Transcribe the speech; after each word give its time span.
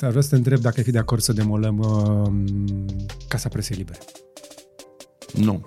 Dar 0.00 0.08
vreau 0.08 0.24
să 0.24 0.30
te 0.30 0.36
întreb 0.36 0.60
dacă 0.60 0.74
ai 0.76 0.84
fi 0.84 0.90
de 0.90 0.98
acord 0.98 1.20
să 1.20 1.32
demolăm 1.32 1.78
uh, 1.78 2.30
Casa 3.28 3.48
Presei 3.48 3.76
Libere. 3.76 3.98
Nu. 5.34 5.66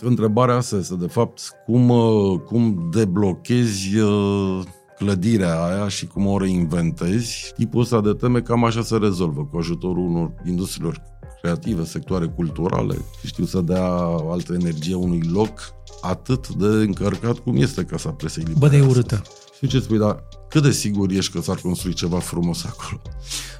Întrebarea 0.00 0.54
asta 0.54 0.76
este, 0.76 0.94
de 0.94 1.06
fapt, 1.06 1.40
cum, 1.66 1.88
uh, 1.88 2.40
cum 2.40 2.88
deblochezi 2.92 3.98
uh, 3.98 4.62
clădirea 4.96 5.64
aia 5.64 5.88
și 5.88 6.06
cum 6.06 6.26
o 6.26 6.38
reinventezi. 6.38 7.52
Tipul 7.56 7.80
ăsta 7.80 8.00
de 8.00 8.12
teme 8.12 8.40
cam 8.40 8.64
așa 8.64 8.82
se 8.82 8.96
rezolvă, 8.96 9.44
cu 9.44 9.56
ajutorul 9.56 10.08
unor 10.08 10.34
industriilor 10.46 11.02
creative, 11.42 11.84
sectoare 11.84 12.26
culturale, 12.26 12.94
și 13.20 13.26
știu 13.26 13.44
să 13.44 13.60
dea 13.60 13.86
altă 14.30 14.52
energie 14.52 14.94
unui 14.94 15.22
loc 15.32 15.74
atât 16.00 16.48
de 16.48 16.66
încărcat 16.66 17.38
cum 17.38 17.56
este 17.56 17.84
Casa 17.84 18.10
Presei 18.10 18.44
Libere. 18.44 18.68
Bă, 18.68 18.76
de 18.76 18.90
urâtă. 18.90 19.22
Știu 19.66 19.78
ce 19.78 19.84
spui, 19.84 19.98
dar 19.98 20.22
cât 20.48 20.62
de 20.62 20.70
sigur 20.70 21.10
ești 21.10 21.32
că 21.32 21.40
s-ar 21.40 21.56
construi 21.56 21.92
ceva 21.92 22.18
frumos 22.18 22.64
acolo? 22.64 23.00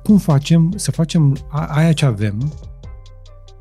Cum 0.02 0.18
facem 0.18 0.72
să 0.76 0.90
facem 0.90 1.36
aia 1.50 1.92
ce 1.92 2.04
avem, 2.04 2.52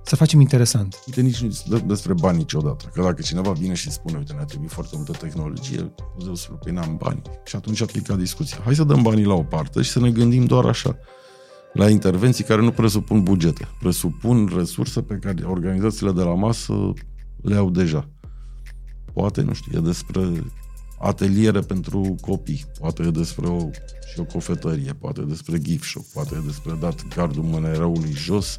să 0.04 0.16
facem 0.16 0.40
interesant. 0.40 1.00
Uite, 1.06 1.22
nici 1.22 1.40
nu 1.40 1.80
despre 1.80 2.14
bani 2.14 2.38
niciodată. 2.38 2.90
Că 2.94 3.02
dacă 3.02 3.22
cineva 3.22 3.52
vine 3.52 3.74
și 3.74 3.92
spune, 3.92 4.18
uite, 4.18 4.34
ne-a 4.34 4.44
trebuit 4.44 4.72
foarte 4.72 4.96
multă 4.96 5.12
tehnologie, 5.12 5.94
o 6.18 6.36
să 6.36 6.42
spun, 6.42 6.58
păi 6.64 6.72
n-am 6.72 6.98
bani. 6.98 7.22
Și 7.46 7.56
atunci 7.56 7.82
aplica 7.82 8.16
discuția. 8.16 8.58
Hai 8.64 8.76
să 8.76 8.84
dăm 8.84 9.02
banii 9.02 9.26
la 9.26 9.34
o 9.34 9.44
parte 9.44 9.82
și 9.82 9.92
să 9.92 10.00
ne 10.00 10.12
gândim 10.12 10.46
doar 10.46 10.66
așa 10.66 10.98
la 11.74 11.90
intervenții 11.90 12.44
care 12.44 12.62
nu 12.62 12.72
presupun 12.72 13.24
bugete, 13.24 13.68
presupun 13.80 14.52
resurse 14.56 15.02
pe 15.02 15.16
care 15.16 15.44
organizațiile 15.44 16.12
de 16.12 16.22
la 16.22 16.34
masă 16.34 16.94
le 17.42 17.56
au 17.56 17.70
deja. 17.70 18.10
Poate, 19.14 19.42
nu 19.42 19.54
știu, 19.54 19.78
e 19.78 19.82
despre 19.82 20.44
ateliere 21.04 21.60
pentru 21.60 22.16
copii, 22.22 22.66
poate 22.80 23.04
e 23.04 23.10
despre 23.10 23.48
o, 23.48 23.70
și 24.14 24.20
o 24.20 24.24
cofetărie, 24.24 24.94
poate 25.00 25.22
e 25.22 25.26
despre 25.28 25.60
gift 25.60 25.84
shop, 25.84 26.06
poate 26.06 26.36
e 26.36 26.46
despre 26.46 26.78
dat 26.80 27.08
gardul 27.16 27.44
mânerăului 27.44 28.12
jos 28.12 28.56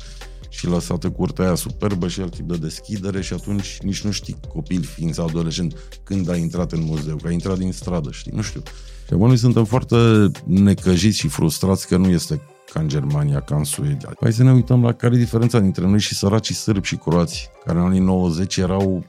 și 0.49 0.67
lăsată 0.67 1.11
curtea 1.11 1.45
aia 1.45 1.55
superbă 1.55 2.09
și 2.09 2.21
alt 2.21 2.35
tip 2.35 2.49
de 2.49 2.57
deschidere 2.57 3.21
și 3.21 3.33
atunci 3.33 3.79
nici 3.83 4.03
nu 4.03 4.11
știi 4.11 4.37
copil 4.49 4.83
fiind 4.83 5.15
sau 5.15 5.27
adolescent 5.27 5.77
când 6.05 6.29
a 6.31 6.37
intrat 6.37 6.73
în 6.73 6.83
muzeu, 6.83 7.17
că 7.17 7.29
a 7.29 7.31
intrat 7.31 7.59
din 7.59 7.73
stradă, 7.73 8.11
știi, 8.11 8.33
nu 8.35 8.43
știu. 8.43 8.63
Și 9.07 9.13
acum 9.13 9.27
noi 9.27 9.37
suntem 9.37 9.65
foarte 9.65 10.31
necăjiți 10.45 11.19
și 11.19 11.29
frustrați 11.29 11.87
că 11.87 11.97
nu 11.97 12.09
este 12.09 12.41
ca 12.73 12.81
în 12.81 12.89
Germania, 12.89 13.41
ca 13.41 13.57
în 13.57 13.65
Suedia. 13.65 14.13
Hai 14.21 14.33
să 14.33 14.43
ne 14.43 14.53
uităm 14.53 14.83
la 14.83 14.93
care 14.93 15.15
e 15.15 15.19
diferența 15.19 15.59
dintre 15.59 15.87
noi 15.87 16.01
și 16.01 16.15
săracii 16.15 16.55
sârbi 16.55 16.87
și 16.87 16.97
croați, 16.97 17.51
care 17.65 17.79
în 17.79 17.85
anii 17.85 18.01
90 18.01 18.57
erau 18.57 19.05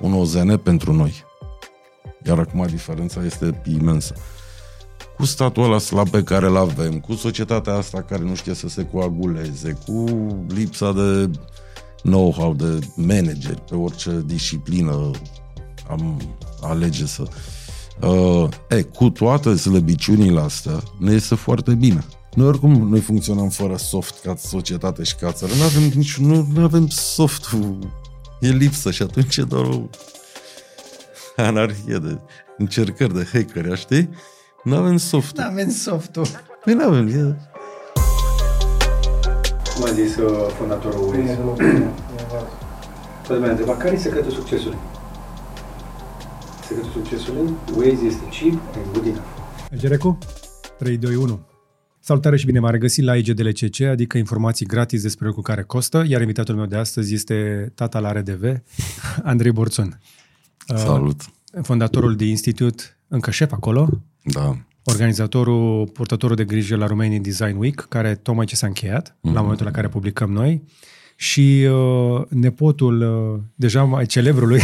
un 0.00 0.12
OZN 0.12 0.56
pentru 0.56 0.92
noi. 0.92 1.26
Iar 2.26 2.38
acum 2.38 2.66
diferența 2.66 3.24
este 3.24 3.62
imensă. 3.78 4.14
Cu 5.16 5.24
statul 5.24 5.62
ăla 5.62 5.78
slab 5.78 6.08
pe 6.08 6.22
care 6.22 6.46
îl 6.46 6.56
avem, 6.56 7.00
cu 7.00 7.14
societatea 7.14 7.74
asta 7.74 8.02
care 8.02 8.22
nu 8.22 8.34
știe 8.34 8.54
să 8.54 8.68
se 8.68 8.84
coaguleze, 8.84 9.78
cu 9.86 10.04
lipsa 10.48 10.92
de 10.92 11.30
know-how 12.02 12.54
de 12.54 12.78
manageri 12.94 13.62
pe 13.68 13.74
orice 13.74 14.22
disciplină 14.26 15.10
am 15.88 16.20
alege 16.60 17.06
să... 17.06 17.22
Uh, 18.00 18.48
e, 18.68 18.82
cu 18.82 19.10
toate 19.10 19.56
slăbiciunile 19.56 20.40
astea, 20.40 20.82
ne 20.98 21.12
iese 21.12 21.34
foarte 21.34 21.74
bine. 21.74 22.04
Noi 22.34 22.46
oricum 22.46 22.88
noi 22.88 23.00
funcționăm 23.00 23.48
fără 23.48 23.76
soft 23.76 24.20
ca 24.22 24.34
societate 24.36 25.02
și 25.02 25.14
ca 25.14 25.32
țară. 25.32 25.52
Nu 25.56 25.62
avem 25.62 25.82
nici, 25.94 26.16
nu, 26.16 26.46
nu 26.52 26.62
avem 26.62 26.88
soft 26.88 27.50
E 28.40 28.48
lipsă 28.48 28.90
și 28.90 29.02
atunci 29.02 29.36
e 29.36 29.42
doar 29.42 29.64
o 29.64 29.82
anarhie 31.42 31.98
de 31.98 32.18
încercări 32.58 33.14
de 33.14 33.28
hackeri, 33.32 33.76
știi? 33.76 34.08
Nu 34.62 34.76
avem 34.76 34.96
softul. 34.96 35.42
Nu 35.42 35.50
avem 35.50 35.70
softul. 35.70 36.26
Păi 36.64 36.74
nu 36.74 36.84
avem. 36.84 37.06
E... 37.06 37.36
Cum 39.74 39.84
a 39.84 39.92
zis 39.92 40.16
uh, 40.16 40.30
fondatorul 40.58 41.08
Waze? 41.08 41.38
Poate 43.26 43.40
mai 43.40 43.50
întreba, 43.50 43.76
care 43.76 43.94
e 43.94 43.98
secretul 43.98 44.30
succesului? 44.30 44.78
Secretul 46.66 46.90
succesului? 46.90 47.50
Waze 47.76 48.04
este 48.06 48.22
cheap 48.30 48.76
and 48.76 48.92
good 48.92 49.06
enough. 49.06 49.26
Gerecu? 49.76 50.18
3, 50.78 50.96
2, 50.96 51.14
1. 51.14 51.40
Salutare 52.00 52.36
și 52.36 52.46
bine 52.46 52.58
m-am 52.58 52.70
regăsit 52.70 53.04
la 53.04 53.16
IGDLCC, 53.16 53.80
adică 53.80 54.18
informații 54.18 54.66
gratis 54.66 55.02
despre 55.02 55.26
lucruri 55.26 55.46
care 55.46 55.62
costă, 55.62 56.04
iar 56.06 56.20
invitatul 56.20 56.54
meu 56.54 56.66
de 56.66 56.76
astăzi 56.76 57.14
este 57.14 57.70
tata 57.74 57.98
la 57.98 58.12
RDV, 58.12 58.62
Andrei 59.22 59.52
Borțon. 59.52 60.00
Salut! 60.76 61.20
Uh, 61.52 61.62
fondatorul 61.62 62.16
de 62.16 62.24
institut, 62.24 62.96
încă 63.08 63.30
șef 63.30 63.52
acolo. 63.52 63.88
Da. 64.22 64.56
Organizatorul, 64.84 65.86
purtătorul 65.86 66.36
de 66.36 66.44
grijă 66.44 66.76
la 66.76 66.86
Romanian 66.86 67.22
Design 67.22 67.56
Week, 67.56 67.86
care 67.88 68.14
tocmai 68.14 68.46
ce 68.46 68.56
s-a 68.56 68.66
încheiat, 68.66 69.10
mm-hmm. 69.10 69.32
la 69.32 69.40
momentul 69.40 69.66
la 69.66 69.72
care 69.72 69.88
publicăm 69.88 70.32
noi. 70.32 70.62
Și 71.16 71.66
uh, 71.70 72.22
nepotul, 72.28 73.00
uh, 73.00 73.40
deja 73.54 73.82
mai 73.84 74.06
celebrului, 74.06 74.62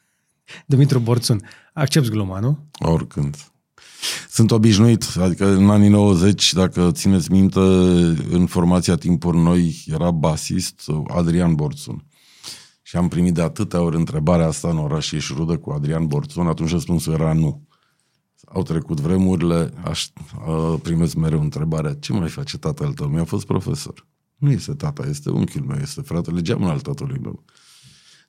Dumitru 0.66 0.98
Borțun. 0.98 1.40
Accepti 1.72 2.10
gluma, 2.10 2.38
nu? 2.38 2.58
Oricând. 2.78 3.36
Sunt 4.30 4.50
obișnuit, 4.50 5.04
adică 5.20 5.46
în 5.46 5.70
anii 5.70 5.88
90, 5.88 6.52
dacă 6.52 6.90
țineți 6.92 7.30
minte, 7.30 7.58
în 8.30 8.46
formația 8.46 8.94
timpuri 8.94 9.36
noi 9.36 9.84
era 9.86 10.10
basist 10.10 10.86
Adrian 11.06 11.54
Borțun. 11.54 12.04
Și 12.88 12.96
am 12.96 13.08
primit 13.08 13.34
de 13.34 13.42
atâtea 13.42 13.80
ori 13.80 13.96
întrebarea 13.96 14.46
asta 14.46 14.68
în 14.68 14.78
oraș, 14.78 15.12
ești 15.12 15.32
rudă 15.36 15.56
cu 15.56 15.70
Adrian 15.70 16.06
Borțun? 16.06 16.46
Atunci 16.46 16.70
răspunsul 16.70 17.12
era 17.12 17.32
nu. 17.32 17.66
Au 18.44 18.62
trecut 18.62 19.00
vremurile, 19.00 19.72
aș, 19.84 20.06
uh, 20.46 20.80
primesc 20.82 21.14
mereu 21.14 21.40
întrebarea, 21.40 21.94
ce 21.94 22.12
mai 22.12 22.28
face 22.28 22.58
tatăl 22.58 22.92
tău? 22.92 23.06
Mi-a 23.06 23.24
fost 23.24 23.46
profesor. 23.46 24.06
Nu 24.36 24.50
este 24.50 24.72
tata, 24.72 25.06
este 25.08 25.30
unchiul 25.30 25.64
meu, 25.64 25.78
este 25.80 26.00
fratele 26.00 26.40
geamul 26.40 26.68
al 26.68 26.80
tatălui 26.80 27.18
meu. 27.22 27.44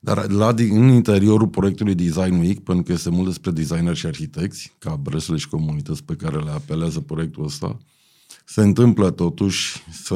Dar 0.00 0.30
la, 0.30 0.54
în 0.56 0.88
interiorul 0.88 1.48
proiectului 1.48 1.94
Design 1.94 2.38
Week, 2.38 2.58
pentru 2.58 2.84
că 2.84 2.92
este 2.92 3.10
mult 3.10 3.26
despre 3.26 3.50
designer 3.50 3.94
și 3.94 4.06
arhitecți, 4.06 4.74
ca 4.78 4.96
brăsule 4.96 5.38
și 5.38 5.48
comunități 5.48 6.04
pe 6.04 6.14
care 6.14 6.38
le 6.38 6.50
apelează 6.50 7.00
proiectul 7.00 7.44
ăsta, 7.44 7.78
se 8.44 8.62
întâmplă 8.62 9.10
totuși 9.10 9.82
să, 9.92 10.14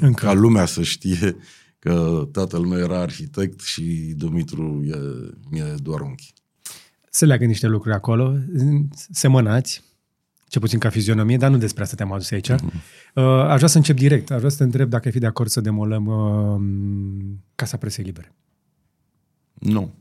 Încă. 0.00 0.24
ca 0.24 0.32
lumea 0.32 0.66
să 0.66 0.82
știe 0.82 1.36
că 1.84 2.28
tatăl 2.32 2.60
meu 2.60 2.78
era 2.78 3.00
arhitect 3.00 3.60
și 3.60 4.14
Dumitru 4.16 4.84
e, 4.84 5.58
e 5.58 5.74
doar 5.82 6.00
unchi. 6.00 6.32
Se 7.10 7.26
leagă 7.26 7.44
niște 7.44 7.66
lucruri 7.66 7.94
acolo, 7.94 8.36
semănați, 9.10 9.82
ce 10.48 10.58
puțin 10.58 10.78
ca 10.78 10.88
fizionomie, 10.88 11.36
dar 11.36 11.50
nu 11.50 11.56
despre 11.56 11.82
asta 11.82 11.96
te-am 11.96 12.12
adus 12.12 12.30
aici. 12.30 12.50
Mm-hmm. 12.52 13.14
Aș 13.48 13.56
vrea 13.56 13.68
să 13.68 13.76
încep 13.76 13.96
direct. 13.96 14.30
Aș 14.30 14.38
vrea 14.38 14.50
să 14.50 14.56
te 14.56 14.62
întreb 14.62 14.88
dacă 14.88 15.02
ai 15.06 15.12
fi 15.12 15.18
de 15.18 15.26
acord 15.26 15.48
să 15.48 15.60
demolăm 15.60 16.06
uh, 16.06 16.60
Casa 17.54 17.76
Presei 17.76 18.04
Libere. 18.04 18.34
Nu. 19.54 19.94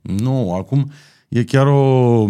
Nu, 0.00 0.54
acum 0.54 0.90
e 1.28 1.44
chiar 1.44 1.66
o 1.66 2.28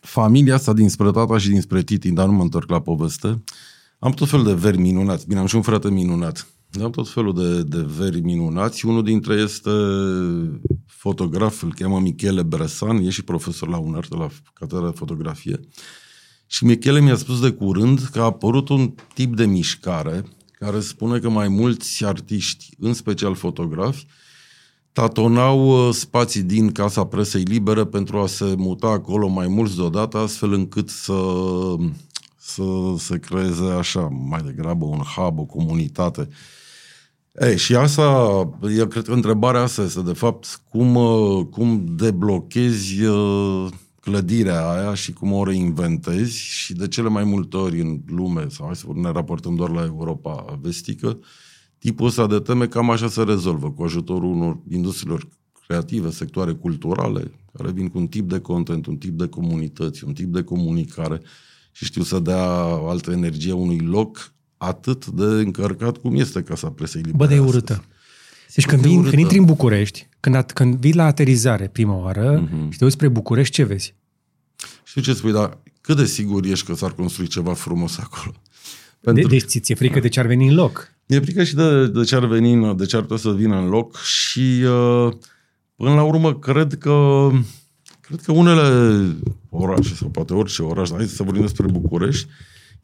familie 0.00 0.52
asta 0.52 0.72
dinspre 0.72 1.10
tata 1.10 1.38
și 1.38 1.48
dinspre 1.48 1.82
titi, 1.82 2.10
dar 2.10 2.26
nu 2.26 2.32
mă 2.32 2.42
întorc 2.42 2.70
la 2.70 2.80
poveste. 2.80 3.42
Am 3.98 4.12
tot 4.12 4.28
felul 4.28 4.44
de 4.44 4.54
veri 4.54 4.78
minunați. 4.78 5.26
Bine, 5.26 5.40
am 5.40 5.46
și 5.46 5.56
un 5.56 5.62
frate 5.62 5.90
minunat. 5.90 6.53
Am 6.82 6.90
tot 6.90 7.08
felul 7.08 7.34
de, 7.34 7.62
de 7.62 7.84
veri 7.98 8.20
minunați. 8.20 8.86
Unul 8.86 9.02
dintre 9.02 9.34
este 9.34 9.70
fotograf, 10.86 11.62
îl 11.62 11.74
cheamă 11.74 12.00
Michele 12.00 12.42
Bresan, 12.42 12.96
e 12.96 13.10
și 13.10 13.22
profesor 13.22 13.68
la 13.68 13.78
UNER, 13.78 14.06
de 14.08 14.16
la 14.16 14.28
catedra 14.52 14.86
de 14.86 14.96
fotografie. 14.96 15.60
Și 16.46 16.64
Michele 16.64 17.00
mi-a 17.00 17.16
spus 17.16 17.40
de 17.40 17.50
curând 17.50 18.00
că 18.00 18.20
a 18.20 18.24
apărut 18.24 18.68
un 18.68 18.94
tip 19.14 19.36
de 19.36 19.46
mișcare 19.46 20.24
care 20.52 20.80
spune 20.80 21.18
că 21.18 21.28
mai 21.28 21.48
mulți 21.48 22.04
artiști, 22.04 22.74
în 22.78 22.92
special 22.92 23.34
fotografi, 23.34 24.06
tatonau 24.92 25.88
uh, 25.88 25.94
spații 25.94 26.42
din 26.42 26.72
Casa 26.72 27.04
Presei 27.04 27.42
Libere 27.42 27.84
pentru 27.84 28.18
a 28.18 28.26
se 28.26 28.54
muta 28.56 28.86
acolo 28.86 29.26
mai 29.26 29.48
mulți 29.48 29.76
deodată, 29.76 30.18
astfel 30.18 30.52
încât 30.52 30.88
să, 30.88 31.14
să 32.36 32.62
se 32.98 33.18
creeze 33.18 33.64
așa, 33.64 34.00
mai 34.00 34.40
degrabă 34.42 34.84
un 34.84 35.00
hub, 35.16 35.38
o 35.38 35.44
comunitate. 35.44 36.28
Ei, 37.40 37.58
și 37.58 37.74
asta, 37.74 38.02
eu 38.76 38.86
cred 38.86 39.04
că 39.04 39.12
întrebarea 39.12 39.60
asta 39.60 39.82
este, 39.82 40.02
de 40.02 40.12
fapt, 40.12 40.60
cum, 40.68 40.94
uh, 40.94 41.46
cum 41.50 41.84
deblochezi 41.96 43.02
uh, 43.02 43.68
clădirea 44.00 44.70
aia 44.70 44.94
și 44.94 45.12
cum 45.12 45.32
o 45.32 45.44
reinventezi 45.44 46.38
și 46.38 46.74
de 46.74 46.88
cele 46.88 47.08
mai 47.08 47.24
multe 47.24 47.56
ori 47.56 47.80
în 47.80 48.00
lume, 48.06 48.46
sau 48.48 48.66
hai 48.66 48.76
să 48.76 48.86
ne 48.94 49.10
raportăm 49.10 49.54
doar 49.54 49.70
la 49.70 49.84
Europa 49.84 50.58
vestică, 50.60 51.06
uh, 51.06 51.24
tipul 51.84 52.06
ăsta 52.06 52.26
de 52.26 52.38
teme 52.38 52.66
cam 52.66 52.90
așa 52.90 53.08
se 53.08 53.22
rezolvă, 53.22 53.70
cu 53.70 53.82
ajutorul 53.82 54.32
unor 54.32 54.58
industriilor 54.70 55.28
creative, 55.66 56.10
sectoare 56.10 56.52
culturale, 56.52 57.30
care 57.52 57.70
vin 57.70 57.88
cu 57.88 57.98
un 57.98 58.06
tip 58.06 58.28
de 58.28 58.38
content, 58.38 58.86
un 58.86 58.96
tip 58.96 59.18
de 59.18 59.26
comunități, 59.26 60.04
un 60.04 60.12
tip 60.12 60.32
de 60.32 60.42
comunicare 60.42 61.20
și 61.72 61.84
știu 61.84 62.02
să 62.02 62.18
dea 62.18 62.44
altă 62.64 63.10
energie 63.10 63.52
unui 63.52 63.78
loc 63.78 64.32
atât 64.64 65.06
de 65.06 65.24
încărcat 65.24 65.96
cum 65.96 66.16
este 66.16 66.42
Casa 66.42 66.68
Presei 66.68 67.02
Libere. 67.02 67.16
Bă, 67.16 67.34
de 67.34 67.40
urâtă. 67.40 67.84
Deci 68.54 68.66
când, 68.66 68.82
vin, 68.82 69.02
când 69.02 69.18
intri 69.18 69.38
în 69.38 69.44
București, 69.44 70.08
când, 70.20 70.34
at, 70.34 70.52
când 70.52 70.74
vii 70.74 70.94
la 70.94 71.04
aterizare 71.04 71.68
prima 71.68 71.94
oară 71.94 72.44
uh-huh. 72.44 72.70
și 72.70 72.78
te 72.78 72.84
uiți 72.84 72.96
spre 72.96 73.08
București, 73.08 73.54
ce 73.54 73.64
vezi? 73.64 73.94
Știu 74.84 75.00
ce 75.00 75.12
spui, 75.12 75.32
dar 75.32 75.58
cât 75.80 75.96
de 75.96 76.04
sigur 76.04 76.44
ești 76.44 76.66
că 76.66 76.74
s-ar 76.74 76.92
construi 76.92 77.26
ceva 77.26 77.54
frumos 77.54 77.98
acolo? 77.98 78.34
Pentru... 79.00 79.28
De, 79.28 79.36
deci 79.36 79.60
ți-e 79.60 79.74
frică 79.74 80.00
de 80.00 80.08
ce 80.08 80.20
ar 80.20 80.26
veni 80.26 80.48
în 80.48 80.54
loc. 80.54 80.92
E 81.06 81.20
frică 81.20 81.44
și 81.44 81.54
de, 81.54 81.86
de 81.86 82.04
ce 82.04 82.14
ar 82.14 82.26
veni, 82.26 82.76
de 82.76 82.86
ce 82.86 82.96
ar 82.96 83.02
putea 83.02 83.16
să 83.16 83.32
vină 83.32 83.56
în 83.56 83.68
loc 83.68 83.96
și 83.96 84.62
uh, 84.64 85.12
până 85.76 85.94
la 85.94 86.02
urmă 86.02 86.38
cred 86.38 86.78
că 86.78 87.28
cred 88.00 88.20
că 88.20 88.32
unele 88.32 89.06
orașe 89.48 89.94
sau 89.94 90.08
poate 90.08 90.34
orice 90.34 90.62
oraș, 90.62 90.90
hai 90.90 91.06
să 91.06 91.22
vorbim 91.22 91.42
despre 91.42 91.66
București, 91.66 92.26
E 92.26 92.32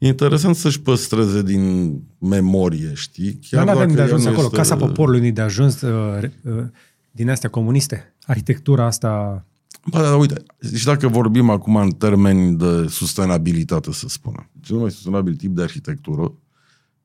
interesant 0.07 0.55
să-și 0.55 0.81
păstreze 0.81 1.41
din 1.41 1.93
memorie, 2.17 2.91
știi? 2.93 3.39
Chiar 3.49 3.65
nu 3.65 3.71
avem 3.71 3.91
de 3.91 4.01
ajuns 4.01 4.25
acolo. 4.25 4.43
Este... 4.43 4.55
Casa 4.55 4.75
Poporului 4.75 5.19
nu 5.19 5.31
de 5.31 5.41
ajuns 5.41 5.81
uh, 5.81 6.23
uh, 6.43 6.63
din 7.11 7.29
astea 7.29 7.49
comuniste. 7.49 8.15
Arhitectura 8.23 8.85
asta... 8.85 9.45
Ba, 9.85 10.01
da, 10.01 10.15
uite, 10.15 10.43
și 10.75 10.85
dacă 10.85 11.07
vorbim 11.07 11.49
acum 11.49 11.75
în 11.75 11.91
termeni 11.91 12.57
de 12.57 12.87
sustenabilitate, 12.89 13.91
să 13.91 14.07
spunem. 14.07 14.49
Cel 14.61 14.75
mai 14.75 14.91
sustenabil 14.91 15.35
tip 15.35 15.55
de 15.55 15.61
arhitectură 15.61 16.33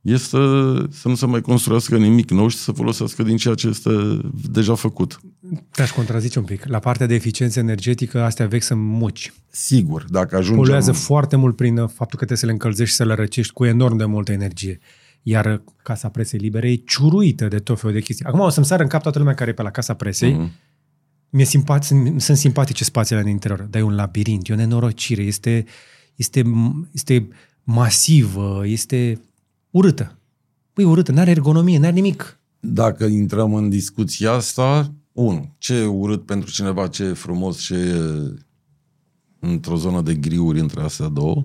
este 0.06 0.36
să 0.90 1.08
nu 1.08 1.14
se 1.14 1.26
mai 1.26 1.40
construiască 1.40 1.96
nimic 1.96 2.30
nou 2.30 2.48
și 2.48 2.56
să 2.56 2.72
folosească 2.72 3.22
din 3.22 3.36
ceea 3.36 3.54
ce 3.54 3.68
este 3.68 3.90
deja 4.50 4.74
făcut. 4.74 5.20
Te-aș 5.70 5.90
contrazice 5.90 6.38
un 6.38 6.44
pic. 6.44 6.66
La 6.66 6.78
partea 6.78 7.06
de 7.06 7.14
eficiență 7.14 7.58
energetică, 7.58 8.22
astea 8.22 8.46
vechi 8.46 8.62
sunt 8.62 8.80
muci. 8.80 9.32
Sigur, 9.50 10.04
dacă 10.08 10.36
ajungem... 10.36 10.56
Poluează 10.56 10.92
foarte 10.92 11.36
mult 11.36 11.56
prin 11.56 11.76
faptul 11.76 12.18
că 12.18 12.24
trebuie 12.24 12.38
să 12.38 12.46
le 12.46 12.52
încălzești 12.52 12.90
și 12.90 12.96
să 12.96 13.04
le 13.04 13.14
răcești 13.14 13.52
cu 13.52 13.64
enorm 13.64 13.96
de 13.96 14.04
multă 14.04 14.32
energie. 14.32 14.78
Iar 15.22 15.62
Casa 15.82 16.08
Presei 16.08 16.40
Libere 16.40 16.70
e 16.70 16.76
ciuruită 16.76 17.48
de 17.48 17.58
tot 17.58 17.80
felul 17.80 17.94
de 17.94 18.02
chestii. 18.02 18.24
Acum 18.24 18.40
o 18.40 18.48
să-mi 18.48 18.66
sară 18.66 18.82
în 18.82 18.88
cap 18.88 19.02
toată 19.02 19.18
lumea 19.18 19.34
care 19.34 19.50
e 19.50 19.54
pe 19.54 19.62
la 19.62 19.70
Casa 19.70 19.94
Presei. 19.94 20.32
Mm-hmm. 20.32 20.64
Mi-e 21.30 21.44
simpat, 21.44 21.84
sunt, 21.84 22.20
sunt 22.20 22.36
simpatice 22.36 22.84
spațiile 22.84 23.22
din 23.22 23.30
interior, 23.30 23.60
dar 23.62 23.80
e 23.80 23.84
un 23.84 23.94
labirint, 23.94 24.48
e 24.48 24.52
o 24.52 24.56
nenorocire, 24.56 25.22
este, 25.22 25.64
este, 26.14 26.42
este 26.92 27.28
masivă, 27.62 28.62
este 28.66 29.20
urâtă. 29.76 30.18
Păi 30.72 30.84
urâtă, 30.84 31.12
n-are 31.12 31.30
ergonomie, 31.30 31.78
n-are 31.78 31.94
nimic. 31.94 32.38
Dacă 32.60 33.04
intrăm 33.04 33.54
în 33.54 33.68
discuția 33.68 34.32
asta, 34.32 34.92
unu, 35.12 35.54
ce 35.58 35.74
e 35.74 35.84
urât 35.84 36.26
pentru 36.26 36.50
cineva, 36.50 36.86
ce 36.86 37.02
e 37.02 37.12
frumos, 37.12 37.60
ce 37.60 37.74
e 37.74 37.94
într-o 39.38 39.76
zonă 39.76 40.00
de 40.00 40.14
griuri 40.14 40.60
între 40.60 40.82
astea 40.82 41.08
două. 41.08 41.42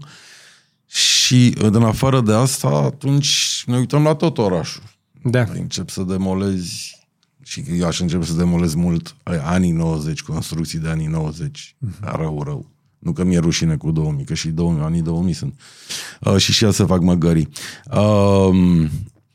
Și 0.85 1.55
în 1.57 1.83
afară 1.83 2.21
de 2.21 2.33
asta, 2.33 2.67
atunci 2.67 3.63
ne 3.65 3.77
uităm 3.77 4.03
la 4.03 4.15
tot 4.15 4.37
orașul. 4.37 4.83
Da. 5.23 5.45
Încep 5.53 5.89
să 5.89 6.03
demolezi 6.03 6.99
și 7.43 7.63
eu 7.79 7.87
aș 7.87 7.99
începe 7.99 8.25
să 8.25 8.33
demolez 8.33 8.73
mult 8.73 9.15
anii 9.43 9.71
90, 9.71 10.21
construcții 10.21 10.79
de 10.79 10.89
anii 10.89 11.07
90. 11.07 11.75
Uh-huh. 11.87 12.15
Rău, 12.15 12.43
rău. 12.43 12.70
Nu 13.01 13.11
că 13.11 13.23
mi-e 13.23 13.39
rușine 13.39 13.77
cu 13.77 13.91
2000, 13.91 14.25
că 14.25 14.33
și 14.33 14.49
2000, 14.49 14.83
anii 14.83 15.01
2000 15.01 15.33
sunt. 15.33 15.59
Uh, 16.21 16.37
și 16.37 16.51
și 16.51 16.71
să 16.71 16.85
fac 16.85 17.01
măgării. 17.01 17.47
Uh, 17.91 18.89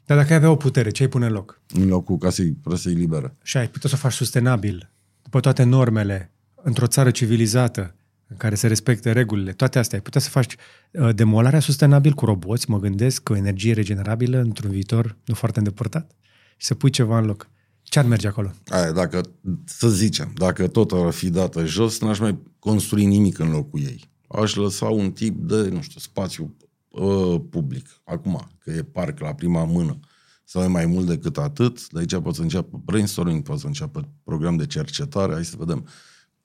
Dar 0.05 0.17
dacă 0.17 0.31
ai 0.31 0.37
avea 0.37 0.51
o 0.51 0.57
putere, 0.57 0.91
ce 0.91 1.03
ai 1.03 1.09
pune 1.09 1.27
în 1.27 1.33
loc? 1.33 1.61
În 1.69 1.89
locul 1.89 2.19
casei 2.19 2.53
presei 2.63 2.95
libere. 2.95 3.35
Și 3.43 3.57
ai 3.57 3.69
putea 3.69 3.89
să 3.89 3.95
o 3.99 3.99
faci 3.99 4.13
sustenabil, 4.13 4.91
după 5.23 5.41
toate 5.41 5.63
normele, 5.63 6.33
într-o 6.63 6.87
țară 6.87 7.11
civilizată, 7.11 7.95
în 8.27 8.37
care 8.37 8.55
se 8.55 8.67
respecte 8.67 9.13
regulile, 9.13 9.53
toate 9.53 9.79
astea. 9.79 9.97
Ai 9.97 10.05
putea 10.05 10.21
să 10.21 10.29
faci 10.29 10.57
uh, 10.91 11.15
demolarea 11.15 11.61
sustenabil 11.61 12.13
cu 12.13 12.25
roboți, 12.25 12.71
mă 12.71 12.79
gândesc, 12.79 13.23
cu 13.23 13.35
energie 13.35 13.73
regenerabilă 13.73 14.39
într-un 14.39 14.71
viitor 14.71 15.17
nu 15.25 15.35
foarte 15.35 15.59
îndepărtat 15.59 16.11
și 16.57 16.67
să 16.67 16.75
pui 16.75 16.91
ceva 16.91 17.19
în 17.19 17.25
loc. 17.25 17.51
Ce 17.89 17.99
ar 17.99 18.05
merge 18.05 18.27
acolo? 18.27 18.53
Aia, 18.69 18.93
dacă, 18.93 19.21
să 19.65 19.89
zicem, 19.89 20.33
dacă 20.35 20.67
tot 20.69 20.93
ar 20.93 21.11
fi 21.11 21.31
dată 21.31 21.65
jos, 21.65 22.01
n-aș 22.01 22.19
mai 22.19 22.39
construi 22.59 23.07
nimic 23.07 23.39
în 23.39 23.51
locul 23.51 23.81
ei. 23.81 24.11
Aș 24.29 24.55
lăsa 24.55 24.87
un 24.87 25.13
tip 25.13 25.37
de, 25.37 25.69
nu 25.69 25.81
știu, 25.81 26.01
spațiu 26.01 26.57
uh, 26.89 27.41
public. 27.51 28.01
Acum, 28.05 28.49
că 28.59 28.71
e 28.71 28.83
parc 28.83 29.21
la 29.21 29.35
prima 29.35 29.65
mână, 29.65 29.99
sau 30.45 30.63
e 30.63 30.67
mai 30.67 30.87
mult 30.87 31.07
decât 31.07 31.39
atât, 31.39 31.89
de 31.89 31.99
aici 31.99 32.17
poate 32.17 32.37
să 32.37 32.43
înceapă 32.43 32.81
brainstorming, 32.85 33.43
poate 33.43 33.61
să 33.61 33.67
înceapă 33.67 34.09
program 34.25 34.57
de 34.57 34.67
cercetare, 34.67 35.33
hai 35.33 35.45
să 35.45 35.57
vedem 35.59 35.87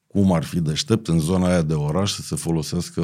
cum 0.08 0.32
ar 0.32 0.44
fi 0.44 0.60
deștept 0.60 1.08
în 1.08 1.20
zona 1.20 1.48
aia 1.48 1.62
de 1.62 1.74
oraș 1.74 2.14
să 2.14 2.22
se 2.22 2.36
folosească 2.36 3.02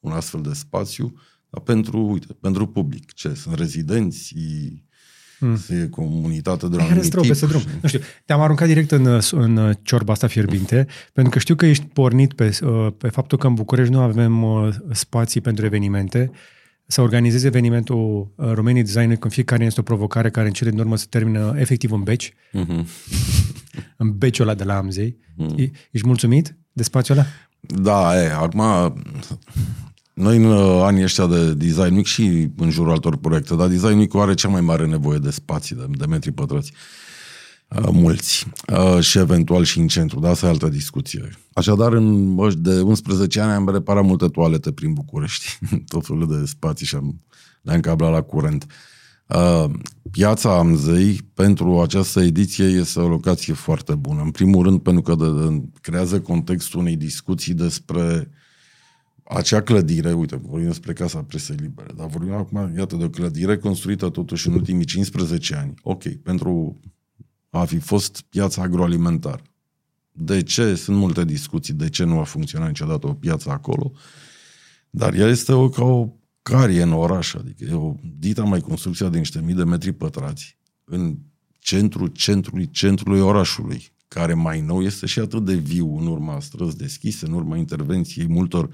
un 0.00 0.12
astfel 0.12 0.40
de 0.40 0.52
spațiu, 0.52 1.14
dar 1.50 1.62
pentru, 1.62 2.06
uite, 2.06 2.32
pentru 2.32 2.66
public. 2.66 3.12
Ce? 3.12 3.34
Sunt 3.34 3.54
rezidenții, 3.54 4.84
mm. 5.40 5.56
să 5.56 5.74
e 5.74 5.86
comunitate 5.86 6.68
de 6.68 6.76
la 6.76 6.84
un 6.84 7.00
tip. 7.00 7.26
Peste 7.26 7.46
drum. 7.46 7.62
Nu 7.80 7.88
știu, 7.88 8.00
te-am 8.24 8.40
aruncat 8.40 8.66
direct 8.66 8.90
în, 8.90 9.20
în 9.30 9.74
ciorba 9.82 10.12
asta 10.12 10.26
fierbinte, 10.26 10.86
pentru 11.12 11.32
că 11.32 11.38
știu 11.38 11.54
că 11.54 11.66
ești 11.66 11.84
pornit 11.84 12.32
pe, 12.32 12.58
pe 12.98 13.08
faptul 13.08 13.38
că 13.38 13.46
în 13.46 13.54
București 13.54 13.92
nu 13.92 14.00
avem 14.00 14.42
uh, 14.42 14.68
spații 14.92 15.40
pentru 15.40 15.64
evenimente, 15.64 16.30
să 16.86 17.00
organizezi 17.00 17.46
evenimentul 17.46 18.32
uh, 18.34 18.50
Romanii 18.52 18.82
Design 18.82 19.08
Week 19.08 19.24
în 19.24 19.30
fiecare 19.30 19.64
este 19.64 19.80
o 19.80 19.82
provocare 19.82 20.30
care 20.30 20.46
în 20.46 20.52
cele 20.52 20.70
din 20.70 20.78
urmă 20.78 20.96
se 20.96 21.06
termină 21.08 21.54
efectiv 21.56 21.92
în 21.92 22.02
beci. 22.02 22.32
Mm-hmm. 22.32 22.84
în 23.96 24.18
beciul 24.18 24.48
ăla 24.48 24.54
de 24.54 24.64
la 24.64 24.76
Amzei. 24.76 25.16
Mm. 25.36 25.54
Ești 25.90 26.06
mulțumit 26.06 26.56
de 26.72 26.82
spațiul 26.82 27.18
ăla? 27.18 27.26
Da, 27.60 28.22
e, 28.22 28.32
acum 28.32 28.62
noi 30.20 30.36
în 30.36 30.44
uh, 30.44 30.80
anii 30.82 31.02
ăștia 31.02 31.26
de 31.26 31.54
design 31.54 31.94
mic 31.94 32.06
și 32.06 32.50
în 32.56 32.70
jurul 32.70 32.92
altor 32.92 33.16
proiecte, 33.16 33.54
dar 33.54 33.68
design 33.68 33.96
mic 33.96 34.14
are 34.14 34.34
cea 34.34 34.48
mai 34.48 34.60
mare 34.60 34.86
nevoie 34.86 35.18
de 35.18 35.30
spații, 35.30 35.76
de, 35.76 35.84
de 35.90 36.06
metri 36.06 36.32
pătrați. 36.32 36.72
Uh, 37.68 37.88
mulți. 37.92 38.46
Uh, 38.72 39.00
și 39.00 39.18
eventual 39.18 39.64
și 39.64 39.78
în 39.78 39.86
centru, 39.86 40.20
dar 40.20 40.30
asta 40.30 40.46
e 40.46 40.48
altă 40.48 40.68
discuție. 40.68 41.30
Așadar, 41.52 41.92
în, 41.92 42.36
de 42.62 42.80
11 42.80 43.40
ani 43.40 43.52
am 43.52 43.68
reparat 43.68 44.04
multe 44.04 44.26
toalete 44.26 44.72
prin 44.72 44.92
București, 44.92 45.58
tot 45.92 46.06
felul 46.06 46.40
de 46.40 46.46
spații 46.46 46.86
și 46.86 46.94
am, 46.94 47.20
le-am 47.62 47.80
cablat 47.80 48.12
la 48.12 48.22
curent. 48.22 48.66
Uh, 49.26 49.64
piața 50.10 50.58
Amzei 50.58 51.20
pentru 51.34 51.80
această 51.80 52.20
ediție 52.20 52.64
este 52.64 53.00
o 53.00 53.08
locație 53.08 53.54
foarte 53.54 53.94
bună. 53.94 54.20
În 54.22 54.30
primul 54.30 54.64
rând 54.64 54.80
pentru 54.80 55.02
că 55.02 55.14
de, 55.14 55.48
de, 55.48 55.62
creează 55.80 56.20
contextul 56.20 56.80
unei 56.80 56.96
discuții 56.96 57.54
despre 57.54 58.30
acea 59.32 59.62
clădire, 59.62 60.12
uite, 60.12 60.36
vorbim 60.36 60.66
despre 60.66 60.92
Casa 60.92 61.22
Presei 61.22 61.56
Libere, 61.56 61.92
dar 61.96 62.06
vorbim 62.06 62.32
acum, 62.32 62.72
iată, 62.76 62.96
de 62.96 63.04
o 63.04 63.10
clădire 63.10 63.56
construită 63.56 64.08
totuși 64.08 64.48
în 64.48 64.54
ultimii 64.54 64.84
15 64.84 65.54
ani. 65.54 65.74
Ok, 65.82 66.08
pentru 66.08 66.80
a 67.50 67.64
fi 67.64 67.78
fost 67.78 68.20
piața 68.20 68.62
agroalimentară. 68.62 69.42
De 70.12 70.42
ce? 70.42 70.74
Sunt 70.74 70.96
multe 70.96 71.24
discuții 71.24 71.74
de 71.74 71.88
ce 71.88 72.04
nu 72.04 72.18
a 72.18 72.24
funcționat 72.24 72.68
niciodată 72.68 73.06
o 73.06 73.14
piață 73.14 73.50
acolo, 73.50 73.92
dar 74.90 75.14
ea 75.14 75.26
este 75.26 75.52
o, 75.52 75.68
ca 75.68 75.84
o 75.84 76.12
carie 76.42 76.82
în 76.82 76.92
oraș, 76.92 77.34
adică 77.34 77.64
e 77.64 77.74
o 77.74 77.94
dita 78.18 78.42
mai 78.42 78.60
construcția 78.60 79.08
de 79.08 79.18
niște 79.18 79.40
mii 79.40 79.54
de 79.54 79.64
metri 79.64 79.92
pătrați 79.92 80.58
în 80.84 81.18
centrul 81.58 82.06
centrului 82.06 82.70
centrului 82.70 83.20
orașului, 83.20 83.92
care 84.08 84.34
mai 84.34 84.60
nou 84.60 84.82
este 84.82 85.06
și 85.06 85.18
atât 85.18 85.44
de 85.44 85.54
viu 85.54 85.98
în 85.98 86.06
urma 86.06 86.40
străzi 86.40 86.76
deschise, 86.76 87.26
în 87.26 87.32
urma 87.32 87.56
intervenției 87.56 88.28
multor 88.28 88.68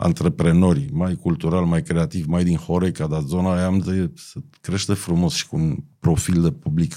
antreprenori, 0.00 0.88
mai 0.92 1.14
cultural, 1.14 1.64
mai 1.64 1.82
creativ, 1.82 2.26
mai 2.26 2.44
din 2.44 2.56
Horeca, 2.56 3.06
dar 3.06 3.22
zona 3.22 3.54
aia 3.54 3.66
am 3.66 3.78
de 3.78 4.10
să 4.14 4.38
crește 4.60 4.94
frumos 4.94 5.34
și 5.34 5.46
cu 5.46 5.56
un 5.56 5.76
profil 5.98 6.42
de 6.42 6.50
public 6.50 6.94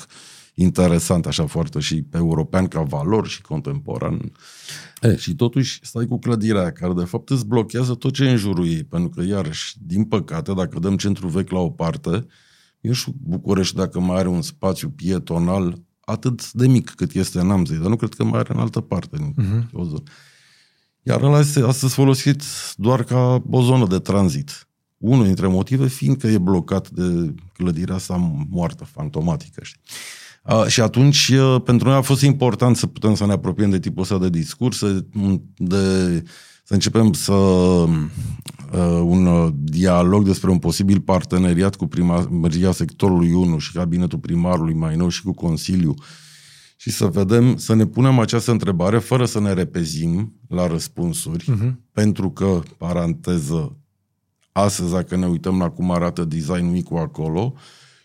interesant, 0.53 1.25
așa 1.25 1.45
foarte 1.45 1.79
și 1.79 2.05
european 2.13 2.67
ca 2.67 2.81
valori 2.81 3.29
și 3.29 3.41
contemporan. 3.41 4.31
E, 5.01 5.15
și 5.15 5.35
totuși 5.35 5.79
stai 5.81 6.05
cu 6.05 6.19
clădirea 6.19 6.61
aia, 6.61 6.71
care 6.71 6.93
de 6.93 7.03
fapt 7.03 7.29
îți 7.29 7.45
blochează 7.45 7.95
tot 7.95 8.13
ce 8.13 8.23
e 8.23 8.29
în 8.29 8.37
jurul 8.37 8.67
ei, 8.67 8.83
pentru 8.83 9.09
că 9.09 9.23
iarăși, 9.23 9.75
din 9.81 10.03
păcate, 10.03 10.53
dacă 10.53 10.79
dăm 10.79 10.97
centru 10.97 11.27
vechi 11.27 11.49
la 11.49 11.59
o 11.59 11.69
parte, 11.69 12.25
eu 12.81 12.91
și 12.91 13.11
București, 13.21 13.75
dacă 13.75 13.99
mai 13.99 14.17
are 14.17 14.27
un 14.27 14.41
spațiu 14.41 14.89
pietonal 14.89 15.81
atât 15.99 16.51
de 16.51 16.67
mic 16.67 16.89
cât 16.89 17.13
este 17.13 17.39
în 17.39 17.51
Amzei, 17.51 17.77
dar 17.77 17.87
nu 17.87 17.95
cred 17.95 18.13
că 18.13 18.23
mai 18.23 18.39
are 18.39 18.53
în 18.53 18.59
altă 18.59 18.79
parte. 18.79 19.17
Uh-huh. 19.17 19.71
O 19.71 19.83
zonă. 19.83 20.03
Iar 21.03 21.21
ăla 21.21 21.39
este 21.39 21.59
astăzi 21.59 21.93
folosit 21.93 22.43
doar 22.75 23.03
ca 23.03 23.43
o 23.49 23.61
zonă 23.61 23.87
de 23.87 23.99
tranzit. 23.99 24.67
Unul 24.97 25.25
dintre 25.25 25.47
motive 25.47 25.87
fiind 25.87 26.17
că 26.17 26.27
e 26.27 26.37
blocat 26.37 26.89
de 26.89 27.33
clădirea 27.53 27.95
asta 27.95 28.15
moartă, 28.49 28.83
fantomatică. 28.83 29.63
Știi? 29.63 29.81
Uh, 30.43 30.65
și 30.65 30.81
atunci, 30.81 31.29
uh, 31.29 31.61
pentru 31.63 31.87
noi 31.87 31.97
a 31.97 32.01
fost 32.01 32.21
important 32.21 32.77
să 32.77 32.87
putem 32.87 33.15
să 33.15 33.25
ne 33.25 33.31
apropiem 33.31 33.69
de 33.69 33.79
tipul 33.79 34.01
ăsta 34.01 34.17
de 34.17 34.29
discurs, 34.29 34.83
de, 35.55 36.23
să 36.63 36.73
începem 36.73 37.13
să 37.13 37.33
uh, 37.33 37.87
un 39.03 39.51
dialog 39.63 40.25
despre 40.25 40.49
un 40.49 40.59
posibil 40.59 40.99
parteneriat 40.99 41.75
cu 41.75 41.87
primăria 41.87 42.71
sectorului 42.71 43.33
1 43.33 43.57
și 43.57 43.71
cabinetul 43.71 44.19
primarului 44.19 44.73
mai 44.73 44.95
nou 44.95 45.09
și 45.09 45.23
cu 45.23 45.33
Consiliu 45.33 45.93
și 46.83 46.91
să 46.91 47.05
vedem, 47.05 47.57
să 47.57 47.73
ne 47.73 47.85
punem 47.85 48.19
această 48.19 48.51
întrebare 48.51 48.99
fără 48.99 49.25
să 49.25 49.39
ne 49.39 49.53
repezim 49.53 50.33
la 50.47 50.67
răspunsuri, 50.67 51.45
uh-huh. 51.51 51.73
pentru 51.91 52.31
că, 52.31 52.61
paranteză, 52.77 53.77
astăzi, 54.51 54.91
dacă 54.91 55.15
ne 55.15 55.27
uităm 55.27 55.57
la 55.57 55.69
cum 55.69 55.91
arată 55.91 56.23
designul 56.23 56.81
cu 56.81 56.95
acolo, 56.95 57.53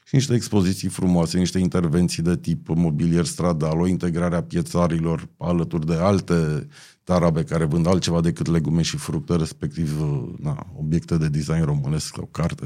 și 0.04 0.14
niște 0.14 0.34
expoziții 0.34 0.88
frumoase, 0.88 1.38
niște 1.38 1.58
intervenții 1.58 2.22
de 2.22 2.36
tip 2.36 2.68
mobilier 2.68 3.24
stradal, 3.24 3.80
o 3.80 3.86
integrare 3.86 4.36
a 4.36 4.42
piețarilor 4.42 5.28
alături 5.36 5.86
de 5.86 5.94
alte 5.94 6.68
tarabe 7.04 7.44
care 7.44 7.64
vând 7.64 7.86
altceva 7.86 8.20
decât 8.20 8.46
legume 8.46 8.82
și 8.82 8.96
fructe, 8.96 9.36
respectiv 9.36 10.00
na, 10.40 10.66
obiecte 10.76 11.16
de 11.16 11.28
design 11.28 11.64
românesc 11.64 12.14
sau 12.14 12.28
carte. 12.32 12.64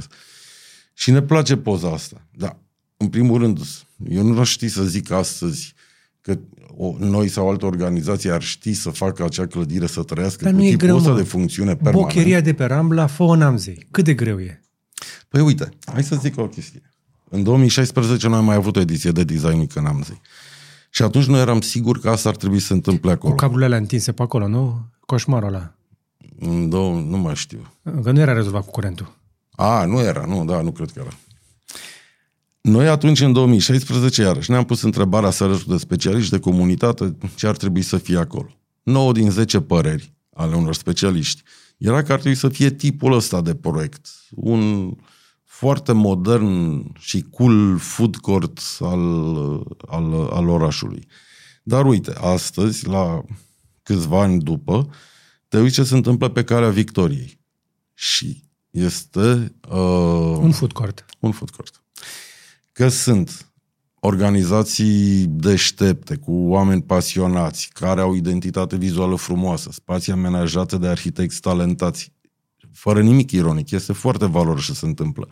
Și 0.95 1.11
ne 1.11 1.23
place 1.23 1.57
poza 1.57 1.93
asta. 1.93 2.27
Da, 2.31 2.59
în 2.97 3.09
primul 3.09 3.39
rând, 3.39 3.61
eu 4.09 4.23
nu 4.23 4.41
aș 4.41 4.51
ști 4.51 4.69
să 4.69 4.85
zic 4.85 5.11
astăzi 5.11 5.75
că 6.23 6.39
o, 6.77 6.95
noi 6.99 7.29
sau 7.29 7.51
altă 7.51 7.67
organizație 7.67 8.31
ar 8.31 8.43
ști 8.43 8.73
să 8.73 8.91
facă 8.91 9.25
acea 9.25 9.47
clădire 9.47 9.87
să 9.87 10.03
trăiască 10.03 10.45
Dar 10.45 10.53
cu 10.53 10.59
nu 10.59 10.65
e 10.65 10.69
tipul 10.71 10.87
greu, 10.87 10.97
ăsta 10.97 11.11
mă. 11.11 11.17
de 11.17 11.23
funcțiune 11.23 11.75
permanent. 11.77 12.03
Bocheria 12.03 12.41
de 12.41 12.55
pe 12.55 12.65
Rambla, 12.65 13.07
fă 13.07 13.23
o 13.23 13.35
Namzei. 13.35 13.87
Cât 13.91 14.05
de 14.05 14.15
greu 14.15 14.39
e? 14.41 14.63
Păi 15.29 15.41
uite, 15.41 15.69
hai 15.85 16.03
să 16.03 16.17
zic 16.17 16.39
o 16.39 16.47
chestie. 16.49 16.83
În 17.29 17.43
2016 17.43 18.29
noi 18.29 18.39
am 18.39 18.45
mai 18.45 18.55
avut 18.57 18.77
o 18.77 18.81
ediție 18.81 19.11
de 19.11 19.25
design 19.25 19.59
mică 19.59 19.79
în 19.79 19.87
Amzei. 19.87 20.21
Și 20.91 21.03
atunci 21.03 21.27
noi 21.27 21.41
eram 21.41 21.61
siguri 21.61 22.01
că 22.01 22.11
asta 22.11 22.29
ar 22.29 22.37
trebui 22.37 22.59
să 22.59 22.67
se 22.67 22.73
întâmple 22.73 23.09
Cu 23.11 23.15
acolo. 23.17 23.35
cablurile 23.35 23.65
alea 23.67 23.79
întinse 23.79 24.13
pe 24.13 24.23
acolo, 24.23 24.49
nu? 24.49 24.87
Coșmarul 25.01 25.49
ăla. 25.49 25.75
În 26.39 26.69
două, 26.69 27.01
nu 27.01 27.17
mai 27.19 27.35
știu. 27.35 27.73
Că 28.03 28.11
nu 28.11 28.21
era 28.21 28.33
rezolvat 28.33 28.65
cu 28.65 28.71
curentul. 28.71 29.17
A, 29.51 29.85
nu 29.85 30.01
era, 30.01 30.25
nu, 30.29 30.45
da, 30.45 30.61
nu 30.61 30.71
cred 30.73 30.91
că 30.91 31.01
era. 31.01 31.17
Noi 32.63 32.89
atunci, 32.89 33.21
în 33.21 33.33
2016, 33.33 34.23
iarăși, 34.23 34.51
ne-am 34.51 34.65
pus 34.65 34.83
întrebarea 34.83 35.31
sărășul 35.31 35.73
de 35.73 35.77
specialiști 35.77 36.31
de 36.31 36.39
comunitate 36.39 37.17
ce 37.37 37.47
ar 37.47 37.57
trebui 37.57 37.83
să 37.83 37.97
fie 37.97 38.19
acolo. 38.19 38.49
9 38.83 39.13
din 39.13 39.31
10 39.31 39.61
păreri 39.61 40.13
ale 40.35 40.55
unor 40.55 40.75
specialiști 40.75 41.43
era 41.79 42.03
că 42.03 42.13
ar 42.13 42.19
trebui 42.19 42.39
să 42.39 42.49
fie 42.49 42.71
tipul 42.71 43.13
ăsta 43.13 43.41
de 43.41 43.55
proiect. 43.55 44.09
Un 44.31 44.93
foarte 45.45 45.93
modern 45.93 46.83
și 46.99 47.23
cool 47.31 47.79
food 47.79 48.17
court 48.17 48.61
al, 48.81 49.01
al, 49.89 50.29
al 50.31 50.49
orașului. 50.49 51.07
Dar 51.63 51.87
uite, 51.87 52.13
astăzi, 52.21 52.87
la 52.87 53.23
câțiva 53.83 54.23
ani 54.23 54.43
după, 54.43 54.89
te 55.49 55.59
uiți 55.59 55.75
ce 55.75 55.83
se 55.83 55.95
întâmplă 55.95 56.29
pe 56.29 56.45
calea 56.45 56.71
Victoriei. 56.71 57.41
Și 57.95 58.43
este 58.71 59.55
uh, 59.69 60.37
Un 60.39 60.53
food 60.53 60.73
court. 60.73 61.05
un 61.19 61.33
food 61.33 61.51
court. 61.51 61.82
Că 62.73 62.89
sunt 62.89 63.53
organizații 64.01 65.27
deștepte, 65.27 66.17
cu 66.17 66.33
oameni 66.33 66.83
pasionați, 66.83 67.71
care 67.73 68.01
au 68.01 68.15
identitate 68.15 68.77
vizuală 68.77 69.17
frumoasă, 69.17 69.71
spații 69.73 70.13
amenajate 70.13 70.79
de 70.79 70.87
arhitecți 70.87 71.41
talentați, 71.41 72.13
fără 72.73 73.03
nimic 73.03 73.31
ironic, 73.31 73.71
este 73.71 73.93
foarte 73.93 74.27
valoros 74.27 74.65
ce 74.65 74.73
se 74.73 74.87
întâmplă. 74.87 75.29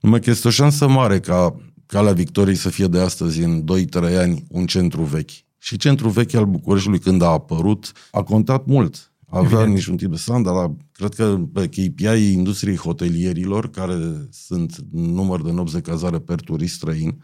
Numai 0.00 0.20
că 0.20 0.30
este 0.30 0.48
o 0.48 0.50
șansă 0.50 0.88
mare 0.88 1.20
ca 1.20 1.56
Calea 1.86 2.12
Victoriei 2.12 2.56
să 2.56 2.68
fie 2.68 2.86
de 2.86 3.00
astăzi, 3.00 3.40
în 3.40 3.64
2-3 3.64 4.18
ani, 4.18 4.44
un 4.48 4.66
centru 4.66 5.02
vechi. 5.02 5.30
Și 5.58 5.76
centru 5.76 6.08
vechi 6.08 6.34
al 6.34 6.46
Bucureștiului, 6.46 7.00
când 7.00 7.22
a 7.22 7.26
apărut, 7.26 7.92
a 8.10 8.22
contat 8.22 8.66
mult. 8.66 9.12
Avea 9.36 9.50
Evident. 9.50 9.74
niciun 9.74 9.96
tip 9.96 10.10
de 10.10 10.16
standard. 10.16 10.56
dar 10.56 10.70
Cred 10.92 11.14
că 11.14 11.40
pe 11.52 11.68
KPI 11.68 12.32
industriei 12.32 12.76
hotelierilor, 12.76 13.70
care 13.70 13.96
sunt 14.30 14.76
număr 14.92 15.42
de 15.42 15.50
nopți 15.50 15.74
de 15.74 15.80
cazare 15.80 16.18
per 16.18 16.40
turist 16.40 16.74
străin, 16.74 17.22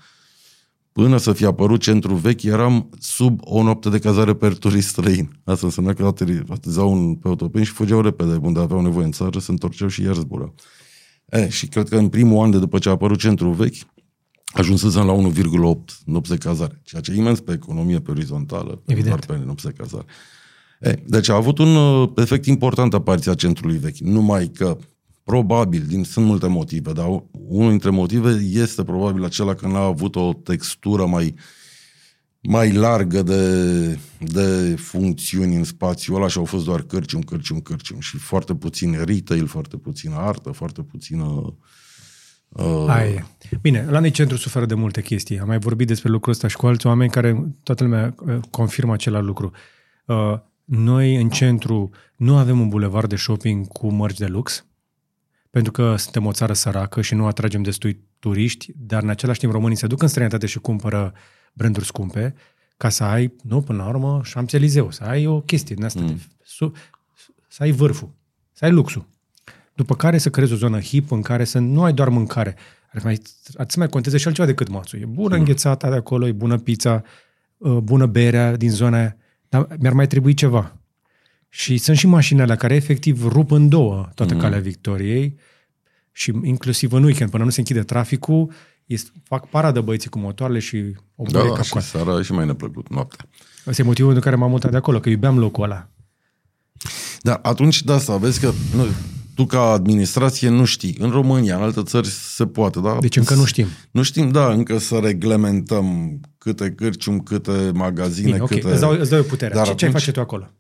până 0.93 1.17
să 1.17 1.33
fie 1.33 1.47
apărut 1.47 1.81
centru 1.81 2.15
vechi, 2.15 2.43
eram 2.43 2.89
sub 2.99 3.41
o 3.43 3.63
noapte 3.63 3.89
de 3.89 3.99
cazare 3.99 4.35
per 4.35 4.57
turist 4.59 4.89
străin. 4.89 5.41
Asta 5.45 5.67
însemna 5.67 5.93
că 5.93 6.13
ateri- 6.15 6.49
aterizau 6.49 6.93
un, 6.93 7.15
pe 7.15 7.29
autopen 7.29 7.63
și 7.63 7.73
fugeau 7.73 8.01
repede, 8.01 8.39
unde 8.43 8.61
aveau 8.61 8.81
nevoie 8.81 9.05
în 9.05 9.13
țară, 9.13 9.39
se 9.39 9.51
întorceau 9.51 9.89
și 9.89 10.03
iar 10.03 10.15
zburau. 10.15 10.55
E, 11.29 11.49
și 11.49 11.67
cred 11.67 11.89
că 11.89 11.97
în 11.97 12.09
primul 12.09 12.45
an 12.45 12.51
de 12.51 12.59
după 12.59 12.79
ce 12.79 12.89
a 12.89 12.93
apărut 12.93 13.19
centru 13.19 13.51
vechi, 13.51 13.77
ajunsesem 14.53 15.07
la 15.07 15.31
1,8 15.33 15.95
nopți 16.05 16.31
de 16.31 16.37
cazare, 16.37 16.81
ceea 16.85 17.01
ce 17.03 17.13
e 17.13 17.17
imens 17.17 17.41
pe 17.41 17.53
economie, 17.53 18.01
pe 18.01 18.11
orizontală, 18.11 18.83
pe 18.85 18.93
Evident. 18.93 19.27
doar 19.27 19.39
pe 19.39 19.45
nopți 19.47 19.65
de 19.65 19.73
cazare. 19.77 20.05
E, 20.83 21.03
deci 21.07 21.29
a 21.29 21.35
avut 21.35 21.59
un 21.59 21.77
uh, 21.77 22.11
efect 22.17 22.47
important 22.47 22.95
apariția 22.95 23.35
centrului 23.35 23.77
vechi, 23.77 23.99
numai 23.99 24.47
că 24.47 24.79
probabil, 25.25 25.85
din, 25.87 26.05
sunt 26.05 26.27
multe 26.27 26.47
motive, 26.47 26.93
dar 26.93 27.07
unul 27.31 27.71
dintre 27.71 27.91
motive 27.91 28.31
este 28.53 28.85
probabil 28.85 29.25
acela 29.25 29.55
că 29.55 29.67
n-a 29.67 29.83
avut 29.83 30.17
o 30.17 30.33
textură 30.33 31.07
mai, 31.07 31.35
mai 32.41 32.73
largă 32.73 33.23
de, 33.23 33.99
de 34.19 34.77
funcțiuni 34.79 35.57
în 35.57 35.65
spațiul 35.65 36.17
ăla 36.17 36.29
și 36.29 36.39
au 36.39 36.45
fost 36.45 36.65
doar 36.65 36.83
cărcium, 36.83 37.21
cărcium, 37.21 37.61
cărcium 37.61 38.01
și 38.01 38.17
foarte 38.17 38.55
puțin 38.55 39.05
retail, 39.05 39.47
foarte 39.47 39.77
puțină 39.77 40.15
artă, 40.17 40.51
foarte 40.51 40.83
puțină 40.83 41.57
uh, 42.49 42.85
Aia 42.89 43.05
e. 43.05 43.25
Bine, 43.61 43.87
la 43.91 43.99
noi 43.99 44.11
centru 44.11 44.37
suferă 44.37 44.67
de 44.67 44.75
multe 44.75 45.03
chestii. 45.03 45.39
Am 45.41 45.47
mai 45.47 45.59
vorbit 45.59 45.87
despre 45.87 46.11
lucrul 46.11 46.33
ăsta 46.33 46.49
și 46.49 46.57
cu 46.57 46.67
alți 46.67 46.87
oameni 46.87 47.11
care 47.11 47.55
toată 47.63 47.85
lumea 47.85 48.15
uh, 48.27 48.39
confirmă 48.51 48.93
același 48.93 49.25
lucru. 49.25 49.51
Uh, 50.07 50.39
Noi 50.65 51.15
în 51.15 51.29
centru 51.29 51.91
nu 52.17 52.37
avem 52.37 52.61
un 52.61 52.69
bulevard 52.69 53.09
de 53.09 53.17
shopping 53.17 53.67
cu 53.67 53.89
mărci 53.89 54.19
de 54.19 54.27
lux, 54.27 54.67
pentru 55.51 55.73
că 55.73 55.97
suntem 55.97 56.27
o 56.27 56.33
țară 56.33 56.53
săracă 56.53 57.01
și 57.01 57.15
nu 57.15 57.27
atragem 57.27 57.63
destui 57.63 58.05
turiști, 58.19 58.73
dar 58.77 59.03
în 59.03 59.09
același 59.09 59.39
timp 59.39 59.53
românii 59.53 59.77
se 59.77 59.87
duc 59.87 60.03
în 60.03 60.09
străinătate 60.09 60.47
și 60.47 60.59
cumpără 60.59 61.13
branduri 61.53 61.87
scumpe 61.87 62.35
ca 62.77 62.89
să 62.89 63.05
ai, 63.05 63.33
nu, 63.43 63.61
până 63.61 63.83
la 63.83 63.89
urmă, 63.89 64.21
Champs-Élysées, 64.25 64.89
să 64.89 65.05
ai 65.05 65.27
o 65.27 65.41
chestie 65.41 65.75
din 65.75 65.85
asta, 65.85 66.01
mm. 66.01 66.07
de, 66.07 66.19
su, 66.43 66.73
să 67.49 67.63
ai 67.63 67.71
vârful, 67.71 68.11
să 68.53 68.65
ai 68.65 68.71
luxul. 68.71 69.07
După 69.75 69.95
care 69.95 70.19
să 70.19 70.31
creezi 70.31 70.53
o 70.53 70.57
zonă 70.57 70.81
hip 70.81 71.11
în 71.11 71.23
care 71.23 71.45
să 71.45 71.59
nu 71.59 71.83
ai 71.83 71.93
doar 71.93 72.09
mâncare, 72.09 72.57
ar 72.93 73.03
mai, 73.05 73.21
ar 73.57 73.67
să 73.69 73.79
mai 73.79 73.89
conteze 73.89 74.17
și 74.17 74.27
altceva 74.27 74.49
decât 74.49 74.69
mațul. 74.69 75.01
E 75.01 75.05
bună 75.05 75.37
înghețata 75.37 75.89
de 75.89 75.97
acolo, 75.97 76.27
e 76.27 76.33
bună 76.33 76.59
pizza, 76.59 77.03
uh, 77.57 77.77
bună 77.77 78.07
berea 78.07 78.57
din 78.57 78.71
zona 78.71 78.97
aia, 78.97 79.17
dar 79.53 79.77
mi-ar 79.79 79.93
mai 79.93 80.07
trebui 80.07 80.35
ceva. 80.35 80.77
Și 81.49 81.77
sunt 81.77 81.97
și 81.97 82.07
mașinile 82.07 82.57
care 82.57 82.75
efectiv 82.75 83.27
rup 83.27 83.51
în 83.51 83.69
două 83.69 84.09
toată 84.15 84.35
mm. 84.35 84.41
calea 84.41 84.61
Victoriei 84.61 85.39
și 86.13 86.33
inclusiv 86.43 86.93
în 86.93 87.05
weekend, 87.05 87.31
până 87.31 87.45
nu 87.45 87.51
se 87.51 87.61
închide 87.61 87.83
traficul, 87.83 88.53
este, 88.87 89.11
fac 89.25 89.49
paradă 89.49 89.81
băieții 89.81 90.11
cu 90.11 90.19
motoarele 90.19 90.59
și 90.59 90.77
o 91.17 91.25
Da, 91.25 91.39
băie 91.39 91.51
da, 91.51 91.55
cap 91.55 91.65
și 91.65 91.81
seara 91.81 92.19
e 92.19 92.23
și 92.23 92.33
mai 92.33 92.47
neplăcut 92.47 92.89
noaptea. 92.89 93.29
Ăsta 93.67 93.83
e 93.83 93.85
motivul 93.85 94.13
pentru 94.13 94.29
care 94.29 94.41
m-am 94.41 94.51
mutat 94.51 94.71
de 94.71 94.77
acolo, 94.77 95.01
că 95.01 95.09
iubeam 95.09 95.39
locul 95.39 95.65
ăla. 95.65 95.89
Dar 97.21 97.39
atunci, 97.43 97.83
da, 97.83 97.99
să 97.99 98.13
vezi 98.13 98.41
că 98.41 98.53
nu, 98.75 98.87
tu 99.35 99.47
ca 99.47 99.61
administrație 99.61 100.49
nu 100.49 100.65
știi. 100.65 100.97
În 100.99 101.11
România, 101.11 101.57
în 101.57 101.63
alte 101.63 101.83
țări 101.83 102.07
se 102.09 102.47
poate, 102.47 102.81
da? 102.81 102.97
Deci 103.01 103.17
încă 103.17 103.35
nu 103.35 103.45
știm. 103.45 103.67
Nu 103.91 104.03
știm, 104.03 104.31
da, 104.31 104.53
încă 104.53 104.79
să 104.79 104.99
reglementăm 105.03 106.21
câte 106.39 106.71
cârcium, 106.71 107.19
câte 107.21 107.71
magazine, 107.75 108.27
Bine, 108.27 108.41
ok, 108.41 108.49
câte... 108.49 108.71
îți 108.71 108.81
dau, 108.81 108.91
îți 109.01 109.11
dau 109.11 109.19
eu 109.19 109.25
puterea. 109.25 109.57
Dar 109.57 109.67
Ce, 109.67 109.75
ce 109.75 109.85
ai 109.85 109.91
atunci- 109.91 110.03
face 110.05 110.13
tu 110.17 110.21
acolo? 110.21 110.51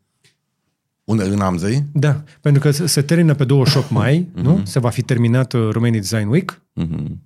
Unde? 1.05 1.23
În 1.25 1.41
Amzei? 1.41 1.85
Da, 1.93 2.23
pentru 2.41 2.61
că 2.63 2.71
se, 2.71 2.87
se 2.87 3.03
termină 3.03 3.35
pe 3.35 3.45
28 3.45 3.91
mai, 4.01 4.29
nu? 4.35 4.61
Se 4.65 4.79
va 4.79 4.89
fi 4.89 5.03
terminat 5.03 5.53
uh, 5.53 5.69
Romania 5.71 6.01
Design 6.01 6.29
Week. 6.29 6.63
Mhm. 6.73 7.21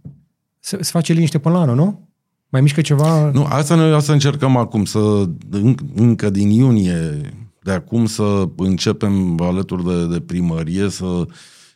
Se, 0.61 0.77
se 0.81 0.91
face 0.93 1.13
liniște 1.13 1.39
până 1.39 1.55
la 1.55 1.61
anul, 1.61 1.75
nu? 1.75 2.09
Mai 2.49 2.61
mișcă 2.61 2.81
ceva? 2.81 3.31
Nu, 3.31 3.45
asta 3.45 3.75
noi 3.75 3.93
asta 3.95 4.13
încercăm 4.13 4.57
acum, 4.57 4.85
să 4.85 5.29
în, 5.51 5.75
încă 5.95 6.31
din 6.31 6.51
iunie, 6.51 7.21
de 7.67 7.73
acum 7.73 8.07
să 8.07 8.49
începem 8.57 9.41
alături 9.41 9.85
de, 9.85 10.07
de 10.07 10.21
primărie 10.21 10.89
să, 10.89 11.27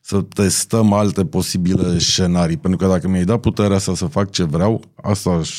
să 0.00 0.22
testăm 0.22 0.92
alte 0.92 1.24
posibile 1.24 1.98
scenarii. 1.98 2.56
Pentru 2.56 2.78
că 2.78 2.92
dacă 2.92 3.08
mi-ai 3.08 3.24
dat 3.24 3.40
puterea 3.40 3.76
asta 3.76 3.94
să 3.94 4.06
fac 4.06 4.30
ce 4.30 4.42
vreau, 4.42 4.82
asta 5.02 5.30
aș 5.30 5.50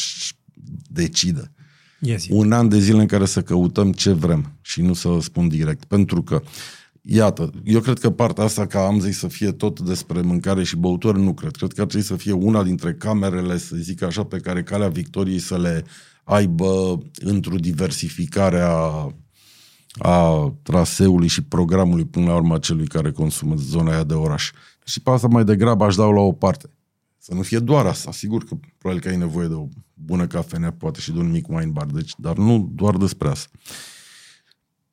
decide. 0.89 1.51
Yes, 2.00 2.25
Un 2.29 2.51
an 2.51 2.69
de 2.69 2.79
zile 2.79 3.00
în 3.00 3.07
care 3.07 3.25
să 3.25 3.41
căutăm 3.41 3.91
ce 3.91 4.11
vrem 4.11 4.57
și 4.61 4.81
nu 4.81 4.93
să 4.93 5.17
spun 5.21 5.47
direct. 5.47 5.83
Pentru 5.83 6.23
că, 6.23 6.41
iată, 7.01 7.50
eu 7.63 7.79
cred 7.79 8.00
că 8.00 8.09
partea 8.09 8.43
asta 8.43 8.65
ca 8.65 8.85
am 8.85 9.00
zis 9.00 9.17
să 9.17 9.27
fie 9.27 9.51
tot 9.51 9.79
despre 9.79 10.21
mâncare 10.21 10.63
și 10.63 10.75
băutură, 10.75 11.17
nu 11.17 11.33
cred. 11.33 11.55
Cred 11.55 11.73
că 11.73 11.81
ar 11.81 11.88
trebui 11.88 12.05
să 12.05 12.15
fie 12.15 12.31
una 12.31 12.63
dintre 12.63 12.93
camerele, 12.93 13.57
să 13.57 13.75
zic 13.75 14.01
așa, 14.01 14.23
pe 14.23 14.38
care 14.38 14.63
Calea 14.63 14.89
Victoriei 14.89 15.39
să 15.39 15.57
le 15.57 15.83
aibă 16.23 16.97
într-o 17.23 17.55
diversificare 17.55 18.59
a, 18.59 19.07
a 20.00 20.53
traseului 20.63 21.27
și 21.27 21.43
programului 21.43 22.05
până 22.05 22.25
la 22.25 22.36
urmă 22.36 22.53
a 22.53 22.60
celui 22.60 22.88
care 22.88 23.12
consumă 23.12 23.55
zona 23.55 23.91
aia 23.91 24.03
de 24.03 24.13
oraș. 24.13 24.51
Și 24.86 25.01
pe 25.01 25.10
asta 25.10 25.27
mai 25.27 25.43
degrabă 25.43 25.83
aș 25.83 25.95
dau 25.95 26.12
la 26.12 26.21
o 26.21 26.31
parte. 26.31 26.69
Să 27.17 27.33
nu 27.33 27.41
fie 27.41 27.60
doar 27.60 27.86
asta. 27.86 28.12
Sigur 28.12 28.43
că 28.43 28.57
probabil 28.77 29.03
că 29.03 29.10
ai 29.10 29.17
nevoie 29.17 29.48
de 29.48 29.53
o 29.53 29.67
bună 29.93 30.27
cafenea, 30.27 30.71
poate 30.71 31.00
și 31.00 31.12
de 31.12 31.19
un 31.19 31.31
mic 31.31 31.48
wine 31.48 31.71
bar, 31.71 31.86
deci, 31.86 32.13
dar 32.17 32.38
nu 32.38 32.71
doar 32.74 32.98
despre 32.98 33.27
asta. 33.27 33.50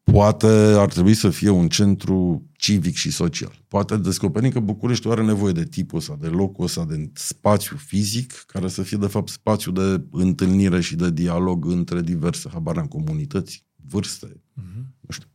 Poate 0.02 0.47
ar 0.76 0.88
trebui 0.88 1.14
să 1.14 1.31
fie 1.31 1.49
un 1.49 1.69
centru 1.69 2.47
civic 2.52 2.95
și 2.95 3.11
social. 3.11 3.64
Poate 3.69 3.97
descoperim 3.97 4.50
că 4.50 4.61
București 4.61 5.09
are 5.09 5.23
nevoie 5.23 5.52
de 5.52 5.64
tipul 5.64 5.99
ăsta, 5.99 6.17
de 6.21 6.26
locul 6.26 6.64
ăsta, 6.64 6.85
de 6.85 7.11
spațiu 7.14 7.76
fizic, 7.76 8.33
care 8.47 8.69
să 8.69 8.83
fie 8.83 8.97
de 8.97 9.07
fapt 9.07 9.28
spațiu 9.28 9.73
de 9.73 10.05
întâlnire 10.11 10.81
și 10.81 10.97
de 10.97 11.11
dialog 11.11 11.64
între 11.67 12.00
diverse, 12.00 12.49
habar 12.52 12.76
în 12.76 12.87
comunități, 12.87 13.64
vârste, 13.90 14.26
uh-huh. 14.26 14.83
nu 15.00 15.11
știu. 15.11 15.28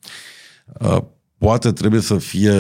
Uh, 0.80 1.04
Poate 1.44 1.72
trebuie 1.72 2.02
să 2.02 2.18
fie 2.18 2.52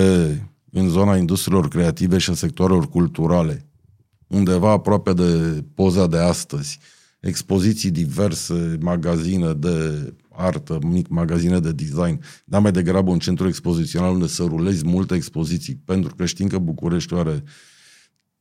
în 0.71 0.89
zona 0.89 1.17
industriilor 1.17 1.67
creative 1.67 2.17
și 2.17 2.29
a 2.29 2.33
sectoarelor 2.33 2.89
culturale, 2.89 3.65
undeva 4.27 4.71
aproape 4.71 5.13
de 5.13 5.63
poza 5.75 6.07
de 6.07 6.17
astăzi, 6.17 6.79
expoziții 7.19 7.91
diverse, 7.91 8.77
magazine 8.81 9.53
de 9.53 10.13
artă, 10.29 10.79
mic 10.81 11.07
magazine 11.07 11.59
de 11.59 11.71
design, 11.71 12.19
dar 12.45 12.61
mai 12.61 12.71
degrabă 12.71 13.11
un 13.11 13.19
centru 13.19 13.47
expozițional 13.47 14.13
unde 14.13 14.27
să 14.27 14.43
rulezi 14.43 14.85
multe 14.85 15.15
expoziții, 15.15 15.75
pentru 15.85 16.15
că 16.15 16.25
știm 16.25 16.47
că 16.47 16.57
București 16.57 17.13
are 17.13 17.43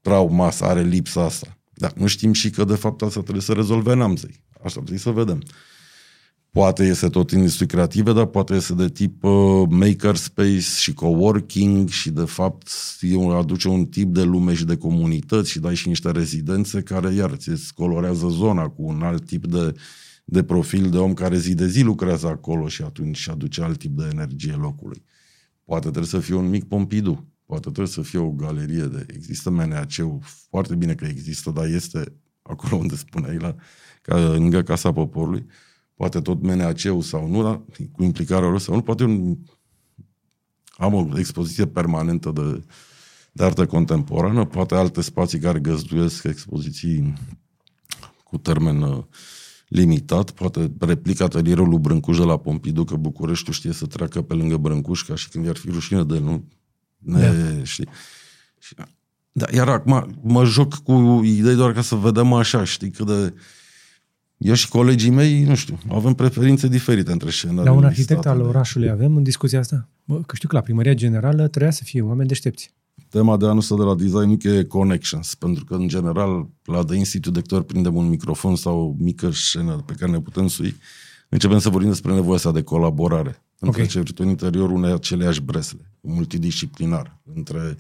trauma 0.01 0.47
asta, 0.47 0.67
are 0.67 0.83
lipsa 0.83 1.25
asta. 1.25 1.59
Dar 1.75 1.93
nu 1.93 2.07
știm 2.07 2.33
și 2.33 2.51
că 2.51 2.65
de 2.65 2.75
fapt 2.75 3.03
asta 3.03 3.21
trebuie 3.21 3.43
să 3.43 3.53
rezolve 3.53 3.95
Namzei. 3.95 4.45
Așa 4.63 4.75
trebuie 4.75 4.99
să 4.99 5.11
vedem. 5.11 5.43
Poate 6.53 6.85
este 6.85 7.09
tot 7.09 7.31
industrie 7.31 7.67
creative, 7.67 8.13
dar 8.13 8.27
poate 8.27 8.55
este 8.55 8.75
de 8.75 8.89
tip 8.89 9.25
uh, 9.25 9.63
makerspace 9.69 10.61
și 10.61 10.95
coworking 10.95 11.89
și 11.89 12.11
de 12.11 12.25
fapt 12.25 12.69
aduce 13.37 13.69
un 13.69 13.87
tip 13.87 14.15
de 14.15 14.23
lume 14.23 14.55
și 14.55 14.65
de 14.65 14.77
comunități 14.77 15.51
și 15.51 15.59
dai 15.59 15.75
și 15.75 15.89
niște 15.89 16.11
rezidențe 16.11 16.83
care 16.83 17.15
iar 17.15 17.35
ți 17.35 17.75
colorează 17.75 18.29
zona 18.29 18.69
cu 18.69 18.83
un 18.83 19.03
alt 19.03 19.27
tip 19.27 19.47
de, 19.47 19.75
de 20.25 20.43
profil 20.43 20.91
de 20.91 20.99
om 20.99 21.15
care 21.15 21.39
zi 21.39 21.55
de 21.55 21.67
zi 21.67 21.83
lucrează 21.83 22.27
acolo 22.27 22.69
și 22.69 22.83
atunci 22.83 23.29
aduce 23.29 23.63
alt 23.63 23.79
tip 23.79 23.97
de 23.97 24.09
energie 24.13 24.55
locului. 24.55 25.05
Poate 25.65 25.89
trebuie 25.89 26.11
să 26.11 26.19
fie 26.19 26.35
un 26.35 26.49
mic 26.49 26.65
Pompidou, 26.65 27.27
poate 27.47 27.63
trebuie 27.63 27.87
să 27.87 28.03
fie 28.03 28.19
o 28.19 28.31
galerie 28.31 28.85
de... 28.85 29.07
Există 29.15 29.51
MNAC-ul, 29.51 30.19
foarte 30.51 30.75
bine 30.75 30.95
că 30.95 31.05
există, 31.05 31.51
dar 31.51 31.67
este 31.67 32.05
acolo 32.43 32.77
unde 32.77 32.97
spuneai, 32.97 33.37
la, 33.37 33.55
ca, 34.03 34.33
lângă 34.33 34.63
Casa 34.63 34.93
Poporului, 34.93 35.47
poate 36.03 36.21
tot 36.21 36.43
MNAC-ul 36.43 37.03
sau 37.03 37.29
nu, 37.29 37.43
dar 37.43 37.61
cu 37.93 38.03
implicarea 38.03 38.49
lor 38.49 38.61
sau 38.61 38.75
nu, 38.75 38.81
poate 38.81 39.05
un, 39.05 39.37
am 40.77 40.95
o 40.95 41.19
expoziție 41.19 41.67
permanentă 41.67 42.31
de, 42.35 42.65
de 43.33 43.45
artă 43.45 43.67
contemporană, 43.67 44.45
poate 44.45 44.75
alte 44.75 45.01
spații 45.01 45.39
care 45.39 45.59
găzduiesc 45.59 46.25
expoziții 46.25 47.15
cu 48.25 48.39
termen 48.39 48.83
uh, 48.83 49.05
limitat, 49.69 50.31
poate 50.31 50.73
replica 50.79 51.25
atelierul 51.25 51.69
lui 51.69 51.79
Brâncuș 51.79 52.19
de 52.19 52.25
la 52.25 52.37
Pompidou, 52.37 52.85
că 52.85 52.97
Bucureștiul 52.97 53.55
știe 53.55 53.73
să 53.73 53.87
treacă 53.87 54.23
pe 54.23 54.35
lângă 54.35 54.57
Brâncuș, 54.57 55.03
ca 55.03 55.15
și 55.15 55.29
când 55.29 55.45
i-ar 55.45 55.57
fi 55.57 55.71
rușine 55.71 56.05
de 56.05 56.19
nu. 56.19 56.49
Ne, 56.99 57.33
da. 57.33 57.65
știi? 57.65 57.89
Da, 59.33 59.47
iar 59.53 59.69
acum 59.69 60.21
mă 60.23 60.45
joc 60.45 60.75
cu 60.75 61.21
idei 61.25 61.55
doar 61.55 61.73
ca 61.73 61.83
să 61.83 61.95
vedem 61.95 62.33
așa, 62.33 62.65
știi, 62.65 62.91
cât 62.91 63.07
de 63.07 63.35
eu 64.43 64.55
și 64.55 64.69
colegii 64.69 65.11
mei, 65.11 65.43
nu 65.43 65.55
știu, 65.55 65.79
avem 65.89 66.15
preferințe 66.15 66.69
diferite 66.69 67.13
între 67.13 67.31
scenele. 67.31 67.63
Dar 67.63 67.77
un 67.77 67.85
arhitect 67.85 68.27
al 68.27 68.41
orașului 68.41 68.91
avem 68.91 69.17
în 69.17 69.23
discuția 69.23 69.59
asta? 69.59 69.89
Bă, 70.05 70.21
că 70.27 70.35
știu 70.35 70.49
că 70.49 70.57
la 70.57 70.63
primăria 70.63 70.95
generală 70.95 71.49
trebuia 71.49 71.71
să 71.71 71.85
fie 71.85 72.03
oameni 72.03 72.29
deștepți. 72.29 72.75
Tema 73.09 73.37
de 73.37 73.45
anul 73.45 73.59
ăsta 73.59 73.77
de 73.77 73.83
la 73.83 73.95
design 73.95 74.39
e 74.43 74.65
connections, 74.65 75.35
pentru 75.35 75.65
că, 75.65 75.75
în 75.75 75.89
general, 75.89 76.49
la 76.65 76.85
The 76.85 76.97
Institute, 76.97 77.41
de 77.41 77.47
câte 77.47 77.63
prindem 77.63 77.95
un 77.95 78.09
microfon 78.09 78.57
sau 78.57 78.79
o 78.79 78.95
mică 79.05 79.31
scenă 79.31 79.83
pe 79.87 79.93
care 79.99 80.11
ne 80.11 80.21
putem 80.21 80.47
sui, 80.47 80.77
începem 81.29 81.59
să 81.59 81.69
vorbim 81.69 81.89
despre 81.89 82.13
nevoia 82.13 82.37
asta 82.37 82.53
de 82.53 82.63
colaborare. 82.63 83.43
Okay. 83.61 83.83
Între 83.83 84.03
ce 84.03 84.23
în 84.23 84.29
interiorul 84.29 84.77
unei 84.77 84.93
aceleași 84.93 85.41
bresle, 85.41 85.91
multidisciplinar, 86.01 87.21
între 87.35 87.77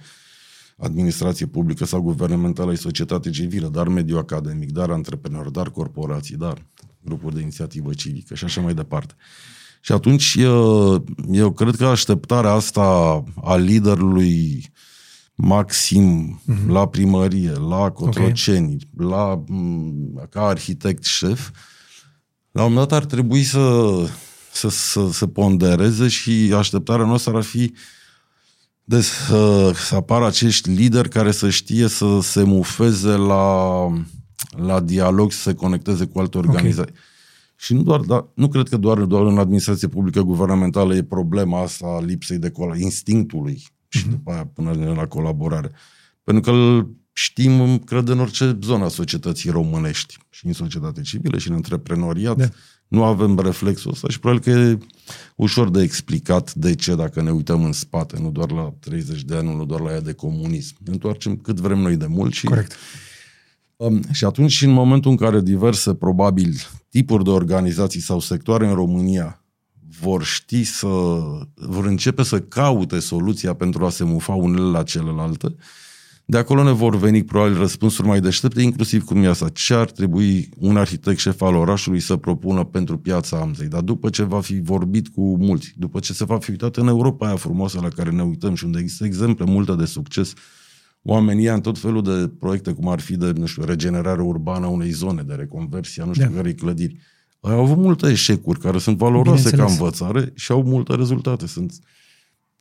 administrație 0.83 1.47
publică 1.47 1.85
sau 1.85 2.01
guvernamentală 2.01 2.75
și 2.75 2.81
societate 2.81 3.31
civilă, 3.31 3.69
dar 3.69 3.89
mediu 3.89 4.19
academic, 4.19 4.73
dar 4.73 4.91
antreprenori, 4.91 5.53
dar 5.53 5.71
corporații, 5.71 6.37
dar 6.37 6.67
grupuri 7.01 7.35
de 7.35 7.41
inițiativă 7.41 7.93
civică 7.93 8.35
și 8.35 8.45
așa 8.45 8.61
mai 8.61 8.75
departe. 8.75 9.15
Și 9.81 9.93
atunci 9.93 10.35
eu, 10.39 11.05
eu 11.33 11.53
cred 11.53 11.75
că 11.75 11.87
așteptarea 11.87 12.51
asta 12.51 12.83
a 13.43 13.57
liderului 13.57 14.65
maxim 15.35 16.41
mm-hmm. 16.43 16.67
la 16.67 16.89
primărie, 16.89 17.51
la 17.51 17.91
Cotroceni, 17.91 18.77
okay. 18.95 19.09
la, 19.09 19.45
ca 20.31 20.47
arhitect 20.47 21.05
șef, 21.05 21.51
la 22.51 22.65
un 22.65 22.73
moment 22.73 22.89
dat 22.89 22.99
ar 22.99 23.05
trebui 23.05 23.43
să, 23.43 23.91
să, 24.53 24.69
să, 24.69 25.09
să 25.13 25.27
pondereze 25.27 26.09
și 26.09 26.53
așteptarea 26.57 27.07
noastră 27.07 27.37
ar 27.37 27.43
fi 27.43 27.73
de 28.93 29.01
să, 29.01 29.73
să 29.75 29.95
apară 29.95 30.27
acești 30.27 30.71
lideri 30.71 31.09
care 31.09 31.31
să 31.31 31.51
știe 31.51 31.89
să 31.89 32.19
se 32.23 32.43
mufeze 32.43 33.17
la, 33.17 33.87
la 34.51 34.81
dialog, 34.81 35.33
să 35.33 35.41
se 35.41 35.55
conecteze 35.55 36.05
cu 36.05 36.19
alte 36.19 36.39
organizații. 36.39 36.93
Okay. 36.93 37.05
Și 37.57 37.75
nu 37.75 37.83
doar, 37.83 38.01
da, 38.01 38.29
nu 38.35 38.49
cred 38.49 38.69
că 38.69 38.77
doar, 38.77 38.99
doar 38.99 39.27
în 39.27 39.39
administrație 39.39 39.89
publică 39.89 40.21
guvernamentală 40.21 40.95
e 40.95 41.03
problema 41.03 41.63
asta 41.63 41.87
a 41.87 42.05
lipsei 42.05 42.39
de 42.39 42.51
col- 42.51 42.79
instinctului 42.79 43.63
și 43.89 44.07
mm-hmm. 44.07 44.11
după 44.11 44.31
aia 44.31 44.47
până 44.47 44.93
la 44.97 45.07
colaborare. 45.07 45.71
Pentru 46.25 46.43
că 46.43 46.59
îl 46.59 46.91
știm, 47.13 47.79
cred, 47.79 48.09
în 48.09 48.19
orice 48.19 48.59
zonă 48.63 48.85
a 48.85 48.89
societății 48.89 49.51
românești 49.51 50.19
și 50.31 50.47
în 50.47 50.53
societate 50.53 51.01
civilă 51.01 51.39
și 51.39 51.49
în 51.49 51.55
antreprenoriat. 51.55 52.37
Da. 52.37 52.49
Nu 52.93 53.05
avem 53.05 53.39
reflexul 53.39 53.91
ăsta 53.91 54.09
și 54.09 54.21
probabil 54.21 54.43
că 54.43 54.59
e 54.59 54.79
ușor 55.37 55.71
de 55.71 55.83
explicat 55.83 56.55
de 56.55 56.75
ce 56.75 56.95
dacă 56.95 57.23
ne 57.23 57.31
uităm 57.31 57.65
în 57.65 57.73
spate, 57.73 58.19
nu 58.21 58.31
doar 58.31 58.51
la 58.51 58.75
30 58.81 59.23
de 59.23 59.35
ani, 59.35 59.55
nu 59.55 59.65
doar 59.65 59.81
la 59.81 59.91
ea 59.91 60.01
de 60.01 60.13
comunism. 60.13 60.77
Ne 60.85 60.93
întoarcem 60.93 61.37
cât 61.37 61.61
vrem 61.61 61.79
noi 61.79 61.97
de 61.97 62.07
mult 62.07 62.33
și... 62.33 62.47
Corect. 62.47 62.73
Um, 63.77 64.03
și 64.11 64.25
atunci, 64.25 64.51
și 64.51 64.65
în 64.65 64.71
momentul 64.71 65.11
în 65.11 65.17
care 65.17 65.41
diverse, 65.41 65.95
probabil, 65.95 66.55
tipuri 66.89 67.25
de 67.25 67.31
organizații 67.31 68.01
sau 68.01 68.21
sectoare 68.21 68.67
în 68.67 68.75
România 68.75 69.45
vor 70.01 70.25
ști 70.25 70.65
să, 70.65 70.89
vor 71.55 71.87
începe 71.87 72.23
să 72.23 72.41
caute 72.41 72.99
soluția 72.99 73.55
pentru 73.55 73.85
a 73.85 73.91
se 73.91 74.05
mufa 74.05 74.33
unele 74.33 74.71
la 74.71 74.83
celelalte, 74.83 75.47
uh, 75.47 75.55
de 76.25 76.39
acolo 76.39 76.63
ne 76.63 76.71
vor 76.71 76.97
veni 76.97 77.25
probabil 77.25 77.57
răspunsuri 77.57 78.09
mai 78.09 78.21
deștepte, 78.21 78.63
inclusiv 78.63 79.05
cum 79.05 79.23
e 79.23 79.27
asta. 79.27 79.49
Ce 79.49 79.75
ar 79.75 79.91
trebui 79.91 80.49
un 80.59 80.77
arhitect 80.77 81.19
șef 81.19 81.41
al 81.41 81.55
orașului 81.55 82.01
să 82.01 82.17
propună 82.17 82.65
pentru 82.65 82.99
piața 82.99 83.37
Amzei? 83.37 83.69
Dar 83.69 83.81
după 83.81 84.11
ce 84.11 84.23
va 84.23 84.41
fi 84.41 84.61
vorbit 84.61 85.09
cu 85.09 85.37
mulți, 85.37 85.75
după 85.77 85.99
ce 85.99 86.13
se 86.13 86.25
va 86.25 86.39
fi 86.39 86.51
uitat 86.51 86.77
în 86.77 86.87
Europa 86.87 87.27
aia 87.27 87.37
frumoasă 87.37 87.81
la 87.83 87.89
care 87.89 88.11
ne 88.11 88.23
uităm 88.23 88.55
și 88.55 88.65
unde 88.65 88.79
există 88.79 89.05
exemple 89.05 89.45
multe 89.45 89.75
de 89.75 89.85
succes, 89.85 90.33
oamenii 91.03 91.47
în 91.47 91.61
tot 91.61 91.79
felul 91.79 92.03
de 92.03 92.31
proiecte, 92.39 92.73
cum 92.73 92.89
ar 92.89 93.01
fi 93.01 93.17
de, 93.17 93.31
nu 93.31 93.47
știu, 93.47 93.65
regenerare 93.65 94.23
urbană 94.23 94.67
a 94.67 94.69
unei 94.69 94.91
zone, 94.91 95.23
de 95.23 95.35
reconversie, 95.35 96.05
nu 96.05 96.13
știu 96.13 96.29
da. 96.29 96.35
care 96.35 96.53
clădiri. 96.53 96.99
Au 97.41 97.61
avut 97.61 97.77
multe 97.77 98.11
eșecuri 98.11 98.59
care 98.61 98.79
sunt 98.79 98.97
valoroase 98.97 99.51
ca 99.51 99.65
învățare 99.65 100.33
și 100.35 100.53
au 100.53 100.63
multe 100.63 100.95
rezultate. 100.95 101.47
Sunt, 101.47 101.73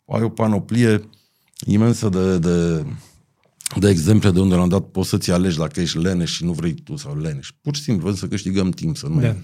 ai 0.05 0.21
o 0.21 0.29
panoplie 0.29 1.09
imensă 1.65 2.09
de, 2.09 2.37
de 2.37 2.85
de 3.79 3.89
exemple 3.89 4.31
de 4.31 4.39
unde 4.39 4.55
l-am 4.55 4.69
dat, 4.69 4.81
poți 4.81 5.09
să-ți 5.09 5.31
alegi 5.31 5.57
dacă 5.57 5.81
ești 5.81 5.97
leneș 5.97 6.31
și 6.31 6.43
nu 6.43 6.51
vrei 6.51 6.73
tu 6.73 6.95
sau 6.95 7.17
leneș. 7.17 7.51
Pur 7.61 7.75
și 7.75 7.81
simplu, 7.81 8.03
vrem 8.03 8.15
să 8.15 8.27
câștigăm 8.27 8.69
timp, 8.69 8.97
să 8.97 9.07
nu 9.07 9.19
da. 9.19 9.35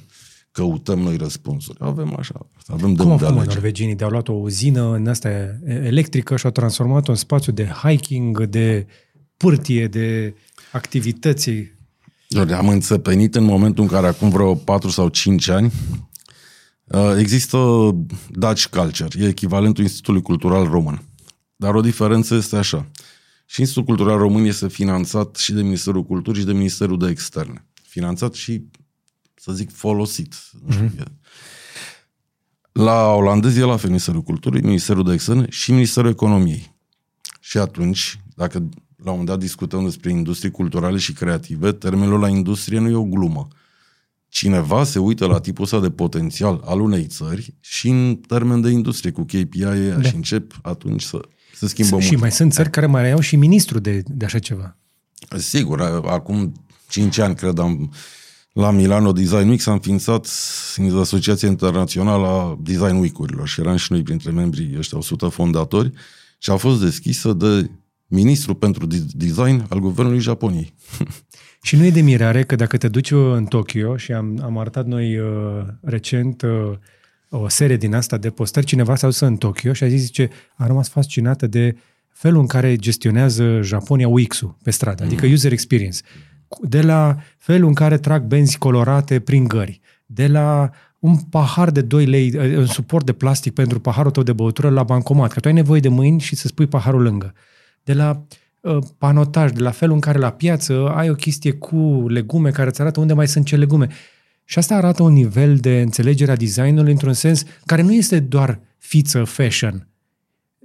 căutăm 0.51 0.99
noi 0.99 1.17
răspunsuri. 1.17 1.77
Avem 1.81 2.15
așa, 2.19 2.49
avem 2.65 2.93
de 2.93 3.01
Cum 3.01 3.11
au 3.11 3.17
făcut 3.17 3.45
norveginii? 3.45 3.95
De-au 3.95 4.09
luat 4.09 4.27
o 4.27 4.33
uzină 4.33 4.93
în 4.93 5.07
asta 5.07 5.29
electrică 5.65 6.37
și 6.37 6.45
au 6.45 6.51
transformat-o 6.51 7.11
în 7.11 7.17
spațiu 7.17 7.51
de 7.51 7.65
hiking, 7.83 8.45
de 8.45 8.87
pârtie, 9.37 9.87
de 9.87 10.35
activități. 10.71 11.51
Am 12.55 12.67
înțepenit 12.67 13.35
în 13.35 13.43
momentul 13.43 13.83
în 13.83 13.89
care 13.89 14.07
acum 14.07 14.29
vreo 14.29 14.55
4 14.55 14.89
sau 14.89 15.07
5 15.07 15.49
ani 15.49 15.71
uh, 16.83 17.15
există 17.17 17.57
Dutch 18.29 18.65
Culture, 18.65 19.19
e 19.19 19.27
echivalentul 19.27 19.83
Institutului 19.83 20.21
Cultural 20.21 20.65
Român. 20.65 21.01
Dar 21.55 21.75
o 21.75 21.81
diferență 21.81 22.35
este 22.35 22.55
așa. 22.55 22.87
Și 23.49 23.61
Institutul 23.61 23.95
Cultural 23.95 24.19
Român 24.19 24.45
este 24.45 24.67
finanțat 24.67 25.35
și 25.35 25.53
de 25.53 25.61
Ministerul 25.61 26.03
Culturii 26.03 26.41
și 26.41 26.47
de 26.47 26.53
Ministerul 26.53 26.97
de 26.97 27.09
Externe. 27.09 27.65
Finanțat 27.83 28.33
și, 28.33 28.63
să 29.35 29.53
zic, 29.53 29.71
folosit. 29.71 30.35
Mm-hmm. 30.69 31.03
La 32.71 33.13
olandezi 33.13 33.59
e 33.59 33.63
la 33.63 33.77
fel 33.77 33.89
Ministerul 33.89 34.21
Culturii, 34.21 34.61
Ministerul 34.61 35.03
de 35.03 35.13
Externe 35.13 35.45
și 35.49 35.71
Ministerul 35.71 36.09
Economiei. 36.09 36.75
Și 37.39 37.57
atunci, 37.57 38.19
dacă 38.35 38.57
la 38.97 39.11
un 39.11 39.17
moment 39.17 39.27
dat 39.27 39.39
discutăm 39.39 39.83
despre 39.83 40.11
industrie 40.11 40.51
culturale 40.51 40.97
și 40.97 41.13
creative, 41.13 41.71
termenul 41.71 42.19
la 42.19 42.29
industrie 42.29 42.79
nu 42.79 42.89
e 42.89 42.95
o 42.95 43.03
glumă. 43.03 43.47
Cineva 44.27 44.83
se 44.83 44.99
uită 44.99 45.25
la 45.25 45.39
tipul 45.39 45.63
ăsta 45.63 45.79
de 45.79 45.89
potențial 45.89 46.61
al 46.65 46.79
unei 46.79 47.05
țări 47.05 47.55
și 47.59 47.89
în 47.89 48.15
termen 48.15 48.61
de 48.61 48.69
industrie, 48.69 49.11
cu 49.11 49.23
KPI 49.23 49.59
da. 49.59 50.01
și 50.01 50.15
încep 50.15 50.59
atunci 50.61 51.01
să 51.01 51.19
se 51.57 51.67
schimbă 51.67 51.99
Și 51.99 52.09
mult. 52.09 52.21
mai 52.21 52.31
sunt 52.31 52.53
țări 52.53 52.69
care 52.69 52.85
mai 52.85 53.11
au 53.11 53.19
și 53.19 53.35
ministru 53.35 53.79
de, 53.79 54.03
de 54.05 54.25
așa 54.25 54.39
ceva. 54.39 54.77
Sigur, 55.37 55.81
acum 56.05 56.53
5 56.89 57.17
ani, 57.17 57.35
cred, 57.35 57.59
am, 57.59 57.93
la 58.51 58.71
Milano 58.71 59.11
Design 59.11 59.47
Week 59.47 59.59
s-a 59.59 59.71
înființat 59.71 60.27
Asociația 60.99 61.47
Internațională 61.47 62.27
a 62.27 62.57
Design 62.61 62.95
Week-urilor 62.95 63.47
și 63.47 63.59
eram 63.59 63.75
și 63.75 63.91
noi 63.91 64.01
printre 64.03 64.31
membrii 64.31 64.75
ăștia 64.77 64.97
100 64.97 65.27
fondatori 65.27 65.91
și 66.37 66.49
a 66.49 66.55
fost 66.55 66.81
deschisă 66.81 67.33
de 67.33 67.69
ministru 68.07 68.55
pentru 68.55 68.87
design 69.11 69.65
al 69.69 69.79
guvernului 69.79 70.19
Japoniei. 70.19 70.73
Și 71.61 71.75
nu 71.75 71.85
e 71.85 71.91
de 71.91 72.01
mirare 72.01 72.43
că 72.43 72.55
dacă 72.55 72.77
te 72.77 72.87
duci 72.87 73.11
în 73.11 73.45
Tokyo 73.45 73.97
și 73.97 74.11
am, 74.11 74.39
am 74.43 74.57
arătat 74.57 74.85
noi 74.85 75.17
uh, 75.19 75.65
recent 75.81 76.41
uh, 76.41 76.71
o 77.29 77.49
serie 77.49 77.77
din 77.77 77.93
asta 77.93 78.17
de 78.17 78.29
postări, 78.29 78.65
cineva 78.65 78.95
s-a 78.95 79.07
dus 79.07 79.19
în 79.19 79.35
Tokyo 79.35 79.73
și 79.73 79.83
a 79.83 79.87
zis, 79.87 80.01
zice, 80.01 80.29
a 80.55 80.67
rămas 80.67 80.89
fascinată 80.89 81.47
de 81.47 81.75
felul 82.07 82.39
în 82.39 82.47
care 82.47 82.75
gestionează 82.75 83.61
Japonia 83.61 84.07
UX-ul 84.07 84.57
pe 84.63 84.71
stradă, 84.71 85.03
adică 85.03 85.25
mm. 85.25 85.31
user 85.31 85.51
experience. 85.51 85.99
De 86.61 86.81
la 86.81 87.17
felul 87.37 87.67
în 87.67 87.73
care 87.73 87.97
trag 87.97 88.23
benzi 88.23 88.57
colorate 88.57 89.19
prin 89.19 89.47
gări, 89.47 89.81
de 90.05 90.27
la 90.27 90.69
un 90.99 91.15
pahar 91.17 91.71
de 91.71 91.81
2 91.81 92.05
lei, 92.05 92.33
uh, 92.35 92.57
un 92.57 92.65
suport 92.65 93.05
de 93.05 93.13
plastic 93.13 93.53
pentru 93.53 93.79
paharul 93.79 94.11
tău 94.11 94.23
de 94.23 94.33
băutură 94.33 94.69
la 94.69 94.83
bancomat, 94.83 95.31
că 95.31 95.39
tu 95.39 95.47
ai 95.47 95.53
nevoie 95.53 95.79
de 95.79 95.87
mâini 95.87 96.19
și 96.19 96.35
să 96.35 96.47
spui 96.47 96.67
paharul 96.67 97.01
lângă. 97.01 97.33
De 97.83 97.93
la 97.93 98.25
uh, 98.61 98.77
panotaj, 98.97 99.51
de 99.51 99.61
la 99.61 99.71
felul 99.71 99.95
în 99.95 100.01
care 100.01 100.17
la 100.17 100.31
piață 100.31 100.93
ai 100.95 101.09
o 101.09 101.13
chestie 101.13 101.51
cu 101.51 102.05
legume 102.07 102.49
care 102.49 102.69
îți 102.69 102.81
arată 102.81 102.99
unde 102.99 103.13
mai 103.13 103.27
sunt 103.27 103.45
ce 103.45 103.55
legume. 103.55 103.87
Și 104.49 104.57
asta 104.59 104.75
arată 104.75 105.03
un 105.03 105.13
nivel 105.13 105.55
de 105.57 105.81
înțelegere 105.81 106.31
a 106.31 106.35
designului 106.35 106.91
într-un 106.91 107.13
sens 107.13 107.43
care 107.65 107.81
nu 107.81 107.93
este 107.93 108.19
doar 108.19 108.61
fiță 108.77 109.23
fashion. 109.23 109.87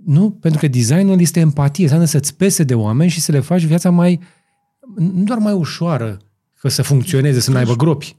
Nu? 0.05 0.31
Pentru 0.31 0.61
că 0.61 0.69
designul 0.69 1.21
este 1.21 1.41
empatie, 1.41 1.83
înseamnă 1.83 2.07
să-ți 2.07 2.35
pese 2.37 2.63
de 2.63 2.75
oameni 2.75 3.11
și 3.11 3.21
să 3.21 3.33
le 3.33 3.41
faci 3.41 3.63
viața 3.63 3.91
mai, 3.91 4.21
nu 4.97 5.23
doar 5.23 5.39
mai 5.39 5.53
ușoară, 5.53 6.21
că 6.59 6.69
să 6.69 6.83
funcționeze, 6.83 7.41
să 7.41 7.51
nu 7.51 7.57
aibă 7.57 7.77
gropi. 7.77 8.17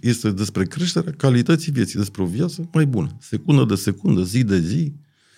Este 0.00 0.30
despre 0.30 0.64
creșterea 0.64 1.12
calității 1.12 1.72
vieții, 1.72 1.98
despre 1.98 2.22
o 2.22 2.26
viață 2.26 2.68
mai 2.72 2.86
bună. 2.86 3.16
Secundă 3.20 3.64
de 3.64 3.74
secundă, 3.74 4.22
zi 4.22 4.44
de 4.44 4.60
zi, 4.60 4.92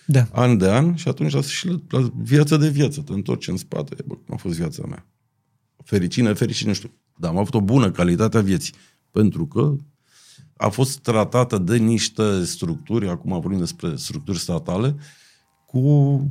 Da. 0.05 0.27
an 0.31 0.57
de 0.57 0.71
an 0.71 0.95
și 0.95 1.07
atunci 1.07 1.33
la, 1.33 1.41
și 1.41 1.67
la, 1.67 1.79
la 1.89 2.11
viață 2.21 2.57
de 2.57 2.69
viață. 2.69 3.01
Te 3.01 3.13
întorci 3.13 3.47
în 3.47 3.57
spate. 3.57 3.95
Bă, 4.05 4.13
cum 4.13 4.33
a 4.33 4.37
fost 4.37 4.55
viața 4.55 4.83
mea. 4.87 5.05
Fericine, 5.83 6.33
fericine, 6.33 6.69
nu 6.69 6.75
știu. 6.75 6.91
Dar 7.17 7.31
am 7.31 7.37
avut 7.37 7.53
o 7.53 7.61
bună 7.61 7.91
calitate 7.91 8.37
a 8.37 8.41
vieții. 8.41 8.73
Pentru 9.11 9.47
că 9.47 9.75
a 10.57 10.69
fost 10.69 10.99
tratată 10.99 11.57
de 11.57 11.77
niște 11.77 12.43
structuri, 12.43 13.09
acum 13.09 13.39
vorbim 13.39 13.59
despre 13.59 13.95
structuri 13.95 14.39
statale, 14.39 14.95
cu 15.65 16.21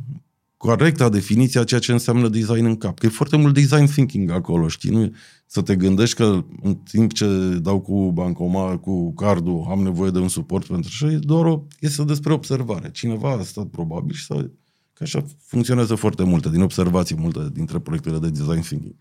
corecta 0.56 1.08
definiție 1.08 1.60
a 1.60 1.64
ceea 1.64 1.80
ce 1.80 1.92
înseamnă 1.92 2.28
design 2.28 2.64
în 2.64 2.76
cap. 2.76 2.98
Că 2.98 3.06
e 3.06 3.08
foarte 3.08 3.36
mult 3.36 3.54
design 3.54 3.84
thinking 3.84 4.30
acolo, 4.30 4.68
știi? 4.68 4.90
Nu, 4.90 5.14
să 5.46 5.62
te 5.62 5.76
gândești 5.76 6.16
că 6.16 6.44
în 6.62 6.74
timp 6.74 7.12
ce 7.12 7.58
dau 7.62 7.80
cu 7.80 8.12
bancoma, 8.12 8.76
cu 8.76 9.14
cardul, 9.14 9.66
am 9.68 9.82
nevoie 9.82 10.10
de 10.10 10.18
un 10.18 10.28
suport 10.28 10.66
pentru 10.66 10.90
așa, 10.92 11.12
e 11.12 11.16
doar 11.16 11.44
o, 11.44 11.62
este 11.80 12.04
despre 12.04 12.32
observare. 12.32 12.90
Cineva 12.90 13.30
a 13.30 13.42
stat 13.42 13.66
probabil 13.66 14.14
și 14.14 14.24
să 14.24 14.50
Că 14.98 15.04
așa 15.04 15.24
funcționează 15.38 15.94
foarte 15.94 16.22
multe, 16.22 16.50
din 16.50 16.60
observații, 16.60 17.16
multe 17.18 17.48
dintre 17.52 17.78
proiectele 17.78 18.18
de 18.18 18.30
design 18.30 18.60
thinking. 18.60 18.94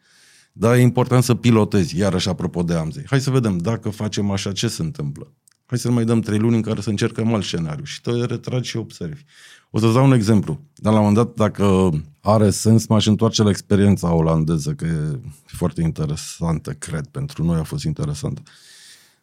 Dar 0.59 0.75
e 0.75 0.81
important 0.81 1.23
să 1.23 1.35
pilotezi, 1.35 1.97
iarăși 1.97 2.29
apropo 2.29 2.63
de 2.63 2.73
Amzei. 2.73 3.03
Hai 3.07 3.21
să 3.21 3.29
vedem, 3.29 3.57
dacă 3.57 3.89
facem 3.89 4.31
așa, 4.31 4.51
ce 4.51 4.67
se 4.67 4.81
întâmplă? 4.81 5.33
Hai 5.65 5.77
să 5.77 5.87
ne 5.87 5.93
mai 5.93 6.05
dăm 6.05 6.19
trei 6.19 6.37
luni 6.39 6.55
în 6.55 6.61
care 6.61 6.81
să 6.81 6.89
încercăm 6.89 7.33
alt 7.33 7.43
scenariu 7.43 7.83
și 7.83 8.01
te 8.01 8.11
retragi 8.25 8.69
și 8.69 8.77
observi. 8.77 9.21
O 9.69 9.79
să-ți 9.79 9.93
dau 9.93 10.05
un 10.05 10.13
exemplu. 10.13 10.59
Dar 10.75 10.93
la 10.93 10.99
un 10.99 11.05
moment 11.05 11.25
dat, 11.25 11.35
dacă 11.35 11.89
are 12.21 12.49
sens, 12.49 12.87
m-aș 12.87 13.05
întoarce 13.05 13.43
la 13.43 13.49
experiența 13.49 14.13
olandeză, 14.13 14.73
că 14.73 14.85
e 14.85 15.19
foarte 15.45 15.81
interesantă, 15.81 16.71
cred. 16.71 17.05
Pentru 17.05 17.43
noi 17.43 17.59
a 17.59 17.63
fost 17.63 17.83
interesantă. 17.83 18.41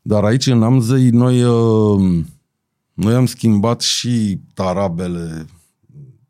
Dar 0.03 0.25
aici, 0.25 0.47
în 0.47 0.63
Amzei, 0.63 1.11
noi, 1.11 1.45
uh, 1.45 2.25
noi 2.93 3.15
am 3.15 3.27
schimbat 3.27 3.81
și 3.81 4.41
tarabele. 4.55 5.47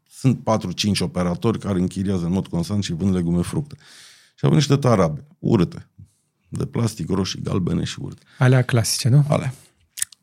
Sunt 0.09 0.39
4-5 0.39 1.01
operatori 1.01 1.59
care 1.59 1.79
închiriază 1.79 2.25
în 2.25 2.33
mod 2.33 2.47
constant 2.47 2.83
și 2.83 2.95
vând 2.95 3.15
legume 3.15 3.43
fructe. 3.43 3.77
Și 4.35 4.45
avem 4.45 4.57
niște 4.57 4.77
tarabe 4.77 5.27
urâte, 5.39 5.91
de 6.49 6.65
plastic, 6.65 7.11
roșii, 7.11 7.43
galbene 7.43 7.85
și 7.85 7.99
urâte. 8.01 8.23
Alea 8.39 8.63
clasice, 8.63 9.09
nu? 9.09 9.25
Ale. 9.29 9.55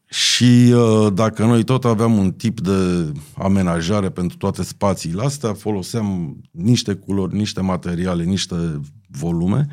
Și 0.05 0.73
uh, 0.73 1.13
dacă 1.13 1.45
noi 1.45 1.63
tot 1.63 1.85
aveam 1.85 2.17
un 2.17 2.31
tip 2.31 2.61
de 2.61 3.11
amenajare 3.37 4.09
pentru 4.09 4.37
toate 4.37 4.63
spațiile 4.63 5.23
astea, 5.23 5.53
foloseam 5.53 6.37
niște 6.51 6.93
culori, 6.93 7.35
niște 7.35 7.61
materiale, 7.61 8.23
niște 8.23 8.81
volume, 9.07 9.67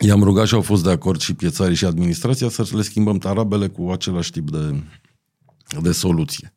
i-am 0.00 0.22
rugat 0.22 0.46
și 0.46 0.54
au 0.54 0.60
fost 0.60 0.82
de 0.82 0.90
acord 0.90 1.20
și 1.20 1.34
piețarii 1.34 1.76
și 1.76 1.84
administrația 1.84 2.48
să 2.48 2.68
le 2.72 2.82
schimbăm 2.82 3.18
tarabele 3.18 3.68
cu 3.68 3.90
același 3.90 4.30
tip 4.30 4.50
de, 4.50 4.82
de 5.80 5.92
soluție. 5.92 6.54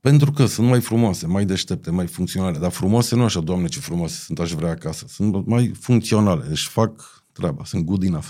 Pentru 0.00 0.32
că 0.32 0.46
sunt 0.46 0.68
mai 0.68 0.80
frumoase, 0.80 1.26
mai 1.26 1.44
deștepte, 1.44 1.90
mai 1.90 2.06
funcționale. 2.06 2.58
Dar 2.58 2.70
frumoase 2.70 3.16
nu 3.16 3.22
așa, 3.22 3.40
doamne, 3.40 3.66
ce 3.66 3.80
frumoase 3.80 4.16
sunt, 4.24 4.38
aș 4.38 4.52
vrea 4.52 4.70
acasă. 4.70 5.04
Sunt 5.08 5.46
mai 5.46 5.72
funcționale, 5.80 6.44
deci 6.48 6.66
fac 6.66 7.24
treaba, 7.32 7.64
sunt 7.64 7.84
good 7.84 8.02
enough. 8.02 8.28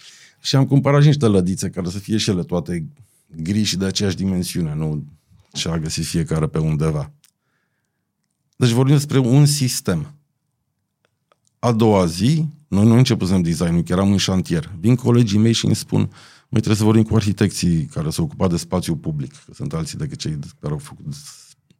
și 0.42 0.56
am 0.56 0.66
cumpărat 0.66 1.00
și 1.00 1.06
niște 1.06 1.26
lădițe 1.26 1.70
care 1.70 1.88
să 1.88 1.98
fie 1.98 2.16
și 2.16 2.30
ele 2.30 2.42
toate 2.42 2.88
gri 3.36 3.62
și 3.62 3.76
de 3.76 3.84
aceeași 3.84 4.16
dimensiune, 4.16 4.74
nu 4.74 5.04
ce 5.52 5.68
a 5.68 5.78
găsit 5.78 6.04
fiecare 6.04 6.46
pe 6.46 6.58
undeva. 6.58 7.12
Deci 8.56 8.70
vorbim 8.70 8.94
despre 8.94 9.18
un 9.18 9.46
sistem. 9.46 10.14
A 11.58 11.72
doua 11.72 12.06
zi, 12.06 12.46
noi 12.68 12.86
nu 12.86 12.96
începusem 12.96 13.42
design-ul, 13.42 13.82
că 13.82 13.92
eram 13.92 14.10
în 14.10 14.16
șantier. 14.16 14.72
Vin 14.80 14.94
colegii 14.94 15.38
mei 15.38 15.52
și 15.52 15.64
îmi 15.64 15.74
spun, 15.74 16.10
mai 16.52 16.60
trebuie 16.60 16.76
să 16.76 16.84
vorbim 16.84 17.02
cu 17.02 17.14
arhitecții 17.14 17.84
care 17.84 18.10
s-au 18.10 18.24
ocupat 18.24 18.50
de 18.50 18.56
spațiu 18.56 18.96
public, 18.96 19.32
că 19.32 19.52
sunt 19.54 19.72
alții 19.72 19.98
decât 19.98 20.18
cei 20.18 20.38
care 20.60 20.72
au 20.72 20.78
făcut 20.78 21.04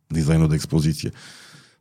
designul 0.06 0.48
de 0.48 0.54
expoziție. 0.54 1.11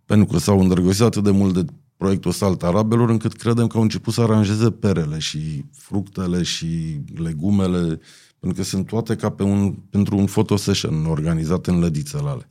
Pentru 0.05 0.25
că 0.25 0.37
s-au 0.37 0.59
îndrăgostit 0.59 1.05
atât 1.05 1.23
de 1.23 1.31
mult 1.31 1.53
de 1.53 1.65
proiectul 1.97 2.31
Salt 2.31 2.63
Arabelor, 2.63 3.09
încât 3.09 3.33
credem 3.33 3.67
că 3.67 3.77
au 3.77 3.83
început 3.83 4.13
să 4.13 4.21
aranjeze 4.21 4.71
perele 4.71 5.19
și 5.19 5.65
fructele 5.71 6.43
și 6.43 7.01
legumele, 7.15 7.99
pentru 8.39 8.61
că 8.61 8.63
sunt 8.63 8.85
toate 8.87 9.15
ca 9.15 9.29
pe 9.29 9.43
un, 9.43 9.71
pentru 9.71 10.17
un 10.17 10.25
fotosession 10.25 11.05
organizat 11.05 11.67
în 11.67 11.79
lădițele 11.79 12.29
ale. 12.29 12.47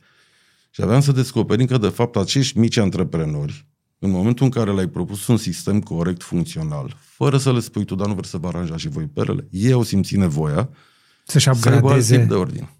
Și 0.71 0.81
aveam 0.81 1.01
să 1.01 1.11
descoperim 1.11 1.65
că, 1.65 1.77
de 1.77 1.87
fapt, 1.87 2.15
acești 2.15 2.59
mici 2.59 2.77
antreprenori, 2.77 3.67
în 4.03 4.09
momentul 4.09 4.45
în 4.45 4.51
care 4.51 4.73
le-ai 4.73 4.87
propus 4.87 5.27
un 5.27 5.37
sistem 5.37 5.79
corect, 5.79 6.23
funcțional, 6.23 6.97
fără 6.99 7.37
să 7.37 7.53
le 7.53 7.59
spui 7.59 7.85
tu, 7.85 7.95
dar 7.95 8.07
nu 8.07 8.13
vreți 8.13 8.29
să 8.29 8.37
vă 8.37 8.47
aranjați 8.47 8.81
și 8.81 8.89
voi 8.89 9.03
perele, 9.03 9.47
ei 9.51 9.71
au 9.71 9.83
simțit 9.83 10.17
nevoia 10.17 10.69
Să-și 11.25 11.43
să 11.43 11.49
aibă 11.49 11.67
alt 11.69 11.77
upgradeze. 11.77 12.17
tip 12.17 12.27
de 12.27 12.33
ordine. 12.33 12.75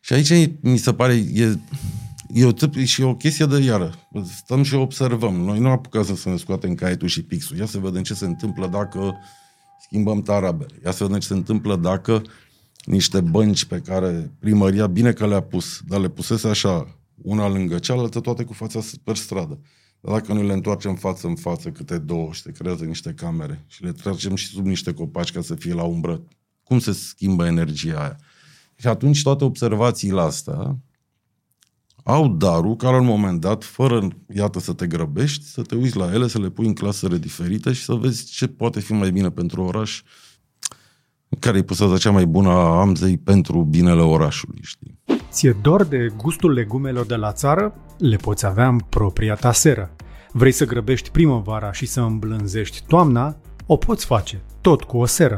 Și 0.00 0.12
aici 0.12 0.50
mi 0.60 0.76
se 0.76 0.92
pare, 0.92 1.14
e, 1.32 1.58
e, 2.32 2.44
o, 2.44 2.52
tip- 2.52 2.84
și 2.84 3.02
o 3.02 3.14
chestie 3.14 3.46
de 3.46 3.58
iară. 3.58 3.94
Stăm 4.36 4.62
și 4.62 4.74
observăm. 4.74 5.34
Noi 5.34 5.58
nu 5.58 5.68
apucăm 5.68 6.04
să 6.04 6.28
ne 6.28 6.36
scoatem 6.36 6.74
caietul 6.74 7.08
și 7.08 7.22
pixul. 7.22 7.56
Ia 7.56 7.66
să 7.66 7.78
vedem 7.78 8.02
ce 8.02 8.14
se 8.14 8.24
întâmplă 8.24 8.66
dacă 8.66 9.14
schimbăm 9.80 10.22
tarabele. 10.22 10.74
Ia 10.84 10.90
să 10.90 11.04
vedem 11.04 11.18
ce 11.18 11.26
se 11.26 11.34
întâmplă 11.34 11.76
dacă 11.76 12.22
niște 12.84 13.20
bănci 13.20 13.64
pe 13.64 13.78
care 13.78 14.30
primăria, 14.38 14.86
bine 14.86 15.12
că 15.12 15.26
le-a 15.26 15.40
pus, 15.40 15.80
dar 15.86 16.00
le 16.00 16.08
pusese 16.08 16.48
așa, 16.48 16.98
una 17.22 17.48
lângă 17.48 17.78
cealaltă, 17.78 18.20
toate 18.20 18.44
cu 18.44 18.52
fața 18.52 18.80
pe 19.04 19.14
stradă. 19.14 19.58
Dar 20.00 20.14
dacă 20.14 20.32
noi 20.32 20.46
le 20.46 20.52
întoarcem 20.52 20.94
față 20.94 21.26
în 21.26 21.34
față 21.34 21.70
câte 21.70 21.98
două 21.98 22.32
și 22.32 22.42
te 22.42 22.52
creează 22.52 22.84
niște 22.84 23.12
camere 23.12 23.64
și 23.66 23.82
le 23.82 23.92
tragem 23.92 24.34
și 24.34 24.46
sub 24.46 24.66
niște 24.66 24.94
copaci 24.94 25.32
ca 25.32 25.40
să 25.40 25.54
fie 25.54 25.74
la 25.74 25.82
umbră, 25.82 26.22
cum 26.62 26.78
se 26.78 26.92
schimbă 26.92 27.46
energia 27.46 27.98
aia? 27.98 28.16
Și 28.76 28.86
atunci 28.86 29.22
toate 29.22 29.44
observațiile 29.44 30.20
astea 30.20 30.78
au 32.04 32.28
darul 32.28 32.76
ca 32.76 32.90
la 32.90 32.96
un 32.96 33.06
moment 33.06 33.40
dat, 33.40 33.64
fără, 33.64 34.08
iată, 34.34 34.60
să 34.60 34.72
te 34.72 34.86
grăbești, 34.86 35.44
să 35.44 35.62
te 35.62 35.74
uiți 35.74 35.96
la 35.96 36.12
ele, 36.12 36.28
să 36.28 36.38
le 36.38 36.50
pui 36.50 36.66
în 36.66 36.74
clasele 36.74 37.18
diferite 37.18 37.72
și 37.72 37.84
să 37.84 37.94
vezi 37.94 38.24
ce 38.24 38.46
poate 38.46 38.80
fi 38.80 38.92
mai 38.92 39.12
bine 39.12 39.30
pentru 39.30 39.62
oraș, 39.62 40.02
care 41.38 41.58
e 41.58 41.62
pusă 41.62 41.94
cea 41.98 42.10
mai 42.10 42.26
bună 42.26 42.48
a 42.48 42.80
Amzei 42.80 43.18
pentru 43.18 43.62
binele 43.62 44.00
orașului, 44.02 44.58
știi? 44.62 44.98
Ție 45.30 45.56
dor 45.62 45.84
de 45.84 46.12
gustul 46.16 46.52
legumelor 46.52 47.06
de 47.06 47.14
la 47.14 47.32
țară? 47.32 47.74
Le 47.98 48.16
poți 48.16 48.46
avea 48.46 48.68
în 48.68 48.78
propria 48.78 49.34
ta 49.34 49.52
seră. 49.52 49.90
Vrei 50.32 50.52
să 50.52 50.64
grăbești 50.64 51.10
primăvara 51.10 51.72
și 51.72 51.86
să 51.86 52.00
îmblânzești 52.00 52.82
toamna? 52.86 53.36
O 53.66 53.76
poți 53.76 54.06
face, 54.06 54.40
tot 54.60 54.82
cu 54.82 54.98
o 54.98 55.06
seră. 55.06 55.36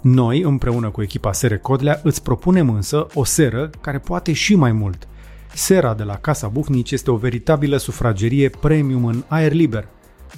Noi, 0.00 0.40
împreună 0.40 0.90
cu 0.90 1.02
echipa 1.02 1.32
Sere 1.32 1.58
Codlea, 1.58 2.00
îți 2.02 2.22
propunem 2.22 2.70
însă 2.70 3.06
o 3.14 3.24
seră 3.24 3.70
care 3.80 3.98
poate 3.98 4.32
și 4.32 4.54
mai 4.54 4.72
mult. 4.72 5.08
Sera 5.54 5.94
de 5.94 6.02
la 6.02 6.14
Casa 6.14 6.48
Buhnici 6.48 6.90
este 6.90 7.10
o 7.10 7.16
veritabilă 7.16 7.76
sufragerie 7.76 8.48
premium 8.48 9.04
în 9.04 9.24
aer 9.28 9.52
liber. 9.52 9.88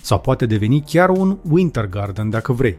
Sau 0.03 0.21
poate 0.21 0.47
deveni 0.47 0.85
chiar 0.87 1.09
un 1.09 1.38
winter 1.49 1.87
garden 1.87 2.31
dacă 2.31 2.53
vrei. 2.53 2.77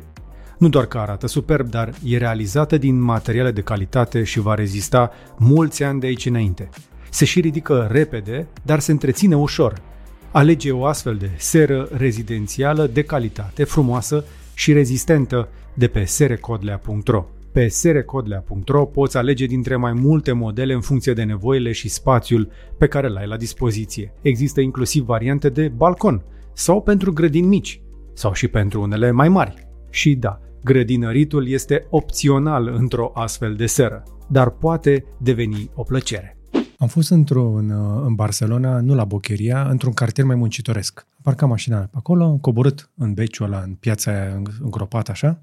Nu 0.58 0.70
doar 0.70 0.86
că 0.86 0.98
arată 0.98 1.28
superb, 1.28 1.70
dar 1.70 1.94
e 2.04 2.18
realizată 2.18 2.78
din 2.78 3.00
materiale 3.00 3.52
de 3.52 3.62
calitate 3.62 4.24
și 4.24 4.40
va 4.40 4.54
rezista 4.54 5.12
mulți 5.38 5.84
ani 5.84 6.00
de 6.00 6.08
aici 6.08 6.26
înainte. 6.26 6.70
Se 7.10 7.26
și 7.26 7.40
ridică 7.40 7.88
repede, 7.92 8.48
dar 8.64 8.80
se 8.80 8.92
întreține 8.92 9.36
ușor. 9.36 9.82
Alege 10.32 10.72
o 10.72 10.86
astfel 10.86 11.16
de 11.16 11.30
seră 11.38 11.90
rezidențială 11.92 12.88
de 12.88 13.02
calitate, 13.02 13.64
frumoasă 13.64 14.26
și 14.54 14.74
rezistentă 14.74 15.50
de 15.74 15.88
pe 15.88 16.04
serecodlea.ro. 16.04 17.26
Pe 17.52 17.68
serecodlea.ro 17.68 18.86
poți 18.86 19.18
alege 19.18 19.46
dintre 19.46 19.76
mai 19.76 19.94
multe 19.94 20.32
modele 20.32 20.74
în 20.74 20.82
funcție 20.82 21.14
de 21.14 21.24
nevoile 21.24 21.72
și 21.72 21.90
spațiul 21.90 22.52
pe 22.78 22.88
care 22.88 23.08
l-ai 23.08 23.28
la 23.28 23.38
dispoziție. 23.38 24.14
Există 24.22 24.62
inclusiv 24.62 25.04
variante 25.04 25.50
de 25.50 25.68
balcon 25.68 26.24
sau 26.54 26.82
pentru 26.82 27.14
grădini 27.14 27.48
mici 27.48 27.82
sau 28.14 28.34
și 28.34 28.48
pentru 28.48 28.82
unele 28.82 29.12
mai 29.12 29.30
mari. 29.30 29.68
Și 29.90 30.16
da, 30.16 30.40
grădinăritul 30.68 31.48
este 31.48 31.88
opțional 31.90 32.68
într-o 32.68 33.12
astfel 33.14 33.56
de 33.56 33.66
seră, 33.66 34.04
dar 34.30 34.50
poate 34.50 35.04
deveni 35.18 35.70
o 35.74 35.84
plăcere. 35.84 36.38
Am 36.78 36.88
fost 36.88 37.10
într-un, 37.12 37.70
uh, 37.70 38.04
în 38.06 38.16
Barcelona, 38.16 38.80
nu 38.80 38.96
la 38.96 39.06
Bocheria, 39.06 39.68
într-un 39.70 39.94
cartier 39.94 40.26
mai 40.26 40.36
muncitoresc. 40.36 41.06
Am 41.10 41.20
parcat 41.24 41.50
mașina 41.50 41.78
pe 41.78 41.96
acolo, 41.98 42.24
am 42.24 42.38
coborât 42.38 42.90
în 42.96 43.14
beciul 43.14 43.46
ăla, 43.46 43.62
în 43.62 43.74
piața 43.74 44.12
aia 44.12 44.42
îngropat 44.62 45.10
așa, 45.10 45.42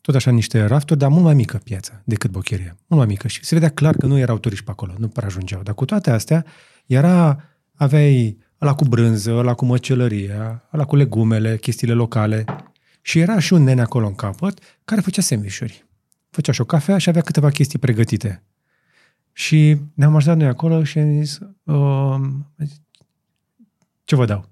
tot 0.00 0.14
așa 0.14 0.30
niște 0.30 0.64
rafturi, 0.64 0.98
dar 0.98 1.08
mult 1.08 1.24
mai 1.24 1.34
mică 1.34 1.60
piața 1.64 2.02
decât 2.04 2.30
Bocheria. 2.30 2.76
Mult 2.86 3.02
mai 3.02 3.06
mică 3.06 3.28
și 3.28 3.44
se 3.44 3.54
vedea 3.54 3.70
clar 3.70 3.96
că 3.96 4.06
nu 4.06 4.18
erau 4.18 4.38
turiști 4.38 4.64
pe 4.64 4.70
acolo, 4.70 4.92
nu 4.98 5.08
prea 5.08 5.26
ajungeau. 5.26 5.62
Dar 5.62 5.74
cu 5.74 5.84
toate 5.84 6.10
astea, 6.10 6.44
era, 6.86 7.44
aveai 7.74 8.38
ăla 8.60 8.74
cu 8.74 8.84
brânză, 8.84 9.32
ăla 9.32 9.54
cu 9.54 9.64
măcelăria, 9.64 10.68
ăla 10.74 10.84
cu 10.84 10.96
legumele, 10.96 11.56
chestiile 11.56 11.94
locale. 11.94 12.44
Și 13.02 13.18
era 13.18 13.38
și 13.38 13.52
un 13.52 13.62
nene 13.62 13.80
acolo 13.80 14.06
în 14.06 14.14
capăt 14.14 14.58
care 14.84 15.00
făcea 15.00 15.22
sandvișuri. 15.22 15.86
Făcea 16.30 16.52
și 16.52 16.60
o 16.60 16.64
cafea 16.64 16.98
și 16.98 17.08
avea 17.08 17.22
câteva 17.22 17.50
chestii 17.50 17.78
pregătite. 17.78 18.42
Și 19.32 19.76
ne-am 19.94 20.16
așteptat 20.16 20.40
noi 20.40 20.48
acolo 20.48 20.84
și 20.84 20.98
am 20.98 21.22
zis, 21.22 21.38
uh, 21.62 22.20
ce 24.04 24.16
vă 24.16 24.24
dau? 24.24 24.48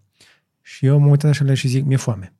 Și 0.62 0.86
eu 0.86 0.98
m-am 0.98 1.10
uitat 1.10 1.30
așa 1.30 1.44
la 1.44 1.50
el 1.50 1.56
și 1.56 1.68
zic, 1.68 1.84
mi-e 1.84 1.96
foame. 1.96 2.32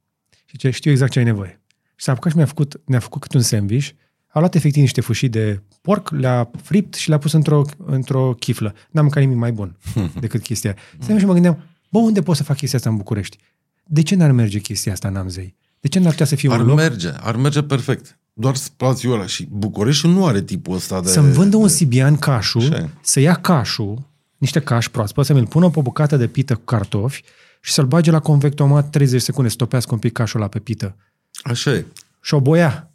Și 0.44 0.56
ce 0.56 0.70
știu 0.70 0.90
exact 0.90 1.10
ce 1.10 1.18
ai 1.18 1.24
nevoie. 1.24 1.60
Și 1.94 2.04
s-a 2.04 2.12
apucat 2.12 2.30
și 2.30 2.36
mi-a 2.36 2.46
făcut, 2.46 2.80
ne-a 2.84 2.98
făcut 2.98 3.20
cât 3.20 3.32
un 3.34 3.40
sandwich, 3.40 3.90
a 4.26 4.38
luat 4.38 4.54
efectiv 4.54 4.80
niște 4.80 5.00
fâșii 5.00 5.28
de 5.28 5.62
porc, 5.80 6.10
le-a 6.10 6.50
fript 6.62 6.94
și 6.94 7.08
le-a 7.08 7.18
pus 7.18 7.32
într-o, 7.32 7.62
într-o 7.76 8.34
chiflă. 8.34 8.74
N-am 8.90 9.04
mâncat 9.04 9.22
nimic 9.22 9.36
mai 9.38 9.52
bun 9.52 9.76
decât 10.20 10.42
chestia 10.42 10.76
aia. 10.98 11.18
Și 11.18 11.24
mă 11.24 11.32
gândeam, 11.32 11.64
bă, 11.90 11.98
unde 11.98 12.22
pot 12.22 12.36
să 12.36 12.42
fac 12.42 12.56
chestia 12.56 12.78
asta 12.78 12.90
în 12.90 12.96
București? 12.96 13.38
De 13.84 14.02
ce 14.02 14.14
n-ar 14.14 14.30
merge 14.30 14.58
chestia 14.58 14.92
asta 14.92 15.08
în 15.08 15.16
Amzei? 15.16 15.56
De 15.80 15.88
ce 15.88 15.98
n-ar 15.98 16.10
putea 16.10 16.26
să 16.26 16.34
fie 16.36 16.50
Ar 16.52 16.60
un 16.60 16.66
loc 16.66 16.76
merge, 16.76 17.10
ar 17.20 17.36
merge 17.36 17.62
perfect. 17.62 18.18
Doar 18.32 18.54
spațiul 18.54 19.12
ăla. 19.12 19.26
Și 19.26 19.48
Bucureștiul 19.50 20.12
nu 20.12 20.26
are 20.26 20.42
tipul 20.42 20.74
ăsta 20.74 21.00
de... 21.00 21.08
să-mi 21.08 21.32
vândă 21.32 21.56
un 21.56 21.66
de... 21.66 21.72
sibian 21.72 22.16
cașul, 22.16 22.60
Așa 22.60 22.76
e. 22.76 22.88
să 23.00 23.20
ia 23.20 23.34
cașul, 23.34 24.02
niște 24.36 24.60
caș 24.60 24.88
proaspăt, 24.88 25.26
să 25.26 25.32
mi-l 25.32 25.46
pună 25.46 25.70
pe 25.70 25.78
o 25.78 25.82
bucată 25.82 26.16
de 26.16 26.26
pită 26.26 26.54
cu 26.54 26.64
cartofi 26.64 27.22
și 27.60 27.72
să-l 27.72 27.86
bage 27.86 28.10
la 28.10 28.20
convectomat 28.20 28.90
30 28.90 29.20
secunde, 29.22 29.50
să 29.50 29.56
topească 29.56 29.94
un 29.94 29.98
pic 30.00 30.12
cașul 30.12 30.40
la 30.40 30.48
pe 30.48 30.58
pită. 30.58 30.96
Așa 31.42 31.70
e. 31.70 31.86
Și 32.20 32.34
o 32.34 32.40
boia. 32.40 32.90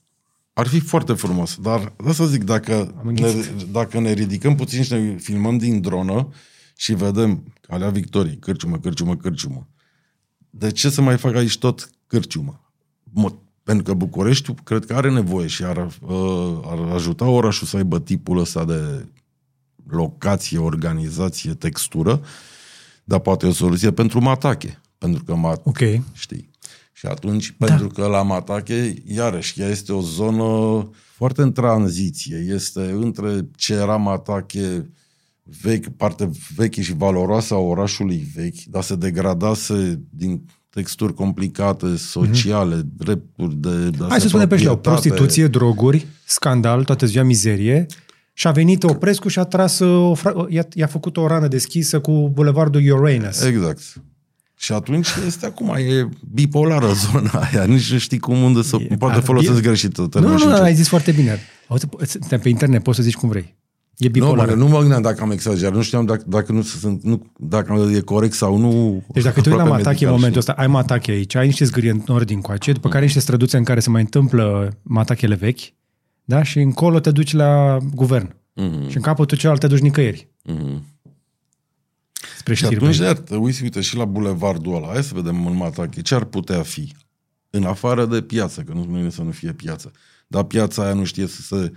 Ar 0.54 0.68
fi 0.68 0.80
foarte 0.80 1.14
frumos, 1.14 1.58
dar 1.62 1.94
da 2.06 2.12
să 2.12 2.26
zic, 2.26 2.44
dacă 2.44 2.74
Am 3.00 3.12
ne, 3.12 3.28
înghițit. 3.28 3.62
dacă 3.72 4.00
ne 4.00 4.12
ridicăm 4.12 4.56
puțin 4.56 4.84
și 4.84 4.94
ne 4.94 5.16
filmăm 5.16 5.58
din 5.58 5.82
dronă 5.82 6.34
și 6.78 6.94
vedem 6.94 7.54
Calea 7.62 7.90
Victoriei, 7.90 8.38
cârciumă, 8.38 8.78
cârciumă, 8.78 9.16
cârciumă, 9.16 9.68
de 10.50 10.72
ce 10.72 10.90
să 10.90 11.02
mai 11.02 11.18
fac 11.18 11.36
aici 11.36 11.58
tot 11.58 11.90
cârciumă? 12.08 12.63
Mă, 13.14 13.32
pentru 13.64 13.84
că 13.84 13.94
Bucureștiul 13.94 14.56
cred 14.64 14.86
că 14.86 14.96
are 14.96 15.12
nevoie 15.12 15.48
și 15.48 15.64
ar, 15.64 15.78
uh, 16.02 16.60
ar 16.66 16.80
ajuta 16.94 17.26
orașul 17.26 17.68
să 17.68 17.78
aibă 17.78 18.00
tipul 18.00 18.38
ăsta 18.38 18.66
de 18.66 19.06
locație, 19.88 20.58
organizație, 20.58 21.54
textură, 21.54 22.22
dar 23.04 23.20
poate 23.20 23.46
e 23.46 23.50
o 23.50 23.54
soluție 23.54 23.92
pentru 23.92 24.22
Matache. 24.22 24.82
Pentru 24.98 25.24
că 25.24 25.36
mat, 25.36 25.62
Ok. 25.66 25.80
știi? 26.12 26.50
Și 26.94 27.06
atunci, 27.06 27.56
da. 27.58 27.66
pentru 27.66 27.88
că 27.88 28.08
la 28.08 28.22
Matache, 28.22 28.94
iarăși, 29.06 29.62
ea 29.62 29.68
este 29.68 29.94
o 29.94 30.02
zonă 30.02 30.90
foarte 31.16 31.42
în 31.42 31.52
tranziție. 31.52 32.38
Este 32.38 32.82
între 32.82 33.50
ce 33.56 33.74
era 33.74 33.96
Matache 33.96 34.92
vechi, 35.62 35.88
parte 35.88 36.30
veche 36.56 36.82
și 36.82 36.94
valoroasă 36.94 37.54
a 37.54 37.58
orașului 37.58 38.28
vechi, 38.36 38.64
dar 38.64 38.84
se 38.84 38.96
degradase 38.96 40.02
din 40.10 40.46
texturi 40.74 41.14
complicate, 41.14 41.96
sociale, 41.98 42.76
mm-hmm. 42.76 42.98
drepturi 42.98 43.56
de... 43.56 43.70
de 43.70 43.98
Mhm. 44.00 44.10
Hai 44.10 44.22
să 44.22 44.28
spunem 44.28 44.48
pe 44.48 44.58
șleau, 44.58 44.74
proprietate. 44.78 45.08
prostituție, 45.10 45.48
droguri, 45.48 46.06
scandal, 46.26 46.84
toată 46.84 47.06
ziua 47.06 47.24
mizerie. 47.24 47.86
Și 48.34 48.48
a 48.48 48.52
venit 48.52 48.84
Oprescu 48.84 49.28
și 49.28 49.40
a 49.40 49.44
tras, 49.44 49.80
uh, 49.80 50.10
o 50.10 50.16
fra- 50.16 50.46
i-a, 50.50 50.68
i-a 50.74 50.88
făcut 50.88 51.18
o 51.18 51.28
rană 51.28 51.48
deschisă 51.48 52.00
cu 52.00 52.30
bulevardul 52.34 52.82
Uranus. 52.92 53.42
Exact. 53.42 53.80
Și 54.58 54.72
atunci 54.74 55.08
este 55.28 55.46
acum, 55.46 55.70
e 55.70 56.10
bipolară 56.34 56.92
zona 56.94 57.30
aia, 57.52 57.64
nici 57.64 57.92
nu 57.92 57.98
știi 57.98 58.20
cum 58.20 58.42
unde 58.44 58.62
să... 58.62 58.78
E- 58.90 58.96
poate 58.96 59.16
ar- 59.16 59.24
folosesc 59.24 59.58
e- 59.58 59.62
greșit 59.62 59.98
Nu, 59.98 60.08
termenul 60.08 60.36
nu, 60.36 60.40
și 60.40 60.46
nu, 60.46 60.52
încep. 60.52 60.66
ai 60.68 60.76
zis 60.76 60.88
foarte 60.88 61.12
bine. 61.12 61.40
Auzi, 61.68 61.86
suntem 62.08 62.40
pe 62.40 62.50
internet, 62.50 62.84
poți 62.84 62.98
să 62.98 63.04
zici 63.04 63.16
cum 63.16 63.30
vrei. 63.30 63.56
E 63.98 64.06
Nu, 64.06 64.12
bipolar. 64.12 64.48
mă, 64.48 64.54
nu 64.54 64.68
mă 64.68 64.80
gândeam 64.80 65.02
dacă 65.02 65.22
am 65.22 65.32
exagerat, 65.32 65.74
nu 65.74 65.82
știam 65.82 66.06
dacă, 66.06 66.24
dacă, 66.28 66.52
nu 66.52 66.62
sunt, 66.62 67.04
nu, 67.04 67.32
dacă 67.38 67.90
e 67.96 68.00
corect 68.00 68.34
sau 68.34 68.58
nu. 68.58 69.04
Deci 69.14 69.24
dacă 69.24 69.42
te 69.42 69.50
uiți 69.50 69.50
la 69.50 69.54
aproape 69.64 69.70
Matache 69.70 70.06
în 70.06 70.12
medical, 70.12 70.14
momentul 70.14 70.42
știi? 70.42 70.52
ăsta, 70.52 70.62
ai 70.62 70.68
Matache 70.68 71.12
aici, 71.12 71.36
ai 71.36 71.46
niște 71.46 71.66
zgârie 71.66 71.92
în 71.92 72.02
nord 72.06 72.26
din 72.28 72.42
coace, 72.42 72.72
după 72.72 72.90
care 72.90 73.04
niște 73.04 73.20
străduțe 73.20 73.58
în 73.58 73.64
care 73.64 73.80
se 73.80 73.90
mai 73.90 74.02
întâmplă 74.02 74.78
Matachele 74.82 75.36
vechi, 75.36 75.60
da? 76.24 76.44
și 76.44 76.60
încolo 76.60 77.00
te 77.00 77.12
duci 77.12 77.34
la 77.34 77.78
guvern. 77.94 78.36
Mhm, 78.54 78.90
Și 78.90 78.96
în 78.96 79.02
capătul 79.02 79.38
celălalt 79.38 79.62
te 79.62 79.68
duci 79.68 79.80
nicăieri. 79.80 80.30
mhm. 80.44 80.86
Spre 82.38 82.54
Și 82.54 82.64
știri. 82.64 82.80
atunci, 82.82 82.98
iar, 82.98 83.18
te 83.18 83.36
uiți, 83.36 83.64
uite, 83.64 83.82
și 83.82 83.96
la 83.96 84.06
bulevardul 84.06 84.76
ăla, 84.76 84.88
hai 84.88 85.04
să 85.04 85.12
vedem 85.14 85.46
în 85.48 85.56
Matache, 85.56 86.02
ce 86.02 86.16
ar 86.16 86.24
putea 86.24 86.62
fi? 86.62 86.94
În 87.50 87.64
afară 87.64 88.06
de 88.06 88.22
piață, 88.22 88.62
că 88.62 88.74
nu 88.74 88.82
spune 88.82 89.10
să 89.10 89.22
nu 89.22 89.32
fie 89.32 89.52
piață. 89.54 89.92
Dar 90.28 90.44
piața 90.44 90.84
aia 90.84 90.94
nu 90.94 91.04
știe 91.04 91.28
să 91.28 91.42
se 91.42 91.72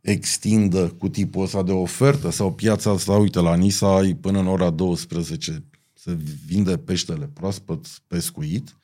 extindă 0.00 0.94
cu 0.98 1.08
tipul 1.08 1.42
ăsta 1.42 1.62
de 1.62 1.72
ofertă 1.72 2.30
sau 2.30 2.52
piața 2.52 2.90
asta, 2.90 3.12
uite, 3.12 3.40
la 3.40 3.54
Nisa 3.54 3.96
ai 3.96 4.14
până 4.14 4.38
în 4.38 4.46
ora 4.46 4.70
12 4.70 5.64
se 5.94 6.16
vinde 6.46 6.76
peștele 6.76 7.30
proaspăt 7.32 7.86
pescuit, 8.06 8.74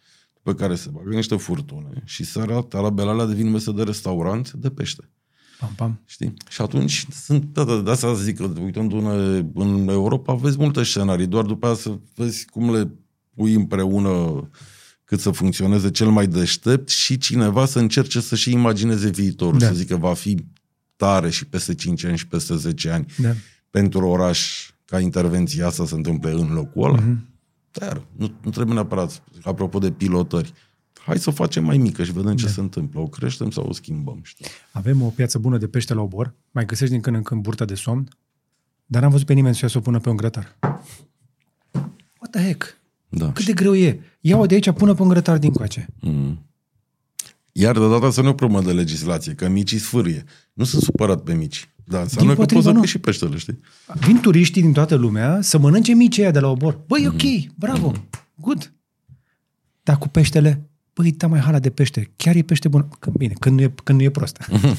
pe 0.43 0.55
care 0.55 0.75
se 0.75 0.89
bagă 0.93 1.15
niște 1.15 1.37
furtune 1.37 2.03
și 2.05 2.25
seara 2.25 2.61
tarabele 2.61 3.11
alea 3.11 3.25
devin 3.25 3.51
mese 3.51 3.73
de 3.73 3.83
restaurant 3.83 4.53
de 4.53 4.71
pește. 4.71 5.11
Pam, 5.59 5.73
pam. 5.77 6.01
Știi? 6.05 6.35
Și 6.49 6.61
atunci 6.61 7.07
sunt, 7.11 7.45
da, 7.53 7.65
da, 7.65 7.81
de 7.81 7.91
asta 7.91 8.15
zic 8.15 8.37
că 8.37 8.53
uitându-ne 8.61 9.45
în 9.55 9.89
Europa, 9.89 10.35
vezi 10.35 10.59
multe 10.59 10.83
scenarii, 10.83 11.27
doar 11.27 11.45
după 11.45 11.67
aia 11.67 11.75
să 11.75 11.99
vezi 12.15 12.45
cum 12.45 12.73
le 12.73 12.91
pui 13.35 13.55
împreună 13.55 14.49
cât 15.05 15.21
să 15.21 15.31
funcționeze 15.31 15.91
cel 15.91 16.09
mai 16.09 16.27
deștept 16.27 16.89
și 16.89 17.19
cineva 17.19 17.67
să 17.67 17.79
încerce 17.79 18.21
să-și 18.21 18.53
imagineze 18.53 19.09
viitorul, 19.09 19.59
Da. 19.59 19.67
să 19.67 19.73
zică 19.73 19.97
va 19.97 20.15
fi 20.15 20.37
tare 20.97 21.31
și 21.31 21.47
peste 21.47 21.75
5 21.75 22.05
ani 22.05 22.17
și 22.17 22.27
peste 22.27 22.57
10 22.57 22.91
ani 22.91 23.07
Da. 23.19 23.33
pentru 23.71 24.07
oraș 24.09 24.71
ca 24.85 25.01
intervenția 25.01 25.67
asta 25.67 25.83
să 25.83 25.89
se 25.89 25.95
întâmple 25.95 26.31
în 26.31 26.53
locul 26.53 26.85
ăla. 26.85 26.97
Mhm. 27.01 27.17
Mm-hmm. 27.17 27.35
Dar 27.71 28.03
nu, 28.17 28.33
nu 28.43 28.51
trebuie 28.51 28.75
neapărat, 28.75 29.23
apropo 29.43 29.79
de 29.79 29.91
pilotări, 29.93 30.53
hai 30.95 31.19
să 31.19 31.29
o 31.29 31.33
facem 31.33 31.65
mai 31.65 31.79
mică 31.79 32.05
și 32.05 32.13
vedem 32.13 32.37
ce 32.37 32.45
Da. 32.45 32.51
se 32.51 32.61
întâmplă. 32.61 33.01
O 33.01 33.07
creștem 33.07 33.51
sau 33.51 33.65
o 33.69 33.73
schimbăm, 33.73 34.21
știi? 34.23 34.47
Avem 34.73 35.03
o 35.03 35.09
piață 35.09 35.39
bună 35.39 35.59
de 35.59 35.67
pește 35.69 35.95
la 35.95 36.01
obor, 36.01 36.35
mai 36.51 36.65
găsești 36.65 36.93
din 36.93 37.03
când 37.03 37.17
în 37.17 37.23
când 37.23 37.43
burta 37.43 37.65
de 37.65 37.75
somn, 37.75 38.09
dar 38.87 39.03
n-am 39.03 39.11
văzut 39.11 39.27
pe 39.27 39.33
nimeni 39.33 39.55
să 39.55 39.73
o 39.75 39.81
pună 39.81 39.99
pe 40.01 40.09
un 40.09 40.17
grătar. 40.17 40.57
What 42.21 42.31
the 42.31 42.43
heck? 42.47 42.77
Da. 43.09 43.33
Cât 43.33 43.45
de 43.45 43.53
greu 43.53 43.75
e? 43.75 44.01
Ia-o 44.21 44.47
de 44.47 44.55
aici, 44.55 44.71
pune 44.71 44.95
pe 44.95 45.03
un 45.03 45.09
grătar 45.09 45.39
din 45.39 45.53
coace. 45.53 45.87
Mm. 46.01 46.47
Iar 47.53 47.79
de 47.79 47.89
data 47.89 48.07
asta 48.07 48.21
nu 48.23 48.27
e 48.29 48.31
o 48.31 48.35
problemă 48.35 48.63
de 48.63 48.73
legislație, 48.73 49.35
că 49.35 49.49
micii 49.49 49.79
sfârie. 49.79 50.25
Nu 50.57 50.65
sunt 50.65 50.83
supărat 50.83 51.23
pe 51.23 51.35
mici. 51.35 51.69
Dar 51.85 52.03
înseamnă 52.03 52.35
că 52.35 52.45
Dimpotrivă, 52.45 52.55
poți 52.55 52.65
să 52.67 52.73
nu. 52.73 52.79
pui 52.79 52.89
și 52.89 52.99
peștele, 52.99 53.37
știi? 53.37 53.61
Vin 54.07 54.21
turiștii 54.21 54.63
din 54.63 54.73
toată 54.73 54.95
lumea 54.95 55.41
să 55.41 55.59
mănânce 55.59 55.93
micii 55.93 56.23
aia 56.23 56.31
de 56.31 56.41
la 56.41 56.49
obor. 56.49 56.81
Băi, 56.87 57.03
e 57.03 57.09
ok, 57.09 57.53
bravo, 57.55 57.93
good. 58.35 58.73
Dar 59.83 59.99
cu 59.99 60.09
peștele, 60.09 60.69
băi, 60.95 61.13
da 61.13 61.27
mai 61.27 61.41
hala 61.41 61.59
de 61.59 61.71
pește. 61.71 62.11
Chiar 62.17 62.35
e 62.35 62.43
pește 62.43 62.69
bun. 62.69 62.89
Când, 62.99 63.17
bine, 63.17 63.33
când 63.41 63.57
nu 63.57 63.63
e, 63.63 63.73
când 63.85 63.99
nu 63.99 64.05
e 64.05 64.11
prost. 64.11 64.39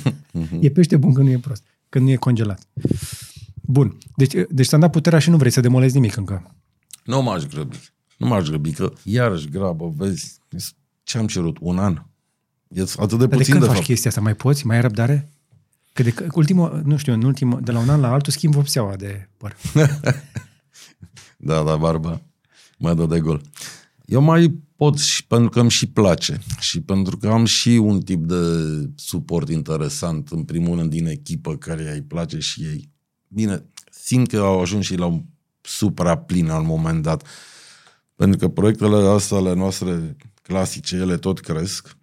e 0.59 0.69
pește 0.69 0.97
bun 0.97 1.13
când 1.13 1.27
nu 1.27 1.33
e 1.33 1.37
prost. 1.39 1.63
Când 1.89 2.05
nu 2.05 2.11
e 2.11 2.15
congelat. 2.15 2.67
Bun. 3.61 3.97
Deci, 4.15 4.33
deci 4.49 4.67
ți-am 4.67 4.79
dat 4.81 4.91
puterea 4.91 5.19
și 5.19 5.29
nu 5.29 5.37
vrei 5.37 5.51
să 5.51 5.59
demolezi 5.61 5.93
nimic 5.93 6.15
încă. 6.15 6.55
Nu 7.03 7.21
m-aș 7.21 7.43
grăbi. 7.43 7.77
Nu 8.17 8.27
m-aș 8.27 8.47
grăbi, 8.47 8.71
că 8.71 8.93
iarăși 9.03 9.49
grabă, 9.49 9.93
vezi, 9.97 10.39
ce 11.03 11.17
am 11.17 11.27
cerut? 11.27 11.57
Un 11.61 11.77
an. 11.77 12.01
E 12.67 12.81
atât 12.81 13.09
de 13.09 13.15
Dar 13.17 13.27
de 13.27 13.35
puțin, 13.35 13.51
când 13.51 13.59
de 13.59 13.67
faci 13.67 13.75
fapt. 13.75 13.87
chestia 13.87 14.09
asta? 14.09 14.21
Mai 14.21 14.35
poți? 14.35 14.65
Mai 14.65 14.75
ai 14.75 14.81
răbdare? 14.81 15.29
Că 15.97 16.03
de 16.03 16.11
că- 16.11 16.27
ultimul, 16.33 16.81
nu 16.85 16.97
știu, 16.97 17.13
în 17.13 17.23
ultimul, 17.23 17.61
de 17.63 17.71
la 17.71 17.79
un 17.79 17.89
an 17.89 17.99
la 17.99 18.11
altul 18.11 18.33
schimb 18.33 18.53
vopseaua 18.53 18.95
de 18.95 19.29
păr. 19.37 19.55
Da, 21.37 21.63
da, 21.63 21.75
barba. 21.75 22.21
Mă 22.77 22.93
dă 22.93 23.05
de 23.05 23.19
gol. 23.19 23.41
Eu 24.05 24.21
mai 24.21 24.59
pot 24.75 24.97
și 24.97 25.25
pentru 25.25 25.49
că 25.49 25.59
îmi 25.59 25.69
și 25.69 25.87
place 25.87 26.39
și 26.59 26.81
pentru 26.81 27.17
că 27.17 27.27
am 27.27 27.45
și 27.45 27.69
un 27.69 28.01
tip 28.01 28.25
de 28.25 28.35
suport 28.95 29.49
interesant, 29.49 30.29
în 30.29 30.43
primul 30.43 30.77
rând 30.77 30.89
din 30.89 31.05
echipă 31.07 31.55
care 31.55 31.93
îi 31.93 32.01
place 32.01 32.39
și 32.39 32.61
ei. 32.61 32.89
Bine, 33.27 33.63
simt 33.91 34.27
că 34.27 34.37
au 34.37 34.61
ajuns 34.61 34.85
și 34.85 34.95
la 34.95 35.05
un 35.05 35.23
supraplin 35.61 36.45
la 36.45 36.59
un 36.59 36.65
moment 36.65 37.01
dat. 37.01 37.27
Pentru 38.15 38.37
că 38.37 38.47
proiectele 38.47 38.95
astea 38.95 39.37
ale 39.37 39.53
noastre 39.53 40.15
clasice, 40.41 40.95
ele 40.95 41.17
tot 41.17 41.39
cresc. 41.39 41.97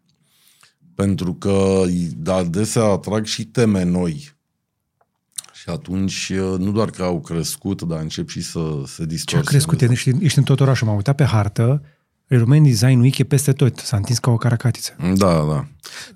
Pentru 0.94 1.34
că 1.34 1.82
adesea 2.26 2.82
atrag 2.82 3.24
și 3.24 3.44
teme 3.44 3.82
noi. 3.82 4.32
Și 5.52 5.68
atunci, 5.70 6.32
nu 6.58 6.72
doar 6.72 6.90
că 6.90 7.02
au 7.02 7.20
crescut, 7.20 7.82
dar 7.82 8.00
încep 8.00 8.28
și 8.28 8.42
să 8.42 8.82
se 8.86 8.96
Ce 8.96 9.02
a 9.02 9.06
distorsioneze. 9.06 9.66
crescut? 9.66 9.90
Ești, 9.90 10.24
ești 10.24 10.38
în 10.38 10.44
tot 10.44 10.60
orașul. 10.60 10.86
M-am 10.86 10.96
uitat 10.96 11.14
pe 11.16 11.24
hartă. 11.24 11.82
Romanian 12.26 12.64
Design 12.64 13.00
Week 13.00 13.18
e 13.18 13.24
peste 13.24 13.52
tot. 13.52 13.78
S-a 13.78 13.96
întins 13.96 14.18
ca 14.18 14.30
o 14.30 14.36
caracatiță. 14.36 14.96
Da, 15.16 15.44
da. 15.48 15.68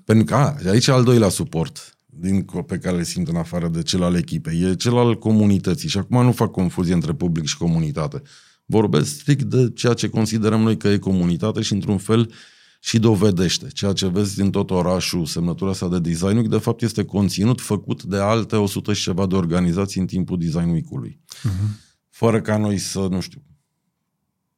Pentru 0.05 0.25
că 0.25 0.35
a, 0.35 0.55
aici 0.69 0.87
al 0.87 1.03
doilea 1.03 1.29
suport 1.29 1.97
din, 2.05 2.45
pe 2.67 2.77
care 2.77 2.95
le 2.95 3.03
simt 3.03 3.27
în 3.27 3.35
afară 3.35 3.67
de 3.67 3.81
cel 3.81 4.03
al 4.03 4.15
echipei. 4.15 4.61
E 4.61 4.75
cel 4.75 4.97
al 4.97 5.17
comunității. 5.17 5.89
Și 5.89 5.97
acum 5.97 6.23
nu 6.23 6.31
fac 6.31 6.51
confuzie 6.51 6.93
între 6.93 7.13
public 7.13 7.45
și 7.45 7.57
comunitate. 7.57 8.21
Vorbesc 8.65 9.09
strict 9.09 9.43
de 9.43 9.71
ceea 9.75 9.93
ce 9.93 10.09
considerăm 10.09 10.61
noi 10.61 10.77
că 10.77 10.87
e 10.87 10.97
comunitate 10.97 11.61
și 11.61 11.73
într-un 11.73 11.97
fel 11.97 12.31
și 12.79 12.99
dovedește. 12.99 13.67
Ceea 13.67 13.93
ce 13.93 14.07
vezi 14.07 14.35
din 14.35 14.49
tot 14.51 14.71
orașul, 14.71 15.25
semnătura 15.25 15.69
asta 15.69 15.87
de 15.87 15.99
Design 15.99 16.35
Week, 16.35 16.47
de 16.47 16.57
fapt 16.57 16.81
este 16.81 17.03
conținut 17.05 17.61
făcut 17.61 18.03
de 18.03 18.17
alte 18.17 18.55
100 18.55 18.93
și 18.93 19.01
ceva 19.03 19.25
de 19.25 19.35
organizații 19.35 19.99
în 19.99 20.05
timpul 20.07 20.37
Design 20.37 20.69
Week-ului. 20.69 21.19
Uh-huh. 21.29 21.87
Fără 22.09 22.41
ca 22.41 22.57
noi 22.57 22.77
să, 22.77 23.07
nu 23.09 23.19
știu, 23.19 23.41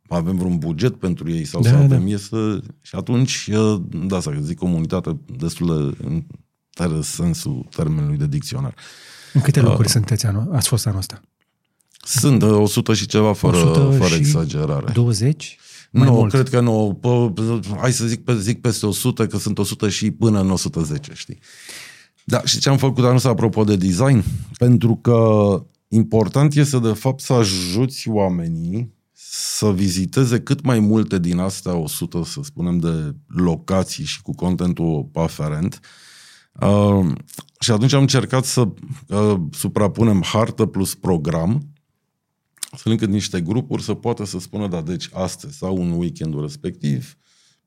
avem 0.08 0.36
vreun 0.38 0.58
buget 0.58 0.96
pentru 0.96 1.32
ei 1.32 1.46
sau 1.46 1.62
Da, 1.62 1.70
să 1.70 1.76
da. 1.76 1.84
avem 1.84 2.08
e 2.08 2.18
să... 2.18 2.62
Și 2.82 2.96
atunci, 2.96 3.50
uh, 3.54 3.82
da, 3.90 4.20
să 4.20 4.34
zic 4.42 4.58
comunitate 4.58 5.20
destul 5.38 5.96
de 5.98 6.08
în 6.08 6.24
ter- 6.70 7.02
sensul 7.02 7.68
termenului 7.76 8.18
de 8.18 8.28
dicționar. 8.28 8.76
În 9.34 9.42
câte 9.42 9.60
Uh, 9.60 9.66
locuri 9.66 9.90
sunteți 9.90 10.26
anul, 10.26 10.50
ați 10.52 10.68
fost 10.68 10.86
anul 10.88 11.00
ăsta? 11.00 11.22
Sunt 12.04 12.42
uh, 12.42 12.50
100 12.50 12.94
și 12.94 13.06
ceva 13.06 13.34
fără, 13.34 13.58
100 13.58 13.92
fără 13.92 14.14
și 14.14 14.16
exagerare. 14.16 14.92
20? 14.92 15.60
Mai 15.92 16.08
nu, 16.08 16.14
mult. 16.14 16.32
cred 16.32 16.50
că 16.50 16.60
nu. 16.60 16.98
Pă, 17.02 17.34
hai 17.80 17.92
să 17.92 18.06
zic, 18.06 18.24
pe- 18.24 18.40
zic 18.40 18.62
peste 18.62 18.86
100, 18.86 19.28
că 19.28 19.38
sunt 19.38 19.58
100 19.58 19.90
și 19.90 20.12
până 20.12 20.40
în 20.40 20.50
110, 20.50 21.12
știi? 21.14 21.40
Da, 22.24 22.42
și 22.46 22.60
ce 22.60 22.70
am 22.70 22.78
făcut 22.78 23.04
anul 23.04 23.16
ăsta 23.16 23.30
apropo 23.30 23.64
de 23.64 23.76
design? 23.76 24.24
Pentru 24.58 24.96
că 24.96 25.20
important 25.88 26.56
este 26.56 26.80
de 26.80 26.92
fapt 26.94 27.20
să 27.20 27.34
ajuți 27.34 28.10
oamenii 28.10 28.94
să 29.14 29.72
viziteze 29.72 30.40
cât 30.42 30.64
mai 30.64 30.80
multe 30.80 31.20
din 31.20 31.38
astea 31.38 31.76
100, 31.76 32.24
să 32.24 32.40
spunem, 32.44 32.78
de 32.78 33.16
locații 33.28 34.06
și 34.06 34.22
cu 34.22 34.36
contentul 34.36 35.10
aferent. 35.14 35.80
Uh, 36.62 37.12
și 37.60 37.72
atunci 37.72 37.94
am 37.94 38.02
încercat 38.02 38.46
să 38.46 38.68
uh, 39.08 39.36
suprapunem 39.52 40.24
hartă 40.26 40.66
plus 40.66 40.96
program, 40.96 41.62
astfel 42.72 42.92
încât 42.92 43.10
niște 43.10 43.42
grupuri 43.42 43.84
să 43.84 43.94
poată 43.94 44.26
să 44.26 44.40
spună, 44.40 44.68
da, 44.68 44.82
deci 44.82 45.10
astăzi 45.14 45.58
sau 45.58 45.78
un 45.78 45.92
weekendul 45.92 46.42
respectiv, 46.42 47.18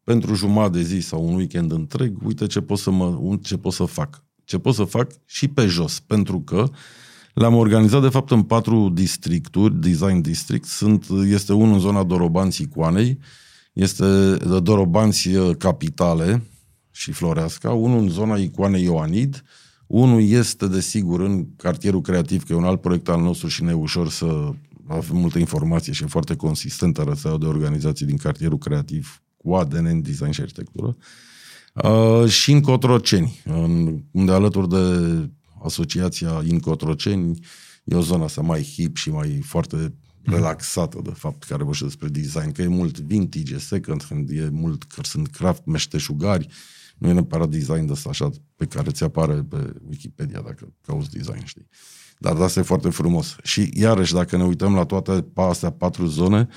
pentru 0.05 0.35
jumătate 0.35 0.79
de 0.79 0.85
zi 0.85 1.01
sau 1.01 1.27
un 1.27 1.35
weekend 1.35 1.73
întreg, 1.73 2.17
uite 2.25 2.47
ce 2.47 2.61
pot 2.61 2.79
să, 2.79 2.91
mă, 2.91 3.05
un- 3.05 3.39
ce 3.39 3.57
pot 3.57 3.73
să 3.73 3.85
fac. 3.85 4.25
Ce 4.45 4.59
pot 4.59 4.75
să 4.75 4.85
fac 4.85 5.11
și 5.25 5.49
pe 5.49 5.67
jos, 5.67 6.01
pentru 6.01 6.41
că 6.41 6.71
le-am 7.35 7.55
organizat 7.55 8.03
de 8.03 8.09
fapt 8.09 8.31
în 8.31 8.43
patru 8.43 8.89
districturi, 8.89 9.81
design 9.81 10.21
district. 10.21 10.65
Sunt, 10.65 11.07
este 11.27 11.53
unul 11.53 11.75
în 11.75 11.81
zona 11.81 12.03
Dorobanți 12.03 12.63
Icoanei, 12.63 13.19
este 13.73 14.37
Dorobanți 14.63 15.29
uh, 15.29 15.57
Capitale 15.57 16.43
și 16.91 17.13
Floreasca, 17.13 17.73
unul 17.73 17.99
în 17.99 18.09
zona 18.09 18.37
Icoanei 18.37 18.83
Ioanid, 18.83 19.43
unul 19.87 20.23
este, 20.23 20.67
desigur, 20.67 21.21
în 21.21 21.47
cartierul 21.57 22.01
creativ, 22.01 22.45
că 22.45 22.53
e 22.53 22.57
un 22.57 22.65
alt 22.65 22.81
proiect 22.81 23.09
al 23.09 23.21
nostru 23.21 23.49
și 23.49 23.63
ne 23.63 23.71
e 23.71 23.75
ușor 23.75 24.11
să 24.11 24.51
avem 24.87 25.17
multă 25.17 25.39
informație 25.39 25.93
și 25.93 26.03
e 26.03 26.07
foarte 26.07 26.37
consistentă 26.37 27.03
rețeaua 27.03 27.39
de 27.39 27.47
organizații 27.47 28.07
din 28.07 28.17
cartierul 28.17 28.59
creativ 28.59 29.23
cu 29.37 29.55
ADN 29.55 29.87
în 29.87 30.03
design 30.03 30.31
și 30.31 30.41
arhitectură. 30.41 30.97
Uh, 31.75 32.29
și 32.29 32.53
în 32.53 32.61
Cotroceni, 32.61 33.41
în, 33.45 34.03
unde 34.11 34.33
alături 34.33 34.69
de 34.69 35.31
asociația 35.65 36.43
In 36.47 36.61
Cotroceni 36.61 37.39
e 37.85 37.95
o 37.95 38.01
zonă 38.01 38.25
asta 38.25 38.41
mai 38.41 38.63
hip 38.63 38.97
și 38.97 39.11
mai 39.11 39.41
foarte 39.45 39.95
relaxată, 40.23 41.01
de 41.05 41.11
fapt, 41.11 41.45
care 41.45 41.59
vorbește 41.59 41.85
despre 41.85 42.09
design, 42.09 42.53
că 42.53 42.63
e 42.63 42.67
mult 42.67 43.01
vintage, 43.01 43.55
e 43.55 43.59
second 43.59 44.05
hand, 44.09 44.31
e 44.31 44.49
mult, 44.53 44.83
că 44.83 45.01
sunt 45.03 45.29
craft, 45.29 45.65
meșteșugari, 45.65 46.49
nu 46.99 47.09
e 47.09 47.13
neapărat 47.13 47.49
design 47.49 47.87
de 47.87 47.93
ăsta 47.93 48.09
așa 48.09 48.31
pe 48.57 48.67
care 48.67 48.91
ți 48.91 49.03
apare 49.03 49.43
pe 49.43 49.73
Wikipedia 49.89 50.41
dacă 50.41 50.73
cauți 50.81 51.11
design, 51.11 51.45
știi. 51.45 51.69
Dar 52.19 52.37
asta 52.37 52.61
e 52.61 52.63
foarte 52.63 52.89
frumos. 52.89 53.37
Și 53.43 53.71
iarăși, 53.73 54.15
dacă 54.15 54.37
ne 54.37 54.45
uităm 54.45 54.75
la 54.75 54.85
toate 54.85 55.25
astea 55.35 55.71
patru 55.71 56.07
zone, 56.07 56.49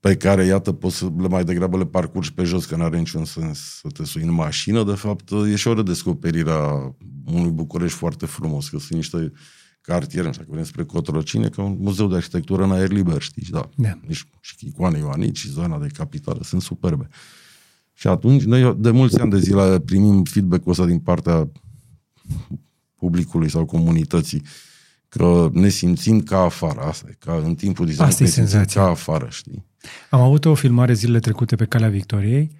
pe 0.00 0.16
care, 0.16 0.44
iată, 0.44 0.72
poți 0.72 0.96
să 0.96 1.10
le 1.18 1.28
mai 1.28 1.44
degrabă 1.44 1.76
le 1.76 1.86
parcurgi 1.86 2.32
pe 2.32 2.42
jos, 2.44 2.64
că 2.64 2.76
nu 2.76 2.82
are 2.82 2.98
niciun 2.98 3.24
sens 3.24 3.58
să 3.58 3.88
te 3.88 4.04
sui 4.04 4.22
în 4.22 4.32
mașină, 4.32 4.84
de 4.84 4.92
fapt, 4.92 5.30
e 5.50 5.56
și 5.56 5.68
o 5.68 5.74
redescoperire 5.74 6.50
a 6.50 6.94
unui 7.26 7.50
București 7.50 7.98
foarte 7.98 8.26
frumos, 8.26 8.68
că 8.68 8.78
sunt 8.78 8.92
niște 8.92 9.32
cartiere, 9.80 10.26
nu 10.26 10.32
știu, 10.32 10.44
dacă 10.44 10.54
vrem 10.54 10.66
spre 10.66 10.84
Cotrocine, 10.84 11.48
ca 11.48 11.62
un 11.62 11.76
muzeu 11.80 12.08
de 12.08 12.14
arhitectură 12.14 12.64
în 12.64 12.70
aer 12.70 12.90
liber, 12.90 13.20
știi, 13.20 13.46
da. 13.50 13.68
Da. 13.76 13.98
Nici 14.06 14.28
și 14.40 14.54
Icoane 14.58 14.98
Ioanici 14.98 15.38
și 15.38 15.50
zona 15.50 15.78
de 15.78 15.88
capitală 15.92 16.40
sunt 16.42 16.62
superbe. 16.62 17.08
Și 17.92 18.06
atunci, 18.06 18.42
noi 18.42 18.74
de 18.78 18.90
mulți 18.90 19.20
ani 19.20 19.30
de 19.30 19.38
zile 19.38 19.80
primim 19.80 20.24
feedback-ul 20.24 20.70
ăsta 20.70 20.86
din 20.86 20.98
partea 20.98 21.50
publicului 23.04 23.50
sau 23.50 23.64
comunității, 23.64 24.42
că 25.08 25.50
ne 25.52 25.68
simțim 25.68 26.20
ca 26.20 26.38
afară, 26.38 26.80
asta 26.80 27.06
e, 27.10 27.16
ca 27.18 27.42
în 27.44 27.54
timpul 27.54 27.86
design, 27.86 28.04
Asta 28.04 28.22
e 28.22 28.26
ne 28.26 28.30
simțim 28.30 28.50
senzația. 28.50 28.82
ca 28.82 28.88
afară, 28.88 29.26
știi? 29.30 29.64
Am 30.10 30.20
avut 30.20 30.44
o 30.44 30.54
filmare 30.54 30.92
zilele 30.92 31.18
trecute 31.18 31.56
pe 31.56 31.64
Calea 31.64 31.88
Victoriei 31.88 32.50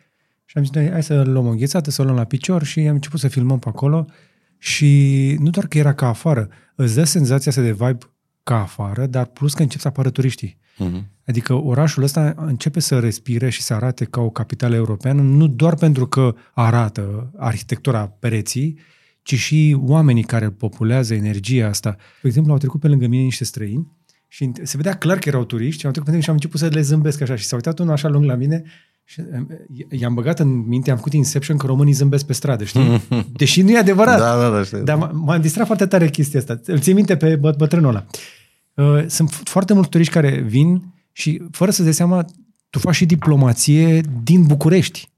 și 0.44 0.56
am 0.58 0.64
zis, 0.64 0.72
noi, 0.74 0.90
hai 0.90 1.02
să 1.02 1.22
luăm 1.22 1.46
o 1.46 1.50
înghețată, 1.50 1.90
să 1.90 2.02
o 2.02 2.04
luăm 2.04 2.16
la 2.16 2.24
picior 2.24 2.62
și 2.64 2.80
am 2.80 2.94
început 2.94 3.20
să 3.20 3.28
filmăm 3.28 3.58
pe 3.58 3.68
acolo 3.68 4.06
și 4.58 4.90
nu 5.40 5.50
doar 5.50 5.66
că 5.66 5.78
era 5.78 5.94
ca 5.94 6.08
afară, 6.08 6.48
îți 6.74 6.94
dă 6.94 7.04
senzația 7.04 7.50
asta 7.50 7.62
de 7.62 7.72
vibe 7.72 7.98
ca 8.42 8.60
afară, 8.60 9.06
dar 9.06 9.26
plus 9.26 9.54
că 9.54 9.62
încep 9.62 9.80
să 9.80 9.88
apară 9.88 10.10
turiștii. 10.10 10.58
Uh-huh. 10.74 11.02
Adică 11.26 11.54
orașul 11.54 12.02
ăsta 12.02 12.34
începe 12.36 12.80
să 12.80 12.98
respire 12.98 13.50
și 13.50 13.62
să 13.62 13.74
arate 13.74 14.04
ca 14.04 14.20
o 14.20 14.30
capitală 14.30 14.74
europeană, 14.74 15.22
nu 15.22 15.46
doar 15.46 15.74
pentru 15.74 16.06
că 16.06 16.34
arată 16.52 17.30
arhitectura 17.36 18.06
pereții, 18.06 18.78
ci 19.24 19.34
și 19.34 19.76
oamenii 19.80 20.22
care 20.22 20.44
îl 20.44 20.50
populează, 20.50 21.14
energia 21.14 21.66
asta. 21.68 21.90
De 22.22 22.28
exemplu, 22.28 22.52
au 22.52 22.58
trecut 22.58 22.80
pe 22.80 22.88
lângă 22.88 23.06
mine 23.06 23.22
niște 23.22 23.44
străini 23.44 23.86
și 24.28 24.50
se 24.62 24.76
vedea 24.76 24.96
clar 24.96 25.18
că 25.18 25.28
erau 25.28 25.44
turiști 25.44 25.80
și 25.80 25.86
au 25.86 25.92
trecut 25.92 26.08
pe 26.08 26.10
mine 26.14 26.22
și 26.22 26.28
am 26.30 26.34
început 26.36 26.60
să 26.60 26.66
le 26.66 26.80
zâmbesc 26.80 27.20
așa 27.20 27.36
și 27.36 27.44
s-a 27.44 27.54
uitat 27.56 27.78
unul 27.78 27.92
așa 27.92 28.08
lung 28.08 28.24
la 28.24 28.34
mine 28.34 28.62
și 29.04 29.20
em, 29.32 29.48
i-am 29.90 30.14
băgat 30.14 30.38
în 30.40 30.66
minte, 30.66 30.90
am 30.90 30.96
făcut 30.96 31.12
Inception 31.12 31.56
că 31.56 31.66
românii 31.66 31.92
zâmbesc 31.92 32.26
pe 32.26 32.32
stradă, 32.32 32.64
știi? 32.64 33.02
Deși 33.36 33.62
nu 33.62 33.70
e 33.70 33.78
adevărat. 33.78 34.18
Da, 34.18 34.36
da, 34.36 34.50
da, 34.56 34.62
știu. 34.64 34.82
Dar 34.82 35.08
m- 35.08 35.10
m-a 35.12 35.38
distrat 35.38 35.66
foarte 35.66 35.86
tare 35.86 36.08
chestia 36.10 36.38
asta. 36.40 36.60
Îl 36.66 36.78
ții 36.80 36.92
minte 36.92 37.16
pe 37.16 37.36
bă- 37.36 37.56
bătrânul 37.56 37.88
ăla. 37.88 38.06
Uh, 38.74 39.04
Sunt 39.08 39.30
f- 39.34 39.40
foarte 39.44 39.72
mulți 39.74 39.88
turiști 39.88 40.12
care 40.12 40.40
vin 40.40 40.92
și, 41.12 41.42
fără 41.50 41.70
să-ți 41.70 41.84
dai 41.84 41.94
seama, 41.94 42.24
tu 42.70 42.78
faci 42.78 42.94
și 42.94 43.06
diplomație 43.06 44.00
din 44.22 44.42
București 44.46 45.08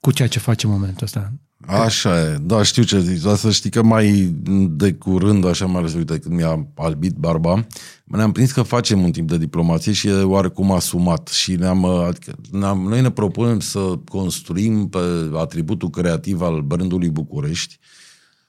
cu 0.00 0.10
ceea 0.10 0.28
ce 0.28 0.38
faci 0.38 0.64
în 0.64 0.70
momentul 0.70 1.04
ăsta. 1.04 1.32
Așa 1.66 2.20
e, 2.20 2.38
da, 2.42 2.62
știu 2.62 2.82
ce 2.82 3.00
zici, 3.00 3.22
dar 3.22 3.36
să 3.36 3.50
știi 3.50 3.70
că 3.70 3.82
mai 3.82 4.34
de 4.70 4.92
curând, 4.92 5.44
așa 5.46 5.66
mai 5.66 5.80
ales, 5.80 5.94
uite, 5.94 6.18
când 6.18 6.34
mi-a 6.34 6.66
albit 6.74 7.14
barba, 7.14 7.66
ne-am 8.04 8.32
prins 8.32 8.52
că 8.52 8.62
facem 8.62 9.02
un 9.02 9.10
timp 9.10 9.28
de 9.28 9.38
diplomație 9.38 9.92
și 9.92 10.08
e 10.08 10.12
oarecum 10.12 10.72
asumat 10.72 11.28
și 11.28 11.54
ne-am, 11.54 11.84
adică, 11.84 12.34
ne-am, 12.50 12.78
noi 12.78 13.00
ne 13.00 13.10
propunem 13.10 13.60
să 13.60 13.98
construim 14.08 14.88
pe 14.88 14.98
atributul 15.34 15.90
creativ 15.90 16.40
al 16.40 16.60
brandului 16.60 17.10
București, 17.10 17.78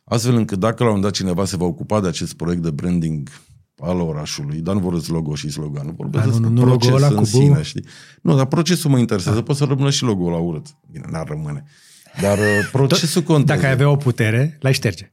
astfel 0.04 0.36
încât 0.36 0.60
dacă 0.60 0.84
la 0.84 0.90
un 0.90 0.96
moment 0.96 1.04
dat 1.04 1.22
cineva 1.22 1.46
se 1.46 1.58
va 1.58 1.66
ocupa 1.66 2.02
de 2.02 2.08
acest 2.08 2.34
proiect 2.34 2.62
de 2.62 2.72
branding 2.72 3.30
al 3.78 4.00
orașului, 4.00 4.60
dar 4.60 4.74
nu 4.74 4.80
vorbesc 4.80 5.08
logo 5.08 5.36
și 5.36 5.50
slogan, 5.50 5.86
nu 5.86 5.94
vorbesc 5.98 6.24
Da, 6.24 6.30
nu, 6.30 6.38
despre 6.40 6.50
nu, 6.50 6.64
nu 6.64 6.66
proces 6.66 6.90
logo-ul 6.90 7.04
ăla 7.04 7.08
în 7.08 7.24
cu 7.24 7.30
bu. 7.32 7.44
sine, 7.44 7.62
știi? 7.62 7.86
Nu, 8.22 8.36
dar 8.36 8.46
procesul 8.46 8.90
mă 8.90 8.98
interesează, 8.98 9.42
poate 9.42 9.60
să 9.60 9.66
rămână 9.66 9.90
și 9.90 10.04
logo-ul 10.04 10.32
la 10.32 10.38
urât. 10.38 10.66
Bine, 10.92 11.06
n-ar 11.12 11.28
rămâne. 11.28 11.64
Dar 12.22 12.38
uh, 12.38 12.70
procesul 12.72 13.22
contează. 13.22 13.60
Dacă 13.60 13.66
ai 13.66 13.72
avea 13.72 13.90
o 13.90 13.96
putere, 13.96 14.58
l-ai 14.62 14.74
șterge. 14.74 15.12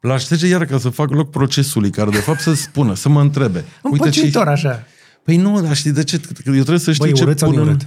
L-aș 0.00 0.22
șterge 0.22 0.46
iar 0.46 0.64
ca 0.64 0.78
să 0.78 0.88
fac 0.88 1.10
loc 1.10 1.30
procesului, 1.30 1.90
care 1.90 2.10
de 2.10 2.16
fapt 2.16 2.40
să 2.40 2.54
spună, 2.54 2.94
să 2.94 3.08
mă 3.08 3.20
întrebe. 3.20 3.64
Împăciuitor 3.82 4.48
așa. 4.48 4.86
Păi 5.22 5.36
nu, 5.36 5.60
dar 5.60 5.76
știi 5.76 5.92
de 5.92 6.04
ce? 6.04 6.18
Că 6.18 6.30
eu 6.46 6.52
trebuie 6.52 6.78
să 6.78 6.92
știu 6.92 7.04
Băi, 7.04 7.14
ce 7.14 7.22
urât 7.22 7.38
sau 7.38 7.50
pun 7.50 7.58
în... 7.58 7.64
neurât? 7.64 7.86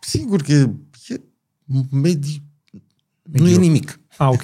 Sigur 0.00 0.42
că 0.42 0.52
e, 0.52 0.70
e 1.08 1.20
medi... 1.90 2.42
Nu 3.22 3.48
e 3.48 3.56
nimic. 3.56 4.00
Ah, 4.16 4.28
ok. 4.28 4.42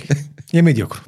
E 0.50 0.60
mediocru. 0.60 1.02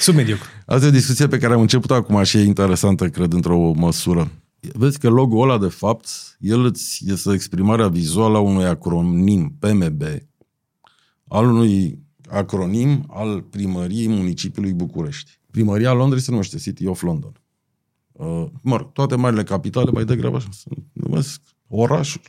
Submediocru. 0.00 0.48
Asta 0.66 0.84
e 0.84 0.88
o 0.88 0.92
discuție 0.92 1.26
pe 1.26 1.38
care 1.38 1.54
am 1.54 1.60
început 1.60 1.90
acum 1.90 2.22
și 2.22 2.36
e 2.36 2.42
interesantă, 2.42 3.08
cred, 3.08 3.32
într-o 3.32 3.72
măsură. 3.72 4.30
Vezi 4.60 4.98
că 4.98 5.08
logo-ul 5.08 5.50
ăla, 5.50 5.58
de 5.58 5.68
fapt, 5.68 6.08
el 6.38 6.64
îți 6.64 7.02
este 7.06 7.32
exprimarea 7.32 7.88
vizuală 7.88 8.36
a 8.36 8.40
unui 8.40 8.64
acronim 8.64 9.56
PMB, 9.58 10.02
al 11.28 11.44
unui 11.44 11.98
acronim 12.28 13.04
al 13.08 13.42
primăriei 13.42 14.08
municipiului 14.08 14.72
București. 14.72 15.38
Primăria 15.50 15.92
Londrei 15.92 16.22
se 16.22 16.30
numește 16.30 16.58
City 16.58 16.86
of 16.86 17.02
London. 17.02 17.32
Uh, 18.12 18.46
mă 18.62 18.76
rog, 18.76 18.92
toate 18.92 19.16
marile 19.16 19.42
capitale 19.42 19.90
mai 19.90 20.04
degrabă 20.04 20.36
așa, 20.36 20.48
se 20.50 20.68
numesc 20.92 21.40
orașul. 21.66 22.20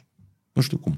Nu 0.54 0.62
știu 0.62 0.78
cum. 0.78 0.98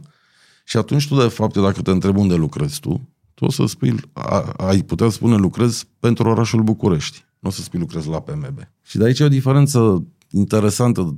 Și 0.65 0.77
atunci 0.77 1.07
tu, 1.07 1.21
de 1.21 1.27
fapt, 1.27 1.57
dacă 1.57 1.81
te 1.81 1.91
întreb 1.91 2.17
unde 2.17 2.35
lucrezi 2.35 2.79
tu, 2.79 3.09
tu 3.33 3.45
o 3.45 3.49
să 3.49 3.65
spui, 3.65 3.95
a, 4.13 4.53
ai 4.57 4.81
putea 4.81 5.09
spune 5.09 5.35
lucrez 5.35 5.83
pentru 5.99 6.29
orașul 6.29 6.63
București. 6.63 7.25
Nu 7.39 7.49
o 7.49 7.51
să 7.51 7.61
spui 7.61 7.79
lucrez 7.79 8.05
la 8.05 8.19
PMB. 8.21 8.59
Și 8.81 8.97
de 8.97 9.03
aici 9.03 9.19
e 9.19 9.23
o 9.23 9.27
diferență 9.27 10.05
interesantă, 10.29 11.17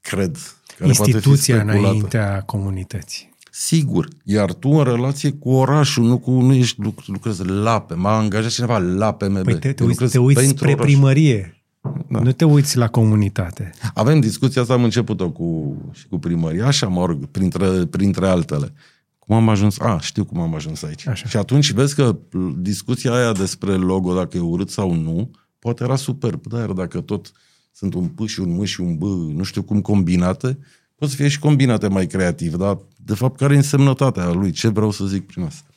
cred. 0.00 0.36
Care 0.76 0.88
Instituția 0.88 1.24
poate 1.24 1.36
fi 1.36 1.42
speculată. 1.42 1.78
înaintea 1.78 2.42
comunității. 2.42 3.33
Sigur. 3.56 4.08
Iar 4.24 4.52
tu 4.52 4.68
în 4.68 4.84
relație 4.84 5.30
cu 5.32 5.50
orașul, 5.50 6.04
nu, 6.04 6.18
cu, 6.18 6.30
nu 6.30 6.52
ești 6.54 6.80
luc- 6.80 7.06
lucrezi 7.06 7.44
la 7.46 7.80
pe, 7.80 7.94
m-a 7.94 8.16
angajat 8.16 8.50
cineva 8.50 8.78
la 8.78 9.12
PMB. 9.14 9.42
Păi 9.42 9.58
te, 9.58 9.72
te, 9.72 9.82
Eu 9.82 9.86
uiți, 9.86 10.00
lucrez 10.00 10.10
te 10.10 10.18
uiți 10.18 10.40
pentru 10.40 10.56
spre 10.56 10.72
oraș. 10.72 10.84
primărie. 10.84 11.62
Da. 12.08 12.18
Nu 12.20 12.32
te 12.32 12.44
uiți 12.44 12.76
la 12.76 12.88
comunitate. 12.88 13.70
Avem 13.94 14.20
discuția 14.20 14.62
asta, 14.62 14.74
am 14.74 14.84
început-o 14.84 15.30
cu, 15.30 15.76
și 15.92 16.06
cu 16.06 16.18
primăria, 16.18 16.66
așa, 16.66 16.88
mă 16.88 17.06
rog, 17.06 17.26
printre, 17.26 17.68
printre 17.86 18.26
altele. 18.26 18.72
Cum 19.18 19.36
am 19.36 19.48
ajuns? 19.48 19.78
A, 19.80 19.98
știu 20.00 20.24
cum 20.24 20.40
am 20.40 20.54
ajuns 20.54 20.82
aici. 20.82 21.06
Așa. 21.06 21.28
Și 21.28 21.36
atunci 21.36 21.72
vezi 21.72 21.94
că 21.94 22.16
discuția 22.58 23.12
aia 23.12 23.32
despre 23.32 23.72
logo, 23.72 24.14
dacă 24.14 24.36
e 24.36 24.40
urât 24.40 24.70
sau 24.70 24.94
nu, 24.94 25.30
poate 25.58 25.84
era 25.84 25.96
superb. 25.96 26.46
Da, 26.46 26.58
iar 26.58 26.70
dacă 26.70 27.00
tot 27.00 27.32
sunt 27.72 27.94
un 27.94 28.06
P 28.06 28.26
și 28.26 28.40
un 28.40 28.56
M 28.56 28.64
și 28.64 28.80
un 28.80 28.96
B, 28.96 29.02
nu 29.36 29.42
știu 29.42 29.62
cum 29.62 29.80
combinate, 29.80 30.58
Poate 30.94 31.14
să 31.14 31.20
fie 31.20 31.28
și 31.28 31.38
combinate 31.38 31.88
mai 31.88 32.06
creativ, 32.06 32.54
dar 32.54 32.78
de 32.96 33.14
fapt 33.14 33.36
care 33.38 33.54
e 33.54 33.56
însemnătatea 33.56 34.32
lui? 34.32 34.50
Ce 34.50 34.68
vreau 34.68 34.90
să 34.90 35.04
zic 35.04 35.26
prin 35.26 35.42
asta? 35.42 35.68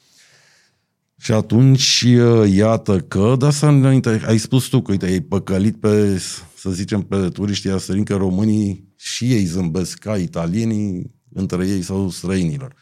Și 1.20 1.32
atunci, 1.32 2.06
uh, 2.08 2.54
iată 2.54 3.00
că, 3.00 3.36
dar 3.38 3.52
să 3.52 3.66
înainte, 3.66 4.22
ai 4.26 4.38
spus 4.38 4.66
tu 4.66 4.82
că, 4.82 4.92
uite, 4.92 5.06
ai 5.06 5.20
păcălit 5.20 5.80
pe, 5.80 6.22
să 6.58 6.70
zicem, 6.70 7.02
pe 7.02 7.30
turiștii 7.30 7.70
asărin, 7.70 8.04
că 8.04 8.16
românii 8.16 8.94
și 8.96 9.32
ei 9.34 9.46
zâmbesc 9.46 9.98
ca 9.98 10.18
italienii 10.18 11.16
între 11.34 11.68
ei 11.68 11.82
sau 11.82 12.10
străinilor. 12.10 12.74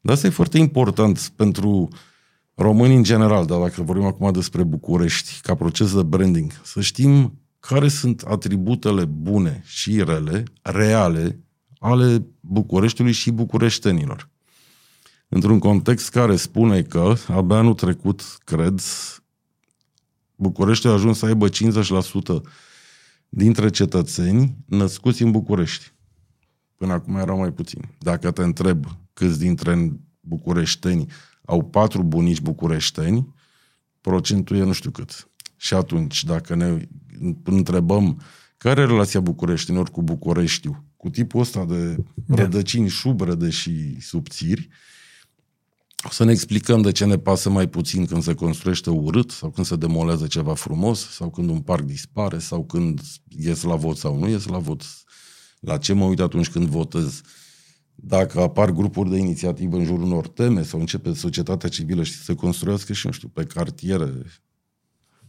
Dar 0.00 0.14
asta 0.14 0.26
e 0.26 0.30
foarte 0.30 0.58
important 0.58 1.32
pentru 1.36 1.88
românii 2.54 2.96
în 2.96 3.02
general, 3.02 3.46
dar 3.46 3.60
dacă 3.60 3.82
vorbim 3.82 4.04
acum 4.04 4.32
despre 4.32 4.62
București, 4.62 5.40
ca 5.42 5.54
proces 5.54 5.94
de 5.94 6.02
branding, 6.02 6.52
să 6.64 6.80
știm 6.80 7.38
care 7.60 7.88
sunt 7.88 8.20
atributele 8.20 9.04
bune 9.04 9.62
și 9.66 10.02
rele, 10.04 10.42
reale, 10.62 11.43
ale 11.84 12.26
Bucureștiului 12.40 13.12
și 13.12 13.30
bucureștenilor. 13.30 14.28
Într-un 15.28 15.58
context 15.58 16.08
care 16.08 16.36
spune 16.36 16.82
că, 16.82 17.14
abia 17.28 17.56
anul 17.56 17.74
trecut, 17.74 18.22
cred, 18.44 18.80
București 20.36 20.86
a 20.86 20.90
ajuns 20.90 21.18
să 21.18 21.26
aibă 21.26 21.48
50% 21.48 21.52
dintre 23.28 23.70
cetățeni 23.70 24.56
născuți 24.66 25.22
în 25.22 25.30
București. 25.30 25.92
Până 26.76 26.92
acum 26.92 27.16
erau 27.16 27.38
mai 27.38 27.52
puțini. 27.52 27.94
Dacă 27.98 28.30
te 28.30 28.42
întreb 28.42 28.86
câți 29.12 29.38
dintre 29.38 29.92
bucureșteni 30.20 31.06
au 31.44 31.64
patru 31.64 32.02
bunici 32.02 32.40
bucureșteni, 32.40 33.34
procentul 34.00 34.56
e 34.56 34.62
nu 34.62 34.72
știu 34.72 34.90
cât. 34.90 35.30
Și 35.56 35.74
atunci, 35.74 36.24
dacă 36.24 36.54
ne 36.54 36.88
întrebăm 37.44 38.20
care 38.56 38.80
e 38.80 38.84
relația 38.84 39.20
bucureștinilor 39.20 39.90
cu 39.90 40.02
Bucureștiu, 40.02 40.84
cu 41.04 41.10
tipul 41.10 41.40
ăsta 41.40 41.64
de 41.64 41.96
da. 42.14 42.34
rădăcini 42.34 42.88
șubrede 42.88 43.50
și 43.50 44.00
subțiri, 44.00 44.68
o 46.04 46.10
să 46.10 46.24
ne 46.24 46.32
explicăm 46.32 46.82
de 46.82 46.92
ce 46.92 47.04
ne 47.04 47.18
pasă 47.18 47.50
mai 47.50 47.68
puțin 47.68 48.06
când 48.06 48.22
se 48.22 48.34
construiește 48.34 48.90
urât 48.90 49.30
sau 49.30 49.50
când 49.50 49.66
se 49.66 49.76
demolează 49.76 50.26
ceva 50.26 50.54
frumos 50.54 51.10
sau 51.10 51.30
când 51.30 51.50
un 51.50 51.60
parc 51.60 51.82
dispare 51.82 52.38
sau 52.38 52.64
când 52.64 53.00
ies 53.28 53.62
la 53.62 53.74
vot 53.74 53.96
sau 53.96 54.18
nu 54.18 54.28
ies 54.28 54.46
la 54.46 54.58
vot. 54.58 54.82
La 55.60 55.78
ce 55.78 55.92
mă 55.92 56.04
uit 56.04 56.20
atunci 56.20 56.48
când 56.48 56.66
votez? 56.66 57.20
Dacă 57.94 58.40
apar 58.40 58.70
grupuri 58.70 59.10
de 59.10 59.16
inițiativă 59.16 59.76
în 59.76 59.84
jurul 59.84 60.04
unor 60.04 60.28
teme 60.28 60.62
sau 60.62 60.80
începe 60.80 61.12
societatea 61.12 61.68
civilă 61.68 62.02
și 62.02 62.12
să 62.12 62.34
construiască 62.34 62.92
și, 62.92 63.06
nu 63.06 63.12
știu, 63.12 63.28
pe 63.28 63.44
cartiere 63.44 64.12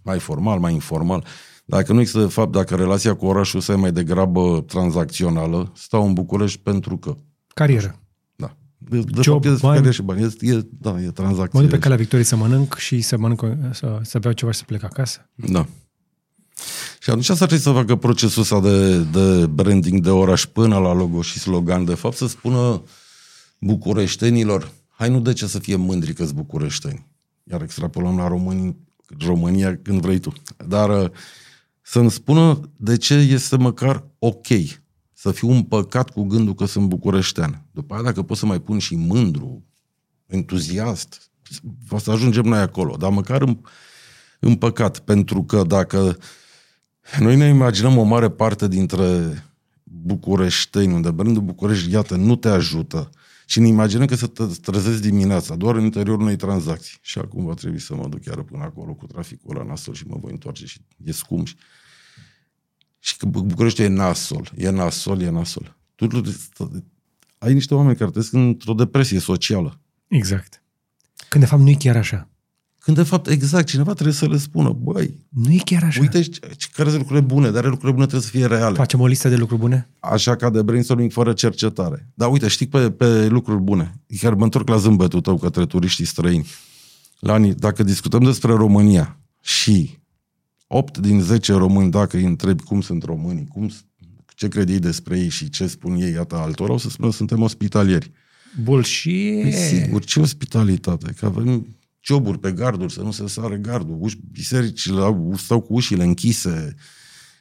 mai 0.02 0.20
formal, 0.20 0.60
mai 0.60 0.74
informal. 0.74 1.26
Dacă 1.66 1.94
nu 1.94 2.00
există, 2.00 2.22
de 2.22 2.32
fapt, 2.32 2.52
dacă 2.52 2.76
relația 2.76 3.14
cu 3.14 3.26
orașul 3.26 3.60
să 3.60 3.72
e 3.72 3.76
mai 3.76 3.92
degrabă 3.92 4.64
tranzacțională, 4.68 5.72
stau 5.76 6.06
în 6.06 6.14
București 6.14 6.60
pentru 6.60 6.98
că... 6.98 7.18
Carieră. 7.48 8.00
Da. 8.36 8.56
De, 8.78 9.00
de 9.00 9.22
Job, 9.22 9.46
fapt, 9.46 9.58
e 9.58 9.60
bani. 9.62 9.94
și 9.94 10.02
bani. 10.02 10.22
E, 10.22 10.52
e, 10.52 10.66
da, 10.80 11.02
e 11.02 11.12
tranzacție. 11.12 11.50
Mă 11.60 11.62
duc 11.62 11.70
pe 11.70 11.80
calea 11.80 11.98
victoriei 11.98 12.28
să 12.28 12.36
mănânc 12.36 12.76
și 12.78 13.02
să 13.02 13.18
mănânc, 13.18 13.42
să, 13.72 14.00
să 14.02 14.20
beau 14.20 14.34
ceva 14.34 14.52
și 14.52 14.58
să 14.58 14.64
plec 14.66 14.84
acasă. 14.84 15.30
Da. 15.36 15.66
Și 17.00 17.10
atunci 17.10 17.30
asta 17.30 17.46
trebuie 17.46 17.60
să 17.60 17.72
facă 17.72 17.96
procesul 17.96 18.42
ăsta 18.42 18.62
de, 18.62 18.98
de 18.98 19.46
branding 19.46 20.02
de 20.02 20.10
oraș 20.10 20.46
până 20.46 20.78
la 20.78 20.94
logo 20.94 21.22
și 21.22 21.40
slogan, 21.40 21.86
de 21.86 21.94
fapt, 21.94 22.16
să 22.16 22.28
spună 22.28 22.84
bucureștenilor, 23.60 24.72
hai 24.90 25.10
nu 25.10 25.20
de 25.20 25.34
ce 25.34 25.48
să 25.48 25.60
fie 25.60 25.76
mândri 25.76 26.14
că 26.14 26.26
bucureșteni. 26.36 27.08
Iar 27.44 27.62
extrapolăm 27.62 28.18
la 28.18 28.28
România, 28.28 28.76
România 29.26 29.80
când 29.82 30.02
vrei 30.02 30.20
tu. 30.20 30.34
Dar 30.68 30.90
uh, 30.90 31.10
să-mi 31.88 32.12
spună 32.12 32.60
de 32.78 32.98
ce 32.98 33.14
este 33.14 33.58
măcar 33.58 34.04
ok 34.20 34.48
să 35.14 35.32
fiu 35.32 35.50
un 35.50 35.64
păcat 35.64 36.10
cu 36.10 36.24
gândul 36.24 36.54
că 36.54 36.66
sunt 36.66 36.88
bucureștean. 36.88 37.66
După 37.72 37.94
aia, 37.94 38.04
dacă 38.04 38.22
pot 38.22 38.38
să 38.38 38.46
mai 38.46 38.60
pun 38.60 38.80
și 38.80 38.96
mândru, 38.96 39.64
entuziast, 40.26 41.32
o 41.90 41.98
să 41.98 42.12
ajungem 42.12 42.44
noi 42.44 42.60
acolo, 42.60 42.96
dar 42.96 43.12
măcar 43.12 43.42
în, 43.42 43.60
în 44.40 44.56
păcat, 44.56 45.00
pentru 45.00 45.44
că 45.44 45.64
dacă 45.64 46.18
noi 47.20 47.36
ne 47.36 47.48
imaginăm 47.48 47.98
o 47.98 48.04
mare 48.04 48.30
parte 48.30 48.68
dintre 48.68 49.44
bucureșteni, 49.84 50.94
unde 50.94 51.12
brandul 51.12 51.42
București, 51.42 51.92
iată, 51.92 52.16
nu 52.16 52.36
te 52.36 52.50
ajută, 52.50 53.10
și 53.46 53.60
ne 53.60 53.68
imaginăm 53.68 54.06
că 54.06 54.16
să 54.16 54.28
te 54.28 54.46
trezesc 54.46 55.02
dimineața, 55.02 55.56
doar 55.56 55.76
în 55.76 55.84
interiorul 55.84 56.22
unei 56.22 56.36
tranzacții. 56.36 56.98
Și 57.02 57.20
acum 57.20 57.46
va 57.46 57.54
trebui 57.54 57.80
să 57.80 57.96
mă 57.96 58.08
duc 58.08 58.22
chiar 58.22 58.42
până 58.42 58.64
acolo 58.64 58.94
cu 58.94 59.06
traficul 59.06 59.56
la 59.56 59.64
nasol 59.64 59.94
și 59.94 60.08
mă 60.08 60.18
voi 60.20 60.32
întoarce 60.32 60.66
și 60.66 60.82
e 61.04 61.12
scump. 61.12 61.48
Și, 61.48 61.56
și 63.00 63.18
că 63.18 63.26
București 63.26 63.82
e 63.82 63.88
nasol, 63.88 64.52
e 64.56 64.70
nasol, 64.70 65.22
e 65.22 65.30
nasol. 65.30 65.78
Tu 65.96 66.22
ai 67.38 67.54
niște 67.54 67.76
oameni 67.76 67.96
care 67.96 68.10
trăiesc 68.10 68.34
într-o 68.34 68.74
depresie 68.74 69.20
socială. 69.20 69.80
Exact. 70.08 70.64
Când 71.30 71.44
de 71.44 71.50
fapt 71.50 71.62
nu 71.62 71.70
e 71.70 71.76
chiar 71.76 71.96
așa. 71.98 72.30
Când 72.86 72.98
de 72.98 73.04
fapt, 73.04 73.28
exact, 73.28 73.66
cineva 73.66 73.94
trebuie 73.94 74.14
să 74.14 74.28
le 74.28 74.38
spună, 74.38 74.70
băi, 74.70 75.20
nu 75.30 75.52
e 75.52 75.58
chiar 75.66 75.84
așa. 75.84 76.02
Uite 76.02 76.24
care 76.72 76.90
sunt 76.90 77.02
lucrurile 77.02 77.26
bune, 77.26 77.52
dar 77.52 77.64
lucrurile 77.64 77.92
bune 77.92 78.06
trebuie 78.06 78.30
să 78.30 78.38
fie 78.38 78.46
reale. 78.46 78.76
Facem 78.76 79.00
o 79.00 79.08
listă 79.08 79.30
de 79.30 79.36
lucruri 79.36 79.62
bune? 79.62 79.90
Așa 80.00 80.36
ca 80.36 80.50
de 80.50 80.62
brainstorming 80.62 81.12
fără 81.12 81.34
cercetare. 81.34 82.10
Dar 82.14 82.32
uite, 82.32 82.48
știi 82.48 82.68
pe, 82.68 82.92
pe 82.92 83.28
lucruri 83.28 83.62
bune. 83.62 84.02
Chiar 84.20 84.34
mă 84.34 84.44
întorc 84.44 84.68
la 84.68 84.78
zâmbetul 84.78 85.22
tău 85.22 85.38
către 85.38 85.66
turiștii 85.66 86.06
străini. 86.06 86.48
La, 87.20 87.40
dacă 87.40 87.84
discutăm 87.84 88.24
despre 88.24 88.52
România 88.52 89.20
și 89.42 89.98
8 90.68 90.98
din 90.98 91.22
10 91.22 91.54
români, 91.54 91.92
dacă 91.92 92.18
îi 92.18 92.26
întrebi 92.26 92.64
cum 92.64 92.82
sunt 92.82 93.04
românii, 93.04 93.48
cum, 93.48 93.72
ce 94.36 94.48
cred 94.48 94.70
ei 94.70 94.80
despre 94.80 95.20
ei 95.20 95.30
și 95.30 95.50
ce 95.50 95.68
spun 95.68 95.96
ei, 95.96 96.12
iată 96.12 96.36
altora, 96.36 96.74
o 96.74 96.78
să 96.78 96.90
spună 96.90 97.12
suntem 97.12 97.42
ospitalieri. 97.42 98.12
Bullshit! 98.64 99.42
Păi 99.42 99.52
sigur, 99.52 100.04
ce 100.04 100.20
ospitalitate? 100.20 101.14
Că 101.20 101.26
avem 101.26 101.66
joburi 102.06 102.40
pe 102.40 102.52
garduri, 102.52 102.94
să 102.94 103.02
nu 103.02 103.12
se 103.12 103.28
sare 103.28 103.58
gardul, 103.58 103.98
uși, 104.00 104.18
bisericile 104.32 105.02
stau 105.38 105.62
cu 105.62 105.74
ușile 105.74 106.04
închise. 106.04 106.76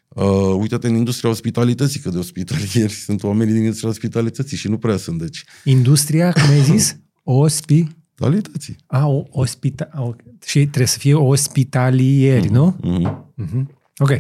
Uh, 0.09 0.57
uite-te 0.59 0.89
în 0.89 0.95
industria 0.95 1.31
ospitalității, 1.31 2.01
că 2.01 2.11
de 2.11 2.19
ospitalieri 2.19 2.93
sunt 3.07 3.23
oamenii 3.23 3.53
din 3.53 3.63
industria 3.63 3.89
ospitalității 3.89 4.57
și 4.57 4.69
nu 4.69 4.79
prea 4.79 4.97
sunt, 4.97 5.19
deci. 5.19 5.45
Industria, 5.65 6.33
cum 6.33 6.49
ai 6.49 6.63
zis? 6.63 6.97
Ospi? 7.23 7.87
Ospitalității. 8.15 8.77
A, 8.87 9.07
o, 9.07 9.23
ospita... 9.31 9.89
O, 9.97 10.15
și 10.45 10.59
trebuie 10.59 10.87
să 10.87 10.99
fie 10.99 11.15
ospitalieri, 11.15 12.47
uh-huh, 12.47 12.51
nu? 12.51 12.77
Uh-huh. 12.83 13.45
Uh-huh. 13.45 13.67
Ok. 13.99 14.11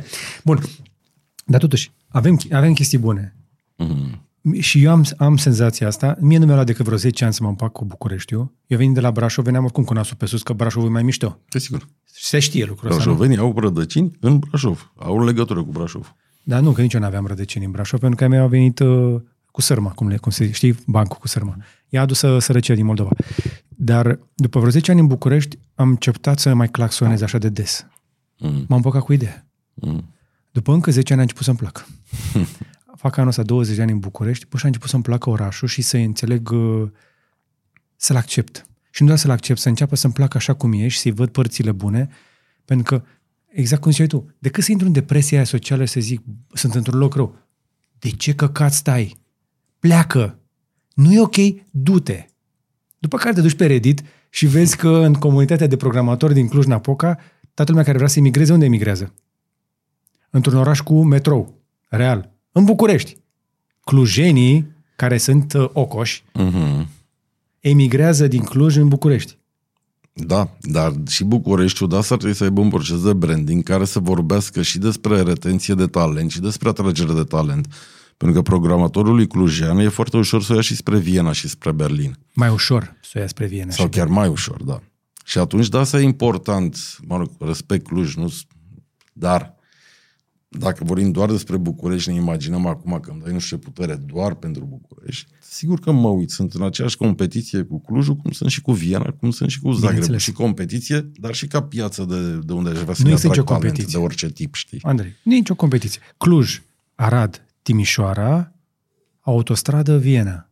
Bun. 0.44 0.60
Dar 1.46 1.60
totuși, 1.60 1.90
avem, 2.08 2.40
avem 2.50 2.72
chestii 2.72 2.98
bune. 2.98 3.36
Uh-huh. 3.84 4.18
Și 4.60 4.82
eu 4.82 4.90
am, 4.90 5.04
am 5.16 5.36
senzația 5.36 5.86
asta. 5.86 6.16
Mie 6.20 6.38
nu 6.38 6.44
mi-a 6.44 6.54
luat 6.54 6.66
decât 6.66 6.84
vreo 6.84 6.96
10 6.96 7.24
ani 7.24 7.32
să 7.32 7.42
mă 7.42 7.48
împac 7.48 7.72
cu 7.72 7.84
Bucureștiul. 7.84 8.52
Eu 8.66 8.78
vin 8.78 8.92
de 8.92 9.00
la 9.00 9.10
Brașov, 9.10 9.44
veneam 9.44 9.64
oricum 9.64 9.84
cu 9.84 9.92
nasul 9.94 10.16
pe 10.16 10.26
sus, 10.26 10.42
că 10.42 10.52
Brașovul 10.52 10.88
e 10.88 10.92
mai 10.92 11.02
mișto. 11.02 11.40
De 11.48 11.58
sigur. 11.58 11.88
Se 12.04 12.38
știe 12.38 12.64
lucrul 12.64 12.90
ăsta, 12.90 13.02
Brașovenii 13.02 13.38
au 13.38 13.54
rădăcini 13.56 14.16
în 14.20 14.38
Brașov. 14.38 14.92
Au 14.96 15.24
legătură 15.24 15.62
cu 15.62 15.70
Brașov. 15.70 16.14
Da, 16.42 16.60
nu, 16.60 16.72
că 16.72 16.80
nici 16.80 16.92
eu 16.92 17.00
nu 17.00 17.06
aveam 17.06 17.26
rădăcini 17.26 17.64
în 17.64 17.70
Brașov, 17.70 18.00
pentru 18.00 18.16
că 18.16 18.28
mei 18.28 18.38
au 18.38 18.48
venit 18.48 18.78
uh, 18.78 19.20
cu 19.50 19.60
sărma, 19.60 19.90
cum, 19.90 20.08
le, 20.08 20.16
cum 20.16 20.30
se 20.30 20.50
știi, 20.50 20.76
bancul 20.86 21.16
cu 21.20 21.28
sărma. 21.28 21.56
I-a 21.88 22.00
adus 22.00 22.18
sărăcia 22.38 22.74
din 22.74 22.84
Moldova. 22.84 23.10
Dar 23.68 24.18
după 24.34 24.58
vreo 24.58 24.70
10 24.70 24.90
ani 24.90 25.00
în 25.00 25.06
București, 25.06 25.58
am 25.74 25.88
început 25.88 26.38
să 26.38 26.54
mai 26.54 26.68
claxonez 26.68 27.20
așa 27.22 27.38
de 27.38 27.48
des. 27.48 27.86
Mm. 28.38 28.50
M-am 28.50 28.66
împăcat 28.68 29.02
cu 29.02 29.12
ideea. 29.12 29.46
Mm. 29.74 30.14
După 30.50 30.72
încă 30.72 30.90
10 30.90 31.12
ani 31.12 31.20
am 31.20 31.28
început 31.28 31.44
să-mi 31.44 31.56
placă. 31.56 31.86
fac 33.04 33.16
anul 33.16 33.28
ăsta 33.28 33.42
20 33.42 33.76
de 33.76 33.82
ani 33.82 33.92
în 33.92 33.98
București, 33.98 34.46
pur 34.46 34.58
și 34.58 34.64
a 34.64 34.68
început 34.68 34.88
să-mi 34.88 35.02
placă 35.02 35.30
orașul 35.30 35.68
și 35.68 35.82
să 35.82 35.96
înțeleg, 35.96 36.50
uh, 36.50 36.88
să-l 37.96 38.16
accept. 38.16 38.66
Și 38.90 39.00
nu 39.02 39.06
doar 39.06 39.18
să-l 39.18 39.30
accept, 39.30 39.58
să 39.58 39.68
înceapă 39.68 39.96
să-mi 39.96 40.12
placă 40.12 40.36
așa 40.36 40.54
cum 40.54 40.72
e 40.72 40.88
și 40.88 40.98
să-i 40.98 41.10
văd 41.10 41.28
părțile 41.28 41.72
bune, 41.72 42.08
pentru 42.64 42.84
că, 42.84 43.04
exact 43.48 43.82
cum 43.82 43.90
ziceai 43.90 44.06
tu, 44.06 44.34
decât 44.38 44.64
să 44.64 44.70
intru 44.70 44.86
în 44.86 44.92
depresia 44.92 45.36
aia 45.36 45.46
socială 45.46 45.84
și 45.84 45.92
să 45.92 46.00
zic, 46.00 46.20
sunt 46.52 46.74
într-un 46.74 46.98
loc 46.98 47.14
rău, 47.14 47.36
de 47.98 48.10
ce 48.10 48.34
căcat 48.34 48.72
stai? 48.72 49.16
Pleacă! 49.78 50.38
Nu 50.94 51.12
e 51.12 51.20
ok? 51.20 51.36
Du-te! 51.70 52.26
După 52.98 53.16
care 53.16 53.34
te 53.34 53.40
duci 53.40 53.56
pe 53.56 53.66
Reddit 53.66 54.02
și 54.30 54.46
vezi 54.46 54.76
că 54.76 54.88
în 54.88 55.14
comunitatea 55.14 55.66
de 55.66 55.76
programatori 55.76 56.34
din 56.34 56.48
Cluj-Napoca, 56.48 57.18
toată 57.54 57.70
lumea 57.70 57.86
care 57.86 57.96
vrea 57.96 58.08
să 58.08 58.18
emigreze, 58.18 58.52
unde 58.52 58.64
emigrează? 58.64 59.14
Într-un 60.30 60.56
oraș 60.56 60.80
cu 60.80 61.02
metrou, 61.02 61.62
real, 61.88 62.33
în 62.54 62.64
București. 62.64 63.16
Clujenii, 63.80 64.72
care 64.96 65.18
sunt 65.18 65.52
uh, 65.52 65.68
ocoși, 65.72 66.24
uh-huh. 66.38 66.86
emigrează 67.60 68.26
din 68.26 68.42
Cluj 68.42 68.76
în 68.76 68.88
București. 68.88 69.36
Da, 70.12 70.56
dar 70.60 70.92
și 71.08 71.24
Bucureștiul, 71.24 71.88
da, 71.88 72.00
să 72.00 72.14
trebuie 72.14 72.34
să 72.34 72.44
aibă 72.44 72.60
un 72.60 72.68
proces 72.68 73.02
de 73.02 73.12
branding 73.12 73.62
care 73.62 73.84
să 73.84 73.98
vorbească 73.98 74.62
și 74.62 74.78
despre 74.78 75.22
retenție 75.22 75.74
de 75.74 75.86
talent 75.86 76.30
și 76.30 76.40
despre 76.40 76.68
atragere 76.68 77.12
de 77.12 77.24
talent. 77.24 77.66
Pentru 78.16 78.36
că 78.36 78.50
programatorului 78.50 79.26
clujean 79.26 79.78
e 79.78 79.88
foarte 79.88 80.16
ușor 80.16 80.42
să 80.42 80.52
o 80.52 80.54
ia 80.54 80.60
și 80.60 80.76
spre 80.76 80.98
Viena 80.98 81.32
și 81.32 81.48
spre 81.48 81.72
Berlin. 81.72 82.18
Mai 82.34 82.48
ușor 82.48 82.96
să 83.02 83.12
o 83.16 83.18
ia 83.18 83.26
spre 83.26 83.46
Viena. 83.46 83.70
Sau 83.70 83.88
chiar 83.88 84.06
mai 84.06 84.28
ușor, 84.28 84.62
da. 84.62 84.80
Și 85.24 85.38
atunci, 85.38 85.68
da, 85.68 85.80
asta 85.80 86.00
e 86.00 86.02
important. 86.02 86.76
Mă 87.06 87.16
rog, 87.16 87.30
respect 87.38 87.86
Cluj, 87.86 88.14
nu... 88.14 88.32
Dar 89.12 89.54
dacă 90.58 90.84
vorbim 90.84 91.10
doar 91.10 91.30
despre 91.30 91.56
București, 91.56 92.10
ne 92.10 92.14
imaginăm 92.16 92.66
acum 92.66 93.00
că 93.00 93.10
îmi 93.10 93.20
dai 93.20 93.32
nu 93.32 93.38
știu 93.38 93.56
ce 93.56 93.62
putere 93.62 93.94
doar 93.94 94.34
pentru 94.34 94.64
București, 94.64 95.26
sigur 95.40 95.80
că 95.80 95.92
mă 95.92 96.08
uit. 96.08 96.30
Sunt 96.30 96.52
în 96.52 96.62
aceeași 96.62 96.96
competiție 96.96 97.62
cu 97.62 97.80
Clujul, 97.80 98.16
cum 98.16 98.30
sunt 98.30 98.50
și 98.50 98.60
cu 98.60 98.72
Viena, 98.72 99.10
cum 99.20 99.30
sunt 99.30 99.50
și 99.50 99.60
cu 99.60 99.72
Zagreb. 99.72 100.16
Și 100.18 100.32
competiție, 100.32 101.10
dar 101.14 101.34
și 101.34 101.46
ca 101.46 101.62
piață 101.62 102.04
de, 102.04 102.38
de 102.46 102.52
unde 102.52 102.70
aș 102.70 102.78
vrea 102.78 102.94
să 102.94 103.02
Nu 103.02 103.08
ne 103.08 103.14
este 103.14 103.26
atrag 103.26 103.40
nicio 103.40 103.54
talent 103.54 103.62
competiție. 103.62 103.98
de 103.98 104.04
orice 104.04 104.30
tip, 104.30 104.54
știi? 104.54 104.78
Andrei, 104.82 105.12
nu 105.22 105.32
e 105.32 105.36
nicio 105.36 105.54
competiție. 105.54 106.00
Cluj, 106.16 106.62
Arad, 106.94 107.44
Timișoara, 107.62 108.52
autostradă 109.20 109.98
Viena. 109.98 110.48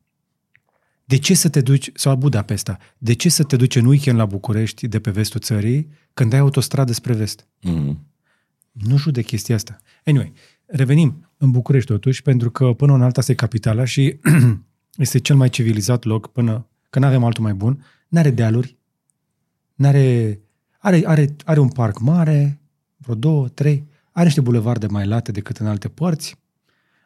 De 1.04 1.18
ce 1.18 1.34
să 1.34 1.48
te 1.48 1.60
duci, 1.60 1.90
sau 1.94 2.16
Budapesta, 2.16 2.78
de 2.98 3.12
ce 3.12 3.28
să 3.28 3.42
te 3.42 3.56
duci 3.56 3.76
în 3.76 3.84
weekend 3.84 4.18
la 4.18 4.24
București 4.26 4.88
de 4.88 5.00
pe 5.00 5.10
vestul 5.10 5.40
țării 5.40 5.88
când 6.14 6.32
ai 6.32 6.38
autostradă 6.38 6.92
spre 6.92 7.12
vest? 7.12 7.46
Mm. 7.60 8.06
Nu 8.72 8.96
judec 8.96 9.24
chestia 9.26 9.54
asta. 9.54 9.78
Anyway, 10.04 10.32
revenim 10.66 11.30
în 11.36 11.50
București 11.50 11.90
totuși, 11.90 12.22
pentru 12.22 12.50
că 12.50 12.72
până 12.72 12.94
în 12.94 13.02
alta 13.02 13.20
asta 13.20 13.32
e 13.32 13.34
capitala 13.34 13.84
și 13.84 14.18
este 14.96 15.18
cel 15.18 15.36
mai 15.36 15.48
civilizat 15.48 16.04
loc 16.04 16.32
până 16.32 16.66
că 16.90 16.98
nu 16.98 17.06
avem 17.06 17.24
altul 17.24 17.42
mai 17.42 17.54
bun. 17.54 17.84
N-are 18.08 18.30
dealuri, 18.30 18.76
n-are, 19.74 20.40
are, 20.78 21.02
are, 21.04 21.34
are 21.44 21.60
un 21.60 21.68
parc 21.68 21.98
mare, 21.98 22.60
vreo 22.96 23.14
două, 23.14 23.48
trei, 23.48 23.86
are 24.12 24.24
niște 24.24 24.40
bulevarde 24.40 24.86
mai 24.86 25.06
late 25.06 25.32
decât 25.32 25.56
în 25.56 25.66
alte 25.66 25.88
părți, 25.88 26.40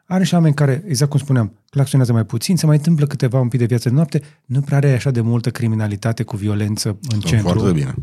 are 0.05 0.25
și 0.25 0.35
oameni 0.35 0.55
care, 0.55 0.83
exact 0.87 1.11
cum 1.11 1.21
spuneam, 1.21 1.59
claxonează 1.71 2.13
mai 2.13 2.25
puțin, 2.27 2.57
se 2.57 2.67
mai 2.67 2.77
întâmplă 2.77 3.07
câteva 3.07 3.41
un 3.41 3.49
pic 3.49 3.59
de 3.59 3.67
viață 3.67 3.89
de 3.89 3.95
noapte, 3.95 4.23
nu 4.45 4.61
prea 4.61 4.77
are 4.77 4.93
așa 4.93 5.11
de 5.11 5.21
multă 5.21 5.51
criminalitate 5.51 6.23
cu 6.23 6.37
violență 6.37 6.89
în 6.89 6.99
Sunt 7.09 7.25
centru 7.25 7.49
foarte 7.49 7.73
bine. 7.73 7.95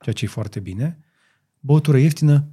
ceea 0.00 0.14
ce 0.14 0.24
e 0.24 0.28
foarte 0.28 0.60
bine. 0.60 0.98
Băutură 1.60 1.98
ieftină, 1.98 2.48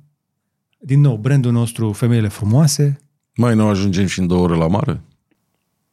din 0.85 0.99
nou, 1.01 1.17
brandul 1.17 1.51
nostru, 1.51 1.91
femeile 1.91 2.27
frumoase, 2.27 2.97
Mai 3.35 3.55
nou 3.55 3.67
ajungem 3.69 4.05
și 4.05 4.19
în 4.19 4.27
două 4.27 4.43
ore 4.43 4.55
la 4.55 4.67
mare? 4.67 5.01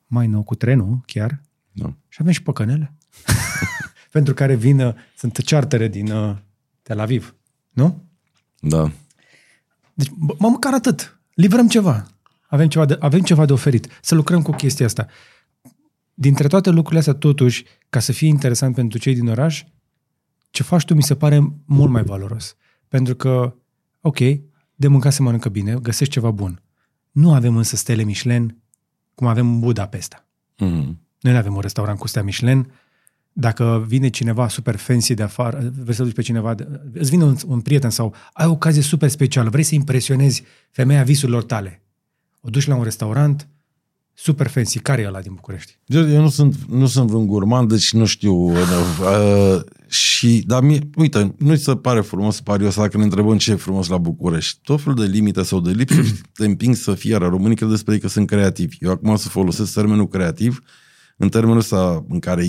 mai 0.07 0.26
nou 0.26 0.43
cu 0.43 0.55
trenul, 0.55 1.01
chiar, 1.07 1.41
Da. 1.72 1.93
și 2.09 2.18
avem 2.20 2.32
și 2.32 2.43
păcănele, 2.43 2.95
pentru 4.12 4.34
care 4.34 4.55
vin, 4.55 4.80
uh, 4.80 4.95
sunt 5.16 5.36
chartere 5.45 5.88
din 5.88 6.11
uh, 6.11 6.36
Tel 6.82 7.01
Aviv, 7.01 7.34
nu? 7.70 8.05
Da. 8.61 8.93
Deci, 9.95 10.11
bă, 10.11 10.34
mă, 10.38 10.49
măcar 10.49 10.74
atât, 10.74 11.20
livrăm 11.34 11.68
ceva, 11.68 12.07
avem 12.49 12.68
ceva, 12.68 12.84
de, 12.84 12.97
avem 13.01 13.20
ceva 13.20 13.45
de 13.47 13.53
oferit, 13.53 13.86
să 14.03 14.14
lucrăm 14.14 14.43
cu 14.43 14.51
chestia 14.53 14.86
asta. 14.86 15.07
Dintre 16.14 16.49
toate 16.49 16.70
lucrurile 16.70 16.99
astea, 16.99 17.14
totuși, 17.14 17.64
ca 17.88 17.99
să 18.01 18.12
fie 18.12 18.28
interesant 18.28 18.74
pentru 18.74 18.99
cei 18.99 19.14
din 19.14 19.28
oraș, 19.28 19.64
ce 20.51 20.62
faci 20.62 20.84
tu 20.84 20.95
mi 20.95 21.03
se 21.03 21.16
pare 21.16 21.53
mult 21.64 21.91
mai 21.91 22.03
valoros. 22.03 22.57
Pentru 22.88 23.14
că, 23.14 23.55
ok, 24.01 24.18
de 24.80 24.88
mâncat 24.88 25.12
se 25.12 25.22
mănâncă 25.22 25.48
bine, 25.48 25.74
găsești 25.74 26.12
ceva 26.12 26.30
bun. 26.30 26.62
Nu 27.10 27.32
avem 27.32 27.56
însă 27.56 27.76
stele 27.76 28.02
Michelin 28.02 28.62
cum 29.14 29.26
avem 29.26 29.48
în 29.48 29.60
Budapesta. 29.60 30.26
Mm. 30.56 31.00
Noi 31.20 31.32
nu 31.32 31.38
avem 31.38 31.54
un 31.54 31.60
restaurant 31.60 31.98
cu 31.98 32.06
stea 32.06 32.22
Michelin. 32.22 32.72
Dacă 33.32 33.84
vine 33.86 34.08
cineva 34.08 34.48
super 34.48 34.76
fancy 34.76 35.14
de 35.14 35.22
afară, 35.22 35.72
vrei 35.76 35.94
să 35.94 36.02
duci 36.02 36.14
pe 36.14 36.22
cineva, 36.22 36.54
de, 36.54 36.80
îți 36.92 37.10
vine 37.10 37.24
un, 37.24 37.36
un 37.46 37.60
prieten 37.60 37.90
sau 37.90 38.14
ai 38.32 38.46
o 38.46 38.50
ocazie 38.50 38.82
super 38.82 39.08
specială, 39.08 39.50
vrei 39.50 39.62
să 39.62 39.74
impresionezi 39.74 40.42
femeia 40.70 41.02
visurilor 41.02 41.44
tale. 41.44 41.82
O 42.40 42.50
duci 42.50 42.66
la 42.66 42.74
un 42.74 42.82
restaurant 42.82 43.48
super 44.22 44.48
fancy. 44.48 44.78
Care 44.78 45.02
e 45.02 45.06
ăla 45.06 45.20
din 45.20 45.34
București? 45.34 45.78
Eu 45.86 46.20
nu 46.20 46.28
sunt, 46.28 46.56
nu 46.68 46.86
sunt 46.86 47.08
vreun 47.08 47.26
gurman, 47.26 47.66
deci 47.66 47.92
nu 47.92 48.04
știu. 48.04 48.34
Uh, 48.34 49.60
și, 49.86 50.44
dar 50.46 50.62
mie, 50.62 50.80
uite, 50.96 51.34
nu 51.38 51.54
se 51.54 51.76
pare 51.76 52.00
frumos 52.00 52.40
pariu 52.40 52.66
ăsta 52.66 52.80
dacă 52.80 52.96
ne 52.96 53.02
întrebăm 53.02 53.38
ce 53.38 53.50
e 53.50 53.54
frumos 53.54 53.88
la 53.88 53.98
București. 53.98 54.58
Tot 54.62 54.80
felul 54.80 54.98
de 54.98 55.06
limite 55.06 55.42
sau 55.42 55.60
de 55.60 55.70
lipsuri 55.70 56.20
te 56.38 56.44
împing 56.44 56.74
să 56.74 56.94
fie, 56.94 57.10
iar 57.10 57.20
românii 57.20 57.56
cred 57.56 57.68
despre 57.68 57.94
ei 57.94 58.00
că 58.00 58.08
sunt 58.08 58.26
creativi. 58.26 58.76
Eu 58.80 58.90
acum 58.90 59.10
o 59.10 59.16
să 59.16 59.28
folosesc 59.28 59.74
termenul 59.74 60.08
creativ 60.08 60.62
în 61.16 61.28
termenul 61.28 61.58
ăsta 61.58 62.04
în 62.08 62.18
care 62.18 62.44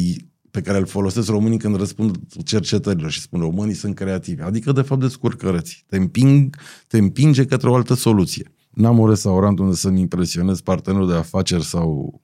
pe 0.52 0.62
care 0.62 0.78
îl 0.78 0.86
folosesc 0.86 1.30
românii 1.30 1.58
când 1.58 1.76
răspund 1.76 2.18
cercetărilor 2.44 3.12
și 3.12 3.22
spun 3.22 3.40
românii 3.40 3.74
sunt 3.74 3.96
creativi. 3.96 4.42
Adică, 4.42 4.72
de 4.72 4.82
fapt, 4.82 5.02
descurcărăți. 5.02 5.84
Te, 5.88 5.98
împing, 5.98 6.56
te 6.88 6.98
împinge 6.98 7.46
către 7.46 7.70
o 7.70 7.76
altă 7.76 7.94
soluție. 7.94 8.52
N-am 8.72 9.00
un 9.00 9.08
restaurant 9.08 9.60
unde 9.60 9.76
să-mi 9.76 10.00
impresionez 10.00 10.62
partenerul 10.62 11.08
de 11.08 11.14
afaceri 11.14 11.64
sau 11.64 12.22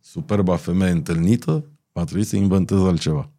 superba 0.00 0.56
femeie 0.56 0.90
întâlnită, 0.90 1.64
va 1.92 2.04
trebui 2.04 2.24
să 2.24 2.36
inventez 2.36 2.78
altceva. 2.78 3.30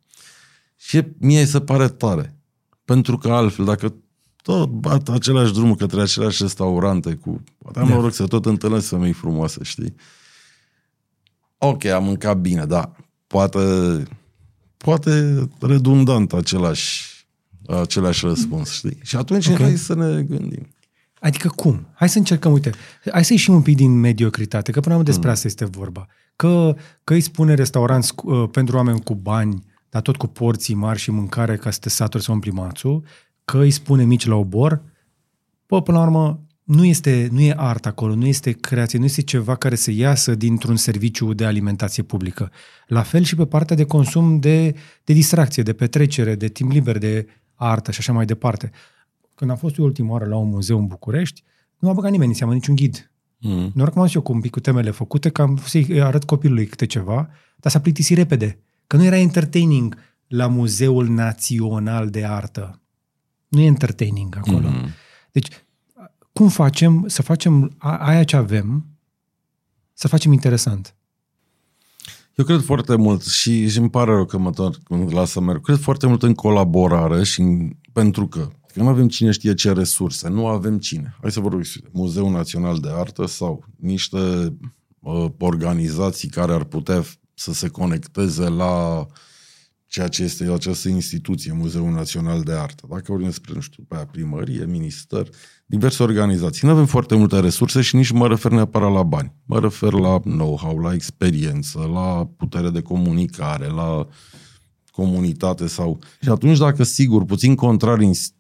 Și 0.76 1.04
mie 1.18 1.46
se 1.46 1.62
pare 1.62 1.88
tare. 1.88 2.40
Pentru 2.86 3.18
că 3.18 3.32
altfel, 3.32 3.66
dacă 3.66 3.96
tot 4.42 4.70
bat 4.70 5.10
același 5.10 5.54
drum 5.54 5.76
către 5.76 6.02
aceleași 6.02 6.42
restaurante 6.42 7.14
cu... 7.14 7.44
Poate 7.58 7.80
am 7.80 7.88
Da. 7.88 7.94
noroc 7.94 8.14
să 8.14 8.28
tot 8.28 8.46
întâlnesc 8.46 8.88
femei 8.88 9.12
frumoase, 9.14 9.64
știi? 9.64 9.96
Ok, 11.58 11.86
am 11.86 12.04
mâncat 12.04 12.38
bine, 12.38 12.66
da. 12.66 12.92
Poate, 13.28 13.60
poate 14.78 15.44
redundant 15.60 16.34
același, 16.34 17.26
același 17.68 18.26
răspuns, 18.26 18.72
știi? 18.72 18.98
Și 19.02 19.16
atunci 19.16 19.48
Ok. 19.48 19.54
okay. 19.54 19.66
hai 19.66 19.78
să 19.78 19.96
ne 19.96 20.24
gândim. 20.24 20.68
Adică 21.26 21.48
cum? 21.48 21.88
Hai 21.94 22.10
să 22.10 22.18
încercăm, 22.18 22.52
uite, 22.52 22.72
hai 23.12 23.26
să 23.26 23.34
ieșim 23.34 23.54
un 23.54 23.62
pic 23.62 23.76
din 23.76 24.00
mediocritate, 24.00 24.72
că 24.72 24.80
până 24.80 24.94
la 24.94 25.00
urmă 25.00 25.12
despre 25.12 25.30
asta 25.30 25.48
este 25.48 25.66
vorba. 25.66 26.06
Că, 26.36 26.76
că 27.04 27.14
îi 27.14 27.22
spune 27.22 27.54
restaurant 27.54 28.04
scu- 28.04 28.32
uh, 28.32 28.50
pentru 28.52 28.76
oameni 28.76 29.04
cu 29.04 29.16
bani, 29.16 29.64
dar 29.90 30.02
tot 30.02 30.16
cu 30.16 30.28
porții 30.28 30.76
mari 30.76 31.00
și 31.00 31.12
mâncare 31.12 31.56
ca 31.56 31.72
să 31.72 31.80
te 31.82 31.90
saturi 31.90 32.24
să 32.24 32.32
umpli 32.32 32.52
mațul, 32.52 33.04
că 33.46 33.58
îi 33.58 33.72
spune 33.72 34.04
mici 34.04 34.26
la 34.26 34.36
obor, 34.36 34.82
bă, 35.68 35.82
până 35.82 35.98
la 35.98 36.04
urmă, 36.04 36.40
nu 36.64 36.86
este, 36.86 37.28
nu 37.32 37.42
e 37.42 37.54
art 37.58 37.86
acolo, 37.86 38.16
nu 38.16 38.26
este 38.26 38.52
creație, 38.52 39.00
nu 39.00 39.06
este 39.06 39.22
ceva 39.22 39.56
care 39.56 39.76
să 39.76 39.92
iasă 39.92 40.36
dintr-un 40.36 40.76
serviciu 40.76 41.34
de 41.34 41.46
alimentație 41.46 42.04
publică. 42.04 42.52
La 42.88 43.02
fel 43.02 43.24
și 43.24 43.36
pe 43.36 43.46
partea 43.46 43.76
de 43.76 43.86
consum 43.86 44.40
de, 44.40 44.76
de 45.04 45.14
distracție, 45.14 45.64
de 45.64 45.74
petrecere, 45.74 46.36
de 46.36 46.48
timp 46.48 46.72
liber, 46.72 46.98
de 46.98 47.28
artă 47.56 47.92
și 47.92 48.00
așa 48.00 48.14
mai 48.14 48.26
departe. 48.26 48.72
Când 49.36 49.52
am 49.52 49.58
fost 49.58 49.78
eu 49.78 49.86
ultima 49.86 50.12
oară 50.12 50.26
la 50.26 50.36
un 50.38 50.50
muzeu 50.50 50.78
în 50.78 50.88
București, 50.88 51.44
nu 51.78 51.88
m-a 51.88 51.94
băgat 51.94 52.12
nimeni 52.12 52.30
în 52.30 52.36
seamă, 52.38 52.54
niciun 52.54 52.76
ghid. 52.76 53.12
Mm. 53.40 53.72
Noroc 53.74 53.94
că 53.94 54.00
m-am 54.00 54.06
dus 54.06 54.16
eu 54.16 54.22
cu 54.22 54.32
un 54.32 54.40
pic 54.42 54.52
cu 54.52 54.60
temele 54.60 54.92
făcute, 54.92 55.30
că 55.30 55.42
am 55.42 55.54
vrut 55.54 55.68
să-i 55.68 56.02
arăt 56.02 56.24
copilului 56.24 56.66
câte 56.66 56.86
ceva, 56.86 57.30
dar 57.56 57.72
s-a 57.72 57.80
plictisit 57.80 58.18
repede. 58.18 58.60
Că 58.88 58.98
nu 58.98 59.04
era 59.04 59.18
entertaining 59.18 59.98
la 60.28 60.48
Muzeul 60.48 61.08
Național 61.08 62.10
de 62.10 62.26
Artă. 62.26 62.82
Nu 63.48 63.62
e 63.62 63.66
entertaining 63.66 64.38
acolo. 64.38 64.68
Mm. 64.68 64.88
Deci, 65.32 65.48
cum 66.34 66.50
facem 66.50 67.08
să 67.08 67.22
facem 67.22 67.76
a- 67.78 67.98
aia 67.98 68.24
ce 68.24 68.36
avem, 68.36 68.86
să 69.94 70.08
facem 70.08 70.32
interesant? 70.32 70.96
Eu 72.36 72.46
cred 72.46 72.62
foarte 72.62 72.96
mult 72.96 73.24
și, 73.24 73.70
și 73.70 73.78
îmi 73.78 73.90
pare 73.90 74.12
rău 74.12 74.26
că 74.26 74.38
mă 74.38 74.48
întorc 74.48 74.84
când 74.84 75.14
las 75.14 75.30
să 75.32 75.40
merg. 75.40 75.62
Cred 75.64 75.78
foarte 75.78 76.08
mult 76.08 76.24
în 76.24 76.34
colaborare 76.34 77.24
și 77.24 77.42
în, 77.42 77.70
pentru 77.92 78.28
că 78.28 78.50
că 78.76 78.84
nu 78.84 78.90
avem 78.90 79.08
cine 79.08 79.32
știe 79.32 79.54
ce 79.54 79.72
resurse, 79.72 80.30
nu 80.30 80.48
avem 80.48 80.78
cine. 80.78 81.16
Hai 81.22 81.32
să 81.32 81.40
vorbim 81.40 81.60
despre 81.60 81.90
Muzeul 81.94 82.32
Național 82.32 82.80
de 82.80 82.90
Artă 82.92 83.26
sau 83.26 83.66
niște 83.76 84.18
uh, 85.00 85.26
organizații 85.38 86.30
care 86.30 86.54
ar 86.54 86.64
putea 86.64 87.02
f- 87.04 87.14
să 87.34 87.54
se 87.54 87.68
conecteze 87.68 88.50
la 88.50 89.06
ceea 89.88 90.08
ce 90.08 90.24
este 90.24 90.44
această 90.44 90.90
instituție, 90.90 91.54
Muzeul 91.54 91.92
Național 91.92 92.42
de 92.42 92.52
Artă. 92.52 92.88
Dacă 92.90 93.04
vorbim 93.08 93.28
despre, 93.28 93.52
nu 93.54 93.60
știu, 93.60 93.84
pe 93.88 93.96
aia, 93.96 94.06
primărie, 94.06 94.66
minister, 94.66 95.28
diverse 95.66 96.04
organizații. 96.04 96.68
Nu 96.68 96.74
avem 96.74 96.86
foarte 96.86 97.16
multe 97.16 97.40
resurse 97.40 97.82
și 97.82 97.96
nici 97.96 98.12
nu 98.12 98.18
mă 98.18 98.28
refer 98.28 98.52
neapărat 98.52 98.94
la 98.94 99.04
bani. 99.04 99.34
Mă 99.46 99.60
refer 99.60 99.92
la 99.92 100.20
know-how, 100.20 100.78
la 100.78 100.94
experiență, 100.94 101.90
la 101.94 102.30
putere 102.38 102.70
de 102.70 102.82
comunicare, 102.82 103.68
la 103.68 104.08
comunitate 104.92 105.68
sau... 105.68 106.00
Și 106.22 106.30
atunci, 106.30 106.58
dacă 106.58 106.84
sigur, 106.84 107.26
puțin 107.26 107.56
contrar 107.56 108.00
ins- 108.00 108.34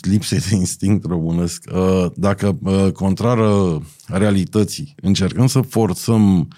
lipsei 0.00 0.38
de 0.38 0.54
instinct 0.54 1.04
românesc, 1.04 1.64
uh, 1.74 2.06
dacă 2.14 2.58
uh, 2.62 2.92
contrară 2.92 3.82
realității, 4.06 4.94
încercăm 5.02 5.46
să 5.46 5.60
forțăm 5.60 6.48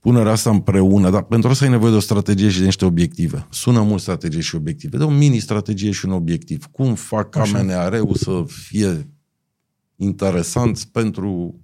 punerea 0.00 0.32
asta 0.32 0.50
împreună, 0.50 1.10
dar 1.10 1.22
pentru 1.22 1.50
asta 1.50 1.64
ai 1.64 1.70
nevoie 1.70 1.90
de 1.90 1.96
o 1.96 2.00
strategie 2.00 2.48
și 2.48 2.58
de 2.58 2.64
niște 2.64 2.84
obiective. 2.84 3.46
Sună 3.50 3.82
mult 3.82 4.00
strategie 4.00 4.40
și 4.40 4.54
obiective, 4.54 4.96
de 4.96 5.02
o 5.02 5.10
mini-strategie 5.10 5.90
și 5.90 6.04
un 6.04 6.12
obiectiv. 6.12 6.66
Cum 6.66 6.94
fac 6.94 7.30
ca 7.30 7.40
Așa. 7.40 7.62
MNR-ul 7.62 8.14
să 8.14 8.44
fie 8.46 9.08
interesant 9.96 10.84
pentru 10.84 11.60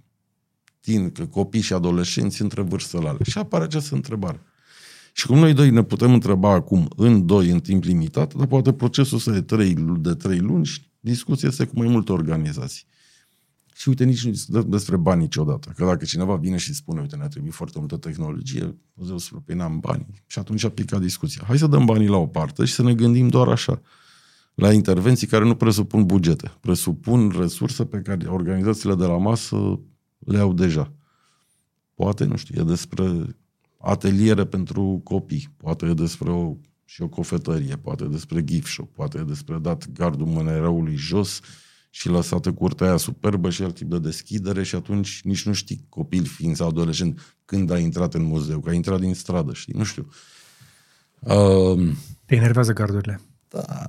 tine, 0.80 1.08
că 1.08 1.26
copii 1.26 1.60
și 1.60 1.72
adolescenți 1.72 2.42
între 2.42 2.62
vârstele 2.62 3.08
alea. 3.08 3.20
Și 3.22 3.38
apare 3.38 3.64
această 3.64 3.94
întrebare. 3.94 4.40
Și 5.16 5.26
cum 5.26 5.38
noi 5.38 5.54
doi 5.54 5.70
ne 5.70 5.82
putem 5.82 6.12
întreba 6.12 6.52
acum 6.52 6.88
în 6.96 7.26
doi, 7.26 7.50
în 7.50 7.60
timp 7.60 7.84
limitat, 7.84 8.34
dar 8.34 8.46
poate 8.46 8.72
procesul 8.72 9.18
să 9.18 9.30
de 9.30 9.40
trei, 9.40 9.74
de 9.98 10.14
trei 10.14 10.38
luni 10.38 10.64
și 10.64 10.90
discuția 11.00 11.48
este 11.48 11.64
cu 11.64 11.78
mai 11.78 11.88
multe 11.88 12.12
organizații. 12.12 12.84
Și 13.74 13.88
uite, 13.88 14.04
nici 14.04 14.24
nu 14.24 14.30
discutăm 14.30 14.70
despre 14.70 14.96
bani 14.96 15.20
niciodată. 15.20 15.72
Că 15.76 15.84
dacă 15.84 16.04
cineva 16.04 16.36
vine 16.36 16.56
și 16.56 16.74
spune, 16.74 17.00
uite, 17.00 17.16
ne-a 17.16 17.28
trebuit 17.28 17.52
foarte 17.52 17.78
multă 17.78 17.96
tehnologie, 17.96 18.76
o 18.96 19.04
să 19.04 19.14
spun, 19.18 19.42
păi 19.44 19.54
n-am 19.54 19.80
bani. 19.80 20.06
Și 20.26 20.38
atunci 20.38 20.64
a 20.64 20.68
picat 20.68 21.00
discuția. 21.00 21.42
Hai 21.46 21.58
să 21.58 21.66
dăm 21.66 21.84
banii 21.84 22.08
la 22.08 22.16
o 22.16 22.26
parte 22.26 22.64
și 22.64 22.72
să 22.72 22.82
ne 22.82 22.94
gândim 22.94 23.28
doar 23.28 23.48
așa. 23.48 23.82
la 24.54 24.72
intervenții 24.72 25.26
care 25.26 25.44
nu 25.44 25.54
presupun 25.54 26.06
bugete, 26.06 26.52
presupun 26.60 27.28
resurse 27.38 27.84
pe 27.84 28.00
care 28.00 28.26
organizațiile 28.26 28.94
de 28.94 29.04
la 29.04 29.16
masă 29.16 29.80
le 30.18 30.38
au 30.38 30.52
deja. 30.52 30.92
Poate, 31.94 32.24
nu 32.24 32.36
știu, 32.36 32.60
e 32.60 32.64
despre 32.64 33.36
ateliere 33.84 34.44
pentru 34.44 35.00
copii, 35.04 35.54
poate 35.56 35.86
e 35.86 35.94
despre 35.94 36.30
o, 36.30 36.56
și 36.84 37.02
o 37.02 37.08
cofetărie, 37.08 37.76
poate 37.76 38.04
e 38.04 38.08
despre 38.08 38.44
gift 38.44 38.66
shop, 38.66 38.94
poate 38.94 39.18
e 39.18 39.22
despre 39.22 39.58
dat 39.58 39.92
gardul 39.92 40.26
mânereului 40.26 40.96
jos 40.96 41.40
și 41.90 42.08
lăsată 42.08 42.52
curtea 42.52 42.86
aia 42.86 42.96
superbă 42.96 43.50
și 43.50 43.62
alt 43.62 43.74
tip 43.74 43.90
de 43.90 43.98
deschidere 43.98 44.62
și 44.62 44.74
atunci 44.74 45.20
nici 45.24 45.46
nu 45.46 45.52
știi, 45.52 45.86
copil 45.88 46.24
fiind 46.24 46.56
sau 46.56 46.68
adolescent, 46.68 47.36
când 47.44 47.70
a 47.70 47.78
intrat 47.78 48.14
în 48.14 48.22
muzeu, 48.22 48.60
că 48.60 48.70
a 48.70 48.72
intrat 48.72 49.00
din 49.00 49.14
stradă, 49.14 49.52
știi, 49.52 49.74
nu 49.76 49.84
știu. 49.84 50.08
Uh, 51.20 51.92
Te 52.24 52.34
enervează 52.34 52.72
gardurile. 52.72 53.20
da, 53.48 53.86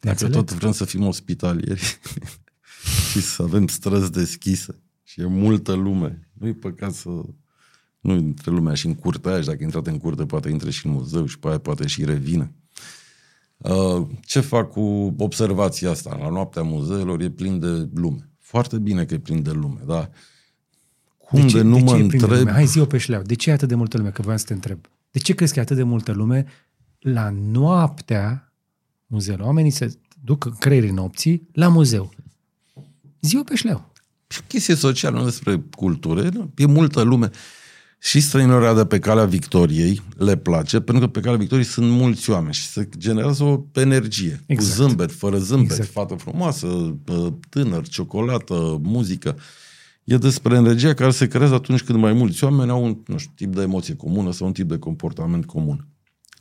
dacă 0.00 0.28
tot 0.28 0.52
vrem 0.52 0.72
să 0.72 0.84
fim 0.84 1.06
ospitalieri 1.06 1.98
și 3.10 3.20
să 3.20 3.42
avem 3.42 3.66
străzi 3.66 4.10
deschise 4.12 4.82
și 5.02 5.20
e 5.20 5.26
multă 5.26 5.72
lume, 5.72 6.28
nu-i 6.32 6.54
păcat 6.54 6.92
să... 6.92 7.10
Nu 8.00 8.14
intre 8.14 8.50
lumea 8.50 8.74
și 8.74 8.86
în 8.86 8.94
curtea 8.94 9.30
aia 9.30 9.40
și 9.40 9.46
dacă 9.46 9.62
intrat 9.62 9.86
în 9.86 9.98
curte 9.98 10.26
poate 10.26 10.48
intre 10.50 10.70
și 10.70 10.86
în 10.86 10.92
muzeu 10.92 11.26
și 11.26 11.38
pe 11.38 11.48
aia 11.48 11.58
poate 11.58 11.86
și 11.86 12.04
revine. 12.04 12.52
Uh, 13.56 14.06
ce 14.24 14.40
fac 14.40 14.70
cu 14.70 15.14
observația 15.18 15.90
asta? 15.90 16.16
La 16.20 16.28
noaptea 16.28 16.62
muzeelor 16.62 17.20
e 17.20 17.30
plin 17.30 17.58
de 17.58 17.88
lume. 17.94 18.30
Foarte 18.38 18.78
bine 18.78 19.04
că 19.04 19.14
e 19.14 19.18
plin 19.18 19.42
de 19.42 19.50
lume, 19.50 19.80
dar 19.86 20.10
cum 21.18 21.40
de, 21.40 21.46
ce, 21.46 21.56
de 21.56 21.62
nu 21.62 21.76
de 21.76 21.82
mă 21.82 21.90
ce 21.90 21.96
e 21.96 22.06
plin 22.06 22.08
de 22.08 22.16
întreb... 22.16 22.38
lume? 22.38 22.52
Hai 22.52 22.66
zi-o 22.66 22.84
pe 22.84 22.98
șleau. 22.98 23.22
De 23.22 23.34
ce 23.34 23.50
e 23.50 23.52
atât 23.52 23.68
de 23.68 23.74
multă 23.74 23.96
lume? 23.96 24.10
Că 24.10 24.22
voiam 24.22 24.38
să 24.38 24.44
te 24.44 24.52
întreb. 24.52 24.78
De 25.10 25.18
ce 25.18 25.34
crezi 25.34 25.52
că 25.52 25.58
e 25.58 25.62
atât 25.62 25.76
de 25.76 25.82
multă 25.82 26.12
lume 26.12 26.46
la 26.98 27.30
noaptea 27.30 28.52
muzeului? 29.06 29.44
Oamenii 29.44 29.70
se 29.70 29.98
duc 30.24 30.44
în 30.44 30.54
creierii 30.58 30.90
nopții 30.90 31.48
la 31.52 31.68
muzeu. 31.68 32.12
Zi-o 33.20 33.42
pe 33.42 33.54
șleau. 33.54 33.92
chestie 34.46 34.74
socială, 34.74 35.18
nu 35.18 35.24
despre 35.24 35.62
cultură, 35.76 36.28
nu? 36.28 36.52
e 36.56 36.66
multă 36.66 37.02
lume. 37.02 37.30
Și 37.98 38.20
străinărea 38.20 38.74
de 38.74 38.84
pe 38.84 38.98
calea 38.98 39.24
Victoriei 39.24 40.02
le 40.16 40.36
place, 40.36 40.80
pentru 40.80 41.04
că 41.04 41.10
pe 41.10 41.20
calea 41.20 41.38
Victoriei 41.38 41.66
sunt 41.66 41.90
mulți 41.90 42.30
oameni 42.30 42.54
și 42.54 42.66
se 42.66 42.88
generează 42.98 43.44
o 43.44 43.64
energie. 43.72 44.42
Exact. 44.46 44.76
Cu 44.76 44.82
zâmbet, 44.82 45.12
fără 45.12 45.38
zâmbet, 45.38 45.70
Exact. 45.70 45.90
fată 45.90 46.14
frumoasă, 46.14 46.96
bă, 47.04 47.32
tânăr, 47.48 47.88
ciocolată, 47.88 48.78
muzică. 48.82 49.36
E 50.04 50.16
despre 50.16 50.56
energia 50.56 50.94
care 50.94 51.10
se 51.10 51.26
creează 51.26 51.54
atunci 51.54 51.82
când 51.82 51.98
mai 51.98 52.12
mulți 52.12 52.44
oameni 52.44 52.70
au 52.70 52.84
un 52.84 52.98
nu 53.06 53.18
știu, 53.18 53.32
tip 53.34 53.54
de 53.54 53.62
emoție 53.62 53.94
comună 53.94 54.32
sau 54.32 54.46
un 54.46 54.52
tip 54.52 54.68
de 54.68 54.78
comportament 54.78 55.46
comun. 55.46 55.86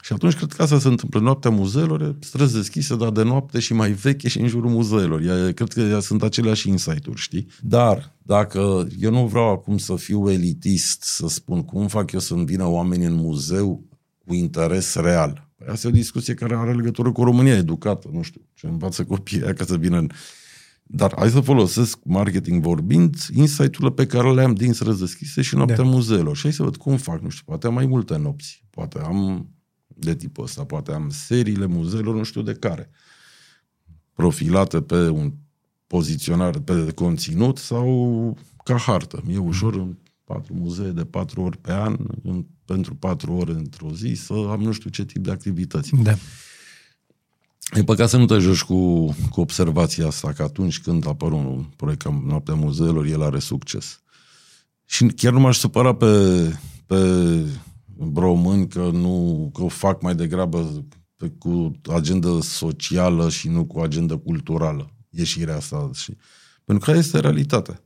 Și 0.07 0.13
atunci 0.13 0.35
cred 0.35 0.51
că 0.51 0.61
asta 0.61 0.79
se 0.79 0.87
întâmplă. 0.87 1.19
Noaptea 1.19 1.49
muzeelor, 1.49 2.01
e 2.01 2.15
străzi 2.19 2.53
deschise, 2.53 2.95
dar 2.95 3.09
de 3.09 3.23
noapte 3.23 3.59
și 3.59 3.73
mai 3.73 3.91
veche 3.91 4.27
și 4.27 4.39
în 4.39 4.47
jurul 4.47 4.69
muzeelor. 4.69 5.21
Ea, 5.21 5.53
cred 5.53 5.73
că 5.73 5.79
ea 5.79 5.99
sunt 5.99 6.23
aceleași 6.23 6.69
insight-uri, 6.69 7.19
știi? 7.19 7.47
Dar, 7.61 8.15
dacă 8.23 8.87
eu 8.99 9.11
nu 9.11 9.27
vreau 9.27 9.51
acum 9.51 9.77
să 9.77 9.95
fiu 9.95 10.31
elitist, 10.31 11.03
să 11.03 11.27
spun 11.27 11.63
cum 11.63 11.87
fac 11.87 12.11
eu 12.11 12.19
să-mi 12.19 12.45
vină 12.45 12.65
oameni 12.65 13.05
în 13.05 13.13
muzeu 13.13 13.83
cu 14.25 14.33
interes 14.33 14.95
real. 14.95 15.49
Păi 15.55 15.67
asta 15.69 15.87
e 15.87 15.89
o 15.89 15.93
discuție 15.93 16.33
care 16.33 16.55
are 16.55 16.73
legătură 16.73 17.11
cu 17.11 17.23
România 17.23 17.55
educată, 17.55 18.09
nu 18.11 18.21
știu, 18.21 18.41
ce 18.53 18.67
învață 18.67 19.03
copiii 19.03 19.43
aia 19.43 19.53
ca 19.53 19.65
să 19.65 19.77
vină 19.77 19.97
în... 19.97 20.09
Dar 20.83 21.13
hai 21.17 21.29
să 21.29 21.39
folosesc, 21.41 21.99
marketing 22.03 22.63
vorbind, 22.63 23.15
insight-urile 23.33 23.91
pe 23.91 24.05
care 24.05 24.33
le 24.33 24.41
am 24.41 24.53
din 24.53 24.73
străzi 24.73 24.99
deschise 24.99 25.41
și 25.41 25.55
noaptea 25.55 25.75
Da. 25.75 25.83
muzeelor. 25.83 26.35
Și 26.35 26.41
hai 26.41 26.53
să 26.53 26.63
văd 26.63 26.77
cum 26.77 26.97
fac, 26.97 27.21
nu 27.21 27.29
știu, 27.29 27.43
poate 27.45 27.67
am 27.67 27.73
mai 27.73 27.85
multe 27.85 28.17
nopți, 28.17 28.63
poate 28.69 28.99
am 28.99 29.47
de 29.99 30.15
tipul 30.15 30.43
ăsta, 30.43 30.63
poate 30.63 30.91
am 30.91 31.09
seriile 31.09 31.65
muzeelor, 31.65 32.15
nu 32.15 32.23
știu 32.23 32.41
de 32.41 32.53
care, 32.53 32.89
profilate 34.13 34.81
pe 34.81 35.09
un 35.09 35.33
poziționare, 35.87 36.59
pe 36.59 36.91
conținut 36.91 37.57
sau 37.57 38.37
ca 38.63 38.77
hartă. 38.77 39.23
E 39.29 39.37
ușor 39.37 39.75
în 39.75 39.95
patru 40.23 40.53
muzee 40.53 40.89
de 40.89 41.05
patru 41.05 41.41
ori 41.41 41.57
pe 41.57 41.71
an, 41.71 41.97
în, 42.23 42.45
pentru 42.65 42.95
patru 42.95 43.33
ore 43.33 43.51
într-o 43.51 43.93
zi, 43.93 44.13
să 44.13 44.33
am 44.33 44.61
nu 44.61 44.71
știu 44.71 44.89
ce 44.89 45.05
tip 45.05 45.23
de 45.23 45.31
activități. 45.31 45.95
Da. 45.95 46.15
E 47.73 47.83
păcat 47.83 48.09
să 48.09 48.17
nu 48.17 48.25
te 48.25 48.37
joci 48.37 48.63
cu, 48.63 49.05
cu 49.29 49.41
observația 49.41 50.07
asta, 50.07 50.33
că 50.33 50.43
atunci 50.43 50.79
când 50.79 51.07
apare 51.07 51.33
un 51.33 51.65
proiect 51.75 52.01
ca 52.01 52.21
Noaptea 52.25 52.53
Muzeelor, 52.53 53.05
el 53.05 53.23
are 53.23 53.39
succes. 53.39 54.01
Și 54.85 55.05
chiar 55.05 55.33
nu 55.33 55.39
m-aș 55.39 55.57
supăra 55.57 55.95
pe, 55.95 56.07
pe 56.85 56.97
români 58.15 58.67
că, 58.67 58.89
nu, 58.93 59.49
că 59.53 59.63
o 59.63 59.67
fac 59.67 60.01
mai 60.01 60.15
degrabă 60.15 60.85
pe, 61.15 61.31
cu 61.37 61.71
agenda 61.93 62.39
socială 62.41 63.29
și 63.29 63.49
nu 63.49 63.65
cu 63.65 63.79
agenda 63.79 64.17
culturală. 64.17 64.91
Ieșirea 65.09 65.55
asta. 65.55 65.89
Și, 65.93 66.17
pentru 66.65 66.85
că 66.85 66.91
aia 66.91 66.99
este 66.99 67.19
realitatea. 67.19 67.81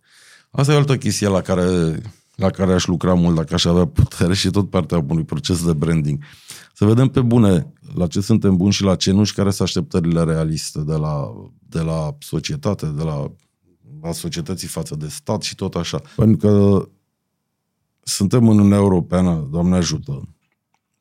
Asta 0.51 0.71
e 0.71 0.75
o 0.75 0.77
altă 0.77 0.97
chestie 0.97 1.27
la 1.27 1.41
care, 1.41 2.01
la 2.35 2.49
care 2.49 2.73
aș 2.73 2.85
lucra 2.85 3.13
mult 3.13 3.35
dacă 3.35 3.53
aș 3.53 3.65
avea 3.65 3.85
putere 3.85 4.33
și 4.33 4.49
tot 4.49 4.69
partea 4.69 5.05
unui 5.07 5.23
proces 5.23 5.65
de 5.65 5.73
branding. 5.73 6.23
Să 6.73 6.85
vedem 6.85 7.07
pe 7.07 7.21
bune 7.21 7.73
la 7.95 8.07
ce 8.07 8.21
suntem 8.21 8.57
buni 8.57 8.71
și 8.71 8.83
la 8.83 8.95
ce 8.95 9.11
nu 9.11 9.23
și 9.23 9.33
care 9.33 9.49
sunt 9.49 9.67
așteptările 9.67 10.23
realiste 10.23 10.79
de 10.79 10.95
la, 10.95 11.31
de 11.59 11.79
la 11.79 12.15
societate, 12.19 12.85
de 12.85 13.03
la, 13.03 13.31
la 14.01 14.11
societății 14.11 14.67
față 14.67 14.95
de 14.95 15.07
stat 15.07 15.41
și 15.41 15.55
tot 15.55 15.75
așa. 15.75 16.01
Pentru 16.15 16.37
că 16.37 16.85
suntem 18.03 18.47
în 18.47 18.57
Uniunea 18.57 18.77
Europeană, 18.77 19.47
Doamne 19.51 19.75
ajută, 19.75 20.35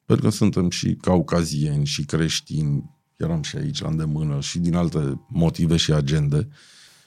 pentru 0.04 0.28
că 0.28 0.34
suntem 0.34 0.70
și 0.70 0.94
caucazieni 0.94 1.86
și 1.86 2.04
creștini, 2.04 2.98
eram 3.16 3.42
și 3.42 3.56
aici 3.56 3.80
la 3.80 3.88
îndemână 3.88 4.40
și 4.40 4.58
din 4.58 4.74
alte 4.74 5.20
motive 5.28 5.76
și 5.76 5.92
agende. 5.92 6.48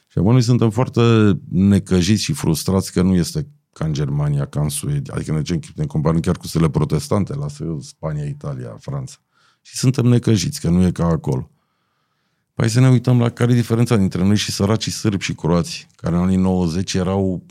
Și 0.07 0.17
acum 0.17 0.31
noi 0.31 0.41
suntem 0.41 0.69
foarte 0.69 1.01
necăjiți 1.49 2.23
și 2.23 2.33
frustrați 2.33 2.91
că 2.91 3.01
nu 3.01 3.15
este 3.15 3.47
ca 3.73 3.85
în 3.85 3.93
Germania, 3.93 4.45
ca 4.45 4.61
în 4.61 4.69
Suedia. 4.69 5.13
Adică 5.15 5.31
ne, 5.31 5.59
ne 5.75 5.85
comparăm 5.85 6.19
chiar 6.19 6.37
cu 6.37 6.47
stele 6.47 6.69
protestante, 6.69 7.35
la 7.35 7.45
Spania, 7.79 8.25
Italia, 8.25 8.77
Franța. 8.79 9.15
Și 9.61 9.77
suntem 9.77 10.05
necăjiți 10.05 10.61
că 10.61 10.69
nu 10.69 10.85
e 10.85 10.91
ca 10.91 11.05
acolo. 11.05 11.51
Păi 12.53 12.69
să 12.69 12.79
ne 12.79 12.89
uităm 12.89 13.19
la 13.19 13.29
care 13.29 13.51
e 13.51 13.55
diferența 13.55 13.95
dintre 13.95 14.23
noi 14.23 14.35
și 14.35 14.51
săracii 14.51 14.91
sârbi 14.91 15.23
și 15.23 15.33
croați, 15.33 15.87
care 15.95 16.15
în 16.15 16.21
anii 16.21 16.37
90 16.37 16.93
erau 16.93 17.45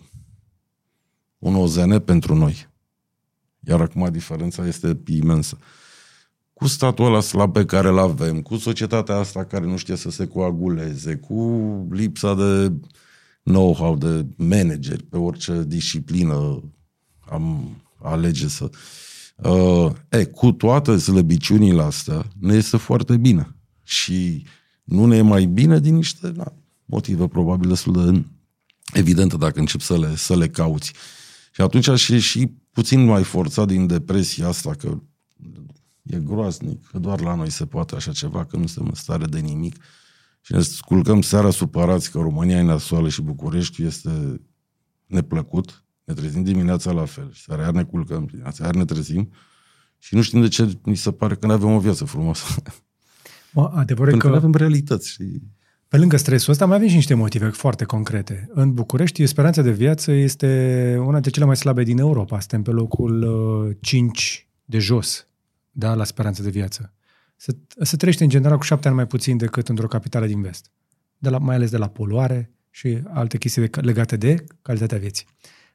un 1.43 1.55
OZN 1.55 1.99
pentru 1.99 2.35
noi. 2.35 2.69
Iar 3.61 3.81
acum 3.81 4.09
diferența 4.11 4.67
este 4.67 5.01
imensă. 5.07 5.59
Cu 6.53 6.67
statul 6.67 7.05
ăla 7.05 7.21
slab 7.21 7.53
pe 7.53 7.65
care 7.65 7.89
îl 7.89 7.99
avem, 7.99 8.41
cu 8.41 8.57
societatea 8.57 9.15
asta 9.17 9.45
care 9.45 9.65
nu 9.65 9.77
știe 9.77 9.97
să 9.97 10.11
se 10.11 10.27
coaguleze, 10.27 11.17
cu 11.17 11.39
lipsa 11.91 12.35
de 12.35 12.73
know-how, 13.43 13.97
de 13.97 14.27
manageri 14.37 15.03
pe 15.03 15.17
orice 15.17 15.65
disciplină 15.67 16.63
am 17.21 17.77
alege 18.03 18.49
să... 18.49 18.71
Uh, 19.37 19.93
e, 20.09 20.25
cu 20.25 20.53
toate 20.53 20.97
slăbiciunile 20.97 21.83
astea, 21.83 22.27
ne 22.39 22.55
este 22.55 22.77
foarte 22.77 23.17
bine. 23.17 23.57
Și 23.83 24.47
nu 24.85 25.07
ne 25.07 25.17
e 25.17 25.23
mai 25.23 25.45
bine 25.45 25.81
din 25.81 25.95
niște 25.95 26.33
na, 26.37 26.53
motive 26.85 27.29
probabil 27.29 27.69
destul 27.69 27.93
de 27.93 28.25
evidente 28.93 29.37
dacă 29.37 29.59
încep 29.59 29.81
să 29.81 29.99
le, 29.99 30.17
să 30.17 30.37
le 30.37 30.49
cauți. 30.49 30.93
Și 31.53 31.61
atunci 31.61 31.89
aș 31.89 32.09
ieși 32.09 32.47
puțin 32.71 33.05
mai 33.05 33.25
forțat 33.25 33.67
din 33.67 33.87
depresia 33.87 34.49
asta, 34.49 34.71
că 34.71 35.03
e 36.03 36.19
groaznic, 36.19 36.87
că 36.87 36.99
doar 36.99 37.21
la 37.21 37.35
noi 37.35 37.51
se 37.51 37.67
poate 37.67 37.95
așa 37.95 38.13
ceva, 38.13 38.45
că 38.45 38.57
nu 38.57 38.67
suntem 38.67 38.87
în 38.87 38.95
stare 38.95 39.25
de 39.25 39.39
nimic. 39.39 39.77
Și 40.41 40.53
ne 40.53 40.61
sculcăm 40.61 41.23
seara 41.23 41.51
supărați 41.51 42.11
că 42.11 42.19
România 42.19 42.57
e 42.57 42.63
nasoală 42.63 43.09
și 43.09 43.23
București 43.23 43.83
este 43.83 44.41
neplăcut. 45.07 45.85
Ne 46.05 46.15
trezim 46.15 46.43
dimineața 46.43 46.93
la 46.93 47.05
fel 47.05 47.33
și 47.33 47.43
seara 47.43 47.63
iar 47.63 47.73
ne 47.73 47.85
culcăm 47.85 48.25
dimineața, 48.25 48.65
iar 48.65 48.75
ne 48.75 48.85
trezim 48.85 49.33
și 49.99 50.15
nu 50.15 50.23
știm 50.23 50.41
de 50.41 50.49
ce 50.49 50.79
ni 50.85 50.97
se 50.97 51.13
pare 51.13 51.35
că 51.35 51.47
nu 51.47 51.53
avem 51.53 51.71
o 51.71 51.79
viață 51.79 52.05
frumoasă. 52.05 52.63
Mă, 53.53 53.71
adevărul 53.75 54.09
e 54.09 54.11
Pentru 54.11 54.19
că 54.19 54.35
nu 54.35 54.41
că 54.41 54.47
avem 54.47 54.55
realități. 54.55 55.11
Și... 55.11 55.43
pe 55.93 55.99
lângă 55.99 56.17
stresul 56.17 56.53
ăsta 56.53 56.67
mai 56.67 56.77
avem 56.77 56.89
și 56.89 56.95
niște 56.95 57.15
motive 57.15 57.49
foarte 57.49 57.85
concrete. 57.85 58.49
În 58.53 58.75
București, 58.75 59.27
speranța 59.27 59.63
de 59.63 59.71
viață 59.71 60.13
este 60.13 60.47
una 60.99 61.13
dintre 61.13 61.31
cele 61.31 61.45
mai 61.45 61.57
slabe 61.57 61.83
din 61.83 61.99
Europa. 61.99 62.39
Suntem 62.39 62.63
pe 62.63 62.71
locul 62.71 63.23
uh, 63.23 63.77
5 63.81 64.49
de 64.65 64.79
jos, 64.79 65.27
da, 65.71 65.95
la 65.95 66.05
speranță 66.05 66.43
de 66.43 66.51
viață. 66.51 66.93
Se, 67.37 67.57
se 67.81 67.97
trăiește 67.97 68.25
în 68.25 68.29
general 68.29 68.57
cu 68.57 68.63
șapte 68.63 68.89
ani 68.89 68.97
mai 68.97 69.07
puțin 69.07 69.37
decât 69.37 69.69
într-o 69.69 69.87
capitală 69.87 70.27
din 70.27 70.43
vest. 70.43 70.71
De 71.19 71.29
la, 71.29 71.39
mai 71.39 71.55
ales 71.55 71.71
de 71.71 71.77
la 71.77 71.89
poluare 71.89 72.51
și 72.71 72.99
alte 73.13 73.39
chestii 73.39 73.69
de, 73.69 73.81
legate 73.81 74.17
de 74.17 74.45
calitatea 74.63 74.99
vieții. 74.99 75.27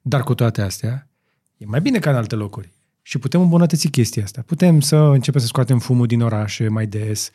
Dar 0.01 0.23
cu 0.23 0.35
toate 0.35 0.61
astea, 0.61 1.09
e 1.57 1.65
mai 1.65 1.81
bine 1.81 1.99
ca 1.99 2.09
în 2.09 2.15
alte 2.15 2.35
locuri. 2.35 2.73
Și 3.01 3.17
putem 3.17 3.41
îmbunătăți 3.41 3.87
chestia 3.87 4.23
asta. 4.23 4.43
Putem 4.45 4.79
să 4.79 4.95
începem 4.95 5.41
să 5.41 5.47
scoatem 5.47 5.79
fumul 5.79 6.07
din 6.07 6.21
orașe 6.21 6.67
mai 6.67 6.87
des, 6.87 7.31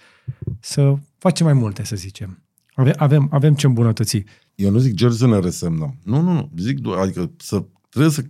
să 0.61 0.95
facem 1.19 1.47
mai 1.47 1.55
multe, 1.55 1.85
să 1.85 1.97
zicem. 1.97 2.43
Avem, 2.75 2.95
avem, 2.97 3.29
avem 3.31 3.55
ce 3.55 3.67
îmbunătăți. 3.67 4.25
Eu 4.55 4.71
nu 4.71 4.79
zic, 4.79 4.95
George, 4.95 5.17
să 5.17 5.27
ne 5.27 5.39
resemnăm. 5.39 5.99
Nu, 6.05 6.21
nu, 6.21 6.33
nu. 6.33 6.51
Zic, 6.57 6.79
do- 6.79 7.01
adică 7.01 7.31
să, 7.37 7.65
trebuie 7.89 8.13
să 8.13 8.23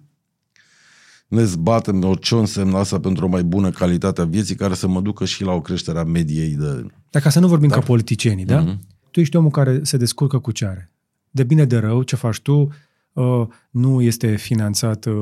ne 1.28 1.44
zbatem 1.44 2.04
o 2.04 2.14
ce 2.14 2.34
însemnă 2.34 2.76
asta 2.76 3.00
pentru 3.00 3.24
o 3.24 3.28
mai 3.28 3.42
bună 3.42 3.70
calitate 3.70 4.20
a 4.20 4.24
vieții 4.24 4.54
care 4.54 4.74
să 4.74 4.88
mă 4.88 5.00
ducă 5.00 5.24
și 5.24 5.44
la 5.44 5.52
o 5.52 5.60
creștere 5.60 5.98
a 5.98 6.04
mediei 6.04 6.54
de 6.54 6.86
Dacă 7.10 7.28
să 7.28 7.40
nu 7.40 7.48
vorbim 7.48 7.68
da. 7.68 7.74
ca 7.74 7.80
politicienii, 7.80 8.44
da? 8.44 8.64
Mm-hmm. 8.64 8.78
Tu 9.10 9.20
ești 9.20 9.36
omul 9.36 9.50
care 9.50 9.80
se 9.82 9.96
descurcă 9.96 10.38
cu 10.38 10.50
ce 10.52 10.66
are. 10.66 10.90
De 11.30 11.44
bine 11.44 11.64
de 11.64 11.78
rău, 11.78 12.02
ce 12.02 12.16
faci 12.16 12.40
tu 12.40 12.68
uh, 13.12 13.46
nu 13.70 14.02
este 14.02 14.36
finanțat 14.36 15.04
uh, 15.04 15.14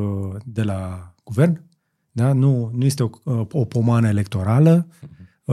de 0.45 0.63
la 0.63 1.13
guvern, 1.25 1.63
da? 2.13 2.33
nu, 2.33 2.71
nu 2.75 2.85
este 2.85 3.03
o, 3.03 3.11
uh, 3.25 3.47
o 3.51 3.65
pomană 3.65 4.09
electorală, 4.09 4.87
uh, 5.03 5.09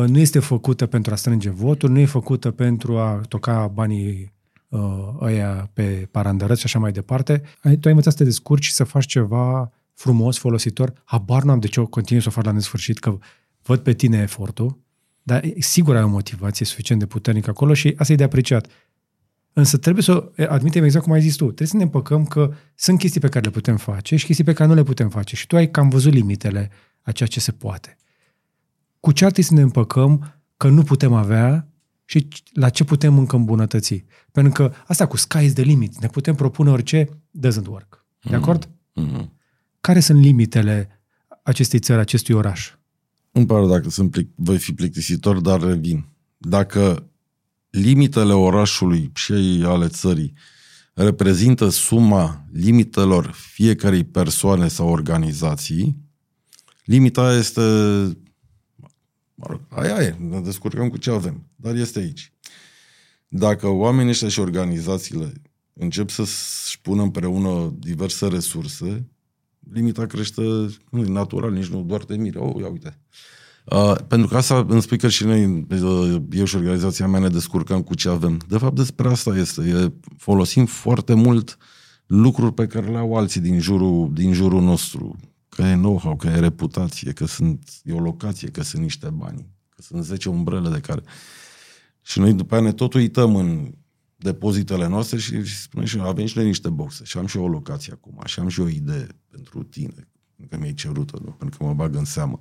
nu 0.05 0.17
este 0.17 0.39
făcută 0.39 0.85
pentru 0.85 1.13
a 1.13 1.15
strânge 1.15 1.49
voturi, 1.49 1.91
nu 1.91 1.99
e 1.99 2.05
făcută 2.05 2.51
pentru 2.51 2.97
a 2.97 3.21
toca 3.27 3.67
banii 3.67 4.33
uh, 4.67 4.79
ăia 5.21 5.69
pe 5.73 6.07
parandărăți 6.11 6.59
și 6.59 6.65
așa 6.65 6.79
mai 6.79 6.91
departe. 6.91 7.41
Tu 7.61 7.67
ai 7.67 7.89
învățat 7.89 8.11
să 8.11 8.17
te 8.17 8.23
descurci 8.23 8.63
și 8.63 8.73
să 8.73 8.83
faci 8.83 9.05
ceva 9.05 9.71
frumos, 9.93 10.37
folositor. 10.37 10.93
Habar 11.03 11.43
nu 11.43 11.51
am 11.51 11.59
de 11.59 11.67
ce 11.67 11.79
o 11.79 11.85
continui 11.85 12.21
să 12.21 12.27
o 12.27 12.31
fac 12.31 12.43
la 12.45 12.51
nesfârșit, 12.51 12.99
că 12.99 13.17
văd 13.61 13.79
pe 13.79 13.93
tine 13.93 14.17
efortul, 14.17 14.79
dar 15.23 15.43
sigur 15.59 15.95
ai 15.95 16.03
o 16.03 16.07
motivație 16.07 16.65
suficient 16.65 17.01
de 17.01 17.07
puternică 17.07 17.49
acolo 17.49 17.73
și 17.73 17.93
asta 17.97 18.13
e 18.13 18.15
de 18.15 18.23
apreciat. 18.23 18.67
Însă 19.53 19.77
trebuie 19.77 20.03
să 20.03 20.31
admitem 20.47 20.83
exact 20.83 21.03
cum 21.03 21.13
ai 21.13 21.21
zis 21.21 21.35
tu. 21.35 21.43
Trebuie 21.43 21.67
să 21.67 21.77
ne 21.77 21.83
împăcăm 21.83 22.25
că 22.25 22.53
sunt 22.75 22.99
chestii 22.99 23.19
pe 23.19 23.29
care 23.29 23.45
le 23.45 23.51
putem 23.51 23.77
face 23.77 24.15
și 24.15 24.25
chestii 24.25 24.43
pe 24.43 24.53
care 24.53 24.69
nu 24.69 24.75
le 24.75 24.83
putem 24.83 25.09
face. 25.09 25.35
Și 25.35 25.47
tu 25.47 25.55
ai 25.55 25.71
cam 25.71 25.89
văzut 25.89 26.13
limitele 26.13 26.69
a 27.01 27.11
ceea 27.11 27.29
ce 27.29 27.39
se 27.39 27.51
poate. 27.51 27.97
Cu 28.99 29.11
ce 29.11 29.23
trebuie 29.23 29.45
să 29.45 29.53
ne 29.53 29.61
împăcăm 29.61 30.41
că 30.57 30.67
nu 30.67 30.83
putem 30.83 31.13
avea 31.13 31.67
și 32.05 32.27
la 32.53 32.69
ce 32.69 32.83
putem 32.83 33.17
încă 33.17 33.35
îmbunătăți. 33.35 34.05
Pentru 34.31 34.51
că 34.51 34.73
asta 34.87 35.05
cu 35.05 35.17
sky 35.17 35.43
is 35.43 35.53
the 35.53 35.63
limit, 35.63 35.99
ne 35.99 36.07
putem 36.07 36.35
propune 36.35 36.69
orice, 36.69 37.05
doesn't 37.47 37.67
work. 37.67 38.05
De 38.21 38.29
mm-hmm. 38.29 38.33
acord? 38.35 38.69
Mm-hmm. 39.01 39.29
Care 39.81 39.99
sunt 39.99 40.21
limitele 40.21 41.01
acestei 41.43 41.79
țări, 41.79 41.99
acestui 41.99 42.33
oraș? 42.33 42.71
Îmi 43.31 43.45
pare 43.45 43.67
dacă 43.67 43.89
sunt 43.89 44.11
plic, 44.11 44.29
voi 44.35 44.57
fi 44.57 44.73
plictisitor, 44.73 45.39
dar 45.39 45.61
revin. 45.61 46.05
Dacă 46.37 47.09
limitele 47.69 48.33
orașului 48.33 49.11
și 49.15 49.63
ale 49.65 49.87
țării 49.87 50.33
reprezintă 50.93 51.69
suma 51.69 52.45
limitelor 52.51 53.31
fiecarei 53.33 54.03
persoane 54.03 54.67
sau 54.67 54.89
organizații, 54.89 55.97
limita 56.83 57.33
este 57.33 57.61
mă 59.37 59.45
rog, 59.49 59.61
aia 59.69 60.01
e, 60.01 60.15
ne 60.19 60.39
descurcăm 60.39 60.89
cu 60.89 60.97
ce 60.97 61.11
avem, 61.11 61.43
dar 61.55 61.75
este 61.75 61.99
aici. 61.99 62.33
Dacă 63.27 63.67
oamenii 63.67 64.11
ăștia 64.11 64.27
și 64.27 64.39
organizațiile 64.39 65.33
încep 65.73 66.09
să-și 66.09 66.81
pună 66.81 67.01
împreună 67.01 67.73
diverse 67.79 68.27
resurse, 68.27 69.07
limita 69.73 70.05
crește, 70.05 70.41
nu 70.89 70.99
e 70.99 71.07
natural, 71.07 71.51
nici 71.51 71.67
nu 71.67 71.83
doar 71.83 72.03
te 72.03 72.15
mire. 72.15 72.39
Oh, 72.39 72.61
ia 72.61 72.67
uite. 72.67 72.99
Uh, 73.65 73.95
pentru 74.07 74.27
că 74.27 74.37
asta 74.37 74.65
îmi 74.67 74.81
spui 74.81 74.97
că 74.97 75.07
și 75.07 75.25
noi, 75.25 75.65
uh, 75.81 76.21
eu 76.31 76.45
și 76.45 76.55
organizația 76.55 77.07
mea 77.07 77.19
ne 77.19 77.29
descurcăm 77.29 77.81
cu 77.81 77.95
ce 77.95 78.09
avem. 78.09 78.39
De 78.47 78.57
fapt, 78.57 78.75
despre 78.75 79.07
asta 79.07 79.37
este. 79.37 79.61
E, 79.61 79.93
folosim 80.17 80.65
foarte 80.65 81.13
mult 81.13 81.57
lucruri 82.05 82.53
pe 82.53 82.67
care 82.67 82.87
le 82.87 82.97
au 82.97 83.15
alții 83.15 83.41
din 83.41 83.59
jurul, 83.59 84.13
din 84.13 84.33
jurul 84.33 84.61
nostru. 84.61 85.15
Că 85.57 85.63
e 85.63 85.73
know-how, 85.73 86.15
că 86.15 86.27
e 86.27 86.39
reputație, 86.39 87.13
că 87.13 87.25
sunt, 87.25 87.69
e 87.83 87.93
o 87.93 87.99
locație, 87.99 88.49
că 88.49 88.63
sunt 88.63 88.81
niște 88.81 89.09
bani, 89.09 89.47
că 89.69 89.81
sunt 89.81 90.03
10 90.03 90.29
umbrele 90.29 90.69
de 90.69 90.79
care... 90.79 91.01
Și 92.01 92.19
noi 92.19 92.33
după 92.33 92.53
aia 92.53 92.63
ne 92.63 92.71
tot 92.71 92.93
uităm 92.93 93.35
în 93.35 93.73
depozitele 94.15 94.87
noastre 94.87 95.17
și, 95.17 95.43
și 95.45 95.61
spunem 95.61 95.85
și 95.85 95.99
avem 95.99 96.25
și 96.25 96.37
noi 96.37 96.45
niște 96.45 96.69
boxe 96.69 97.03
și 97.03 97.17
am 97.17 97.25
și 97.25 97.37
eu 97.37 97.43
o 97.43 97.47
locație 97.47 97.93
acum 97.93 98.21
și 98.25 98.39
am 98.39 98.47
și 98.47 98.59
o 98.59 98.67
idee 98.67 99.07
pentru 99.29 99.63
tine, 99.63 100.07
că 100.49 100.57
mi-ai 100.57 100.73
cerut 100.73 101.11
pentru 101.37 101.57
că 101.57 101.63
mă 101.63 101.73
bag 101.73 101.95
în 101.95 102.05
seamă. 102.05 102.39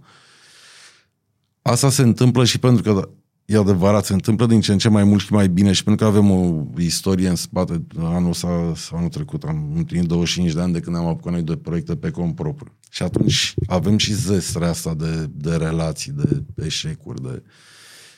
Asta 1.62 1.90
se 1.90 2.02
întâmplă 2.02 2.44
și 2.44 2.58
pentru 2.58 2.82
că 2.82 3.08
e 3.46 3.56
adevărat, 3.56 4.04
se 4.04 4.12
întâmplă 4.12 4.46
din 4.46 4.60
ce 4.60 4.72
în 4.72 4.78
ce 4.78 4.88
mai 4.88 5.04
mult 5.04 5.22
și 5.22 5.32
mai 5.32 5.48
bine 5.48 5.72
și 5.72 5.84
pentru 5.84 6.04
că 6.04 6.10
avem 6.10 6.30
o 6.30 6.64
istorie 6.78 7.28
în 7.28 7.34
spate. 7.34 7.86
Anul 7.98 8.30
ăsta, 8.30 8.72
anul 8.90 9.08
trecut, 9.08 9.42
am 9.42 9.72
împlinit 9.74 10.08
25 10.08 10.52
de 10.52 10.60
ani 10.60 10.72
de 10.72 10.80
când 10.80 10.96
am 10.96 11.06
apucat 11.06 11.32
noi 11.32 11.42
de 11.42 11.56
proiecte 11.56 11.96
pe 11.96 12.10
cont 12.10 12.34
propriu. 12.34 12.72
Și 12.90 13.02
atunci 13.02 13.54
avem 13.66 13.96
și 13.96 14.14
zestrea 14.14 14.68
asta 14.68 14.94
de, 14.94 15.30
de 15.30 15.56
relații, 15.56 16.12
de 16.12 16.44
eșecuri, 16.64 17.22
de... 17.22 17.42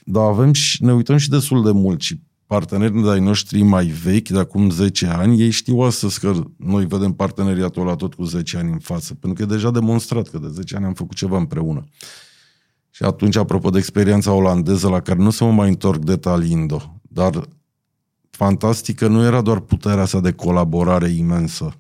Dar 0.05 0.25
avem 0.25 0.53
și, 0.53 0.85
ne 0.85 0.93
uităm 0.93 1.17
și 1.17 1.29
destul 1.29 1.65
de 1.65 1.71
mult 1.71 2.01
și 2.01 2.21
partenerii 2.47 3.03
de 3.03 3.11
ai 3.11 3.21
noștri 3.21 3.63
mai 3.63 3.87
vechi, 3.87 4.29
de 4.29 4.39
acum 4.39 4.71
10 4.71 5.07
ani, 5.07 5.41
ei 5.41 5.51
știu 5.51 5.79
astăzi 5.79 6.21
că 6.21 6.43
noi 6.57 6.87
vedem 6.87 7.13
parteneriatul 7.13 7.85
la 7.85 7.95
tot 7.95 8.15
cu 8.15 8.25
10 8.25 8.57
ani 8.57 8.73
în 8.73 8.79
față, 8.79 9.15
pentru 9.15 9.33
că 9.47 9.53
e 9.53 9.57
deja 9.57 9.71
demonstrat 9.71 10.29
că 10.29 10.39
de 10.39 10.49
10 10.49 10.77
ani 10.77 10.85
am 10.85 10.95
făcut 10.95 11.17
ceva 11.17 11.37
împreună. 11.37 11.85
Și 12.99 13.05
atunci, 13.05 13.37
apropo 13.37 13.71
de 13.71 13.79
experiența 13.79 14.33
olandeză, 14.33 14.89
la 14.89 15.01
care 15.01 15.19
nu 15.19 15.31
să 15.31 15.45
mă 15.45 15.53
mai 15.53 15.69
întorc 15.69 16.05
detaliind-o, 16.05 16.81
dar 17.03 17.49
fantastică 18.31 19.09
nu 19.09 19.25
era 19.25 19.41
doar 19.41 19.61
puterea 19.61 20.05
sa 20.05 20.21
de 20.21 20.33
colaborare 20.33 21.09
imensă. 21.09 21.73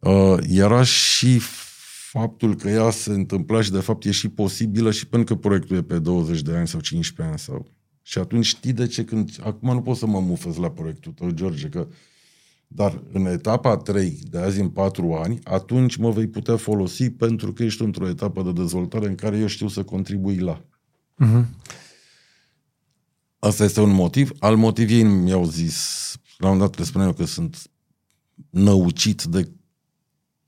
Uh, 0.00 0.36
era 0.48 0.82
și 0.82 1.40
faptul 2.10 2.54
că 2.54 2.68
ea 2.68 2.90
se 2.90 3.10
întâmpla 3.10 3.62
și 3.62 3.70
de 3.70 3.80
fapt 3.80 4.04
e 4.04 4.10
și 4.10 4.28
posibilă 4.28 4.90
și 4.90 5.06
pentru 5.06 5.34
că 5.34 5.40
proiectul 5.40 5.76
e 5.76 5.82
pe 5.82 5.98
20 5.98 6.42
de 6.42 6.56
ani 6.56 6.68
sau 6.68 6.80
15 6.80 7.34
ani 7.34 7.38
sau 7.38 7.72
și 8.02 8.18
atunci 8.18 8.46
știi 8.46 8.72
de 8.72 8.86
ce 8.86 9.04
când... 9.04 9.30
Acum 9.42 9.72
nu 9.72 9.80
pot 9.80 9.96
să 9.96 10.06
mă 10.06 10.20
mufez 10.20 10.56
la 10.56 10.70
proiectul 10.70 11.12
tău, 11.12 11.30
George, 11.30 11.68
că... 11.68 11.88
Dar 12.68 13.02
în 13.12 13.26
etapa 13.26 13.76
3, 13.76 14.18
de 14.30 14.38
azi 14.38 14.60
în 14.60 14.68
4 14.68 15.12
ani, 15.12 15.38
atunci 15.44 15.96
mă 15.96 16.10
vei 16.10 16.26
putea 16.26 16.56
folosi 16.56 17.10
pentru 17.10 17.52
că 17.52 17.62
ești 17.62 17.82
într-o 17.82 18.08
etapă 18.08 18.42
de 18.42 18.52
dezvoltare 18.52 19.06
în 19.06 19.14
care 19.14 19.38
eu 19.38 19.46
știu 19.46 19.68
să 19.68 19.82
contribui 19.82 20.38
la. 20.38 20.64
Uh-huh. 21.24 21.44
Asta 23.38 23.64
este 23.64 23.80
un 23.80 23.90
motiv. 23.90 24.30
Al 24.38 24.56
motiv 24.56 24.90
ei 24.90 25.02
mi-au 25.02 25.44
zis, 25.44 26.16
la 26.36 26.50
un 26.50 26.58
dat 26.58 26.78
le 26.78 26.84
spuneam 26.84 27.12
că 27.12 27.24
sunt 27.24 27.70
năucit 28.50 29.22
de 29.22 29.52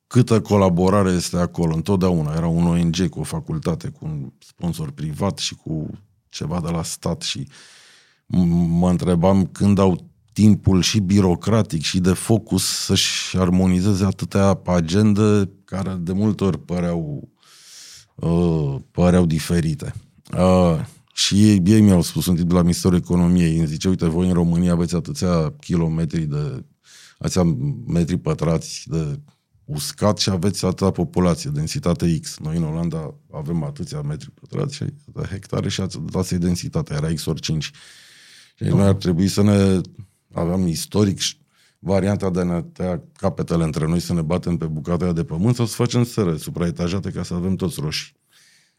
câtă 0.06 0.40
colaborare 0.40 1.10
este 1.10 1.36
acolo. 1.36 1.74
Întotdeauna 1.74 2.34
era 2.34 2.46
un 2.46 2.66
ONG 2.66 3.08
cu 3.08 3.20
o 3.20 3.22
facultate, 3.22 3.88
cu 3.88 4.04
un 4.04 4.32
sponsor 4.38 4.90
privat 4.90 5.38
și 5.38 5.54
cu 5.54 5.90
ceva 6.28 6.60
de 6.60 6.70
la 6.70 6.82
stat 6.82 7.22
și 7.22 7.48
mă 8.26 8.90
întrebam 8.90 9.46
când 9.46 9.78
au 9.78 10.09
timpul 10.32 10.82
și 10.82 11.00
birocratic 11.00 11.82
și 11.82 12.00
de 12.00 12.12
focus 12.12 12.64
să-și 12.64 13.36
armonizeze 13.38 14.04
atâtea 14.04 14.60
agende 14.64 15.50
care 15.64 15.98
de 16.00 16.12
multe 16.12 16.44
ori 16.44 16.58
păreau, 16.58 17.28
uh, 18.14 18.76
păreau 18.90 19.26
diferite. 19.26 19.94
Uh, 20.32 20.80
și 21.14 21.48
ei, 21.48 21.62
ei 21.64 21.80
mi-au 21.80 22.02
spus 22.02 22.26
un 22.26 22.36
tip 22.36 22.48
de 22.48 22.54
la 22.54 22.60
Ministerul 22.60 22.96
Economiei, 22.96 23.58
îmi 23.58 23.66
zice, 23.66 23.88
uite, 23.88 24.06
voi 24.06 24.26
în 24.26 24.32
România 24.32 24.72
aveți 24.72 24.94
atâția 24.94 25.54
kilometri 25.60 26.24
de, 26.24 26.64
atâția 27.18 27.42
metri 27.86 28.16
pătrați 28.16 28.84
de 28.86 29.20
uscat 29.64 30.18
și 30.18 30.30
aveți 30.30 30.64
atâta 30.64 30.90
populație, 30.90 31.50
densitate 31.54 32.18
X. 32.18 32.38
Noi 32.38 32.56
în 32.56 32.62
Olanda 32.62 33.14
avem 33.32 33.62
atâția 33.62 34.00
metri 34.00 34.30
pătrați 34.30 34.74
și 34.74 34.84
hectare 35.30 35.68
și 35.68 35.80
asta 36.12 36.34
e 36.34 36.38
densitatea, 36.38 36.96
era 36.96 37.12
X 37.12 37.26
ori 37.26 37.40
5. 37.40 37.70
Și 38.54 38.64
noi 38.64 38.86
ar 38.86 38.94
trebui 38.94 39.28
să 39.28 39.42
ne 39.42 39.80
aveam 40.32 40.66
istoric 40.66 41.18
varianta 41.78 42.30
de 42.30 42.40
a 42.40 42.44
ne 42.44 42.62
tăia 42.62 43.02
capetele 43.16 43.64
între 43.64 43.86
noi, 43.86 44.00
să 44.00 44.12
ne 44.12 44.22
batem 44.22 44.56
pe 44.56 44.66
bucata 44.66 45.12
de 45.12 45.24
pământ 45.24 45.54
sau 45.54 45.66
să 45.66 45.74
facem 45.74 46.04
sără 46.04 46.36
supraetajate 46.36 47.10
ca 47.10 47.22
să 47.22 47.34
avem 47.34 47.56
toți 47.56 47.80
roșii. 47.80 48.12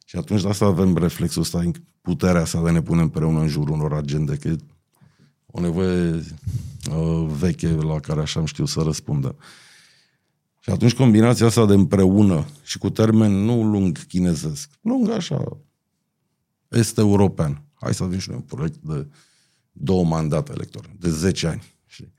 Și 0.05 0.15
atunci 0.15 0.41
de 0.41 0.47
asta 0.47 0.65
avem 0.65 0.97
reflexul 0.97 1.41
ăsta, 1.41 1.71
puterea 2.01 2.41
asta 2.41 2.61
de 2.63 2.69
a 2.69 2.71
ne 2.71 2.81
pune 2.81 3.01
împreună 3.01 3.39
în 3.39 3.47
jurul 3.47 3.73
unor 3.73 3.93
agende, 3.93 4.35
că 4.35 4.47
e 4.47 4.55
o 5.45 5.59
nevoie 5.59 6.09
uh, 6.11 7.27
veche 7.39 7.69
la 7.69 7.99
care 7.99 8.21
așa 8.21 8.39
am 8.39 8.45
știu 8.45 8.65
să 8.65 8.81
răspundă. 8.81 9.35
Și 10.59 10.69
atunci 10.69 10.93
combinația 10.93 11.45
asta 11.45 11.65
de 11.65 11.73
împreună 11.73 12.45
și 12.63 12.77
cu 12.77 12.89
termen 12.89 13.31
nu 13.31 13.63
lung 13.63 14.05
chinezesc, 14.05 14.69
lung 14.81 15.09
așa, 15.09 15.57
este 16.67 17.01
european. 17.01 17.63
Hai 17.73 17.93
să 17.93 18.03
avem 18.03 18.19
și 18.19 18.29
noi 18.29 18.37
un 18.37 18.43
proiect 18.43 18.77
de 18.81 19.07
două 19.83 20.03
mandate 20.05 20.51
electorale, 20.55 20.95
de 20.99 21.09
10 21.09 21.47
ani. 21.47 21.63
Știi? 21.85 22.13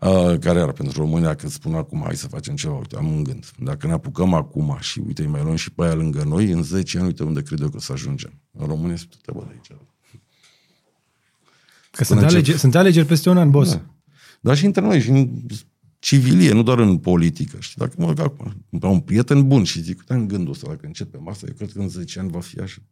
Uh, 0.00 0.38
care 0.38 0.58
era 0.58 0.72
pentru 0.72 1.00
România, 1.00 1.34
că 1.34 1.48
spun 1.48 1.74
acum, 1.74 2.00
hai 2.04 2.16
să 2.16 2.28
facem 2.28 2.54
ceva, 2.54 2.74
uite, 2.74 2.96
am 2.96 3.12
un 3.12 3.22
gând. 3.22 3.50
Dacă 3.58 3.86
ne 3.86 3.92
apucăm 3.92 4.34
acum 4.34 4.76
și, 4.80 4.98
uite, 5.06 5.22
îi 5.22 5.28
mai 5.28 5.42
luăm 5.42 5.56
și 5.56 5.70
pe 5.70 5.84
aia 5.84 5.94
lângă 5.94 6.22
noi, 6.22 6.50
în 6.50 6.62
10 6.62 6.98
ani, 6.98 7.06
uite 7.06 7.22
unde 7.22 7.42
cred 7.42 7.60
eu 7.60 7.68
că 7.68 7.76
o 7.76 7.80
să 7.80 7.92
ajungem. 7.92 8.32
În 8.52 8.66
România 8.66 8.96
se 8.96 9.04
te 9.22 9.32
de 9.32 9.38
aici. 9.50 9.80
Că 11.90 12.04
sunt, 12.04 12.22
alegeri, 12.22 12.58
sunt 12.58 12.74
alegeri 12.74 13.06
peste 13.06 13.30
un 13.30 13.36
an, 13.36 13.50
boss. 13.50 13.72
Da. 13.72 13.82
Dar 14.40 14.56
și 14.56 14.64
între 14.64 14.80
noi, 14.80 15.00
și 15.00 15.10
în 15.10 15.30
civilie, 15.98 16.52
nu 16.52 16.62
doar 16.62 16.78
în 16.78 16.98
politică. 16.98 17.56
Știi? 17.60 17.76
Dacă 17.78 17.94
mă 17.98 18.14
acum, 18.16 18.66
am 18.82 18.90
un 18.90 19.00
prieten 19.00 19.48
bun 19.48 19.64
și 19.64 19.82
zic, 19.82 19.98
uite, 19.98 20.12
în 20.12 20.28
gândul 20.28 20.52
ăsta, 20.52 20.68
dacă 20.68 20.86
începem 20.86 21.28
asta, 21.28 21.46
eu 21.48 21.54
cred 21.54 21.72
că 21.72 21.78
în 21.78 21.88
10 21.88 22.18
ani 22.18 22.30
va 22.30 22.40
fi 22.40 22.60
așa. 22.60 22.82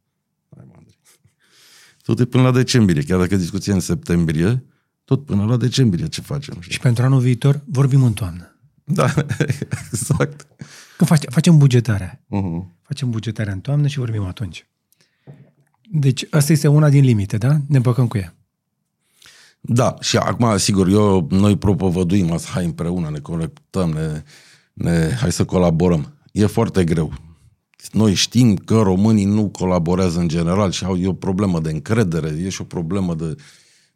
Hai, 0.57 0.67
Andrei. 0.77 0.98
Tot 2.09 2.21
e 2.21 2.25
până 2.25 2.43
la 2.43 2.51
decembrie, 2.51 3.03
chiar 3.03 3.19
dacă 3.19 3.37
discuția 3.37 3.75
în 3.75 3.81
septembrie, 3.81 4.65
tot 5.05 5.25
până 5.25 5.45
la 5.45 5.57
decembrie 5.57 6.07
ce 6.07 6.21
facem. 6.21 6.57
Știi? 6.61 6.73
Și 6.73 6.81
pentru 6.81 7.05
anul 7.05 7.21
viitor 7.21 7.61
vorbim 7.65 8.03
în 8.03 8.13
toamnă. 8.13 8.59
Da, 8.85 9.15
exact. 9.93 10.47
Când 10.97 11.09
face, 11.09 11.27
facem 11.31 11.59
bugetarea. 11.59 12.21
Uh-huh. 12.21 12.83
Facem 12.83 13.11
bugetarea 13.11 13.53
în 13.53 13.61
toamnă 13.61 13.87
și 13.87 13.99
vorbim 13.99 14.25
atunci. 14.25 14.67
Deci 15.91 16.27
asta 16.31 16.53
este 16.53 16.69
una 16.69 16.89
din 16.89 17.05
limite, 17.05 17.37
da? 17.37 17.57
Ne 17.67 17.77
împăcăm 17.77 18.09
cu 18.09 18.19
ea. 18.19 18.35
Da, 19.61 19.97
și 20.01 20.17
acum, 20.17 20.57
sigur, 20.57 20.89
eu, 20.89 21.27
noi 21.31 21.59
propovăduim 21.59 22.33
asta, 22.33 22.51
hai 22.53 22.65
împreună, 22.65 23.11
ne 23.11 23.19
conectăm, 23.19 23.91
ne, 23.91 24.23
ne, 24.73 25.17
hai 25.21 25.33
să 25.33 25.45
colaborăm. 25.45 26.15
E 26.33 26.47
foarte 26.47 26.85
greu. 26.85 27.13
Noi 27.93 28.15
știm 28.15 28.57
că 28.57 28.81
românii 28.81 29.25
nu 29.25 29.49
colaborează 29.49 30.19
în 30.19 30.29
general 30.29 30.71
și 30.71 30.85
au 30.85 30.97
e 30.97 31.07
o 31.07 31.13
problemă 31.13 31.61
de 31.61 31.71
încredere, 31.71 32.29
e 32.45 32.49
și 32.49 32.61
o 32.61 32.65
problemă 32.65 33.15
de, 33.15 33.35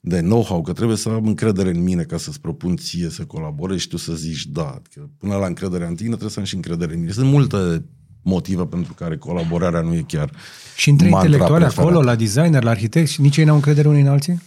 de 0.00 0.20
know-how, 0.20 0.62
că 0.62 0.72
trebuie 0.72 0.96
să 0.96 1.08
am 1.08 1.26
încredere 1.26 1.70
în 1.70 1.82
mine 1.82 2.02
ca 2.02 2.16
să-ți 2.16 2.40
propun 2.40 2.76
ție 2.76 3.08
să 3.08 3.24
colaborezi 3.24 3.82
și 3.82 3.88
tu 3.88 3.96
să 3.96 4.14
zici 4.14 4.46
da. 4.46 4.82
Că 4.94 5.02
până 5.18 5.36
la 5.36 5.46
încrederea 5.46 5.88
în 5.88 5.94
tine 5.94 6.08
trebuie 6.08 6.30
să 6.30 6.38
am 6.38 6.44
și 6.44 6.54
încredere 6.54 6.92
în 6.92 7.00
mine. 7.00 7.12
Sunt 7.12 7.30
multe 7.30 7.84
motive 8.22 8.64
pentru 8.64 8.94
care 8.94 9.16
colaborarea 9.16 9.80
nu 9.80 9.94
e 9.94 10.04
chiar 10.06 10.30
Și 10.76 10.90
între 10.90 11.08
mantra 11.08 11.26
intelectuali 11.26 11.64
preferată. 11.64 11.90
acolo, 11.90 12.04
la 12.04 12.16
designer, 12.16 12.62
la 12.62 12.70
arhitect, 12.70 13.08
și 13.08 13.20
nici 13.20 13.36
ei 13.36 13.44
n-au 13.44 13.54
încredere 13.54 13.88
unii 13.88 14.00
în 14.00 14.08
alții? 14.08 14.42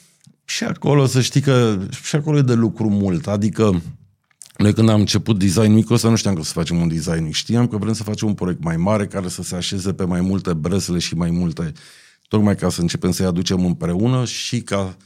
Și 0.45 0.63
acolo 0.63 1.05
să 1.05 1.21
știi 1.21 1.41
că 1.41 1.77
și 2.03 2.15
acolo 2.15 2.37
e 2.37 2.41
de 2.41 2.53
lucru 2.53 2.89
mult. 2.89 3.27
Adică 3.27 3.81
noi 4.57 4.73
când 4.73 4.89
am 4.89 4.99
început 4.99 5.39
design 5.39 5.71
mic, 5.71 5.89
ăsta 5.89 6.09
nu 6.09 6.15
știam 6.15 6.33
că 6.33 6.39
o 6.39 6.43
să 6.43 6.51
facem 6.51 6.77
un 6.77 6.87
design 6.87 7.23
mic. 7.23 7.33
Știam 7.33 7.67
că 7.67 7.77
vrem 7.77 7.93
să 7.93 8.03
facem 8.03 8.27
un 8.27 8.33
proiect 8.33 8.63
mai 8.63 8.77
mare 8.77 9.07
care 9.07 9.27
să 9.27 9.43
se 9.43 9.55
așeze 9.55 9.93
pe 9.93 10.03
mai 10.03 10.21
multe 10.21 10.53
bresle 10.53 10.99
și 10.99 11.15
mai 11.15 11.29
multe, 11.29 11.71
tocmai 12.27 12.55
ca 12.55 12.69
să 12.69 12.81
începem 12.81 13.11
să-i 13.11 13.25
aducem 13.25 13.65
împreună 13.65 14.25
și 14.25 14.61
ca, 14.61 14.97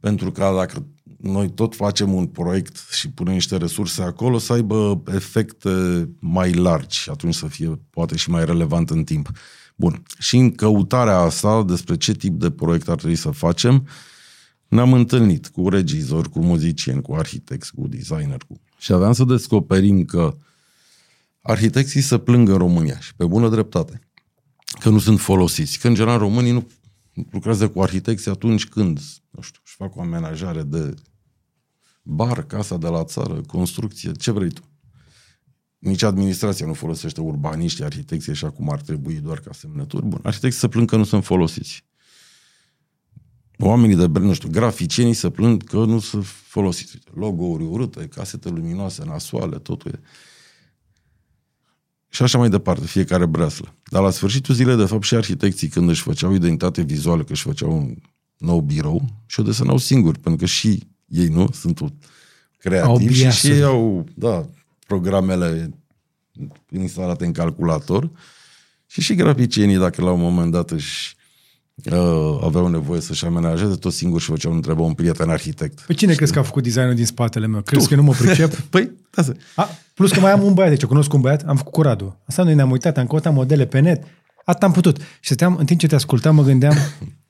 pentru 0.00 0.32
că 0.32 0.52
dacă 0.56 0.86
noi 1.16 1.50
tot 1.50 1.74
facem 1.74 2.14
un 2.14 2.26
proiect 2.26 2.76
și 2.90 3.10
punem 3.10 3.32
niște 3.32 3.56
resurse 3.56 4.02
acolo, 4.02 4.38
să 4.38 4.52
aibă 4.52 5.02
efecte 5.06 6.08
mai 6.18 6.52
largi 6.52 6.98
și 6.98 7.10
atunci 7.10 7.34
să 7.34 7.46
fie 7.46 7.80
poate 7.90 8.16
și 8.16 8.30
mai 8.30 8.44
relevant 8.44 8.90
în 8.90 9.04
timp. 9.04 9.30
Bun. 9.76 10.02
Și 10.18 10.36
în 10.36 10.50
căutarea 10.50 11.18
asta 11.18 11.62
despre 11.62 11.96
ce 11.96 12.12
tip 12.12 12.40
de 12.40 12.50
proiect 12.50 12.88
ar 12.88 12.96
trebui 12.96 13.16
să 13.16 13.30
facem, 13.30 13.86
ne-am 14.68 14.92
întâlnit 14.92 15.48
cu 15.48 15.68
regizori, 15.68 16.30
cu 16.30 16.38
muzicieni, 16.38 17.02
cu 17.02 17.14
arhitecți, 17.14 17.74
cu 17.74 17.88
designer. 17.88 18.44
Cu... 18.48 18.60
Și 18.82 18.92
aveam 18.92 19.12
să 19.12 19.24
descoperim 19.24 20.04
că 20.04 20.36
arhitecții 21.40 22.00
se 22.00 22.18
plâng 22.18 22.48
în 22.48 22.56
România 22.56 23.00
și 23.00 23.14
pe 23.14 23.26
bună 23.26 23.48
dreptate 23.48 24.00
că 24.80 24.88
nu 24.88 24.98
sunt 24.98 25.20
folosiți. 25.20 25.78
Că 25.78 25.88
în 25.88 25.94
general 25.94 26.18
românii 26.18 26.52
nu 26.52 26.68
lucrează 27.30 27.68
cu 27.68 27.82
arhitecții 27.82 28.30
atunci 28.30 28.66
când, 28.66 29.00
nu 29.30 29.42
știu, 29.42 29.60
își 29.64 29.74
fac 29.74 29.96
o 29.96 30.00
amenajare 30.00 30.62
de 30.62 30.94
bar, 32.02 32.42
casa 32.42 32.76
de 32.76 32.88
la 32.88 33.04
țară, 33.04 33.40
construcție, 33.40 34.12
ce 34.12 34.30
vrei 34.30 34.50
tu. 34.50 34.62
Nici 35.78 36.02
administrația 36.02 36.66
nu 36.66 36.74
folosește 36.74 37.20
urbaniști, 37.20 37.82
arhitecții 37.82 38.32
așa 38.32 38.50
cum 38.50 38.70
ar 38.70 38.80
trebui, 38.80 39.14
doar 39.14 39.40
ca 39.40 39.52
semnături. 39.52 40.06
Bun, 40.06 40.20
arhitecții 40.22 40.60
se 40.60 40.68
plâng 40.68 40.88
că 40.88 40.96
nu 40.96 41.04
sunt 41.04 41.24
folosiți. 41.24 41.84
Oamenii 43.58 43.96
de, 43.96 44.06
brand, 44.06 44.26
nu 44.26 44.34
știu, 44.34 44.48
graficienii 44.50 45.14
se 45.14 45.30
plâng 45.30 45.64
că 45.64 45.76
nu 45.76 45.98
sunt 45.98 46.24
folosiți. 46.26 46.92
Uite, 46.94 47.20
Logo-uri 47.20 47.64
urâte, 47.64 48.08
casete 48.14 48.48
luminoase, 48.48 49.04
nasoale, 49.04 49.56
totul 49.56 49.90
e. 49.94 50.00
Și 52.08 52.22
așa 52.22 52.38
mai 52.38 52.48
departe, 52.48 52.86
fiecare 52.86 53.26
breaslă. 53.26 53.74
Dar 53.90 54.02
la 54.02 54.10
sfârșitul 54.10 54.54
zilei, 54.54 54.76
de 54.76 54.84
fapt, 54.84 55.02
și 55.02 55.14
arhitecții, 55.14 55.68
când 55.68 55.88
își 55.88 56.02
făceau 56.02 56.32
identitate 56.34 56.82
vizuală, 56.82 57.24
că 57.24 57.32
își 57.32 57.42
făceau 57.42 57.76
un 57.76 57.94
nou 58.38 58.60
birou, 58.60 59.04
și 59.26 59.40
o 59.40 59.42
desenau 59.42 59.76
singuri, 59.76 60.18
pentru 60.18 60.40
că 60.40 60.46
și 60.46 60.82
ei, 61.06 61.26
nu, 61.26 61.48
sunt 61.52 61.80
Au 61.80 61.92
creativi 62.58 63.12
și, 63.12 63.14
și 63.14 63.22
biasuri. 63.22 63.54
ei 63.54 63.62
au, 63.62 64.06
da, 64.14 64.48
programele 64.86 65.74
instalate 66.70 67.24
în 67.24 67.32
calculator 67.32 68.10
și 68.86 69.00
și 69.00 69.14
graficienii, 69.14 69.76
dacă 69.76 70.02
la 70.02 70.10
un 70.10 70.20
moment 70.20 70.52
dat 70.52 70.70
își 70.70 71.16
uh, 71.74 72.38
aveau 72.42 72.68
nevoie 72.68 73.00
să-și 73.00 73.24
amenajeze, 73.24 73.74
tot 73.74 73.92
singur 73.92 74.20
și 74.20 74.30
făceau, 74.30 74.52
întreba 74.52 74.82
un 74.82 74.92
prieten 74.92 75.28
arhitect. 75.28 75.80
Pe 75.80 75.94
cine 75.94 76.14
crezi 76.14 76.32
că 76.32 76.38
a 76.38 76.42
făcut 76.42 76.62
designul 76.62 76.94
din 76.94 77.06
spatele 77.06 77.46
meu? 77.46 77.60
Crezi 77.60 77.88
că 77.88 77.94
nu 77.94 78.02
mă 78.02 78.12
pricep? 78.12 78.54
Păi, 78.70 78.90
asta. 79.14 79.32
A, 79.56 79.68
plus 79.94 80.10
că 80.12 80.20
mai 80.20 80.32
am 80.32 80.42
un 80.42 80.54
băiat, 80.54 80.70
deci 80.70 80.82
eu 80.82 80.88
cunosc 80.88 81.12
un 81.12 81.20
băiat, 81.20 81.42
am 81.46 81.56
făcut 81.56 81.72
cu 81.72 81.82
Radu. 81.82 82.18
Asta 82.26 82.42
noi 82.42 82.54
ne-am 82.54 82.70
uitat, 82.70 82.98
am 82.98 83.06
căutat 83.06 83.32
modele 83.32 83.66
pe 83.66 83.78
net, 83.78 84.02
atât 84.44 84.62
am 84.62 84.72
putut. 84.72 84.96
Și 84.98 85.04
stăteam, 85.20 85.56
în 85.56 85.64
timp 85.64 85.80
ce 85.80 85.86
te 85.86 85.94
ascultam, 85.94 86.34
mă 86.34 86.42
gândeam, 86.42 86.74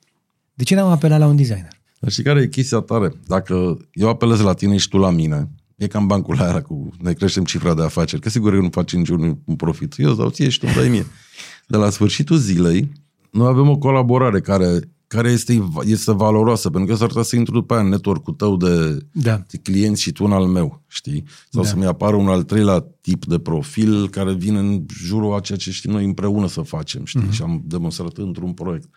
de 0.53 0.63
ce 0.63 0.75
n-am 0.75 0.89
apelat 0.89 1.19
la 1.19 1.25
un 1.25 1.35
designer? 1.35 1.81
Dar 1.99 2.11
știi 2.11 2.23
care 2.23 2.41
e 2.41 2.47
chestia 2.47 2.79
tare? 2.79 3.13
Dacă 3.27 3.77
eu 3.91 4.09
apelez 4.09 4.39
la 4.39 4.53
tine 4.53 4.77
și 4.77 4.87
tu 4.87 4.97
la 4.97 5.09
mine, 5.09 5.49
e 5.75 5.87
cam 5.87 6.07
bancul 6.07 6.41
aia 6.41 6.61
cu 6.61 6.89
ne 6.99 7.13
creștem 7.13 7.43
cifra 7.43 7.73
de 7.73 7.83
afaceri, 7.83 8.21
că 8.21 8.29
sigur 8.29 8.53
că 8.53 8.59
nu 8.59 8.69
faci 8.71 8.93
niciun 8.93 9.41
un 9.45 9.55
profit. 9.55 9.93
Eu 9.97 10.09
îți 10.09 10.17
dau 10.17 10.29
ție 10.29 10.49
și 10.49 10.59
tu 10.59 10.65
îmi 10.67 10.75
dai 10.75 10.89
mie. 10.89 11.05
De 11.67 11.77
la 11.77 11.89
sfârșitul 11.89 12.37
zilei, 12.37 12.91
noi 13.33 13.47
avem 13.47 13.69
o 13.69 13.77
colaborare 13.77 14.39
care, 14.39 14.79
care 15.07 15.29
este, 15.29 15.69
este 15.83 16.13
valoroasă, 16.13 16.69
pentru 16.69 16.91
că 16.91 16.97
s-ar 16.97 17.07
putea 17.07 17.23
să 17.23 17.35
intru 17.35 17.53
după 17.53 17.73
aia 17.73 17.83
în 17.83 17.89
network-ul 17.89 18.33
tău 18.33 18.57
de, 18.57 19.05
Da. 19.13 19.43
de 19.47 19.57
clienți 19.57 20.01
și 20.01 20.11
tu 20.11 20.23
în 20.23 20.31
al 20.31 20.45
meu, 20.45 20.83
știi? 20.87 21.23
Sau 21.49 21.61
Da. 21.61 21.61
da. 21.61 21.67
să-mi 21.67 21.85
apară 21.85 22.15
un 22.15 22.27
al 22.27 22.43
treilea 22.43 22.79
tip 23.01 23.25
de 23.25 23.39
profil 23.39 24.09
care 24.09 24.33
vine 24.33 24.59
în 24.59 24.85
jurul 25.03 25.33
a 25.33 25.39
ceea 25.39 25.57
ce 25.57 25.71
știm 25.71 25.91
noi 25.91 26.05
împreună 26.05 26.47
să 26.47 26.61
facem, 26.61 27.05
știi? 27.05 27.19
Mhm. 27.19 27.29
Mm-hmm. 27.29 27.33
Și 27.33 27.41
am 27.41 27.63
demonstrat 27.65 28.17
într-un 28.17 28.53
proiect. 28.53 28.89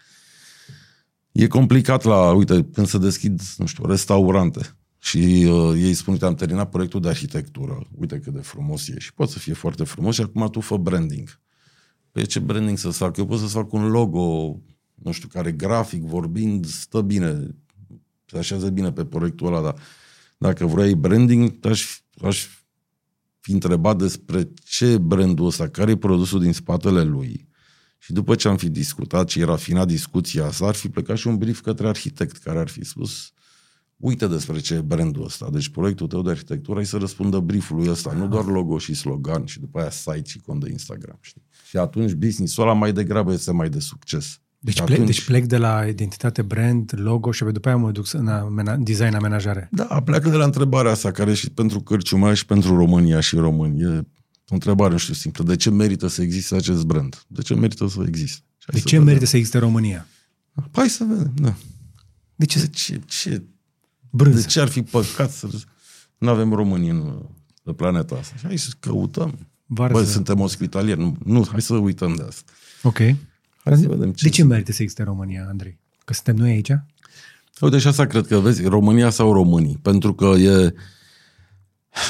E 1.32 1.47
complicat 1.47 2.05
la, 2.05 2.32
uite, 2.32 2.68
când 2.72 2.87
se 2.87 2.99
deschid, 2.99 3.41
nu 3.57 3.66
știu, 3.66 3.87
restaurante 3.87 4.76
și 4.99 5.47
uh, 5.51 5.72
ei 5.76 5.95
spun, 5.95 6.12
uite, 6.12 6.24
am 6.24 6.34
terminat 6.34 6.70
proiectul 6.70 7.01
de 7.01 7.09
arhitectură, 7.09 7.87
uite 7.99 8.18
cât 8.18 8.32
de 8.32 8.41
frumos 8.41 8.89
e 8.89 8.99
și 8.99 9.14
poate 9.14 9.32
să 9.32 9.39
fie 9.39 9.53
foarte 9.53 9.84
frumos 9.84 10.14
și 10.14 10.20
acum 10.20 10.49
tu 10.51 10.61
fă 10.61 10.76
branding. 10.76 11.41
Păi 12.16 12.26
ce 12.26 12.38
branding 12.38 12.78
să 12.78 12.90
fac? 12.90 13.16
Eu 13.16 13.26
pot 13.26 13.38
să 13.38 13.46
fac 13.46 13.72
un 13.72 13.88
logo, 13.88 14.56
nu 14.94 15.12
știu, 15.12 15.28
care 15.28 15.52
grafic 15.52 16.02
vorbind 16.02 16.66
stă 16.66 17.00
bine, 17.00 17.54
se 18.26 18.38
așează 18.38 18.70
bine 18.70 18.92
pe 18.92 19.04
proiectul 19.04 19.46
ăla, 19.46 19.62
dar 19.62 19.74
dacă 20.38 20.66
vrei 20.66 20.94
branding, 20.94 21.66
aș, 21.66 22.00
aș 22.22 22.46
fi 23.40 23.52
întrebat 23.52 23.98
despre 23.98 24.52
ce 24.64 24.86
e 24.86 24.98
brandul 24.98 25.46
ăsta, 25.46 25.68
care 25.68 25.90
e 25.90 25.96
produsul 25.96 26.40
din 26.40 26.52
spatele 26.52 27.02
lui. 27.02 27.48
Și 27.98 28.12
după 28.12 28.34
ce 28.34 28.48
am 28.48 28.56
fi 28.56 28.68
discutat 28.68 29.28
și 29.28 29.42
rafinat 29.42 29.86
discuția 29.86 30.46
asta, 30.46 30.66
ar 30.66 30.74
fi 30.74 30.88
plecat 30.88 31.16
și 31.16 31.26
un 31.26 31.36
brief 31.36 31.60
către 31.60 31.88
arhitect 31.88 32.36
care 32.36 32.58
ar 32.58 32.68
fi 32.68 32.84
spus 32.84 33.32
uite 33.97 34.26
despre 34.26 34.59
ce 34.59 34.74
e 34.74 34.80
brandul 34.80 35.24
ăsta. 35.24 35.49
Deci 35.53 35.68
proiectul 35.68 36.07
tău 36.07 36.22
de 36.22 36.30
arhitectură 36.30 36.78
ai 36.78 36.86
să 36.86 36.97
răspundă 36.97 37.38
briefului 37.38 37.88
ăsta, 37.88 38.12
nu 38.12 38.28
doar 38.28 38.44
logo 38.44 38.78
și 38.78 38.94
slogan 38.94 39.44
și 39.44 39.61
după 39.61 39.78
aia 39.78 39.90
site 39.90 40.22
și 40.26 40.38
cont 40.38 40.64
de 40.64 40.70
Instagram. 40.70 41.18
Știi? 41.20 41.42
Și 41.68 41.76
atunci 41.76 42.12
business-ul 42.12 42.62
ăla 42.62 42.72
mai 42.72 42.92
degrabă 42.92 43.32
este 43.32 43.53
mai 43.53 43.68
de 43.68 43.78
succes. 43.78 44.40
Deci 44.59 44.74
și 44.74 44.82
plec, 44.82 44.99
atunci, 44.99 45.09
deci 45.14 45.24
plec 45.24 45.44
de 45.44 45.57
la 45.57 45.86
identitate, 45.86 46.42
brand, 46.42 46.92
logo 46.97 47.30
și 47.32 47.44
după 47.44 47.68
aia 47.68 47.76
mă 47.76 47.90
duc 47.90 48.14
în 48.14 48.28
amena, 48.28 48.76
design 48.76 49.14
amenajare. 49.14 49.68
Da, 49.72 49.84
pleacă 50.05 50.28
de 50.28 50.36
la 50.36 50.44
întrebarea 50.44 50.90
asta, 50.90 51.11
care 51.11 51.30
e 51.30 51.34
și 51.34 51.51
pentru 51.51 51.80
Cârciuma 51.80 52.34
și 52.34 52.47
pentru 52.47 52.76
România 52.76 53.20
și 53.20 53.36
români. 53.36 53.80
E 53.80 53.86
o 54.49 54.55
întrebare, 54.55 54.92
nu 54.92 54.99
știu, 54.99 55.14
simplă. 55.14 55.44
De 55.44 55.57
ce 55.57 55.70
merită 55.70 56.07
să 56.07 56.22
existe 56.22 56.55
acest 56.55 56.84
brand? 56.84 57.24
De 57.26 57.42
ce 57.42 57.55
merită 57.55 57.88
să 57.88 58.05
existe? 58.07 58.44
Și 58.59 58.66
hai 58.66 58.74
De 58.74 58.78
să 58.78 58.84
ce 58.86 58.90
vedem. 58.90 59.05
merită 59.05 59.26
să 59.26 59.36
existe 59.36 59.59
România? 59.59 60.07
Hai 60.72 60.88
să 60.88 61.05
vedem, 61.09 61.32
da. 61.36 61.55
De 62.34 62.44
ce? 62.44 62.59
De 62.59 62.66
ce, 62.66 63.01
ce, 63.07 63.42
Brânză. 64.11 64.40
de 64.40 64.46
ce 64.46 64.61
ar 64.61 64.68
fi 64.68 64.82
păcat 64.82 65.30
să 65.30 65.48
nu 66.18 66.28
avem 66.28 66.52
români 66.52 66.88
în, 66.88 67.22
pe 67.62 67.72
planeta 67.72 68.14
asta? 68.14 68.34
Și 68.36 68.44
hai 68.46 68.57
să 68.57 68.70
căutăm. 68.80 69.38
Varză. 69.66 69.98
Bă, 69.98 70.04
suntem 70.04 70.40
ospitalieri. 70.40 71.00
Nu, 71.00 71.16
nu, 71.24 71.46
hai 71.50 71.62
să 71.62 71.74
uităm 71.74 72.14
de 72.14 72.24
asta. 72.28 72.52
Ok. 72.82 72.98
Hai 73.64 73.76
să 73.76 73.88
vedem 73.88 74.12
ce 74.12 74.24
De 74.24 74.30
ce 74.30 74.44
merită 74.44 74.72
să 74.72 74.82
existe 74.82 75.02
România, 75.02 75.46
Andrei? 75.48 75.78
Că 76.04 76.12
suntem 76.12 76.36
noi 76.36 76.50
aici? 76.50 76.70
Uite, 77.61 77.78
și 77.78 77.86
asta 77.86 78.07
cred 78.07 78.26
că, 78.26 78.38
vezi, 78.38 78.64
România 78.64 79.11
sau 79.11 79.32
românii. 79.32 79.78
Pentru 79.82 80.14
că 80.14 80.24
e... 80.24 80.74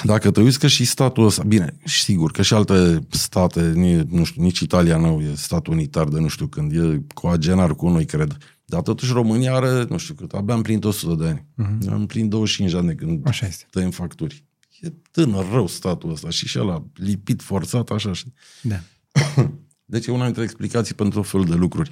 Dacă 0.04 0.30
te 0.30 0.40
uiți 0.40 0.58
că 0.58 0.66
și 0.66 0.84
statul 0.84 1.24
ăsta, 1.24 1.42
bine, 1.42 1.76
sigur 1.84 2.30
că 2.30 2.42
și 2.42 2.54
alte 2.54 3.06
state, 3.10 3.72
ni- 3.74 4.06
nu 4.08 4.24
știu, 4.24 4.42
nici 4.42 4.60
Italia 4.60 4.96
nu 4.96 5.20
e 5.20 5.34
stat 5.34 5.66
unitar 5.66 6.08
de 6.08 6.18
nu 6.18 6.28
știu 6.28 6.46
când, 6.46 6.72
e 6.72 7.04
coagenar 7.14 7.74
cu 7.74 7.88
noi, 7.88 8.04
cred. 8.04 8.36
Dar 8.68 8.82
totuși 8.82 9.12
România 9.12 9.54
are, 9.54 9.84
nu 9.88 9.96
știu 9.96 10.14
cât, 10.14 10.32
abia 10.32 10.54
am 10.54 10.62
plin 10.62 10.80
100 10.84 11.22
de 11.22 11.28
ani. 11.28 11.46
Uh-huh. 11.62 11.92
Am 11.92 12.06
plin 12.06 12.28
25 12.28 12.70
de 12.70 12.78
ani 12.78 12.86
de 12.86 12.94
când 12.94 13.28
Așa 13.28 13.46
este. 13.46 13.66
tăiem 13.70 13.90
facturi. 13.90 14.44
E 14.80 14.92
tânăr 15.10 15.50
rău 15.52 15.66
statul 15.66 16.10
ăsta 16.10 16.30
și 16.30 16.46
și 16.46 16.58
ăla 16.58 16.84
lipit, 16.94 17.42
forțat, 17.42 17.90
așa. 17.90 18.12
știi? 18.12 18.32
Da. 18.62 18.80
Deci 19.84 20.06
e 20.06 20.10
una 20.10 20.24
dintre 20.24 20.42
explicații 20.42 20.94
pentru 20.94 21.22
fel 21.22 21.44
de 21.44 21.54
lucruri. 21.54 21.90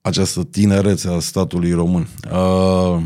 Această 0.00 0.44
tinerețe 0.44 1.08
a 1.08 1.18
statului 1.18 1.72
român. 1.72 2.08
Uh, 2.32 3.02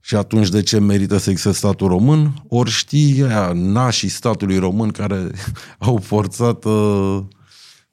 și 0.00 0.16
atunci 0.16 0.48
de 0.48 0.62
ce 0.62 0.78
merită 0.78 1.16
să 1.16 1.30
existe 1.30 1.52
statul 1.52 1.88
român? 1.88 2.44
Ori 2.48 2.70
știi 2.70 3.22
aia, 3.22 3.52
nașii 3.52 4.08
statului 4.08 4.58
român 4.58 4.90
care 4.90 5.30
au 5.78 5.96
forțat 5.96 6.64
uh, 6.64 6.72
uh, 6.72 7.24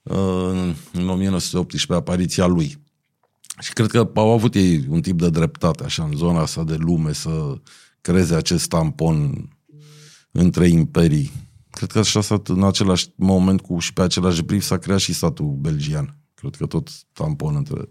în 0.03 1.09
1918 1.09 1.93
apariția 1.93 2.45
lui. 2.45 2.81
Și 3.59 3.73
cred 3.73 3.87
că 3.87 4.11
au 4.13 4.31
avut 4.31 4.55
ei 4.55 4.85
un 4.89 5.01
tip 5.01 5.19
de 5.19 5.29
dreptate, 5.29 5.83
așa, 5.83 6.03
în 6.03 6.15
zona 6.15 6.39
asta 6.41 6.63
de 6.63 6.75
lume, 6.75 7.13
să 7.13 7.61
creeze 8.01 8.35
acest 8.35 8.67
tampon 8.67 9.49
între 10.31 10.67
imperii. 10.67 11.31
Cred 11.69 11.91
că 11.91 11.99
așa 11.99 12.21
s-a, 12.21 12.41
în 12.47 12.63
același 12.63 13.07
moment 13.15 13.61
cu 13.61 13.79
și 13.79 13.93
pe 13.93 14.01
același 14.01 14.41
brief 14.41 14.63
s-a 14.63 14.77
creat 14.77 14.99
și 14.99 15.13
statul 15.13 15.57
belgian. 15.59 16.17
Cred 16.33 16.55
că 16.55 16.65
tot 16.65 16.89
tampon 17.13 17.55
între 17.55 17.89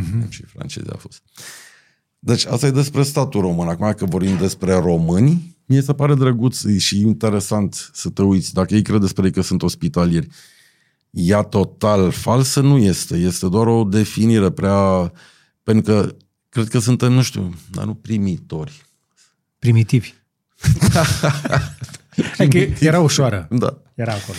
uh-huh. 0.00 0.28
și 0.28 0.44
francezi 0.44 0.90
a 0.92 0.96
fost. 0.96 1.22
Deci 2.18 2.46
asta 2.46 2.66
e 2.66 2.70
despre 2.70 3.02
statul 3.02 3.40
român. 3.40 3.68
Acum 3.68 3.92
că 3.92 4.04
vorbim 4.04 4.36
despre 4.36 4.74
români, 4.74 5.56
mie 5.64 5.80
se 5.80 5.94
pare 5.94 6.14
drăguț 6.14 6.66
și 6.76 7.00
interesant 7.00 7.90
să 7.92 8.10
te 8.10 8.22
uiți. 8.22 8.52
Dacă 8.52 8.74
ei 8.74 8.82
cred 8.82 9.00
despre 9.00 9.24
ei 9.24 9.32
că 9.32 9.40
sunt 9.40 9.62
ospitalieri, 9.62 10.28
ea 11.14 11.42
total 11.42 12.10
falsă 12.10 12.60
nu 12.60 12.78
este. 12.78 13.16
Este 13.16 13.48
doar 13.48 13.66
o 13.66 13.84
definire 13.84 14.50
prea... 14.50 15.12
Pentru 15.62 15.92
că 15.92 16.16
cred 16.48 16.68
că 16.68 16.78
suntem, 16.78 17.12
nu 17.12 17.22
știu, 17.22 17.54
dar 17.70 17.84
nu 17.84 17.94
primitori. 17.94 18.82
Primitivi. 19.58 20.14
Adică 22.38 22.58
era 22.80 23.00
ușoară. 23.00 23.48
Da. 23.50 23.82
Era 23.94 24.12
acolo. 24.12 24.38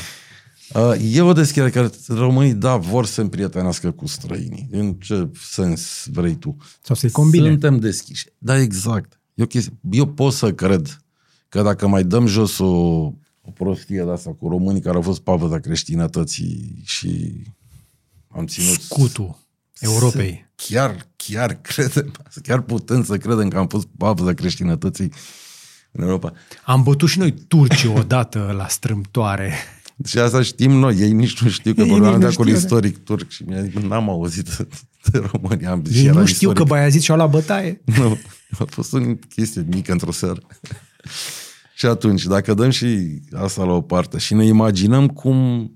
Uh, 0.74 1.14
E 1.14 1.22
o 1.22 1.34
deschidere 1.34 1.70
că 1.70 1.90
românii, 2.08 2.54
da, 2.54 2.76
vor 2.76 3.06
să 3.06 3.22
împrietenească 3.22 3.92
cu 3.92 4.08
străinii. 4.08 4.68
În 4.72 4.94
ce 4.94 5.30
sens 5.40 6.06
vrei 6.12 6.36
tu? 6.36 6.58
Sau 6.82 6.96
să-i 6.96 7.10
combine. 7.10 7.48
Suntem 7.48 7.80
deschiși. 7.80 8.26
Da, 8.38 8.60
exact. 8.60 9.20
E 9.34 9.44
o 9.44 9.46
chestie. 9.46 9.74
Eu 9.92 10.08
pot 10.08 10.34
să 10.34 10.54
cred 10.54 10.98
că 11.50 11.62
dacă 11.62 11.88
mai 11.88 12.04
dăm 12.04 12.26
jos 12.26 12.58
o, 12.58 13.12
o 13.48 13.52
prostie 13.52 14.04
de 14.04 14.12
asta 14.12 14.34
cu 14.34 14.48
românii 14.48 14.82
care 14.82 14.96
au 14.96 15.02
fost 15.02 15.22
pavăza 15.22 15.60
creștinătății 15.60 16.82
și 16.86 17.42
am 18.28 18.46
ținut... 18.46 18.82
Scutul 18.82 19.38
Europei. 19.80 20.52
Chiar, 20.56 21.08
chiar 21.16 21.54
credem, 21.54 22.12
chiar 22.44 22.62
putem 22.62 23.04
să 23.04 23.18
credem 23.18 23.48
că 23.48 23.58
am 23.58 23.68
fost 23.68 23.88
pavăza 23.98 24.34
creștinătății 24.34 25.12
în 25.92 26.04
Europa. 26.04 26.34
Am 26.66 26.84
bătut 26.84 27.10
și 27.10 27.20
noi 27.20 27.34
turcii 27.48 27.90
odată 27.90 28.54
la 28.58 28.68
strâmtoare. 28.68 29.54
Și 30.06 30.20
asta 30.20 30.42
știm 30.42 30.72
noi, 30.72 30.96
ei 30.96 31.12
nici 31.12 31.42
nu 31.42 31.50
știu 31.50 31.74
că 31.74 31.82
Ei 31.82 31.90
vorbeam 31.90 32.12
nici 32.12 32.20
de 32.20 32.26
nu 32.26 32.32
acolo 32.32 32.48
știu, 32.50 32.60
da. 32.60 32.66
istoric 32.66 33.04
turc 33.04 33.30
și 33.30 33.44
mi-a 33.44 33.62
zis, 33.62 33.74
n-am 33.74 34.10
auzit 34.10 34.58
de 35.12 35.18
România. 35.32 35.72
Am, 35.72 35.86
și 35.92 35.98
Ei 35.98 36.06
era 36.06 36.20
nu 36.20 36.26
știu 36.26 36.50
istoric. 36.50 36.58
că 36.58 36.64
Baiazid 36.64 37.02
și-au 37.02 37.18
luat 37.18 37.30
bătaie. 37.30 37.82
Nu, 37.86 38.18
a 38.60 38.64
fost 38.64 38.94
o 38.94 39.00
chestie 39.36 39.66
mică 39.70 39.92
într-o 39.92 40.12
seară. 40.12 40.42
Și 41.78 41.86
atunci, 41.86 42.24
dacă 42.24 42.54
dăm 42.54 42.70
și 42.70 43.22
asta 43.32 43.64
la 43.64 43.74
o 43.74 43.82
parte 43.82 44.18
și 44.18 44.34
ne 44.34 44.46
imaginăm 44.46 45.08
cum 45.08 45.72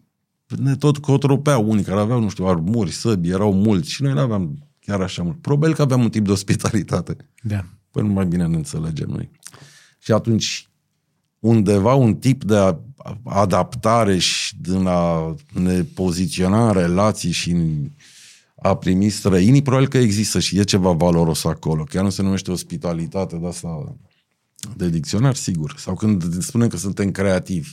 ne 0.57 0.75
tot 0.75 0.97
cotropeau 0.97 1.69
unii 1.69 1.83
care 1.83 1.99
aveau, 1.99 2.19
nu 2.19 2.29
știu, 2.29 2.45
armuri, 2.45 2.91
săbi, 2.91 3.29
erau 3.29 3.53
mulți 3.53 3.91
și 3.91 4.03
noi 4.03 4.13
nu 4.13 4.19
aveam 4.19 4.69
chiar 4.79 5.01
așa 5.01 5.23
mult. 5.23 5.41
Probabil 5.41 5.75
că 5.75 5.81
aveam 5.81 6.01
un 6.01 6.09
tip 6.09 6.25
de 6.25 6.31
ospitalitate. 6.31 7.15
Da. 7.43 7.65
Păi 7.91 8.03
nu 8.03 8.13
mai 8.13 8.25
bine 8.25 8.47
ne 8.47 8.55
înțelegem 8.55 9.07
noi. 9.09 9.29
Și 9.99 10.11
atunci, 10.11 10.69
undeva 11.39 11.93
un 11.93 12.15
tip 12.15 12.43
de 12.43 12.55
a- 12.55 12.79
adaptare 13.23 14.17
și 14.17 14.55
din 14.61 14.85
a 14.87 15.35
ne 15.53 15.83
poziționa 15.83 16.67
în 16.67 16.73
relații 16.73 17.31
și 17.31 17.51
în 17.51 17.91
a 18.61 18.75
primi 18.75 19.09
străinii, 19.09 19.61
probabil 19.61 19.87
că 19.87 19.97
există 19.97 20.39
și 20.39 20.59
e 20.59 20.63
ceva 20.63 20.91
valoros 20.91 21.45
acolo. 21.45 21.83
Chiar 21.83 22.03
nu 22.03 22.09
se 22.09 22.21
numește 22.21 22.51
ospitalitate 22.51 23.35
de 23.35 23.47
asta 23.47 23.95
de 24.75 24.89
dicționar, 24.89 25.35
sigur. 25.35 25.75
Sau 25.77 25.95
când 25.95 26.41
spunem 26.41 26.67
că 26.67 26.77
suntem 26.77 27.11
creativi. 27.11 27.69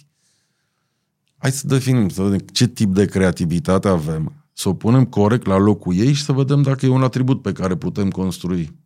Hai 1.37 1.53
să 1.53 1.67
definim, 1.67 2.09
să 2.09 2.23
vedem 2.23 2.39
ce 2.39 2.67
tip 2.67 2.95
de 2.95 3.05
creativitate 3.05 3.89
avem, 3.89 4.47
să 4.53 4.69
o 4.69 4.75
punem 4.75 5.05
corect 5.05 5.47
la 5.47 5.57
locul 5.57 5.95
ei 5.95 6.13
și 6.13 6.25
să 6.25 6.33
vedem 6.33 6.63
dacă 6.63 6.87
e 6.87 6.89
un 6.89 7.03
atribut 7.03 7.43
pe 7.43 7.53
care 7.53 7.77
putem 7.77 8.11
construi. 8.11 8.79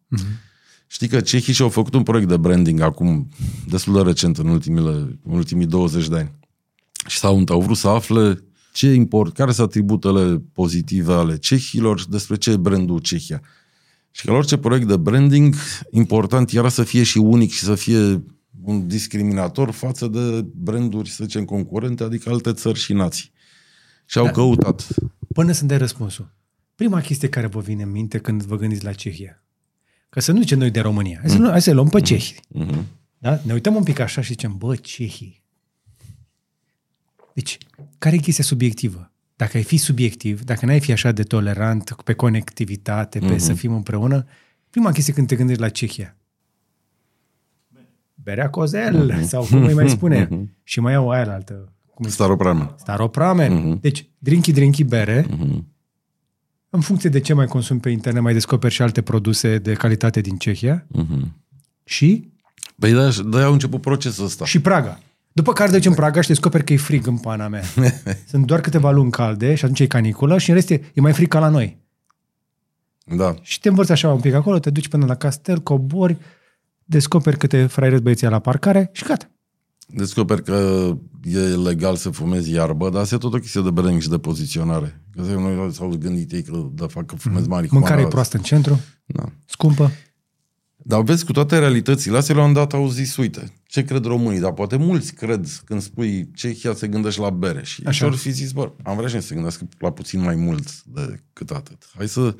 Știi 0.86 1.08
că 1.08 1.20
cehii 1.20 1.52
și-au 1.52 1.68
făcut 1.68 1.94
un 1.94 2.02
proiect 2.02 2.28
de 2.28 2.36
branding 2.36 2.80
acum, 2.80 3.28
destul 3.68 3.92
de 3.92 4.00
recent, 4.00 4.38
în, 4.38 4.48
ultimile, 4.48 4.90
în 5.24 5.32
ultimii 5.32 5.66
20 5.66 6.08
de 6.08 6.16
ani. 6.16 6.32
Și 7.06 7.18
s-au, 7.18 7.44
au 7.46 7.60
vrut 7.60 7.76
să 7.76 7.88
afle 7.88 8.44
ce 8.72 8.92
import, 8.92 9.34
care 9.34 9.52
sunt 9.52 9.66
atributele 9.66 10.42
pozitive 10.52 11.12
ale 11.12 11.36
cehilor, 11.36 12.06
despre 12.08 12.36
ce 12.36 12.50
e 12.50 12.56
brandul 12.56 12.98
Cehia. 12.98 13.42
Și 14.10 14.24
că 14.24 14.30
la 14.30 14.36
orice 14.36 14.56
proiect 14.56 14.86
de 14.86 14.96
branding, 14.96 15.54
important 15.90 16.50
era 16.50 16.68
să 16.68 16.82
fie 16.82 17.02
și 17.02 17.18
unic 17.18 17.50
și 17.50 17.62
să 17.62 17.74
fie 17.74 18.22
un 18.62 18.86
discriminator 18.86 19.70
față 19.70 20.06
de 20.06 20.42
branduri, 20.54 21.10
să 21.10 21.24
zicem, 21.24 21.44
concurente, 21.44 22.02
adică 22.02 22.30
alte 22.30 22.52
țări 22.52 22.78
și 22.78 22.92
nații. 22.92 23.30
Și 24.06 24.18
au 24.18 24.24
Da. 24.24 24.30
căutat. 24.30 24.86
Până 25.32 25.52
să-mi 25.52 25.68
dai 25.68 25.78
răspunsul. 25.78 26.32
Prima 26.74 27.00
chestie 27.00 27.28
care 27.28 27.46
vă 27.46 27.60
vine 27.60 27.82
în 27.82 27.90
minte 27.90 28.18
când 28.18 28.42
vă 28.42 28.56
gândiți 28.56 28.84
la 28.84 28.92
Cehia. 28.92 29.42
Că 30.08 30.20
să 30.20 30.32
nu 30.32 30.40
zicem 30.40 30.58
noi 30.58 30.70
de 30.70 30.80
România. 30.80 31.18
Hai 31.20 31.30
să, 31.30 31.38
nu, 31.38 31.48
hai 31.50 31.62
să 31.62 31.72
luăm 31.72 31.88
pe 31.88 32.00
cehi. 32.00 32.34
Mhm. 32.48 32.86
Da? 33.18 33.40
Ne 33.44 33.52
uităm 33.52 33.74
un 33.74 33.82
pic 33.82 33.98
așa 33.98 34.20
și 34.20 34.28
zicem, 34.28 34.56
bă, 34.58 34.76
cehii. 34.76 35.42
Deci, 37.34 37.58
care 37.98 38.14
e 38.14 38.18
chestia 38.18 38.44
subiectivă? 38.44 39.09
Dacă 39.40 39.56
ai 39.56 39.62
fi 39.62 39.76
subiectiv, 39.76 40.42
dacă 40.42 40.66
n-ai 40.66 40.80
fi 40.80 40.92
așa 40.92 41.12
de 41.12 41.22
tolerant 41.22 41.94
pe 42.04 42.12
conectivitate, 42.12 43.18
pe 43.18 43.38
să 43.38 43.52
fim 43.52 43.72
împreună, 43.74 44.26
prima 44.70 44.92
chestie 44.92 45.12
când 45.12 45.26
te 45.26 45.36
gândești 45.36 45.60
la 45.62 45.68
Cehia. 45.68 46.16
Berea 48.14 48.50
cozel, 48.50 49.22
sau 49.22 49.44
cum 49.44 49.64
îi 49.64 49.74
mai 49.74 49.88
spune. 49.88 50.28
Și 50.62 50.80
mai 50.80 50.94
au 50.94 51.10
aia 51.10 51.24
la 51.24 51.32
altă. 51.32 51.72
Cum 51.94 52.04
îi 52.04 52.10
Staropramen. 52.10 52.74
Staropramen. 52.76 53.78
Deci, 53.80 54.08
drinky, 54.18 54.52
drinky, 54.52 54.84
bere. 54.84 55.26
Mhm. 55.30 55.66
În 56.70 56.80
funcție 56.80 57.10
de 57.10 57.20
ce 57.20 57.32
mai 57.32 57.46
consumi 57.46 57.80
pe 57.80 57.90
internet, 57.90 58.22
mai 58.22 58.32
descoperi 58.32 58.74
și 58.74 58.82
alte 58.82 59.02
produse 59.02 59.58
de 59.58 59.72
calitate 59.72 60.20
din 60.20 60.36
Cehia. 60.36 60.86
Mhm. 60.88 61.36
Și, 61.84 62.28
Păi 62.78 62.92
da, 62.92 63.08
de 63.30 63.40
au 63.40 63.52
început 63.52 63.80
procesul 63.80 64.24
ăsta. 64.24 64.44
și 64.44 64.60
Praga. 64.60 64.98
După 65.32 65.52
care 65.52 65.70
te 65.70 65.76
duci 65.76 65.86
în 65.86 65.94
Praga 65.94 66.20
și 66.20 66.28
descoperi 66.28 66.64
că 66.64 66.72
e 66.72 66.76
frig 66.76 67.06
în 67.06 67.18
pana 67.18 67.48
mea. 67.48 67.62
Sunt 68.30 68.46
doar 68.46 68.60
câteva 68.60 68.90
luni 68.90 69.10
calde 69.10 69.54
și 69.54 69.64
atunci 69.64 69.80
e 69.80 69.86
caniculă 69.86 70.38
și 70.38 70.48
în 70.48 70.54
rest 70.54 70.70
e, 70.70 70.80
e 70.94 71.00
mai 71.00 71.12
frig 71.12 71.28
ca 71.28 71.38
la 71.38 71.48
noi. 71.48 71.78
Da. 73.16 73.34
Și 73.40 73.60
te 73.60 73.68
învăți 73.68 73.92
așa 73.92 74.12
un 74.12 74.20
pic 74.20 74.34
acolo, 74.34 74.58
te 74.58 74.70
duci 74.70 74.88
până 74.88 75.06
la 75.06 75.14
castel, 75.14 75.58
cobori, 75.58 76.16
descoperi 76.84 77.36
câte 77.36 77.66
fraierezi 77.66 78.02
băieții 78.02 78.26
la 78.26 78.38
parcare 78.38 78.90
și 78.92 79.04
gata. 79.04 79.30
Descoperi 79.86 80.42
că 80.42 80.88
e 81.24 81.38
legal 81.38 81.96
să 81.96 82.10
fumezi 82.10 82.52
iarbă, 82.52 82.90
dar 82.90 83.00
asta 83.02 83.14
e 83.14 83.18
tot 83.18 83.34
o 83.34 83.38
chestie 83.38 83.62
de 83.62 83.70
branding 83.70 84.00
și 84.00 84.08
de 84.08 84.18
poziționare. 84.18 85.00
Că 85.16 85.22
se- 85.24 85.34
noi 85.34 85.72
s-au 85.72 85.88
gândit 86.00 86.32
ei 86.32 86.42
că 86.42 86.66
de 86.72 86.86
fapt 86.88 87.06
că 87.06 87.14
fumezi 87.16 87.48
marihuana. 87.48 87.78
Mâncarea 87.80 88.04
e 88.04 88.08
proastă 88.08 88.36
în 88.36 88.42
centru, 88.42 88.80
Da. 89.06 89.24
scumpă. 89.46 89.90
Dar 90.82 91.02
vezi, 91.02 91.24
cu 91.24 91.32
toate 91.32 91.58
realitățile 91.58 92.16
astea, 92.16 92.34
la 92.34 92.44
un 92.44 92.52
dat 92.52 92.72
au 92.72 92.88
zis, 92.88 93.16
uite, 93.16 93.52
ce 93.66 93.84
cred 93.84 94.04
românii? 94.04 94.40
Dar 94.40 94.52
poate 94.52 94.76
mulți 94.76 95.14
cred 95.14 95.46
când 95.64 95.82
spui 95.82 96.30
Cehia 96.34 96.74
se 96.74 96.88
gândește 96.88 97.20
la 97.20 97.30
bere. 97.30 97.64
Și 97.64 97.82
Așa. 97.86 98.06
Așa. 98.06 98.16
fi 98.16 98.30
zis, 98.30 98.52
bă, 98.52 98.72
am 98.82 98.96
vrea 98.96 99.08
și 99.08 99.12
noi 99.12 99.22
să 99.22 99.28
se 99.28 99.34
gândească 99.34 99.68
la 99.78 99.92
puțin 99.92 100.20
mai 100.20 100.34
mult 100.34 100.82
decât 100.82 101.50
atât. 101.50 101.90
Hai 101.96 102.08
să... 102.08 102.36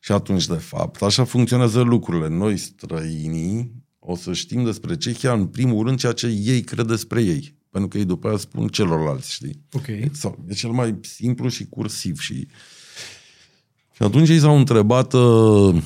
Și 0.00 0.12
atunci, 0.12 0.46
de 0.46 0.54
fapt, 0.54 1.02
așa 1.02 1.24
funcționează 1.24 1.80
lucrurile. 1.80 2.28
Noi, 2.28 2.56
străinii, 2.56 3.72
o 3.98 4.16
să 4.16 4.32
știm 4.32 4.64
despre 4.64 4.96
Cehia, 4.96 5.32
în 5.32 5.46
primul 5.46 5.86
rând, 5.86 5.98
ceea 5.98 6.12
ce 6.12 6.26
ei 6.26 6.60
cred 6.60 6.86
despre 6.86 7.22
ei. 7.22 7.58
Pentru 7.70 7.88
că 7.88 7.98
ei 7.98 8.04
după 8.04 8.28
aia 8.28 8.36
spun 8.36 8.68
celorlalți, 8.68 9.32
știi? 9.32 9.64
Ok. 9.72 9.84
Sau, 10.12 10.44
e 10.48 10.52
cel 10.52 10.70
mai 10.70 10.98
simplu 11.00 11.48
și 11.48 11.66
cursiv. 11.66 12.20
Și, 12.20 12.48
și 13.92 14.02
atunci 14.02 14.28
ei 14.28 14.38
s-au 14.38 14.56
întrebat, 14.56 15.12
uh, 15.12 15.82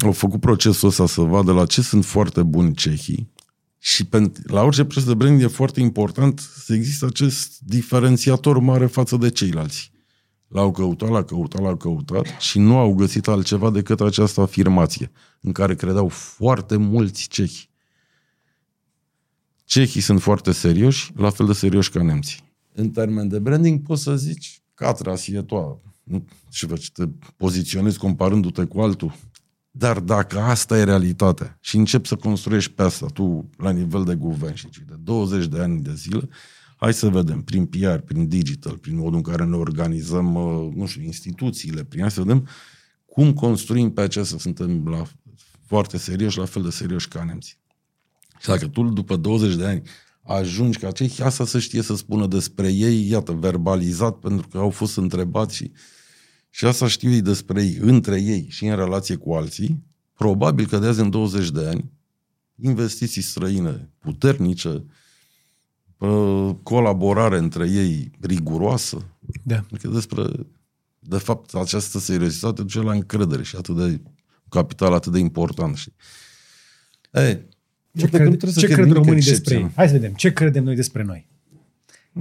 au 0.00 0.12
făcut 0.12 0.40
procesul 0.40 0.88
ăsta 0.88 1.06
să 1.06 1.20
vadă 1.20 1.52
la 1.52 1.66
ce 1.66 1.82
sunt 1.82 2.04
foarte 2.04 2.42
buni 2.42 2.74
cehii 2.74 3.30
și 3.78 4.04
pentru, 4.04 4.42
la 4.46 4.62
orice 4.62 4.84
proces 4.84 5.04
de 5.04 5.14
branding 5.14 5.42
e 5.42 5.46
foarte 5.46 5.80
important 5.80 6.38
să 6.38 6.74
există 6.74 7.06
acest 7.06 7.60
diferențiator 7.60 8.58
mare 8.58 8.86
față 8.86 9.16
de 9.16 9.30
ceilalți. 9.30 9.92
L-au 10.48 10.70
căutat, 10.70 11.08
l-au 11.08 11.24
căutat, 11.24 11.60
l-au 11.60 11.76
căutat 11.76 12.26
și 12.38 12.58
nu 12.58 12.78
au 12.78 12.94
găsit 12.94 13.28
altceva 13.28 13.70
decât 13.70 14.00
această 14.00 14.40
afirmație 14.40 15.10
în 15.40 15.52
care 15.52 15.74
credeau 15.74 16.08
foarte 16.08 16.76
mulți 16.76 17.28
cehi. 17.28 17.70
Cehii 19.64 20.00
sunt 20.00 20.22
foarte 20.22 20.52
serioși, 20.52 21.12
la 21.16 21.30
fel 21.30 21.46
de 21.46 21.52
serioși 21.52 21.90
ca 21.90 22.02
nemții. 22.02 22.40
În 22.72 22.90
termen 22.90 23.28
de 23.28 23.38
branding 23.38 23.82
poți 23.82 24.02
să 24.02 24.16
zici 24.16 24.62
catra 24.74 25.16
sietoa, 25.16 25.80
nu 26.02 26.24
știu 26.50 26.76
ce 26.76 26.90
te 26.92 27.04
poziționezi 27.36 27.98
comparându-te 27.98 28.64
cu 28.64 28.80
altul. 28.80 29.14
Dar 29.74 30.00
dacă 30.00 30.38
asta 30.38 30.78
e 30.78 30.84
realitatea 30.84 31.58
și 31.60 31.76
începi 31.76 32.08
să 32.08 32.16
construiești 32.16 32.72
pe 32.72 32.82
asta 32.82 33.06
tu 33.06 33.50
la 33.56 33.70
nivel 33.70 34.04
de 34.04 34.14
guvern 34.14 34.54
și 34.54 34.66
zici, 34.72 34.84
de 34.88 34.94
20 35.02 35.46
de 35.46 35.60
ani 35.60 35.82
de 35.82 35.94
zile, 35.94 36.28
hai 36.76 36.94
să 36.94 37.08
vedem 37.08 37.42
prin 37.42 37.66
PR, 37.66 37.96
prin 37.96 38.28
digital, 38.28 38.78
prin 38.78 38.96
modul 38.96 39.14
în 39.14 39.22
care 39.22 39.44
ne 39.44 39.56
organizăm, 39.56 40.34
uh, 40.34 40.72
nu 40.74 40.86
știu, 40.86 41.02
instituțiile, 41.02 41.84
prin 41.84 42.02
asta 42.02 42.20
să 42.20 42.26
vedem 42.26 42.48
cum 43.06 43.32
construim 43.32 43.92
pe 43.92 44.00
acesta. 44.00 44.38
Suntem 44.38 44.88
la, 44.88 45.02
foarte 45.66 45.98
serioși, 45.98 46.38
la 46.38 46.44
fel 46.44 46.62
de 46.62 46.70
serioși 46.70 47.08
ca 47.08 47.24
nemții. 47.24 47.56
Și 48.40 48.46
dacă 48.46 48.66
tu, 48.66 48.82
după 48.82 49.16
20 49.16 49.54
de 49.54 49.66
ani, 49.66 49.82
ajungi 50.22 50.78
ca 50.78 50.90
cei 50.90 51.12
asta 51.22 51.46
să 51.46 51.58
știe 51.58 51.82
să 51.82 51.96
spună 51.96 52.26
despre 52.26 52.72
ei, 52.72 53.08
iată, 53.08 53.32
verbalizat, 53.32 54.18
pentru 54.18 54.48
că 54.48 54.58
au 54.58 54.70
fost 54.70 54.96
întrebați 54.96 55.56
și, 55.56 55.72
și 56.54 56.64
asta 56.64 56.88
știu 56.88 57.10
ei 57.10 57.22
despre 57.22 57.62
ei, 57.62 57.76
între 57.80 58.20
ei 58.20 58.46
și 58.50 58.66
în 58.66 58.76
relație 58.76 59.16
cu 59.16 59.32
alții, 59.32 59.82
probabil 60.14 60.66
că 60.66 60.78
de 60.78 60.86
azi 60.86 61.00
în 61.00 61.10
20 61.10 61.50
de 61.50 61.66
ani, 61.66 61.92
investiții 62.56 63.22
străine 63.22 63.90
puternice, 63.98 64.84
uh, 65.98 66.50
colaborare 66.62 67.38
între 67.38 67.68
ei 67.70 68.10
riguroasă, 68.20 69.06
Da. 69.42 69.64
adică 69.70 69.88
despre 69.88 70.22
de 71.04 71.18
fapt, 71.18 71.54
această 71.54 71.98
seriozitate 71.98 72.62
duce 72.62 72.80
la 72.80 72.92
încredere 72.92 73.42
și 73.42 73.56
atât 73.56 73.76
de 73.76 74.00
capital 74.48 74.92
atât 74.92 75.12
de 75.12 75.18
important. 75.18 75.76
Știi? 75.76 75.94
Ei, 77.10 77.48
Ce, 77.96 78.08
cred, 78.08 78.54
ce 78.56 78.66
cred 78.66 78.90
românii 78.90 79.22
despre 79.22 79.54
ei? 79.54 79.70
Hai 79.74 79.86
să 79.86 79.92
vedem. 79.92 80.12
Ce 80.12 80.32
credem 80.32 80.64
noi 80.64 80.74
despre 80.74 81.02
noi? 81.02 81.28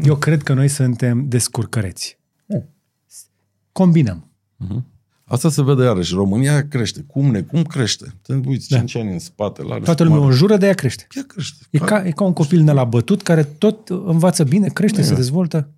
Eu 0.04 0.16
cred 0.18 0.44
că 0.44 0.54
noi 0.54 0.68
suntem 0.68 1.28
descurcăreți. 1.28 2.20
Combinăm. 3.72 4.32
Uh-huh. 4.66 4.84
Asta 5.32 5.50
se 5.50 5.64
vede 5.64 5.84
iarăși. 5.84 6.14
România 6.14 6.68
crește. 6.68 7.04
Cum 7.08 7.32
ne? 7.32 7.42
Cum 7.42 7.64
crește? 7.64 8.14
Te 8.22 8.34
uiți 8.46 8.70
da. 8.70 8.78
5 8.78 8.96
ani 8.96 9.12
în 9.12 9.20
spate. 9.20 9.64
La 9.64 9.80
Toată 9.80 10.04
lumea 10.04 10.20
o 10.20 10.32
jură, 10.32 10.58
de 10.58 10.66
ea 10.66 10.74
crește. 10.74 11.08
Ea 11.16 11.26
crește. 11.28 11.66
E 11.70 11.78
ca, 11.78 12.06
e 12.06 12.12
ca 12.12 12.24
un 12.24 12.34
copil 12.34 12.62
ne 12.62 12.72
la 12.72 12.84
bătut 12.84 13.22
care 13.22 13.44
tot 13.44 13.90
învață 13.90 14.44
bine, 14.44 14.68
crește, 14.68 15.02
da. 15.02 15.08
se 15.08 15.14
dezvoltă. 15.14 15.70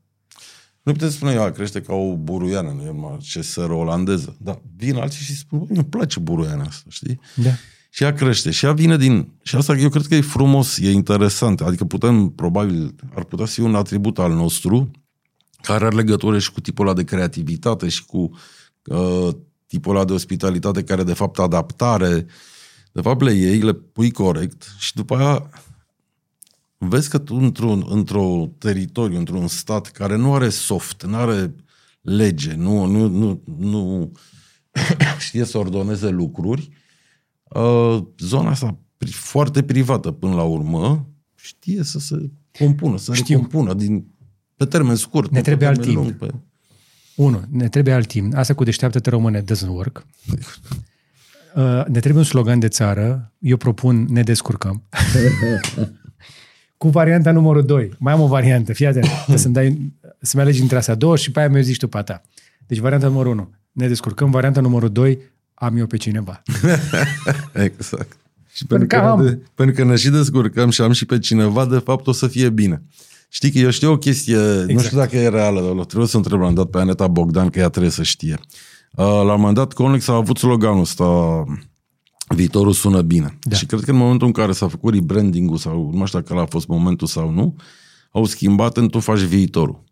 Nu 0.84 0.91
puteți 0.91 1.14
spune, 1.14 1.32
ea 1.32 1.52
crește 1.52 1.82
ca 1.82 1.94
o 1.94 2.16
buruiană, 2.16 2.74
nu 2.78 2.84
e 2.84 2.91
mai 2.91 3.18
ce 3.22 3.41
sără 3.41 3.74
olandeză. 3.74 4.36
Dar 4.39 4.62
vin 4.76 4.96
alții 4.96 5.24
și 5.24 5.38
spun, 5.38 5.66
nu 5.70 5.84
place 5.84 6.20
buruiana 6.20 6.64
asta, 6.64 6.86
știi? 6.89 7.20
Da. 7.36 7.50
Și 7.89 8.04
ea 8.04 8.14
crește. 8.14 8.52
Și 8.52 8.66
ea 8.66 8.74
vine 8.74 8.98
din... 8.98 9.28
Și 9.44 9.56
asta 9.56 9.78
eu 9.78 9.89
cred 9.89 10.06
că 10.06 10.16
e 10.16 10.22
frumos, 10.22 10.78
e 10.78 10.91
interesant. 10.91 11.62
Adică 11.62 11.86
putem, 11.86 12.30
probabil, 12.30 12.96
ar 13.14 13.24
putea 13.24 13.46
fi 13.46 13.60
un 13.60 13.76
atribut 13.76 14.20
al 14.20 14.34
nostru 14.34 14.91
care 15.64 15.86
are 15.86 15.95
legătură 15.95 16.39
și 16.39 16.51
cu 16.51 16.61
tipul 16.61 16.86
ăla 16.86 16.95
de 16.95 17.03
creativitate 17.03 17.89
și 17.89 18.05
cu 18.05 18.32
uh, 18.86 19.30
tipul 19.68 19.95
ăla 19.95 20.05
de 20.05 20.14
ospitalitate 20.14 20.84
care, 20.84 21.03
de 21.03 21.14
fapt, 21.14 21.39
adaptare. 21.39 22.26
De 22.91 23.01
fapt, 23.01 23.22
le 23.22 23.32
iei, 23.32 23.59
le 23.59 23.74
pui 23.74 24.11
corect 24.11 24.76
și 24.78 24.95
după 24.95 25.16
aia 25.16 25.49
vezi 26.78 27.09
că 27.09 27.18
tu 27.18 27.36
într-un 27.36 27.86
într-o 27.89 28.49
teritoriu, 28.57 29.18
într-un 29.18 29.47
stat 29.47 29.88
care 29.88 30.16
nu 30.16 30.34
are 30.34 30.49
soft, 30.49 31.03
nu 31.03 31.16
are 31.16 31.55
lege, 32.01 32.53
nu, 32.53 32.86
nu, 32.86 33.07
nu, 33.07 33.41
nu 33.57 34.11
știe 35.26 35.43
să 35.43 35.57
ordoneze 35.57 36.09
lucruri, 36.09 36.70
uh, 37.43 38.03
zona 38.18 38.49
asta 38.49 38.78
foarte 39.11 39.64
privată 39.64 40.11
până 40.11 40.36
la 40.36 40.43
urmă 40.43 41.07
știe 41.36 41.84
să 41.84 41.99
se 41.99 42.32
compună, 42.59 42.97
să 42.97 43.14
Știu. 43.14 43.36
recompună 43.36 43.74
din, 43.74 44.05
pe 44.64 44.70
termen 44.70 44.95
scurt. 44.95 45.32
Ne 45.32 45.41
trebuie 45.41 45.68
alt 45.68 45.82
timp. 45.82 45.95
Lung, 45.95 46.14
pe... 46.14 46.28
Unu, 47.16 47.41
ne 47.49 47.70
trebuie 47.70 47.93
alt 47.93 48.07
timp. 48.07 48.36
Asta 48.36 48.53
cu 48.53 48.64
deșteaptă-te 48.64 49.09
române 49.09 49.43
doesn't 49.43 49.68
work. 49.68 50.05
Uh, 51.55 51.86
ne 51.88 51.99
trebuie 51.99 52.22
un 52.22 52.24
slogan 52.24 52.59
de 52.59 52.68
țară. 52.68 53.32
Eu 53.39 53.57
propun 53.57 54.05
ne 54.09 54.22
descurcăm. 54.22 54.84
cu 56.78 56.89
varianta 56.89 57.32
numărul 57.32 57.66
2. 57.66 57.91
Mai 57.99 58.14
am 58.14 58.22
o 58.22 58.28
variantă, 58.28 58.74
fii 58.74 58.86
atent. 58.86 59.05
să-mi, 59.36 59.53
dai, 59.53 59.93
să-mi 60.22 60.43
alegi 60.43 60.61
între 60.61 60.78
astea 60.78 60.95
două 60.95 61.16
și 61.16 61.32
pe 61.32 61.39
aia 61.39 61.49
mi-o 61.49 61.61
zici 61.61 61.78
tu 61.78 61.88
pe 61.88 62.01
ta. 62.01 62.22
Deci 62.68 62.78
varianta 62.78 63.07
numărul 63.07 63.32
1. 63.32 63.53
Ne 63.72 63.88
descurcăm. 63.88 64.32
Varianta 64.32 64.61
numărul 64.61 64.91
2. 64.91 65.20
Am 65.53 65.78
eu 65.78 65.86
pe 65.86 65.97
cineva. 65.97 66.41
exact. 67.66 68.18
Și 68.53 68.66
pentru, 68.66 68.88
că, 68.88 68.95
am. 68.95 69.26
de, 69.26 69.39
pentru 69.55 69.76
că 69.76 69.84
ne 69.84 69.95
și 69.95 70.09
descurcăm 70.09 70.70
și 70.70 70.82
am 70.82 70.91
și 70.91 71.05
pe 71.05 71.20
cineva, 71.20 71.66
de 71.66 71.78
fapt 71.78 72.07
o 72.07 72.11
să 72.11 72.28
fie 72.28 72.49
bine. 72.49 72.82
Știi 73.36 73.52
că 73.52 73.58
eu 73.58 73.70
știu 73.70 73.92
o 73.92 73.98
chestie, 73.98 74.36
exact. 74.36 74.72
nu 74.72 74.80
știu 74.80 74.98
dacă 74.98 75.18
e 75.18 75.28
reală, 75.28 75.86
trebuie 75.86 76.08
să 76.08 76.18
întreb 76.18 76.40
la 76.40 76.48
un 76.48 76.54
dat 76.54 76.70
pe 76.70 76.78
Aneta 76.78 77.08
Bogdan, 77.08 77.50
că 77.50 77.60
ea 77.60 77.70
trebuie 77.70 77.92
să 77.92 78.04
știe. 78.04 78.40
Uh, 78.92 79.06
la 79.06 79.34
un 79.34 79.40
moment 79.40 79.56
dat, 79.56 79.74
Conlex 79.74 80.08
a 80.08 80.14
avut 80.14 80.38
sloganul 80.38 80.82
ăsta, 80.82 81.44
viitorul 82.28 82.74
sună 82.74 83.02
bine. 83.02 83.38
Da. 83.42 83.56
Și 83.56 83.66
cred 83.66 83.80
că 83.80 83.92
în 83.92 83.98
momentul 83.98 84.28
în 84.28 84.34
care 84.34 84.52
s-a 84.52 84.68
făcut 84.68 84.94
rebranding-ul, 84.94 85.58
sau 85.58 85.92
nu 85.94 86.06
știu 86.06 86.20
dacă 86.20 86.42
a 86.42 86.46
fost 86.46 86.68
momentul 86.68 87.08
sau 87.08 87.30
nu, 87.30 87.56
au 88.12 88.26
schimbat 88.26 88.78
în 88.78 88.90
tu 88.90 89.00
faci 89.00 89.20
viitorul. 89.20 89.84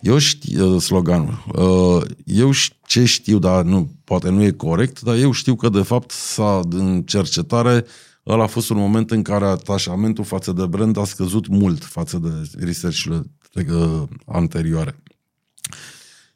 Eu 0.00 0.18
știu 0.18 0.74
uh, 0.74 0.80
sloganul. 0.80 1.44
Uh, 1.54 2.02
eu 2.24 2.50
ce 2.86 3.04
știu, 3.04 3.38
dar 3.38 3.64
nu, 3.64 3.90
poate 4.04 4.30
nu 4.30 4.42
e 4.42 4.50
corect, 4.50 5.00
dar 5.00 5.16
eu 5.16 5.32
știu 5.32 5.54
că 5.54 5.68
de 5.68 5.82
fapt 5.82 6.10
s-a, 6.10 6.60
în 6.70 7.02
cercetare 7.02 7.84
ăla 8.26 8.42
a 8.42 8.46
fost 8.46 8.70
un 8.70 8.76
moment 8.76 9.10
în 9.10 9.22
care 9.22 9.44
atașamentul 9.44 10.24
față 10.24 10.52
de 10.52 10.66
brand 10.66 10.96
a 10.96 11.04
scăzut 11.04 11.46
mult 11.46 11.84
față 11.84 12.18
de 12.18 12.64
research-urile 12.64 13.24
uh, 13.54 14.02
anterioare. 14.26 15.02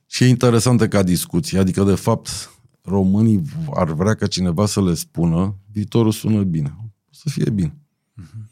Și 0.07 0.25
e 0.25 0.29
interesantă 0.29 0.89
ca 0.89 1.03
discuție, 1.03 1.59
adică 1.59 1.85
de 1.85 1.95
fapt 1.95 2.51
românii 2.83 3.43
ar 3.75 3.93
vrea 3.93 4.15
ca 4.15 4.27
cineva 4.27 4.67
să 4.67 4.83
le 4.83 4.95
spună 4.95 5.57
viitorul 5.73 6.13
sună 6.13 6.43
bine. 6.43 6.77
O 6.81 7.11
să 7.11 7.29
fie 7.29 7.51
bine. 7.51 7.75
Uh-huh. 8.23 8.49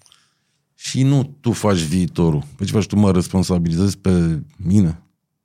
Și 0.75 1.03
nu 1.03 1.37
tu 1.41 1.53
faci 1.53 1.79
viitorul. 1.79 2.45
Pe 2.57 2.65
ce 2.65 2.73
faci 2.73 2.87
tu 2.87 2.97
mă 2.97 3.13
responsabilizezi 3.13 3.99
pe 3.99 4.43
mine? 4.57 5.03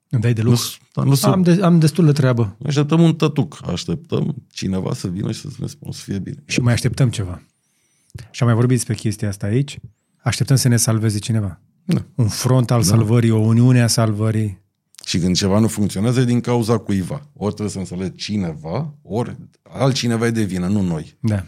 Îmi 0.09 0.21
dai 0.21 0.33
de 0.33 0.41
lux. 0.41 0.77
Nu, 0.95 1.03
nu 1.03 1.15
am, 1.21 1.41
de, 1.41 1.59
am 1.61 1.79
destul 1.79 2.05
de 2.05 2.11
treabă. 2.11 2.57
Așteptăm 2.65 3.01
un 3.01 3.15
tătuc. 3.15 3.59
Așteptăm 3.67 4.35
cineva 4.51 4.93
să 4.93 5.07
vină 5.07 5.31
și 5.31 5.39
să 5.39 5.47
ne 5.59 5.67
spună 5.67 5.93
să 5.93 6.01
fie 6.03 6.19
bine. 6.19 6.43
Și 6.45 6.59
mai 6.59 6.73
așteptăm 6.73 7.09
ceva. 7.09 7.41
Și 8.31 8.41
am 8.41 8.47
mai 8.47 8.55
vorbit 8.55 8.75
despre 8.75 8.93
chestia 8.93 9.27
asta 9.27 9.45
aici. 9.45 9.79
Așteptăm 10.17 10.55
să 10.55 10.67
ne 10.67 10.77
salveze 10.77 11.19
cineva. 11.19 11.59
Da. 11.85 12.05
Un 12.15 12.27
front 12.27 12.71
al 12.71 12.81
da. 12.81 12.87
salvării, 12.87 13.29
o 13.29 13.39
uniune 13.39 13.81
a 13.81 13.87
salvării. 13.87 14.61
Și 15.05 15.19
când 15.19 15.35
ceva 15.35 15.59
nu 15.59 15.67
funcționează, 15.67 16.19
e 16.19 16.25
din 16.25 16.41
cauza 16.41 16.77
cuiva. 16.77 17.27
Ori 17.33 17.53
trebuie 17.53 17.69
să 17.69 17.77
înțelegi 17.79 18.23
cineva, 18.23 18.93
ori 19.01 19.35
altcineva 19.63 20.25
e 20.25 20.31
de 20.31 20.43
vină, 20.43 20.67
nu 20.67 20.81
noi. 20.81 21.17
Da. 21.19 21.45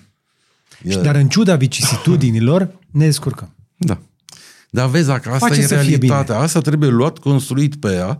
E... 0.83 0.91
Și 0.91 0.97
dar 0.97 1.15
în 1.15 1.27
ciuda 1.27 1.55
vicisitudinilor, 1.55 2.79
ne 2.91 3.05
descurcăm. 3.05 3.55
Da. 3.77 3.99
Dar 4.69 4.89
vezi, 4.89 5.07
dacă 5.07 5.29
asta 5.29 5.47
Face 5.47 5.61
e 5.61 5.65
realitatea, 5.65 6.39
asta 6.39 6.59
trebuie 6.59 6.89
luat, 6.89 7.17
construit 7.17 7.75
pe 7.75 7.93
ea 7.93 8.19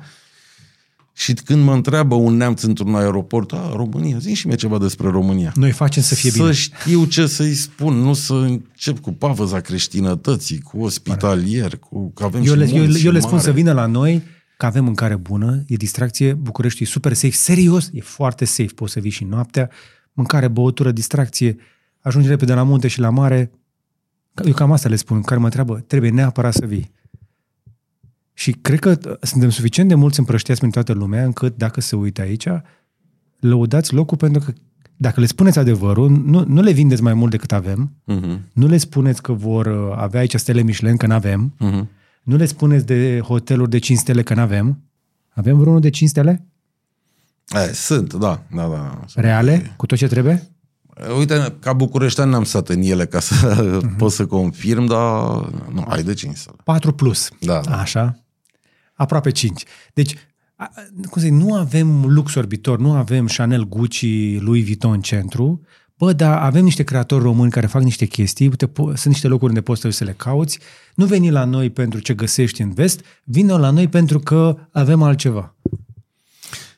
și 1.17 1.33
când 1.33 1.63
mă 1.63 1.73
întreabă 1.73 2.15
un 2.15 2.35
neamț 2.35 2.61
într-un 2.61 2.95
aeroport, 2.95 3.51
a, 3.51 3.71
România, 3.75 4.17
zi 4.17 4.33
și 4.33 4.47
mie 4.47 4.55
ceva 4.55 4.77
despre 4.77 5.09
România. 5.09 5.51
Noi 5.55 5.71
facem 5.71 6.01
să 6.01 6.15
fie 6.15 6.29
să 6.29 6.37
bine. 6.37 6.51
Să 6.51 6.53
știu 6.53 7.05
ce 7.05 7.25
să-i 7.25 7.53
spun, 7.53 7.93
nu 7.93 8.13
să 8.13 8.33
încep 8.33 8.99
cu 8.99 9.11
pavăza 9.11 9.59
creștinătății, 9.59 10.59
cu 10.59 10.81
ospitalier, 10.81 11.77
cu 11.77 12.11
că 12.11 12.23
avem 12.23 12.43
eu 12.45 12.53
și 12.53 12.59
le, 12.59 12.69
eu, 12.73 12.83
eu 13.03 13.11
le 13.11 13.19
spun 13.19 13.31
mare. 13.31 13.43
să 13.43 13.51
vină 13.51 13.71
la 13.71 13.85
noi, 13.85 14.23
că 14.57 14.65
avem 14.65 14.83
mâncare 14.83 15.15
bună, 15.15 15.63
e 15.67 15.75
distracție, 15.75 16.33
București 16.33 16.83
e 16.83 16.85
super 16.85 17.13
safe, 17.13 17.33
serios, 17.33 17.89
e 17.93 18.01
foarte 18.01 18.45
safe, 18.45 18.71
poți 18.75 18.93
să 18.93 18.99
vii 18.99 19.11
și 19.11 19.23
noaptea, 19.23 19.69
mâncare, 20.13 20.47
băutură, 20.47 20.91
distracție, 20.91 21.55
ajungi 21.99 22.27
repede 22.27 22.53
la 22.53 22.63
munte 22.63 22.87
și 22.87 22.99
la 22.99 23.09
mare, 23.09 23.51
eu 24.45 24.53
cam 24.53 24.71
asta 24.71 24.89
le 24.89 24.95
spun, 24.95 25.21
care 25.21 25.39
mă 25.39 25.45
întreabă, 25.45 25.83
trebuie 25.87 26.09
neapărat 26.09 26.53
să 26.53 26.65
vii. 26.65 26.91
Și 28.37 28.51
cred 28.51 28.79
că 28.79 29.17
suntem 29.21 29.49
suficient 29.49 29.89
de 29.89 29.95
mulți 29.95 30.19
împrăștiați 30.19 30.59
prin 30.59 30.71
toată 30.71 30.93
lumea, 30.93 31.23
încât 31.23 31.57
dacă 31.57 31.81
se 31.81 31.95
uită 31.95 32.21
aici, 32.21 32.47
lăudați 33.39 33.93
locul 33.93 34.17
pentru 34.17 34.41
că 34.45 34.53
dacă 34.97 35.19
le 35.19 35.25
spuneți 35.25 35.59
adevărul, 35.59 36.09
nu, 36.09 36.43
nu 36.47 36.61
le 36.61 36.71
vindeți 36.71 37.01
mai 37.01 37.13
mult 37.13 37.31
decât 37.31 37.51
avem, 37.51 37.91
uh-huh. 38.11 38.39
nu 38.53 38.67
le 38.67 38.77
spuneți 38.77 39.21
că 39.21 39.31
vor 39.31 39.65
uh, 39.65 39.95
avea 39.95 40.19
aici 40.19 40.35
stele 40.35 40.61
Michelin, 40.61 40.97
că 40.97 41.07
nu 41.07 41.13
avem, 41.13 41.53
uh-huh. 41.53 41.87
nu 42.23 42.35
le 42.35 42.45
spuneți 42.45 42.85
de 42.85 43.19
hoteluri 43.23 43.69
de 43.69 43.77
5 43.77 43.99
stele, 43.99 44.23
că 44.23 44.33
nu 44.33 44.41
avem. 44.41 44.79
Avem 45.29 45.57
vreunul 45.57 45.81
de 45.81 45.89
5 45.89 46.09
stele? 46.09 46.45
E, 47.69 47.73
sunt, 47.73 48.13
da. 48.13 48.43
da, 48.55 48.67
da. 48.67 48.99
Reale? 49.15 49.73
Cu 49.77 49.85
tot 49.85 49.97
ce 49.97 50.07
trebuie? 50.07 50.49
Uite, 51.17 51.55
ca 51.59 51.73
bucureștean 51.73 52.29
n-am 52.29 52.43
stat 52.43 52.69
în 52.69 52.81
ele 52.81 53.05
ca 53.05 53.19
să 53.19 53.35
uh-huh. 53.35 53.97
pot 53.97 54.11
să 54.11 54.25
confirm, 54.25 54.85
dar 54.85 54.99
nu, 55.73 55.85
ai 55.87 56.03
de 56.03 56.13
5 56.13 56.35
stele. 56.35 56.55
4 56.63 56.91
plus. 56.91 57.29
Da, 57.39 57.61
da. 57.65 57.79
Așa 57.79 58.24
aproape 58.95 59.31
5. 59.31 59.63
Deci, 59.93 60.15
cum 60.93 61.21
să 61.21 61.27
zic, 61.27 61.31
nu 61.31 61.53
avem 61.53 62.05
lux 62.05 62.35
orbitor, 62.35 62.79
nu 62.79 62.91
avem 62.91 63.25
Chanel, 63.25 63.67
Gucci, 63.67 64.39
Louis 64.39 64.63
Vuitton 64.65 64.91
în 64.91 65.01
centru, 65.01 65.61
bă, 65.97 66.13
dar 66.13 66.37
avem 66.37 66.63
niște 66.63 66.83
creatori 66.83 67.23
români 67.23 67.51
care 67.51 67.67
fac 67.67 67.81
niște 67.81 68.05
chestii, 68.05 68.49
te, 68.49 68.67
sunt 68.75 69.05
niște 69.05 69.27
locuri 69.27 69.49
unde 69.49 69.61
poți 69.61 69.87
să 69.89 70.03
le 70.03 70.13
cauți, 70.17 70.59
nu 70.95 71.05
veni 71.05 71.31
la 71.31 71.43
noi 71.43 71.69
pentru 71.69 71.99
ce 71.99 72.13
găsești 72.13 72.61
în 72.61 72.73
vest, 72.73 73.01
vină 73.23 73.57
la 73.57 73.69
noi 73.69 73.87
pentru 73.87 74.19
că 74.19 74.57
avem 74.71 75.01
altceva. 75.01 75.55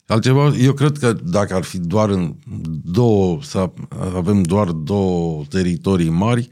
Altceva, 0.07 0.53
eu 0.56 0.73
cred 0.73 0.98
că 0.98 1.14
dacă 1.23 1.56
ar 1.56 1.64
fi 1.64 1.77
doar 1.80 2.10
în 2.10 2.35
două, 2.84 3.39
să 3.41 3.72
avem 4.15 4.41
doar 4.41 4.72
două 4.72 5.44
teritorii 5.49 6.10
mari, 6.10 6.49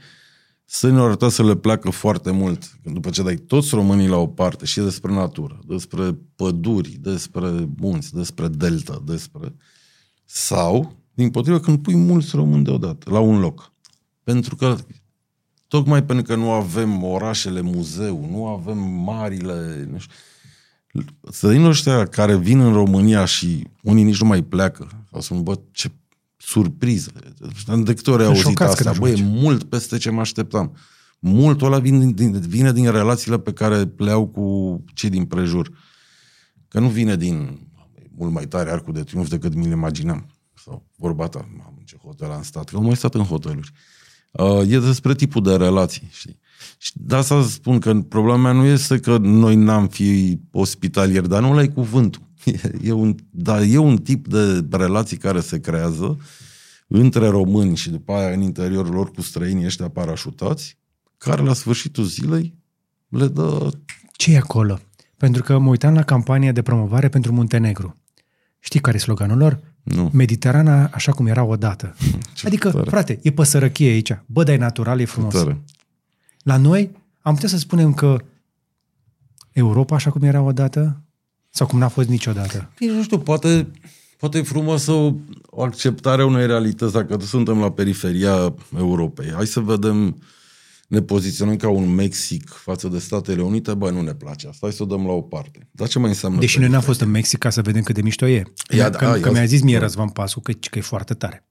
Sânilor 0.65 1.17
ar 1.19 1.29
să 1.29 1.43
le 1.43 1.55
pleacă 1.55 1.89
foarte 1.89 2.31
mult. 2.31 2.79
După 2.83 3.09
ce 3.09 3.23
dai 3.23 3.35
toți 3.35 3.75
românii 3.75 4.07
la 4.07 4.17
o 4.17 4.27
parte 4.27 4.65
și 4.65 4.79
despre 4.79 5.11
natură, 5.11 5.59
despre 5.67 6.17
păduri, 6.35 6.89
despre 6.89 7.69
munți, 7.77 8.13
despre 8.13 8.47
delta, 8.47 9.01
despre... 9.05 9.55
Sau, 10.23 10.95
din 11.13 11.29
potrivă, 11.29 11.59
când 11.59 11.79
pui 11.79 11.95
mulți 11.95 12.35
români 12.35 12.63
deodată, 12.63 13.09
la 13.09 13.19
un 13.19 13.39
loc. 13.39 13.71
Pentru 14.23 14.55
că, 14.55 14.75
tocmai 15.67 16.03
pentru 16.03 16.25
că 16.25 16.35
nu 16.35 16.51
avem 16.51 17.03
orașele 17.03 17.61
muzeu, 17.61 18.27
nu 18.31 18.47
avem 18.47 18.77
marile... 18.77 19.87
Nu 19.91 19.97
știu, 19.97 20.13
Străinii 21.31 21.67
ăștia 21.67 22.05
care 22.05 22.37
vin 22.37 22.59
în 22.59 22.73
România 22.73 23.25
și 23.25 23.67
unii 23.81 24.03
nici 24.03 24.21
nu 24.21 24.27
mai 24.27 24.43
pleacă, 24.43 24.87
sau 25.11 25.21
spun, 25.21 25.43
bă, 25.43 25.59
ce 25.71 25.91
surpriză. 26.45 27.11
De 27.83 27.93
câte 27.93 28.11
ori 28.11 28.23
ai 28.23 28.27
auzit 28.27 28.59
asta? 28.59 28.93
Băi, 28.99 29.11
e 29.11 29.23
mult 29.23 29.63
peste 29.63 29.97
ce 29.97 30.09
mă 30.09 30.19
așteptam. 30.19 30.75
Multul 31.19 31.67
ăla 31.67 31.79
vine 31.79 32.11
din, 32.11 32.39
vine 32.39 32.71
din 32.71 32.91
relațiile 32.91 33.39
pe 33.39 33.53
care 33.53 33.93
le 33.97 34.11
au 34.11 34.27
cu 34.27 34.83
cei 34.93 35.09
din 35.09 35.25
prejur. 35.25 35.71
Că 36.67 36.79
nu 36.79 36.87
vine 36.87 37.15
din 37.15 37.59
mult 38.17 38.31
mai 38.31 38.45
tare 38.47 38.71
arcul 38.71 38.93
de 38.93 39.03
triumf 39.03 39.29
decât 39.29 39.53
mi-l 39.53 39.71
imaginam. 39.71 40.25
Sau 40.65 40.85
vorba 40.95 41.27
ta, 41.27 41.39
am 41.65 41.81
ce 41.85 41.95
hotel 42.01 42.31
am 42.31 42.43
stat, 42.43 42.69
că 42.69 42.77
am 42.77 42.83
mai 42.83 42.95
stat 42.95 43.15
în 43.15 43.23
hoteluri. 43.23 43.71
Uh, 44.31 44.71
e 44.71 44.79
despre 44.79 45.15
tipul 45.15 45.43
de 45.43 45.55
relații, 45.55 46.07
știi? 46.11 46.39
Și 46.77 46.91
de 46.95 47.15
asta 47.15 47.43
spun 47.43 47.79
că 47.79 47.93
problema 47.93 48.37
mea 48.37 48.51
nu 48.51 48.65
este 48.65 48.99
că 48.99 49.17
noi 49.17 49.55
n-am 49.55 49.87
fi 49.87 50.39
ospitalieri, 50.51 51.29
dar 51.29 51.41
nu 51.41 51.53
l-ai 51.53 51.73
cuvântul. 51.73 52.21
E 52.81 52.91
un, 52.91 53.15
dar 53.29 53.61
e 53.61 53.77
un 53.77 53.97
tip 53.97 54.27
de 54.27 54.65
relații 54.71 55.17
care 55.17 55.39
se 55.39 55.59
creează 55.59 56.17
între 56.87 57.27
români 57.27 57.75
și 57.75 57.89
după 57.89 58.13
aia 58.13 58.33
în 58.33 58.41
interiorul 58.41 58.93
lor 58.93 59.11
cu 59.11 59.21
străinii 59.21 59.65
ăștia 59.65 59.87
parașutați, 59.89 60.77
care 61.17 61.41
la 61.41 61.53
sfârșitul 61.53 62.03
zilei 62.03 62.55
le 63.07 63.27
dă... 63.27 63.69
ce 64.11 64.33
e 64.33 64.37
acolo? 64.37 64.79
Pentru 65.17 65.43
că 65.43 65.57
mă 65.57 65.69
uitam 65.69 65.93
la 65.93 66.03
campania 66.03 66.51
de 66.51 66.61
promovare 66.61 67.09
pentru 67.09 67.33
Muntenegru. 67.33 67.97
Știi 68.59 68.79
care 68.79 68.95
e 68.95 68.99
sloganul 68.99 69.37
lor? 69.37 69.59
Nu. 69.83 70.09
Mediterana 70.13 70.89
așa 70.93 71.11
cum 71.11 71.27
era 71.27 71.43
odată. 71.43 71.95
Ce 72.35 72.47
adică, 72.47 72.71
tare. 72.71 72.89
frate, 72.89 73.19
e 73.21 73.31
păsărăchie 73.31 73.89
aici. 73.89 74.19
Bă, 74.25 74.43
dar 74.43 74.55
e 74.55 74.57
natural, 74.57 74.99
e 74.99 75.05
frumos. 75.05 75.33
Tare. 75.33 75.61
La 76.43 76.57
noi 76.57 76.91
am 77.21 77.33
putea 77.33 77.49
să 77.49 77.57
spunem 77.57 77.93
că 77.93 78.17
Europa 79.51 79.95
așa 79.95 80.11
cum 80.11 80.23
era 80.23 80.41
odată? 80.41 81.01
Sau 81.57 81.67
cum 81.67 81.79
n-a 81.79 81.87
fost 81.87 82.07
niciodată? 82.07 82.71
Nici 82.79 82.89
nu 82.89 83.03
știu, 83.03 83.19
poate, 83.19 83.67
poate 84.17 84.37
e 84.37 84.41
frumoasă 84.41 84.91
o, 84.91 85.13
o 85.45 85.63
acceptare 85.63 86.21
a 86.21 86.25
unei 86.25 86.47
realități 86.47 86.93
dacă 86.93 87.17
suntem 87.21 87.59
la 87.59 87.71
periferia 87.71 88.53
Europei. 88.77 89.31
Hai 89.35 89.47
să 89.47 89.59
vedem, 89.59 90.21
ne 90.87 91.01
poziționăm 91.01 91.55
ca 91.55 91.69
un 91.69 91.93
Mexic 91.93 92.49
față 92.49 92.87
de 92.87 92.99
Statele 92.99 93.41
Unite, 93.41 93.73
bă, 93.73 93.89
nu 93.89 94.01
ne 94.01 94.13
place 94.13 94.47
asta, 94.47 94.59
hai 94.61 94.71
să 94.75 94.83
o 94.83 94.85
dăm 94.85 95.05
la 95.05 95.11
o 95.11 95.21
parte. 95.21 95.67
Dar 95.71 95.87
ce 95.87 95.99
mai 95.99 96.09
înseamnă 96.09 96.39
Deși 96.39 96.59
noi 96.59 96.67
n-am 96.69 96.79
periferie? 96.79 96.95
fost 96.97 97.05
în 97.07 97.11
Mexic 97.19 97.39
ca 97.39 97.49
să 97.49 97.61
vedem 97.61 97.81
cât 97.81 97.95
de 97.95 98.01
mișto 98.01 98.27
e. 98.27 98.43
Ia, 98.69 98.89
că, 98.89 99.05
da, 99.05 99.11
că 99.11 99.27
ia- 99.27 99.31
mi-a 99.31 99.45
zis 99.45 99.61
mie 99.61 99.77
da. 99.77 99.81
Răzvan 99.81 100.09
Pascu 100.09 100.39
că, 100.39 100.51
că 100.69 100.77
e 100.77 100.81
foarte 100.81 101.13
tare. 101.13 101.45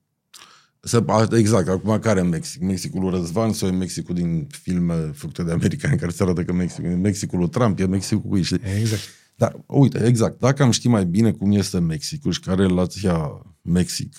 Se, 0.80 1.02
a- 1.06 1.28
exact, 1.32 1.68
acum 1.68 1.98
care 1.98 2.20
în 2.20 2.28
Mexic? 2.28 2.60
Mexicul 2.62 3.00
lui 3.00 3.10
Răzvan 3.10 3.52
sau 3.52 3.68
e 3.68 3.72
Mexicul 3.72 4.14
din 4.14 4.46
filme 4.62 4.94
făcute 4.94 5.42
de 5.42 5.52
americani 5.52 5.98
care 5.98 6.10
se 6.12 6.22
arată 6.22 6.42
că 6.42 6.52
Mexic, 6.52 6.84
e 6.84 6.88
Mexicul 6.88 7.38
lui 7.38 7.48
Trump, 7.48 7.78
e 7.78 7.86
Mexicul 7.86 8.30
cu 8.30 8.36
ei, 8.36 8.42
știi? 8.42 8.60
Exact. 8.80 9.02
Dar, 9.34 9.64
uite, 9.66 10.06
exact, 10.06 10.38
dacă 10.38 10.62
am 10.62 10.70
ști 10.70 10.88
mai 10.88 11.06
bine 11.06 11.32
cum 11.32 11.52
este 11.52 11.78
Mexicul 11.78 12.32
și 12.32 12.40
care 12.40 12.62
e 12.62 12.66
relația 12.66 13.42
Mexic 13.62 14.16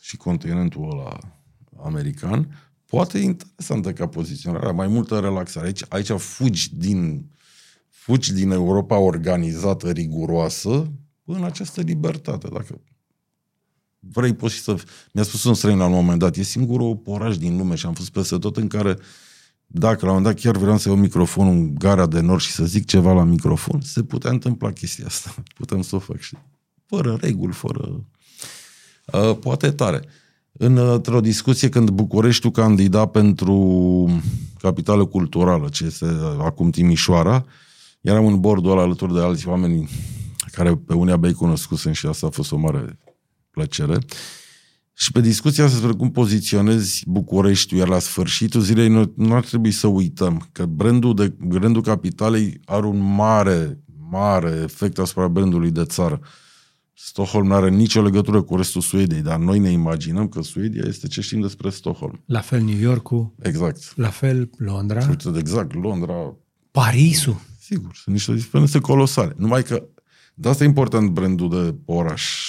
și 0.00 0.16
continentul 0.16 0.90
ăla 0.90 1.18
american, 1.82 2.70
poate 2.86 3.18
e 3.18 3.22
interesantă 3.22 3.92
ca 3.92 4.06
poziționare, 4.06 4.70
mai 4.70 4.86
multă 4.86 5.18
relaxare. 5.18 5.66
Aici, 5.66 5.82
aici 5.88 6.10
fugi 6.10 6.76
din 6.76 7.30
fugi 7.88 8.32
din 8.32 8.50
Europa 8.50 8.98
organizată, 8.98 9.90
riguroasă, 9.90 10.92
în 11.24 11.44
această 11.44 11.80
libertate. 11.80 12.48
Dacă 12.52 12.80
vrei, 13.98 14.34
poți 14.34 14.54
și 14.54 14.60
să... 14.60 14.76
Mi-a 15.12 15.22
spus 15.22 15.44
un 15.44 15.54
străin 15.54 15.78
la 15.78 15.84
un 15.86 15.92
moment 15.92 16.18
dat, 16.18 16.36
e 16.36 16.42
singurul 16.42 17.02
oraș 17.04 17.36
din 17.36 17.56
lume 17.56 17.74
și 17.74 17.86
am 17.86 17.94
fost 17.94 18.10
peste 18.10 18.38
tot 18.38 18.56
în 18.56 18.68
care 18.68 18.98
dacă 19.70 20.06
la 20.06 20.12
un 20.12 20.16
moment 20.16 20.34
dat 20.34 20.44
chiar 20.44 20.56
vreau 20.56 20.78
să 20.78 20.88
iau 20.88 20.98
microfonul 20.98 21.52
în 21.52 21.74
gara 21.74 22.06
de 22.06 22.20
nord 22.20 22.40
și 22.40 22.50
să 22.50 22.64
zic 22.64 22.86
ceva 22.86 23.12
la 23.12 23.24
microfon, 23.24 23.80
se 23.80 24.02
putea 24.02 24.30
întâmpla 24.30 24.72
chestia 24.72 25.06
asta. 25.06 25.34
Putem 25.58 25.82
să 25.82 25.96
o 25.96 25.98
fac, 25.98 26.20
știi? 26.20 26.38
Fără 26.86 27.18
reguli, 27.20 27.52
fără... 27.52 28.04
Uh, 29.12 29.36
poate 29.40 29.70
tare. 29.70 30.02
În, 30.52 30.76
într-o 30.76 31.20
discuție 31.20 31.68
când 31.68 31.90
Bucureștiul 31.90 32.52
candida 32.52 33.06
pentru 33.06 34.20
capitală 34.58 35.04
culturală, 35.04 35.68
ce 35.68 35.84
este 35.84 36.06
acum 36.38 36.70
Timișoara, 36.70 37.44
eram 38.00 38.26
în 38.26 38.40
bordul 38.40 38.70
ăla 38.70 38.82
alături 38.82 39.14
de 39.14 39.20
alți 39.20 39.48
oameni 39.48 39.88
care 40.52 40.76
pe 40.76 40.94
unii 40.94 41.12
abia 41.12 41.32
cunoscusem 41.32 41.92
și 41.92 42.06
asta 42.06 42.26
a 42.26 42.30
fost 42.30 42.52
o 42.52 42.56
mare 42.56 42.98
plăcere. 43.50 43.98
Și 45.00 45.12
pe 45.12 45.20
discuția 45.20 45.64
asta 45.64 45.76
despre 45.76 45.96
cum 45.96 46.10
poziționezi 46.10 47.02
Bucureștiul, 47.06 47.78
iar 47.78 47.88
la 47.88 47.98
sfârșitul 47.98 48.60
zilei 48.60 48.88
nu, 48.88 49.12
nu 49.16 49.34
ar 49.34 49.44
trebui 49.44 49.70
să 49.70 49.86
uităm 49.86 50.48
că 50.52 50.66
brandul, 50.66 51.14
de, 51.14 51.34
brandul 51.38 51.82
capitalei 51.82 52.60
are 52.64 52.86
un 52.86 53.14
mare, 53.14 53.78
mare 54.10 54.60
efect 54.62 54.98
asupra 54.98 55.28
brandului 55.28 55.70
de 55.70 55.84
țară. 55.84 56.20
Stockholm 56.92 57.46
nu 57.46 57.54
are 57.54 57.70
nicio 57.70 58.02
legătură 58.02 58.42
cu 58.42 58.56
restul 58.56 58.80
Suediei, 58.80 59.20
dar 59.20 59.38
noi 59.38 59.58
ne 59.58 59.70
imaginăm 59.70 60.28
că 60.28 60.42
Suedia 60.42 60.82
este 60.86 61.06
ce 61.06 61.20
știm 61.20 61.40
despre 61.40 61.70
Stockholm. 61.70 62.22
La 62.26 62.40
fel 62.40 62.62
New 62.62 62.78
Yorkul, 62.78 63.34
Exact. 63.42 63.92
la 63.96 64.08
fel 64.08 64.50
Londra, 64.56 65.06
Uite, 65.08 65.38
exact, 65.38 65.74
Londra, 65.74 66.36
Parisul. 66.70 67.40
Sigur, 67.60 67.90
sunt 67.94 68.14
niște 68.14 68.34
diferențe 68.34 68.78
colosale. 68.78 69.34
Numai 69.36 69.62
că 69.62 69.82
de 70.34 70.48
asta 70.48 70.64
e 70.64 70.66
important 70.66 71.10
brandul 71.10 71.48
de 71.48 71.74
oraș, 71.84 72.47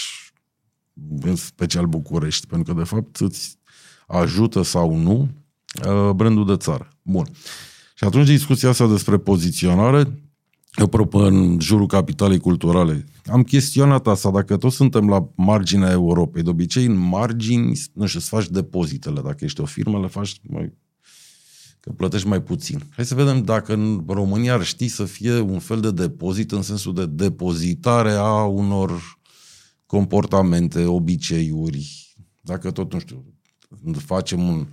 în 1.22 1.36
special 1.36 1.86
București, 1.86 2.48
pentru 2.48 2.74
că 2.74 2.80
de 2.80 2.86
fapt 2.86 3.18
îți 3.18 3.58
ajută 4.08 4.62
sau 4.62 4.96
nu 4.96 5.30
uh, 5.88 6.12
brandul 6.16 6.46
de 6.46 6.56
țară. 6.56 6.90
Bun. 7.02 7.26
Și 7.96 8.04
atunci 8.04 8.28
discuția 8.28 8.70
asta 8.70 8.88
despre 8.88 9.18
poziționare, 9.18 10.20
apropo, 10.72 11.18
în 11.18 11.60
jurul 11.60 11.88
capitalei 11.88 12.40
culturale, 12.40 13.06
am 13.26 13.44
chestionat 13.44 14.08
asta, 14.08 14.32
dacă 14.32 14.58
toți 14.58 14.76
suntem 14.76 15.10
la 15.10 15.30
marginea 15.36 15.92
Europei, 15.92 16.44
de 16.44 16.50
obicei 16.50 16.86
în 16.86 16.96
margini, 16.96 17.82
nu 17.94 18.06
știu, 18.06 18.20
îți 18.20 18.30
faci 18.30 18.48
depozitele, 18.48 19.22
dacă 19.22 19.46
ești 19.46 19.62
o 19.62 19.66
firmă, 19.66 20.00
le 20.00 20.08
faci 20.08 20.40
mai 20.44 20.74
că 21.80 21.92
plătești 21.92 22.28
mai 22.28 22.42
puțin. 22.42 22.84
Hai 22.96 23.06
să 23.06 23.16
vedem 23.16 23.44
dacă 23.44 23.74
în 23.74 24.04
România 24.08 24.54
ar 24.54 24.64
ști 24.64 24.88
să 24.88 25.04
fie 25.06 25.40
un 25.40 25.60
fel 25.60 25.80
de 25.80 25.92
depozit 25.92 26.52
în 26.52 26.62
sensul 26.62 26.94
de 26.94 27.06
depozitare 27.06 28.12
a 28.12 28.44
unor 28.44 29.19
comportamente, 29.90 30.86
obiceiuri. 30.86 32.16
Dacă 32.42 32.72
tot, 32.72 32.94
nu 32.94 33.00
știu, 33.00 33.26
facem 33.98 34.48
un... 34.48 34.68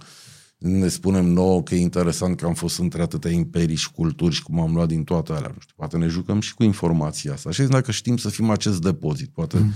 Ne 0.59 0.89
spunem 0.89 1.25
nouă 1.25 1.63
că 1.63 1.75
e 1.75 1.81
interesant 1.81 2.37
că 2.37 2.47
am 2.47 2.55
fost 2.55 2.79
între 2.79 3.03
atâtea 3.03 3.31
imperii 3.31 3.77
și 3.77 3.91
culturi 3.91 4.35
și 4.35 4.43
cum 4.43 4.61
am 4.61 4.75
luat 4.75 4.89
din 4.89 5.05
toate 5.05 5.33
alea. 5.33 5.51
Nu 5.55 5.61
știu, 5.61 5.75
poate 5.77 5.97
ne 5.97 6.07
jucăm 6.07 6.41
și 6.41 6.55
cu 6.55 6.63
informația 6.63 7.33
asta. 7.33 7.51
Și 7.51 7.63
dacă 7.63 7.91
știm 7.91 8.17
să 8.17 8.29
fim 8.29 8.51
acest 8.51 8.81
depozit. 8.81 9.29
Poate, 9.29 9.59
mm. 9.59 9.73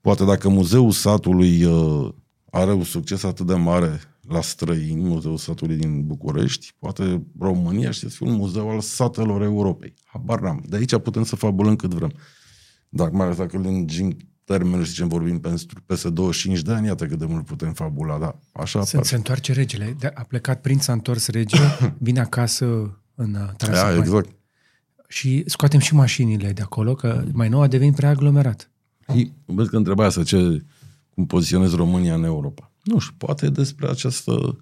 poate 0.00 0.24
dacă 0.24 0.48
muzeul 0.48 0.90
satului 0.90 1.64
uh, 1.64 2.08
are 2.50 2.72
un 2.72 2.84
succes 2.84 3.22
atât 3.22 3.46
de 3.46 3.54
mare 3.54 4.00
la 4.20 4.40
străini, 4.40 5.02
Muzeul 5.02 5.36
Satului 5.36 5.76
din 5.76 6.06
București, 6.06 6.74
poate 6.78 7.26
România 7.38 7.90
știe 7.90 8.08
să 8.08 8.16
fie 8.16 8.26
un 8.26 8.36
muzeu 8.36 8.70
al 8.70 8.80
satelor 8.80 9.42
Europei. 9.42 9.94
Habar 10.04 10.40
n-am. 10.40 10.64
De 10.68 10.76
aici 10.76 10.96
putem 10.96 11.24
să 11.24 11.36
fabulăm 11.36 11.76
cât 11.76 11.94
vrem. 11.94 12.12
Dar 12.88 13.10
mai 13.10 13.24
ales 13.24 13.36
dacă 13.36 13.58
lungim 13.58 14.16
termenul 14.44 14.84
și 14.84 14.90
zicem 14.90 15.08
vorbim 15.08 15.40
pentru 15.40 15.66
peste 15.86 16.10
25 16.10 16.60
de 16.62 16.72
ani, 16.72 16.86
iată 16.86 17.06
cât 17.06 17.18
de 17.18 17.24
mult 17.24 17.44
putem 17.44 17.72
fabula, 17.72 18.18
da, 18.18 18.38
așa 18.52 18.82
Se, 18.84 18.90
apare. 18.96 19.08
se 19.08 19.14
întoarce 19.14 19.52
regele. 19.52 19.96
De- 19.98 20.10
A 20.14 20.22
plecat 20.22 20.60
prinț, 20.60 20.86
a 20.86 20.92
întors 20.92 21.28
regele, 21.28 21.78
vine 21.98 22.20
acasă 22.20 22.64
în 23.14 23.34
uh, 23.34 23.40
Aia, 23.40 23.54
Transilvania. 23.56 23.98
exact. 23.98 24.28
Și 25.08 25.42
scoatem 25.46 25.80
și 25.80 25.94
mașinile 25.94 26.52
de 26.52 26.62
acolo, 26.62 26.94
că 26.94 27.24
mai 27.32 27.48
nou 27.48 27.60
a 27.60 27.66
devenit 27.66 27.94
prea 27.94 28.08
aglomerat. 28.08 28.70
Și 29.14 29.32
vezi 29.44 29.70
că 29.70 29.76
întreba 29.76 30.04
asta, 30.04 30.22
ce, 30.22 30.64
cum 31.14 31.26
poziționezi 31.26 31.76
România 31.76 32.14
în 32.14 32.24
Europa. 32.24 32.70
Nu 32.82 32.98
știu, 32.98 33.14
poate 33.18 33.48
despre 33.50 33.88
această... 33.88 34.58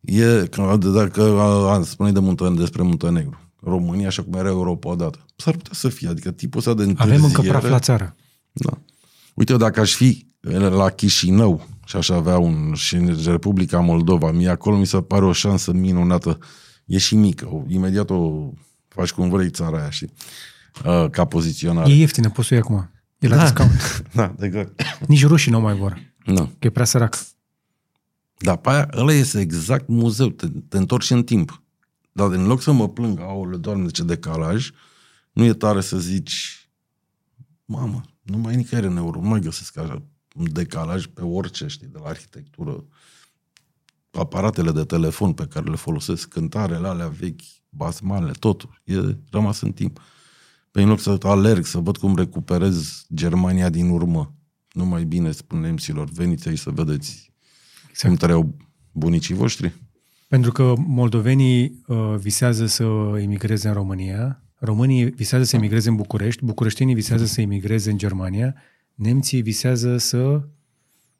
E, 0.00 0.46
că, 0.50 0.78
dacă 0.94 1.22
a, 1.22 1.72
a, 1.72 1.82
spuneai 1.82 2.14
de 2.14 2.20
Munten, 2.20 2.54
despre 2.54 2.82
Muntenegru. 2.82 3.40
România, 3.60 4.06
așa 4.06 4.22
cum 4.22 4.32
era 4.34 4.48
Europa 4.48 4.88
odată. 4.90 5.18
S-ar 5.36 5.54
putea 5.56 5.72
să 5.74 5.88
fie, 5.88 6.08
adică 6.08 6.30
tipul 6.30 6.58
ăsta 6.58 6.74
de 6.74 6.82
întârziere... 6.82 7.18
Avem 7.18 7.24
încă 7.24 7.42
praf 7.42 7.68
la 7.68 7.78
țară. 7.78 8.14
Da. 8.52 8.78
Uite, 9.34 9.52
eu 9.52 9.58
dacă 9.58 9.80
aș 9.80 9.94
fi 9.94 10.26
la 10.70 10.90
Chișinău 10.90 11.66
și 11.86 11.96
aș 11.96 12.08
avea 12.08 12.38
un... 12.38 12.74
și 12.74 12.94
în 12.94 13.16
Republica 13.24 13.80
Moldova, 13.80 14.30
mie 14.30 14.48
acolo 14.48 14.76
mi 14.76 14.86
se 14.86 15.02
pare 15.02 15.24
o 15.24 15.32
șansă 15.32 15.72
minunată. 15.72 16.38
E 16.84 16.98
și 16.98 17.14
mică. 17.16 17.48
O, 17.50 17.62
imediat 17.68 18.10
o 18.10 18.50
faci 18.88 19.12
cum 19.12 19.28
vrei 19.30 19.50
țara 19.50 19.78
aia, 19.80 19.90
și 19.90 20.10
uh, 20.84 21.10
ca 21.10 21.24
poziționare. 21.24 21.90
E 21.92 21.94
ieftină, 21.94 22.30
poți 22.30 22.48
să 22.48 22.54
o 22.54 22.56
iei 22.56 22.64
acum. 22.66 22.90
E 23.18 23.28
la 23.28 23.36
Da. 23.36 23.42
discount. 23.42 24.02
Da, 24.14 24.34
exact. 24.40 24.82
Nici 25.06 25.26
rușii 25.26 25.50
nu 25.50 25.56
o 25.58 25.60
mai 25.60 25.74
vor, 25.76 26.00
Da. 26.26 26.42
că 26.58 26.66
e 26.66 26.70
prea 26.70 26.84
sărac. 26.84 27.18
Dar 28.38 28.56
pe 28.56 28.70
aia, 28.70 28.88
ăla 28.96 29.12
este 29.12 29.40
exact 29.40 29.88
muzeu, 29.88 30.28
te, 30.28 30.46
te 30.68 30.76
întorci 30.76 31.10
în 31.10 31.22
timp. 31.24 31.62
Dar 32.12 32.30
în 32.30 32.46
loc 32.46 32.62
să 32.62 32.72
mă 32.72 32.88
plâng, 32.88 33.20
aole, 33.20 33.56
doamne, 33.56 33.88
ce 33.88 34.02
decalaj, 34.02 34.70
nu 35.32 35.44
e 35.44 35.52
tare 35.52 35.80
să 35.80 35.98
zici, 35.98 36.68
mamă, 37.64 38.02
nu 38.22 38.38
mai 38.38 38.52
e 38.52 38.56
nicăieri 38.56 38.86
în 38.86 38.96
euro, 38.96 39.20
nu 39.20 39.28
mai 39.28 39.40
găsesc 39.40 39.76
așa 39.76 40.02
un 40.36 40.52
decalaj 40.52 41.06
pe 41.06 41.22
orice, 41.22 41.66
știi, 41.66 41.86
de 41.86 41.98
la 42.02 42.08
arhitectură, 42.08 42.84
aparatele 44.10 44.70
de 44.70 44.84
telefon 44.84 45.32
pe 45.32 45.46
care 45.46 45.70
le 45.70 45.76
folosesc, 45.76 46.28
cântarele 46.28 46.86
alea 46.86 47.08
vechi, 47.08 47.42
basmanele, 47.68 48.32
totul, 48.32 48.80
e 48.84 48.94
rămas 49.30 49.60
în 49.60 49.72
timp. 49.72 50.00
Pe 50.70 50.82
în 50.82 50.88
loc 50.88 51.00
să 51.00 51.18
alerg, 51.22 51.64
să 51.64 51.78
văd 51.78 51.96
cum 51.96 52.16
recuperez 52.16 53.06
Germania 53.14 53.68
din 53.68 53.90
urmă, 53.90 54.34
nu 54.72 54.84
mai 54.84 55.04
bine 55.04 55.30
spun 55.30 55.60
nemților, 55.60 56.08
veniți 56.08 56.48
aici 56.48 56.58
să 56.58 56.70
vedeți 56.70 57.32
Exact. 57.90 58.06
cum 58.06 58.14
trăiau 58.14 58.56
bunicii 58.92 59.34
voștri? 59.34 59.72
Pentru 60.28 60.52
că 60.52 60.74
moldovenii 60.76 61.82
uh, 61.86 62.14
visează 62.18 62.66
să 62.66 62.84
emigreze 63.18 63.68
în 63.68 63.74
România, 63.74 64.42
românii 64.64 65.04
visează 65.04 65.44
să 65.44 65.56
emigreze 65.56 65.88
în 65.88 65.96
București, 65.96 66.44
bucureștenii 66.44 66.94
visează 66.94 67.24
să 67.24 67.40
emigreze 67.40 67.90
în 67.90 67.98
Germania, 67.98 68.54
nemții 68.94 69.42
visează 69.42 69.96
să 69.96 70.48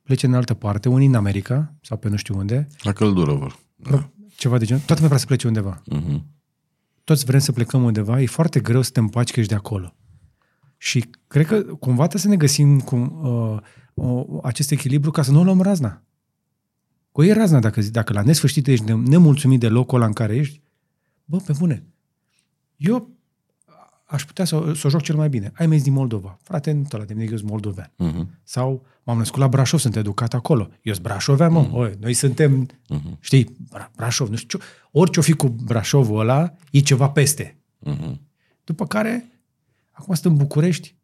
plece 0.03 0.27
în 0.27 0.35
altă 0.35 0.55
parte, 0.55 0.89
unii 0.89 1.07
în 1.07 1.15
America 1.15 1.75
sau 1.81 1.97
pe 1.97 2.09
nu 2.09 2.17
știu 2.17 2.39
unde, 2.39 2.67
La 2.83 2.93
căldură 2.93 3.33
vor. 3.33 3.59
Da. 3.77 4.11
ceva 4.37 4.59
de 4.59 4.65
genul. 4.65 4.83
Toată 4.87 5.03
lumea 5.03 5.09
vrea 5.09 5.19
să 5.19 5.27
plece 5.27 5.47
undeva. 5.47 5.83
Uh-huh. 5.83 6.23
Toți 7.05 7.25
vrem 7.25 7.41
să 7.41 7.53
plecăm 7.53 7.83
undeva, 7.85 8.21
e 8.21 8.27
foarte 8.27 8.61
greu 8.61 8.83
să 8.83 8.91
te 8.91 9.01
împaci 9.01 9.31
că 9.31 9.41
ești 9.41 9.53
de 9.53 9.59
acolo. 9.59 9.97
Și 10.77 11.11
cred 11.27 11.47
că 11.47 11.63
cumva 11.63 12.07
trebuie 12.07 12.23
să 12.23 12.29
ne 12.29 12.37
găsim 12.37 12.81
cum, 12.81 13.21
uh, 13.23 13.61
uh, 13.95 14.39
acest 14.43 14.71
echilibru 14.71 15.11
ca 15.11 15.23
să 15.23 15.31
nu 15.31 15.41
o 15.41 15.45
luăm 15.45 15.61
razna. 15.61 16.03
Cu 17.13 17.23
e 17.23 17.33
razna 17.33 17.59
dacă, 17.59 17.81
dacă 17.81 18.13
la 18.13 18.23
nesfârșit 18.23 18.67
ești 18.67 18.85
ne- 18.85 18.95
nemulțumit 18.95 19.61
de 19.61 19.69
locul 19.69 19.97
ăla 19.99 20.07
în 20.07 20.13
care 20.13 20.37
ești, 20.37 20.63
bă, 21.25 21.37
pe 21.37 21.53
bune. 21.59 21.87
Eu 22.77 23.11
aș 24.13 24.25
putea 24.25 24.45
să, 24.45 24.73
să 24.75 24.87
o 24.87 24.91
joc 24.91 25.03
cel 25.03 25.17
mai 25.17 25.29
bine. 25.29 25.53
Ai 25.55 25.67
mers 25.67 25.83
din 25.83 25.93
Moldova. 25.93 26.39
Frate, 26.43 26.73
nu 26.73 26.85
ăla 26.93 27.05
de 27.05 27.15
mine, 27.15 27.29
eu 27.31 27.37
sunt 27.37 27.51
moldovean. 27.51 27.93
Uh-huh. 28.05 28.27
Sau 28.43 28.87
m-am 29.03 29.19
născut 29.19 29.41
la 29.41 29.49
Brașov, 29.49 29.81
sunt 29.81 29.97
educat 29.97 30.35
acolo. 30.35 30.69
Eu 30.83 30.93
sunt 30.93 31.05
brașovean, 31.07 31.53
mă. 31.53 31.61
Mm. 31.61 31.75
Oi, 31.75 31.97
noi 32.01 32.13
suntem, 32.13 32.67
Mhm. 32.89 33.17
știi, 33.21 33.45
Bra- 33.45 33.91
Brașov. 33.97 34.29
Nu 34.29 34.37
știu, 34.37 34.59
ce- 34.59 34.65
orice 34.91 35.19
o 35.19 35.23
fi 35.23 35.33
cu 35.33 35.49
Brașovul 35.49 36.21
ăla, 36.21 36.55
e 36.71 36.81
ceva 36.81 37.09
peste. 37.11 37.59
Uh-huh. 37.91 38.13
După 38.65 38.87
care, 38.87 39.41
acum 39.91 40.15
sunt 40.15 40.33
în 40.33 40.39
București. 40.39 40.97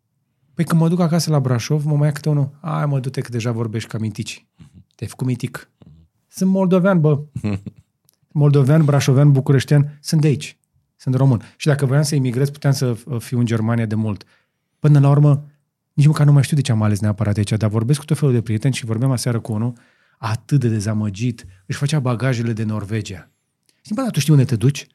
Păi 0.55 0.65
când 0.65 0.81
mă 0.81 0.89
duc 0.89 1.01
acasă 1.01 1.31
la 1.31 1.41
Brașov, 1.41 1.85
mă 1.85 1.97
mai 1.97 2.07
ia 2.07 2.13
câte 2.13 2.29
unul. 2.29 2.59
Ai, 2.61 2.87
mă, 2.87 3.01
du-te 3.01 3.21
că 3.21 3.31
deja 3.31 3.53
vorbești 3.53 3.89
ca 3.89 3.99
mintici. 3.99 4.47
Te-ai 4.95 5.11
făcut 5.11 5.27
mitic. 5.27 5.71
Sunt 6.29 6.51
moldovean, 6.51 7.01
bă. 7.01 7.21
Moldovean, 8.33 8.85
brașovean, 8.85 9.33
bucureștean, 9.33 9.99
sunt 10.01 10.21
de 10.21 10.27
aici. 10.27 10.58
Sunt 10.99 11.15
român. 11.15 11.41
Și 11.57 11.67
dacă 11.67 11.87
voiam 11.87 12.03
să 12.03 12.15
emigrez, 12.15 12.51
puteam 12.51 12.73
să 12.73 12.97
uh, 13.07 13.21
fiu 13.21 13.39
în 13.39 13.45
Germania 13.45 13.87
de 13.87 13.95
mult. 13.95 14.25
Până 14.79 14.99
la 14.99 15.09
urmă, 15.09 15.45
nici 15.93 16.07
măcar 16.07 16.27
nu 16.27 16.33
mai 16.33 16.43
știu 16.43 16.57
de 16.57 16.63
ce 16.63 16.73
am 16.73 16.83
ales 16.83 17.01
neapărat 17.01 17.37
aici, 17.37 17.53
dar 17.53 17.71
vorbesc 17.71 17.99
cu 17.99 18.05
tot 18.05 18.19
felul 18.19 18.35
de 18.35 18.43
prieteni 18.43 18.75
și 18.75 18.85
vorbeam 18.85 19.11
aseară 19.11 19.41
cu 19.41 19.53
unul 19.53 19.73
atât 20.19 20.61
de 20.61 20.69
dezamăgit, 20.69 21.47
își 21.67 21.79
făcea 21.79 22.01
bagajele 22.01 22.53
de 22.53 22.65
Norvegia. 22.65 23.31
Zic, 23.85 23.95
bă, 23.95 24.03
dar 24.03 24.11
tu 24.11 24.21
știi 24.21 24.33
unde 24.33 24.45
te 24.45 24.57
duci? 24.57 24.87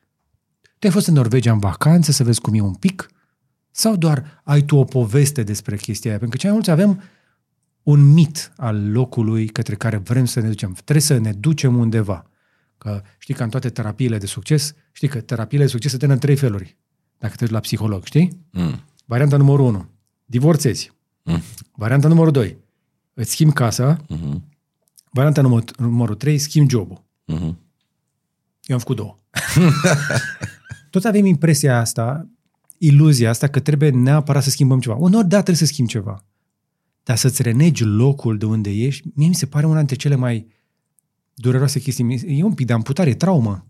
Tu 0.61 0.87
ai 0.87 0.93
fost 0.93 1.07
în 1.07 1.13
Norvegia 1.13 1.51
în 1.51 1.59
vacanță 1.59 2.11
să 2.11 2.23
vezi 2.23 2.41
cum 2.41 2.53
e 2.53 2.61
un 2.61 2.73
pic? 2.73 3.09
Sau 3.71 3.95
doar 3.95 4.41
ai 4.43 4.61
tu 4.61 4.75
o 4.75 4.83
poveste 4.83 5.43
despre 5.43 5.75
chestia 5.75 6.09
aia? 6.09 6.19
Pentru 6.19 6.37
că 6.37 6.43
cei 6.43 6.53
mai 6.53 6.59
mulți 6.63 6.81
avem 6.81 7.01
un 7.83 8.13
mit 8.13 8.53
al 8.57 8.91
locului 8.91 9.47
către 9.47 9.75
care 9.75 9.97
vrem 9.97 10.25
să 10.25 10.39
ne 10.39 10.47
ducem. 10.47 10.73
Trebuie 10.73 11.01
să 11.01 11.17
ne 11.17 11.31
ducem 11.31 11.77
undeva. 11.77 12.25
Că 12.83 13.01
știi 13.17 13.33
că 13.33 13.43
în 13.43 13.49
toate 13.49 13.69
terapiile 13.69 14.17
de 14.17 14.25
succes, 14.25 14.73
știi 14.91 15.07
că 15.07 15.21
terapiile 15.21 15.63
de 15.63 15.69
succes 15.69 15.91
se 15.91 15.97
termină 15.97 16.19
în 16.19 16.25
trei 16.25 16.35
feluri. 16.35 16.77
Dacă 17.17 17.35
te 17.35 17.43
duci 17.43 17.53
la 17.53 17.59
psiholog, 17.59 18.03
știi? 18.03 18.39
Mm. 18.51 18.79
Varianta 19.05 19.37
numărul 19.37 19.65
1, 19.65 19.89
divorțezi. 20.25 20.91
Mm. 21.23 21.41
Varianta 21.71 22.07
numărul 22.07 22.31
2, 22.31 22.57
îți 23.13 23.31
schimbi 23.31 23.53
casa. 23.53 23.97
Uh-huh. 23.97 24.35
Varianta 25.11 25.41
număr, 25.41 25.63
numărul 25.77 26.15
3, 26.15 26.37
schimbi 26.37 26.71
jobul. 26.71 27.03
Uh-huh. 27.33 27.55
Eu 28.63 28.75
am 28.75 28.79
făcut 28.79 28.95
două. 28.95 29.19
Tot 30.89 31.03
avem 31.03 31.25
impresia 31.25 31.79
asta, 31.79 32.29
iluzia 32.77 33.29
asta 33.29 33.47
că 33.47 33.59
trebuie 33.59 33.89
neapărat 33.89 34.43
să 34.43 34.49
schimbăm 34.49 34.79
ceva. 34.79 34.95
Uneori, 34.95 35.27
da, 35.27 35.35
trebuie 35.35 35.55
să 35.55 35.65
schimbi 35.65 35.91
ceva. 35.91 36.25
Dar 37.03 37.17
să-ți 37.17 37.41
renegi 37.41 37.83
locul 37.83 38.37
de 38.37 38.45
unde 38.45 38.69
ești, 38.69 39.07
mie 39.15 39.27
mi 39.27 39.35
se 39.35 39.45
pare 39.45 39.65
una 39.65 39.77
dintre 39.77 39.95
cele 39.95 40.15
mai 40.15 40.47
dureroase 41.43 41.79
chestii. 41.79 42.23
E 42.27 42.43
un 42.43 42.53
pic 42.53 42.65
de 42.65 42.73
amputare, 42.73 43.09
e 43.09 43.15
traumă. 43.15 43.65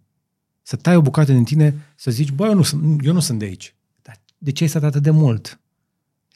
Să 0.62 0.76
tai 0.76 0.96
o 0.96 1.02
bucată 1.02 1.32
din 1.32 1.44
tine, 1.44 1.94
să 1.96 2.12
zici, 2.12 2.32
bă, 2.32 2.46
eu 2.46 2.54
nu 2.54 2.64
sunt, 2.64 3.06
eu 3.06 3.14
nu 3.14 3.20
sunt 3.20 3.40
de 3.40 3.46
aici. 3.46 3.76
Dar 4.02 4.16
de 4.38 4.52
ce 4.52 4.64
ai 4.64 4.70
stat 4.70 4.84
atât 4.84 5.02
de 5.02 5.10
mult? 5.10 5.60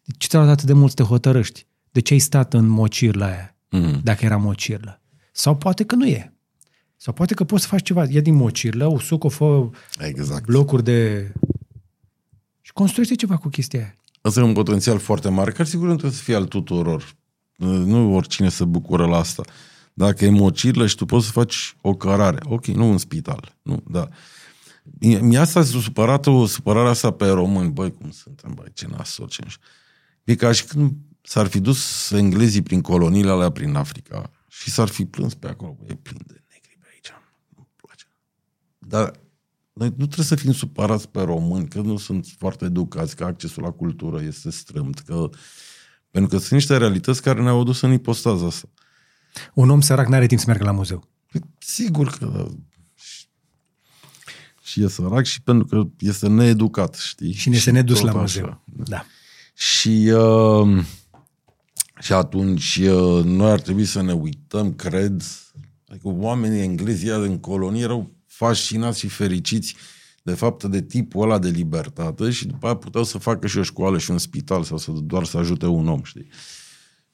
De 0.03 0.13
ce 0.17 0.27
ți-a 0.27 0.39
luat 0.39 0.51
atât 0.51 0.65
de 0.65 0.73
mult 0.73 0.89
să 0.89 0.95
te 0.95 1.03
hotărăști? 1.03 1.65
De 1.91 1.99
ce 1.99 2.13
ai 2.13 2.19
stat 2.19 2.53
în 2.53 2.67
mocirla 2.67 3.25
aia? 3.25 3.51
Mm. 3.69 3.99
dacă 4.03 4.25
era 4.25 4.37
mocirlă. 4.37 5.01
Sau 5.31 5.55
poate 5.55 5.83
că 5.83 5.95
nu 5.95 6.07
e. 6.07 6.33
Sau 6.97 7.13
poate 7.13 7.33
că 7.33 7.43
poți 7.43 7.61
să 7.61 7.67
faci 7.67 7.83
ceva. 7.83 8.05
Ia 8.09 8.21
din 8.21 8.35
mocirlă, 8.35 8.85
usuc, 8.85 9.23
o 9.23 9.29
fă 9.29 9.69
Exact. 9.99 10.45
blocuri 10.45 10.83
de... 10.83 11.31
Și 12.61 12.73
construiește 12.73 13.15
ceva 13.15 13.37
cu 13.37 13.49
chestia 13.49 13.79
aia. 13.79 13.95
Asta 14.21 14.39
e 14.39 14.43
un 14.43 14.53
potențial 14.53 14.99
foarte 14.99 15.29
mare, 15.29 15.51
care 15.51 15.69
sigur 15.69 15.87
nu 15.87 15.91
trebuie 15.91 16.17
să 16.17 16.23
fie 16.23 16.35
al 16.35 16.45
tuturor. 16.45 17.15
Nu 17.55 18.15
oricine 18.15 18.49
se 18.49 18.65
bucură 18.65 19.05
la 19.05 19.17
asta. 19.17 19.43
Dacă 19.97 20.25
e 20.25 20.29
mocirlă 20.29 20.87
și 20.87 20.95
tu 20.95 21.05
poți 21.05 21.25
să 21.25 21.31
faci 21.31 21.75
o 21.81 21.95
cărare, 21.95 22.37
ok, 22.43 22.65
nu 22.65 22.91
în 22.91 22.97
spital, 22.97 23.55
nu, 23.61 23.83
da. 23.89 24.07
Mie 24.99 25.19
mie 25.19 25.37
asta 25.37 25.63
s-a 25.63 25.79
supărat, 25.79 26.25
o 26.25 26.45
supărare 26.45 26.89
asta 26.89 27.11
pe 27.11 27.27
români, 27.27 27.69
băi, 27.69 27.93
cum 27.93 28.11
suntem, 28.11 28.53
băi, 28.53 28.71
ce 28.73 28.87
nasol, 28.87 29.27
ce 29.27 29.41
nu 29.43 29.49
știu. 29.49 29.63
E 30.23 30.35
ca 30.35 30.51
și 30.51 30.65
când 30.65 30.93
s-ar 31.21 31.47
fi 31.47 31.59
dus 31.59 32.11
englezii 32.11 32.61
prin 32.61 32.81
coloniile 32.81 33.29
alea 33.31 33.49
prin 33.49 33.75
Africa 33.75 34.31
și 34.47 34.71
s-ar 34.71 34.87
fi 34.87 35.05
plâns 35.05 35.33
pe 35.33 35.47
acolo, 35.47 35.75
băi, 35.79 35.87
e 35.89 35.95
plin 35.95 36.21
de 36.27 36.43
negri 36.51 36.77
pe 36.79 36.87
aici, 36.91 37.11
nu-mi 37.55 37.67
place. 37.75 38.05
Dar 38.77 39.11
noi 39.73 39.87
nu 39.87 40.05
trebuie 40.05 40.25
să 40.25 40.35
fim 40.35 40.53
supărați 40.53 41.09
pe 41.09 41.21
români, 41.21 41.67
că 41.67 41.81
nu 41.81 41.97
sunt 41.97 42.27
foarte 42.37 42.65
educați, 42.65 43.15
că 43.15 43.23
accesul 43.23 43.63
la 43.63 43.71
cultură 43.71 44.21
este 44.21 44.51
strâmt, 44.51 44.99
că... 44.99 45.29
pentru 46.11 46.29
că 46.29 46.37
sunt 46.37 46.51
niște 46.51 46.77
realități 46.77 47.21
care 47.21 47.41
ne-au 47.41 47.59
adus 47.59 47.81
în 47.81 47.91
ipostaza 47.91 48.45
asta. 48.45 48.69
Un 49.53 49.69
om 49.69 49.81
sărac 49.81 50.07
n-are 50.07 50.25
timp 50.25 50.39
să 50.39 50.45
meargă 50.47 50.63
la 50.65 50.71
muzeu. 50.71 51.07
Păi, 51.31 51.41
Sigur 51.59 52.09
că 52.17 52.25
da. 52.35 52.47
Și- 53.03 53.25
Și 54.63 54.83
e 54.83 54.87
sărac 54.87 55.25
și 55.25 55.41
pentru 55.41 55.65
că 55.67 55.83
este 55.99 56.27
needucat, 56.27 56.95
știi? 56.95 57.33
Și 57.33 57.49
ne 57.49 57.55
este 57.55 57.71
nedus 57.71 57.95
tot 57.99 58.05
la 58.05 58.09
așa. 58.11 58.19
muzeu. 58.19 58.63
Da. 58.65 59.05
Și, 59.53 60.11
uh, 60.13 60.83
și 61.99 62.13
atunci 62.13 62.75
uh, 62.81 63.23
noi 63.23 63.51
ar 63.51 63.59
trebui 63.61 63.85
să 63.85 64.01
ne 64.01 64.13
uităm, 64.13 64.73
cred, 64.73 65.23
adică 65.87 66.07
oamenii 66.07 66.61
englezi 66.61 67.09
ăia 67.09 67.25
din 67.27 67.37
colonie 67.39 67.81
erau 67.83 68.11
fascinați 68.25 68.99
și 68.99 69.07
fericiți 69.07 69.75
de 70.23 70.33
fapt 70.33 70.63
de 70.63 70.81
tipul 70.81 71.21
ăla 71.23 71.39
de 71.39 71.49
libertate 71.49 72.29
și 72.29 72.47
după 72.47 72.65
aia 72.65 72.75
puteau 72.75 73.03
să 73.03 73.17
facă 73.17 73.47
și 73.47 73.57
o 73.57 73.63
școală 73.63 73.97
și 73.97 74.11
un 74.11 74.17
spital 74.17 74.63
sau 74.63 74.77
să 74.77 74.91
doar 74.91 75.25
să 75.25 75.37
ajute 75.37 75.65
un 75.65 75.87
om, 75.87 76.01
știi? 76.03 76.27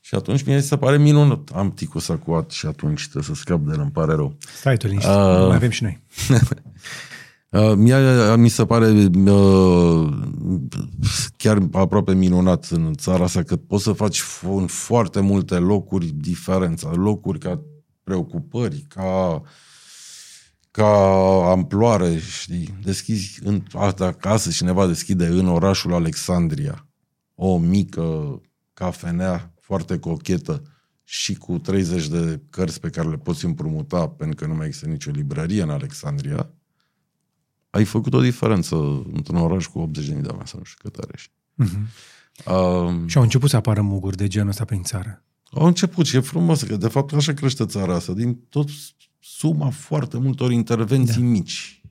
Și 0.05 0.15
atunci 0.15 0.43
mie 0.43 0.55
mi 0.55 0.61
se 0.61 0.77
pare 0.77 0.97
minunat. 0.97 1.49
Am 1.53 1.71
ticul 1.71 2.01
sacuat 2.01 2.51
și 2.51 2.65
atunci 2.65 3.01
trebuie 3.01 3.35
să 3.35 3.41
scap 3.41 3.59
de 3.59 3.71
el, 3.73 3.79
îmi 3.79 3.91
pare 3.91 4.13
rău. 4.13 4.37
Stai 4.59 4.77
tu 4.77 4.87
liniștit. 4.87 5.11
Ah. 5.11 5.45
Mai 5.47 5.55
avem 5.55 5.69
și 5.69 5.83
noi. 5.83 6.01
Uh, 7.53 7.73
mie 7.75 7.95
mi 8.35 8.49
se 8.49 8.65
pare 8.65 8.85
uh, 8.87 10.13
chiar 11.37 11.67
aproape 11.71 12.13
minunat 12.13 12.65
în 12.65 12.93
țara 12.93 13.23
asta 13.23 13.43
că 13.43 13.55
poți 13.55 13.83
să 13.83 13.91
faci 13.91 14.21
f- 14.21 14.41
în 14.41 14.67
foarte 14.67 15.19
multe 15.19 15.55
locuri 15.55 16.05
diferența, 16.05 16.91
locuri 16.93 17.39
ca 17.39 17.61
preocupări, 18.03 18.85
ca 18.87 19.41
ca 20.71 20.95
amploare, 21.51 22.17
știi, 22.17 22.77
deschizi 22.83 23.39
în, 23.43 23.63
asta, 23.73 24.05
acasă 24.05 24.49
cineva 24.49 24.87
deschide 24.87 25.25
în 25.25 25.47
orașul 25.47 25.93
Alexandria 25.93 26.87
o 27.35 27.57
mică 27.57 28.41
cafenea 28.73 29.52
foarte 29.63 29.99
cochetă 29.99 30.61
și 31.03 31.35
cu 31.35 31.57
30 31.57 32.07
de 32.07 32.41
cărți 32.49 32.79
pe 32.79 32.89
care 32.89 33.09
le 33.09 33.17
poți 33.17 33.45
împrumuta 33.45 34.07
pentru 34.07 34.35
că 34.35 34.51
nu 34.51 34.57
mai 34.57 34.65
există 34.65 34.87
nicio 34.87 35.11
librărie 35.11 35.61
în 35.61 35.69
Alexandria, 35.69 36.49
ai 37.69 37.85
făcut 37.85 38.13
o 38.13 38.21
diferență 38.21 38.75
într-un 39.13 39.37
oraș 39.37 39.65
cu 39.65 39.91
80.000 39.91 40.03
de 40.03 40.27
oameni, 40.27 40.47
sau 40.47 40.59
nu 40.59 40.65
știu 40.65 40.89
cât 40.89 41.03
are. 41.03 41.19
Mhm. 41.53 41.87
Uh, 42.45 43.09
Și 43.09 43.17
au 43.17 43.23
început 43.23 43.49
să 43.49 43.55
apară 43.55 43.81
muguri 43.81 44.17
de 44.17 44.27
genul 44.27 44.49
ăsta 44.49 44.65
prin 44.65 44.83
țară. 44.83 45.23
au 45.51 45.65
început 45.65 46.05
și 46.05 46.15
e 46.15 46.19
frumos, 46.19 46.63
că 46.63 46.75
de 46.75 46.87
fapt 46.87 47.13
așa 47.13 47.33
crește 47.33 47.65
țara 47.65 47.95
asta, 47.95 48.13
din 48.13 48.39
tot 48.49 48.69
suma 49.19 49.69
foarte 49.69 50.17
multor 50.17 50.51
intervenții 50.51 51.21
da. 51.21 51.27
mici. 51.27 51.81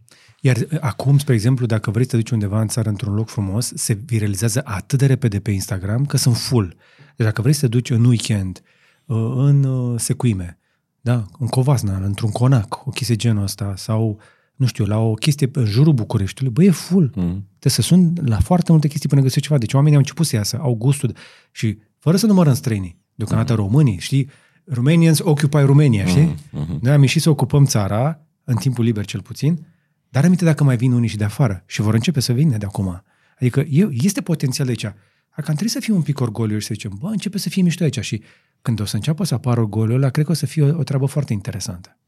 Iar 0.40 0.56
uh, 0.56 0.78
acum, 0.80 1.18
spre 1.18 1.34
exemplu, 1.34 1.66
dacă 1.66 1.90
vrei 1.90 2.04
să 2.04 2.10
te 2.10 2.16
duci 2.16 2.30
undeva 2.30 2.60
în 2.60 2.68
țară 2.68 2.88
într-un 2.88 3.14
loc 3.14 3.28
frumos, 3.28 3.72
se 3.74 3.92
viralizează 3.92 4.62
atât 4.64 4.98
de 4.98 5.06
repede 5.06 5.40
pe 5.40 5.50
Instagram 5.50 6.06
că 6.06 6.16
sunt 6.16 6.36
full. 6.36 6.76
Deci 7.16 7.26
dacă 7.26 7.40
vrei 7.42 7.52
să 7.54 7.60
te 7.60 7.68
duci 7.68 7.90
în 7.90 8.04
weekend, 8.04 8.62
uh, 9.04 9.32
în 9.36 9.64
uh, 9.64 10.00
Secuime, 10.00 10.58
da, 11.00 11.24
în 11.38 11.46
Covasna, 11.46 11.96
într-un 11.96 12.30
conac, 12.30 12.86
o 12.86 12.90
chestie 12.90 13.16
genul 13.16 13.42
ăsta, 13.42 13.74
sau, 13.76 14.20
nu 14.56 14.66
știu, 14.66 14.84
la 14.84 14.98
o 14.98 15.12
chestie 15.14 15.48
în 15.52 15.64
jurul 15.64 15.92
Bucureștiului, 15.92 16.52
băi, 16.54 16.66
e 16.66 16.70
full. 16.70 17.12
Mm. 17.14 17.46
Trebuie 17.58 17.72
să 17.72 17.82
sun 17.82 18.12
la 18.24 18.38
foarte 18.38 18.70
multe 18.72 18.88
chestii 18.88 19.08
până 19.08 19.20
găsești 19.20 19.46
ceva. 19.46 19.58
Deci 19.58 19.72
oamenii 19.74 19.94
au 19.94 20.00
început 20.00 20.26
să 20.26 20.36
iasă, 20.36 20.58
au 20.60 20.74
gustul. 20.74 21.08
de- 21.08 21.18
Și 21.52 21.78
fără 21.98 22.16
să 22.16 22.26
numărăm 22.26 22.54
străinii, 22.54 22.98
deocamdată 23.14 23.54
românii, 23.54 23.98
știi? 23.98 24.28
Romanians 24.64 25.18
occupy 25.18 25.56
Romania, 25.58 26.04
știi? 26.06 26.34
Noi 26.80 26.92
am 26.92 27.00
ieșit 27.00 27.22
să 27.22 27.30
ocupăm 27.30 27.64
țara, 27.64 28.20
în 28.44 28.56
timpul 28.56 28.84
liber 28.84 29.04
cel 29.04 29.20
puțin, 29.22 29.66
dar 30.08 30.24
aminte 30.24 30.44
dacă 30.44 30.64
mai 30.64 30.76
vin 30.76 30.92
unii 30.92 31.08
și 31.08 31.16
de 31.16 31.24
afară 31.24 31.62
și 31.66 31.80
vor 31.80 31.94
începe 31.94 32.20
să 32.20 32.32
vină 32.32 32.56
de 32.56 32.66
acum. 32.66 33.02
Adică 33.40 33.60
e, 33.60 33.88
este 33.90 34.20
potențial 34.20 34.66
de 34.66 34.72
aici. 34.72 34.94
Adică 35.34 35.50
am 35.50 35.56
trebuit 35.56 35.70
să 35.70 35.80
fim 35.80 35.94
un 35.94 36.02
pic 36.02 36.20
orgolioși 36.20 36.66
să 36.66 36.74
zicem, 36.74 36.96
bă, 36.98 37.08
începe 37.08 37.38
să 37.38 37.48
fie 37.48 37.62
mișto 37.62 37.82
aici 37.82 38.00
și 38.00 38.22
când 38.62 38.80
o 38.80 38.84
să 38.84 38.96
înceapă 38.96 39.24
să 39.24 39.34
apară 39.34 39.60
orgoliul 39.60 39.96
ăla, 39.96 40.10
cred 40.10 40.24
că 40.24 40.30
o 40.30 40.34
să 40.34 40.46
fie 40.46 40.62
o, 40.62 40.78
o 40.78 40.82
treabă 40.82 41.06
foarte 41.06 41.32
interesantă. 41.32 41.98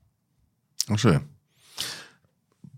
Așa 0.86 1.08
e. 1.12 1.22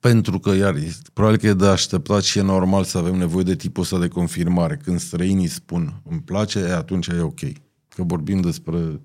Pentru 0.00 0.38
că, 0.38 0.54
iar, 0.54 0.74
e- 0.74 0.96
probabil 1.12 1.38
că 1.38 1.46
e 1.46 1.54
de 1.54 1.66
așteptat 1.66 2.22
și 2.22 2.38
e 2.38 2.42
normal 2.42 2.84
să 2.84 2.98
avem 2.98 3.16
nevoie 3.16 3.44
de 3.44 3.56
tipul 3.56 3.82
ăsta 3.82 3.98
de 3.98 4.08
confirmare. 4.08 4.76
Când 4.76 5.00
străinii 5.00 5.46
spun 5.46 6.00
îmi 6.04 6.20
place, 6.20 6.58
e, 6.58 6.74
atunci 6.74 7.06
e 7.06 7.20
ok. 7.20 7.40
că 7.88 8.02
vorbim 8.02 8.40
despre 8.40 9.00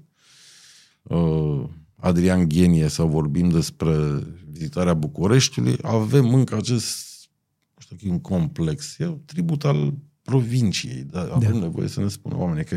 uh, 1.04 1.64
Adrian 1.96 2.48
Ghenie 2.48 2.88
sau 2.88 3.08
vorbim 3.08 3.50
despre 3.50 4.24
vizitarea 4.52 4.94
Bucureștiului, 4.94 5.78
avem 5.82 6.34
încă 6.34 6.56
acest, 6.56 7.30
nu 7.76 7.96
știu, 7.96 8.12
un 8.12 8.20
complex. 8.20 9.00
E 9.00 9.06
un 9.06 9.22
tribut 9.26 9.64
al 9.64 9.94
provinciei, 10.24 11.04
dar 11.12 11.30
avem 11.34 11.54
da. 11.54 11.60
nevoie 11.60 11.88
să 11.88 12.00
ne 12.00 12.08
spună 12.08 12.38
oamenii 12.38 12.64
că 12.64 12.76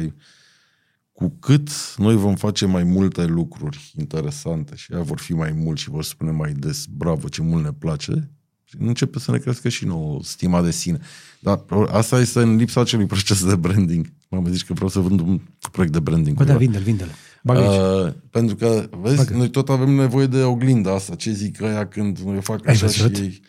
cu 1.12 1.36
cât 1.40 1.68
noi 1.96 2.16
vom 2.16 2.34
face 2.34 2.66
mai 2.66 2.82
multe 2.82 3.24
lucruri 3.24 3.92
interesante 3.98 4.74
și 4.76 4.92
ea 4.92 5.00
vor 5.00 5.18
fi 5.18 5.32
mai 5.32 5.52
mulți 5.52 5.82
și 5.82 5.90
vor 5.90 6.04
spune 6.04 6.30
mai 6.30 6.52
des, 6.52 6.86
bravo, 6.86 7.28
ce 7.28 7.42
mult 7.42 7.64
ne 7.64 7.72
place, 7.72 8.30
începe 8.78 9.18
să 9.18 9.30
ne 9.30 9.38
crească 9.38 9.68
și 9.68 9.84
nouă 9.84 10.20
stima 10.22 10.62
de 10.62 10.70
sine. 10.70 10.98
Dar 11.40 11.64
asta 11.90 12.20
este 12.20 12.40
în 12.40 12.56
lipsa 12.56 12.80
acelui 12.80 13.06
proces 13.06 13.44
de 13.44 13.56
branding. 13.56 14.12
Mă 14.28 14.48
zici 14.48 14.64
că 14.64 14.72
vreau 14.72 14.88
să 14.88 14.98
vând 14.98 15.20
un 15.20 15.40
proiect 15.72 15.92
de 15.92 16.00
branding. 16.00 16.36
Bă, 16.36 16.44
da, 16.44 16.56
vinde-l, 16.56 16.82
vinde-l. 16.82 17.10
Uh, 17.42 18.12
pentru 18.30 18.56
că, 18.56 18.88
vezi, 19.00 19.16
Bagă. 19.16 19.36
noi 19.36 19.50
tot 19.50 19.68
avem 19.68 19.90
nevoie 19.90 20.26
de 20.26 20.42
oglinda 20.42 20.94
asta. 20.94 21.14
Ce 21.14 21.32
zic 21.32 21.60
ăia 21.60 21.88
când 21.88 22.18
noi 22.18 22.40
fac 22.40 22.66
așa 22.66 22.86
și 22.86 23.02
ei... 23.02 23.40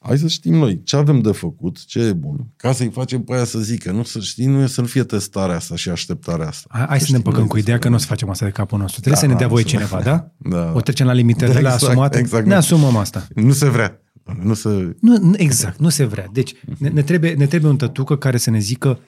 Hai 0.00 0.18
să 0.18 0.28
știm 0.28 0.54
noi 0.54 0.82
ce 0.82 0.96
avem 0.96 1.20
de 1.20 1.32
făcut, 1.32 1.84
ce 1.84 1.98
e 1.98 2.12
bun, 2.12 2.46
ca 2.56 2.72
să-i 2.72 2.90
facem 2.90 3.22
pe 3.22 3.34
aia 3.34 3.44
să 3.44 3.58
zică. 3.58 3.92
Nu 3.92 4.02
să 4.02 4.20
știi, 4.20 4.46
nu 4.46 4.62
e 4.62 4.66
să 4.66 4.80
nu 4.80 4.86
fie 4.86 5.04
testarea 5.04 5.56
asta 5.56 5.76
și 5.76 5.88
așteptarea 5.88 6.46
asta. 6.46 6.68
Hai, 6.70 6.86
hai 6.88 6.98
să, 6.98 7.04
să 7.04 7.10
ne 7.10 7.16
împăcăm 7.16 7.46
cu 7.46 7.58
ideea 7.58 7.78
că 7.78 7.88
nu 7.88 7.94
o 7.94 7.98
să 7.98 8.06
facem 8.06 8.30
asta 8.30 8.44
de 8.44 8.50
capul 8.50 8.78
nostru. 8.78 9.00
Trebuie 9.00 9.22
da, 9.22 9.26
să 9.28 9.32
ne 9.32 9.38
dea 9.38 9.48
voie 9.48 9.64
cineva, 9.64 10.02
da? 10.02 10.30
da? 10.56 10.72
O 10.74 10.80
trecem 10.80 11.06
la 11.06 11.12
limitele 11.12 11.52
exact, 11.52 11.82
asumate. 11.82 12.18
Exact, 12.18 12.46
ne 12.46 12.54
asumăm 12.54 12.96
asta. 12.96 13.26
Nu 13.34 13.52
se 13.52 13.68
vrea. 13.68 14.02
Nu 14.42 14.54
se... 14.54 14.96
Nu, 15.00 15.34
exact, 15.36 15.78
nu 15.78 15.88
se 15.88 16.04
vrea. 16.04 16.26
Deci 16.32 16.54
ne, 16.78 16.88
ne, 16.88 17.02
trebuie, 17.02 17.32
ne 17.32 17.46
trebuie 17.46 17.70
un 17.70 17.76
tătucă 17.76 18.16
care 18.16 18.36
să 18.36 18.50
ne 18.50 18.58
zică 18.58 18.98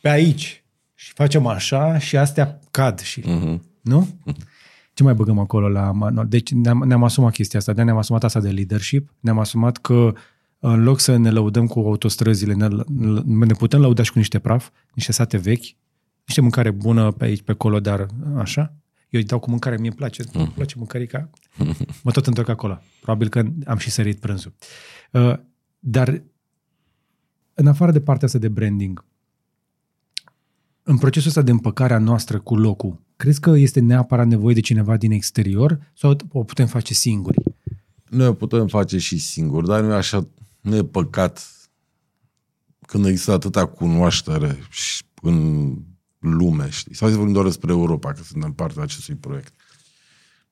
pe 0.00 0.08
aici 0.08 0.64
și 0.94 1.12
facem 1.12 1.46
așa 1.46 1.98
și 1.98 2.16
astea 2.16 2.58
cad 2.70 3.00
și... 3.00 3.20
Uh-huh. 3.20 3.58
Nu? 3.80 4.08
Ce 4.96 5.02
mai 5.02 5.14
băgăm 5.14 5.38
acolo 5.38 5.68
la 5.68 5.92
manual? 5.92 6.28
Deci 6.28 6.52
ne-am, 6.52 6.82
ne-am 6.86 7.04
asumat 7.04 7.32
chestia 7.32 7.58
asta, 7.58 7.72
ne-am 7.72 7.96
asumat 7.96 8.24
asta 8.24 8.40
de 8.40 8.50
leadership, 8.50 9.14
ne-am 9.20 9.38
asumat 9.38 9.76
că 9.76 10.12
în 10.58 10.82
loc 10.82 11.00
să 11.00 11.16
ne 11.16 11.30
lăudăm 11.30 11.66
cu 11.66 11.78
autostrăzile, 11.78 12.54
ne, 12.54 12.68
ne 13.24 13.54
putem 13.54 13.80
lăuda 13.80 14.02
și 14.02 14.12
cu 14.12 14.18
niște 14.18 14.38
praf, 14.38 14.70
niște 14.94 15.12
sate 15.12 15.36
vechi, 15.36 15.64
niște 16.24 16.40
mâncare 16.40 16.70
bună 16.70 17.12
pe 17.12 17.24
aici, 17.24 17.42
pe 17.42 17.50
acolo, 17.50 17.80
dar 17.80 18.06
așa. 18.36 18.74
Eu 19.08 19.20
îi 19.20 19.26
dau 19.26 19.38
cu 19.38 19.50
mâncare, 19.50 19.76
mie 19.76 19.88
îmi 19.88 19.96
place, 19.96 20.22
mm. 20.32 20.40
îmi 20.40 20.52
place 20.54 20.74
mâncărica, 20.76 21.30
mă 22.02 22.10
tot 22.10 22.26
întorc 22.26 22.48
acolo. 22.48 22.78
Probabil 23.00 23.28
că 23.28 23.42
am 23.66 23.76
și 23.76 23.90
sărit 23.90 24.20
prânzul. 24.20 24.54
Uh, 25.12 25.34
dar 25.78 26.22
în 27.54 27.66
afară 27.66 27.92
de 27.92 28.00
partea 28.00 28.26
asta 28.26 28.38
de 28.38 28.48
branding, 28.48 29.04
în 30.88 30.98
procesul 30.98 31.28
ăsta 31.28 31.42
de 31.42 31.50
împăcare 31.50 31.94
a 31.94 31.98
noastră 31.98 32.40
cu 32.40 32.56
locul, 32.56 33.02
crezi 33.16 33.40
că 33.40 33.50
este 33.50 33.80
neapărat 33.80 34.26
nevoie 34.26 34.54
de 34.54 34.60
cineva 34.60 34.96
din 34.96 35.10
exterior 35.10 35.92
sau 35.94 36.16
o 36.28 36.44
putem 36.44 36.66
face 36.66 36.94
singuri? 36.94 37.38
Noi 38.10 38.26
o 38.26 38.32
putem 38.32 38.66
face 38.66 38.98
și 38.98 39.18
singuri, 39.18 39.66
dar 39.66 39.80
nu 39.80 39.92
e 39.92 39.94
așa, 39.94 40.28
nu 40.60 40.76
e 40.76 40.84
păcat 40.84 41.50
când 42.80 43.06
există 43.06 43.32
atâta 43.32 43.66
cunoaștere 43.66 44.58
în 45.22 45.74
lume, 46.18 46.70
știi? 46.70 46.94
Sau 46.94 47.08
să 47.08 47.14
vorbim 47.14 47.32
doar 47.32 47.44
despre 47.44 47.72
Europa, 47.72 48.12
că 48.12 48.22
suntem 48.22 48.52
parte 48.52 48.80
acestui 48.80 49.14
proiect. 49.14 49.52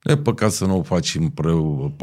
Nu 0.04 0.12
e 0.12 0.16
păcat 0.16 0.52
să 0.52 0.66
nu 0.66 0.78
o 0.78 0.82
faci 0.82 1.14
împreună, 1.14 1.94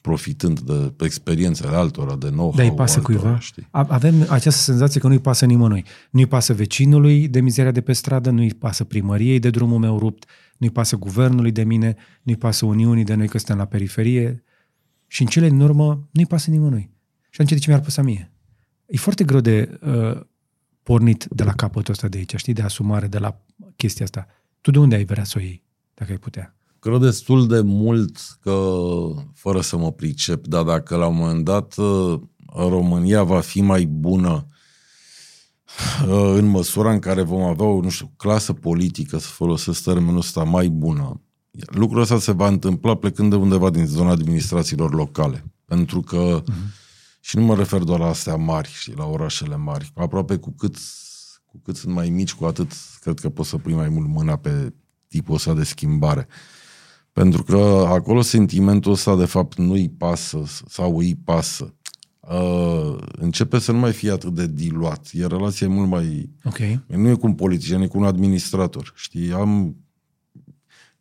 profitând 0.00 0.60
de 0.60 1.04
experiențele 1.04 1.76
altora, 1.76 2.16
de 2.16 2.28
know-how 2.28 2.54
Dar 2.56 2.64
îi 2.64 2.74
pasă 2.74 2.98
altora, 2.98 3.20
cuiva? 3.20 3.38
Știi? 3.38 3.68
Avem 3.70 4.14
această 4.28 4.60
senzație 4.60 5.00
că 5.00 5.08
nu-i 5.08 5.18
pasă 5.18 5.44
nimănui. 5.44 5.84
Nu-i 6.10 6.26
pasă 6.26 6.52
vecinului 6.52 7.28
de 7.28 7.40
mizeria 7.40 7.70
de 7.70 7.80
pe 7.80 7.92
stradă, 7.92 8.30
nu-i 8.30 8.54
pasă 8.54 8.84
primăriei 8.84 9.38
de 9.38 9.50
drumul 9.50 9.78
meu 9.78 9.98
rupt, 9.98 10.24
nu-i 10.56 10.70
pasă 10.70 10.96
guvernului 10.96 11.52
de 11.52 11.64
mine, 11.64 11.96
nu-i 12.22 12.36
pasă 12.36 12.66
Uniunii 12.66 13.04
de 13.04 13.14
noi 13.14 13.28
că 13.28 13.38
suntem 13.38 13.56
la 13.56 13.64
periferie. 13.64 14.44
Și 15.06 15.22
în 15.22 15.28
cele 15.28 15.48
din 15.48 15.60
urmă 15.60 16.08
nu-i 16.10 16.26
pasă 16.26 16.50
nimănui. 16.50 16.90
Și 17.30 17.40
atunci 17.40 17.58
de 17.58 17.58
ce 17.58 17.70
mi-ar 17.70 17.82
păsa 17.82 18.02
mie? 18.02 18.32
E 18.86 18.96
foarte 18.96 19.24
greu 19.24 19.40
de 19.40 19.78
uh, 19.86 20.20
pornit 20.82 21.26
de 21.30 21.42
la 21.44 21.52
capătul 21.52 21.92
ăsta 21.92 22.08
de 22.08 22.18
aici, 22.18 22.36
știi, 22.36 22.52
de 22.52 22.62
asumare 22.62 23.06
de 23.06 23.18
la 23.18 23.40
chestia 23.76 24.04
asta. 24.04 24.26
Tu 24.60 24.70
de 24.70 24.78
unde 24.78 24.94
ai 24.94 25.04
vrea 25.04 25.24
să 25.24 25.34
o 25.36 25.40
iei, 25.40 25.62
dacă 25.94 26.10
ai 26.10 26.18
putea? 26.18 26.57
Cred 26.78 27.00
destul 27.00 27.46
de 27.46 27.60
mult 27.60 28.18
că, 28.40 28.74
fără 29.34 29.60
să 29.60 29.76
mă 29.76 29.92
pricep, 29.92 30.46
dar 30.46 30.64
dacă 30.64 30.96
la 30.96 31.06
un 31.06 31.16
moment 31.16 31.44
dat 31.44 31.76
uh, 31.76 32.20
România 32.54 33.22
va 33.22 33.40
fi 33.40 33.60
mai 33.60 33.84
bună 33.86 34.46
uh, 36.08 36.32
în 36.34 36.46
măsura 36.46 36.92
în 36.92 36.98
care 36.98 37.22
vom 37.22 37.42
avea 37.42 37.66
o, 37.66 37.80
nu 37.80 37.88
știu, 37.88 38.12
clasă 38.16 38.52
politică, 38.52 39.18
să 39.18 39.28
folosesc 39.28 39.82
termenul 39.82 40.18
ăsta, 40.18 40.42
mai 40.42 40.68
bună, 40.68 41.20
lucrul 41.50 42.00
ăsta 42.00 42.18
se 42.18 42.32
va 42.32 42.48
întâmpla 42.48 42.94
plecând 42.94 43.30
de 43.30 43.36
undeva 43.36 43.70
din 43.70 43.86
zona 43.86 44.10
administrațiilor 44.10 44.94
locale. 44.94 45.44
Pentru 45.64 46.00
că 46.00 46.42
uh-huh 46.42 46.86
și 47.28 47.36
nu 47.36 47.42
mă 47.42 47.54
refer 47.54 47.82
doar 47.82 47.98
la 47.98 48.06
astea 48.06 48.36
mari, 48.36 48.68
și 48.68 48.96
la 48.96 49.04
orașele 49.04 49.56
mari. 49.56 49.92
Aproape 49.94 50.36
cu 50.36 50.50
cât, 50.50 50.76
cu 51.44 51.60
cât 51.64 51.76
sunt 51.76 51.94
mai 51.94 52.10
mici, 52.10 52.34
cu 52.34 52.44
atât 52.44 52.72
cred 53.00 53.18
că 53.18 53.28
poți 53.28 53.48
să 53.48 53.56
pui 53.56 53.74
mai 53.74 53.88
mult 53.88 54.08
mâna 54.08 54.36
pe 54.36 54.72
tipul 55.08 55.34
ăsta 55.34 55.54
de 55.54 55.64
schimbare. 55.64 56.26
Pentru 57.18 57.42
că 57.42 57.84
acolo 57.88 58.20
sentimentul 58.20 58.92
ăsta, 58.92 59.16
de 59.16 59.24
fapt, 59.24 59.58
nu-i 59.58 59.88
pasă 59.88 60.42
sau 60.68 60.98
îi 60.98 61.16
pasă. 61.24 61.74
Uh, 62.20 62.96
începe 63.10 63.58
să 63.58 63.72
nu 63.72 63.78
mai 63.78 63.92
fie 63.92 64.10
atât 64.10 64.34
de 64.34 64.46
diluat. 64.46 65.08
E 65.12 65.26
relație 65.26 65.66
mult 65.66 65.88
mai... 65.88 66.30
Okay. 66.44 66.84
Nu 66.86 67.08
e 67.08 67.14
cu 67.14 67.26
un 67.26 67.34
politician, 67.34 67.82
e 67.82 67.86
cu 67.86 67.98
un 67.98 68.04
administrator. 68.04 68.92
Știi, 68.96 69.32
am 69.32 69.76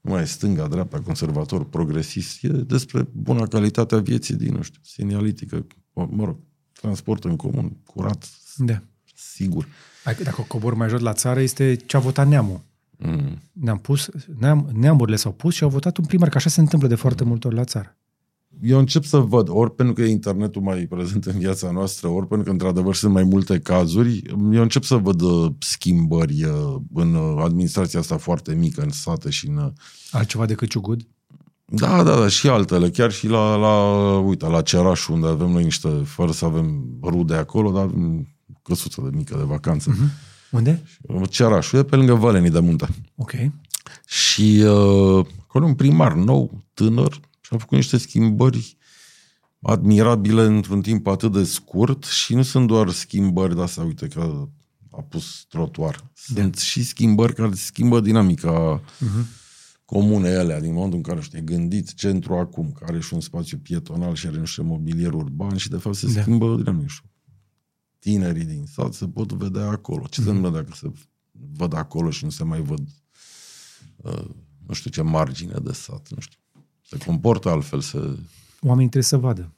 nu 0.01 0.11
mai 0.11 0.21
e 0.21 0.25
stânga, 0.25 0.67
dreapta, 0.67 1.01
conservator, 1.01 1.65
progresist, 1.65 2.43
e 2.43 2.47
despre 2.47 3.07
buna 3.11 3.47
calitate 3.47 3.95
a 3.95 3.99
vieții 3.99 4.35
din, 4.35 4.53
nu 4.53 4.61
știu, 4.61 4.81
senialitică, 4.83 5.65
mă 5.93 6.25
rog, 6.25 6.37
transport 6.71 7.23
în 7.23 7.35
comun, 7.35 7.77
curat, 7.85 8.29
da. 8.55 8.81
sigur. 9.15 9.67
Dacă 10.23 10.45
cobor 10.47 10.73
mai 10.73 10.89
jos 10.89 11.01
la 11.01 11.13
țară, 11.13 11.39
este 11.39 11.75
ce 11.75 11.97
a 11.97 11.99
votat 11.99 12.27
neamul. 12.27 12.61
Mm. 12.97 13.41
Ne-am 13.51 13.77
pus, 13.77 14.09
neam, 14.39 14.69
neamurile 14.73 15.15
s-au 15.15 15.31
pus 15.31 15.53
și 15.53 15.63
au 15.63 15.69
votat 15.69 15.97
un 15.97 16.05
primar, 16.05 16.29
că 16.29 16.37
așa 16.37 16.49
se 16.49 16.59
întâmplă 16.59 16.87
de 16.87 16.95
foarte 16.95 17.23
multe 17.23 17.47
ori 17.47 17.55
la 17.55 17.63
țară. 17.63 17.97
Eu 18.61 18.79
încep 18.79 19.03
să 19.03 19.17
văd, 19.17 19.47
ori 19.49 19.75
pentru 19.75 19.95
că 19.95 20.01
e 20.01 20.09
internetul 20.09 20.61
mai 20.61 20.85
prezent 20.85 21.25
în 21.25 21.37
viața 21.37 21.71
noastră, 21.71 22.07
ori 22.07 22.27
pentru 22.27 22.45
că 22.45 22.51
într-adevăr 22.51 22.95
sunt 22.95 23.13
mai 23.13 23.23
multe 23.23 23.59
cazuri, 23.59 24.21
eu 24.51 24.61
încep 24.61 24.83
să 24.83 24.95
văd 24.95 25.21
uh, 25.21 25.51
schimbări 25.59 26.43
uh, 26.43 26.75
în 26.93 27.13
uh, 27.13 27.43
administrația 27.43 27.99
asta 27.99 28.17
foarte 28.17 28.53
mică, 28.53 28.81
în 28.81 28.89
sate 28.89 29.29
și 29.29 29.47
în... 29.47 29.73
Altceva 30.11 30.45
decât 30.45 30.69
Ciugud? 30.69 31.07
Da, 31.65 32.03
da, 32.03 32.19
da, 32.19 32.27
și 32.27 32.47
altele, 32.47 32.89
chiar 32.89 33.11
și 33.11 33.27
la, 33.27 33.55
la 33.55 34.17
uite, 34.17 34.47
la 34.47 34.61
Ceraș, 34.61 35.07
unde 35.07 35.27
avem 35.27 35.49
noi 35.49 35.63
niște, 35.63 35.89
fără 36.05 36.31
să 36.31 36.45
avem 36.45 36.85
rude 37.01 37.35
acolo, 37.35 37.71
dar 37.71 37.89
căsuță 38.63 39.01
de 39.01 39.15
mică 39.17 39.35
de 39.37 39.43
vacanță. 39.43 39.91
Uh-huh. 39.91 40.26
Unde? 40.57 40.83
Cerașul 41.29 41.79
e 41.79 41.83
pe 41.83 41.95
lângă 41.95 42.13
Vălenii 42.13 42.49
de 42.49 42.59
Munte. 42.59 42.87
Ok. 43.15 43.31
Și 44.05 44.63
uh, 44.65 45.25
acolo 45.41 45.65
un 45.65 45.75
primar 45.75 46.13
nou, 46.13 46.63
tânăr, 46.73 47.19
și 47.41 47.53
a 47.53 47.57
făcut 47.57 47.77
niște 47.77 47.97
schimbări 47.97 48.77
admirabile 49.61 50.41
într-un 50.41 50.81
timp 50.81 51.07
atât 51.07 51.31
de 51.31 51.43
scurt 51.43 52.03
și 52.03 52.33
nu 52.33 52.41
sunt 52.41 52.67
doar 52.67 52.89
schimbări 52.89 53.55
de 53.55 53.61
asta, 53.61 53.81
uite 53.81 54.07
că 54.07 54.47
a 54.91 55.01
pus 55.01 55.45
trotuar. 55.49 56.11
Sunt 56.13 56.55
da. 56.55 56.61
și 56.61 56.83
schimbări 56.83 57.33
care 57.33 57.49
schimbă 57.53 57.99
dinamica 57.99 58.81
uh-huh 58.81 59.45
comune 59.87 60.35
alea, 60.35 60.59
din 60.59 60.73
momentul 60.73 60.97
în 60.97 61.03
care 61.03 61.21
știi, 61.21 61.43
gândit 61.43 61.93
centru 61.93 62.33
acum, 62.33 62.71
care 62.79 62.91
are 62.91 63.01
și 63.01 63.13
un 63.13 63.19
spațiu 63.19 63.57
pietonal 63.57 64.15
și 64.15 64.27
are 64.27 64.39
niște 64.39 64.61
mobilier 64.61 65.13
urban 65.13 65.57
și 65.57 65.69
de 65.69 65.77
fapt 65.77 65.95
se 65.95 66.13
da. 66.13 66.21
schimbă, 66.21 66.45
nu 66.45 66.87
știu, 66.87 67.06
tinerii 67.99 68.45
din 68.45 68.65
sat 68.65 68.93
se 68.93 69.07
pot 69.07 69.31
vedea 69.31 69.67
acolo. 69.67 70.05
Ce 70.09 70.21
mm-hmm. 70.21 70.23
se 70.23 70.31
mhm. 70.31 70.35
întâmplă 70.35 70.61
dacă 70.61 70.75
se 70.75 70.91
văd 71.31 71.73
acolo 71.73 72.09
și 72.09 72.23
nu 72.23 72.29
se 72.29 72.43
mai 72.43 72.61
văd 72.61 72.87
uh, 73.95 74.29
nu 74.67 74.73
știu 74.73 74.89
ce 74.89 75.01
margine 75.01 75.55
de 75.63 75.71
sat, 75.71 76.07
nu 76.09 76.19
știu. 76.19 76.39
Se 76.81 76.97
comportă 76.97 77.49
altfel, 77.49 77.81
se... 77.81 77.97
Oamenii 78.61 78.89
trebuie 78.89 79.03
să 79.03 79.17
vadă. 79.17 79.53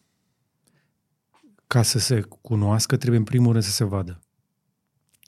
Ca 1.67 1.81
să 1.81 1.99
se 1.99 2.21
cunoască, 2.21 2.97
trebuie 2.97 3.19
în 3.19 3.25
primul 3.25 3.51
rând 3.51 3.63
să 3.63 3.71
se 3.71 3.83
vadă. 3.83 4.19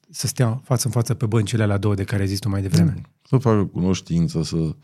Să 0.09 0.27
stea 0.27 0.61
față 0.63 0.87
în 0.87 0.93
față 0.93 1.13
pe 1.13 1.25
băncile 1.25 1.65
la 1.65 1.77
două 1.77 1.95
de 1.95 2.03
care 2.03 2.23
există 2.23 2.49
mai 2.49 2.61
devreme. 2.61 2.93
Mm 2.95 3.11
să 3.31 3.37
facă 3.37 3.65
cunoștință, 3.65 4.43
să... 4.43 4.75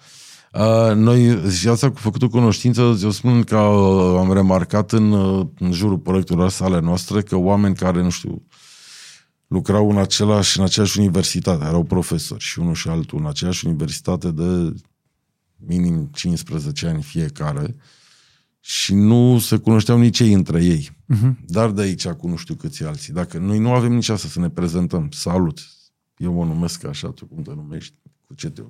Uh, 0.57 0.95
noi, 0.95 1.49
și 1.51 1.67
asta 1.67 1.91
cu 1.91 1.97
făcutul 1.97 2.29
cunoștință, 2.29 2.97
eu 3.01 3.11
spun 3.11 3.43
că 3.43 3.57
uh, 3.57 4.19
am 4.19 4.33
remarcat 4.33 4.91
în, 4.91 5.11
uh, 5.11 5.47
în 5.59 5.71
jurul 5.71 5.97
proiectelor 5.97 6.49
sale 6.49 6.79
noastre 6.79 7.21
că 7.21 7.35
oameni 7.35 7.75
care, 7.75 8.01
nu 8.01 8.09
știu, 8.09 8.45
lucrau 9.47 9.89
în, 9.89 9.97
același, 9.97 10.57
în 10.57 10.63
aceeași 10.63 10.99
universitate, 10.99 11.65
erau 11.65 11.83
profesori 11.83 12.43
și 12.43 12.59
unul 12.59 12.73
și 12.73 12.87
altul 12.87 13.19
în 13.19 13.27
aceeași 13.27 13.65
universitate 13.65 14.31
de 14.31 14.73
minim 15.55 16.09
15 16.11 16.87
ani 16.87 17.01
fiecare 17.01 17.75
și 18.59 18.93
nu 18.93 19.39
se 19.39 19.57
cunoșteau 19.57 19.97
nici 19.97 20.19
ei 20.19 20.33
între 20.33 20.63
ei. 20.63 20.89
Uh-huh. 21.15 21.45
Dar 21.45 21.71
de 21.71 21.81
aici 21.81 22.07
cu 22.07 22.27
nu 22.27 22.35
știu 22.35 22.55
câți 22.55 22.83
alții. 22.83 23.13
Dacă 23.13 23.37
noi 23.37 23.59
nu 23.59 23.73
avem 23.73 23.93
nici 23.93 24.09
asta 24.09 24.27
să 24.27 24.39
ne 24.39 24.49
prezentăm, 24.49 25.09
salut, 25.11 25.59
eu 26.17 26.33
mă 26.33 26.45
numesc 26.45 26.85
așa, 26.85 27.07
tu 27.07 27.25
cum 27.25 27.41
te 27.41 27.53
numești, 27.53 27.97
cu 28.27 28.33
ce 28.33 28.49
te, 28.49 28.61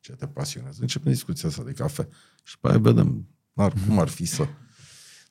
ce 0.00 0.12
te 0.12 0.26
pasionează. 0.26 0.78
Începem 0.80 1.12
discuția 1.12 1.48
asta 1.48 1.62
de 1.62 1.72
cafea 1.72 2.08
și 2.42 2.58
pe 2.58 2.68
aia 2.68 2.78
vedem 2.78 3.26
ar, 3.54 3.72
cum 3.86 3.98
ar 3.98 4.08
fi 4.08 4.24
să... 4.24 4.46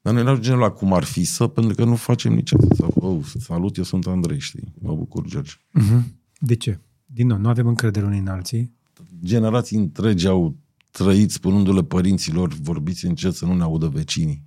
Dar 0.01 0.13
noi 0.13 0.23
ne 0.23 0.29
ajungem 0.29 0.57
la 0.57 0.69
cum 0.69 0.93
ar 0.93 1.03
fi 1.03 1.23
să, 1.23 1.47
pentru 1.47 1.75
că 1.75 1.83
nu 1.83 1.95
facem 1.95 2.33
nici 2.33 2.53
atât. 2.53 2.75
Sau, 2.75 2.93
oh, 2.95 3.25
salut, 3.39 3.77
eu 3.77 3.83
sunt 3.83 4.07
Andrei, 4.07 4.39
știi? 4.39 4.73
Mă 4.81 4.95
bucur, 4.95 5.27
George. 5.27 5.51
Uh-huh. 5.53 6.03
De 6.39 6.55
ce? 6.55 6.79
Din 7.05 7.27
nou, 7.27 7.37
nu 7.37 7.49
avem 7.49 7.67
încredere 7.67 8.05
unii 8.05 8.19
în 8.19 8.27
alții. 8.27 8.73
Generații 9.23 9.77
întregi 9.77 10.27
au 10.27 10.57
trăit 10.91 11.31
spunându-le 11.31 11.83
părinților, 11.83 12.53
vorbiți 12.53 13.05
încet 13.05 13.33
să 13.33 13.45
nu 13.45 13.53
ne 13.53 13.63
audă 13.63 13.87
vecinii. 13.87 14.43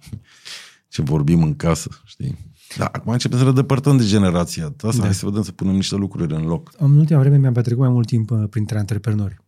Ce 0.89 1.03
vorbim 1.03 1.43
în 1.43 1.57
casă, 1.57 1.89
știi? 2.05 2.39
Da, 2.77 2.85
acum 2.85 3.13
începem 3.13 3.39
să 3.39 3.45
ne 3.45 3.53
depărtăm 3.53 3.97
de 3.97 4.05
generația 4.05 4.65
asta. 4.65 4.99
Da. 4.99 5.05
Hai 5.05 5.15
să 5.15 5.27
vedem 5.27 5.43
să 5.43 5.53
punem 5.53 5.75
niște 5.75 5.97
lucruri 5.97 6.35
în 6.35 6.45
loc. 6.45 6.73
În 6.79 6.97
ultima 6.97 7.21
vreme 7.21 7.39
mi-am 7.39 7.53
petrecut 7.53 7.81
mai 7.83 7.93
mult 7.93 8.07
timp 8.07 8.31
uh, 8.31 8.45
printre 8.51 8.79
antreprenori. 8.79 9.42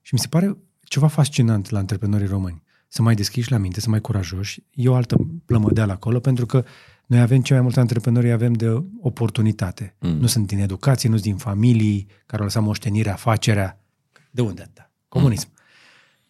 Și 0.00 0.14
mi 0.14 0.20
se 0.20 0.26
pare 0.28 0.56
ceva 0.80 1.06
fascinant 1.06 1.70
la 1.70 1.78
antreprenorii 1.78 2.26
români. 2.26 2.62
Să 2.88 3.02
mai 3.02 3.14
deschiși 3.14 3.50
la 3.50 3.56
minte, 3.56 3.80
să 3.80 3.90
mai 3.90 4.00
curajoși. 4.00 4.62
E 4.74 4.88
o 4.88 4.94
altă 4.94 5.16
plămădeală 5.44 5.92
acolo, 5.92 6.20
pentru 6.20 6.46
că 6.46 6.64
noi 7.06 7.20
avem 7.20 7.40
cei 7.40 7.54
mai 7.54 7.64
mulți 7.64 7.78
antreprenori, 7.78 8.32
avem 8.32 8.52
de 8.52 8.84
oportunitate. 9.00 9.96
Mm. 9.98 10.16
Nu 10.16 10.26
sunt 10.26 10.46
din 10.46 10.58
educație, 10.58 11.08
nu 11.08 11.14
sunt 11.14 11.26
din 11.26 11.36
familii 11.36 12.06
care 12.26 12.38
au 12.38 12.44
lăsat 12.44 12.62
moștenirea, 12.62 13.12
afacerea. 13.12 13.80
De 14.30 14.42
unde 14.42 14.62
atâta? 14.62 14.90
Comunism. 15.08 15.48
Mm. 15.48 15.54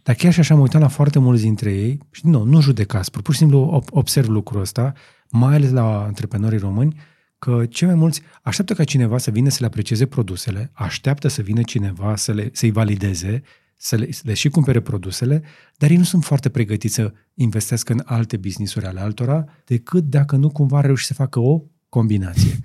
Dar 0.03 0.15
chiar 0.15 0.33
și 0.33 0.41
așa 0.41 0.55
am 0.55 0.61
uitat 0.61 0.81
la 0.81 0.89
foarte 0.89 1.19
mulți 1.19 1.43
dintre 1.43 1.73
ei 1.73 1.99
și, 2.11 2.27
nu, 2.27 2.43
nu 2.43 2.61
judecați, 2.61 3.11
pur 3.11 3.33
și 3.33 3.39
simplu 3.39 3.85
observ 3.91 4.29
lucrul 4.29 4.61
ăsta, 4.61 4.93
mai 5.31 5.55
ales 5.55 5.71
la 5.71 6.03
antreprenorii 6.03 6.59
români, 6.59 6.97
că 7.39 7.67
cei 7.69 7.87
mai 7.87 7.97
mulți 7.97 8.23
așteaptă 8.43 8.75
ca 8.75 8.85
cineva 8.85 9.19
să 9.19 9.31
vină 9.31 9.49
să 9.49 9.57
le 9.61 9.67
aprecieze 9.67 10.07
produsele, 10.07 10.71
așteaptă 10.73 11.29
să 11.29 11.43
vină 11.43 11.63
cineva 11.63 12.17
să 12.17 12.33
le, 12.33 12.51
să-i 12.53 12.71
valideze, 12.71 13.43
să 13.83 13.97
le, 13.97 14.13
să 14.13 14.23
le 14.25 14.35
și 14.35 14.49
cumpere 14.49 14.81
produsele, 14.81 15.43
dar 15.77 15.91
ei 15.91 15.97
nu 15.97 16.03
sunt 16.03 16.25
foarte 16.25 16.49
pregătiți 16.49 16.95
să 16.95 17.13
investească 17.35 17.93
în 17.93 18.03
alte 18.05 18.37
business-uri 18.37 18.87
ale 18.87 19.01
altora, 19.01 19.45
decât 19.65 20.05
dacă 20.05 20.37
nu 20.37 20.51
cumva 20.51 20.81
reuși 20.81 21.07
să 21.07 21.15
facă 21.15 21.39
o 21.39 21.63
combinație. 21.89 22.59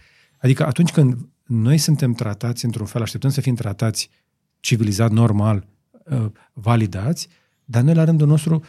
Adică 0.44 0.66
atunci 0.66 0.92
când 0.92 1.30
noi 1.44 1.78
suntem 1.78 2.14
tratați 2.14 2.66
într-un 2.66 2.86
fel, 2.86 3.02
așteptăm 3.02 3.30
să 3.30 3.42
fim 3.42 3.56
tratați 3.56 4.10
civilizat, 4.60 5.12
normal, 5.12 5.68
uh, 6.06 6.26
validați, 6.54 7.28
dar 7.66 7.84
noi 7.84 7.94
la 7.94 8.04
rândul 8.04 8.28
nostru 8.28 8.64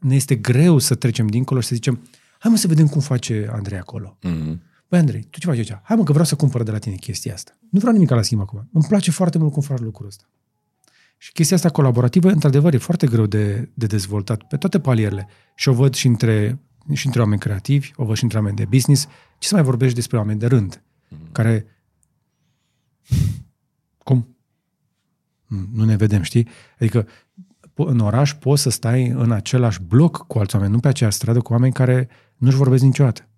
ne 0.00 0.14
este 0.14 0.36
greu 0.36 0.78
să 0.78 0.94
trecem 0.94 1.26
dincolo 1.26 1.60
și 1.60 1.68
să 1.68 1.74
zicem 1.74 2.00
hai 2.38 2.50
mă 2.50 2.56
să 2.56 2.66
vedem 2.66 2.86
cum 2.86 3.00
face 3.00 3.48
Andrei 3.52 3.78
acolo. 3.78 4.18
Mm-hmm. 4.18 4.58
Băi, 4.88 4.98
Andrei, 4.98 5.22
tu 5.30 5.38
ce 5.38 5.46
faci 5.46 5.56
aici? 5.56 5.78
Hai 5.82 5.96
mă 5.96 6.02
că 6.02 6.10
vreau 6.10 6.26
să 6.26 6.36
cumpăr 6.36 6.62
de 6.62 6.70
la 6.70 6.78
tine 6.78 6.94
chestia 6.94 7.34
asta. 7.34 7.58
Nu 7.70 7.78
vreau 7.78 7.94
nimic 7.94 8.10
la 8.10 8.22
schimb 8.22 8.40
acum. 8.40 8.68
Îmi 8.72 8.84
place 8.88 9.10
foarte 9.10 9.38
mult 9.38 9.52
cum 9.52 9.62
faci 9.62 9.78
lucrul 9.78 10.06
ăsta. 10.06 10.24
Și 11.16 11.32
chestia 11.32 11.56
asta 11.56 11.70
colaborativă, 11.70 12.30
într-adevăr, 12.30 12.74
e 12.74 12.78
foarte 12.78 13.06
greu 13.06 13.26
de, 13.26 13.70
de 13.74 13.86
dezvoltat 13.86 14.42
pe 14.42 14.56
toate 14.56 14.80
palierele. 14.80 15.28
Și 15.54 15.68
o 15.68 15.72
văd 15.72 15.94
și 15.94 16.06
între, 16.06 16.58
și 16.92 17.06
între 17.06 17.20
oameni 17.20 17.40
creativi, 17.40 17.90
o 17.96 18.04
văd 18.04 18.16
și 18.16 18.22
între 18.22 18.38
oameni 18.38 18.56
de 18.56 18.64
business. 18.64 19.06
Ce 19.38 19.48
să 19.48 19.54
mai 19.54 19.64
vorbești 19.64 19.94
despre 19.94 20.16
oameni 20.16 20.38
de 20.38 20.46
rând, 20.46 20.82
mm-hmm. 20.82 21.32
care... 21.32 21.66
Cum? 23.98 24.36
Nu 25.72 25.84
ne 25.84 25.96
vedem, 25.96 26.22
știi? 26.22 26.48
Adică 26.74 27.08
în 27.74 27.98
oraș 27.98 28.34
poți 28.34 28.62
să 28.62 28.70
stai 28.70 29.06
în 29.06 29.32
același 29.32 29.82
bloc 29.82 30.26
cu 30.26 30.38
alți 30.38 30.54
oameni, 30.54 30.72
nu 30.72 30.80
pe 30.80 30.88
aceeași 30.88 31.16
stradă 31.16 31.40
cu 31.40 31.52
oameni 31.52 31.72
care 31.72 32.08
nu-și 32.36 32.56
vorbesc 32.56 32.82
niciodată. 32.82 33.28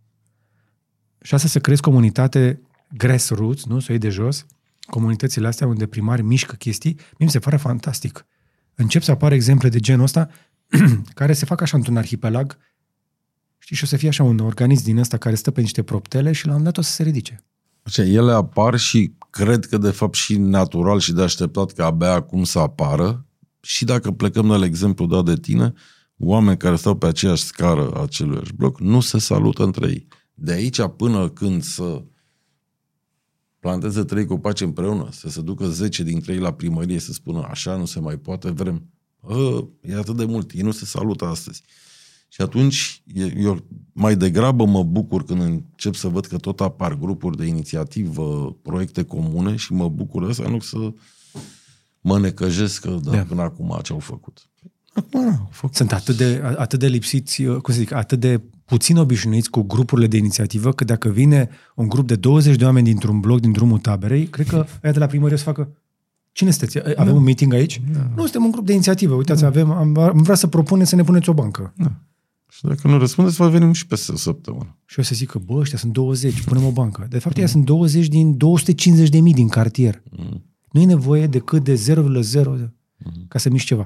Și 1.23 1.35
asta 1.35 1.49
să 1.49 1.61
crezi 1.61 1.81
comunitate 1.81 2.61
grassroots, 2.97 3.65
nu? 3.65 3.79
Să 3.79 3.87
o 3.89 3.93
iei 3.93 4.01
de 4.01 4.09
jos, 4.09 4.47
comunitățile 4.91 5.47
astea 5.47 5.67
unde 5.67 5.87
primari 5.87 6.23
mișcă 6.23 6.55
chestii, 6.55 6.95
mie 6.95 7.25
mi 7.25 7.31
se 7.31 7.39
pare 7.39 7.57
fantastic. 7.57 8.27
Încep 8.75 9.03
să 9.03 9.11
apară 9.11 9.35
exemple 9.35 9.69
de 9.69 9.79
genul 9.79 10.05
ăsta 10.05 10.29
care 11.15 11.33
se 11.33 11.45
fac 11.45 11.61
așa 11.61 11.77
într-un 11.77 11.97
arhipelag 11.97 12.59
știi, 13.59 13.77
și 13.77 13.85
o 13.85 13.87
să 13.87 13.97
fie 13.97 14.09
așa 14.09 14.23
un 14.23 14.39
organism 14.39 14.85
din 14.85 14.99
ăsta 14.99 15.17
care 15.17 15.35
stă 15.35 15.51
pe 15.51 15.61
niște 15.61 15.83
proptele 15.83 16.33
și 16.33 16.47
la 16.47 16.55
un 16.55 16.63
dat 16.63 16.77
o 16.79 16.83
să 16.83 16.91
se 16.91 17.03
ridice. 17.03 17.45
Așa, 17.83 18.03
ele 18.03 18.33
apar 18.33 18.77
și 18.77 19.13
cred 19.31 19.67
că 19.67 19.79
de 19.79 19.91
fapt 19.91 20.15
și 20.15 20.37
natural 20.37 20.99
și 20.99 21.13
de 21.13 21.23
așteptat 21.23 21.73
că 21.73 21.85
abia 21.85 22.13
acum 22.13 22.45
să 22.45 22.59
apară 22.59 23.27
și 23.61 23.85
dacă 23.85 24.11
plecăm 24.11 24.49
de 24.49 24.55
la 24.55 24.65
exemplu 24.65 25.07
dat 25.07 25.25
de 25.25 25.35
tine, 25.35 25.73
oameni 26.17 26.57
care 26.57 26.77
stau 26.77 26.97
pe 26.97 27.07
aceeași 27.07 27.43
scară 27.43 27.91
a 27.95 28.03
aceluiași 28.03 28.53
bloc 28.53 28.81
nu 28.81 29.01
se 29.01 29.19
salută 29.19 29.63
între 29.63 29.87
ei. 29.87 30.09
De 30.35 30.53
aici 30.53 30.81
până 30.97 31.29
când 31.29 31.63
să 31.63 32.05
planteze 33.61 34.05
trei 34.05 34.27
copaci 34.27 34.61
împreună, 34.61 35.09
să 35.13 35.29
se 35.29 35.41
ducă 35.41 35.69
zece 35.69 36.03
dintre 36.03 36.33
ei 36.33 36.39
la 36.39 36.53
primărie 36.53 36.99
să 36.99 37.13
spună 37.13 37.47
așa 37.51 37.77
nu 37.77 37.85
se 37.85 38.01
mai 38.01 38.17
poate, 38.17 38.51
vrem. 38.51 38.91
Ă, 39.29 39.69
e 39.81 39.95
atât 39.95 40.17
de 40.17 40.25
mult, 40.25 40.53
ei 40.53 40.63
nu 40.63 40.71
se 40.71 40.85
salută 40.85 41.25
astăzi. 41.25 41.63
Și 42.29 42.41
atunci, 42.41 43.03
eu 43.37 43.65
mai 43.93 44.17
degrabă 44.17 44.65
mă 44.65 44.83
bucur 44.83 45.25
când 45.25 45.41
încep 45.41 45.95
să 45.95 46.09
văd 46.09 46.27
că 46.27 46.37
tot 46.37 46.61
apar 46.61 46.95
grupuri 46.95 47.37
de 47.37 47.45
inițiativă, 47.45 48.57
proiecte 48.63 49.03
comune 49.03 49.57
și 49.57 49.73
mă 49.73 49.89
bucur 49.89 50.23
ăsta, 50.23 50.49
nu 50.49 50.61
să 50.61 50.93
mă 52.01 52.19
necăjesc 52.19 52.81
că 52.81 52.99
da, 53.03 53.11
da. 53.11 53.23
până 53.23 53.43
acum 53.43 53.79
ce 53.83 53.93
au 53.93 53.99
făcut. 53.99 54.49
Acum, 54.95 55.27
au 55.27 55.49
făcut. 55.51 55.77
Sunt 55.77 55.93
atât 55.93 56.17
de, 56.17 56.43
atât 56.57 56.79
de 56.79 56.87
lipsiți, 56.87 57.43
cum 57.43 57.75
să 57.75 57.79
zic, 57.79 57.93
atât 57.93 58.21
de 58.21 58.41
puțin 58.69 58.97
obișnuiți 58.97 59.51
cu 59.51 59.63
grupurile 59.63 60.07
de 60.07 60.17
inițiativă, 60.17 60.73
că 60.73 60.85
dacă 60.85 61.09
vine 61.09 61.49
un 61.75 61.89
grup 61.89 62.07
de 62.07 62.17
20 62.17 62.57
de 62.57 62.65
oameni 62.65 62.85
dintr-un 62.85 63.21
bloc 63.21 63.41
din 63.41 63.53
drumul 63.53 63.79
taberei, 63.79 64.27
cred 64.27 64.47
că 64.47 64.57
aia 64.83 64.93
de 64.93 64.99
la 64.99 65.07
primărie 65.07 65.35
o 65.35 65.39
să 65.39 65.45
facă 65.45 65.69
Cine 66.33 66.51
sunteți? 66.51 66.79
Avem 66.79 67.13
da. 67.13 67.19
un 67.19 67.23
meeting 67.23 67.53
aici? 67.53 67.81
Da. 67.93 68.11
Nu, 68.15 68.23
suntem 68.23 68.45
un 68.45 68.51
grup 68.51 68.67
de 68.67 68.73
inițiativă. 68.73 69.15
Uitați, 69.15 69.41
da. 69.41 69.47
avem, 69.47 69.71
am, 69.71 69.97
am 69.97 70.23
vrea 70.23 70.35
să 70.35 70.47
propune 70.47 70.85
să 70.85 70.97
ne 70.97 71.03
puneți 71.03 71.29
o 71.29 71.33
bancă. 71.33 71.73
Da. 71.77 71.93
Și 72.49 72.65
dacă 72.65 72.89
nu 72.89 72.99
răspundeți, 72.99 73.37
va 73.37 73.49
veni 73.49 73.75
și 73.75 73.87
peste 73.87 74.13
o 74.13 74.17
săptămână. 74.17 74.77
Și 74.85 74.99
o 74.99 75.03
să 75.03 75.15
zic 75.15 75.31
că, 75.31 75.39
bă, 75.39 75.55
ăștia 75.55 75.79
sunt 75.79 75.93
20, 75.93 76.43
punem 76.43 76.65
o 76.65 76.71
bancă. 76.71 77.07
De 77.11 77.19
fapt, 77.19 77.37
mm. 77.37 77.43
ea 77.43 77.49
sunt 77.49 77.65
20 77.65 78.07
din 78.07 78.37
250 78.37 79.09
de 79.09 79.21
mii 79.21 79.33
din 79.33 79.49
cartier. 79.49 80.03
Mm. 80.11 80.45
Nu 80.71 80.81
e 80.81 80.85
nevoie 80.85 81.27
decât 81.27 81.65
de 81.65 81.75
0,0 81.75 81.95
mm. 81.95 82.71
ca 83.29 83.39
să 83.39 83.51
miști 83.51 83.67
ceva. 83.67 83.85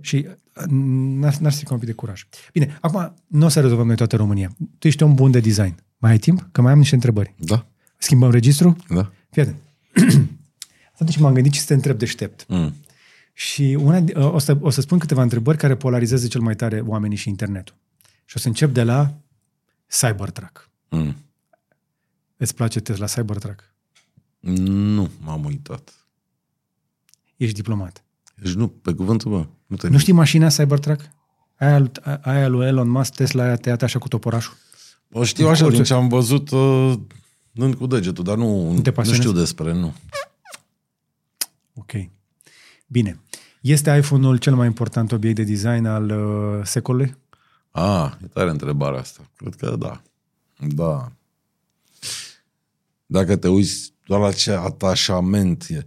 Și 0.00 0.24
uh, 0.28 0.32
n-ar, 0.68 1.36
n-ar 1.36 1.52
strica 1.52 1.72
un 1.72 1.78
pic 1.78 1.88
de 1.88 1.94
curaj. 1.94 2.26
Bine, 2.52 2.78
acum 2.80 3.14
nu 3.26 3.44
o 3.44 3.48
să 3.48 3.60
rezolvăm 3.60 3.86
noi 3.86 3.96
toată 3.96 4.16
România. 4.16 4.56
Tu 4.78 4.86
ești 4.86 5.02
un 5.02 5.14
bun 5.14 5.30
de 5.30 5.40
design. 5.40 5.74
Mai 5.98 6.10
ai 6.10 6.18
timp? 6.18 6.48
Că 6.52 6.62
mai 6.62 6.72
am 6.72 6.78
niște 6.78 6.94
întrebări. 6.94 7.34
Da. 7.36 7.66
Schimbăm 7.98 8.30
registru? 8.30 8.76
Da. 8.88 9.12
Fii 9.30 9.42
atent. 9.42 9.56
Atunci 10.92 11.18
m-am 11.18 11.34
gândit 11.34 11.52
ce 11.52 11.60
să 11.60 11.66
te 11.66 11.74
întreb 11.74 11.98
deștept. 11.98 12.44
Mm. 12.48 12.74
Și 13.32 13.78
una, 13.80 13.96
uh, 13.98 14.32
o, 14.32 14.38
să, 14.38 14.56
o 14.60 14.70
să 14.70 14.80
spun 14.80 14.98
câteva 14.98 15.22
întrebări 15.22 15.58
care 15.58 15.76
polarizează 15.76 16.26
cel 16.26 16.40
mai 16.40 16.56
tare 16.56 16.80
oamenii 16.80 17.16
și 17.16 17.28
internetul. 17.28 17.74
Și 18.24 18.36
o 18.36 18.40
să 18.40 18.48
încep 18.48 18.72
de 18.72 18.82
la 18.82 19.14
Cybertruck. 19.86 20.70
Mm. 20.88 21.16
Îți 22.36 22.54
place 22.54 22.80
Tesla 22.80 23.06
Cybertruck? 23.06 23.74
Nu, 24.40 25.10
m-am 25.20 25.44
uitat. 25.44 25.94
Ești 27.36 27.54
diplomat. 27.54 28.04
Deci 28.42 28.52
nu, 28.52 28.68
pe 28.68 28.92
cuvântul 28.92 29.30
meu. 29.30 29.46
Nu, 29.66 29.76
te 29.76 29.88
nu 29.88 29.98
știi 29.98 30.12
mașina 30.12 30.48
Cybertruck? 30.48 31.00
Aia, 31.58 31.90
aia 32.22 32.48
lui 32.48 32.66
Elon 32.66 32.88
Musk, 32.88 33.14
Tesla, 33.14 33.42
aia 33.42 33.56
tăiată 33.56 33.84
așa 33.84 33.98
cu 33.98 34.08
toporașul? 34.08 34.54
O 35.12 35.24
știu 35.24 35.48
așa, 35.48 35.68
din 35.68 35.82
ce 35.82 35.94
am 35.94 36.08
văzut 36.08 36.50
uh, 36.50 36.94
dând 37.50 37.74
cu 37.74 37.86
degetul, 37.86 38.24
dar 38.24 38.36
nu, 38.36 38.72
nu, 38.72 38.82
nu 38.94 39.12
știu 39.12 39.32
despre, 39.32 39.72
nu. 39.72 39.94
Ok. 41.74 41.92
Bine. 42.86 43.20
Este 43.60 43.90
iPhone-ul 43.90 44.36
cel 44.36 44.54
mai 44.54 44.66
important 44.66 45.12
obiect 45.12 45.36
de 45.36 45.42
design 45.42 45.86
al 45.86 46.10
uh, 46.10 46.64
secolului? 46.64 47.16
Ah, 47.70 48.12
e 48.22 48.26
tare 48.26 48.50
întrebarea 48.50 49.00
asta. 49.00 49.20
Cred 49.36 49.54
că 49.54 49.76
da. 49.78 50.02
Da. 50.58 51.12
Dacă 53.06 53.36
te 53.36 53.48
uiți 53.48 53.92
doar 54.06 54.20
la 54.20 54.32
ce 54.32 54.52
atașament 54.52 55.66
e. 55.68 55.86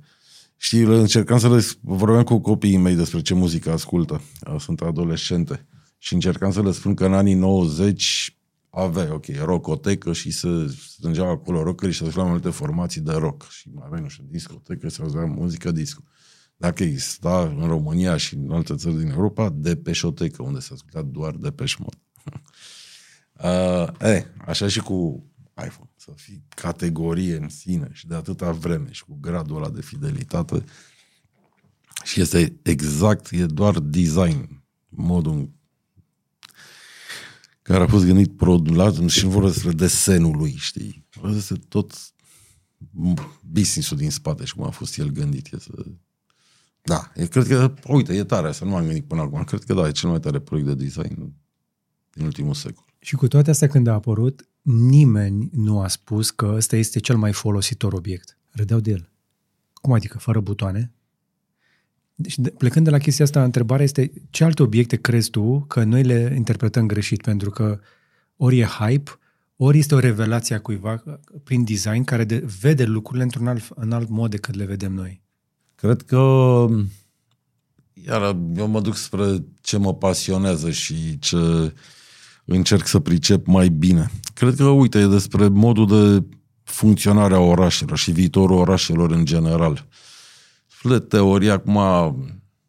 Știi, 0.57 0.81
încercam 0.81 1.37
să 1.37 1.55
le 1.55 1.65
vorbeam 1.81 2.23
cu 2.23 2.39
copiii 2.39 2.77
mei 2.77 2.95
despre 2.95 3.21
ce 3.21 3.33
muzică 3.33 3.71
ascultă. 3.71 4.21
Sunt 4.59 4.81
adolescente. 4.81 5.67
Și 5.97 6.13
încercam 6.13 6.51
să 6.51 6.61
le 6.61 6.71
spun 6.71 6.93
că 6.93 7.05
în 7.05 7.13
anii 7.13 7.33
90 7.33 8.37
avea, 8.69 9.13
ok, 9.13 9.25
rockotecă 9.43 10.13
și 10.13 10.31
se 10.31 10.47
strângeau 10.89 11.29
acolo 11.29 11.63
rockeri 11.63 11.91
și 11.91 12.03
se 12.03 12.11
mai 12.15 12.29
multe 12.29 12.49
formații 12.49 13.01
de 13.01 13.11
rock. 13.11 13.49
Și 13.49 13.69
mai 13.73 13.83
aveai, 13.85 14.01
nu 14.01 14.07
știu, 14.07 14.23
discotecă, 14.29 14.89
se 14.89 15.01
auzea 15.01 15.25
muzică 15.25 15.71
disco. 15.71 16.03
Dacă 16.57 16.83
exista 16.83 17.53
în 17.57 17.67
România 17.67 18.17
și 18.17 18.35
în 18.35 18.51
alte 18.51 18.75
țări 18.75 18.97
din 18.97 19.09
Europa, 19.09 19.49
de 19.49 19.75
peșotecă, 19.75 20.43
unde 20.43 20.59
se 20.59 20.69
asculta 20.73 21.01
doar 21.01 21.35
de 21.35 21.51
peșmot. 21.51 21.93
uh, 23.33 23.87
e, 23.99 24.25
așa 24.45 24.67
și 24.67 24.79
cu 24.79 25.25
iPhone. 25.63 25.89
Să 25.95 26.11
fii 26.15 26.43
categorie 26.55 27.35
în 27.35 27.49
sine 27.49 27.89
și 27.91 28.07
de 28.07 28.15
atâta 28.15 28.51
vreme 28.51 28.91
și 28.91 29.03
cu 29.03 29.17
gradul 29.21 29.55
ăla 29.55 29.69
de 29.69 29.81
fidelitate. 29.81 30.63
Și 32.03 32.21
este 32.21 32.59
exact, 32.63 33.31
e 33.31 33.45
doar 33.45 33.79
design, 33.79 34.63
modul 34.89 35.31
în 35.31 35.49
care 37.61 37.83
a 37.83 37.87
fost 37.87 38.05
gândit 38.05 38.37
produlat 38.37 39.07
și 39.07 39.23
nu 39.23 39.31
vorbesc 39.31 39.53
despre 39.53 39.71
desenul 39.71 40.37
lui, 40.37 40.55
știi? 40.55 41.05
Vorbesc 41.11 41.35
despre 41.35 41.65
tot 41.67 41.93
business-ul 43.41 43.97
din 43.97 44.11
spate 44.11 44.45
și 44.45 44.55
cum 44.55 44.63
a 44.63 44.69
fost 44.69 44.97
el 44.97 45.09
gândit. 45.09 45.53
E 45.53 45.59
să... 45.59 45.85
Da, 46.81 47.11
e, 47.15 47.25
cred 47.25 47.47
că, 47.47 47.73
uite, 47.87 48.13
e 48.13 48.23
tare 48.23 48.47
asta, 48.47 48.65
nu 48.65 48.71
m-am 48.71 48.85
gândit 48.85 49.07
până 49.07 49.21
acum. 49.21 49.43
Cred 49.43 49.63
că 49.63 49.73
da, 49.73 49.87
e 49.87 49.91
cel 49.91 50.09
mai 50.09 50.19
tare 50.19 50.39
proiect 50.39 50.67
de 50.67 50.73
design 50.73 51.33
din 52.11 52.25
ultimul 52.25 52.53
secol. 52.53 52.85
Și 52.99 53.15
cu 53.15 53.27
toate 53.27 53.49
astea 53.49 53.67
când 53.67 53.87
a 53.87 53.93
apărut, 53.93 54.49
nimeni 54.65 55.49
nu 55.53 55.79
a 55.79 55.87
spus 55.87 56.29
că 56.29 56.53
ăsta 56.55 56.75
este 56.75 56.99
cel 56.99 57.17
mai 57.17 57.33
folositor 57.33 57.93
obiect. 57.93 58.37
Râdeau 58.51 58.79
de 58.79 58.91
el. 58.91 59.09
Cum 59.73 59.93
adică, 59.93 60.17
fără 60.17 60.39
butoane? 60.39 60.91
Deci, 62.15 62.37
de, 62.37 62.49
plecând 62.49 62.85
de 62.85 62.91
la 62.91 62.97
chestia 62.97 63.25
asta, 63.25 63.43
întrebarea 63.43 63.83
este 63.83 64.11
ce 64.29 64.43
alte 64.43 64.63
obiecte 64.63 64.95
crezi 64.95 65.29
tu 65.29 65.59
că 65.59 65.83
noi 65.83 66.03
le 66.03 66.33
interpretăm 66.35 66.87
greșit? 66.87 67.21
Pentru 67.21 67.49
că 67.49 67.79
ori 68.37 68.59
e 68.59 68.65
hype, 68.65 69.11
ori 69.55 69.77
este 69.77 69.95
o 69.95 69.99
revelație 69.99 70.55
a 70.55 70.61
cuiva 70.61 71.03
prin 71.43 71.63
design 71.63 72.03
care 72.03 72.23
de, 72.23 72.45
vede 72.61 72.83
lucrurile 72.83 73.23
într-un 73.23 73.47
alt, 73.47 73.63
în 73.75 73.91
alt 73.91 74.09
mod 74.09 74.29
decât 74.29 74.55
le 74.55 74.65
vedem 74.65 74.93
noi. 74.93 75.21
Cred 75.75 76.01
că 76.01 76.65
iar 77.93 78.37
eu 78.55 78.67
mă 78.67 78.81
duc 78.81 78.95
spre 78.95 79.43
ce 79.61 79.77
mă 79.77 79.93
pasionează 79.93 80.71
și 80.71 81.19
ce 81.19 81.73
încerc 82.45 82.87
să 82.87 82.99
pricep 82.99 83.45
mai 83.45 83.69
bine. 83.69 84.11
Cred 84.33 84.55
că, 84.55 84.63
uite, 84.63 84.99
e 84.99 85.07
despre 85.07 85.47
modul 85.47 85.87
de 85.87 86.25
funcționare 86.63 87.33
a 87.33 87.39
orașelor 87.39 87.97
și 87.97 88.11
viitorul 88.11 88.57
orașelor 88.57 89.11
în 89.11 89.25
general. 89.25 89.87
Spre 90.67 90.99
teoria 90.99 91.53
acum, 91.53 91.79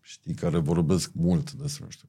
știi, 0.01 0.35
care 0.35 0.59
vorbesc 0.59 1.11
mult 1.15 1.53
despre, 1.53 1.85
nu 1.85 1.91
știu, 1.91 2.09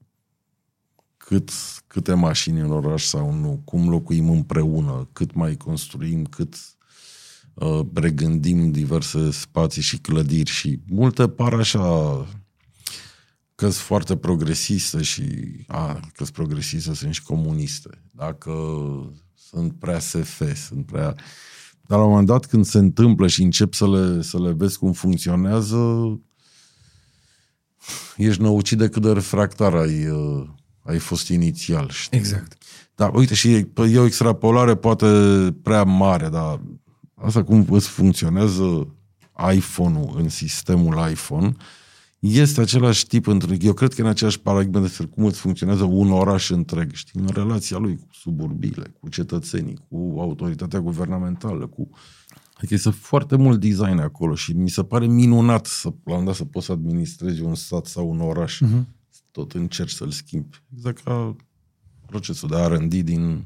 cât, 1.16 1.50
câte 1.86 2.14
mașini 2.14 2.60
în 2.60 2.70
oraș 2.70 3.02
sau 3.02 3.32
nu, 3.32 3.60
cum 3.64 3.88
locuim 3.88 4.30
împreună, 4.30 5.08
cât 5.12 5.34
mai 5.34 5.56
construim, 5.56 6.24
cât 6.24 6.54
uh, 7.54 7.80
regândim 7.94 8.70
diverse 8.70 9.30
spații 9.30 9.82
și 9.82 9.98
clădiri 9.98 10.50
și 10.50 10.80
multe 10.86 11.28
par 11.28 11.52
așa 11.52 12.26
că 13.58 13.64
sunt 13.64 13.74
foarte 13.84 14.16
progresiste 14.16 15.02
și 15.02 15.24
a, 15.66 15.92
că 15.92 16.24
sunt 16.24 16.30
progresiste, 16.30 16.94
sunt 16.94 17.14
și 17.14 17.22
comuniste. 17.22 17.90
Dacă 18.10 18.52
sunt 19.34 19.72
prea 19.78 19.98
SF, 19.98 20.42
sunt 20.66 20.86
prea... 20.86 21.14
Dar 21.86 21.98
la 21.98 22.04
un 22.04 22.08
moment 22.08 22.26
dat 22.26 22.46
când 22.46 22.64
se 22.64 22.78
întâmplă 22.78 23.26
și 23.26 23.42
încep 23.42 23.74
să 23.74 23.88
le, 23.88 24.22
să 24.22 24.40
le 24.40 24.52
vezi 24.52 24.78
cum 24.78 24.92
funcționează, 24.92 25.76
ești 28.16 28.42
năucit 28.42 28.78
de 28.78 28.88
cât 28.88 29.02
de 29.02 29.12
refractar 29.12 29.74
ai, 29.74 30.06
uh, 30.08 30.46
ai 30.82 30.98
fost 30.98 31.28
inițial. 31.28 31.88
Știi? 31.88 32.18
Exact. 32.18 32.62
Da, 32.94 33.10
uite, 33.14 33.34
și 33.34 33.52
e 33.74 33.98
o 33.98 34.04
extrapolare 34.04 34.76
poate 34.76 35.06
prea 35.62 35.82
mare, 35.82 36.28
dar 36.28 36.60
asta 37.14 37.44
cum 37.44 37.66
îți 37.70 37.88
funcționează 37.88 38.94
iPhone-ul 39.52 40.14
în 40.18 40.28
sistemul 40.28 41.10
iPhone, 41.10 41.56
este 42.18 42.60
același 42.60 43.06
tip 43.06 43.26
între... 43.26 43.56
Eu 43.60 43.72
cred 43.72 43.94
că 43.94 44.00
în 44.00 44.06
aceeași 44.06 44.40
paradigmă 44.40 44.80
despre 44.80 45.06
cum 45.06 45.24
îți 45.24 45.38
funcționează 45.38 45.84
un 45.84 46.10
oraș 46.10 46.50
întreg, 46.50 46.92
știi, 46.92 47.20
în 47.20 47.28
relația 47.32 47.76
lui 47.76 47.96
cu 47.96 48.06
suburbile, 48.12 48.94
cu 49.00 49.08
cetățenii, 49.08 49.78
cu 49.88 50.16
autoritatea 50.18 50.80
guvernamentală, 50.80 51.66
cu... 51.66 51.88
Adică 52.56 52.74
este 52.74 52.90
foarte 52.90 53.36
mult 53.36 53.60
design 53.60 53.98
acolo 53.98 54.34
și 54.34 54.52
mi 54.52 54.70
se 54.70 54.84
pare 54.84 55.06
minunat 55.06 55.66
să, 55.66 55.92
la 56.04 56.16
un 56.16 56.24
dat 56.24 56.34
să 56.34 56.44
poți 56.44 56.66
să 56.66 56.72
administrezi 56.72 57.40
un 57.40 57.54
stat 57.54 57.86
sau 57.86 58.10
un 58.10 58.20
oraș. 58.20 58.60
Uh-huh. 58.64 58.84
Tot 59.30 59.52
încerci 59.52 59.90
să-l 59.90 60.10
schimbi. 60.10 60.62
Exact 60.76 61.02
ca 61.02 61.36
procesul 62.06 62.48
de 62.48 62.56
R&D 62.56 62.94
din 62.94 63.44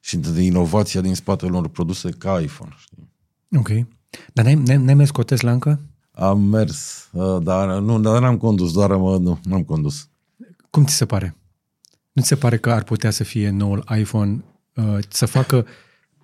și 0.00 0.16
de 0.16 0.42
inovația 0.42 1.00
din 1.00 1.14
spatele 1.14 1.50
unor 1.50 1.68
produse 1.68 2.10
ca 2.10 2.40
iPhone. 2.40 2.72
Știi? 2.78 3.08
Ok. 3.56 3.68
Dar 4.32 4.44
n-ai, 4.44 4.54
n-ai, 4.54 4.76
n-ai 4.76 4.94
mers 4.94 5.10
cu 5.10 5.20
o 5.20 5.24
Tesla 5.24 5.52
încă? 5.52 5.80
Am 6.18 6.40
mers, 6.40 7.08
uh, 7.12 7.42
dar 7.42 7.78
nu, 7.78 8.00
dar 8.00 8.20
n-am 8.20 8.36
condus, 8.36 8.72
doar 8.72 8.96
mă, 8.96 9.18
nu, 9.18 9.40
n-am 9.44 9.62
condus. 9.62 10.08
Cum 10.70 10.84
ți 10.84 10.94
se 10.94 11.06
pare? 11.06 11.36
Nu 12.12 12.22
ți 12.22 12.28
se 12.28 12.36
pare 12.36 12.58
că 12.58 12.70
ar 12.70 12.82
putea 12.82 13.10
să 13.10 13.24
fie 13.24 13.50
noul 13.50 13.84
iPhone 13.98 14.44
uh, 14.74 14.98
să 15.08 15.26
facă 15.26 15.66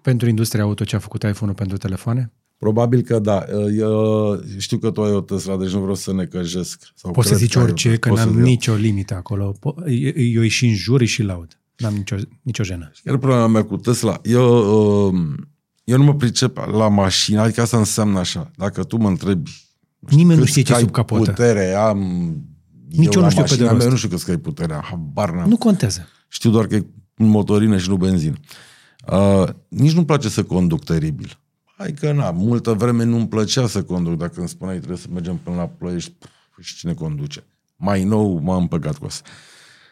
pentru 0.03 0.29
industria 0.29 0.63
auto 0.63 0.85
ce 0.85 0.97
a 0.97 0.99
făcut 0.99 1.23
iPhone-ul 1.23 1.57
pentru 1.57 1.77
telefoane? 1.77 2.33
Probabil 2.59 3.01
că 3.01 3.19
da. 3.19 3.45
Uh, 3.55 3.77
eu 3.79 4.41
știu 4.59 4.79
că 4.79 4.91
tu 4.91 5.03
ai 5.03 5.13
o 5.13 5.21
Tesla, 5.21 5.57
deci 5.57 5.71
nu 5.71 5.79
vreau 5.79 5.95
să 5.95 6.13
ne 6.13 6.25
căjesc. 6.25 6.93
Sau 6.95 7.13
Poți 7.13 7.29
să 7.29 7.35
zici 7.35 7.55
orice, 7.55 7.97
că 7.97 8.11
n-am 8.11 8.41
nicio 8.41 8.75
limită 8.75 9.15
acolo. 9.15 9.57
Eu 9.87 10.41
îi 10.41 10.49
și 10.49 10.67
înjur 10.67 11.05
și 11.05 11.23
laud. 11.23 11.59
N-am 11.77 11.95
nicio, 11.95 12.17
nicio 12.43 12.63
jenă. 12.63 12.91
Chiar 13.05 13.17
problema 13.17 13.47
mea 13.47 13.65
cu 13.65 13.77
Tesla, 13.77 14.21
eu, 14.23 14.45
eu 15.85 15.97
nu 15.97 16.05
mă 16.05 16.15
pricep 16.15 16.57
la 16.57 16.89
mașină, 16.89 17.41
adică 17.41 17.61
asta 17.61 17.79
înseamnă 17.79 18.19
așa. 18.19 18.51
Dacă 18.57 18.85
tu 18.85 18.97
mă 18.97 19.09
întrebi 19.09 19.51
Nimeni 20.09 20.39
nu 20.39 20.45
știe 20.45 20.63
ce 20.63 20.75
sub 20.75 20.91
capotă. 20.91 21.31
putere 21.31 21.73
am 21.73 21.99
Nici 22.97 23.15
eu 23.15 23.23
nu 23.23 23.31
știu 23.31 23.43
pe 23.43 23.57
de 23.57 23.65
mea, 23.65 23.89
nu 23.89 23.97
știu 23.97 24.09
că 24.09 24.31
ai 24.31 24.37
puterea, 24.37 24.81
habar 24.91 25.31
n-am. 25.31 25.49
Nu 25.49 25.57
contează. 25.57 26.09
Știu 26.29 26.51
doar 26.51 26.67
că 26.67 26.75
e 26.75 26.87
motorină 27.17 27.79
și 27.79 27.89
nu 27.89 27.97
benzină. 27.97 28.35
Uh, 29.13 29.49
nici 29.69 29.93
nu-mi 29.93 30.07
place 30.07 30.29
să 30.29 30.43
conduc 30.43 30.85
teribil. 30.85 31.39
Hai 31.77 31.93
că 31.93 32.13
na, 32.13 32.31
multă 32.31 32.73
vreme 32.73 33.05
nu-mi 33.05 33.29
plăcea 33.29 33.67
să 33.67 33.83
conduc. 33.83 34.17
Dacă 34.17 34.33
îmi 34.37 34.49
spuneai 34.49 34.77
trebuie 34.77 34.99
să 34.99 35.07
mergem 35.13 35.37
până 35.37 35.57
la 35.57 35.67
Ploiești, 35.67 36.13
și 36.61 36.77
cine 36.77 36.95
conduce? 36.95 37.45
Mai 37.77 38.05
nou 38.05 38.39
m-am 38.39 38.61
împăcat 38.61 38.97
cu 38.97 39.05
asta. 39.05 39.29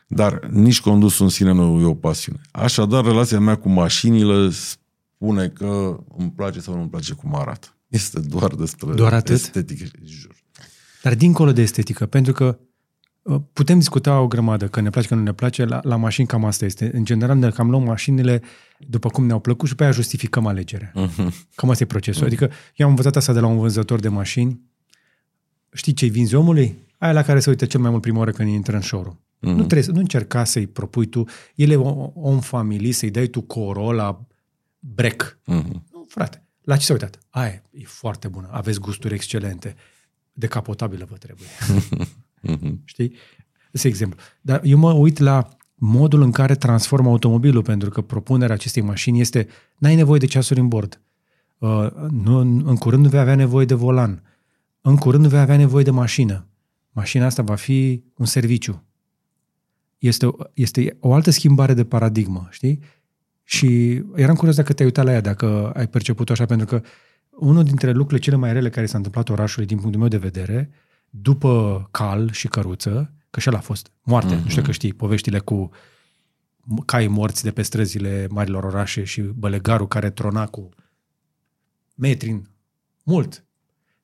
Dar 0.07 0.49
nici 0.51 0.81
condusul 0.81 1.25
în 1.25 1.31
sine 1.31 1.53
nu 1.53 1.81
e 1.81 1.85
o 1.85 1.95
pasiune. 1.95 2.41
Așadar, 2.51 3.05
relația 3.05 3.41
mea 3.41 3.57
cu 3.57 3.69
mașinile 3.69 4.51
spune 4.51 5.49
că 5.49 6.01
îmi 6.19 6.31
place 6.31 6.61
sau 6.61 6.75
nu 6.75 6.81
îmi 6.81 6.91
place 6.91 7.13
cum 7.13 7.35
arată. 7.35 7.77
Este 7.93 8.21
doar 8.21 8.55
despre 8.55 8.95
doar 8.95 9.13
atât? 9.13 9.35
estetică, 9.35 9.85
jur. 10.05 10.35
Dar 11.03 11.15
dincolo 11.15 11.53
de 11.53 11.63
estetică, 11.63 12.07
pentru 12.07 12.33
că 12.33 12.59
uh, 13.23 13.41
putem 13.53 13.79
discuta 13.79 14.21
o 14.21 14.27
grămadă, 14.27 14.69
că 14.69 14.81
ne 14.81 14.91
place, 14.91 15.09
că 15.09 15.15
nu 15.15 15.23
ne 15.23 15.33
place, 15.33 15.65
la, 15.65 15.81
la 15.83 15.97
mașini 15.97 16.27
cam 16.27 16.45
asta 16.45 16.65
este. 16.65 16.91
În 16.95 17.05
general 17.05 17.37
ne 17.37 17.51
cam 17.51 17.71
luăm 17.71 17.83
mașinile 17.83 18.43
după 18.79 19.09
cum 19.09 19.27
ne-au 19.27 19.41
plăcut 19.41 19.69
și 19.69 19.75
pe 19.75 19.83
aia 19.83 19.93
justificăm 19.93 20.47
alegerea. 20.47 20.93
Uh-huh. 20.93 21.29
Cam 21.55 21.71
asta 21.71 21.83
e 21.83 21.87
procesul. 21.87 22.23
Uh-huh. 22.23 22.27
Adică 22.27 22.51
eu 22.75 22.87
am 22.87 22.93
învățat 22.93 23.17
asta 23.17 23.33
de 23.33 23.41
la 23.41 23.47
un 23.47 23.59
vânzător 23.59 24.01
de 24.01 24.09
mașini. 24.09 24.61
Știi 25.73 25.93
ce-i 25.93 26.09
vinzi 26.09 26.35
omului? 26.35 26.79
Aia 26.99 27.13
la 27.13 27.23
care 27.23 27.41
se 27.41 27.51
uită 27.51 27.67
cel 27.67 27.81
mai 27.81 27.91
mult 27.91 28.03
prima 28.03 28.19
oară 28.19 28.31
când 28.31 28.49
intră 28.49 28.77
în 28.77 28.83
showroom. 28.83 29.15
Uh-huh. 29.15 29.57
Nu, 29.57 29.65
trebuie, 29.65 29.93
nu 29.93 30.01
încerca 30.01 30.45
să-i 30.45 30.67
propui 30.67 31.07
tu, 31.07 31.25
el 31.55 31.71
e 31.71 31.77
om 32.15 32.41
familie, 32.41 32.93
să-i 32.93 33.11
dai 33.11 33.27
tu 33.27 33.41
Corolla 33.41 34.27
break. 34.79 35.39
Uh-huh. 35.41 35.83
Nu, 35.93 36.07
frate. 36.09 36.47
La 36.63 36.77
ce 36.77 36.85
s-a 36.85 36.93
uitat? 36.93 37.19
Aia 37.31 37.63
e 37.71 37.85
foarte 37.85 38.29
bună, 38.29 38.49
aveți 38.51 38.81
gusturi 38.81 39.15
excelente, 39.15 39.77
decapotabilă 40.33 41.07
vă 41.11 41.17
trebuie. 41.17 41.49
Știi? 42.85 43.15
Este 43.73 43.89
exemplu. 43.89 44.21
Dar 44.41 44.61
eu 44.65 44.79
mă 44.79 44.93
uit 44.93 45.19
la 45.19 45.49
modul 45.75 46.23
în 46.23 46.31
care 46.31 46.55
transformă 46.55 47.09
automobilul, 47.09 47.63
pentru 47.63 47.91
că 47.91 48.01
propunerea 48.01 48.55
acestei 48.55 48.83
mașini 48.83 49.21
este 49.21 49.47
n-ai 49.79 49.95
nevoie 49.95 50.19
de 50.19 50.27
ceasuri 50.27 50.61
în 50.61 50.69
bord. 50.69 51.01
Uh, 51.59 51.91
nu, 52.11 52.39
în 52.39 52.77
curând 52.77 53.03
nu 53.03 53.09
vei 53.09 53.21
avea 53.21 53.35
nevoie 53.35 53.67
de 53.67 53.75
volan. 53.75 54.23
În 54.81 54.97
curând 54.97 55.23
nu 55.23 55.29
vei 55.29 55.39
avea 55.39 55.57
nevoie 55.57 55.85
de 55.85 55.91
mașină. 55.91 56.47
Mașina 56.91 57.27
asta 57.27 57.43
va 57.43 57.55
fi 57.55 58.03
un 58.17 58.27
serviciu. 58.27 58.85
Este, 59.99 60.29
este 60.55 60.97
o 61.01 61.15
altă 61.15 61.31
schimbare 61.31 61.75
de 61.75 61.85
paradigmă, 61.85 62.49
știi? 62.51 62.81
Și 63.45 64.03
eram 64.15 64.35
curios 64.35 64.57
dacă 64.57 64.73
te-ai 64.73 64.89
uitat 64.89 65.05
la 65.05 65.13
ea, 65.13 65.21
dacă 65.21 65.71
ai 65.75 65.89
perceput-o 65.89 66.33
așa, 66.33 66.45
pentru 66.45 66.67
că 66.67 66.83
unul 67.31 67.65
dintre 67.65 67.91
lucrurile 67.91 68.19
cele 68.19 68.37
mai 68.37 68.53
rele 68.53 68.71
care 68.71 68.87
s-a 68.87 68.97
întâmplat 68.97 69.29
orașului 69.29 69.67
din 69.67 69.77
punctul 69.77 70.01
meu 70.01 70.09
de 70.09 70.17
vedere, 70.17 70.71
după 71.11 71.89
cal 71.91 72.31
și 72.31 72.49
căruță, 72.49 73.13
că 73.31 73.41
și 73.41 73.49
el 73.49 73.55
a 73.55 73.61
fost 73.61 73.91
moarte, 74.03 74.37
mm-hmm. 74.37 74.43
nu 74.43 74.49
știu 74.49 74.63
că 74.63 74.73
știi, 74.73 74.93
poveștile 74.93 75.39
cu 75.39 75.71
cai 76.85 77.07
morți 77.07 77.43
de 77.43 77.51
pe 77.51 77.63
străzile 77.63 78.27
marilor 78.31 78.65
orașe 78.65 79.05
și 79.05 79.21
bălegarul 79.21 79.89
care 79.89 80.11
trona 80.11 80.47
cu 80.47 80.69
metri 81.95 82.43
mult. 83.03 83.45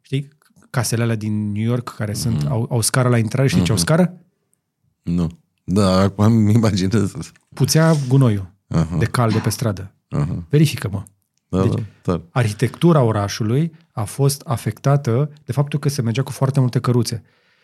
Știi? 0.01 0.28
Casele 0.70 1.02
alea 1.02 1.16
din 1.16 1.52
New 1.52 1.62
York 1.62 1.94
care 1.94 2.12
mm-hmm. 2.12 2.15
sunt, 2.15 2.47
au, 2.47 2.66
au 2.70 2.81
scară 2.81 3.09
la 3.09 3.19
intrare, 3.19 3.48
știi 3.48 3.60
mm-hmm. 3.60 3.65
ce 3.65 3.70
au 3.73 3.78
scară? 3.78 4.19
Nu. 5.02 5.28
Da, 5.65 6.01
acum 6.01 6.24
îmi 6.24 6.52
imaginez. 6.52 7.12
Puțea 7.55 7.94
gunoiul 8.09 8.56
uh-huh. 8.74 8.99
de 8.99 9.05
cal 9.05 9.31
de 9.31 9.39
pe 9.39 9.49
stradă. 9.49 9.95
Uh-huh. 10.16 10.49
Verifică-mă. 10.49 11.03
Da, 11.49 11.62
deci, 11.62 11.82
da, 12.03 12.23
arhitectura 12.31 13.03
orașului 13.03 13.73
a 13.93 14.05
fost 14.05 14.43
afectată 14.45 15.31
de 15.45 15.53
faptul 15.53 15.78
că 15.78 15.89
se 15.89 16.03
mergea 16.03 16.23
cu 16.23 16.32
foarte 16.32 16.61
multe 16.61 16.81
căruțe. 16.81 17.23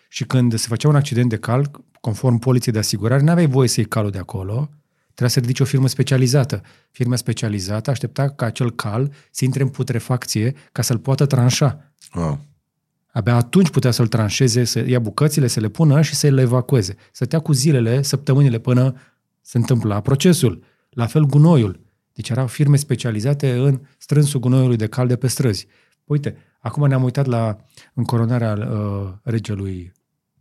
Și 0.09 0.25
când 0.25 0.55
se 0.55 0.67
făcea 0.69 0.89
un 0.89 0.97
accident 0.97 1.29
de 1.29 1.37
cal, 1.37 1.71
conform 2.01 2.39
poliției 2.39 2.73
de 2.73 2.79
asigurare, 2.79 3.23
nu 3.23 3.31
aveai 3.31 3.47
voie 3.47 3.69
să 3.69 3.81
iei 3.81 3.89
calul 3.89 4.11
de 4.11 4.19
acolo, 4.19 4.71
trebuia 5.05 5.29
să 5.29 5.41
ridici 5.41 5.61
o 5.61 5.65
firmă 5.65 5.89
specializată. 5.89 6.63
Firma 6.91 7.17
specializată 7.17 7.91
aștepta 7.91 8.29
ca 8.29 8.47
acel 8.47 8.71
cal 8.71 9.13
să 9.31 9.45
intre 9.45 9.63
în 9.63 9.69
putrefacție 9.69 10.55
ca 10.73 10.83
să-l 10.83 10.99
poată 10.99 11.27
tranșa. 11.27 11.93
Wow. 12.15 12.41
Abia 13.13 13.35
atunci 13.35 13.71
putea 13.71 13.91
să-l 13.91 14.07
tranșeze, 14.07 14.65
să 14.65 14.89
ia 14.89 14.99
bucățile, 14.99 15.47
să 15.47 15.61
le 15.61 15.69
pună 15.69 16.03
și 16.03 16.15
să 16.15 16.29
le 16.29 16.41
evacueze. 16.41 16.97
Să 17.13 17.25
tea 17.25 17.39
cu 17.39 17.53
zilele, 17.53 18.03
săptămânile 18.03 18.59
până 18.59 18.95
se 19.41 19.59
întâmpla 19.59 20.01
procesul. 20.01 20.63
La 20.95 21.07
fel 21.07 21.23
gunoiul. 21.25 21.81
Deci 22.13 22.29
erau 22.29 22.47
firme 22.47 22.77
specializate 22.77 23.53
în 23.53 23.81
strânsul 23.99 24.41
gunoiului 24.41 24.77
de 24.77 24.87
cal 24.87 25.07
de 25.07 25.17
pe 25.17 25.27
străzi. 25.27 25.67
Uite, 26.05 26.37
acum 26.61 26.89
ne-am 26.89 27.03
uitat 27.03 27.27
la 27.27 27.57
încoronarea 27.95 28.53
uh, 28.53 29.13
regelui 29.23 29.93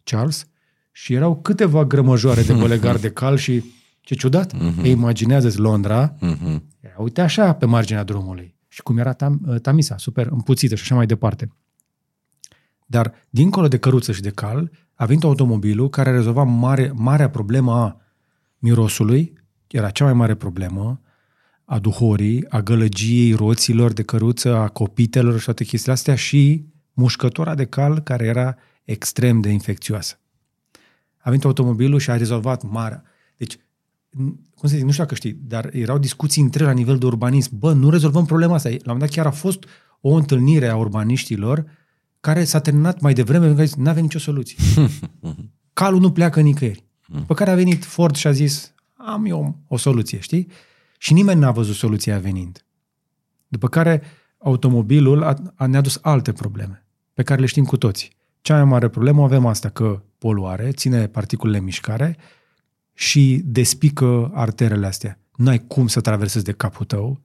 Charles 0.04 0.48
și 0.92 1.14
erau 1.14 1.42
câteva 1.42 1.86
grămăjoare 1.86 2.42
de 2.42 2.54
bălegar 2.54 2.98
de 2.98 3.10
cal 3.10 3.38
și 3.38 3.64
ce 4.02 4.16
ciudat, 4.16 4.54
uh-huh. 4.56 4.84
imaginează 4.84 5.62
Londra, 5.62 6.16
uh-huh. 6.16 6.62
uite 6.98 7.22
așa 7.22 7.54
pe 7.54 7.66
marginea 7.66 8.04
drumului. 8.04 8.56
Și 8.68 8.82
cum 8.82 8.98
era 8.98 9.14
tam, 9.14 9.42
uh, 9.48 9.60
Tamisa, 9.62 9.98
super 9.98 10.28
împuțită 10.28 10.76
și 10.76 10.82
așa 10.82 10.96
mai 10.96 11.06
departe. 11.06 11.52
Dar, 12.86 13.14
dincolo 13.30 13.68
de 13.68 13.78
căruță 13.78 14.12
și 14.12 14.22
de 14.22 14.30
cal, 14.30 14.72
a 14.94 15.06
venit 15.06 15.24
automobilul 15.24 15.90
care 15.90 16.12
rezolva 16.12 16.44
mare, 16.44 16.92
marea 16.96 17.30
problemă 17.30 17.74
a 17.74 18.02
mirosului, 18.58 19.34
era 19.74 19.90
cea 19.90 20.04
mai 20.04 20.14
mare 20.14 20.36
problemă, 20.36 21.02
a 21.66 21.80
duhorii, 21.80 22.50
a 22.50 22.62
gălăgiei 22.62 23.34
roților 23.34 23.94
de 23.94 24.04
căruță, 24.04 24.56
a 24.56 24.68
copitelor 24.68 25.40
și 25.40 25.46
toate 25.46 25.64
chestiile 25.64 25.94
astea 25.94 26.16
și 26.16 26.66
mușcătura 26.94 27.56
de 27.56 27.66
cal 27.66 28.00
care 28.00 28.26
era 28.26 28.56
extrem 28.84 29.42
de 29.42 29.50
infecțioasă. 29.50 30.20
A 31.18 31.30
venit 31.30 31.46
automobilul 31.46 32.00
și 32.00 32.10
a 32.10 32.18
rezolvat 32.18 32.64
marea. 32.64 33.04
Deci, 33.38 33.58
cum 34.56 34.70
să 34.70 34.76
zic, 34.76 34.84
nu 34.84 34.92
știu 34.92 35.04
dacă 35.04 35.16
știi, 35.16 35.38
dar 35.42 35.70
erau 35.72 35.98
discuții 35.98 36.42
între 36.42 36.64
la 36.64 36.72
nivel 36.72 36.98
de 36.98 37.06
urbanism. 37.06 37.58
Bă, 37.58 37.74
nu 37.74 37.90
rezolvăm 37.90 38.26
problema 38.26 38.54
asta. 38.54 38.70
La 38.70 38.76
un 38.76 38.82
moment 38.86 39.06
dat 39.06 39.16
chiar 39.16 39.26
a 39.26 39.36
fost 39.36 39.66
o 40.02 40.14
întâlnire 40.14 40.68
a 40.68 40.76
urbaniștilor 40.76 41.66
care 42.20 42.44
s-a 42.44 42.60
terminat 42.60 43.00
mai 43.00 43.14
devreme 43.14 43.46
pentru 43.46 43.76
că 43.76 43.82
nu 43.82 43.90
avem 43.90 44.04
nicio 44.04 44.20
soluție. 44.20 44.58
Calul 45.74 46.00
nu 46.00 46.12
pleacă 46.12 46.42
nicăieri. 46.42 46.84
Pe 47.28 47.34
care 47.34 47.52
a 47.52 47.56
venit 47.56 47.86
Ford 47.86 48.16
și 48.16 48.28
a 48.28 48.32
zis, 48.32 48.73
am 49.06 49.26
eu 49.26 49.58
o 49.68 49.78
soluție, 49.78 50.20
știi? 50.20 50.48
Și 50.98 51.14
nimeni 51.14 51.40
n-a 51.40 51.52
văzut 51.52 51.76
soluția 51.76 52.20
venind. 52.20 52.66
După 53.48 53.68
care 53.68 54.02
automobilul 54.38 55.24
a, 55.24 55.36
a, 55.56 55.66
ne-a 55.66 55.82
dus 55.82 56.00
alte 56.02 56.34
probleme, 56.34 56.86
pe 57.14 57.24
care 57.24 57.40
le 57.40 57.46
știm 57.46 57.66
cu 57.66 57.78
toții. 57.78 58.12
Cea 58.42 58.56
mai 58.56 58.64
mare 58.64 58.88
problemă 58.88 59.24
avem 59.24 59.46
asta, 59.46 59.70
că 59.70 60.02
poluare, 60.18 60.72
ține 60.72 61.08
particulele 61.08 61.58
în 61.58 61.64
mișcare 61.64 62.18
și 62.94 63.42
despică 63.46 64.32
arterele 64.34 64.86
astea. 64.86 65.20
N-ai 65.36 65.60
cum 65.68 65.88
să 65.88 66.02
traversezi 66.02 66.44
de 66.44 66.52
capul 66.52 66.86
tău, 66.86 67.22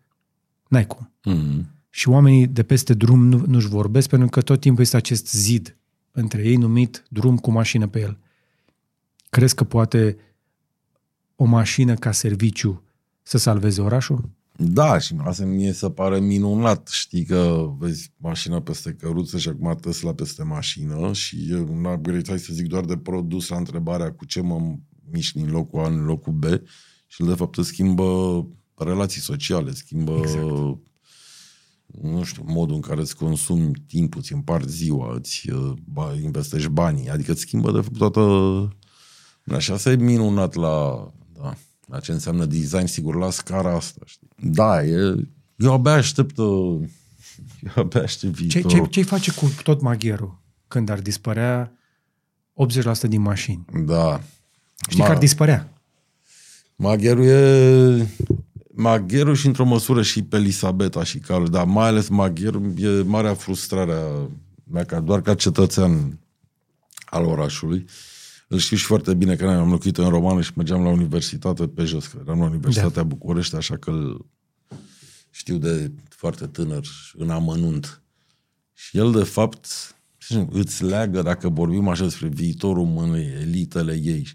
n-ai 0.69 0.87
cum. 0.87 1.11
Mm-hmm. 1.31 1.77
Și 1.91 2.09
oamenii 2.09 2.47
de 2.47 2.63
peste 2.63 2.95
drum 2.95 3.27
nu, 3.27 3.45
nu-și 3.47 3.69
vorbesc 3.69 4.09
pentru 4.09 4.29
că 4.29 4.41
tot 4.41 4.61
timpul 4.61 4.83
este 4.83 4.97
acest 4.97 5.31
zid 5.31 5.77
între 6.11 6.43
ei 6.43 6.57
numit 6.57 7.05
drum 7.09 7.37
cu 7.37 7.51
mașină 7.51 7.87
pe 7.87 8.01
el. 8.01 8.19
Crezi 9.31 9.55
că 9.55 9.65
poate 9.65 10.17
o 11.41 11.45
mașină 11.45 11.95
ca 11.95 12.13
serviciu 12.13 12.83
să 13.23 13.39
salveze 13.39 13.81
orașul? 13.81 14.31
Da, 14.57 14.99
și 14.99 15.15
asta 15.19 15.45
mie 15.45 15.73
se 15.73 15.91
pare 15.91 16.21
minunat. 16.21 16.89
Știi 16.89 17.25
că 17.25 17.71
vezi 17.79 18.13
mașina 18.17 18.61
peste 18.61 18.93
căruță 18.93 19.39
și 19.39 19.49
acum 19.49 19.79
Tesla 19.81 20.15
peste 20.15 20.43
mașină 20.43 21.13
și 21.13 21.47
e 21.51 21.55
un 21.55 21.85
upgrade, 21.85 22.23
hai 22.27 22.39
să 22.39 22.53
zic, 22.53 22.67
doar 22.67 22.85
de 22.85 22.97
produs 22.97 23.49
la 23.49 23.57
întrebarea 23.57 24.13
cu 24.13 24.25
ce 24.25 24.41
mă 24.41 24.77
mișc 25.11 25.35
din 25.35 25.51
locul 25.51 25.81
A 25.81 25.87
în 25.87 26.05
locul 26.05 26.33
B 26.33 26.45
și 27.07 27.23
de 27.23 27.35
fapt 27.35 27.59
schimbă 27.65 28.47
relații 28.77 29.21
sociale, 29.21 29.73
schimbă 29.73 30.17
exact. 30.19 30.47
nu 32.03 32.23
știu, 32.23 32.43
modul 32.47 32.75
în 32.75 32.81
care 32.81 33.01
îți 33.01 33.17
consumi 33.17 33.73
timpul, 33.87 34.21
îți 34.21 34.33
împarți 34.33 34.75
ziua, 34.75 35.15
îți 35.15 35.51
investești 36.23 36.69
banii, 36.69 37.11
adică 37.11 37.31
îți 37.31 37.41
schimbă 37.41 37.73
de 37.73 37.81
fapt 37.81 37.97
toată... 37.97 38.23
Așa, 39.47 39.75
asta 39.75 39.91
e 39.91 39.97
minunat 39.97 40.55
la, 40.55 41.09
da, 41.41 41.55
la 41.87 42.01
ce 42.01 42.13
înseamnă 42.13 42.45
design, 42.45 42.87
sigur, 42.87 43.15
la 43.15 43.31
scara 43.31 43.75
asta, 43.75 44.01
știi? 44.05 44.29
Da, 44.37 44.85
e, 44.85 45.29
eu 45.57 45.73
abia 45.73 45.93
aștept, 45.93 46.37
uh, 46.37 46.81
eu 47.77 47.83
abia 47.83 48.03
aștept 48.03 48.35
viitorul. 48.35 48.71
Ce, 48.71 48.77
ce, 48.77 48.87
ce 48.87 49.03
face 49.03 49.33
cu 49.33 49.53
tot 49.63 49.81
magherul 49.81 50.39
când 50.69 50.89
ar 50.89 51.01
dispărea 51.01 51.73
80% 53.07 53.09
din 53.09 53.21
mașini? 53.21 53.65
Da. 53.87 54.21
Știi 54.89 54.99
Ma, 54.99 55.05
că 55.05 55.11
ar 55.11 55.19
dispărea. 55.19 55.73
Magherul 56.77 57.25
e... 57.25 58.07
Magherul 58.75 59.35
și 59.35 59.47
într-o 59.47 59.65
măsură 59.65 60.03
și 60.03 60.23
pe 60.23 60.37
Elisabeta 60.37 61.05
și 61.05 61.19
Carl, 61.19 61.45
dar 61.45 61.65
mai 61.65 61.87
ales 61.87 62.09
Magherul 62.09 62.73
e 62.77 63.03
marea 63.03 63.35
frustrare 63.35 63.93
a 63.93 64.29
mea, 64.71 64.85
ca, 64.85 65.01
doar 65.01 65.21
ca 65.21 65.35
cetățean 65.35 66.19
al 67.05 67.25
orașului. 67.25 67.87
Îl 68.51 68.59
știu 68.59 68.77
și 68.77 68.85
foarte 68.85 69.15
bine 69.15 69.37
că 69.37 69.47
am 69.47 69.71
locuit 69.71 69.99
în 69.99 70.09
Romană 70.09 70.41
și 70.41 70.53
mergeam 70.57 70.83
la 70.83 70.89
universitate 70.89 71.69
pe 71.69 71.85
jos, 71.85 72.07
că 72.07 72.19
eram 72.25 72.39
la 72.39 72.45
Universitatea 72.45 72.91
da. 72.91 73.03
București, 73.03 73.57
așa 73.57 73.77
că 73.77 73.91
îl 73.91 74.27
știu 75.31 75.59
de 75.59 75.93
foarte 76.09 76.47
tânăr, 76.47 76.87
în 77.15 77.31
amănunt. 77.31 78.03
Și 78.75 78.99
el, 78.99 79.13
de 79.13 79.23
fapt, 79.23 79.67
îți 80.51 80.85
leagă, 80.85 81.23
dacă 81.23 81.49
vorbim 81.49 81.89
așa 81.89 82.03
despre 82.03 82.29
viitorul 82.29 82.85
mânei, 82.85 83.27
elitele 83.41 84.01
ei, 84.03 84.29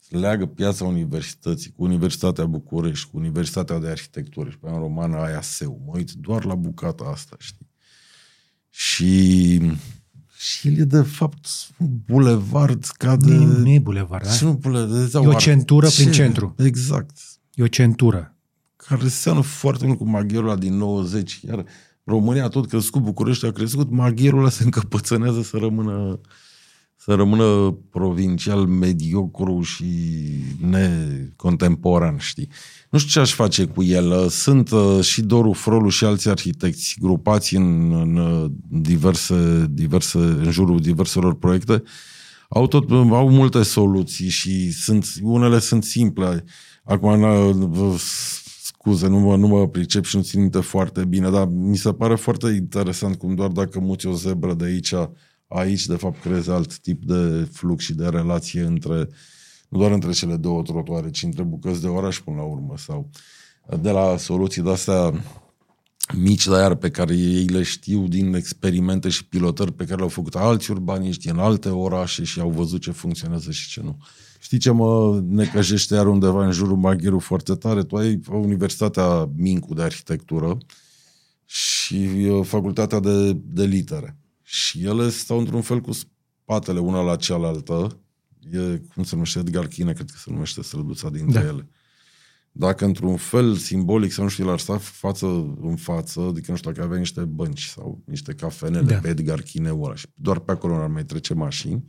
îți 0.00 0.14
leagă 0.14 0.46
piața 0.46 0.84
universității 0.84 1.70
cu 1.70 1.82
Universitatea 1.82 2.46
București, 2.46 3.10
cu 3.10 3.16
Universitatea 3.16 3.78
de 3.78 3.88
Arhitectură 3.88 4.50
și 4.50 4.58
pe 4.58 4.68
în 4.68 4.78
romană 4.78 5.16
aia 5.16 5.40
seu. 5.40 5.82
Mă 5.86 5.92
uit 5.94 6.12
doar 6.12 6.44
la 6.44 6.54
bucata 6.54 7.04
asta, 7.04 7.36
știi? 7.38 7.68
Și 8.70 9.60
și 10.44 10.68
el 10.68 10.78
e 10.78 10.84
de 10.84 11.02
fapt 11.02 11.46
un 11.78 11.88
bulevard 12.06 12.84
ca 12.84 13.16
de... 13.16 13.34
Nu, 13.34 13.58
nu 13.58 13.68
e 13.68 13.78
bulevard, 13.78 14.24
da? 14.24 14.32
Nu 14.40 14.52
bulevard, 14.52 15.14
e 15.14 15.18
o 15.18 15.34
centură 15.34 15.88
ce? 15.88 16.00
prin 16.00 16.12
centru. 16.12 16.54
Exact. 16.58 17.16
E 17.54 17.62
o 17.62 17.66
centură. 17.66 18.36
Care 18.76 19.08
seamănă 19.08 19.44
foarte 19.44 19.86
mult 19.86 19.98
cu 19.98 20.08
magherul 20.08 20.48
ăla 20.48 20.56
din 20.56 20.76
90. 20.76 21.40
Iar 21.48 21.64
România 22.04 22.48
tot 22.48 22.68
crescut, 22.68 23.02
București 23.02 23.46
a 23.46 23.50
crescut, 23.50 23.90
magherul 23.90 24.38
ăla 24.38 24.48
se 24.48 24.62
încăpățânează 24.64 25.42
să 25.42 25.56
rămână 25.56 26.20
să 27.04 27.14
rămână 27.14 27.78
provincial 27.90 28.66
mediocru 28.66 29.62
și 29.62 29.84
necontemporan, 30.60 32.16
știi? 32.18 32.48
Nu 32.90 32.98
știu 32.98 33.10
ce 33.10 33.20
aș 33.20 33.34
face 33.34 33.64
cu 33.64 33.82
el. 33.82 34.28
Sunt 34.28 34.70
uh, 34.70 35.00
și 35.00 35.22
Doru 35.22 35.52
Frolu 35.52 35.88
și 35.88 36.04
alți 36.04 36.28
arhitecți 36.28 36.96
grupați 37.00 37.56
în, 37.56 37.92
în 37.92 38.16
uh, 38.16 38.50
diverse, 38.68 39.66
diverse, 39.70 40.18
în 40.18 40.50
jurul 40.50 40.80
diverselor 40.80 41.34
proiecte. 41.34 41.82
Au, 42.48 42.66
tot, 42.66 42.90
au 42.90 43.30
multe 43.30 43.62
soluții 43.62 44.28
și 44.28 44.72
sunt, 44.72 45.06
unele 45.22 45.58
sunt 45.58 45.84
simple. 45.84 46.44
Acum, 46.84 47.26
scuze, 48.62 49.08
nu 49.08 49.18
mă, 49.18 49.36
nu 49.36 49.46
mă 49.46 49.68
pricep 49.68 50.04
și 50.04 50.16
nu 50.16 50.22
țin 50.22 50.40
minte 50.40 50.60
foarte 50.60 51.04
bine, 51.04 51.30
dar 51.30 51.46
mi 51.50 51.76
se 51.76 51.92
pare 51.92 52.14
foarte 52.14 52.50
interesant 52.50 53.16
cum 53.16 53.34
doar 53.34 53.48
dacă 53.48 53.80
muți 53.80 54.06
o 54.06 54.12
zebră 54.12 54.54
de 54.54 54.64
aici, 54.64 54.94
aici 55.54 55.86
de 55.86 55.96
fapt 55.96 56.20
creezi 56.20 56.50
alt 56.50 56.78
tip 56.78 57.04
de 57.04 57.48
flux 57.52 57.84
și 57.84 57.94
de 57.94 58.08
relație 58.08 58.62
între 58.62 58.98
uh, 58.98 59.06
nu 59.74 59.80
doar 59.80 59.92
între 59.92 60.12
cele 60.12 60.36
două 60.36 60.62
trotuare, 60.62 61.10
ci 61.10 61.22
între 61.22 61.42
bucăți 61.42 61.80
de 61.80 61.86
oraș 61.86 62.20
până 62.20 62.36
la 62.36 62.42
urmă. 62.42 62.74
Sau 62.76 63.10
de 63.80 63.90
la 63.90 64.16
soluții 64.16 64.62
de-astea 64.62 65.24
mici, 66.12 66.46
dar 66.46 66.60
iar 66.60 66.74
pe 66.74 66.90
care 66.90 67.14
ei 67.14 67.46
le 67.46 67.62
știu 67.62 68.08
din 68.08 68.34
experimente 68.34 69.08
și 69.08 69.26
pilotări 69.26 69.72
pe 69.72 69.84
care 69.84 69.96
le-au 69.96 70.08
făcut 70.08 70.34
alți 70.34 70.70
urbaniști 70.70 71.28
în 71.28 71.38
alte 71.38 71.68
orașe 71.68 72.24
și 72.24 72.40
au 72.40 72.50
văzut 72.50 72.80
ce 72.80 72.90
funcționează 72.90 73.50
și 73.50 73.68
ce 73.68 73.80
nu. 73.82 73.96
Știi 74.38 74.58
ce 74.58 74.70
mă 74.70 75.22
necăjește 75.28 75.94
iar 75.94 76.06
undeva 76.06 76.44
în 76.44 76.52
jurul 76.52 76.76
Maghiru 76.76 77.18
foarte 77.18 77.54
tare? 77.54 77.82
Tu 77.82 77.96
ai 77.96 78.20
Universitatea 78.30 79.30
Mincu 79.36 79.74
de 79.74 79.82
Arhitectură 79.82 80.58
și 81.44 81.94
uh, 81.94 82.44
Facultatea 82.46 83.00
de, 83.00 83.32
de 83.32 83.64
Litere. 83.64 84.18
Și 84.54 84.84
ele 84.84 85.10
stau 85.10 85.38
într-un 85.38 85.62
fel 85.62 85.80
cu 85.80 85.92
spatele 85.92 86.78
una 86.78 87.02
la 87.02 87.16
cealaltă 87.16 88.00
e, 88.52 88.82
cum 88.94 89.02
se 89.02 89.14
numește, 89.14 89.38
Edgar 89.38 89.66
Chine, 89.66 89.92
cred 89.92 90.10
că 90.10 90.16
se 90.18 90.30
numește 90.30 90.62
străduța 90.62 91.10
dintre 91.10 91.40
da. 91.40 91.46
ele. 91.46 91.68
Dacă 92.52 92.84
într-un 92.84 93.16
fel 93.16 93.56
simbolic 93.56 94.12
sau 94.12 94.24
nu 94.24 94.30
știu, 94.30 94.44
l-ar 94.44 94.58
sta 94.58 94.78
față 94.78 95.26
în 95.60 95.76
față, 95.76 96.20
adică 96.20 96.50
nu 96.50 96.56
știu, 96.56 96.70
dacă 96.70 96.84
avea 96.84 96.98
niște 96.98 97.20
bănci 97.20 97.64
sau 97.64 98.02
niște 98.06 98.32
cafenele 98.34 98.84
da. 98.84 98.98
pe 98.98 99.08
Edgar 99.08 99.40
Chineu 99.40 99.82
ăla 99.82 99.94
și 99.94 100.06
doar 100.14 100.38
pe 100.38 100.52
acolo 100.52 100.74
ar 100.74 100.88
mai 100.88 101.04
trece 101.04 101.34
mașini, 101.34 101.84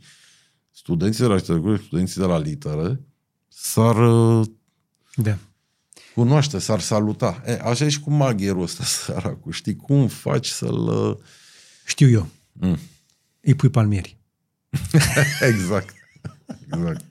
studenții 0.70 1.20
de 1.20 1.26
la 1.26 1.34
arhitectură, 1.34 1.76
studenții 1.76 2.20
de 2.20 2.26
la 2.26 2.38
litere, 2.38 3.00
s-ar 3.48 3.96
da. 5.14 5.38
cunoaște, 6.14 6.58
s-ar 6.58 6.80
saluta. 6.80 7.42
E, 7.46 7.60
așa 7.62 7.84
e 7.84 7.88
și 7.88 8.00
cu 8.00 8.10
magherul 8.10 8.62
ăsta, 8.62 8.84
săracul. 9.04 9.52
Știi 9.52 9.76
cum 9.76 10.08
faci 10.08 10.48
să-l... 10.48 11.18
Știu 11.86 12.08
eu. 12.08 12.28
Mm. 12.58 12.78
Îi 13.40 13.54
pui 13.54 13.68
palmieri. 13.68 14.18
exact. 15.50 15.94
Exact. 16.72 17.04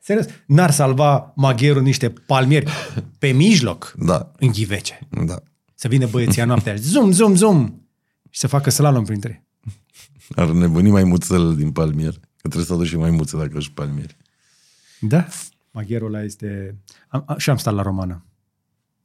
Serios, 0.00 0.26
n-ar 0.46 0.70
salva 0.70 1.32
magherul 1.36 1.82
niște 1.82 2.10
palmieri 2.10 2.70
pe 3.18 3.30
mijloc 3.32 3.94
da. 3.96 4.32
în 4.38 4.50
ghivece. 4.50 4.98
Da. 5.24 5.42
Să 5.74 5.88
vină 5.88 6.06
băieții 6.06 6.42
noaptea, 6.42 6.74
zoom, 6.74 7.12
zoom, 7.12 7.34
zoom, 7.34 7.82
și 8.30 8.40
să 8.40 8.46
facă 8.46 8.70
slalom 8.70 9.04
printre 9.04 9.44
Ar 10.34 10.50
nebuni 10.50 10.90
mai 10.90 11.04
muțel 11.04 11.56
din 11.56 11.72
palmier. 11.72 12.12
Că 12.12 12.48
trebuie 12.48 12.64
să 12.64 12.72
aduci 12.72 12.86
și 12.86 12.96
mai 12.96 13.10
muțel 13.10 13.38
dacă 13.38 13.52
ești 13.56 13.72
palmieri. 13.72 14.16
Da, 15.00 15.26
magherul 15.70 16.14
ăla 16.14 16.22
este... 16.22 16.76
Am, 17.08 17.24
a, 17.26 17.34
și 17.38 17.50
am 17.50 17.56
stat 17.56 17.74
la 17.74 17.82
romană. 17.82 18.24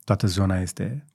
toată 0.03 0.27
zona 0.27 0.61
este 0.61 1.05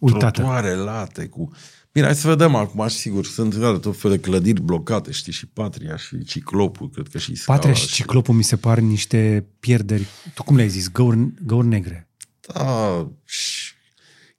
uitată. 0.00 0.30
Trotuare 0.30 0.74
late 0.74 1.26
cu... 1.26 1.50
Bine, 1.98 2.10
hai 2.10 2.20
să 2.20 2.28
vedem 2.28 2.54
acum, 2.54 2.88
și 2.88 2.96
sigur, 2.96 3.26
sunt 3.26 3.54
iar, 3.54 3.76
tot 3.76 3.96
fel 3.96 4.10
de 4.10 4.18
clădiri 4.18 4.62
blocate, 4.62 5.10
știi, 5.10 5.32
și 5.32 5.46
Patria 5.46 5.96
și 5.96 6.24
Ciclopul, 6.24 6.90
cred 6.90 7.08
că 7.08 7.18
și 7.18 7.34
Scala. 7.34 7.58
Patria 7.58 7.74
și 7.76 7.86
Ciclopul 7.86 8.34
mi 8.34 8.44
se 8.44 8.56
par 8.56 8.78
niște 8.78 9.46
pierderi. 9.60 10.06
Tu 10.34 10.42
cum 10.42 10.56
le-ai 10.56 10.68
zis? 10.68 10.90
Găuri, 10.90 11.32
găuri 11.46 11.66
negre. 11.66 12.08
Da, 12.40 13.10
și 13.24 13.72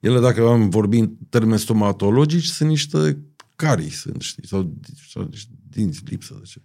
ele, 0.00 0.20
dacă 0.20 0.46
am 0.46 0.68
vorbit 0.68 1.00
în 1.00 1.10
termeni 1.28 1.58
stomatologici, 1.58 2.44
sunt 2.44 2.68
niște 2.68 3.22
carii, 3.56 3.90
sunt, 3.90 4.20
știi, 4.20 4.46
sau, 4.46 4.76
sau 5.10 5.26
niște 5.30 5.52
dinți 5.70 6.00
lipsă 6.04 6.36
de 6.38 6.44
ce. 6.44 6.62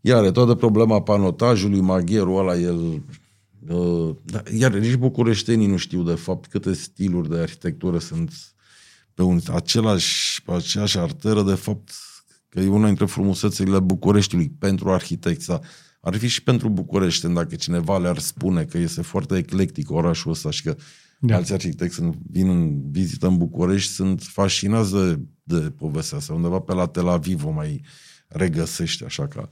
Iar 0.00 0.30
toată 0.30 0.54
problema 0.54 1.02
panotajului, 1.02 1.80
magherul 1.80 2.38
ăla, 2.38 2.56
el... 2.56 3.02
Uh, 3.68 4.16
da, 4.24 4.42
iar 4.58 4.72
nici 4.72 4.94
bucureștenii 4.94 5.66
nu 5.66 5.76
știu 5.76 6.02
de 6.02 6.14
fapt 6.14 6.46
câte 6.46 6.72
stiluri 6.72 7.28
de 7.28 7.36
arhitectură 7.36 7.98
sunt 7.98 8.51
pe 9.14 9.22
un 9.22 9.40
același, 9.52 10.42
pe 10.42 10.52
aceeași 10.52 10.98
arteră, 10.98 11.42
de 11.42 11.54
fapt, 11.54 11.90
că 12.48 12.60
e 12.60 12.68
una 12.68 12.86
dintre 12.86 13.04
frumusețile 13.04 13.80
Bucureștiului 13.80 14.50
pentru 14.58 14.92
arhitecți. 14.92 15.46
Da. 15.46 15.60
Ar 16.00 16.16
fi 16.16 16.26
și 16.26 16.42
pentru 16.42 16.68
București, 16.68 17.28
dacă 17.28 17.54
cineva 17.54 17.98
le-ar 17.98 18.18
spune 18.18 18.64
că 18.64 18.78
este 18.78 19.02
foarte 19.02 19.36
eclectic 19.36 19.90
orașul 19.90 20.30
ăsta 20.30 20.50
și 20.50 20.62
că 20.62 20.76
da. 21.20 21.36
alți 21.36 21.52
arhitecți 21.52 21.96
când 21.96 22.14
vin 22.30 22.48
în 22.48 22.90
vizită 22.90 23.26
în 23.26 23.36
București 23.36 23.92
sunt 23.92 24.22
fascinați 24.22 24.92
de, 24.92 25.20
de 25.42 25.70
povestea 25.70 26.18
asta. 26.18 26.32
Undeva 26.32 26.58
pe 26.58 26.72
la 26.72 26.86
Tel 26.86 27.08
Aviv 27.08 27.44
o 27.44 27.50
mai 27.50 27.84
regăsește 28.28 29.04
așa 29.04 29.28
ca, 29.28 29.46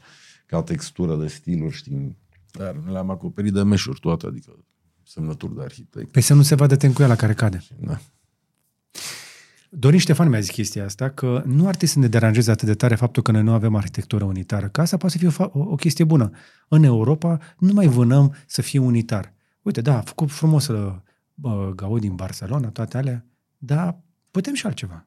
ca 0.46 0.62
textură 0.62 1.16
de 1.16 1.26
stiluri, 1.26 1.74
știi? 1.74 2.16
Dar 2.50 2.76
le-am 2.90 3.10
acoperit 3.10 3.52
de 3.52 3.62
meșuri 3.62 4.00
toate, 4.00 4.26
adică 4.26 4.58
semnături 5.02 5.54
de 5.54 5.62
arhitect. 5.62 6.10
Păi 6.10 6.22
să 6.22 6.34
nu 6.34 6.42
se 6.42 6.54
vadă 6.54 6.76
tencuiala 6.76 7.16
care 7.16 7.34
cade. 7.34 7.62
Da. 7.80 8.00
Dorin 9.72 9.98
Ștefan 9.98 10.28
mi-a 10.28 10.40
zis 10.40 10.50
chestia 10.50 10.84
asta, 10.84 11.10
că 11.10 11.42
nu 11.46 11.66
ar 11.66 11.70
trebui 11.70 11.86
să 11.86 11.98
ne 11.98 12.06
deranjeze 12.06 12.50
atât 12.50 12.66
de 12.66 12.74
tare 12.74 12.94
faptul 12.94 13.22
că 13.22 13.30
noi 13.30 13.42
nu 13.42 13.52
avem 13.52 13.74
arhitectură 13.74 14.24
unitară, 14.24 14.68
că 14.68 14.80
asta 14.80 14.96
poate 14.96 15.18
să 15.18 15.20
fie 15.20 15.44
o, 15.44 15.58
o, 15.58 15.70
o 15.70 15.74
chestie 15.74 16.04
bună. 16.04 16.30
În 16.68 16.82
Europa 16.82 17.38
nu 17.58 17.72
mai 17.72 17.86
vânăm 17.86 18.34
să 18.46 18.62
fie 18.62 18.78
unitar. 18.78 19.34
Uite, 19.62 19.80
da, 19.80 19.96
a 19.96 20.00
făcut 20.00 20.30
frumos 20.30 20.66
uh, 20.66 20.94
Gaudi 21.74 22.00
din 22.00 22.14
Barcelona, 22.14 22.68
toate 22.68 22.96
alea, 22.96 23.26
dar 23.58 24.00
putem 24.30 24.54
și 24.54 24.66
altceva. 24.66 25.06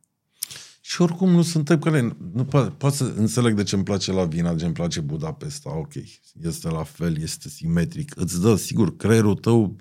Și 0.81 1.01
oricum 1.01 1.29
nu 1.29 1.41
suntem 1.41 1.79
că 1.79 1.89
le, 1.89 2.17
nu 2.33 2.45
poate, 2.45 2.69
poate 2.69 2.95
să 2.95 3.13
înțeleg 3.17 3.55
de 3.55 3.63
ce 3.63 3.75
îmi 3.75 3.83
place 3.83 4.11
la 4.11 4.25
Vina, 4.25 4.51
de 4.51 4.59
ce 4.59 4.65
îmi 4.65 4.73
place 4.73 4.99
Budapesta, 4.99 5.77
ok, 5.77 5.93
este 6.41 6.69
la 6.69 6.83
fel, 6.83 7.21
este 7.21 7.49
simetric, 7.49 8.13
îți 8.15 8.41
dă, 8.41 8.55
sigur, 8.55 8.95
creierul 8.95 9.35
tău 9.35 9.75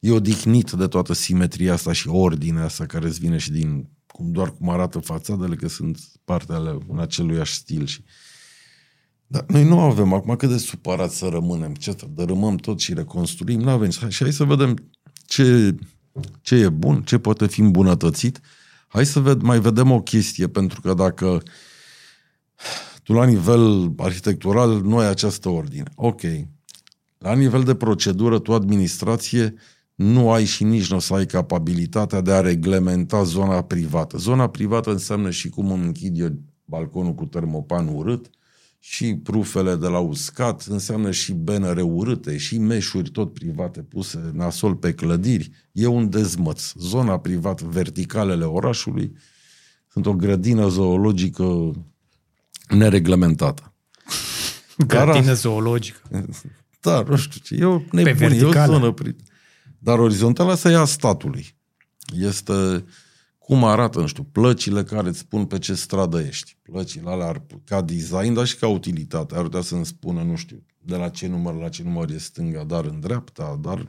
e 0.00 0.10
odihnit 0.10 0.70
de 0.70 0.86
toată 0.86 1.12
simetria 1.12 1.72
asta 1.72 1.92
și 1.92 2.08
ordinea 2.08 2.64
asta 2.64 2.86
care 2.86 3.06
îți 3.06 3.20
vine 3.20 3.38
și 3.38 3.50
din 3.50 3.88
cum, 4.20 4.32
doar 4.32 4.52
cum 4.52 4.68
arată 4.68 4.98
fațadele, 4.98 5.54
că 5.54 5.68
sunt 5.68 5.98
parte 6.24 6.52
ale 6.52 6.78
un 6.86 6.98
aceluiași 6.98 7.54
stil. 7.54 7.86
Și... 7.86 8.04
Dar 9.26 9.44
noi 9.48 9.64
nu 9.64 9.80
avem 9.80 10.12
acum 10.12 10.36
cât 10.36 10.48
de 10.48 10.58
supărat 10.58 11.10
să 11.10 11.28
rămânem, 11.28 11.74
ce 11.74 11.96
dărâmăm 12.14 12.56
tot 12.56 12.80
și 12.80 12.94
reconstruim, 12.94 13.60
nu 13.60 13.70
avem. 13.70 13.90
Și 13.90 14.22
hai 14.22 14.32
să 14.32 14.44
vedem 14.44 14.90
ce, 15.26 15.74
ce 16.40 16.54
e 16.54 16.68
bun, 16.68 17.02
ce 17.02 17.18
poate 17.18 17.46
fi 17.46 17.60
îmbunătățit. 17.60 18.40
Hai 18.88 19.06
să 19.06 19.20
ved, 19.20 19.40
mai 19.40 19.60
vedem 19.60 19.90
o 19.90 20.02
chestie, 20.02 20.48
pentru 20.48 20.80
că 20.80 20.94
dacă 20.94 21.42
tu 23.02 23.12
la 23.12 23.24
nivel 23.24 23.92
arhitectural 23.96 24.80
nu 24.80 24.98
ai 24.98 25.08
această 25.08 25.48
ordine. 25.48 25.90
Ok. 25.94 26.20
La 27.18 27.34
nivel 27.34 27.62
de 27.62 27.74
procedură, 27.74 28.38
tu 28.38 28.54
administrație 28.54 29.54
nu 30.02 30.30
ai 30.30 30.44
și 30.44 30.64
nici 30.64 30.90
nu 30.90 30.96
o 30.96 31.00
să 31.00 31.14
ai 31.14 31.26
capabilitatea 31.26 32.20
de 32.20 32.32
a 32.32 32.40
reglementa 32.40 33.22
zona 33.22 33.62
privată. 33.62 34.16
Zona 34.16 34.48
privată 34.48 34.90
înseamnă 34.90 35.30
și 35.30 35.48
cum 35.48 35.70
îmi 35.70 35.84
închid 35.84 36.20
eu 36.20 36.38
balconul 36.64 37.14
cu 37.14 37.24
termopan 37.24 37.88
urât, 37.88 38.30
și 38.78 39.14
prufele 39.14 39.76
de 39.76 39.86
la 39.86 39.98
uscat, 39.98 40.62
înseamnă 40.68 41.10
și 41.10 41.32
benere 41.32 41.82
urâte, 41.82 42.36
și 42.36 42.58
meșuri 42.58 43.10
tot 43.10 43.32
private 43.32 43.80
puse 43.80 44.30
nasol 44.32 44.74
pe 44.74 44.92
clădiri. 44.92 45.50
E 45.72 45.86
un 45.86 46.10
dezmăț. 46.10 46.72
Zona 46.74 47.18
privată, 47.18 47.64
verticalele 47.68 48.44
orașului, 48.44 49.12
sunt 49.88 50.06
o 50.06 50.14
grădină 50.14 50.68
zoologică 50.68 51.72
nereglementată. 52.68 53.72
Grădină 54.86 55.32
zoologică. 55.32 56.00
Da, 56.80 57.04
nu 57.08 57.16
știu 57.16 57.40
ce. 57.44 57.54
E 57.54 57.64
o 57.64 57.80
nebunie, 57.90 58.38
e 58.38 58.44
o 58.44 58.52
zonă 58.66 58.92
privată. 58.92 59.24
Dar 59.82 59.98
orizontală 59.98 60.54
să 60.54 60.68
ia 60.68 60.84
statului. 60.84 61.56
Este 62.18 62.84
cum 63.38 63.64
arată, 63.64 64.00
nu 64.00 64.06
știu, 64.06 64.22
plăcile 64.22 64.82
care 64.82 65.08
îți 65.08 65.18
spun 65.18 65.44
pe 65.44 65.58
ce 65.58 65.74
stradă 65.74 66.20
ești. 66.20 66.56
Plăcile 66.62 67.10
alea 67.10 67.26
ar, 67.26 67.42
ca 67.64 67.82
design, 67.82 68.32
dar 68.32 68.46
și 68.46 68.56
ca 68.56 68.66
utilitate. 68.66 69.34
Ar 69.34 69.42
putea 69.42 69.60
să-mi 69.60 69.86
spună, 69.86 70.22
nu 70.22 70.36
știu, 70.36 70.62
de 70.78 70.96
la 70.96 71.08
ce 71.08 71.26
număr 71.26 71.54
la 71.54 71.68
ce 71.68 71.82
număr 71.82 72.10
e 72.10 72.18
stânga, 72.18 72.64
dar 72.64 72.84
în 72.84 73.00
dreapta, 73.00 73.58
dar 73.60 73.88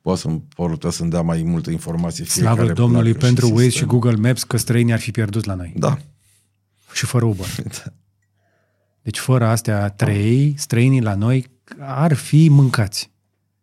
poate 0.00 0.20
să 0.20 0.28
putea 0.54 0.90
să-mi 0.90 1.10
dea 1.10 1.20
mai 1.20 1.42
multă 1.42 1.70
informație. 1.70 2.24
Slavă 2.24 2.72
Domnului 2.72 3.14
pentru 3.14 3.46
și 3.46 3.52
Waze 3.52 3.68
și 3.68 3.84
Google 3.84 4.16
Maps 4.16 4.44
că 4.44 4.56
străinii 4.56 4.92
ar 4.92 5.00
fi 5.00 5.10
pierdut 5.10 5.44
la 5.44 5.54
noi. 5.54 5.72
Da. 5.76 5.98
Și 6.92 7.06
fără 7.06 7.24
Uber. 7.24 7.46
da. 7.84 7.92
Deci 9.02 9.18
fără 9.18 9.46
astea 9.46 9.88
trei, 9.88 10.54
străinii 10.56 11.00
la 11.00 11.14
noi 11.14 11.46
ar 11.78 12.12
fi 12.12 12.48
mâncați. 12.48 13.11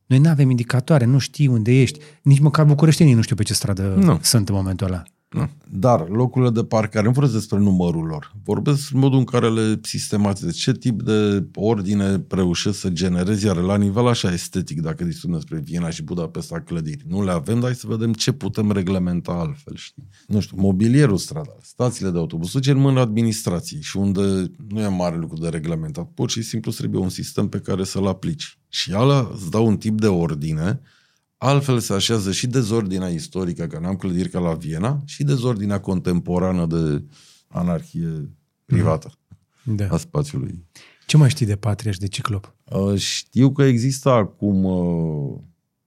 Noi 0.09 0.19
nu 0.19 0.29
avem 0.29 0.49
indicatoare, 0.49 1.05
nu 1.05 1.17
știi 1.17 1.47
unde 1.47 1.71
ești. 1.71 1.99
Nici 2.21 2.39
măcar 2.39 2.65
bucureștenii 2.65 3.13
nu 3.13 3.21
știu 3.21 3.35
pe 3.35 3.43
ce 3.43 3.53
stradă 3.53 3.81
nu. 3.81 4.19
sunt 4.21 4.49
în 4.49 4.55
momentul 4.55 4.87
ăla. 4.87 5.03
Nu. 5.29 5.49
Dar 5.71 6.09
locurile 6.09 6.49
de 6.49 6.63
parcare, 6.63 7.05
nu 7.05 7.11
vorbesc 7.11 7.33
despre 7.33 7.57
numărul 7.57 8.05
lor, 8.05 8.33
vorbesc 8.43 8.93
în 8.93 8.99
modul 8.99 9.17
în 9.19 9.25
care 9.25 9.49
le 9.49 9.79
sistematizez, 9.81 10.55
ce 10.55 10.71
tip 10.71 11.01
de 11.01 11.47
ordine 11.55 12.25
reușesc 12.29 12.79
să 12.79 12.89
generezi, 12.89 13.45
iar 13.45 13.55
la 13.55 13.77
nivel 13.77 14.07
așa 14.07 14.33
estetic, 14.33 14.81
dacă 14.81 15.03
discutăm 15.03 15.35
despre 15.35 15.59
Viena 15.59 15.89
și 15.89 16.03
Budapesta 16.03 16.59
clădiri, 16.59 17.03
nu 17.07 17.23
le 17.23 17.31
avem, 17.31 17.53
dar 17.53 17.63
hai 17.63 17.75
să 17.75 17.87
vedem 17.87 18.13
ce 18.13 18.31
putem 18.31 18.71
reglementa 18.71 19.31
altfel, 19.31 19.75
știi? 19.75 20.07
Nu 20.27 20.39
știu, 20.39 20.57
mobilierul 20.59 21.17
stradal, 21.17 21.59
stațiile 21.61 22.11
de 22.11 22.17
autobuz, 22.17 22.51
duce 22.51 22.71
în 22.71 22.79
mână 22.79 22.99
administrației 22.99 23.81
și 23.81 23.97
unde 23.97 24.51
nu 24.67 24.79
e 24.79 24.87
mare 24.87 25.17
lucru 25.17 25.37
de 25.37 25.49
reglementat, 25.49 26.11
pur 26.13 26.29
și 26.29 26.41
simplu 26.41 26.71
trebuie 26.71 27.01
un 27.01 27.09
sistem 27.09 27.47
pe 27.47 27.59
care 27.59 27.83
să-l 27.83 28.07
aplici. 28.07 28.59
Și 28.69 28.93
ala 28.93 29.29
îți 29.33 29.49
dau 29.49 29.67
un 29.67 29.77
tip 29.77 29.99
de 29.99 30.07
ordine 30.07 30.81
Altfel 31.41 31.79
se 31.79 31.93
așează 31.93 32.31
și 32.31 32.47
dezordinea 32.47 33.07
istorică, 33.07 33.67
că 33.67 33.79
n-am 33.79 33.95
clădiri 33.95 34.29
ca 34.29 34.39
la 34.39 34.53
Viena, 34.53 35.01
și 35.05 35.23
dezordinea 35.23 35.79
contemporană 35.79 36.65
de 36.65 37.03
anarhie 37.47 38.29
privată 38.65 39.11
da. 39.63 39.87
a 39.89 39.97
spațiului. 39.97 40.65
Ce 41.07 41.17
mai 41.17 41.29
știi 41.29 41.45
de 41.45 41.55
Patria 41.55 41.91
și 41.91 41.99
de 41.99 42.07
Ciclop? 42.07 42.55
Uh, 42.63 42.99
știu 42.99 43.51
că 43.51 43.63
există 43.63 44.09
acum, 44.09 44.63
uh, 44.63 45.39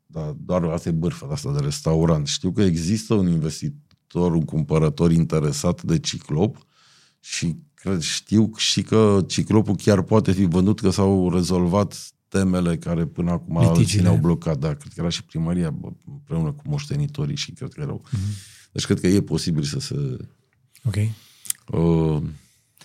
da, 0.06 0.36
doar 0.44 0.64
asta 0.64 0.88
e 0.88 0.92
bârfă 0.92 1.28
asta 1.30 1.52
de 1.52 1.60
restaurant, 1.60 2.26
știu 2.26 2.52
că 2.52 2.62
există 2.62 3.14
un 3.14 3.28
investitor, 3.28 4.32
un 4.32 4.44
cumpărător 4.44 5.12
interesat 5.12 5.82
de 5.82 5.98
Ciclop 5.98 6.66
și 7.20 7.56
cred, 7.74 8.00
știu 8.00 8.50
și 8.56 8.82
că 8.82 9.24
Ciclopul 9.26 9.76
chiar 9.76 10.02
poate 10.02 10.32
fi 10.32 10.44
vândut, 10.44 10.80
că 10.80 10.90
s-au 10.90 11.30
rezolvat 11.30 12.12
temele 12.32 12.76
care 12.76 13.04
până 13.06 13.30
acum 13.30 13.56
alții 13.56 14.00
ne-au 14.00 14.16
blocat. 14.16 14.58
Da, 14.58 14.74
cred 14.74 14.92
că 14.92 15.00
era 15.00 15.08
și 15.08 15.24
primăria 15.24 15.74
împreună 16.06 16.52
cu 16.52 16.62
moștenitorii 16.64 17.36
și 17.36 17.52
cred 17.52 17.72
că 17.72 17.80
erau. 17.80 18.04
Mm-hmm. 18.06 18.70
Deci 18.72 18.84
cred 18.84 19.00
că 19.00 19.06
e 19.06 19.22
posibil 19.22 19.62
să 19.62 19.80
se... 19.80 20.16
Ok. 20.84 20.94
Uh, 20.94 22.22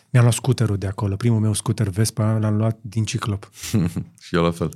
Mi-am 0.10 0.24
luat 0.24 0.34
scuterul 0.34 0.78
de 0.78 0.88
acolo. 0.88 1.16
Primul 1.16 1.40
meu 1.40 1.54
scooter 1.54 1.90
Vespa 1.90 2.38
l-am 2.38 2.56
luat 2.56 2.80
din 2.82 3.06
Ciclop. 3.06 3.50
și 4.26 4.36
eu 4.36 4.44
la 4.44 4.52
fel. 4.52 4.70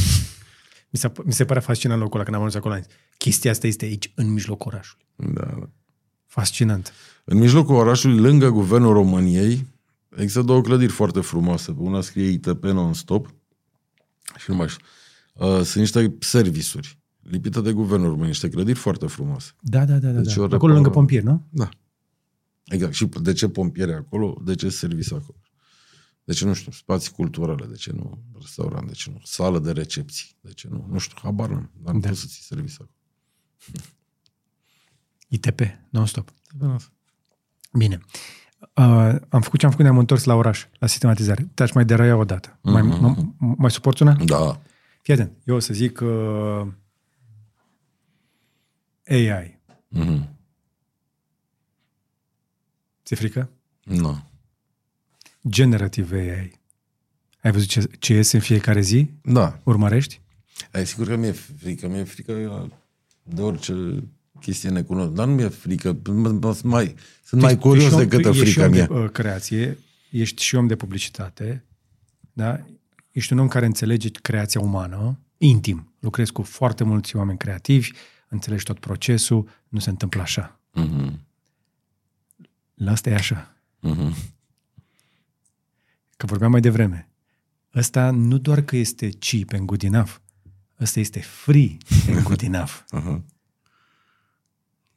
mi, 0.92 0.98
se, 0.98 1.12
mi 1.24 1.32
se 1.32 1.44
pare 1.44 1.60
fascinant 1.60 2.00
locul 2.00 2.14
ăla 2.14 2.24
când 2.24 2.36
am 2.36 2.42
ajuns 2.42 2.64
acolo. 2.64 2.80
Chestia 3.18 3.50
asta 3.50 3.66
este 3.66 3.84
aici, 3.84 4.12
în 4.14 4.32
mijlocul 4.32 4.72
orașului. 4.72 5.04
Da, 5.16 5.56
da. 5.58 5.68
Fascinant. 6.26 6.92
În 7.24 7.38
mijlocul 7.38 7.74
orașului, 7.74 8.18
lângă 8.18 8.48
Guvernul 8.48 8.92
României, 8.92 9.66
există 10.16 10.42
două 10.42 10.60
clădiri 10.60 10.92
foarte 10.92 11.20
frumoase. 11.20 11.74
Una 11.76 12.00
scrie 12.00 12.28
ITP 12.28 12.64
non-stop 12.64 13.36
și 14.36 14.50
nu 14.50 14.56
mai 14.56 14.68
știu. 14.68 14.84
Uh, 15.32 15.62
sunt 15.62 15.74
niște 15.74 16.16
servisuri 16.18 16.98
lipite 17.30 17.60
de 17.60 17.72
guvernul 17.72 18.06
României, 18.06 18.28
niște 18.28 18.48
clădiri 18.48 18.78
foarte 18.78 19.06
frumoase. 19.06 19.52
Da, 19.60 19.84
da, 19.84 19.98
da. 19.98 20.10
da, 20.10 20.20
deci 20.20 20.34
da. 20.34 20.42
Acolo 20.42 20.56
repar... 20.56 20.70
lângă 20.70 20.90
pompieri, 20.90 21.24
nu? 21.24 21.46
Da. 21.50 21.68
Exact. 22.64 22.94
Și 22.94 23.04
de 23.06 23.32
ce 23.32 23.48
pompieri 23.48 23.92
acolo? 23.92 24.40
De 24.44 24.54
ce 24.54 24.68
servis 24.68 25.10
acolo? 25.10 25.40
De 26.24 26.32
ce 26.32 26.44
nu 26.44 26.52
știu, 26.52 26.72
spații 26.72 27.12
culturale, 27.12 27.66
de 27.66 27.74
ce 27.74 27.92
nu 27.92 28.24
restaurant, 28.38 28.86
de 28.86 28.92
ce 28.92 29.10
nu 29.10 29.20
sală 29.24 29.58
de 29.58 29.72
recepții, 29.72 30.36
de 30.40 30.52
ce 30.52 30.68
nu, 30.70 30.86
nu 30.90 30.98
știu, 30.98 31.16
habar 31.22 31.48
n-am, 31.48 31.70
dar 31.82 31.94
nu 31.94 32.00
da. 32.00 32.08
poți 32.08 32.20
să 32.20 32.26
ții 32.26 32.42
servis 32.42 32.74
acolo. 32.74 32.90
ITP, 35.28 35.60
non-stop. 35.90 36.32
Bine. 37.72 38.00
Uh, 38.60 39.14
am 39.28 39.40
făcut 39.40 39.58
ce 39.58 39.64
am 39.64 39.70
făcut, 39.70 39.84
ne-am 39.84 39.98
întors 39.98 40.24
la 40.24 40.34
oraș, 40.34 40.66
la 40.78 40.86
sistematizare. 40.86 41.48
Te-aș 41.54 41.72
mai 41.72 41.84
deraia 41.84 42.16
o 42.16 42.24
dată. 42.24 42.48
Mm-hmm. 42.48 42.60
Mai, 42.62 42.82
mhm. 42.82 43.36
mai, 43.38 43.54
mai 43.58 43.70
suporți 43.70 44.02
una? 44.02 44.12
Da. 44.12 44.60
Fii 45.02 45.14
atent. 45.14 45.32
Eu 45.44 45.54
o 45.54 45.58
să 45.58 45.72
zic 45.72 45.92
că 45.92 46.04
uh, 46.04 46.72
AI. 49.08 49.60
Mhm. 49.88 50.36
Ți-e 53.04 53.16
frică? 53.16 53.50
Nu. 53.84 54.22
Generative 55.48 56.16
AI. 56.16 56.60
Ai 57.42 57.50
văzut 57.50 57.68
ce, 57.68 57.90
ce 57.98 58.14
iese 58.14 58.36
în 58.36 58.42
fiecare 58.42 58.80
zi? 58.80 59.10
Da. 59.22 59.60
Urmărești? 59.64 60.20
Ai 60.72 60.86
sigur 60.86 61.06
că 61.06 61.16
mi-e 61.16 61.32
frică, 61.32 61.88
mi-e 61.88 62.04
frică 62.04 62.68
de 63.22 63.42
orice 63.42 64.04
chestie 64.40 64.68
necunoscută. 64.70 65.16
Dar 65.16 65.26
nu 65.26 65.34
mi-e 65.34 65.48
frică, 65.48 65.96
m- 65.96 66.38
m- 66.38 66.40
sunt 66.40 66.62
mai, 66.62 66.94
sunt 67.24 67.40
mai 67.40 67.50
Ești- 67.52 67.60
curios 67.62 67.84
ești 67.84 67.94
om- 67.94 68.08
decât 68.08 68.24
ești 68.24 68.40
frica 68.42 68.64
om 68.64 68.70
mea. 68.70 68.86
de 68.86 68.92
uh, 68.92 69.10
creație, 69.10 69.78
ești 70.10 70.42
și 70.42 70.54
om 70.54 70.66
de 70.66 70.76
publicitate, 70.76 71.64
da? 72.32 72.64
Ești 73.12 73.32
un 73.32 73.38
om 73.38 73.48
care 73.48 73.66
înțelege 73.66 74.10
creația 74.10 74.60
umană, 74.60 75.18
intim. 75.38 75.92
Lucrezi 75.98 76.32
cu 76.32 76.42
foarte 76.42 76.84
mulți 76.84 77.16
oameni 77.16 77.38
creativi, 77.38 77.90
înțelegi 78.28 78.64
tot 78.64 78.78
procesul, 78.78 79.48
nu 79.68 79.78
se 79.78 79.90
întâmplă 79.90 80.20
așa. 80.20 80.60
Mhm. 80.72 81.20
La 82.74 82.90
asta 82.90 83.10
e 83.10 83.14
așa. 83.14 83.56
Mhm. 83.80 84.16
Că 86.16 86.26
vorbeam 86.26 86.50
mai 86.50 86.60
devreme. 86.60 87.08
Ăsta 87.74 88.10
nu 88.10 88.38
doar 88.38 88.60
că 88.62 88.76
este 88.76 89.08
cheap 89.18 89.52
and 89.52 89.66
good 89.66 89.82
enough, 89.82 90.14
ăsta 90.80 91.00
este 91.00 91.20
free 91.20 91.76
and 92.08 92.22
good 92.22 92.42
enough. 92.52 92.72
Aha. 92.88 93.22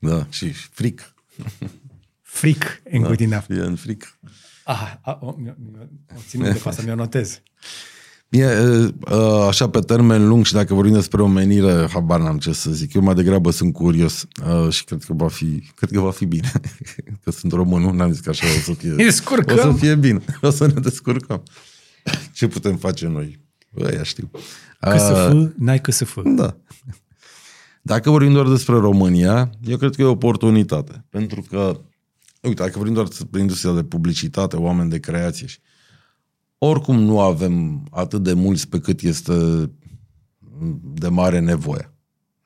Da, 0.02 0.28
și 0.30 0.52
fric. 0.52 1.14
Fric 2.22 2.82
and 2.94 3.06
good 3.06 3.19
enough. 3.19 3.45
E 3.49 3.53
în 3.53 3.76
fric. 3.76 4.19
Ah, 4.64 4.94
ah, 5.02 5.18
o, 5.19 5.36
mi-o, 5.38 5.53
mi-o, 5.72 5.82
o 6.15 6.19
țin 6.28 6.41
de 6.41 6.61
asta, 6.65 6.82
mi-o 6.86 6.95
notez. 6.95 7.41
Mie, 8.30 8.44
e, 8.44 8.94
a, 9.06 9.48
așa 9.48 9.69
pe 9.69 9.80
termen 9.80 10.28
lung 10.28 10.45
și 10.45 10.53
dacă 10.53 10.73
vorbim 10.73 10.94
despre 10.94 11.22
omenire, 11.22 11.88
habar 11.94 12.19
n-am 12.19 12.38
ce 12.38 12.52
să 12.52 12.72
zic. 12.72 12.94
Eu 12.94 13.02
mai 13.02 13.15
degrabă 13.15 13.52
sunt 13.52 13.73
curios 13.73 14.28
a, 14.44 14.69
și 14.69 14.84
cred 14.84 15.03
că 15.03 15.14
va 15.14 15.28
fi, 15.28 15.72
cred 15.76 15.91
că 15.91 15.99
va 15.99 16.11
fi 16.11 16.26
bine. 16.26 16.52
Că 17.23 17.32
sunt 17.32 17.52
român, 17.52 17.82
nu? 17.82 17.91
N-am 17.91 18.11
zis 18.11 18.19
că 18.19 18.30
așa 18.30 18.45
o 18.45 18.60
să 18.60 18.73
fie. 18.73 18.90
Ne 18.90 19.03
descurcăm. 19.03 19.57
O 19.57 19.61
să 19.61 19.78
fie 19.78 19.95
bine. 19.95 20.22
O 20.41 20.49
să 20.49 20.68
ne 20.68 20.80
descurcăm. 20.80 21.44
Ce 22.34 22.48
putem 22.48 22.78
face 22.78 23.07
noi? 23.07 23.40
Ăia 23.80 24.03
știu. 24.03 24.32
Că 24.80 24.98
să 24.98 25.03
A, 25.03 25.30
fă, 25.30 25.52
n-ai 25.57 25.82
că 25.82 25.91
să 25.91 26.06
fă. 26.06 26.22
Da. 26.26 26.57
Dacă 27.82 28.10
vorbim 28.10 28.34
doar 28.34 28.48
despre 28.48 28.76
România, 28.76 29.49
eu 29.64 29.78
cred 29.78 29.95
că 29.95 30.02
e 30.02 30.06
o 30.06 30.10
oportunitate. 30.10 31.06
Pentru 31.10 31.41
că, 31.49 31.82
uite, 32.41 32.62
dacă 32.62 32.74
vorbim 32.76 32.94
doar 32.94 33.08
despre 33.08 33.40
industria 33.40 33.74
de 33.74 33.84
publicitate, 33.84 34.56
oameni 34.56 34.90
de 34.90 34.99
creație 34.99 35.48
și 35.48 35.60
oricum 36.58 36.99
nu 36.99 37.20
avem 37.20 37.84
atât 37.91 38.24
de 38.24 38.34
mulți 38.34 38.68
pe 38.68 38.80
cât 38.80 39.02
este 39.02 39.34
de 40.82 41.08
mare 41.08 41.40
nevoie. 41.40 41.94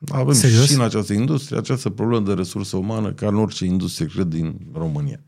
Avem 0.08 0.34
Serios? 0.34 0.66
și 0.66 0.74
în 0.74 0.80
această 0.80 1.12
industrie 1.12 1.58
această 1.58 1.90
problemă 1.90 2.26
de 2.26 2.32
resursă 2.32 2.76
umană 2.76 3.12
ca 3.12 3.26
în 3.26 3.36
orice 3.36 3.64
industrie, 3.64 4.06
cred, 4.06 4.26
din 4.26 4.58
România. 4.72 5.20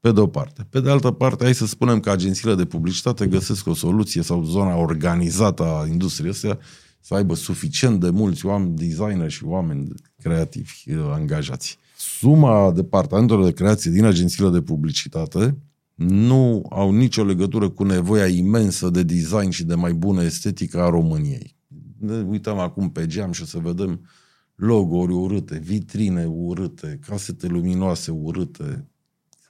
Pe 0.00 0.12
de 0.12 0.20
o 0.20 0.26
parte. 0.26 0.66
Pe 0.70 0.80
de 0.80 0.90
altă 0.90 1.10
parte, 1.10 1.44
hai 1.44 1.54
să 1.54 1.66
spunem 1.66 2.00
că 2.00 2.10
agențiile 2.10 2.54
de 2.54 2.64
publicitate 2.64 3.26
găsesc 3.26 3.66
o 3.66 3.74
soluție 3.74 4.22
sau 4.22 4.44
zona 4.44 4.76
organizată 4.76 5.62
a 5.62 5.86
industriei 5.86 6.30
astea 6.30 6.58
să 7.06 7.14
aibă 7.14 7.34
suficient 7.34 8.00
de 8.00 8.10
mulți 8.10 8.46
oameni, 8.46 8.76
designer 8.76 9.30
și 9.30 9.44
oameni 9.44 9.88
creativi 10.22 10.72
eh, 10.84 10.96
angajați. 11.12 11.78
Suma 11.96 12.72
departamentelor 12.72 13.44
de 13.44 13.52
creație 13.52 13.90
din 13.90 14.04
agențiile 14.04 14.50
de 14.50 14.60
publicitate 14.60 15.58
nu 15.94 16.66
au 16.70 16.92
nicio 16.92 17.24
legătură 17.24 17.68
cu 17.68 17.84
nevoia 17.84 18.26
imensă 18.26 18.90
de 18.90 19.02
design 19.02 19.50
și 19.50 19.64
de 19.64 19.74
mai 19.74 19.92
bună 19.92 20.22
estetică 20.22 20.80
a 20.80 20.88
României. 20.88 21.56
Ne 21.98 22.20
uităm 22.20 22.58
acum 22.58 22.90
pe 22.90 23.06
geam 23.06 23.32
și 23.32 23.42
o 23.42 23.44
să 23.44 23.58
vedem 23.58 24.08
logo-uri 24.54 25.12
urâte, 25.12 25.58
vitrine 25.58 26.24
urâte, 26.24 26.98
casete 27.06 27.46
luminoase 27.46 28.10
urâte. 28.10 28.88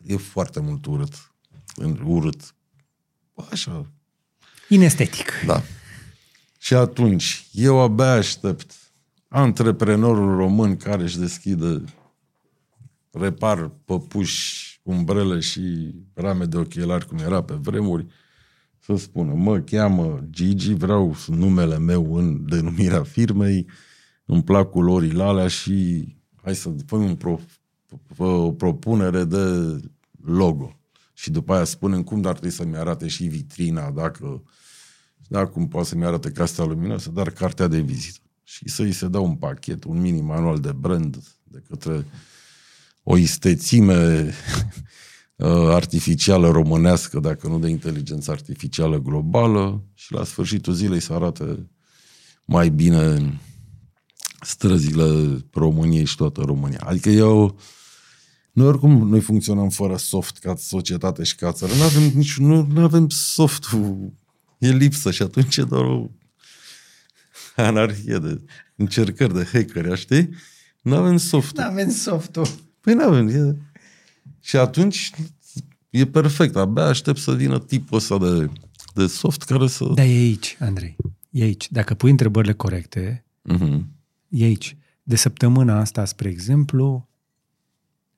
E 0.07 0.17
foarte 0.17 0.61
mult 0.61 0.87
urât. 0.87 1.33
Urât. 2.05 2.55
Așa, 3.51 3.93
Inestetic. 4.69 5.33
da. 5.47 5.63
Și 6.65 6.75
atunci, 6.75 7.49
eu 7.53 7.81
abia 7.81 8.13
aștept 8.13 8.93
antreprenorul 9.29 10.37
român 10.37 10.77
care 10.77 11.03
își 11.03 11.19
deschide 11.19 11.85
repar 13.11 13.69
păpuși, 13.85 14.81
umbrele 14.83 15.41
și 15.41 15.95
rame 16.15 16.45
de 16.45 16.57
ochelari, 16.57 17.07
cum 17.07 17.19
era 17.19 17.43
pe 17.43 17.55
vremuri, 17.55 18.07
să 18.79 18.97
spună, 18.97 19.33
mă 19.33 19.59
cheamă 19.59 20.27
Gigi, 20.31 20.73
vreau 20.73 21.17
numele 21.27 21.79
meu 21.79 22.17
în 22.17 22.49
denumirea 22.49 23.03
firmei, 23.03 23.67
îmi 24.25 24.43
plac 24.43 24.71
culorile 24.71 25.23
alea 25.23 25.49
și 25.49 26.07
hai 26.43 26.55
să 26.55 26.71
făm 26.87 27.05
un 27.05 27.17
pro, 27.17 27.41
o 28.17 28.53
propunere 28.53 29.25
de 29.25 29.77
logo. 30.25 30.79
Și 31.13 31.31
după 31.31 31.55
aia 31.55 31.65
spunem 31.65 32.03
cum 32.03 32.21
dar 32.21 32.33
trebuie 32.33 32.53
să-mi 32.53 32.77
arate 32.77 33.09
și 33.09 33.25
vitrina, 33.25 33.91
dacă 33.91 34.43
da, 35.29 35.47
cum 35.47 35.69
poate 35.69 35.89
să-mi 35.89 36.05
arate 36.05 36.31
castea 36.31 36.65
luminoasă, 36.65 37.11
dar 37.11 37.31
cartea 37.31 37.67
de 37.67 37.81
vizită. 37.81 38.19
Și 38.43 38.69
să-i 38.69 38.93
se 38.93 39.09
dea 39.09 39.21
un 39.21 39.35
pachet, 39.35 39.85
un 39.85 40.01
mini 40.01 40.21
manual 40.21 40.61
de 40.61 40.73
brand 40.73 41.17
de 41.43 41.63
către 41.69 42.07
o 43.03 43.17
istețime 43.17 44.25
uh, 45.37 45.49
artificială 45.69 46.51
românească, 46.51 47.21
dacă 47.21 47.49
nu 47.49 47.59
de 47.59 47.69
inteligență 47.69 48.31
artificială 48.31 48.99
globală, 49.01 49.85
și 49.95 50.13
la 50.13 50.25
sfârșitul 50.25 50.73
zilei 50.73 51.01
să 51.01 51.13
arate 51.13 51.71
mai 52.45 52.69
bine 52.69 53.35
străzile 54.41 55.39
României 55.53 56.05
și 56.05 56.17
toată 56.17 56.41
România. 56.41 56.81
Adică 56.85 57.09
eu, 57.09 57.59
noi 58.53 58.67
oricum 58.67 59.09
noi 59.09 59.21
funcționăm 59.21 59.69
fără 59.69 59.97
soft 59.97 60.39
ca 60.39 60.55
societate 60.57 61.23
și 61.23 61.35
ca 61.35 61.53
țară. 61.53 61.73
Nu 61.75 61.83
avem 61.83 62.03
nici, 62.03 62.37
nu, 62.37 62.67
nu 62.73 62.83
avem 62.83 63.09
softul, 63.09 64.13
e 64.65 64.73
lipsă 64.73 65.11
și 65.11 65.23
atunci 65.23 65.57
e 65.57 65.63
doar 65.63 65.85
o 65.85 66.11
anarhie 67.57 68.19
de 68.19 68.41
încercări 68.77 69.35
de 69.35 69.49
hackeri, 69.53 69.99
știi? 69.99 70.29
Nu 70.83 70.97
avem 70.97 71.17
softul. 71.17 71.63
avem 71.63 71.91
softul. 71.91 72.47
Păi 72.81 72.95
nu 72.95 73.03
avem. 73.05 73.29
E... 73.29 73.57
Și 74.41 74.57
atunci 74.57 75.11
e 75.91 76.07
perfect. 76.07 76.57
Abia 76.57 76.85
aștept 76.85 77.19
să 77.19 77.35
vină 77.35 77.61
tipul 77.61 77.97
ăsta 77.97 78.19
de, 78.19 78.51
de 78.95 79.07
soft 79.07 79.43
care 79.43 79.67
să... 79.67 79.91
Da, 79.95 80.05
e 80.05 80.17
aici, 80.17 80.57
Andrei. 80.61 80.97
E 81.31 81.43
aici. 81.43 81.71
Dacă 81.71 81.95
pui 81.95 82.11
întrebările 82.11 82.53
corecte, 82.53 83.25
Mm-hmm. 83.53 83.81
e 84.29 84.45
aici. 84.45 84.77
De 85.03 85.17
săptămâna 85.17 85.79
asta, 85.81 86.05
spre 86.05 86.29
exemplu, 86.29 87.09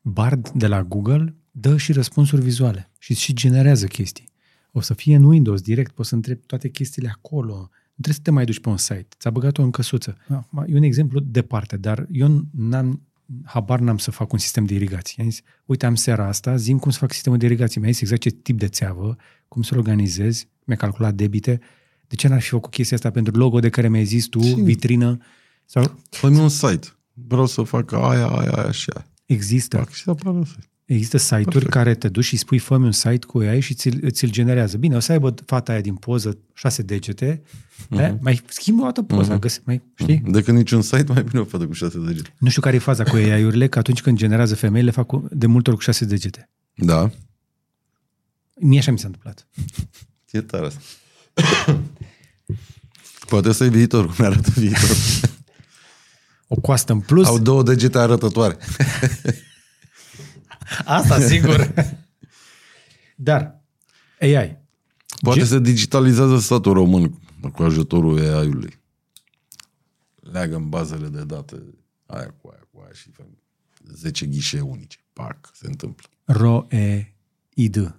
Bard 0.01 0.49
de 0.49 0.67
la 0.67 0.83
Google 0.83 1.35
dă 1.51 1.77
și 1.77 1.93
răspunsuri 1.93 2.43
vizuale 2.43 2.91
și 2.99 3.15
și 3.15 3.33
generează 3.33 3.87
chestii. 3.87 4.29
O 4.77 4.81
să 4.81 4.95
fie 4.95 5.17
în 5.17 5.25
Windows 5.25 5.61
direct, 5.61 5.93
poți 5.93 6.09
să 6.09 6.15
întrebi 6.15 6.47
toate 6.47 6.69
chestiile 6.69 7.13
acolo. 7.15 7.55
Nu 7.55 8.03
trebuie 8.03 8.15
să 8.15 8.21
te 8.23 8.31
mai 8.31 8.45
duci 8.45 8.61
pe 8.61 8.69
un 8.69 8.77
site. 8.77 9.07
Ți-a 9.19 9.31
băgat-o 9.31 9.63
în 9.63 9.71
căsuță. 9.71 10.17
Acum, 10.29 10.65
E 10.69 10.77
un 10.77 10.83
exemplu 10.83 11.21
departe, 11.21 11.77
dar 11.77 12.07
eu 12.13 12.45
n-am, 12.51 13.03
habar 13.45 13.81
n-am 13.81 13.99
să 13.99 14.11
fac 14.11 14.33
un 14.33 14.39
sistem 14.39 14.65
de 14.65 14.75
irigație. 14.75 15.23
Am 15.23 15.31
zis, 15.31 15.41
uite, 15.65 15.87
am 15.87 15.95
seara 15.95 16.27
asta, 16.27 16.57
zim 16.57 16.79
cum 16.79 16.91
să 16.91 16.99
fac 16.99 17.13
sistemul 17.13 17.39
de 17.39 17.47
irigație. 17.47 17.81
Mi-a 17.81 17.91
zis 17.91 18.01
exact 18.01 18.21
ce 18.21 18.31
tip 18.31 18.59
de 18.59 18.69
țeavă, 18.69 19.17
cum 19.49 19.63
să-l 19.63 19.79
organizezi, 19.79 20.49
mi-a 20.65 20.77
calculat 20.77 21.15
debite. 21.15 21.61
De 22.07 22.15
ce 22.15 22.29
n-ar 22.29 22.41
fi 22.41 22.49
făcut 22.49 22.71
chestia 22.71 22.97
asta 22.97 23.11
pentru 23.11 23.37
logo 23.37 23.59
de 23.59 23.69
care 23.69 23.89
mi-ai 23.89 24.05
zis 24.05 24.27
tu, 24.27 24.41
vitrină? 24.41 25.19
Sau 25.65 25.99
Fă 26.11 26.27
un 26.27 26.49
site. 26.49 26.87
Vreau 27.13 27.47
să 27.47 27.63
fac 27.63 27.93
aia, 27.93 28.27
aia, 28.27 28.51
aia 28.51 28.71
și 28.71 28.91
aia. 28.95 29.07
există 29.27 29.77
Fac 29.77 29.91
și 29.91 30.09
apare 30.09 30.45
site. 30.45 30.69
Există 30.87 31.17
site-uri 31.17 31.45
Perfect. 31.45 31.73
care 31.73 31.95
te 31.95 32.09
duci 32.09 32.25
și 32.25 32.37
spui 32.37 32.59
fă 32.59 32.75
un 32.75 32.93
site 32.93 33.27
cu 33.27 33.39
AI 33.39 33.61
și 33.61 33.75
ți-l, 33.75 34.11
ți-l 34.11 34.31
generează. 34.31 34.77
Bine, 34.77 34.97
o 34.97 34.99
să 35.01 35.13
aibă 35.13 35.35
fata 35.47 35.73
aia 35.73 35.81
din 35.81 35.95
poză 35.95 36.39
șase 36.55 36.83
degete, 36.83 37.43
uh-huh. 37.97 38.19
mai 38.21 38.43
schimbă 38.49 38.83
o 38.83 38.85
dată 38.85 39.03
poza, 39.03 39.37
uh-huh. 39.37 39.41
găsi, 39.41 39.61
mai, 39.65 39.83
știi? 39.95 40.19
Uh-huh. 40.19 40.31
Decât 40.31 40.55
niciun 40.55 40.83
site, 40.83 41.13
mai 41.13 41.23
bine 41.23 41.41
o 41.41 41.45
fătă 41.45 41.67
cu 41.67 41.73
șase 41.73 41.99
degete. 41.99 42.35
Nu 42.39 42.49
știu 42.49 42.63
care 42.63 42.77
e 42.77 42.79
faza 42.79 43.05
cu 43.05 43.15
AI-urile, 43.15 43.69
că 43.69 43.79
atunci 43.79 44.01
când 44.01 44.17
generează 44.19 44.55
femei 44.55 44.83
le 44.83 44.91
fac 44.91 45.07
cu, 45.07 45.29
de 45.31 45.47
multe 45.47 45.71
ori 45.71 45.79
cu 45.79 45.85
șase 45.85 46.05
degete. 46.05 46.51
Da. 46.75 47.11
Mie 48.55 48.79
așa 48.79 48.91
mi 48.91 48.99
s-a 48.99 49.07
întâmplat. 49.07 49.47
E 50.31 50.41
tare 50.41 50.67
asta. 50.67 50.81
Poate 53.29 53.53
să-i 53.53 53.71
viitorul, 53.71 54.11
cum 54.11 54.25
arată 54.25 54.51
viitorul. 54.57 54.97
O 56.49 56.61
coastă 56.61 56.93
în 56.93 57.01
plus. 57.01 57.27
Au 57.27 57.39
două 57.39 57.63
degete 57.63 57.99
arătătoare. 57.99 58.57
Asta, 60.85 61.21
sigur. 61.21 61.75
Dar, 63.17 63.63
AI. 64.21 64.59
Poate 65.21 65.39
Ge- 65.39 65.45
se 65.45 65.59
digitalizează 65.59 66.39
statul 66.39 66.73
român 66.73 67.21
cu 67.53 67.63
ajutorul 67.63 68.19
AI-ului. 68.19 68.79
Leagă 70.15 70.57
în 70.57 70.69
bazele 70.69 71.09
de 71.09 71.25
date 71.25 71.57
aia 72.07 72.35
cu 72.41 72.49
aia 72.49 72.69
cu 72.73 72.81
aia 72.81 72.93
și 72.93 73.11
fă 73.11 73.23
10 73.93 74.27
ghișe 74.27 74.61
unice. 74.61 74.99
Pac, 75.13 75.51
se 75.55 75.67
întâmplă. 75.67 76.07
ROE-ID. 76.25 77.95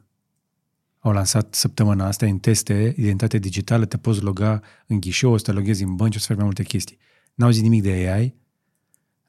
Au 1.00 1.12
lansat 1.12 1.54
săptămâna 1.54 2.06
asta 2.06 2.26
în 2.26 2.40
teste 2.40 2.94
identitate 2.98 3.38
digitală, 3.38 3.86
te 3.86 3.98
poți 3.98 4.22
loga 4.22 4.62
în 4.88 5.00
ghișeu, 5.00 5.32
o 5.32 5.38
să 5.38 5.44
te 5.44 5.52
loghezi 5.52 5.84
în 5.84 5.96
bănci, 5.96 6.16
o 6.16 6.20
să 6.20 6.26
faci 6.26 6.36
mai 6.36 6.46
multe 6.46 6.64
chestii. 6.64 6.98
N-au 7.34 7.50
zis 7.50 7.62
nimic 7.62 7.82
de 7.82 7.90
AI, 7.90 8.36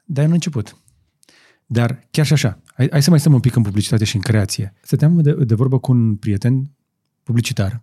dar 0.04 0.24
e 0.24 0.26
un 0.26 0.32
început. 0.32 0.76
Dar 1.66 2.06
chiar 2.10 2.26
și 2.26 2.32
așa, 2.32 2.60
hai, 2.78 2.88
hai 2.90 3.02
să 3.02 3.10
mai 3.10 3.20
stăm 3.20 3.32
un 3.32 3.40
pic 3.40 3.56
în 3.56 3.62
publicitate 3.62 4.04
și 4.04 4.16
în 4.16 4.22
creație. 4.22 4.74
Stăteam 4.82 5.20
de, 5.20 5.32
de 5.32 5.54
vorbă 5.54 5.78
cu 5.78 5.92
un 5.92 6.16
prieten 6.16 6.70
publicitar. 7.22 7.82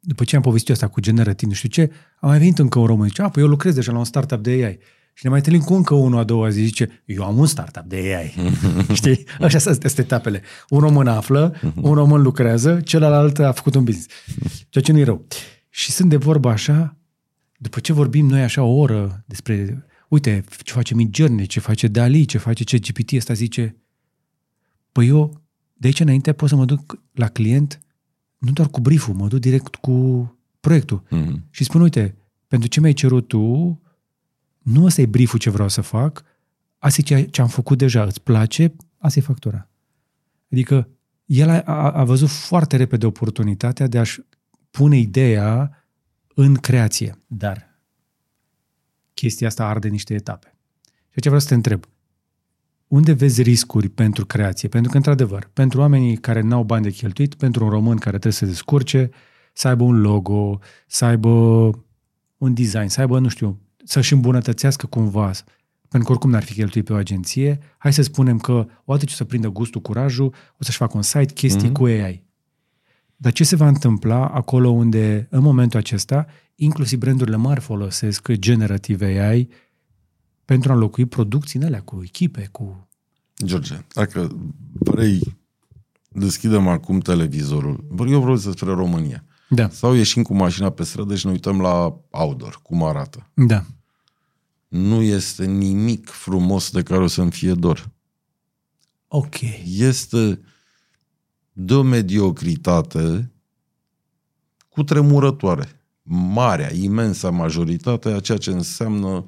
După 0.00 0.24
ce 0.24 0.36
am 0.36 0.42
povestit 0.42 0.70
asta 0.70 0.88
cu 0.88 1.00
generativ, 1.00 1.48
nu 1.48 1.54
știu 1.54 1.68
ce, 1.68 1.90
a 2.20 2.26
mai 2.26 2.38
venit 2.38 2.58
încă 2.58 2.78
un 2.78 2.86
român. 2.86 3.08
Zice, 3.08 3.22
a, 3.22 3.28
păi 3.28 3.42
eu 3.42 3.48
lucrez 3.48 3.74
deja 3.74 3.92
la 3.92 3.98
un 3.98 4.04
startup 4.04 4.42
de 4.42 4.50
AI. 4.50 4.78
Și 5.12 5.24
ne 5.24 5.28
mai 5.28 5.38
întâlnim 5.38 5.62
cu 5.62 5.74
încă 5.74 5.94
unul 5.94 6.18
a 6.18 6.24
doua 6.24 6.48
zi, 6.48 6.60
zice, 6.60 7.02
eu 7.04 7.24
am 7.24 7.38
un 7.38 7.46
startup 7.46 7.82
de 7.82 7.96
AI. 7.96 8.34
Știi? 8.94 9.24
Așa 9.40 9.58
sunt 9.58 9.76
aceste 9.76 10.00
etapele. 10.00 10.42
Un 10.68 10.78
român 10.78 11.06
află, 11.06 11.54
un 11.74 11.94
român 11.94 12.22
lucrează, 12.22 12.80
celălalt 12.80 13.38
a 13.38 13.52
făcut 13.52 13.74
un 13.74 13.84
business. 13.84 14.08
Ceea 14.68 14.84
ce 14.84 14.92
nu 14.92 14.98
e 14.98 15.04
rău. 15.04 15.26
Și 15.68 15.90
sunt 15.90 16.08
de 16.08 16.16
vorba 16.16 16.50
așa, 16.50 16.96
după 17.56 17.80
ce 17.80 17.92
vorbim 17.92 18.26
noi 18.26 18.42
așa 18.42 18.62
o 18.62 18.76
oră 18.76 19.24
despre, 19.26 19.86
uite, 20.08 20.44
ce 20.62 20.72
face 20.72 20.94
Midjourney, 20.94 21.46
ce 21.46 21.60
face 21.60 21.88
Dali, 21.88 22.24
ce 22.24 22.38
face 22.38 22.64
ce 22.64 22.78
GPT, 22.78 23.12
ăsta 23.12 23.34
zice, 23.34 23.76
păi 24.92 25.08
eu 25.08 25.40
de 25.72 25.86
aici 25.86 26.00
înainte 26.00 26.32
pot 26.32 26.48
să 26.48 26.56
mă 26.56 26.64
duc 26.64 26.98
la 27.12 27.28
client 27.28 27.80
nu 28.38 28.52
doar 28.52 28.68
cu 28.68 28.80
brieful, 28.80 29.14
mă 29.14 29.28
duc 29.28 29.40
direct 29.40 29.74
cu 29.74 30.36
proiectul. 30.60 31.02
Mhm. 31.10 31.44
Și 31.50 31.64
spun, 31.64 31.80
uite, 31.80 32.16
pentru 32.46 32.68
ce 32.68 32.80
mi-ai 32.80 32.92
cerut 32.92 33.28
tu, 33.28 33.80
nu 34.58 34.84
ăsta 34.84 35.00
e 35.00 35.06
brieful 35.06 35.38
ce 35.38 35.50
vreau 35.50 35.68
să 35.68 35.80
fac, 35.80 36.24
asta 36.78 37.00
e 37.00 37.04
ceea 37.04 37.26
ce 37.26 37.40
am 37.40 37.48
făcut 37.48 37.78
deja, 37.78 38.02
îți 38.02 38.22
place, 38.22 38.74
asta 38.98 39.18
e 39.18 39.22
factura. 39.22 39.68
Adică 40.50 40.88
el 41.24 41.48
a, 41.48 41.60
a, 41.60 41.90
a 41.90 42.04
văzut 42.04 42.28
foarte 42.28 42.76
repede 42.76 43.06
oportunitatea 43.06 43.86
de 43.86 43.98
a-și 43.98 44.20
pune 44.70 44.98
ideea 44.98 45.84
în 46.34 46.54
creație. 46.54 47.18
Dar 47.26 47.65
chestia 49.20 49.46
asta 49.46 49.66
arde 49.66 49.88
niște 49.88 50.14
etape. 50.14 50.54
Și 51.08 51.20
ce 51.20 51.28
vreau 51.28 51.40
să 51.40 51.48
te 51.48 51.54
întreb. 51.54 51.84
Unde 52.88 53.12
vezi 53.12 53.42
riscuri 53.42 53.88
pentru 53.88 54.26
creație? 54.26 54.68
Pentru 54.68 54.90
că, 54.90 54.96
într-adevăr, 54.96 55.50
pentru 55.52 55.80
oamenii 55.80 56.16
care 56.16 56.40
n-au 56.40 56.64
bani 56.64 56.82
de 56.82 56.90
cheltuit, 56.90 57.34
pentru 57.34 57.64
un 57.64 57.70
român 57.70 57.96
care 57.96 58.10
trebuie 58.10 58.32
să 58.32 58.38
se 58.38 58.50
descurce, 58.50 59.10
să 59.52 59.68
aibă 59.68 59.84
un 59.84 60.00
logo, 60.00 60.58
să 60.86 61.04
aibă 61.04 61.28
un 62.36 62.54
design, 62.54 62.86
să 62.86 63.00
aibă, 63.00 63.18
nu 63.18 63.28
știu, 63.28 63.60
să-și 63.84 64.12
îmbunătățească 64.12 64.86
cumva, 64.86 65.30
pentru 65.88 66.08
că 66.08 66.10
oricum 66.10 66.30
n-ar 66.30 66.42
fi 66.42 66.52
cheltuit 66.52 66.84
pe 66.84 66.92
o 66.92 66.96
agenție, 66.96 67.58
hai 67.78 67.92
să 67.92 68.02
spunem 68.02 68.38
că 68.38 68.66
odată 68.84 69.04
ce 69.04 69.12
o 69.12 69.16
să 69.16 69.24
prindă 69.24 69.48
gustul, 69.48 69.80
curajul, 69.80 70.34
o 70.58 70.64
să-și 70.64 70.76
facă 70.76 70.96
un 70.96 71.02
site, 71.02 71.32
chestii 71.32 71.68
mm-hmm. 71.68 71.72
cu 71.72 71.84
AI. 71.84 72.24
Dar 73.16 73.32
ce 73.32 73.44
se 73.44 73.56
va 73.56 73.68
întâmpla 73.68 74.28
acolo 74.28 74.68
unde, 74.68 75.26
în 75.30 75.42
momentul 75.42 75.78
acesta, 75.78 76.26
inclusiv 76.56 76.98
brandurile 76.98 77.36
mari 77.36 77.60
folosesc 77.60 78.32
generative 78.32 79.20
AI 79.20 79.48
pentru 80.44 80.70
a 80.70 80.74
înlocui 80.74 81.06
producții 81.06 81.64
alea 81.64 81.82
cu 81.82 82.00
echipe, 82.02 82.48
cu... 82.52 82.88
George, 83.44 83.84
dacă 83.94 84.36
vrei, 84.72 85.36
deschidem 86.08 86.68
acum 86.68 87.00
televizorul. 87.00 87.84
Eu 88.08 88.20
vreau 88.20 88.36
despre 88.36 88.72
România. 88.72 89.24
Da, 89.48 89.68
Sau 89.68 89.94
ieșim 89.94 90.22
cu 90.22 90.34
mașina 90.34 90.70
pe 90.70 90.84
stradă 90.84 91.14
și 91.14 91.26
ne 91.26 91.32
uităm 91.32 91.60
la 91.60 92.00
outdoor, 92.10 92.60
cum 92.62 92.82
arată. 92.82 93.30
da. 93.34 93.64
Nu 94.68 95.02
este 95.02 95.44
nimic 95.46 96.08
frumos 96.08 96.70
de 96.70 96.82
care 96.82 97.02
o 97.02 97.06
să-mi 97.06 97.30
fie 97.30 97.52
dor. 97.54 97.90
Ok. 99.08 99.34
Este 99.64 100.40
de 101.52 101.74
o 101.74 101.82
mediocritate 101.82 103.32
cu 104.68 104.82
tremurătoare. 104.82 105.80
Marea, 106.08 106.72
imensa 106.74 107.30
majoritate 107.30 108.08
a 108.08 108.20
ceea 108.20 108.38
ce 108.38 108.50
înseamnă 108.50 109.26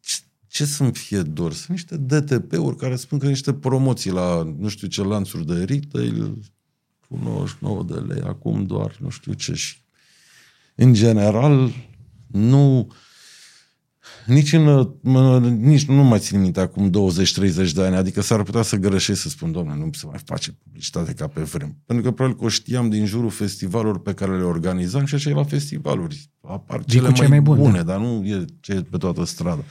ce- 0.00 0.22
ce 0.46 0.64
să-mi 0.64 0.92
fie 0.92 1.22
dor? 1.22 1.52
Sunt 1.52 1.68
niște 1.68 1.96
DTP-uri 1.96 2.76
care 2.76 2.96
spun 2.96 3.18
că 3.18 3.26
niște 3.26 3.52
promoții 3.54 4.10
la 4.10 4.54
nu 4.58 4.68
știu 4.68 4.88
ce 4.88 5.02
lanțuri 5.02 5.46
de 5.46 5.64
retail 5.64 6.38
cu 7.08 7.18
99 7.22 7.82
de 7.82 7.94
lei, 7.94 8.22
acum 8.22 8.66
doar 8.66 8.96
nu 9.00 9.08
știu 9.08 9.32
ce 9.32 9.54
și 9.54 9.76
în 10.74 10.92
general 10.92 11.72
nu 12.26 12.92
nici, 14.26 14.52
în, 14.52 14.90
mă, 15.00 15.38
nici 15.40 15.84
nu 15.84 16.02
mai 16.02 16.18
țin 16.18 16.40
minte 16.40 16.60
acum 16.60 16.90
20-30 16.90 17.72
de 17.74 17.84
ani, 17.84 17.96
adică 17.96 18.20
s-ar 18.20 18.42
putea 18.42 18.62
să 18.62 18.76
greșesc 18.76 19.20
să 19.20 19.28
spun, 19.28 19.52
doamne, 19.52 19.74
nu 19.74 19.90
se 19.92 20.06
mai 20.06 20.20
face 20.24 20.52
publicitate 20.52 21.12
ca 21.12 21.26
pe 21.26 21.40
vreme. 21.40 21.76
Pentru 21.86 22.04
că 22.04 22.12
probabil 22.12 22.38
că 22.38 22.44
o 22.44 22.48
știam 22.48 22.88
din 22.88 23.06
jurul 23.06 23.30
festivalurilor 23.30 24.00
pe 24.00 24.14
care 24.14 24.36
le 24.36 24.42
organizam 24.42 25.04
și 25.04 25.14
așa 25.14 25.30
e 25.30 25.32
la 25.32 25.44
festivaluri. 25.44 26.30
Apar 26.40 26.78
Zic 26.78 26.88
cele 26.88 27.06
cu 27.06 27.12
cei 27.12 27.28
mai, 27.28 27.38
mai 27.38 27.40
buni, 27.40 27.60
bune, 27.60 27.82
da. 27.82 27.82
dar 27.82 27.98
nu 28.00 28.26
e 28.26 28.44
ce 28.60 28.72
e 28.72 28.82
pe 28.82 28.96
toată 28.96 29.24
strada. 29.24 29.64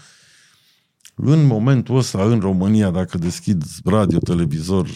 În 1.15 1.45
momentul 1.45 1.97
ăsta, 1.97 2.23
în 2.23 2.39
România, 2.39 2.89
dacă 2.89 3.17
deschid 3.17 3.63
radio, 3.83 4.17
televizor, 4.19 4.89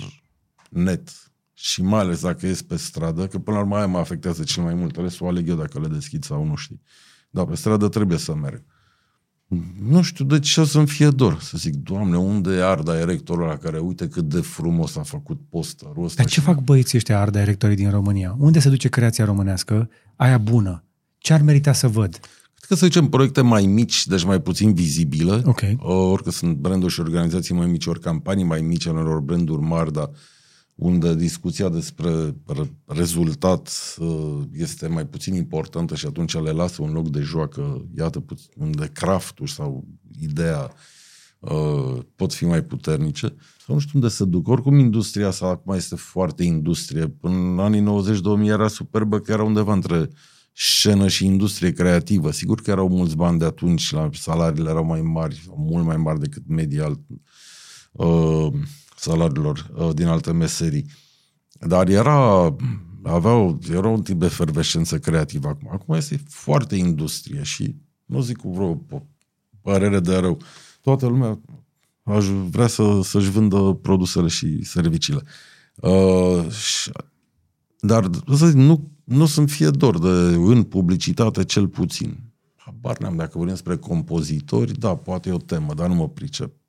net 0.70 1.10
și 1.54 1.82
mai 1.82 2.00
ales 2.00 2.22
dacă 2.22 2.48
ies 2.48 2.62
pe 2.62 2.76
stradă, 2.76 3.28
că 3.28 3.40
până 3.40 3.58
la 3.58 3.64
urmă 3.64 3.76
aia 3.76 3.88
mă 3.88 3.98
afectează 3.98 4.44
cel 4.44 4.64
mai 4.64 4.74
mult, 4.74 4.96
restul 4.96 5.26
o 5.26 5.30
aleg 5.30 5.50
eu 5.50 5.56
dacă 5.56 5.80
le 5.80 5.88
deschid 5.88 6.24
sau 6.24 6.46
nu 6.46 6.56
știi. 6.56 6.82
Dar 7.30 7.46
pe 7.46 7.56
stradă 7.56 7.88
trebuie 7.88 8.18
să 8.18 8.36
merg. 8.36 8.64
Nu 9.90 10.02
știu 10.02 10.26
de 10.26 10.40
ce 10.40 10.62
o 10.62 10.64
să-mi 10.64 10.88
fie 10.88 11.10
dor. 11.10 11.40
Să 11.42 11.58
zic, 11.58 11.74
Doamne, 11.76 12.18
unde 12.18 12.52
e 12.56 12.66
Arda, 12.66 12.98
directorul 13.00 13.44
ăla 13.44 13.58
care 13.58 13.80
uite 13.80 14.08
cât 14.08 14.24
de 14.24 14.40
frumos 14.40 14.96
a 14.96 15.02
făcut 15.02 15.40
posterul 15.50 16.04
ăsta. 16.04 16.22
Dar 16.22 16.32
ce 16.32 16.40
și- 16.40 16.46
fac 16.46 16.60
băieții 16.64 16.98
ăștia 16.98 17.20
art 17.20 17.32
directorii 17.32 17.76
din 17.76 17.90
România? 17.90 18.36
Unde 18.40 18.60
se 18.60 18.70
duce 18.70 18.90
creația 18.90 19.26
românească, 19.26 19.90
aia 20.16 20.38
bună? 20.38 20.84
Ce 21.18 21.34
ar 21.34 21.42
merita 21.42 21.74
să 21.74 21.88
văd? 21.88 22.12
Cred 22.56 22.68
că 22.68 22.76
să 22.76 22.86
zicem 22.86 23.08
proiecte 23.10 23.42
mai 23.42 23.66
mici, 23.66 24.08
deci 24.08 24.24
mai 24.24 24.42
puțin 24.42 24.74
vizibile. 24.74 25.42
Ok. 25.46 25.62
Orică 26.12 26.32
sunt 26.32 26.56
branduri 26.56 26.94
și 26.94 27.00
organizații 27.00 27.56
mai 27.56 27.68
mici, 27.68 27.86
ori 27.86 28.00
campanii 28.00 28.44
mai 28.44 28.62
mici 28.62 28.88
ale 28.88 29.00
unor 29.00 29.20
branduri 29.20 29.62
mari, 29.62 29.94
dar 29.94 30.10
unde 30.82 31.16
discuția 31.16 31.70
despre 31.70 32.36
re- 32.46 32.74
rezultat 32.86 33.72
uh, 34.00 34.40
este 34.54 34.88
mai 34.88 35.06
puțin 35.06 35.34
importantă 35.34 35.96
și 35.96 36.06
atunci 36.06 36.34
le 36.34 36.52
lasă 36.52 36.82
un 36.82 36.92
loc 36.92 37.10
de 37.10 37.20
joacă, 37.20 37.86
iată, 37.98 38.20
puț- 38.20 38.54
unde 38.56 38.90
craftul 38.94 39.48
sau 39.48 39.88
ideea 40.20 40.72
uh, 41.40 41.98
pot 42.16 42.34
fi 42.34 42.46
mai 42.46 42.64
puternice. 42.64 43.36
Sau 43.66 43.76
nu 43.76 43.80
știu 43.80 43.92
unde 43.94 44.08
se 44.08 44.26
duc. 44.26 44.48
Oricum, 44.48 44.78
industria 44.78 45.28
asta 45.28 45.46
acum 45.46 45.76
este 45.76 45.96
foarte 45.96 46.44
industrie. 46.44 47.08
Până 47.08 47.36
în 47.36 47.60
anii 47.60 48.04
90-2000 48.44 48.48
era 48.48 48.68
superbă 48.68 49.20
că 49.20 49.32
era 49.32 49.44
undeva 49.44 49.74
între 49.74 50.10
scenă 50.54 51.08
și 51.08 51.26
industrie 51.26 51.72
creativă. 51.72 52.32
Sigur 52.32 52.62
că 52.62 52.72
erau 52.72 52.90
mulți 52.90 53.16
bani 53.16 53.40
de 53.40 53.46
atunci, 53.46 53.92
la 53.92 54.10
salariile 54.14 54.70
erau 54.70 54.86
mai 54.86 55.02
mari, 55.02 55.42
sau 55.46 55.56
mult 55.58 55.86
mai 55.86 55.98
mari 55.98 56.20
decât 56.20 56.44
media 56.48 56.84
alt, 56.84 57.00
uh, 57.92 58.54
salariilor 59.02 59.72
uh, 59.76 59.90
din 59.94 60.08
alte 60.08 60.32
meserii. 60.32 60.86
Dar 61.60 61.88
era, 61.88 62.56
aveau, 63.04 63.60
era 63.72 63.88
un 63.88 64.02
tip 64.02 64.20
de 64.20 64.26
efervescență 64.26 65.00
creativă 65.00 65.48
acum. 65.48 65.70
Acum 65.72 65.96
este 65.96 66.22
foarte 66.28 66.76
industrie 66.76 67.44
și 67.44 67.76
nu 68.06 68.22
zic 68.22 68.38
cu 68.38 68.50
vreo 68.50 68.76
p- 68.76 69.04
părere 69.62 70.00
de 70.00 70.16
rău. 70.16 70.42
Toată 70.82 71.08
lumea 71.08 71.40
aș 72.04 72.26
vrea 72.26 72.68
să, 72.68 73.00
să-și 73.04 73.30
vândă 73.30 73.80
produsele 73.82 74.28
și 74.28 74.64
serviciile. 74.64 75.22
Uh, 75.76 76.50
și, 76.50 76.92
dar 77.80 78.10
să 78.36 78.48
zic, 78.48 78.56
nu, 78.56 78.92
nu 79.04 79.26
să-mi 79.26 79.48
fie 79.48 79.70
dor 79.70 80.00
de 80.00 80.36
în 80.36 80.64
publicitate 80.64 81.44
cel 81.44 81.68
puțin. 81.68 82.20
Habar 82.56 82.98
n-am 82.98 83.16
dacă 83.16 83.32
vorbim 83.34 83.54
despre 83.54 83.78
compozitori, 83.78 84.80
da, 84.80 84.96
poate 84.96 85.30
e 85.30 85.34
o 85.34 85.38
temă, 85.38 85.74
dar 85.74 85.88
nu 85.88 85.96
mă 85.96 86.10
pricep. 86.10 86.61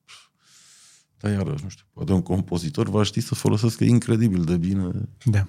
Dar 1.23 1.33
iarăși, 1.33 1.63
nu 1.63 1.69
știu, 1.69 1.85
poate 1.93 2.13
un 2.13 2.23
compozitor 2.23 2.89
va 2.89 3.03
ști 3.03 3.21
să 3.21 3.35
folosească 3.35 3.85
incredibil 3.85 4.45
de 4.45 4.57
bine. 4.57 4.91
Da. 5.25 5.47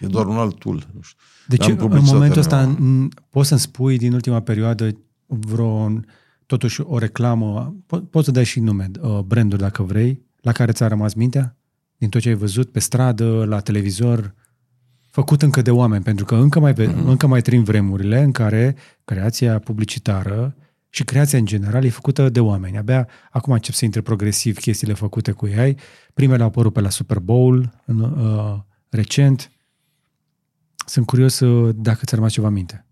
E 0.00 0.06
doar 0.06 0.26
un 0.26 0.36
alt 0.36 0.58
tool. 0.58 0.86
Nu 0.94 1.00
știu. 1.00 1.18
Deci, 1.48 1.58
Dar 1.58 1.68
în 1.70 1.76
publicitatea 1.76 2.14
momentul 2.14 2.40
ăsta, 2.40 2.66
mea- 2.66 2.76
n- 2.76 3.28
poți 3.30 3.48
să-mi 3.48 3.60
spui 3.60 3.98
din 3.98 4.12
ultima 4.12 4.40
perioadă 4.40 4.96
vreo, 5.26 5.92
totuși 6.46 6.80
o 6.80 6.98
reclamă, 6.98 7.76
po- 7.86 8.10
poți 8.10 8.24
să 8.24 8.30
dai 8.30 8.44
și 8.44 8.60
nume, 8.60 8.90
uh, 9.00 9.18
branduri 9.18 9.60
dacă 9.60 9.82
vrei, 9.82 10.22
la 10.40 10.52
care 10.52 10.72
ți-a 10.72 10.86
rămas 10.88 11.14
mintea? 11.14 11.56
Din 11.96 12.08
tot 12.08 12.20
ce 12.20 12.28
ai 12.28 12.34
văzut 12.34 12.70
pe 12.70 12.78
stradă, 12.78 13.44
la 13.44 13.60
televizor, 13.60 14.34
făcut 15.10 15.42
încă 15.42 15.62
de 15.62 15.70
oameni, 15.70 16.02
pentru 16.04 16.24
că 16.24 16.34
încă 16.34 16.60
mai, 16.60 16.72
ve- 16.72 16.94
încă 17.04 17.26
mai 17.26 17.42
trăim 17.42 17.62
vremurile 17.62 18.22
în 18.22 18.32
care 18.32 18.76
creația 19.04 19.58
publicitară 19.58 20.54
și 20.90 21.04
creația 21.04 21.38
în 21.38 21.44
general 21.44 21.84
e 21.84 21.88
făcută 21.88 22.28
de 22.28 22.40
oameni. 22.40 22.78
Abia 22.78 23.08
acum 23.30 23.52
încep 23.52 23.74
să 23.74 23.84
intre 23.84 24.00
progresiv 24.00 24.58
chestiile 24.58 24.94
făcute 24.94 25.32
cu 25.32 25.44
AI. 25.56 25.76
Primele 26.14 26.42
au 26.42 26.48
apărut 26.48 26.72
pe 26.72 26.80
la 26.80 26.90
Super 26.90 27.18
Bowl 27.18 27.82
în, 27.84 28.00
uh, 28.00 28.58
recent. 28.88 29.50
Sunt 30.86 31.06
curios 31.06 31.40
uh, 31.40 31.74
dacă 31.76 32.00
ți-a 32.04 32.16
rămas 32.16 32.32
ceva 32.32 32.46
în 32.46 32.52
minte. 32.52 32.86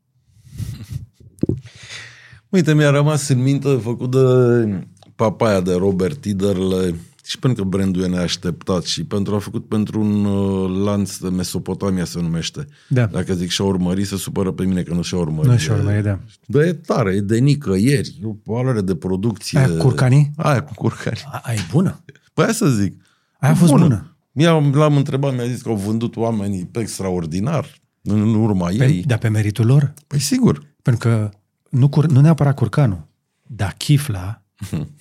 Uite, 2.48 2.74
mi-a 2.74 2.90
rămas 2.90 3.28
în 3.28 3.42
minte 3.42 3.78
făcut 3.82 4.10
de 4.10 4.86
papaya 5.14 5.60
de 5.60 5.74
Robert 5.74 6.20
Tiderle 6.20 6.94
și 7.28 7.38
pentru 7.38 7.62
că 7.62 7.68
brandul 7.68 8.02
e 8.02 8.06
neașteptat 8.06 8.84
și 8.84 9.04
pentru 9.04 9.34
a 9.34 9.38
făcut 9.38 9.68
pentru 9.68 10.00
un 10.00 10.24
uh, 10.24 10.84
lanț 10.84 11.16
de 11.16 11.28
Mesopotamia 11.28 12.04
se 12.04 12.20
numește. 12.20 12.66
Da. 12.88 13.06
Dacă 13.06 13.34
zic 13.34 13.50
și-a 13.50 13.64
urmărit, 13.64 14.06
se 14.06 14.16
supără 14.16 14.52
pe 14.52 14.64
mine 14.64 14.82
că 14.82 14.94
nu 14.94 15.02
și-a 15.02 15.18
urmărit. 15.18 15.50
Nu 15.50 15.56
și 15.56 15.70
urmă, 15.70 16.00
da. 16.00 16.18
Dar 16.46 16.62
e 16.62 16.72
tare, 16.72 17.14
e 17.14 17.20
de 17.20 17.38
nicăieri, 17.38 18.18
e 18.22 18.26
o 18.26 18.34
valoare 18.44 18.80
de 18.80 18.94
producție. 18.94 19.58
Aia 19.58 19.68
cu 19.68 19.76
curcanii? 19.76 20.30
Aia 20.36 20.62
cu 20.62 20.72
curcanii. 20.74 21.22
A, 21.24 21.40
aia 21.44 21.58
e 21.58 21.66
bună. 21.70 22.04
Păi 22.34 22.44
aia 22.44 22.52
să 22.52 22.68
zic. 22.68 23.02
Aia 23.38 23.52
a 23.52 23.56
fost 23.56 23.72
bună. 23.72 24.16
Mi-am, 24.32 24.72
l-am 24.74 24.96
întrebat, 24.96 25.34
mi-a 25.34 25.46
zis 25.46 25.62
că 25.62 25.68
au 25.68 25.76
vândut 25.76 26.16
oamenii 26.16 26.64
pe 26.64 26.80
extraordinar 26.80 27.80
în 28.02 28.20
în 28.20 28.34
urma 28.34 28.66
Pe, 28.66 28.84
ei. 28.84 29.02
dar 29.06 29.18
pe 29.18 29.28
meritul 29.28 29.66
lor. 29.66 29.94
Păi 30.06 30.18
sigur. 30.18 30.62
Pentru 30.82 31.08
că 31.08 31.30
nu, 31.70 31.88
cur, 31.88 32.06
nu 32.06 32.20
neapărat 32.20 32.54
curcanul, 32.54 33.06
dar 33.42 33.74
chifla 33.78 34.42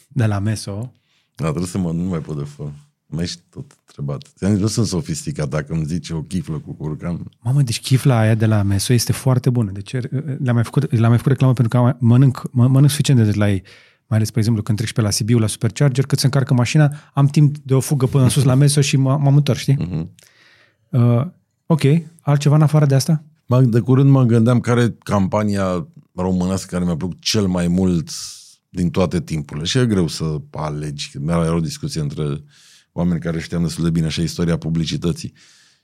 de 0.08 0.26
la 0.26 0.40
Meso, 0.40 0.92
Da, 1.38 1.46
trebuie 1.46 1.68
să 1.68 1.78
mă, 1.78 1.92
nu 1.92 2.04
mai 2.04 2.20
pot 2.20 2.38
de 2.38 2.44
fă. 2.44 2.64
Mai 3.06 3.24
ești 3.24 3.42
tot 3.50 3.72
întrebat. 3.86 4.22
Ți-am 4.38 4.52
zis, 4.52 4.60
nu 4.62 4.68
sunt 4.68 4.86
sofisticat 4.88 5.50
dacă 5.50 5.74
îmi 5.74 5.86
zice 5.86 6.14
o 6.14 6.22
chiflă 6.22 6.58
cu 6.60 6.74
curcan. 6.74 7.24
mamă, 7.40 7.62
deci 7.62 7.80
chifla 7.82 8.20
aia 8.20 8.36
de 8.36 8.46
la 8.46 8.62
Meso 8.64 8.94
este 8.94 9.12
foarte 9.12 9.50
bună. 9.50 9.72
Deci 9.72 9.92
le-am 10.40 10.54
mai 10.56 10.64
făcut, 10.64 10.92
le-am 10.92 11.08
mai 11.10 11.18
făcut 11.18 11.32
reclamă 11.32 11.54
pentru 11.54 11.80
că 11.80 11.96
mănânc, 12.00 12.42
mă, 12.52 12.68
mănânc 12.68 12.90
suficient 12.90 13.20
de 13.20 13.26
des 13.26 13.36
la 13.36 13.50
ei. 13.50 13.64
Mai 14.08 14.18
ales, 14.18 14.28
spre 14.28 14.40
exemplu, 14.40 14.64
când 14.64 14.78
trec 14.78 14.90
și 14.90 14.96
pe 14.96 15.02
la 15.02 15.10
Sibiu, 15.10 15.38
la 15.40 15.48
Supercharger, 15.48 16.06
cât 16.06 16.20
se 16.20 16.26
încarcă 16.26 16.54
mașina, 16.54 16.92
am 17.14 17.28
timp 17.28 17.58
de 17.58 17.74
o 17.74 17.80
fugă 17.80 18.06
până 18.06 18.24
în 18.24 18.30
sus 18.30 18.44
la 18.44 18.54
Meso 18.54 18.82
și 18.82 18.96
m- 18.96 19.00
m-am 19.00 19.36
întors, 19.36 19.60
știi? 19.60 19.76
Mhm. 19.80 20.10
Uh, 20.90 21.26
ok, 21.66 21.82
altceva 22.22 22.56
în 22.56 22.62
afară 22.62 22.86
de 22.86 22.96
asta? 22.96 23.24
Mă- 23.46 23.62
De 23.62 23.80
curând 23.80 24.10
mă 24.10 24.24
gândeam 24.24 24.60
care 24.60 24.82
e 24.82 24.96
campania 25.04 25.88
românească 26.16 26.68
care 26.76 26.86
mi-a 26.86 26.96
plăcut 26.96 27.18
cel 27.20 27.48
mai 27.48 27.68
mult 27.68 28.10
din 28.78 28.90
toate 28.90 29.22
timpurile. 29.22 29.66
Și 29.66 29.78
e 29.78 29.86
greu 29.86 30.08
să 30.08 30.42
alegi. 30.52 31.12
Era 31.28 31.56
o 31.56 31.60
discuție 31.60 32.02
între 32.02 32.44
oameni 32.92 33.20
care 33.20 33.40
știam 33.40 33.64
destul 33.64 33.84
de 33.84 33.90
bine 33.90 34.06
așa 34.06 34.22
istoria 34.22 34.58
publicității. 34.58 35.34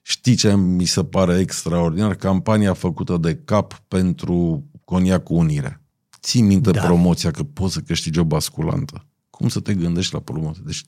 Știi 0.02 0.36
ce 0.36 0.56
mi 0.56 0.86
se 0.86 1.03
pare 1.03 1.40
extraordinar? 1.40 2.15
Campania 2.15 2.74
făcută 2.74 3.18
de 3.18 3.36
cap 3.45 3.82
pentru 3.88 4.65
Coniac 4.86 5.24
cu 5.24 5.34
Unirea. 5.36 5.82
Ții 6.22 6.41
minte 6.41 6.72
Da. 6.72 6.80
da. 6.80 6.86
promoția 6.86 7.32
că 7.32 7.44
poți 7.44 7.74
să 7.74 7.80
câștigi 7.80 8.20
o 8.20 8.24
basculantă. 8.24 9.06
Cum 9.30 9.48
să 9.49 9.60
te 9.60 9.74
gândești 9.74 10.14
la 10.14 10.20
promoție? 10.20 10.64
Deci 10.65 10.84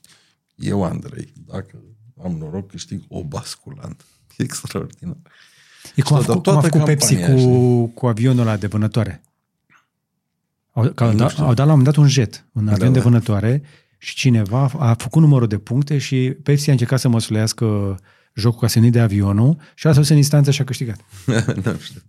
eu, 0.54 0.84
Andrei, 0.84 1.32
dacă 1.46 1.82
am 2.24 2.36
noroc, 2.38 2.70
câștig 2.70 3.02
o 3.08 3.24
basculantă. 3.24 4.04
E 4.36 4.42
extraordinar. 4.42 5.16
E 5.94 6.02
cum 6.02 6.16
a 6.16 6.20
Toată- 6.20 6.32
făcut, 6.32 6.42
cum 6.44 6.52
a 6.56 6.60
toată 6.60 6.68
făcut 6.68 6.86
Pepsi 6.86 7.14
campania, 7.14 7.44
cu, 7.46 7.86
cu 7.86 8.06
avionul 8.06 8.40
ăla 8.46 8.56
de 8.56 8.66
vânătoare. 8.66 9.22
Au, 10.76 10.92
că 10.94 11.04
au, 11.04 11.10
Nu 11.10 11.16
da, 11.16 11.28
știu. 11.28 11.44
au 11.44 11.54
dat 11.54 11.66
la 11.66 11.72
un 11.72 11.78
moment 11.78 11.94
dat 11.96 12.04
un 12.04 12.08
jet, 12.08 12.46
un 12.52 12.68
avion 12.68 12.86
Da, 12.88 12.92
de 12.92 12.98
da. 12.98 13.04
vânătoare 13.04 13.62
și 13.98 14.14
cineva 14.14 14.70
a 14.78 14.94
făcut 14.94 15.22
numărul 15.22 15.48
de 15.48 15.58
puncte 15.58 15.98
și 15.98 16.36
Pepsi 16.42 16.68
a 16.68 16.72
încercat 16.72 17.00
să 17.00 17.08
măsulească 17.08 17.96
jocul 18.34 18.60
ca 18.60 18.66
să 18.66 18.78
nu 18.80 18.90
de 18.90 19.00
avionul 19.00 19.56
și 19.74 19.86
a 19.86 19.92
dus 19.92 20.08
în 20.08 20.16
instanță 20.16 20.50
și 20.50 20.60
a 20.60 20.64
câștigat. 20.64 21.04
nu 21.64 21.78
știu. 21.78 22.00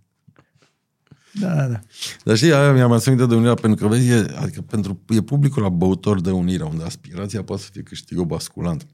Da, 1.32 1.54
da, 1.54 1.66
da. 1.66 1.80
Dar 2.24 2.36
știi, 2.36 2.52
aia 2.52 2.72
mi-am 2.72 2.92
adus 2.92 3.06
aminte 3.06 3.26
de 3.26 3.34
unirea, 3.34 3.54
pentru 3.54 3.86
că 3.88 3.94
vezi, 3.94 4.08
e, 4.10 4.34
adică 4.40 4.60
pentru, 4.60 5.00
e 5.08 5.20
publicul 5.22 5.62
la 5.62 5.68
băutor 5.68 6.20
de 6.20 6.30
unirea, 6.30 6.66
unde 6.66 6.84
aspirația 6.84 7.42
poate 7.42 7.62
să 7.62 7.68
fie 7.72 7.82
câștigă 7.82 8.22
basculant. 8.22 8.86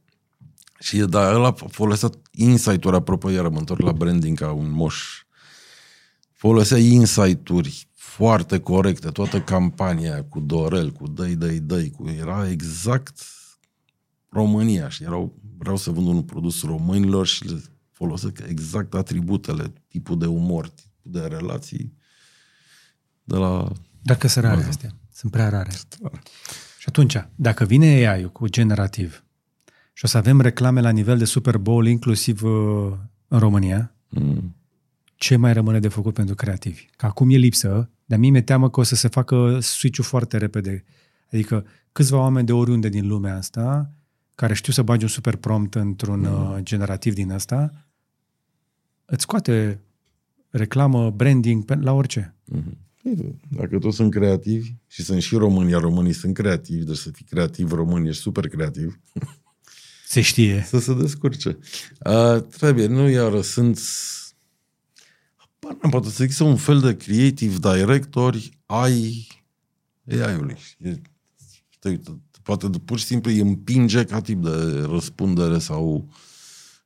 Și 0.78 0.98
e, 0.98 1.04
dar 1.04 1.34
ăla 1.34 1.54
folosea 1.70 2.10
insight-uri, 2.30 2.96
apropo, 2.96 3.30
iar 3.30 3.48
mă 3.48 3.58
întorc 3.58 3.80
la 3.80 3.92
branding 3.92 4.38
ca 4.38 4.50
un 4.52 4.70
moș. 4.70 5.24
Folosea 6.32 6.78
insight-uri 6.78 7.88
foarte 8.14 8.60
corecte, 8.60 9.08
toată 9.08 9.40
campania 9.40 10.12
aia 10.12 10.24
cu 10.24 10.40
Dorel, 10.40 10.92
cu 10.92 11.08
dăi, 11.08 11.36
dăi, 11.36 11.60
dăi, 11.60 11.90
cu, 11.90 12.08
era 12.08 12.50
exact 12.50 13.20
România 14.28 14.88
și 14.88 15.02
erau, 15.02 15.38
vreau 15.58 15.76
să 15.76 15.90
vând 15.90 16.06
un 16.06 16.22
produs 16.22 16.62
românilor 16.62 17.26
și 17.26 17.44
le 17.48 17.62
folosesc 17.92 18.42
exact 18.48 18.94
atributele, 18.94 19.72
tipul 19.88 20.18
de 20.18 20.26
umor, 20.26 20.68
tipul 20.68 21.10
de 21.10 21.20
relații 21.20 21.96
de 23.24 23.36
la... 23.36 23.72
Dar 24.02 24.16
că 24.16 24.28
sunt 24.28 24.44
rare 24.44 24.62
astea. 24.62 24.90
Sunt 25.12 25.32
prea 25.32 25.48
rare. 25.48 25.70
Și 26.78 26.84
atunci, 26.88 27.16
dacă 27.34 27.64
vine 27.64 27.86
AI-ul 27.86 28.32
cu 28.32 28.48
generativ 28.48 29.24
și 29.92 30.04
o 30.04 30.08
să 30.08 30.16
avem 30.16 30.40
reclame 30.40 30.80
la 30.80 30.90
nivel 30.90 31.18
de 31.18 31.24
Super 31.24 31.58
Bowl, 31.58 31.86
inclusiv 31.86 32.42
uh, 32.42 32.92
în 33.28 33.38
România, 33.38 33.94
Mm. 34.20 34.56
ce 35.14 35.36
mai 35.36 35.52
rămâne 35.52 35.78
de 35.78 35.88
făcut 35.88 36.14
pentru 36.14 36.34
creativi? 36.34 36.86
Că 36.96 37.06
acum 37.06 37.30
e 37.30 37.36
lipsă, 37.36 37.90
dar 38.04 38.18
mie 38.18 38.30
mi-e 38.30 38.42
teamă 38.42 38.70
că 38.70 38.80
o 38.80 38.82
să 38.82 38.94
se 38.94 39.08
facă 39.08 39.58
switch-ul 39.60 40.04
foarte 40.04 40.36
repede. 40.36 40.84
Adică 41.32 41.66
câțiva 41.92 42.18
oameni 42.18 42.46
de 42.46 42.52
oriunde 42.52 42.88
din 42.88 43.06
lumea 43.06 43.36
asta, 43.36 43.90
care 44.34 44.54
știu 44.54 44.72
să 44.72 44.82
bagi 44.82 45.02
un 45.04 45.10
super 45.10 45.36
prompt 45.36 45.74
într-un 45.74 46.24
uh, 46.24 46.56
generativ 46.62 47.14
din 47.14 47.32
asta, 47.32 47.70
îți 49.04 49.22
scoate 49.22 49.80
reclamă, 50.50 51.10
branding, 51.10 51.64
pe- 51.64 51.74
la 51.80 51.92
orice. 51.92 52.34
Păi, 53.02 53.38
Dacă 53.48 53.78
toți 53.78 53.96
sunt 53.96 54.10
creativi 54.10 54.72
și 54.86 55.02
sunt 55.02 55.22
și 55.22 55.34
români, 55.36 55.70
iar 55.70 55.80
românii 55.80 56.12
sunt 56.12 56.34
creativi, 56.34 56.84
deci 56.84 56.96
să 56.96 57.10
fii 57.10 57.24
creativ 57.24 57.72
român, 57.72 58.04
ești 58.06 58.22
super 58.22 58.48
creativ, 58.48 59.00
Se 60.06 60.20
știe. 60.20 60.64
să 60.66 60.78
se 60.78 60.94
descurce. 60.94 61.58
Uh, 62.06 62.42
trebuie, 62.42 62.86
nu 62.86 63.08
iară, 63.08 63.40
sunt... 63.40 63.80
Apar, 65.70 65.90
poate 65.90 66.08
să 66.08 66.22
există 66.22 66.44
un 66.44 66.56
fel 66.56 66.80
de 66.80 66.96
creative 66.96 67.56
directori 67.74 68.58
ai 68.66 69.26
AI-ului. 70.10 70.56
E, 70.78 71.00
te, 71.78 71.98
poate 72.42 72.68
de- 72.68 72.78
pur 72.78 72.98
și 72.98 73.04
simplu 73.04 73.30
îi 73.30 73.38
împinge 73.40 74.04
ca 74.04 74.20
tip 74.20 74.42
de 74.42 74.80
răspundere 74.90 75.58
sau 75.58 76.08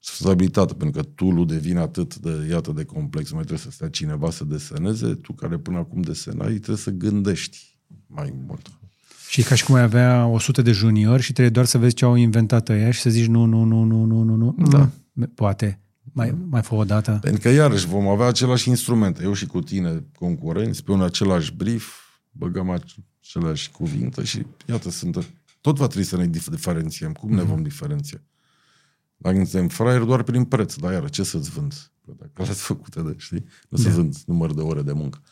responsabilitate, 0.01 0.75
pentru 0.75 1.03
că 1.03 1.09
tool 1.15 1.47
devine 1.47 1.79
atât 1.81 2.17
de, 2.17 2.47
iată, 2.51 2.73
de 2.73 2.85
complex, 2.85 3.31
mai 3.31 3.41
trebuie 3.45 3.65
să 3.65 3.71
stea 3.71 3.89
cineva 3.89 4.31
să 4.31 4.45
deseneze, 4.45 5.15
tu 5.15 5.33
care 5.33 5.59
până 5.59 5.79
acum 5.79 6.01
desenai, 6.01 6.53
trebuie 6.55 6.77
să 6.77 6.91
gândești 6.91 7.79
mai 8.07 8.33
mult. 8.47 8.67
Și 9.29 9.41
e 9.41 9.43
ca 9.45 9.55
și 9.55 9.65
cum 9.65 9.75
ai 9.75 9.83
avea 9.83 10.27
100 10.27 10.63
de 10.63 10.73
juniori 10.73 11.23
și 11.23 11.33
trebuie 11.33 11.53
doar 11.53 11.67
să 11.67 11.79
vezi 11.79 11.95
ce 11.95 12.05
au 12.05 12.15
inventat 12.15 12.69
ăia 12.69 12.91
și 12.91 13.01
să 13.01 13.11
zici 13.11 13.27
nu, 13.27 13.45
nu, 13.45 13.63
nu, 13.65 13.83
nu, 13.83 14.05
nu, 14.05 14.23
nu, 14.23 14.37
nu. 14.37 14.55
Da. 14.69 14.91
Mm, 15.13 15.33
Poate. 15.35 15.81
Mai, 16.13 16.31
mai 16.49 16.63
fă 16.63 16.75
o 16.75 16.85
dată. 16.85 17.19
Pentru 17.23 17.41
că, 17.41 17.49
iarăși, 17.49 17.87
vom 17.87 18.07
avea 18.09 18.27
același 18.27 18.69
instrumente. 18.69 19.23
Eu 19.23 19.33
și 19.33 19.47
cu 19.47 19.61
tine, 19.61 20.05
concurenți, 20.19 20.85
pe 20.85 20.93
un 20.93 21.03
același 21.03 21.53
brief, 21.53 21.93
băgăm 22.31 22.81
aceleași 23.21 23.71
cuvinte 23.71 24.25
și, 24.25 24.47
iată, 24.67 24.91
sunt... 24.91 25.31
Tot 25.61 25.77
va 25.77 25.87
trebui 25.87 26.05
să 26.07 26.17
ne 26.17 26.27
dif- 26.27 26.51
diferențiem. 26.51 27.13
Cum 27.13 27.35
ne 27.35 27.43
vom 27.43 27.63
diferenția? 27.63 28.23
Dacă 29.17 29.37
suntem 29.37 29.69
fraieri 29.69 30.07
doar 30.07 30.23
prin 30.23 30.45
preț, 30.45 30.75
dar 30.75 30.93
iară, 30.93 31.09
ce 31.09 31.23
să-ți 31.23 31.51
vând? 31.51 31.91
Că 32.07 32.13
Dacă 32.19 32.43
le-ați 32.43 32.63
făcute 32.63 33.01
de, 33.03 33.15
știi? 33.17 33.45
Nu 33.69 33.79
să 33.79 33.89
Da. 33.89 33.95
vând 33.95 34.17
număr 34.27 34.55
de 34.55 34.61
ore 34.61 34.83
de 34.83 34.93
muncă. 34.93 35.23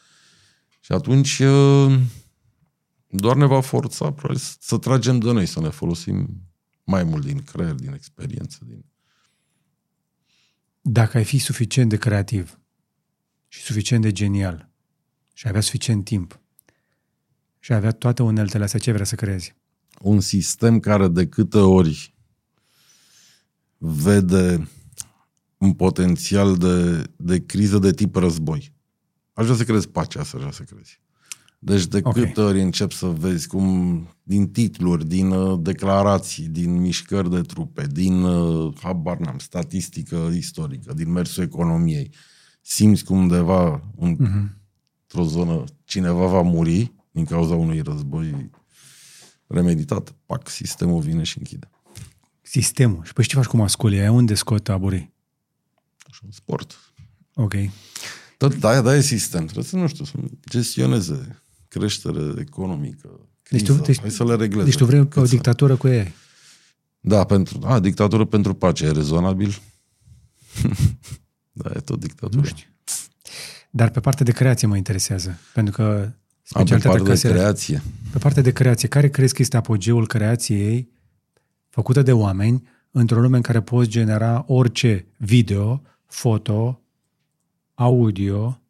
Și 0.80 0.92
atunci 0.92 1.38
uh, 1.38 1.98
doar 3.08 3.36
ne 3.36 3.44
va 3.46 3.60
forța 3.60 4.12
probabil, 4.12 4.36
să- 4.36 4.56
să 4.60 4.78
tragem 4.78 5.18
de 5.18 5.32
noi, 5.32 5.46
să 5.46 5.60
ne 5.60 5.68
folosim 5.68 6.42
mai 6.84 7.04
mult 7.04 7.24
din 7.24 7.42
creier, 7.42 7.74
din 7.74 7.92
experiență, 7.92 8.58
din... 8.66 8.84
Dacă 10.88 11.16
ai 11.16 11.24
fi 11.24 11.38
suficient 11.38 11.88
de 11.88 11.96
creativ 11.96 12.58
și 13.48 13.60
suficient 13.60 14.02
de 14.02 14.12
genial 14.12 14.70
și 15.32 15.44
ai 15.44 15.50
avea 15.50 15.62
suficient 15.62 16.04
timp 16.04 16.40
și 17.58 17.72
ai 17.72 17.78
avea 17.78 17.90
toate 17.90 18.22
uneltele 18.22 18.64
astea, 18.64 18.80
ce 18.80 18.92
vrea 18.92 19.04
să 19.04 19.14
creezi? 19.14 19.54
un 20.00 20.20
sistem 20.20 20.80
care 20.80 21.08
de 21.08 21.26
câte 21.26 21.58
ori 21.58 22.14
vede 23.78 24.68
un 25.58 25.72
potențial 25.72 26.56
de, 26.56 27.02
de 27.16 27.46
criză 27.46 27.78
de 27.78 27.90
tip 27.90 28.14
război. 28.14 28.72
Aș 29.32 29.44
vrea 29.44 29.56
să 29.56 29.64
crezi 29.64 29.88
pacea, 29.88 30.24
să 30.24 30.36
vrea 30.36 30.50
să 30.50 30.62
crezi. 30.62 31.00
Deci 31.66 31.86
de 31.86 31.96
Ok. 31.96 32.06
okay. 32.06 32.22
câte 32.22 32.40
ori 32.40 32.60
încep 32.62 32.92
să 32.92 33.06
vezi 33.06 33.46
cum 33.46 34.08
din 34.22 34.50
titluri, 34.50 35.06
din 35.06 35.30
uh, 35.30 35.58
declarații, 35.62 36.46
din 36.48 36.80
mișcări 36.80 37.30
de 37.30 37.40
trupe, 37.40 37.86
din, 37.86 38.22
uh, 38.22 38.74
habar 38.82 39.16
n-am, 39.18 39.38
statistică 39.38 40.30
istorică, 40.34 40.92
din 40.94 41.10
mersul 41.12 41.42
economiei, 41.42 42.10
simți 42.60 43.04
cum 43.04 43.18
undeva 43.18 43.82
un, 43.94 44.16
Mhm. 44.18 44.60
într-o 45.02 45.24
zonă 45.28 45.64
cineva 45.84 46.26
va 46.26 46.42
muri 46.42 46.92
din 47.10 47.24
cauza 47.24 47.54
unui 47.54 47.80
război 47.80 48.50
remeditat. 49.46 50.14
Pac, 50.26 50.48
sistemul 50.48 51.00
vine 51.00 51.22
și 51.22 51.38
închide. 51.38 51.70
Sistemul. 52.42 53.04
Și 53.04 53.12
păi 53.12 53.24
ce 53.24 53.36
faci 53.36 53.44
cu 53.44 53.56
masculii? 53.56 53.98
Aia 53.98 54.12
unde 54.12 54.34
scot 54.34 54.62
taburii? 54.62 55.12
Așa 56.10 56.20
un 56.24 56.30
sport. 56.30 56.92
Ok. 57.34 57.54
Tot, 58.38 58.54
da, 58.54 58.80
da, 58.80 58.96
e 58.96 59.00
sistem. 59.00 59.44
Trebuie 59.44 59.64
să, 59.64 59.76
nu 59.76 59.86
știu, 59.86 60.04
să 60.04 60.12
gestioneze 60.50 61.42
creștere 61.78 62.34
economică, 62.40 63.08
Deci 63.50 63.60
criză. 63.62 63.72
tu- 63.78 63.82
deci- 63.84 64.00
Hai 64.00 64.10
să 64.10 64.24
le 64.24 64.34
regleze. 64.34 64.64
Deci 64.64 64.76
tu 64.76 64.84
vrei 64.84 65.08
Cât 65.08 65.22
o 65.22 65.24
să- 65.24 65.30
dictatură 65.34 65.76
cu 65.76 65.88
ei. 65.88 66.12
Da, 67.00 67.24
pentru, 67.24 67.58
a, 67.64 67.80
dictatură 67.80 68.24
pentru 68.24 68.54
pace, 68.54 68.84
e 68.84 68.90
rezonabil? 68.90 69.58
da, 71.52 71.70
e 71.74 71.80
tot 71.80 72.00
dictatură. 72.00 72.40
Nu 72.40 72.46
știu. 72.46 72.66
Dar 73.70 73.90
pe 73.90 74.00
partea 74.00 74.24
de 74.24 74.32
creație 74.32 74.66
mă 74.68 74.76
interesează. 74.76 75.38
Pentru 75.54 75.74
că 75.74 75.82
A, 75.82 75.88
pe 76.04 76.12
specialitatea 76.42 76.90
partea 76.90 77.04
de 77.04 77.10
casei... 77.10 77.30
creație. 77.30 77.82
Pe 78.12 78.18
partea 78.18 78.42
de 78.42 78.52
creație, 78.52 78.88
care 78.88 79.08
crezi 79.08 79.34
că 79.34 79.42
este 79.42 79.56
apogeul 79.56 80.06
creației 80.06 80.88
făcută 81.68 82.02
de 82.02 82.12
oameni, 82.12 82.68
într-o 82.90 83.20
lume 83.20 83.36
în 83.36 83.42
care 83.42 83.60
poți 83.62 83.88
genera 83.88 84.44
orice 84.48 85.06
video, 85.16 85.82
foto, 86.06 86.80
audio, 87.74 88.60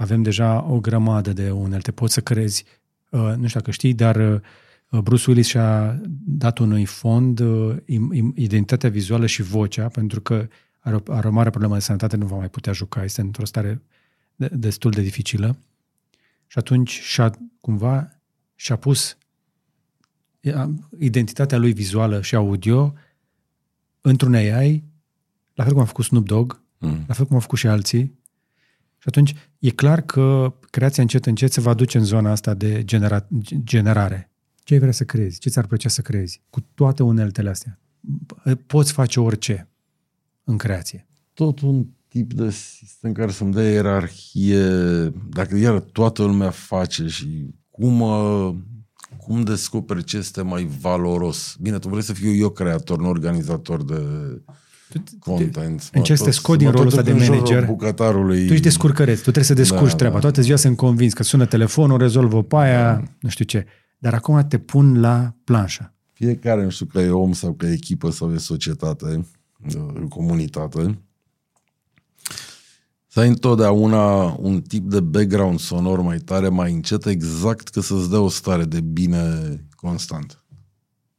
avem 0.00 0.22
deja 0.22 0.62
o 0.62 0.80
grămadă 0.80 1.32
de 1.32 1.50
unelte. 1.50 1.92
Poți 1.92 2.12
să 2.12 2.20
crezi, 2.20 2.64
uh, 3.10 3.20
nu 3.20 3.46
știu 3.46 3.60
dacă 3.60 3.70
știi, 3.70 3.94
dar 3.94 4.16
uh, 4.16 5.00
Bruce 5.00 5.24
Willis 5.26 5.46
și-a 5.46 6.00
dat 6.24 6.58
unui 6.58 6.84
fond 6.84 7.38
uh, 7.38 7.76
identitatea 8.34 8.90
vizuală 8.90 9.26
și 9.26 9.42
vocea, 9.42 9.88
pentru 9.88 10.20
că 10.20 10.48
are 10.78 10.94
o, 10.94 11.12
are 11.12 11.28
o 11.28 11.30
mare 11.30 11.50
problemă 11.50 11.74
de 11.74 11.80
sănătate, 11.80 12.16
nu 12.16 12.26
va 12.26 12.36
mai 12.36 12.48
putea 12.48 12.72
juca, 12.72 13.04
este 13.04 13.20
într-o 13.20 13.44
stare 13.44 13.82
destul 14.36 14.90
de 14.90 15.00
dificilă. 15.00 15.56
Și 16.46 16.58
atunci 16.58 16.90
și-a, 16.90 17.38
cumva, 17.60 18.20
și-a 18.54 18.76
pus 18.76 19.16
identitatea 20.98 21.58
lui 21.58 21.72
vizuală 21.72 22.22
și 22.22 22.34
audio 22.34 22.94
într-un 24.00 24.34
AI, 24.34 24.84
la 25.54 25.64
fel 25.64 25.72
cum 25.72 25.82
a 25.82 25.84
făcut 25.84 26.04
Snoop 26.04 26.26
Dogg, 26.26 26.60
mm. 26.78 27.04
la 27.06 27.14
fel 27.14 27.26
cum 27.26 27.34
au 27.34 27.40
făcut 27.40 27.58
și 27.58 27.66
alții. 27.66 28.18
Și 29.00 29.06
atunci 29.08 29.34
e 29.58 29.70
clar 29.70 30.00
că 30.00 30.54
creația 30.70 31.02
încet 31.02 31.26
încet 31.26 31.52
se 31.52 31.60
va 31.60 31.74
duce 31.74 31.98
în 31.98 32.04
zona 32.04 32.30
asta 32.30 32.54
de 32.54 32.84
genera- 32.84 33.28
generare. 33.64 34.30
Ce 34.64 34.74
ai 34.74 34.80
vrea 34.80 34.92
să 34.92 35.04
crezi? 35.04 35.38
Ce 35.38 35.48
ți-ar 35.48 35.66
plăcea 35.66 35.88
să 35.88 36.00
crezi? 36.00 36.42
Cu 36.50 36.60
toate 36.74 37.02
uneltele 37.02 37.50
astea. 37.50 37.78
Poți 38.66 38.92
face 38.92 39.20
orice 39.20 39.68
în 40.44 40.56
creație. 40.56 41.06
Tot 41.32 41.60
un 41.60 41.86
tip 42.08 42.32
de 42.32 42.50
sistem 42.50 43.12
care 43.12 43.30
să-mi 43.30 43.52
dea 43.52 43.70
ierarhie, 43.70 44.64
dacă 45.28 45.56
iar 45.56 45.80
toată 45.80 46.22
lumea 46.22 46.50
face 46.50 47.06
și 47.06 47.54
cum, 47.70 48.00
uh, 48.00 48.54
cum 49.18 49.42
descoperi 49.42 50.04
ce 50.04 50.16
este 50.16 50.42
mai 50.42 50.64
valoros. 50.80 51.56
Bine, 51.60 51.78
tu 51.78 51.88
vrei 51.88 52.02
să 52.02 52.12
fiu 52.12 52.32
eu 52.32 52.48
creator, 52.48 52.98
nu 52.98 53.08
organizator 53.08 53.84
de 53.84 54.02
content. 55.18 55.90
Încerci 55.92 56.18
să 56.18 56.24
te 56.24 56.30
scot 56.30 56.58
din 56.58 56.70
rolul 56.70 56.86
ăsta 56.86 57.02
de 57.02 57.12
manager. 57.12 57.64
Bucătarului. 57.64 58.46
Tu 58.46 58.52
ești 58.52 58.64
descurcăreț, 58.64 59.16
tu 59.16 59.22
trebuie 59.22 59.44
să 59.44 59.54
descurci 59.54 59.90
da, 59.90 59.96
treaba. 59.96 60.14
Da. 60.14 60.20
Toate 60.20 60.40
ziua 60.40 60.56
sunt 60.56 60.76
convins 60.76 61.12
că 61.12 61.22
sună 61.22 61.46
telefonul, 61.46 61.98
rezolvă 61.98 62.42
pe 62.42 62.56
aia, 62.56 62.94
da. 62.94 63.02
nu 63.20 63.28
știu 63.28 63.44
ce. 63.44 63.66
Dar 63.98 64.14
acum 64.14 64.46
te 64.48 64.58
pun 64.58 65.00
la 65.00 65.34
planșă. 65.44 65.94
Fiecare, 66.12 66.62
nu 66.62 66.70
știu 66.70 66.86
că 66.86 67.00
e 67.00 67.10
om 67.10 67.32
sau 67.32 67.52
că 67.52 67.66
e 67.66 67.72
echipă 67.72 68.10
sau 68.10 68.32
e 68.32 68.38
societate, 68.38 69.26
comunitate, 70.08 70.98
să 73.12 73.20
ai 73.20 73.28
întotdeauna 73.28 74.22
un 74.38 74.60
tip 74.60 74.90
de 74.90 75.00
background 75.00 75.58
sonor 75.58 76.00
mai 76.00 76.18
tare, 76.18 76.48
mai 76.48 76.72
încet, 76.72 77.06
exact 77.06 77.68
că 77.68 77.80
să-ți 77.80 78.10
dea 78.10 78.20
o 78.20 78.28
stare 78.28 78.64
de 78.64 78.80
bine 78.80 79.20
constant. 79.74 80.44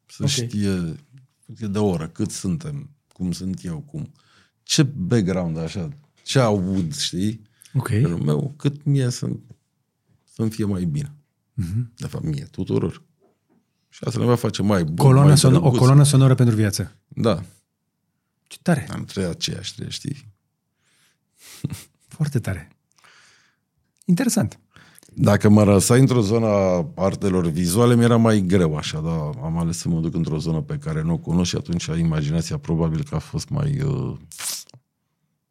Să 0.06 0.24
okay. 0.24 0.34
știe 0.34 0.96
de 1.68 1.78
oră, 1.78 2.08
cât 2.08 2.32
suntem, 2.32 2.90
cum 3.22 3.32
sunt 3.32 3.64
eu, 3.64 3.80
cum. 3.80 4.12
Ce 4.64 4.84
background 4.84 5.58
așa, 5.58 5.90
ce 6.24 6.40
aud, 6.40 6.96
știi? 6.96 7.42
Ok. 7.74 7.90
În 7.90 8.24
meu, 8.24 8.54
cât 8.58 8.84
mie 8.84 9.10
să, 9.10 9.30
să-mi 10.34 10.50
fie 10.50 10.66
mai 10.66 10.84
bine. 10.84 11.16
Mm-hmm. 11.62 11.94
De 11.96 12.08
fapt, 12.08 12.24
mie, 12.24 12.44
tuturor. 12.52 13.04
Și 13.90 14.04
asta 14.04 14.20
ne 14.20 14.26
va 14.26 14.36
face 14.36 14.62
mai 14.62 14.84
bun, 14.84 14.96
Coloana 14.96 15.28
mai 15.28 15.38
son- 15.38 15.56
O 15.56 15.72
coloană 15.72 16.04
sonoră 16.04 16.36
pentru 16.36 16.56
viață. 16.56 16.96
Da. 17.08 17.44
Ce 18.48 18.58
tare. 18.62 18.88
Am 18.92 19.06
trei 19.06 19.26
aceeași, 19.26 19.74
știi? 19.88 20.28
Foarte 22.08 22.40
tare. 22.40 22.70
Interesant. 24.06 24.60
Dacă 25.14 25.50
mă 25.50 25.64
răsai 25.64 26.00
într-o 26.00 26.22
zonă 26.22 26.46
a 26.48 26.92
artelor 26.96 27.48
vizuale, 27.48 27.96
mi-era 27.96 28.18
mai 28.18 28.42
greu 28.42 28.76
așa, 28.76 29.00
dar 29.00 29.44
am 29.44 29.58
ales 29.58 29.78
să 29.78 29.90
mă 29.90 30.00
duc 30.00 30.16
într-o 30.16 30.38
zonă 30.38 30.62
pe 30.62 30.78
care 30.78 31.02
nu 31.02 31.14
o 31.14 31.18
cunosc 31.18 31.50
și 31.50 31.56
atunci 31.56 31.86
imaginația 31.86 32.58
probabil 32.58 33.04
că 33.04 33.16
a 33.16 33.20
fost 33.20 33.50
mai... 33.50 33.82
Uh, 33.82 34.18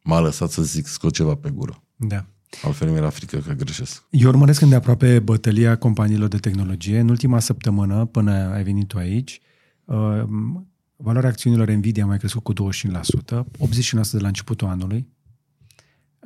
m-a 0.03 0.21
lăsat 0.21 0.51
să 0.51 0.63
zic, 0.63 0.87
scot 0.87 1.13
ceva 1.13 1.35
pe 1.35 1.51
gură. 1.51 1.83
Da. 1.97 2.25
Altfel 2.63 2.91
mi-era 2.91 3.09
frică 3.11 3.39
că 3.39 3.53
greșesc. 3.53 4.05
Eu 4.11 4.29
urmăresc 4.29 4.61
îndeaproape 4.61 5.19
bătălia 5.19 5.77
companiilor 5.77 6.29
de 6.29 6.39
tehnologie. 6.39 6.99
În 6.99 7.09
ultima 7.09 7.39
săptămână, 7.39 8.05
până 8.05 8.33
ai 8.33 8.63
venit 8.63 8.87
tu 8.87 8.99
aici, 8.99 9.41
uh, 9.85 10.23
valoarea 10.97 11.31
acțiunilor 11.31 11.71
Nvidia 11.71 12.05
a 12.05 12.07
mai 12.07 12.19
crescut 12.19 12.43
cu 12.43 12.53
25%, 12.53 13.47
80% 13.59 14.11
de 14.13 14.19
la 14.19 14.27
începutul 14.27 14.69
anului. 14.69 15.09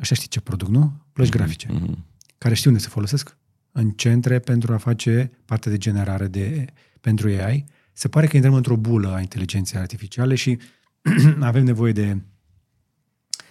Așa 0.01 0.15
știi 0.15 0.29
ce 0.29 0.41
produc, 0.41 0.69
nu? 0.69 0.93
Plăci 1.13 1.29
mm-hmm. 1.29 1.31
grafice. 1.31 1.69
Mm-hmm. 1.69 2.14
Care 2.45 2.57
știu 2.57 2.71
unde 2.71 2.83
se 2.83 2.89
folosesc? 2.89 3.37
În 3.73 3.91
centre 3.91 4.39
pentru 4.39 4.73
a 4.73 4.77
face 4.77 5.31
parte 5.45 5.71
de 5.71 5.79
generare 5.79 6.27
de, 6.27 6.65
pentru 7.01 7.29
AI. 7.29 7.65
Se 7.93 8.09
pare 8.09 8.27
că 8.27 8.37
intrăm 8.37 8.55
într-o 8.55 8.77
bulă 8.77 9.15
a 9.15 9.21
inteligenței 9.21 9.81
artificiale 9.81 10.35
și 10.35 10.59
avem 11.41 11.65
nevoie 11.65 11.93
de 11.93 12.23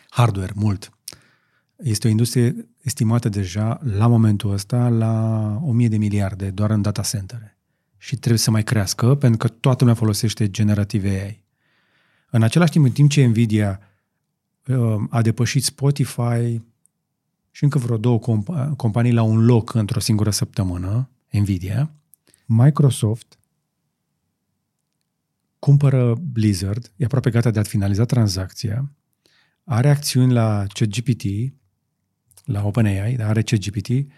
hardware 0.09 0.51
mult. 0.55 0.89
Este 1.75 2.07
o 2.07 2.09
industrie 2.09 2.69
estimată 2.81 3.29
deja 3.29 3.79
la 3.83 4.07
momentul 4.07 4.51
ăsta 4.51 4.89
la 4.89 5.39
1000 5.63 5.87
de 5.87 5.97
miliarde 5.97 6.49
doar 6.49 6.69
în 6.69 6.81
data 6.81 7.01
centere. 7.01 7.57
Și 7.97 8.15
trebuie 8.15 8.39
să 8.39 8.51
mai 8.51 8.63
crească 8.63 9.15
pentru 9.15 9.37
că 9.37 9.47
toată 9.47 9.77
lumea 9.79 9.99
folosește 9.99 10.49
generative 10.49 11.09
AI. 11.09 11.43
În 12.29 12.43
același 12.43 12.71
timp, 12.71 12.85
în 12.85 12.91
timp 12.91 13.09
ce 13.09 13.25
Nvidia 13.25 13.79
uh, 14.67 15.03
a 15.09 15.21
depășit 15.21 15.63
Spotify 15.63 16.61
și 17.55 17.63
încă 17.63 17.77
vreo 17.77 17.97
două 17.97 18.19
comp- 18.19 18.75
companii 18.75 19.11
la 19.11 19.21
un 19.21 19.45
loc 19.45 19.73
într-o 19.73 19.99
singură 19.99 20.29
săptămână, 20.29 21.09
Nvidia, 21.29 21.93
Microsoft 22.45 23.39
cumpără 25.59 26.15
Blizzard, 26.15 26.91
e 26.95 27.05
aproape 27.05 27.29
gata 27.29 27.51
de 27.51 27.59
a 27.59 27.63
finaliza 27.63 28.05
tranzacția, 28.05 28.91
are 29.63 29.89
acțiuni 29.89 30.31
la 30.31 30.65
ChatGPT, 30.73 31.23
la 32.43 32.65
OpenAI, 32.65 33.15
dar 33.15 33.29
are 33.29 33.41
ChatGPT, 33.41 34.11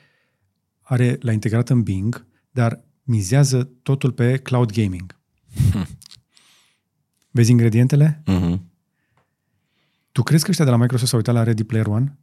are 0.82 1.18
la 1.20 1.32
integrat 1.32 1.70
în 1.70 1.84
Bing, 1.84 2.28
dar 2.52 2.84
mizează 3.04 3.64
totul 3.64 4.12
pe 4.12 4.38
cloud 4.38 4.72
gaming. 4.72 5.20
Vezi 7.36 7.52
ingredientele? 7.52 8.24
Uh-huh. 8.28 8.60
Tu 10.12 10.24
crezi 10.24 10.44
că 10.44 10.50
ăștia 10.50 10.66
de 10.66 10.72
la 10.72 10.78
Microsoft 10.78 11.10
s-au 11.10 11.20
uitat 11.20 11.34
la 11.34 11.44
Ready 11.44 11.64
Player 11.64 11.88
One? 11.88 12.18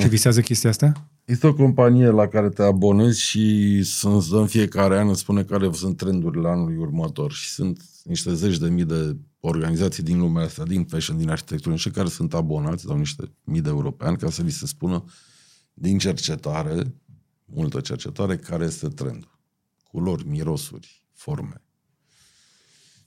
Și 0.00 0.08
visează 0.08 0.40
chestia 0.40 0.70
asta? 0.70 1.08
Este 1.24 1.46
o 1.46 1.54
companie 1.54 2.06
la 2.06 2.26
care 2.26 2.48
te 2.48 2.62
abonezi 2.62 3.20
și 3.20 3.82
să-ți 3.82 4.30
dă 4.30 4.36
în 4.36 4.46
fiecare 4.46 4.98
an, 4.98 5.08
îți 5.08 5.20
spune 5.20 5.42
care 5.42 5.72
sunt 5.72 5.96
trendurile 5.96 6.48
anului 6.48 6.76
următor 6.76 7.32
și 7.32 7.48
sunt 7.48 7.84
niște 8.04 8.34
zeci 8.34 8.58
de 8.58 8.68
mii 8.68 8.84
de 8.84 9.16
organizații 9.40 10.02
din 10.02 10.18
lumea 10.18 10.44
asta, 10.44 10.62
din 10.62 10.84
fashion, 10.84 11.18
din 11.18 11.30
arhitectură, 11.30 11.76
și 11.76 11.90
care 11.90 12.08
sunt 12.08 12.34
abonați, 12.34 12.86
dau 12.86 12.96
niște 12.96 13.32
mii 13.44 13.60
de 13.60 13.68
europeani, 13.68 14.16
ca 14.16 14.30
să 14.30 14.42
li 14.42 14.50
se 14.50 14.66
spună 14.66 15.04
din 15.74 15.98
cercetare, 15.98 16.94
multă 17.44 17.80
cercetare, 17.80 18.36
care 18.36 18.64
este 18.64 18.88
trendul. 18.88 19.38
Culori, 19.82 20.28
mirosuri, 20.28 21.02
forme. 21.12 21.62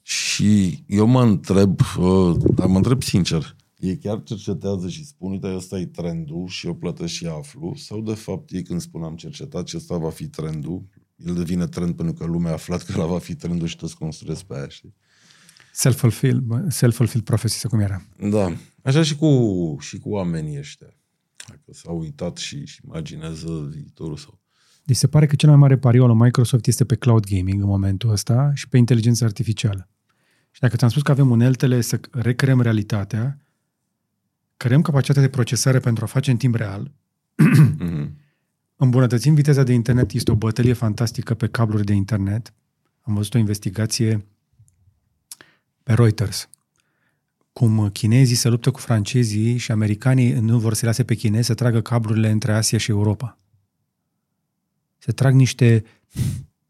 Și 0.01 0.83
eu 0.87 1.05
mă 1.05 1.23
întreb, 1.23 1.79
uh, 1.79 2.35
dar 2.55 2.67
mă 2.67 2.77
întreb 2.77 3.03
sincer, 3.03 3.55
ei 3.77 3.97
chiar 3.97 4.23
cercetează 4.23 4.89
și 4.89 5.05
spun, 5.05 5.31
uite, 5.31 5.55
ăsta 5.55 5.79
e 5.79 5.85
trendul 5.85 6.47
și 6.47 6.65
eu 6.65 6.75
plătesc 6.75 7.13
și 7.13 7.25
aflu, 7.27 7.75
sau 7.75 8.01
de 8.01 8.13
fapt 8.13 8.51
ei 8.51 8.63
când 8.63 8.81
spun 8.81 9.03
am 9.03 9.15
cercetat 9.15 9.67
și 9.67 9.77
ăsta 9.77 9.97
va 9.97 10.09
fi 10.09 10.27
trendul, 10.27 10.85
el 11.15 11.35
devine 11.35 11.67
trend 11.67 11.95
pentru 11.95 12.13
că 12.13 12.25
lumea 12.25 12.51
a 12.51 12.53
aflat 12.53 12.83
că 12.83 12.93
ăla 12.95 13.05
va 13.05 13.19
fi 13.19 13.35
trendul 13.35 13.67
și 13.67 13.75
toți 13.75 13.97
construiesc 13.97 14.43
pe 14.43 14.55
aia, 14.55 14.67
știi? 14.67 14.95
Self-fulfilled, 15.73 16.43
self-fulfilled 16.67 17.23
prophecy, 17.23 17.57
sau 17.57 17.69
cum 17.69 17.79
era. 17.79 18.01
Da. 18.29 18.53
Așa 18.81 19.03
și 19.03 19.15
cu, 19.15 19.77
și 19.79 19.97
cu 19.97 20.09
oamenii 20.09 20.57
ăștia. 20.57 20.87
Dacă 21.47 21.71
s-au 21.71 21.99
uitat 21.99 22.37
și, 22.37 22.65
și 22.65 22.81
imaginează 22.85 23.69
viitorul 23.71 24.17
sau... 24.17 24.39
Deci 24.83 24.95
se 24.95 25.07
pare 25.07 25.25
că 25.25 25.35
cel 25.35 25.49
mai 25.49 25.57
mare 25.57 25.77
pariol 25.77 26.09
în 26.09 26.17
Microsoft 26.17 26.67
este 26.67 26.85
pe 26.85 26.95
cloud 26.95 27.25
gaming 27.25 27.61
în 27.61 27.67
momentul 27.67 28.09
ăsta 28.09 28.51
și 28.53 28.67
pe 28.69 28.77
inteligență 28.77 29.25
artificială. 29.25 29.89
Și 30.51 30.61
dacă 30.61 30.75
ți-am 30.75 30.89
spus 30.89 31.01
că 31.01 31.11
avem 31.11 31.29
uneltele 31.29 31.81
să 31.81 31.99
recreăm 32.11 32.61
realitatea, 32.61 33.37
creăm 34.57 34.81
capacitatea 34.81 35.21
de 35.21 35.29
procesare 35.29 35.79
pentru 35.79 36.03
a 36.03 36.07
face 36.07 36.31
în 36.31 36.37
timp 36.37 36.55
real, 36.55 36.91
mm-hmm. 37.43 38.09
îmbunătățim 38.75 39.33
viteza 39.33 39.63
de 39.63 39.73
internet, 39.73 40.11
este 40.11 40.31
o 40.31 40.35
bătălie 40.35 40.73
fantastică 40.73 41.33
pe 41.33 41.47
cabluri 41.47 41.85
de 41.85 41.93
internet. 41.93 42.53
Am 43.01 43.13
văzut 43.13 43.33
o 43.33 43.37
investigație 43.37 44.25
pe 45.83 45.93
Reuters, 45.93 46.49
cum 47.53 47.89
chinezii 47.89 48.35
se 48.35 48.49
luptă 48.49 48.71
cu 48.71 48.79
francezii 48.79 49.57
și 49.57 49.71
americanii 49.71 50.31
nu 50.33 50.59
vor 50.59 50.73
să 50.73 50.85
lase 50.85 51.03
pe 51.03 51.15
chinezi 51.15 51.47
să 51.47 51.53
tragă 51.53 51.81
cablurile 51.81 52.29
între 52.29 52.53
Asia 52.53 52.77
și 52.77 52.89
Europa. 52.89 53.37
Se 54.97 55.11
trag 55.11 55.33
niște 55.33 55.83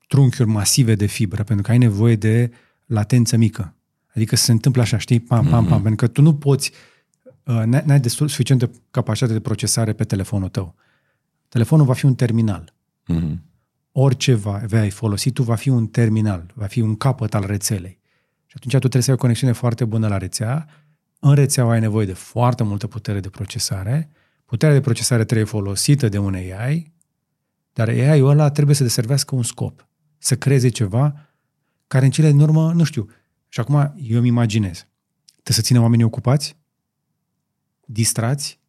trunchiuri 0.07 0.49
masive 0.49 0.95
de 0.95 1.05
fibră, 1.05 1.43
pentru 1.43 1.65
că 1.65 1.71
ai 1.71 1.77
nevoie 1.77 2.15
de 2.15 2.51
latență 2.85 3.37
mică. 3.37 3.75
Adică 4.15 4.35
se 4.35 4.51
întâmplă 4.51 4.81
așa, 4.81 4.97
știi? 4.97 5.19
Pam, 5.19 5.47
pam, 5.47 5.65
pam. 5.65 5.79
Mm-hmm. 5.79 5.83
Pentru 5.83 6.05
că 6.05 6.11
tu 6.11 6.21
nu 6.21 6.35
poți, 6.35 6.71
uh, 6.71 6.96
n-ai 7.65 7.99
destul, 7.99 8.27
suficientă 8.27 8.71
capacitate 8.91 9.33
de 9.33 9.39
procesare 9.39 9.93
pe 9.93 10.03
telefonul 10.03 10.49
tău. 10.49 10.75
Telefonul 11.49 11.85
va 11.85 11.93
fi 11.93 12.05
un 12.05 12.15
terminal. 12.15 12.73
Mm-hmm. 13.13 13.37
Orice 13.91 14.33
va, 14.33 14.61
vei 14.65 14.89
folosi 14.89 15.31
tu 15.31 15.43
va 15.43 15.55
fi 15.55 15.69
un 15.69 15.87
terminal, 15.87 16.51
va 16.53 16.65
fi 16.65 16.81
un 16.81 16.95
capăt 16.95 17.33
al 17.33 17.45
rețelei. 17.45 17.99
Și 18.45 18.53
atunci 18.55 18.73
tu 18.73 18.79
trebuie 18.79 19.01
să 19.01 19.09
ai 19.09 19.15
o 19.15 19.19
conexiune 19.19 19.53
foarte 19.53 19.85
bună 19.85 20.07
la 20.07 20.17
rețea. 20.17 20.67
În 21.19 21.33
rețea 21.33 21.63
ai 21.63 21.79
nevoie 21.79 22.05
de 22.05 22.13
foarte 22.13 22.63
multă 22.63 22.87
putere 22.87 23.19
de 23.19 23.29
procesare. 23.29 24.09
Puterea 24.45 24.75
de 24.75 24.81
procesare 24.81 25.23
trebuie 25.23 25.45
folosită 25.45 26.09
de 26.09 26.17
un 26.17 26.33
AI, 26.33 26.93
dar 27.73 27.87
AI-ul 27.87 28.29
ăla 28.29 28.49
trebuie 28.49 28.75
să 28.75 28.83
deservească 28.83 29.35
un 29.35 29.43
scop. 29.43 29.87
Să 30.17 30.35
creeze 30.35 30.69
ceva 30.69 31.29
care 31.87 32.05
în 32.05 32.11
cele 32.11 32.31
din 32.31 32.39
urmă, 32.39 32.71
nu 32.71 32.83
știu. 32.83 33.09
Și 33.47 33.59
acum 33.59 33.93
eu 33.97 34.17
îmi 34.17 34.27
imaginez. 34.27 34.87
Trebuie 35.25 35.55
să 35.55 35.61
ținem 35.61 35.81
oamenii 35.81 36.05
ocupați, 36.05 36.56
distrați, 37.89 38.59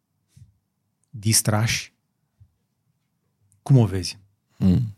distrași. 1.09 1.93
Cum 3.61 3.77
o 3.77 3.85
vezi? 3.85 4.19
Mm. 4.57 4.93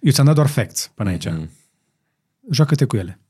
Eu 0.00 0.12
ți-am 0.12 0.26
dat 0.26 0.34
doar 0.34 0.46
facts 0.46 0.92
până 0.94 1.10
aici. 1.10 1.28
Mm. 1.28 1.50
Joacă-te 2.50 2.84
cu 2.84 2.96
ele. 2.96 3.20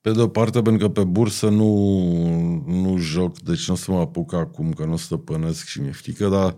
Pe 0.00 0.12
de 0.12 0.20
o 0.20 0.28
parte, 0.28 0.62
pentru 0.62 0.86
că 0.86 0.92
pe 0.92 1.04
bursă 1.04 1.48
nu, 1.48 1.94
nu 2.66 2.96
joc, 2.96 3.38
deci 3.40 3.68
nu 3.68 3.74
o 3.74 3.76
să 3.76 3.90
mă 3.90 3.98
apuc 3.98 4.32
acum, 4.32 4.72
că 4.72 4.84
nu 4.84 4.92
o 4.92 4.96
să 4.96 5.04
stăpânesc 5.04 5.66
și 5.66 5.80
mi-e 5.80 5.92
frică, 5.92 6.28
dar 6.28 6.56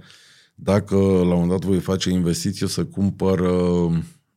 dacă 0.54 0.96
la 0.96 1.02
un 1.02 1.28
moment 1.28 1.50
dat 1.50 1.64
voi 1.64 1.80
face 1.80 2.10
investiție, 2.10 2.66
o 2.66 2.68
să 2.68 2.84
cumpăr, 2.84 3.38
uh, 3.38 3.92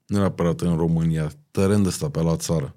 nu 0.06 0.18
neapărat 0.18 0.62
în 0.62 0.76
România, 0.76 1.32
teren 1.52 1.82
de 1.82 1.88
ăsta 1.88 2.10
pe 2.10 2.22
la 2.22 2.36
țară. 2.36 2.76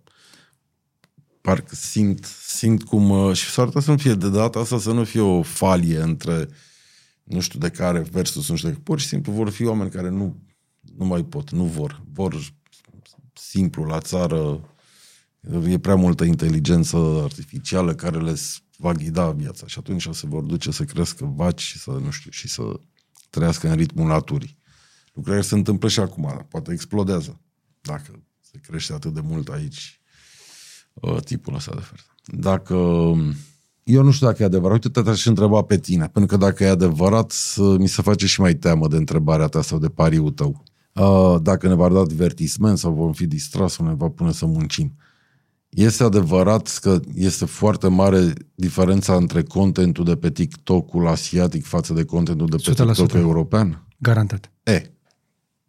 Parcă 1.41 1.75
simt, 1.75 2.25
simt 2.47 2.83
cum, 2.83 3.11
uh, 3.11 3.37
și 3.37 3.51
s-ar 3.51 3.65
putea 3.65 3.81
să 3.81 3.91
nu 3.91 3.97
fie 3.97 4.15
de 4.15 4.29
data 4.29 4.59
asta, 4.59 4.79
să 4.79 4.93
nu 4.93 5.05
fie 5.05 5.21
o 5.21 5.43
falie 5.43 6.01
între 6.01 6.49
nu 7.31 7.41
știu 7.41 7.59
de 7.59 7.71
care 7.71 8.01
versus 8.01 8.49
nu 8.49 8.57
știu 8.57 8.69
de 8.69 8.75
pur 8.75 9.01
și 9.01 9.07
simplu 9.07 9.33
vor 9.33 9.51
fi 9.51 9.65
oameni 9.65 9.91
care 9.91 10.09
nu, 10.09 10.43
nu 10.97 11.05
mai 11.05 11.25
pot, 11.25 11.51
nu 11.51 11.65
vor, 11.65 12.03
vor 12.13 12.37
simplu 13.33 13.85
la 13.85 14.01
țară, 14.01 14.75
e 15.69 15.79
prea 15.79 15.95
multă 15.95 16.25
inteligență 16.25 16.97
artificială 17.23 17.95
care 17.95 18.21
le 18.21 18.37
va 18.77 18.93
ghida 18.93 19.31
viața 19.31 19.67
și 19.67 19.79
atunci 19.79 20.09
se 20.11 20.27
vor 20.27 20.43
duce 20.43 20.71
să 20.71 20.85
crească 20.85 21.25
vaci 21.25 21.61
și 21.61 21.79
să, 21.79 21.91
nu 21.91 22.11
știu, 22.11 22.31
și 22.31 22.49
să 22.49 22.81
trăiască 23.31 23.69
în 23.69 23.77
ritmul 23.77 24.07
naturii. 24.07 24.59
Lucrurile 25.13 25.43
se 25.43 25.55
întâmplă 25.55 25.89
și 25.89 26.01
acum, 26.01 26.47
poate 26.49 26.73
explodează 26.73 27.41
dacă 27.81 28.23
se 28.41 28.59
crește 28.59 28.93
atât 28.93 29.15
de 29.15 29.21
mult 29.21 29.49
aici 29.49 29.95
uh, 29.95 30.00
tipul 31.25 31.55
ăsta 31.55 31.71
de 31.71 31.79
ofertă. 31.79 32.15
Dacă 32.25 32.75
eu 33.83 34.03
nu 34.03 34.11
știu 34.11 34.27
dacă 34.27 34.43
e 34.43 34.47
adevărat. 34.47 34.85
Uite, 34.85 35.03
te-aș 35.03 35.27
întreba 35.27 35.63
pe 35.63 35.79
tine, 35.79 36.09
pentru 36.13 36.37
că 36.37 36.45
dacă 36.45 36.65
e 36.65 36.69
adevărat, 36.69 37.35
mi 37.57 37.89
se 37.89 38.03
face 38.03 38.27
și 38.27 38.41
mai 38.41 38.55
teamă 38.55 38.89
de 38.89 38.97
întrebarea 38.97 39.47
ta 39.47 39.63
sau 39.63 39.79
de 39.79 39.89
pariul 39.89 40.31
tău. 40.31 40.63
Uh, 40.93 41.37
dacă 41.43 41.69
ne 41.69 41.75
va 41.75 41.89
da 41.89 42.07
divertisment 42.07 42.79
sau 42.79 42.93
vom 42.93 43.13
fi 43.13 43.27
distras 43.27 43.73
sau 43.73 43.87
ne 43.87 43.95
va 43.95 44.09
pune 44.09 44.33
să 44.33 44.47
muncim. 44.47 44.97
Este 45.69 46.03
adevărat 46.03 46.79
că 46.83 47.01
este 47.15 47.45
foarte 47.45 47.89
mare 47.89 48.33
diferența 48.55 49.15
între 49.15 49.43
contentul 49.43 50.05
de 50.05 50.17
pe 50.17 50.31
TikTok-ul 50.31 51.07
asiatic 51.07 51.65
față 51.65 51.93
de 51.93 52.05
contentul 52.05 52.47
de 52.47 52.57
pe 52.57 52.73
100%. 52.73 52.75
TikTok 52.75 53.13
european? 53.13 53.87
Garantat. 53.99 54.53
E, 54.63 54.91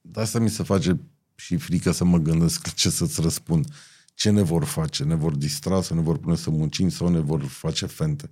de 0.02 0.22
asta 0.22 0.40
mi 0.40 0.50
se 0.50 0.64
face 0.64 1.00
și 1.36 1.58
frică 1.58 1.92
să 1.92 2.06
mă 2.06 2.18
gândesc 2.18 2.74
ce 2.74 2.90
să-ți 2.90 3.22
răspund. 3.22 3.68
Ce 4.14 4.30
ne 4.30 4.42
vor 4.42 4.64
face? 4.64 5.04
Ne 5.04 5.16
vor 5.16 5.36
distra 5.36 5.82
sau 5.82 5.98
ne 5.98 6.04
vor 6.04 6.18
pune 6.18 6.36
să 6.36 6.50
muncim 6.50 6.90
sau 6.90 7.08
ne 7.08 7.20
vor 7.20 7.42
face 7.42 7.86
fente? 7.86 8.32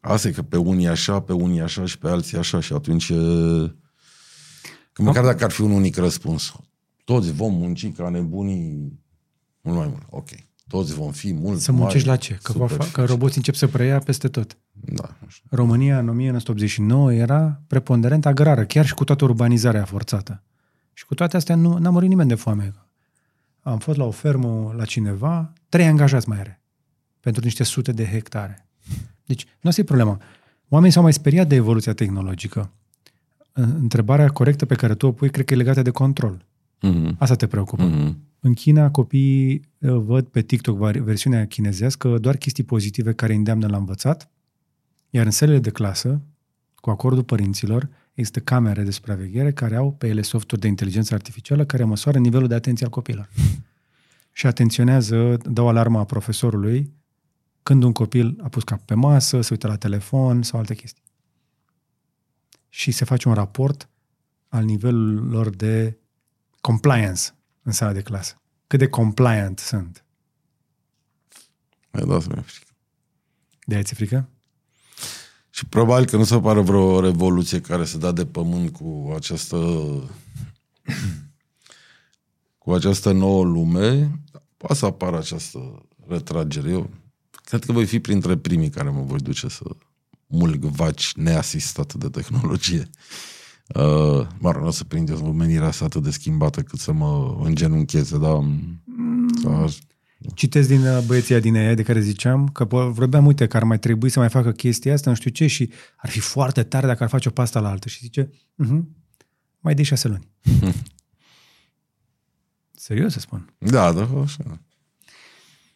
Asta 0.00 0.28
e 0.28 0.32
că 0.32 0.42
pe 0.42 0.56
unii 0.56 0.88
așa, 0.88 1.20
pe 1.20 1.32
unii 1.32 1.60
așa 1.60 1.86
și 1.86 1.98
pe 1.98 2.08
alții 2.08 2.38
așa 2.38 2.60
și 2.60 2.72
atunci 2.72 3.08
e... 3.08 3.14
Că 4.92 5.02
măcar 5.02 5.24
dacă 5.24 5.44
ar 5.44 5.50
fi 5.50 5.60
un 5.60 5.70
unic 5.70 5.96
răspuns. 5.96 6.52
Toți 7.04 7.32
vom 7.32 7.54
munci 7.54 7.92
ca 7.92 8.08
nebunii 8.08 8.98
mult 9.60 9.76
mai 9.76 9.86
mult. 9.86 10.02
Ok. 10.10 10.28
Toți 10.68 10.94
vom 10.94 11.10
fi 11.12 11.32
mult 11.32 11.60
Să 11.60 11.72
muncești 11.72 12.06
la 12.06 12.16
ce? 12.16 12.38
Că, 12.42 12.52
va 12.52 12.66
fa- 12.68 12.92
că 12.92 13.04
roboții 13.04 13.36
încep 13.36 13.54
să 13.54 13.66
preia 13.66 13.98
peste 13.98 14.28
tot. 14.28 14.58
Da. 14.72 15.16
nu 15.22 15.28
știu. 15.28 15.48
România 15.50 15.98
în 15.98 16.08
1989 16.08 17.12
era 17.12 17.62
preponderent 17.66 18.26
agrară, 18.26 18.64
chiar 18.64 18.86
și 18.86 18.94
cu 18.94 19.04
toată 19.04 19.24
urbanizarea 19.24 19.84
forțată. 19.84 20.42
Și 20.92 21.06
cu 21.06 21.14
toate 21.14 21.36
astea 21.36 21.54
nu 21.54 21.78
n-a 21.78 21.90
murit 21.90 22.08
nimeni 22.08 22.28
de 22.28 22.34
foame. 22.34 22.74
Am 23.60 23.78
fost 23.78 23.98
la 23.98 24.04
o 24.04 24.10
fermă 24.10 24.74
la 24.76 24.84
cineva, 24.84 25.52
trei 25.68 25.86
angajați 25.86 26.28
mai 26.28 26.38
are. 26.38 26.62
Pentru 27.20 27.44
niște 27.44 27.62
sute 27.62 27.92
de 27.92 28.06
hectare. 28.06 28.68
Deci, 29.24 29.44
nu 29.60 29.68
asta 29.68 29.80
e 29.80 29.84
problema. 29.84 30.20
Oamenii 30.68 30.94
s-au 30.94 31.02
mai 31.02 31.12
speriat 31.12 31.48
de 31.48 31.54
evoluția 31.54 31.92
tehnologică. 31.92 32.72
Întrebarea 33.52 34.28
corectă 34.28 34.66
pe 34.66 34.74
care 34.74 34.94
tu 34.94 35.06
o 35.06 35.12
pui, 35.12 35.30
cred 35.30 35.44
că 35.44 35.54
e 35.54 35.56
legată 35.56 35.82
de 35.82 35.90
control. 35.90 36.44
Mm-hmm. 36.86 37.16
Asta 37.18 37.34
te 37.34 37.46
preocupă. 37.46 37.90
Mm-hmm. 37.90 38.14
În 38.40 38.54
China, 38.54 38.90
copiii 38.90 39.60
uh, 39.78 39.92
văd 39.96 40.26
pe 40.26 40.42
TikTok 40.42 40.78
versiunea 40.78 41.46
chinezească 41.46 42.18
doar 42.18 42.36
chestii 42.36 42.64
pozitive 42.64 43.12
care 43.12 43.32
îi 43.32 43.38
îndeamnă 43.38 43.66
la 43.66 43.76
învățat, 43.76 44.30
iar 45.10 45.24
în 45.24 45.30
selele 45.30 45.58
de 45.58 45.70
clasă, 45.70 46.20
cu 46.74 46.90
acordul 46.90 47.22
părinților, 47.22 47.88
există 48.20 48.40
camere 48.40 48.82
de 48.82 48.90
supraveghere 48.90 49.52
care 49.52 49.76
au 49.76 49.92
pe 49.92 50.06
ele 50.06 50.22
softuri 50.22 50.60
de 50.60 50.66
inteligență 50.66 51.14
artificială 51.14 51.64
care 51.64 51.84
măsoară 51.84 52.18
nivelul 52.18 52.48
de 52.48 52.54
atenție 52.54 52.84
al 52.84 52.90
copilor. 52.90 53.28
Și 54.32 54.46
atenționează, 54.46 55.36
dau 55.36 55.68
alarma 55.68 56.00
a 56.00 56.04
profesorului 56.04 56.92
când 57.62 57.82
un 57.82 57.92
copil 57.92 58.40
a 58.42 58.48
pus 58.48 58.62
cap 58.62 58.80
pe 58.80 58.94
masă, 58.94 59.40
se 59.40 59.48
uită 59.52 59.66
la 59.66 59.76
telefon 59.76 60.42
sau 60.42 60.58
alte 60.58 60.74
chestii. 60.74 61.02
Și 62.68 62.90
se 62.90 63.04
face 63.04 63.28
un 63.28 63.34
raport 63.34 63.88
al 64.48 64.64
nivelului 64.64 65.50
de 65.50 65.98
compliance 66.60 67.22
în 67.62 67.72
sala 67.72 67.92
de 67.92 68.02
clasă. 68.02 68.34
Cât 68.66 68.78
de 68.78 68.88
compliant 68.88 69.58
sunt. 69.58 70.04
Mi-a 71.90 72.04
dat 72.04 72.22
să 72.22 72.28
mi 72.36 72.42
frică. 72.42 72.72
De 73.64 73.74
aia 73.74 73.82
ți 73.82 73.94
frică? 73.94 74.28
Și 75.50 75.66
probabil 75.66 76.06
că 76.06 76.16
nu 76.16 76.24
se 76.24 76.40
pare 76.40 76.60
vreo 76.60 77.00
revoluție 77.00 77.60
care 77.60 77.84
se 77.84 77.98
da 77.98 78.12
de 78.12 78.26
pământ 78.26 78.72
cu 78.72 79.12
această 79.16 79.56
cu 82.58 82.72
această 82.72 83.12
nouă 83.12 83.44
lume, 83.44 84.20
poate 84.56 84.74
să 84.74 84.86
apară 84.86 85.18
această 85.18 85.86
retragere. 86.06 86.70
Eu 86.70 86.90
cred 87.44 87.64
că 87.64 87.72
voi 87.72 87.86
fi 87.86 88.00
printre 88.00 88.36
primii 88.36 88.70
care 88.70 88.90
mă 88.90 89.02
voi 89.02 89.18
duce 89.18 89.48
să 89.48 89.64
mulg 90.26 90.64
vaci 90.64 91.12
neasistat 91.16 91.94
de 91.94 92.08
tehnologie. 92.08 92.90
Uh, 93.74 94.26
mă 94.38 94.50
rog, 94.50 94.62
nu 94.62 94.66
o 94.66 94.70
să 94.70 94.84
prindeți 94.84 95.22
omenirea 95.22 95.66
asta 95.66 95.84
atât 95.84 96.02
de 96.02 96.10
schimbată 96.10 96.60
cât 96.60 96.78
să 96.78 96.92
mă 96.92 97.40
îngenuncheze, 97.44 98.18
dar... 98.18 98.38
Mm. 98.84 99.70
Citesc 100.34 100.68
din 100.68 100.86
uh, 100.86 101.02
băieția 101.06 101.38
din 101.38 101.54
ea 101.54 101.74
de 101.74 101.82
care 101.82 102.00
ziceam 102.00 102.48
că 102.48 102.64
vorbeam, 102.64 103.26
uite, 103.26 103.46
că 103.46 103.56
ar 103.56 103.64
mai 103.64 103.78
trebui 103.78 104.08
să 104.08 104.18
mai 104.18 104.28
facă 104.28 104.52
chestia 104.52 104.92
asta, 104.92 105.10
nu 105.10 105.16
știu 105.16 105.30
ce, 105.30 105.46
și 105.46 105.70
ar 105.96 106.10
fi 106.10 106.20
foarte 106.20 106.62
tare 106.62 106.86
dacă 106.86 107.02
ar 107.02 107.08
face 107.08 107.28
o 107.28 107.32
pasta 107.32 107.60
la 107.60 107.68
altă. 107.68 107.88
Și 107.88 107.98
zice, 107.98 108.30
uh-huh, 108.64 108.82
mai 109.58 109.74
de 109.74 109.82
șase 109.82 110.08
luni. 110.08 110.28
Serios 112.74 113.12
să 113.12 113.20
spun. 113.20 113.54
Da, 113.58 113.92
da, 113.92 114.08
așa. 114.22 114.60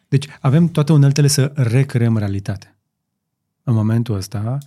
Deci 0.09 0.27
avem 0.41 0.69
toate 0.69 0.93
uneltele 0.93 1.27
să 1.27 1.53
recreăm 1.55 2.17
realitate. 2.17 2.79
În 3.63 3.75
momentul 3.75 4.15
ăsta, 4.15 4.59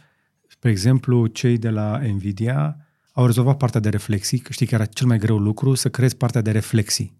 spre 0.47 0.69
exemplu, 0.69 1.27
cei 1.27 1.57
de 1.57 1.69
la 1.69 1.97
Nvidia 1.97 2.87
au 3.11 3.25
rezolvat 3.25 3.57
partea 3.57 3.79
de 3.79 3.89
reflexii, 3.89 4.37
că 4.37 4.51
știi 4.51 4.65
că 4.65 4.75
era 4.75 4.85
cel 4.85 5.07
mai 5.07 5.17
greu 5.17 5.37
lucru, 5.37 5.73
să 5.73 5.89
creezi 5.89 6.15
partea 6.15 6.41
de 6.41 6.51
reflexii. 6.51 7.16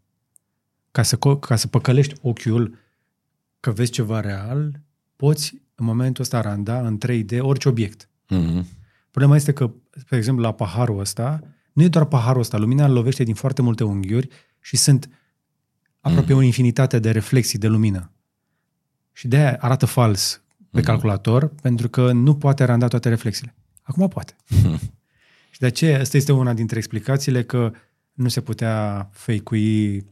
Ca 0.97 1.03
să, 1.03 1.17
ca 1.17 1.55
să 1.55 1.67
păcălești 1.67 2.15
ochiul 2.21 2.77
că 3.59 3.71
vezi 3.71 3.91
ceva 3.91 4.19
real, 4.19 4.79
poți 5.15 5.53
în 5.75 5.85
momentul 5.85 6.23
ăsta 6.23 6.41
randa 6.41 6.87
în 6.87 6.97
3D 7.05 7.39
orice 7.39 7.69
obiect. 7.69 8.09
Mm-hmm. 8.09 8.63
Problema 9.11 9.35
este 9.35 9.53
că, 9.53 9.71
pe 10.09 10.15
exemplu, 10.15 10.43
la 10.43 10.51
paharul 10.51 10.99
ăsta, 10.99 11.39
nu 11.73 11.83
e 11.83 11.87
doar 11.87 12.05
paharul 12.05 12.41
ăsta, 12.41 12.57
lumina 12.57 12.85
îl 12.85 12.93
lovește 12.93 13.23
din 13.23 13.33
foarte 13.33 13.61
multe 13.61 13.83
unghiuri 13.83 14.27
și 14.59 14.77
sunt 14.77 15.09
aproape 15.99 16.33
mm. 16.33 16.39
o 16.39 16.41
infinitate 16.41 16.99
de 16.99 17.11
reflexii 17.11 17.59
de 17.59 17.67
lumină. 17.67 18.11
Și 19.13 19.27
de 19.27 19.37
aia 19.37 19.57
arată 19.59 19.85
fals 19.85 20.41
pe 20.71 20.77
mm. 20.77 20.83
calculator, 20.83 21.47
pentru 21.47 21.89
că 21.89 22.11
nu 22.11 22.35
poate 22.35 22.63
randa 22.63 22.87
toate 22.87 23.09
reflexiile. 23.09 23.55
Acum 23.81 24.07
poate. 24.07 24.35
Și 25.51 25.59
de 25.59 25.65
aceea, 25.65 25.99
asta 25.99 26.17
este 26.17 26.31
una 26.31 26.53
dintre 26.53 26.77
explicațiile 26.77 27.43
că 27.43 27.71
nu 28.13 28.27
se 28.27 28.41
putea 28.41 29.09
fake-ui 29.11 30.05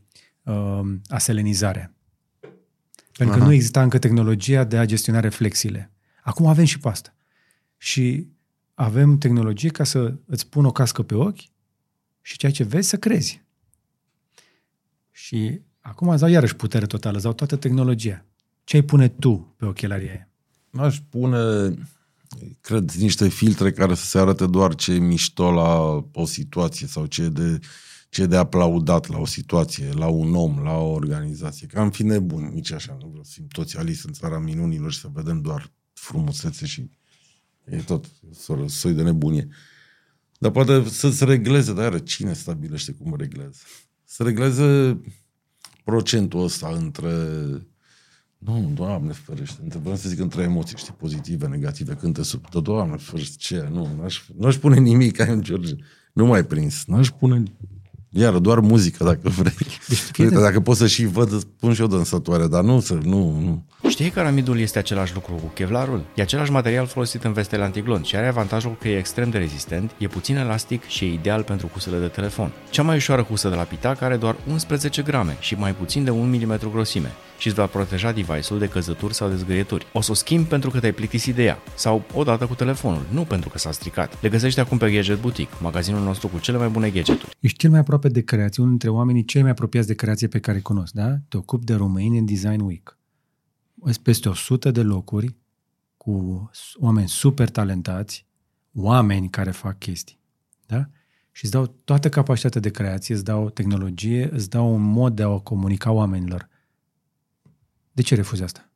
uh, 0.46 0.82
aselenizarea. 1.08 1.94
Pentru 3.18 3.36
Aha. 3.36 3.44
că 3.44 3.50
nu 3.50 3.54
exista 3.54 3.82
încă 3.82 4.00
tehnologia 4.00 4.64
de 4.64 4.78
a 4.78 4.86
gestiona 4.86 5.20
reflexiile. 5.20 5.92
Acum 6.24 6.46
avem 6.46 6.66
și 6.66 6.80
pe 6.80 6.88
asta. 6.88 7.16
Și 7.78 8.28
avem 8.74 9.18
tehnologie 9.18 9.70
ca 9.70 9.84
să 9.84 10.14
îți 10.26 10.48
pun 10.48 10.66
o 10.66 10.72
cască 10.72 11.04
pe 11.04 11.16
ochi 11.16 11.42
și 12.22 12.38
ceea 12.38 12.52
ce 12.52 12.64
vezi 12.64 12.90
să 12.90 12.98
crezi. 12.98 13.44
Și 15.12 15.62
acum 15.80 16.08
îți 16.08 16.20
dau 16.20 16.30
iarăși 16.30 16.56
putere 16.56 16.86
totală, 16.86 17.16
îți 17.16 17.24
dau 17.24 17.34
toată 17.34 17.56
tehnologia. 17.56 18.26
Ce 18.64 18.76
ai 18.76 18.82
pune 18.82 19.08
tu 19.08 19.56
pe 19.58 19.66
ochelarii 19.66 20.10
aia? 20.10 20.30
Aș 20.72 21.00
pune 21.10 21.74
cred, 22.62 22.92
niște 22.92 23.28
filtre 23.28 23.72
care 23.72 23.96
să 23.96 24.06
se 24.06 24.20
arate 24.20 24.46
doar 24.46 24.76
ce 24.76 24.92
e 24.92 24.98
mișto 24.98 25.52
la 25.52 26.04
o 26.12 26.26
situație 26.26 26.88
sau 26.88 27.06
ce 27.06 27.22
e 27.22 27.30
de, 27.30 27.60
ce 28.16 28.26
de 28.26 28.36
aplaudat 28.36 29.08
la 29.08 29.18
o 29.18 29.26
situație, 29.26 29.92
la 29.94 30.08
un 30.08 30.36
om, 30.36 30.60
la 30.64 30.78
o 30.78 30.92
organizație. 30.92 31.68
Că 31.68 31.80
am 31.80 31.92
fi 31.92 32.04
nebuni, 32.04 32.54
nici 32.54 32.72
așa, 32.72 32.98
nu 33.02 33.08
vreau 33.08 33.24
să 33.24 33.32
fim 33.34 33.48
toți 33.48 33.78
Alice 33.78 34.02
în 34.06 34.14
țara 34.14 34.40
minunilor 34.40 34.92
și 34.92 35.00
să 35.00 35.10
vedem 35.14 35.42
doar 35.42 35.72
frumusețe 35.94 36.66
și 36.66 36.90
e 37.66 37.78
tot 37.78 38.06
soi 38.68 38.94
de 38.94 39.04
nebunie. 39.04 39.48
Dar 40.38 40.52
poate 40.52 40.90
să-ți 40.90 41.26
regleze, 41.26 41.74
dar 41.74 42.04
cine 42.04 42.34
stabilește 42.34 42.92
cum 42.92 43.16
regleze? 43.16 43.60
Să 44.04 44.24
regleze 44.24 45.00
procentul 45.84 46.44
ăsta 46.44 46.68
între 46.68 47.12
nu, 48.38 48.72
Doamne 48.74 49.12
ferește, 49.12 49.60
întrebăm 49.64 49.96
să 49.96 50.10
zic 50.10 50.20
între 50.20 50.42
emoții, 50.42 50.78
știi, 50.78 50.94
pozitive, 50.94 51.48
negative, 51.48 51.94
când 51.94 52.14
te 52.14 52.24
sub... 52.24 52.50
Da, 52.50 52.60
Doamne 52.60 52.98
ferește, 52.98 53.36
ce? 53.38 53.68
Nu, 53.72 53.96
n-aș, 54.00 54.30
n-aș 54.38 54.56
pune 54.56 54.80
nimic, 54.80 55.20
ai 55.20 55.32
un 55.36 55.42
George. 55.42 55.76
Nu 56.14 56.26
mai 56.26 56.46
prins. 56.46 56.86
N-aș 56.86 57.10
pune 57.10 57.44
iar 58.18 58.34
doar 58.34 58.60
muzică, 58.60 59.04
dacă 59.04 59.20
vrei. 59.24 59.54
Deci, 59.88 60.00
Uite, 60.18 60.40
dacă 60.40 60.60
pot 60.60 60.78
să 60.78 60.88
și 60.88 61.06
văd, 61.06 61.44
pun 61.44 61.74
și 61.74 61.82
o 61.82 61.88
dânsătoare, 61.88 62.48
dar 62.48 62.64
nu, 62.64 62.80
să, 62.80 62.94
nu, 63.04 63.40
nu. 63.40 63.64
Știi 63.90 64.10
că 64.10 64.20
aramidul 64.20 64.60
este 64.60 64.80
același 64.80 65.14
lucru 65.14 65.34
cu 65.34 65.52
kevlarul? 65.54 66.06
E 66.16 66.22
același 66.22 66.52
material 66.52 66.86
folosit 66.86 67.24
în 67.24 67.34
vestele 67.34 67.64
antiglon 67.64 68.04
și 68.04 68.16
are 68.16 68.28
avantajul 68.28 68.78
că 68.80 68.88
e 68.88 68.98
extrem 68.98 69.30
de 69.30 69.38
rezistent, 69.38 69.92
e 69.98 70.08
puțin 70.08 70.36
elastic 70.36 70.88
și 70.88 71.06
e 71.06 71.14
ideal 71.14 71.44
pentru 71.44 71.68
husele 71.68 71.98
de 71.98 72.08
telefon. 72.08 72.52
Cea 72.70 72.84
mai 72.84 72.96
ușoară 72.96 73.22
husă 73.22 73.50
de 73.50 73.56
la 73.56 73.62
Pitac 73.62 74.02
are 74.02 74.16
doar 74.16 74.36
11 74.52 75.02
grame 75.02 75.38
și 75.40 75.56
mai 75.56 75.76
puțin 75.76 76.04
de 76.04 76.10
1 76.10 76.24
mm 76.24 76.60
grosime 76.72 77.12
și 77.38 77.48
îți 77.48 77.56
va 77.56 77.66
proteja 77.66 78.12
device-ul 78.12 78.60
de 78.60 78.68
căzături 78.68 79.14
sau 79.14 79.30
de 79.30 79.36
zgârieturi. 79.36 79.88
O 79.94 80.02
să 80.02 80.12
o 80.12 80.14
schimbi 80.14 80.48
pentru 80.48 80.70
că 80.70 80.80
te-ai 80.80 80.92
plictisit 80.92 81.36
de 81.36 81.44
ea 81.44 81.58
sau 81.76 82.04
odată 82.14 82.46
cu 82.46 82.54
telefonul, 82.54 83.06
nu 83.10 83.22
pentru 83.22 83.50
că 83.50 83.58
s-a 83.58 83.72
stricat. 83.72 84.18
Le 84.22 84.30
găsești 84.30 84.60
acum 84.60 84.78
pe 84.78 84.92
Gadget 84.92 85.22
Boutique, 85.22 85.56
magazinul 85.62 86.02
nostru 86.02 86.28
cu 86.28 86.40
cele 86.40 86.58
mai 86.58 86.68
bune 86.68 86.90
gadgeturi. 86.90 87.36
Ești 87.40 87.58
cel 87.58 87.70
mai 87.70 87.80
aproape 87.80 88.05
de 88.12 88.24
creație, 88.24 88.64
unul 88.64 88.78
dintre 88.78 88.98
oamenii 88.98 89.26
cei 89.26 89.42
mai 89.42 89.52
apropiați 89.52 89.88
de 89.88 89.94
creație 89.94 90.28
pe 90.28 90.40
care 90.40 90.58
îi 90.58 90.64
cunosc, 90.64 90.94
da? 90.94 91.18
Te 91.28 91.38
ocupi 91.38 91.66
de 91.66 91.74
Romanian 91.74 92.26
Design 92.26 92.62
Week. 92.62 92.98
Peste 94.04 94.30
100 94.30 94.72
de 94.72 94.82
locuri 94.82 95.36
cu 95.98 96.50
oameni 96.76 97.08
super 97.08 97.50
talentați, 97.50 98.26
oameni 98.74 99.30
care 99.30 99.52
fac 99.52 99.78
chestii. 99.78 100.20
Da? 100.66 100.90
Și 101.32 101.44
îți 101.44 101.54
dau 101.54 101.66
toată 101.66 102.10
capacitatea 102.10 102.62
de 102.62 102.70
creație, 102.70 103.16
îți 103.16 103.24
dau 103.24 103.50
tehnologie, 103.50 104.30
îți 104.32 104.50
dau 104.50 104.74
un 104.74 104.82
mod 104.82 105.16
de 105.16 105.24
a 105.24 105.38
comunica 105.38 105.92
oamenilor. 105.92 106.50
De 107.92 108.02
ce 108.02 108.16
refuzi 108.16 108.44
asta? 108.44 108.70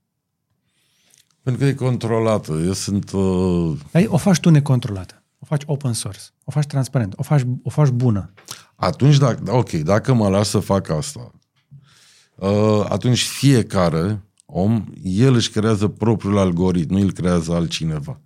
Pentru 1.41 1.61
că 1.61 1.67
e 1.67 1.73
controlată. 1.73 2.51
Eu 2.51 2.73
sunt... 2.73 3.11
Uh... 3.11 3.79
Ai, 3.91 4.05
o 4.05 4.17
faci 4.17 4.39
tu 4.39 4.49
necontrolată. 4.49 5.23
O 5.39 5.45
faci 5.45 5.63
open 5.65 5.93
source. 5.93 6.21
O 6.43 6.51
faci 6.51 6.65
transparent. 6.65 7.13
O 7.17 7.23
faci, 7.23 7.41
o 7.63 7.69
faci 7.69 7.89
bună. 7.89 8.33
Atunci, 8.79 9.17
dacă, 9.17 9.43
da, 9.43 9.53
ok, 9.53 9.69
dacă 9.71 10.13
mă 10.13 10.29
las 10.29 10.49
să 10.49 10.59
fac 10.59 10.89
asta, 10.89 11.31
uh, 12.35 12.85
atunci 12.89 13.23
fiecare 13.23 14.23
om, 14.45 14.85
el 15.03 15.33
își 15.33 15.49
creează 15.49 15.87
propriul 15.87 16.37
algoritm, 16.37 16.93
nu 16.93 16.99
îl 16.99 17.11
creează 17.11 17.53
altcineva. 17.53 18.21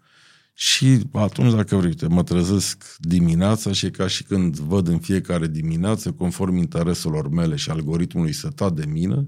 Și 0.53 0.99
atunci, 1.11 1.53
dacă 1.53 1.75
vrei, 1.75 1.95
mă 2.09 2.23
trezesc 2.23 2.95
dimineața 2.99 3.71
și 3.71 3.85
e 3.85 3.89
ca 3.89 4.07
și 4.07 4.23
când 4.23 4.57
văd 4.57 4.88
în 4.88 4.99
fiecare 4.99 5.47
dimineață, 5.47 6.11
conform 6.11 6.55
intereselor 6.55 7.30
mele 7.30 7.55
și 7.55 7.69
algoritmului 7.69 8.34
setat 8.34 8.73
de 8.73 8.85
mine, 8.85 9.27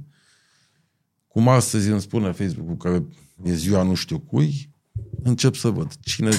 cum 1.28 1.48
astăzi 1.48 1.90
îmi 1.90 2.02
spune 2.02 2.32
Facebook-ul 2.32 2.78
că 2.78 3.04
e 3.44 3.54
ziua 3.54 3.84
nu 3.84 3.94
știu 3.94 4.20
cui, 4.20 4.70
încep 5.24 5.56
să 5.56 5.70
văd 5.70 5.94
cine 6.00 6.32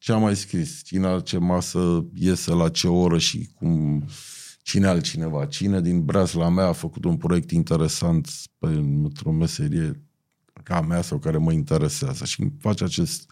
ce 0.00 0.12
a 0.12 0.16
mai 0.16 0.36
scris, 0.36 0.82
cine 0.84 1.20
ce 1.20 1.38
masă 1.38 2.06
iese 2.14 2.50
la 2.50 2.68
ce 2.68 2.88
oră 2.88 3.18
și 3.18 3.48
cum, 3.54 4.04
cine 4.70 4.86
altcineva, 4.86 5.44
cine 5.44 5.80
din 5.80 6.04
la 6.32 6.48
mea 6.48 6.66
a 6.66 6.72
făcut 6.72 7.04
un 7.04 7.16
proiect 7.16 7.50
interesant 7.50 8.28
pe, 8.58 8.66
într-o 8.66 9.32
meserie 9.32 10.02
ca 10.62 10.80
mea 10.80 11.02
sau 11.02 11.18
care 11.18 11.38
mă 11.38 11.52
interesează 11.52 12.24
și 12.24 12.40
îmi 12.40 12.52
face 12.58 12.84
acest 12.84 13.30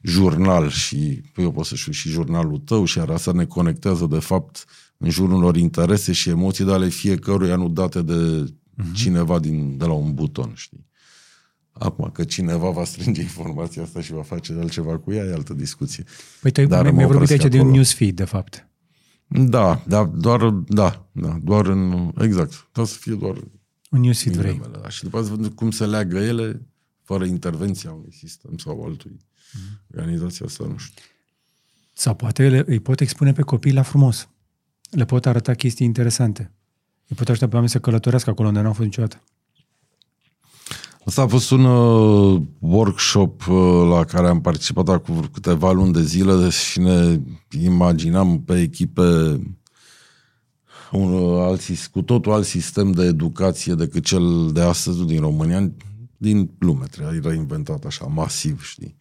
jurnal 0.00 0.70
și 0.70 1.20
eu 1.36 1.52
pot 1.52 1.66
să 1.66 1.74
știu 1.74 1.92
și 1.92 2.08
jurnalul 2.08 2.58
tău 2.58 2.84
și 2.84 2.98
asta 2.98 3.32
ne 3.32 3.44
conectează 3.44 4.06
de 4.06 4.18
fapt 4.18 4.64
în 4.96 5.10
jurul 5.10 5.34
unor 5.34 5.56
interese 5.56 6.12
și 6.12 6.28
emoții 6.28 6.64
de 6.64 6.72
ale 6.72 6.88
fiecăruia 6.88 7.56
nu 7.56 7.68
date 7.68 8.02
de 8.02 8.44
uh-huh. 8.44 8.92
cineva 8.92 9.38
din, 9.38 9.76
de 9.76 9.84
la 9.84 9.92
un 9.92 10.14
buton, 10.14 10.52
știi? 10.54 10.86
Acum, 11.72 12.10
că 12.12 12.24
cineva 12.24 12.70
va 12.70 12.84
strânge 12.84 13.20
informația 13.20 13.82
asta 13.82 14.00
și 14.00 14.12
va 14.12 14.22
face 14.22 14.52
altceva 14.52 14.98
cu 14.98 15.12
ea, 15.12 15.24
e 15.24 15.32
altă 15.32 15.54
discuție. 15.54 16.04
Păi 16.40 16.50
tu 16.50 16.60
mi-ai 16.60 17.06
vorbit 17.06 17.30
aici 17.30 17.44
acolo. 17.44 17.48
de 17.48 17.60
un 17.60 17.70
newsfeed, 17.70 18.14
de 18.14 18.24
fapt. 18.24 18.68
Da, 19.26 19.82
da, 19.86 20.04
doar, 20.04 20.48
da, 20.50 21.08
da, 21.12 21.38
doar 21.42 21.66
în, 21.66 22.12
exact, 22.18 22.68
trebuie 22.72 22.86
să 22.94 22.98
fie 23.00 23.14
doar 23.14 23.36
un 23.90 24.00
newsfeed 24.00 24.36
vrei. 24.36 24.58
Mele, 24.58 24.78
da. 24.82 24.88
Și 24.88 25.02
după 25.02 25.18
aceea 25.18 25.50
cum 25.54 25.70
se 25.70 25.86
leagă 25.86 26.18
ele, 26.18 26.66
fără 27.02 27.24
intervenția 27.24 27.92
unui 27.92 28.12
sistem 28.12 28.56
sau 28.56 28.84
altui. 28.84 29.16
Mm-hmm. 29.16 29.96
Organizația 29.96 30.46
asta, 30.46 30.64
nu 30.64 30.76
știu. 30.76 31.02
Sau 31.92 32.14
poate 32.14 32.44
ele, 32.44 32.64
îi 32.66 32.80
pot 32.80 33.00
expune 33.00 33.32
pe 33.32 33.42
copii 33.42 33.72
la 33.72 33.82
frumos. 33.82 34.28
Le 34.90 35.04
pot 35.04 35.26
arăta 35.26 35.54
chestii 35.54 35.86
interesante. 35.86 36.52
Îi 37.08 37.16
pot 37.16 37.28
ajuta 37.28 37.46
pe 37.46 37.52
oameni 37.52 37.70
să 37.70 37.80
călătorească 37.80 38.30
acolo 38.30 38.48
unde 38.48 38.60
n-au 38.60 38.72
fost 38.72 38.84
niciodată. 38.84 39.22
Asta 41.04 41.22
a 41.22 41.26
fost 41.26 41.50
un 41.50 41.64
uh, 41.64 42.42
workshop 42.58 43.46
uh, 43.46 43.88
la 43.90 44.04
care 44.04 44.28
am 44.28 44.40
participat 44.40 44.88
acum 44.88 45.28
câteva 45.32 45.72
luni 45.72 45.92
de 45.92 46.02
zile 46.02 46.48
și 46.48 46.80
ne 46.80 47.20
imaginam 47.62 48.42
pe 48.42 48.60
echipe 48.60 49.02
un 50.92 51.12
uh, 51.12 51.42
alt, 51.42 51.60
cu 51.92 52.02
totul 52.02 52.32
alt 52.32 52.44
sistem 52.44 52.92
de 52.92 53.04
educație 53.04 53.74
decât 53.74 54.04
cel 54.04 54.50
de 54.52 54.60
astăzi 54.60 55.04
din 55.04 55.20
România, 55.20 55.72
din 56.16 56.50
lume, 56.58 56.84
trebuie 56.90 57.20
reinventat 57.22 57.84
așa, 57.84 58.04
masiv, 58.04 58.62
știi. 58.62 58.96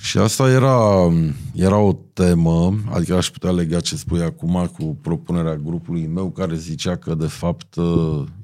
Și 0.00 0.18
asta 0.18 0.50
era, 0.50 1.12
era 1.54 1.78
o 1.78 1.92
temă, 2.12 2.74
adică 2.90 3.16
aș 3.16 3.30
putea 3.30 3.50
lega 3.50 3.80
ce 3.80 3.96
spui 3.96 4.22
acum 4.22 4.70
cu 4.78 4.98
propunerea 5.02 5.56
grupului 5.56 6.06
meu, 6.06 6.30
care 6.30 6.56
zicea 6.56 6.96
că, 6.96 7.14
de 7.14 7.26
fapt, 7.26 7.76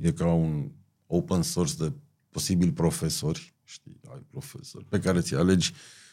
e 0.01 0.11
ca 0.11 0.27
un 0.27 0.69
open 1.07 1.43
source 1.43 1.75
de 1.79 1.93
posibil 2.31 2.73
profesori, 2.73 3.55
știi, 3.65 4.01
ai 4.11 4.27
profesori, 4.31 4.85
pe 4.85 4.99
care 4.99 5.21
ți 5.21 5.35
alegi 5.35 5.73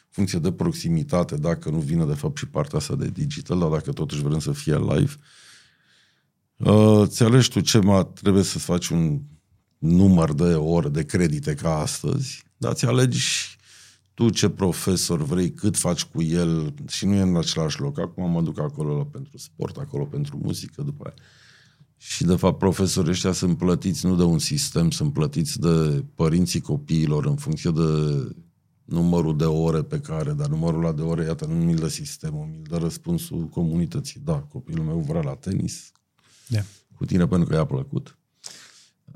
funcție 0.09 0.39
de 0.39 0.51
proximitate, 0.51 1.35
dacă 1.35 1.69
nu 1.69 1.79
vine, 1.79 2.05
de 2.05 2.13
fapt, 2.13 2.37
și 2.37 2.47
partea 2.47 2.77
asta 2.77 2.95
de 2.95 3.07
digital, 3.07 3.59
dar 3.59 3.69
dacă 3.69 3.91
totuși 3.91 4.21
vrem 4.21 4.39
să 4.39 4.51
fie 4.51 4.77
live, 4.77 5.13
uh, 6.57 7.03
ți 7.07 7.23
alegi 7.23 7.49
tu 7.49 7.59
ce 7.59 7.79
mai 7.79 8.07
trebuie 8.13 8.43
să 8.43 8.59
faci 8.59 8.87
un 8.87 9.21
număr 9.77 10.33
de 10.33 10.53
ore 10.53 10.89
de 10.89 11.05
credite 11.05 11.53
ca 11.53 11.79
astăzi, 11.79 12.43
dar 12.57 12.73
ți 12.73 12.85
alegi 12.85 13.57
tu 14.13 14.29
ce 14.29 14.49
profesor 14.49 15.23
vrei, 15.23 15.51
cât 15.51 15.77
faci 15.77 16.03
cu 16.03 16.21
el 16.21 16.73
și 16.87 17.05
nu 17.05 17.13
e 17.13 17.21
în 17.21 17.37
același 17.37 17.79
loc. 17.79 17.99
Acum 17.99 18.31
mă 18.31 18.41
duc 18.41 18.59
acolo 18.59 19.03
pentru 19.03 19.37
sport, 19.37 19.77
acolo 19.77 20.05
pentru 20.05 20.39
muzică, 20.43 20.81
după 20.81 21.03
aia. 21.03 21.15
Și, 22.03 22.23
de 22.23 22.35
fapt, 22.35 22.57
profesorii 22.57 23.11
ăștia 23.11 23.31
sunt 23.31 23.57
plătiți 23.57 24.05
nu 24.05 24.15
de 24.15 24.23
un 24.23 24.39
sistem, 24.39 24.91
sunt 24.91 25.13
plătiți 25.13 25.59
de 25.59 26.05
părinții 26.15 26.61
copiilor 26.61 27.25
în 27.25 27.35
funcție 27.35 27.71
de 27.71 27.81
numărul 28.85 29.37
de 29.37 29.43
ore 29.43 29.81
pe 29.81 29.99
care, 29.99 30.31
dar 30.31 30.47
numărul 30.47 30.83
ăla 30.83 30.93
de 30.93 31.01
ore, 31.01 31.23
iată, 31.23 31.45
nu 31.45 31.53
mi-l 31.53 31.75
dă 31.75 31.87
sistemul, 31.87 32.47
mi-l 32.51 32.65
dă 32.69 32.77
răspunsul 32.77 33.47
comunității. 33.47 34.21
Da, 34.23 34.33
copilul 34.33 34.85
meu 34.85 34.99
vrea 34.99 35.21
la 35.21 35.35
tenis, 35.35 35.91
yeah. 36.47 36.65
cu 36.95 37.05
tine 37.05 37.27
pentru 37.27 37.49
că 37.49 37.55
i-a 37.55 37.65
plăcut. 37.65 38.17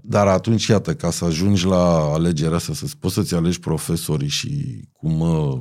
Dar 0.03 0.27
atunci, 0.27 0.65
iată, 0.65 0.95
ca 0.95 1.11
să 1.11 1.25
ajungi 1.25 1.65
la 1.65 2.13
alegerea 2.13 2.55
asta, 2.55 2.73
să 2.73 2.87
poți 2.99 3.13
să-ți 3.13 3.35
alegi 3.35 3.59
profesorii 3.59 4.27
și 4.27 4.81
cum 4.91 5.19
uh, 5.19 5.59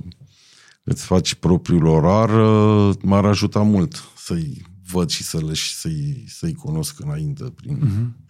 îți 0.83 1.05
faci 1.05 1.35
propriul 1.35 1.87
orar, 1.87 2.31
uh, 2.31 2.97
m-ar 3.03 3.25
ajuta 3.25 3.63
mult 3.63 3.95
să-i 4.17 4.73
văd 4.91 5.09
și 5.09 5.23
să 5.23 5.45
le, 5.45 5.55
să-i, 5.55 6.25
să-i 6.29 6.55
cunosc 6.55 7.01
înainte 7.01 7.45
prin 7.45 7.79
uh-huh. 7.79 8.27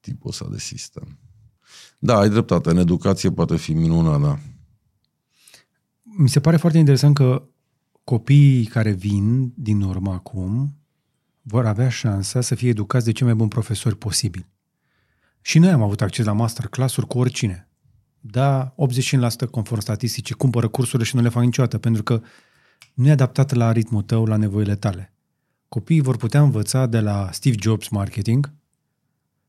tipul 0.00 0.30
ăsta 0.30 0.48
de 0.50 0.58
sistem. 0.58 1.18
Da, 1.98 2.18
ai 2.18 2.28
dreptate, 2.28 2.70
în 2.70 2.76
educație 2.76 3.30
poate 3.30 3.56
fi 3.56 3.72
minunat, 3.72 4.20
da. 4.20 4.38
Mi 6.02 6.28
se 6.28 6.40
pare 6.40 6.56
foarte 6.56 6.78
interesant 6.78 7.14
că 7.14 7.42
copiii 8.04 8.64
care 8.64 8.90
vin 8.90 9.52
din 9.56 9.80
urmă 9.80 10.12
acum 10.12 10.76
vor 11.42 11.66
avea 11.66 11.88
șansa 11.88 12.40
să 12.40 12.54
fie 12.54 12.68
educați 12.68 13.04
de 13.04 13.12
cei 13.12 13.26
mai 13.26 13.34
buni 13.34 13.48
profesori 13.48 13.96
posibili. 13.96 14.50
Și 15.40 15.58
noi 15.58 15.70
am 15.70 15.82
avut 15.82 16.00
acces 16.00 16.24
la 16.24 16.32
masterclass-uri 16.32 17.06
cu 17.06 17.18
oricine. 17.18 17.68
Da, 18.20 18.74
85% 18.74 18.74
conform 19.50 19.80
statisticii 19.80 20.34
cumpără 20.34 20.68
cursurile 20.68 21.04
și 21.04 21.16
nu 21.16 21.22
le 21.22 21.28
fac 21.28 21.42
niciodată, 21.42 21.78
pentru 21.78 22.02
că 22.02 22.22
nu 22.94 23.06
e 23.06 23.10
adaptat 23.10 23.52
la 23.52 23.72
ritmul 23.72 24.02
tău, 24.02 24.24
la 24.24 24.36
nevoile 24.36 24.76
tale. 24.76 25.11
Copiii 25.72 26.00
vor 26.00 26.16
putea 26.16 26.42
învăța 26.42 26.86
de 26.86 27.00
la 27.00 27.28
Steve 27.32 27.56
Jobs 27.60 27.88
marketing, 27.88 28.52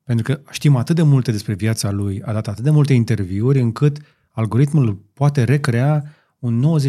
pentru 0.04 0.24
că 0.24 0.42
știm 0.52 0.76
atât 0.76 0.96
de 0.96 1.02
multe 1.02 1.32
despre 1.32 1.54
viața 1.54 1.92
lui, 1.92 2.22
a 2.22 2.34
dat 2.34 2.48
atât 2.48 2.64
de 2.64 2.70
multe 2.70 2.94
interviuri, 2.94 3.60
încât 3.60 3.98
algoritmul 4.30 4.96
poate 5.14 5.44
recrea 5.44 6.16
un 6.40 6.80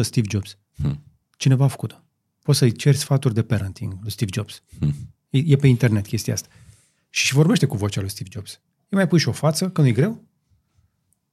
Steve 0.00 0.26
Jobs. 0.30 0.58
Hmm. 0.76 1.02
Cineva 1.36 1.64
a 1.64 1.68
făcut-o. 1.68 2.02
poți 2.42 2.58
să-i 2.58 2.72
ceri 2.72 2.96
sfaturi 2.96 3.34
de 3.34 3.42
parenting 3.42 3.98
lui 4.00 4.10
Steve 4.10 4.30
Jobs. 4.34 4.62
Hmm. 4.78 4.94
E, 5.30 5.38
e 5.38 5.56
pe 5.56 5.66
internet 5.66 6.06
chestia 6.06 6.32
asta. 6.32 6.48
Și, 7.10 7.26
și 7.26 7.34
vorbește 7.34 7.66
cu 7.66 7.76
vocea 7.76 8.00
lui 8.00 8.10
Steve 8.10 8.30
Jobs. 8.32 8.60
Îi 8.88 8.96
mai 8.96 9.08
pui 9.08 9.18
și 9.18 9.28
o 9.28 9.32
față, 9.32 9.70
când 9.70 9.86
e 9.86 9.92
greu, 9.92 10.24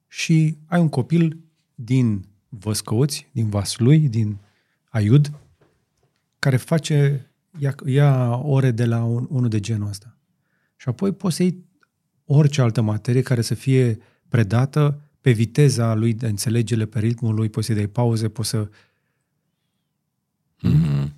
și 0.08 0.56
ai 0.66 0.80
un 0.80 0.88
copil 0.88 1.38
din 1.74 2.26
Văscăuți, 2.48 3.28
din 3.32 3.48
Vaslui, 3.48 4.08
din 4.08 4.38
Aiud, 4.90 5.32
care 6.44 6.56
face, 6.56 7.30
ia, 7.58 7.74
ia 7.86 8.36
ore 8.36 8.70
de 8.70 8.84
la 8.84 9.04
un, 9.04 9.26
unul 9.30 9.48
de 9.48 9.60
genul 9.60 9.88
ăsta. 9.88 10.16
Și 10.76 10.88
apoi 10.88 11.12
poți 11.12 11.36
să 11.36 11.42
iei 11.42 11.64
orice 12.24 12.60
altă 12.60 12.80
materie 12.80 13.22
care 13.22 13.42
să 13.42 13.54
fie 13.54 13.98
predată 14.28 15.00
pe 15.20 15.30
viteza 15.30 15.94
lui 15.94 16.14
de 16.14 16.26
înțelegere, 16.26 16.86
pe 16.86 16.98
ritmul 16.98 17.34
lui, 17.34 17.48
poți 17.48 17.66
să 17.66 17.74
dai 17.74 17.86
pauze, 17.86 18.28
poți 18.28 18.48
să... 18.48 18.68
Mm-hmm. 20.66 21.08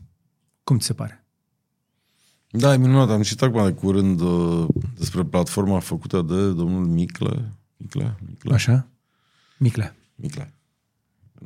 Cum 0.64 0.78
ți 0.78 0.86
se 0.86 0.92
pare? 0.92 1.24
Da, 2.50 2.72
e 2.72 2.76
minunat. 2.76 3.10
Am 3.10 3.22
citit 3.22 3.42
acum 3.42 3.64
de 3.64 3.72
curând 3.72 4.20
uh, 4.20 4.66
despre 4.98 5.24
platforma 5.24 5.78
făcută 5.78 6.22
de 6.22 6.52
domnul 6.52 6.86
Micle. 6.86 7.52
Micle? 7.76 8.16
Micle? 8.26 8.54
Așa? 8.54 8.88
Micle. 9.58 9.96
Micle. 10.14 10.55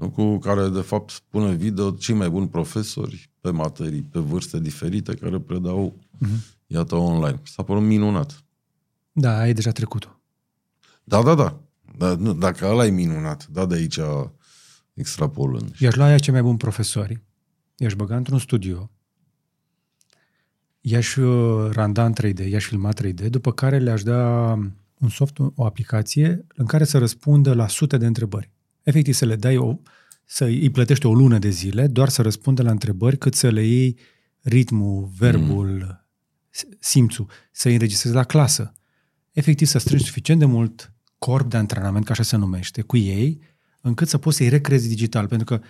Nu? 0.00 0.10
Cu 0.10 0.38
care, 0.38 0.68
de 0.68 0.80
fapt, 0.80 1.22
pune 1.28 1.54
video 1.54 1.90
cei 1.90 2.14
mai 2.14 2.30
buni 2.30 2.48
profesori 2.48 3.30
pe 3.40 3.50
materii, 3.50 4.02
pe 4.02 4.18
vârste 4.18 4.60
diferite, 4.60 5.14
care 5.14 5.38
predau, 5.38 5.96
mm-hmm. 5.98 6.56
iată, 6.66 6.94
online. 6.94 7.40
S-a 7.44 7.62
părut 7.62 7.82
minunat. 7.82 8.44
Da, 9.12 9.48
e 9.48 9.52
deja 9.52 9.70
trecutul. 9.70 10.20
Da, 11.04 11.22
da, 11.22 11.34
da. 11.34 11.60
da 11.98 12.14
nu, 12.14 12.34
dacă 12.34 12.66
ăla 12.66 12.86
e 12.86 12.90
minunat, 12.90 13.46
da, 13.46 13.66
de 13.66 13.74
aici 13.74 13.98
extrapolând. 14.94 15.74
I-aș 15.78 15.94
lua 15.94 16.18
cei 16.18 16.32
mai 16.32 16.42
buni 16.42 16.56
profesori, 16.56 17.22
i-aș 17.76 17.94
băga 17.94 18.16
într-un 18.16 18.38
studio, 18.38 18.90
i-aș 20.80 21.16
uh, 21.16 21.70
randa 21.72 22.04
în 22.04 22.14
3D, 22.22 22.48
i-aș 22.48 22.64
filma 22.64 22.90
3D, 23.02 23.28
după 23.28 23.52
care 23.52 23.78
le-aș 23.78 24.02
da 24.02 24.52
un 24.98 25.08
soft, 25.08 25.38
o 25.54 25.64
aplicație 25.64 26.46
în 26.54 26.66
care 26.66 26.84
să 26.84 26.98
răspundă 26.98 27.54
la 27.54 27.68
sute 27.68 27.96
de 27.96 28.06
întrebări. 28.06 28.50
Efectiv 28.82 29.14
să 29.14 29.24
le 29.24 29.36
dai 29.36 29.56
o, 29.56 29.78
să 30.24 30.44
îi 30.44 30.70
plătești 30.70 31.06
o 31.06 31.14
lună 31.14 31.38
de 31.38 31.48
zile 31.48 31.86
doar 31.86 32.08
să 32.08 32.22
răspundă 32.22 32.62
la 32.62 32.70
întrebări 32.70 33.18
cât 33.18 33.34
să 33.34 33.48
le 33.48 33.66
iei 33.66 33.98
ritmul, 34.40 35.10
verbul, 35.18 35.68
mm. 35.68 36.76
simțul, 36.78 37.26
să 37.52 37.68
îi 37.68 37.74
înregistrezi 37.74 38.14
la 38.14 38.24
clasă. 38.24 38.74
Efectiv 39.32 39.66
să 39.66 39.78
strângi 39.78 40.04
suficient 40.04 40.40
de 40.40 40.46
mult 40.46 40.92
corp 41.18 41.50
de 41.50 41.56
antrenament, 41.56 42.04
ca 42.04 42.12
așa 42.12 42.22
se 42.22 42.36
numește, 42.36 42.82
cu 42.82 42.96
ei, 42.96 43.40
încât 43.80 44.08
să 44.08 44.18
poți 44.18 44.36
să-i 44.36 44.48
recrezi 44.48 44.88
digital. 44.88 45.26
Pentru 45.26 45.46
că, 45.46 45.64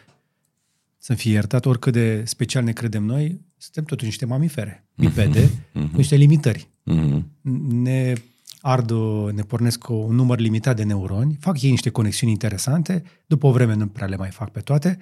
să 0.98 1.14
fie 1.14 1.32
iertat, 1.32 1.66
oricât 1.66 1.92
de 1.92 2.24
special 2.24 2.64
ne 2.64 2.72
credem 2.72 3.04
noi, 3.04 3.40
suntem 3.56 3.84
totuși 3.84 4.06
niște 4.06 4.26
mamifere, 4.26 4.86
bipede, 4.96 5.48
mm-hmm. 5.48 5.90
cu 5.90 5.96
niște 5.96 6.16
limitări. 6.16 6.68
Mm-hmm. 6.90 7.22
Ne 7.68 8.14
ard, 8.60 8.90
ne 9.32 9.42
pornesc 9.42 9.88
un 9.88 10.14
număr 10.14 10.38
limitat 10.38 10.76
de 10.76 10.82
neuroni, 10.82 11.36
fac 11.40 11.62
ei 11.62 11.70
niște 11.70 11.90
conexiuni 11.90 12.32
interesante, 12.32 13.02
după 13.26 13.46
o 13.46 13.52
vreme 13.52 13.74
nu 13.74 13.86
prea 13.86 14.06
le 14.06 14.16
mai 14.16 14.30
fac 14.30 14.50
pe 14.50 14.60
toate, 14.60 14.98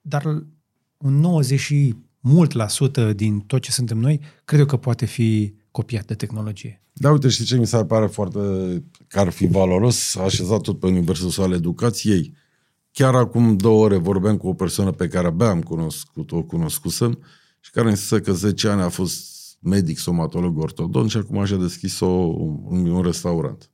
dar 0.00 0.24
un 0.96 1.20
90 1.20 1.60
și 1.60 1.94
mult 2.20 2.52
la 2.52 2.68
sută 2.68 3.12
din 3.12 3.40
tot 3.40 3.62
ce 3.62 3.70
suntem 3.70 3.98
noi, 3.98 4.20
cred 4.44 4.60
eu 4.60 4.66
că 4.66 4.76
poate 4.76 5.04
fi 5.04 5.54
copiat 5.70 6.04
de 6.04 6.14
tehnologie. 6.14 6.82
Da, 6.92 7.10
uite, 7.10 7.28
știi 7.28 7.44
ce 7.44 7.56
mi 7.56 7.66
se 7.66 7.84
pare 7.84 8.06
foarte, 8.06 8.38
că 9.08 9.18
ar 9.18 9.28
fi 9.28 9.46
valoros, 9.46 10.16
așezat 10.16 10.60
tot 10.60 10.78
pe 10.78 10.86
Universul 10.86 11.42
al 11.42 11.52
Educației. 11.52 12.34
Chiar 12.92 13.14
acum 13.14 13.56
două 13.56 13.84
ore 13.84 13.96
vorbeam 13.96 14.36
cu 14.36 14.48
o 14.48 14.54
persoană 14.54 14.90
pe 14.90 15.08
care 15.08 15.26
abia 15.26 15.48
am 15.48 15.62
cunoscut-o, 15.62 16.42
cunoscusem, 16.42 17.18
și 17.60 17.70
care 17.70 17.88
îmi 17.88 17.96
spuse 17.96 18.20
că 18.20 18.32
10 18.32 18.68
ani 18.68 18.82
a 18.82 18.88
fost 18.88 19.33
medic, 19.64 19.98
somatolog, 19.98 20.58
ortodont 20.58 21.10
și 21.10 21.16
acum 21.16 21.44
și-a 21.44 21.56
deschis 21.56 22.00
o, 22.00 22.06
un, 22.06 22.86
un 22.86 23.02
restaurant. 23.02 23.70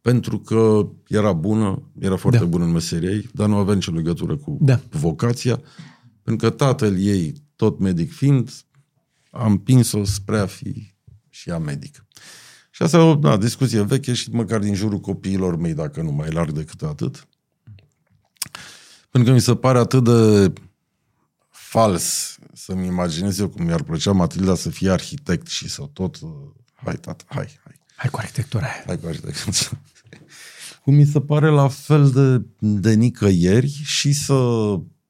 Pentru 0.00 0.38
că 0.38 0.88
era 1.08 1.32
bună, 1.32 1.82
era 1.98 2.16
foarte 2.16 2.38
da. 2.38 2.44
bună 2.44 2.64
în 2.64 2.70
meseria 2.70 3.10
ei, 3.10 3.28
dar 3.32 3.48
nu 3.48 3.56
avea 3.56 3.74
nicio 3.74 3.92
legătură 3.92 4.36
cu 4.36 4.58
da. 4.60 4.80
vocația, 4.90 5.60
pentru 6.22 6.48
că 6.48 6.54
tatăl 6.54 6.98
ei, 6.98 7.34
tot 7.56 7.78
medic 7.78 8.12
fiind, 8.12 8.50
a 9.30 9.46
împins-o 9.46 10.04
spre 10.04 10.38
a 10.38 10.46
fi 10.46 10.94
și 11.28 11.48
ea 11.48 11.58
medic. 11.58 12.06
Și 12.70 12.82
asta 12.82 12.96
e 12.96 13.00
o 13.00 13.14
da, 13.14 13.36
discuție 13.36 13.82
veche 13.82 14.12
și 14.12 14.30
măcar 14.30 14.60
din 14.60 14.74
jurul 14.74 15.00
copiilor 15.00 15.56
mei, 15.56 15.74
dacă 15.74 16.02
nu 16.02 16.10
mai 16.10 16.30
larg 16.30 16.50
decât 16.50 16.82
atât. 16.82 17.28
Pentru 19.10 19.30
că 19.30 19.36
mi 19.36 19.40
se 19.40 19.54
pare 19.54 19.78
atât 19.78 20.04
de 20.04 20.52
fals 21.50 22.37
să-mi 22.58 22.86
imaginez 22.86 23.38
eu 23.38 23.48
cum 23.48 23.64
mi-ar 23.64 23.82
plăcea 23.82 24.12
Matilda 24.12 24.54
să 24.54 24.70
fie 24.70 24.90
arhitect 24.90 25.46
și 25.46 25.68
să 25.68 25.82
tot... 25.92 26.20
Uh, 26.20 26.30
hai, 26.74 26.96
tata, 26.96 27.24
hai, 27.26 27.58
hai. 27.64 27.80
Hai 27.96 28.10
cu 28.10 28.18
arhitectura. 28.18 28.66
Hai 28.86 28.98
cu 28.98 29.06
arhitectura. 29.06 29.80
cum 30.82 30.94
mi 30.94 31.06
se 31.06 31.20
pare 31.20 31.48
la 31.48 31.68
fel 31.68 32.10
de, 32.10 32.46
de 32.58 32.94
nicăieri 32.94 33.82
și 33.84 34.12
să 34.12 34.34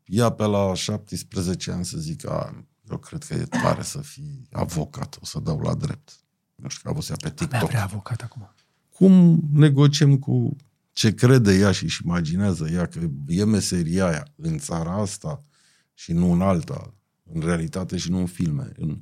ia 0.04 0.30
pe 0.30 0.44
la 0.44 0.74
17 0.74 1.70
ani 1.70 1.84
să 1.84 1.98
zic, 1.98 2.28
a, 2.28 2.64
eu 2.90 2.96
cred 2.96 3.24
că 3.24 3.34
e 3.34 3.44
tare 3.44 3.82
să 3.82 3.98
fii 3.98 4.46
avocat, 4.52 5.18
o 5.20 5.24
să 5.24 5.40
dau 5.40 5.60
la 5.60 5.74
drept. 5.74 6.12
Nu 6.54 6.68
știu, 6.68 6.92
că 6.92 7.14
pe 7.22 7.30
TikTok. 7.30 7.62
Abia 7.62 7.82
avocat 7.82 8.22
acum. 8.22 8.54
Cum 8.90 9.40
negociem 9.52 10.18
cu 10.18 10.56
ce 10.92 11.14
crede 11.14 11.54
ea 11.54 11.72
și 11.72 11.84
își 11.84 12.02
imaginează 12.04 12.68
ea 12.72 12.86
că 12.86 13.00
e 13.26 13.44
meseria 13.44 14.06
aia 14.06 14.26
în 14.36 14.58
țara 14.58 15.00
asta 15.00 15.40
și 15.94 16.12
nu 16.12 16.32
în 16.32 16.42
alta, 16.42 16.92
în 17.32 17.40
realitate 17.40 17.96
și 17.96 18.10
nu 18.10 18.18
în 18.18 18.26
filme, 18.26 18.72
în, 18.76 19.00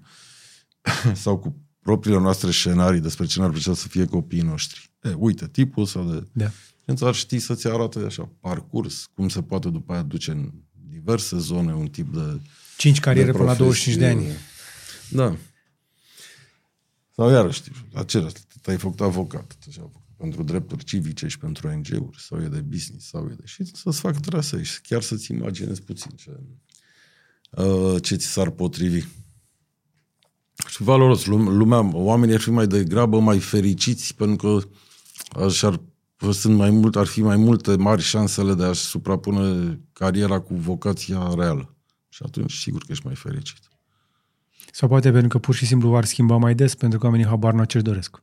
sau 1.24 1.38
cu 1.38 1.66
propriile 1.80 2.20
noastre 2.20 2.50
scenarii 2.50 3.00
despre 3.00 3.26
ce 3.26 3.38
ne-ar 3.38 3.50
plăcea 3.50 3.74
să 3.74 3.88
fie 3.88 4.04
copiii 4.04 4.42
noștri. 4.42 4.90
E, 5.02 5.14
uite, 5.18 5.48
tipul 5.48 5.82
ăsta 5.82 6.02
de... 6.02 6.26
Da. 6.32 7.06
ar 7.06 7.14
ști 7.14 7.38
să-ți 7.38 7.66
arate 7.66 7.98
așa, 7.98 8.30
parcurs, 8.40 9.10
cum 9.14 9.28
se 9.28 9.42
poate 9.42 9.70
după 9.70 9.92
aia 9.92 10.02
duce 10.02 10.30
în 10.30 10.52
diverse 10.88 11.38
zone 11.38 11.74
un 11.74 11.88
tip 11.88 12.14
de 12.14 12.40
Cinci 12.76 13.00
cariere 13.00 13.32
până 13.32 13.44
la 13.44 13.54
25 13.54 13.96
de 13.96 14.06
ani. 14.06 14.26
Da. 15.10 15.36
Sau 17.14 17.30
iarăși, 17.30 17.62
același, 17.92 18.34
ai 18.64 18.76
făcut 18.76 19.00
avocat, 19.00 19.56
așa, 19.68 19.90
pentru 20.16 20.42
drepturi 20.42 20.84
civice 20.84 21.26
și 21.26 21.38
pentru 21.38 21.68
ONG-uri, 21.68 22.20
sau 22.20 22.42
e 22.42 22.48
de 22.48 22.60
business, 22.60 23.08
sau 23.08 23.28
e 23.30 23.34
de... 23.34 23.42
Și 23.44 23.64
să-ți 23.64 24.00
fac 24.00 24.20
trasee 24.20 24.62
și 24.62 24.80
chiar 24.80 25.02
să-ți 25.02 25.32
imaginezi 25.32 25.82
puțin 25.82 26.10
ce, 26.10 26.30
uh, 26.30 26.36
ce 28.00 28.16
ți 28.16 28.26
s-ar 28.26 28.50
potrivi. 28.50 29.04
Și 30.68 30.82
valoros, 30.82 31.26
lumea, 31.26 31.96
oamenii 31.96 32.34
ar 32.34 32.40
fi 32.40 32.50
mai 32.50 32.66
degrabă 32.66 33.20
mai 33.20 33.38
fericiți 33.38 34.14
pentru 34.14 34.36
că 34.36 34.68
așa 35.44 35.82
sunt 36.32 36.56
mai 36.56 36.70
mult, 36.70 36.96
ar 36.96 37.06
fi 37.06 37.22
mai 37.22 37.36
multe 37.36 37.76
mari 37.76 38.02
șansele 38.02 38.54
de 38.54 38.64
a-și 38.64 38.80
suprapune 38.80 39.80
cariera 39.92 40.38
cu 40.38 40.54
vocația 40.54 41.34
reală. 41.34 41.76
Și 42.08 42.22
atunci, 42.26 42.52
sigur 42.52 42.80
că 42.80 42.92
ești 42.92 43.06
mai 43.06 43.14
fericit. 43.14 43.58
Sau 44.72 44.88
poate 44.88 45.10
pentru 45.10 45.28
că 45.28 45.38
pur 45.38 45.54
și 45.54 45.66
simplu 45.66 45.96
ar 45.96 46.04
schimba 46.04 46.36
mai 46.36 46.54
des, 46.54 46.74
pentru 46.74 46.98
că 46.98 47.06
oamenii 47.06 47.26
habar 47.26 47.52
nu 47.52 47.64
ce 47.64 47.80
doresc. 47.80 48.22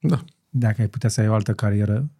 Da. 0.00 0.24
Dacă 0.48 0.80
ai 0.80 0.88
putea 0.88 1.08
să 1.08 1.20
ai 1.20 1.28
o 1.28 1.34
altă 1.34 1.54
carieră, 1.54 2.10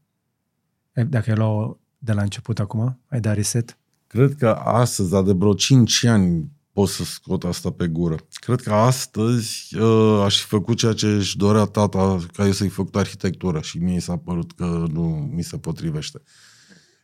dacă 0.92 1.30
ai 1.30 1.36
luat 1.36 1.78
de 1.98 2.12
la 2.12 2.22
început 2.22 2.58
acum, 2.58 3.00
ai 3.08 3.20
dat 3.20 3.34
reset? 3.34 3.78
Cred 4.14 4.34
că 4.34 4.48
astăzi, 4.50 5.10
dar 5.10 5.22
de 5.22 5.32
vreo 5.32 5.54
5 5.54 6.04
ani, 6.04 6.50
pot 6.72 6.88
să 6.88 7.04
scot 7.04 7.44
asta 7.44 7.70
pe 7.70 7.86
gură. 7.86 8.16
Cred 8.32 8.60
că 8.60 8.72
astăzi 8.72 9.76
uh, 9.78 10.22
aș 10.24 10.40
fi 10.40 10.46
făcut 10.46 10.76
ceea 10.76 10.92
ce 10.92 11.06
își 11.06 11.36
dorea 11.36 11.64
tata 11.64 12.18
ca 12.32 12.46
eu 12.46 12.52
să-i 12.52 12.68
făcut 12.68 12.96
arhitectură 12.96 13.60
și 13.60 13.78
mie 13.78 14.00
s-a 14.00 14.16
părut 14.16 14.52
că 14.52 14.86
nu 14.92 15.30
mi 15.32 15.42
se 15.42 15.58
potrivește. 15.58 16.22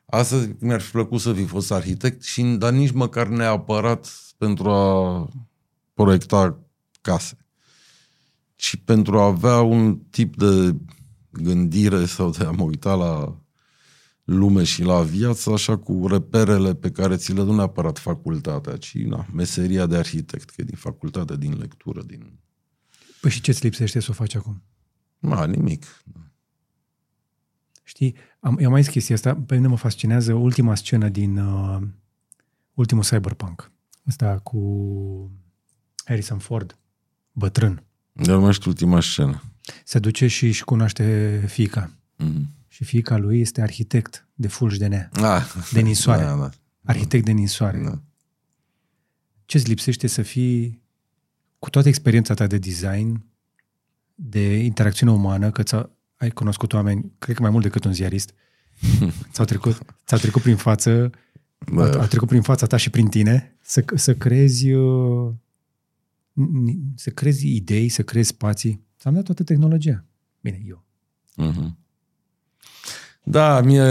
Astăzi 0.07 0.51
mi-ar 0.59 0.81
fi 0.81 0.91
plăcut 0.91 1.21
să 1.21 1.33
fi 1.33 1.45
fost 1.45 1.73
arhitect, 1.73 2.23
și, 2.23 2.43
dar 2.43 2.73
nici 2.73 2.93
măcar 2.93 3.27
neapărat 3.27 4.09
pentru 4.39 4.71
a 4.71 5.29
proiecta 5.95 6.61
case, 7.01 7.37
ci 8.57 8.77
pentru 8.85 9.19
a 9.19 9.25
avea 9.25 9.61
un 9.61 9.99
tip 10.11 10.37
de 10.37 10.77
gândire 11.31 12.07
sau 12.07 12.31
de 12.31 12.45
a 12.45 12.51
mă 12.51 12.63
uita 12.63 12.95
la 12.95 13.41
lume 14.37 14.63
și 14.63 14.83
la 14.83 15.03
viață, 15.03 15.51
așa 15.51 15.77
cu 15.77 16.07
reperele 16.07 16.75
pe 16.75 16.91
care 16.91 17.17
ți 17.17 17.33
le 17.33 17.45
dă 17.45 17.53
neapărat 17.53 17.99
facultatea, 17.99 18.77
ci 18.77 18.95
na, 18.95 19.27
meseria 19.33 19.87
de 19.87 19.97
arhitect, 19.97 20.51
că 20.51 20.61
e 20.61 20.65
din 20.65 20.77
facultate, 20.77 21.37
din 21.37 21.59
lectură, 21.59 22.03
din... 22.03 22.39
Păi 23.21 23.31
și 23.31 23.41
ce-ți 23.41 23.63
lipsește 23.63 24.01
să 24.01 24.07
o 24.11 24.15
faci 24.15 24.35
acum? 24.35 24.63
Ma, 25.19 25.47
nimic. 25.47 26.03
Știi, 27.83 28.15
am, 28.41 28.57
eu 28.59 28.67
am 28.67 28.73
mai 28.73 28.83
zis 28.83 28.91
chestia 28.91 29.15
asta, 29.15 29.35
pe 29.35 29.55
mine 29.55 29.67
mă 29.67 29.77
fascinează 29.77 30.35
ultima 30.35 30.75
scenă 30.75 31.09
din 31.09 31.39
uh, 31.39 31.83
ultimul 32.75 33.05
Cyberpunk. 33.05 33.71
Asta 34.07 34.39
cu 34.39 34.61
Harrison 36.05 36.39
Ford, 36.39 36.79
bătrân. 37.33 37.85
Dar 38.13 38.35
nu 38.37 38.41
mai 38.41 38.53
știu 38.53 38.71
ultima 38.71 39.01
scenă. 39.01 39.43
Se 39.85 39.99
duce 39.99 40.27
și 40.27 40.47
își 40.47 40.65
cunoaște 40.65 41.45
fica. 41.47 41.91
Mm-hmm. 42.19 42.60
Și 42.81 42.87
fica 42.87 43.17
lui 43.17 43.41
este 43.41 43.61
arhitect 43.61 44.29
de 44.35 44.49
fulgi 44.49 44.79
de 44.79 44.87
nea. 44.87 45.11
Ah, 45.13 45.45
de 45.73 45.81
ninsoare. 45.81 46.23
Da, 46.23 46.37
da. 46.37 46.51
Arhitect 46.85 47.25
de 47.25 47.31
ninsoare. 47.31 47.79
Da. 47.79 48.03
ce 49.45 49.57
îți 49.57 49.69
lipsește 49.69 50.07
să 50.07 50.23
fii, 50.23 50.83
cu 51.59 51.71
toată 51.71 51.89
experiența 51.89 52.35
ta 52.35 52.47
de 52.47 52.59
design, 52.59 53.25
de 54.15 54.57
interacțiune 54.57 55.13
umană, 55.13 55.51
că 55.51 55.63
ți 55.63 55.75
ai 56.17 56.31
cunoscut 56.31 56.73
oameni, 56.73 57.13
cred 57.19 57.37
că 57.37 57.43
mai 57.43 57.51
mult 57.51 57.63
decât 57.63 57.85
un 57.85 57.93
ziarist, 57.93 58.35
ți-au 59.33 59.47
trecut, 59.47 59.79
ți-au 60.07 60.19
trecut 60.19 60.43
prin 60.43 60.57
față, 60.57 61.11
Bă. 61.73 61.93
au, 61.93 62.01
au 62.01 62.07
trecut 62.07 62.29
prin 62.29 62.43
fața 62.43 62.67
ta 62.67 62.77
și 62.77 62.91
prin 62.91 63.09
tine, 63.09 63.57
să, 63.63 63.85
să 63.95 64.15
crezi 64.15 64.73
uh, 64.73 65.33
să 66.95 67.11
crezi 67.11 67.55
idei, 67.55 67.89
să 67.89 68.03
crezi 68.03 68.29
spații. 68.29 68.85
Ți-am 68.99 69.15
dat 69.15 69.25
toată 69.25 69.43
tehnologia. 69.43 70.05
Bine, 70.41 70.63
eu. 70.67 70.85
Mhm. 71.37 71.79
Da, 73.23 73.61
mie 73.61 73.83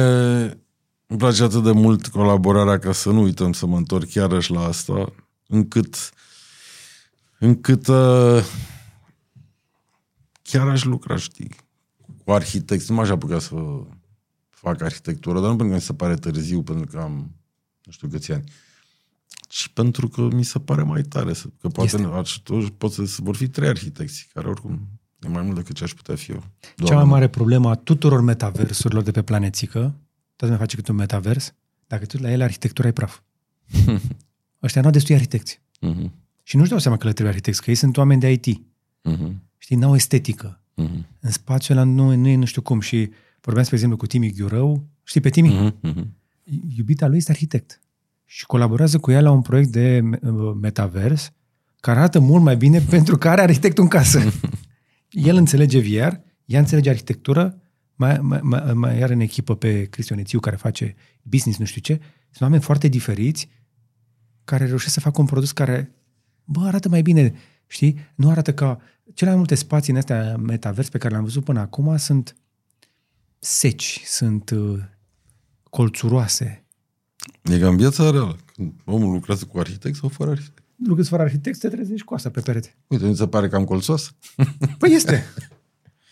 îmi 1.07 1.17
place 1.19 1.43
atât 1.43 1.63
de 1.63 1.71
mult 1.71 2.07
colaborarea 2.07 2.79
ca 2.79 2.91
să 2.91 3.11
nu 3.11 3.21
uităm 3.21 3.53
să 3.53 3.65
mă 3.65 3.77
întorc 3.77 4.13
iarăși 4.13 4.51
la 4.51 4.63
asta, 4.63 5.13
încât 5.47 6.11
încât 7.39 7.87
uh, 7.87 8.43
chiar 10.41 10.67
aș 10.67 10.83
lucra, 10.83 11.15
știi, 11.17 11.55
cu 12.23 12.31
arhitecți. 12.31 12.89
Nu 12.89 12.95
m-aș 12.95 13.09
apuca 13.09 13.39
să 13.39 13.55
fac 14.49 14.81
arhitectură, 14.81 15.39
dar 15.39 15.49
nu 15.49 15.55
pentru 15.55 15.67
că 15.67 15.73
mi 15.73 15.81
se 15.81 15.93
pare 15.93 16.15
târziu, 16.15 16.61
pentru 16.63 16.85
că 16.85 16.99
am 16.99 17.35
nu 17.83 17.91
știu 17.91 18.07
câți 18.07 18.31
ani, 18.31 18.51
ci 19.47 19.67
pentru 19.73 20.07
că 20.07 20.21
mi 20.21 20.43
se 20.43 20.59
pare 20.59 20.83
mai 20.83 21.01
tare. 21.01 21.33
să- 21.33 21.47
Că 21.61 21.67
poate 21.67 21.95
Este. 21.95 22.07
atunci 22.13 22.73
pot 22.77 22.91
să 22.91 23.03
vor 23.21 23.35
fi 23.35 23.47
trei 23.47 23.67
arhitecți, 23.69 24.29
care 24.33 24.47
oricum 24.47 24.87
e 25.21 25.27
mai 25.27 25.41
mult 25.41 25.55
decât 25.55 25.75
ce 25.75 25.83
aș 25.83 25.93
putea 25.93 26.15
fi 26.15 26.31
eu. 26.31 26.43
Cea 26.83 26.95
mai 26.95 27.03
mare 27.03 27.27
problemă 27.27 27.69
a 27.69 27.75
tuturor 27.75 28.21
metaversurilor 28.21 29.03
de 29.03 29.11
pe 29.11 29.21
planetică, 29.21 29.79
toată 29.79 30.43
lumea 30.43 30.57
face 30.57 30.75
câte 30.75 30.91
un 30.91 30.97
metavers, 30.97 31.53
dacă 31.87 32.05
tu 32.05 32.17
la 32.21 32.31
ele 32.31 32.43
arhitectura 32.43 32.87
e 32.87 32.91
praf. 32.91 33.19
Ăștia 34.63 34.81
n-au 34.81 34.91
destui 34.91 35.15
arhitecți. 35.15 35.61
Mhm, 35.81 36.11
Și 36.43 36.57
nu-și 36.57 36.69
dau 36.69 36.79
seama 36.79 36.97
că 36.97 37.05
le 37.05 37.11
trebuie 37.13 37.33
arhitecți, 37.33 37.61
că 37.63 37.69
ei 37.69 37.75
sunt 37.75 37.97
oameni 37.97 38.19
de 38.19 38.31
IT. 38.31 38.61
mhm, 39.01 39.41
Știi, 39.57 39.75
n-au 39.75 39.95
estetică. 39.95 40.61
mhm, 40.75 41.05
În 41.19 41.31
spațiul 41.31 41.77
ăla 41.77 41.87
nu, 41.87 42.15
nu 42.15 42.27
e 42.27 42.35
nu 42.35 42.45
știu 42.45 42.61
cum. 42.61 42.79
Și 42.79 43.09
vorbeam, 43.41 43.63
spre 43.63 43.75
exemplu, 43.75 43.97
cu 43.97 44.07
Timi 44.07 44.31
Ghiurău. 44.31 44.83
Știi 45.03 45.21
pe 45.21 45.29
Timi? 45.29 45.49
mhm, 45.53 45.75
mhm. 45.81 46.13
Iubita 46.77 47.07
lui 47.07 47.17
este 47.17 47.31
arhitect. 47.31 47.79
Și 48.25 48.45
colaborează 48.45 48.97
cu 48.99 49.11
ea 49.11 49.21
la 49.21 49.31
un 49.31 49.41
proiect 49.41 49.69
de 49.71 50.01
uh, 50.21 50.53
metavers 50.61 51.31
care 51.79 51.97
arată 51.99 52.19
mult 52.19 52.43
mai 52.43 52.57
bine 52.57 52.79
pentru 52.95 53.17
că 53.17 53.29
are 53.29 53.41
arhitectul 53.41 53.83
în 53.83 53.89
casă. 53.89 54.19
El 55.09 55.35
înțelege 55.35 55.79
VR, 55.79 56.13
ea 56.45 56.59
înțelege 56.59 56.89
arhitectură, 56.89 57.61
mai, 57.95 58.19
mai, 58.19 58.39
mai, 58.41 58.73
mai 58.73 59.01
are 59.01 59.13
în 59.13 59.19
echipă 59.19 59.55
pe 59.55 59.83
Cristian 59.85 60.19
Ețiu 60.19 60.39
care 60.39 60.55
face 60.55 60.95
business, 61.21 61.59
nu 61.59 61.65
știu 61.65 61.81
ce. 61.81 61.93
Sunt 62.29 62.41
oameni 62.41 62.61
foarte 62.61 62.87
diferiți 62.87 63.49
care 64.43 64.65
reușesc 64.65 64.93
să 64.93 64.99
facă 64.99 65.21
un 65.21 65.27
produs 65.27 65.51
care, 65.51 65.95
bă, 66.43 66.65
arată 66.65 66.89
mai 66.89 67.01
bine, 67.01 67.33
știi? 67.67 67.99
Nu 68.15 68.29
arată 68.29 68.53
ca... 68.53 68.79
Cele 69.13 69.29
mai 69.29 69.39
multe 69.39 69.55
spații 69.55 69.91
în 69.91 69.97
astea 69.97 70.37
metavers 70.37 70.89
pe 70.89 70.97
care 70.97 71.11
le-am 71.11 71.23
văzut 71.23 71.43
până 71.43 71.59
acum 71.59 71.97
sunt 71.97 72.35
seci, 73.39 74.01
sunt 74.05 74.49
uh, 74.49 74.79
colțuroase. 75.69 76.65
E 77.43 77.59
ca 77.59 77.67
în 77.67 77.77
viața 77.77 78.11
reală. 78.11 78.37
Când 78.53 78.73
omul 78.85 79.11
lucrează 79.11 79.45
cu 79.45 79.59
arhitect 79.59 79.95
sau 79.95 80.09
fără 80.09 80.31
arhitect. 80.31 80.58
Lucrezi 80.85 81.09
fără 81.09 81.21
arhitect, 81.21 81.59
te 81.59 81.67
trezești 81.67 82.05
cu 82.05 82.13
asta 82.13 82.29
pe 82.29 82.39
perete. 82.41 82.75
Uite, 82.87 83.05
nu 83.05 83.11
ți 83.11 83.17
se 83.17 83.27
pare 83.27 83.47
cam 83.47 83.63
colțos? 83.63 84.13
Păi 84.77 84.91
este. 84.93 85.23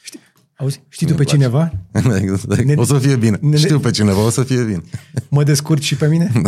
Știi, 0.02 0.20
auzi, 0.56 0.82
știi 0.90 1.08
tu 1.08 1.14
Mi-e 1.14 1.24
pe 1.24 1.30
place. 1.30 1.38
cineva? 1.38 1.72
Ne- 2.66 2.74
o 2.76 2.84
să 2.84 3.00
fie 3.00 3.16
bine. 3.16 3.38
ne- 3.42 3.58
Știu 3.58 3.80
pe 3.80 3.92
cineva, 3.92 4.26
o 4.26 4.30
să 4.30 4.44
fie 4.44 4.64
bine. 4.64 4.82
Mă 5.30 5.44
descurci 5.44 5.84
și 5.84 5.96
pe 5.96 6.08
mine? 6.08 6.32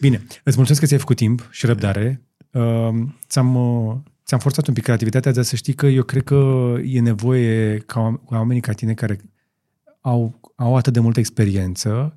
Bine, 0.00 0.16
îți 0.44 0.56
mulțumesc 0.56 0.80
că 0.80 0.86
ți-ai 0.86 0.98
făcut 0.98 1.16
timp 1.16 1.48
și 1.50 1.66
răbdare. 1.66 2.22
Uh, 2.50 2.88
ți-am, 3.28 3.54
uh, 3.54 3.96
ți-am 4.26 4.40
forțat 4.40 4.66
un 4.66 4.74
pic 4.74 4.82
creativitatea, 4.82 5.32
dar 5.32 5.44
să 5.44 5.56
știi 5.56 5.72
că 5.74 5.86
eu 5.86 6.02
cred 6.02 6.22
că 6.24 6.74
e 6.84 7.00
nevoie 7.00 7.78
ca 7.78 8.00
oam- 8.00 8.28
ca 8.28 8.36
oamenii 8.36 8.62
ca 8.62 8.72
tine 8.72 8.94
care 8.94 9.20
au, 10.00 10.40
au 10.56 10.76
atât 10.76 10.92
de 10.92 11.00
multă 11.00 11.18
experiență 11.18 12.16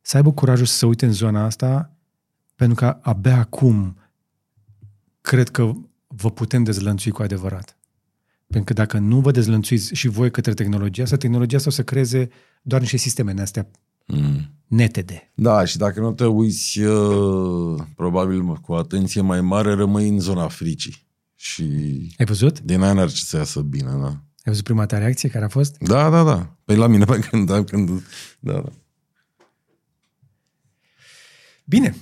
să 0.00 0.16
aibă 0.16 0.32
curajul 0.32 0.66
să 0.66 0.76
se 0.76 0.86
uite 0.86 1.06
în 1.06 1.12
zona 1.12 1.44
asta, 1.44 1.96
pentru 2.56 2.76
că 2.76 2.98
abia 3.00 3.38
acum 3.38 3.96
cred 5.30 5.48
că 5.48 5.72
vă 6.06 6.30
putem 6.30 6.62
dezlănțui 6.62 7.10
cu 7.10 7.22
adevărat. 7.22 7.76
Pentru 8.46 8.74
că 8.74 8.80
dacă 8.80 8.98
nu 8.98 9.20
vă 9.20 9.30
dezlănțuiți 9.30 9.94
și 9.94 10.08
voi 10.08 10.30
către 10.30 10.54
tehnologia 10.54 11.02
asta, 11.02 11.16
tehnologia 11.16 11.56
asta 11.56 11.68
o 11.68 11.72
să 11.72 11.82
creeze 11.84 12.28
doar 12.62 12.80
niște 12.80 12.96
sisteme 12.96 13.30
în 13.30 13.38
astea 13.38 13.70
Mm. 14.06 14.54
netede. 14.66 15.30
Da, 15.34 15.64
și 15.64 15.76
dacă 15.76 16.00
nu 16.00 16.12
te 16.12 16.24
uiți, 16.24 16.80
uh, 16.80 17.82
probabil 17.96 18.42
mă, 18.42 18.56
cu 18.56 18.72
atenție 18.72 19.20
mai 19.20 19.40
mare, 19.40 19.74
rămâi 19.74 20.08
în 20.08 20.18
zona 20.20 20.48
fricii. 20.48 21.06
Și 21.34 21.64
Ai 22.18 22.26
văzut? 22.26 22.60
din 22.60 22.82
aia 22.82 22.92
n-ar 22.92 23.10
ce 23.10 23.24
să 23.24 23.36
iasă 23.36 23.60
bine, 23.60 23.90
da. 23.90 24.06
Ai 24.06 24.20
văzut 24.44 24.64
prima 24.64 24.86
ta 24.86 24.98
reacție 24.98 25.28
care 25.28 25.44
a 25.44 25.48
fost? 25.48 25.76
Da, 25.78 26.10
da, 26.10 26.22
da. 26.22 26.56
Păi 26.64 26.76
la 26.76 26.86
mine, 26.86 27.04
pe 27.10 27.18
când, 27.18 27.46
da, 27.46 27.64
când, 27.64 28.02
da, 28.40 28.52
da. 28.52 28.72
Bine. 31.64 31.94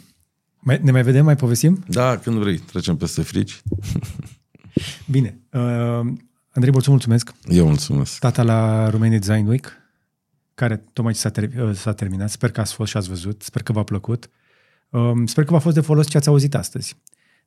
Mai, 0.59 0.81
ne 0.83 0.91
mai 0.91 1.03
vedem, 1.03 1.25
mai 1.25 1.37
povestim? 1.37 1.85
Da, 1.87 2.17
când 2.17 2.37
vrei, 2.37 2.59
trecem 2.59 2.97
peste 2.97 3.23
frici. 3.23 3.63
Bine. 5.15 5.39
Uh, 5.53 5.61
Andrei 6.51 6.73
Bolțu, 6.73 6.91
mulțumesc. 6.91 7.33
Eu 7.49 7.67
mulțumesc. 7.67 8.19
Tata 8.19 8.43
la 8.43 8.91
Romania 8.91 9.19
Design 9.19 9.47
Week, 9.47 9.73
care 10.55 10.85
tocmai 10.93 11.13
ce 11.13 11.19
s-a, 11.19 11.31
ter- 11.31 11.61
uh, 11.61 11.75
s-a 11.75 11.93
terminat. 11.93 12.31
Sper 12.31 12.51
că 12.51 12.61
ați 12.61 12.75
fost 12.75 12.91
și 12.91 12.97
ați 12.97 13.09
văzut. 13.09 13.43
Sper 13.43 13.63
că 13.63 13.73
v-a 13.73 13.83
plăcut. 13.83 14.31
Um, 14.91 15.27
sper 15.27 15.45
că 15.45 15.53
v-a 15.53 15.59
fost 15.59 15.75
de 15.75 15.81
folos 15.81 16.09
ce 16.09 16.17
ați 16.17 16.29
auzit 16.29 16.55
astăzi. 16.55 16.97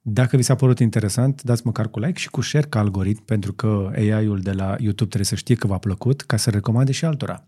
Dacă 0.02 0.38
vi 0.38 0.44
s-a 0.44 0.56
părut 0.56 0.80
interesant, 0.80 1.42
dați 1.44 1.62
măcar 1.66 1.90
cu 1.90 2.00
like 2.00 2.20
și 2.20 2.30
cu 2.30 2.42
share 2.42 2.66
ca 2.70 2.80
algoritm, 2.80 3.26
pentru 3.26 3.54
că 3.54 3.92
AI-ul 3.96 4.40
de 4.40 4.52
la 4.52 4.66
YouTube 4.66 4.96
trebuie 4.96 5.26
să 5.26 5.36
știe 5.36 5.56
că 5.56 5.68
v-a 5.68 5.78
plăcut, 5.78 6.22
ca 6.22 6.38
să 6.38 6.50
recomande 6.50 6.92
și 6.92 7.06
altora. 7.06 7.48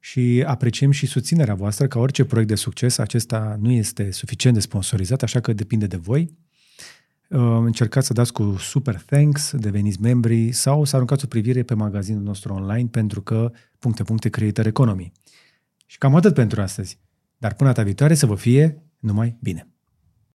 Și 0.00 0.44
apreciem 0.46 0.90
și 0.90 1.06
susținerea 1.06 1.54
voastră, 1.54 1.86
ca 1.86 1.98
orice 1.98 2.24
proiect 2.24 2.48
de 2.48 2.56
succes, 2.56 2.98
acesta 2.98 3.56
nu 3.60 3.70
este 3.70 4.10
suficient 4.10 4.54
de 4.54 4.62
sponsorizat, 4.62 5.22
așa 5.22 5.40
că 5.40 5.52
depinde 5.52 5.86
de 5.86 5.96
voi. 5.96 6.38
Uh, 7.28 7.38
Încercați 7.40 8.06
să 8.06 8.12
dați 8.12 8.32
cu 8.32 8.56
super 8.58 8.94
thanks, 8.94 9.52
deveniți 9.56 10.00
membri 10.00 10.52
sau 10.52 10.84
să 10.84 10.96
aruncați 10.96 11.24
o 11.24 11.28
privire 11.28 11.62
pe 11.62 11.74
magazinul 11.74 12.22
nostru 12.22 12.52
online 12.52 12.88
pentru 12.88 13.22
că 13.22 13.52
puncte 13.78 14.02
puncte 14.02 14.28
creator 14.28 14.66
economy. 14.66 15.12
Și 15.86 15.98
cam 15.98 16.14
atât 16.14 16.34
pentru 16.34 16.60
astăzi. 16.60 16.98
Dar 17.36 17.54
până 17.54 17.68
data 17.68 17.82
viitoare 17.82 18.14
să 18.14 18.26
vă 18.26 18.34
fie 18.34 18.82
numai 18.98 19.36
bine. 19.40 19.69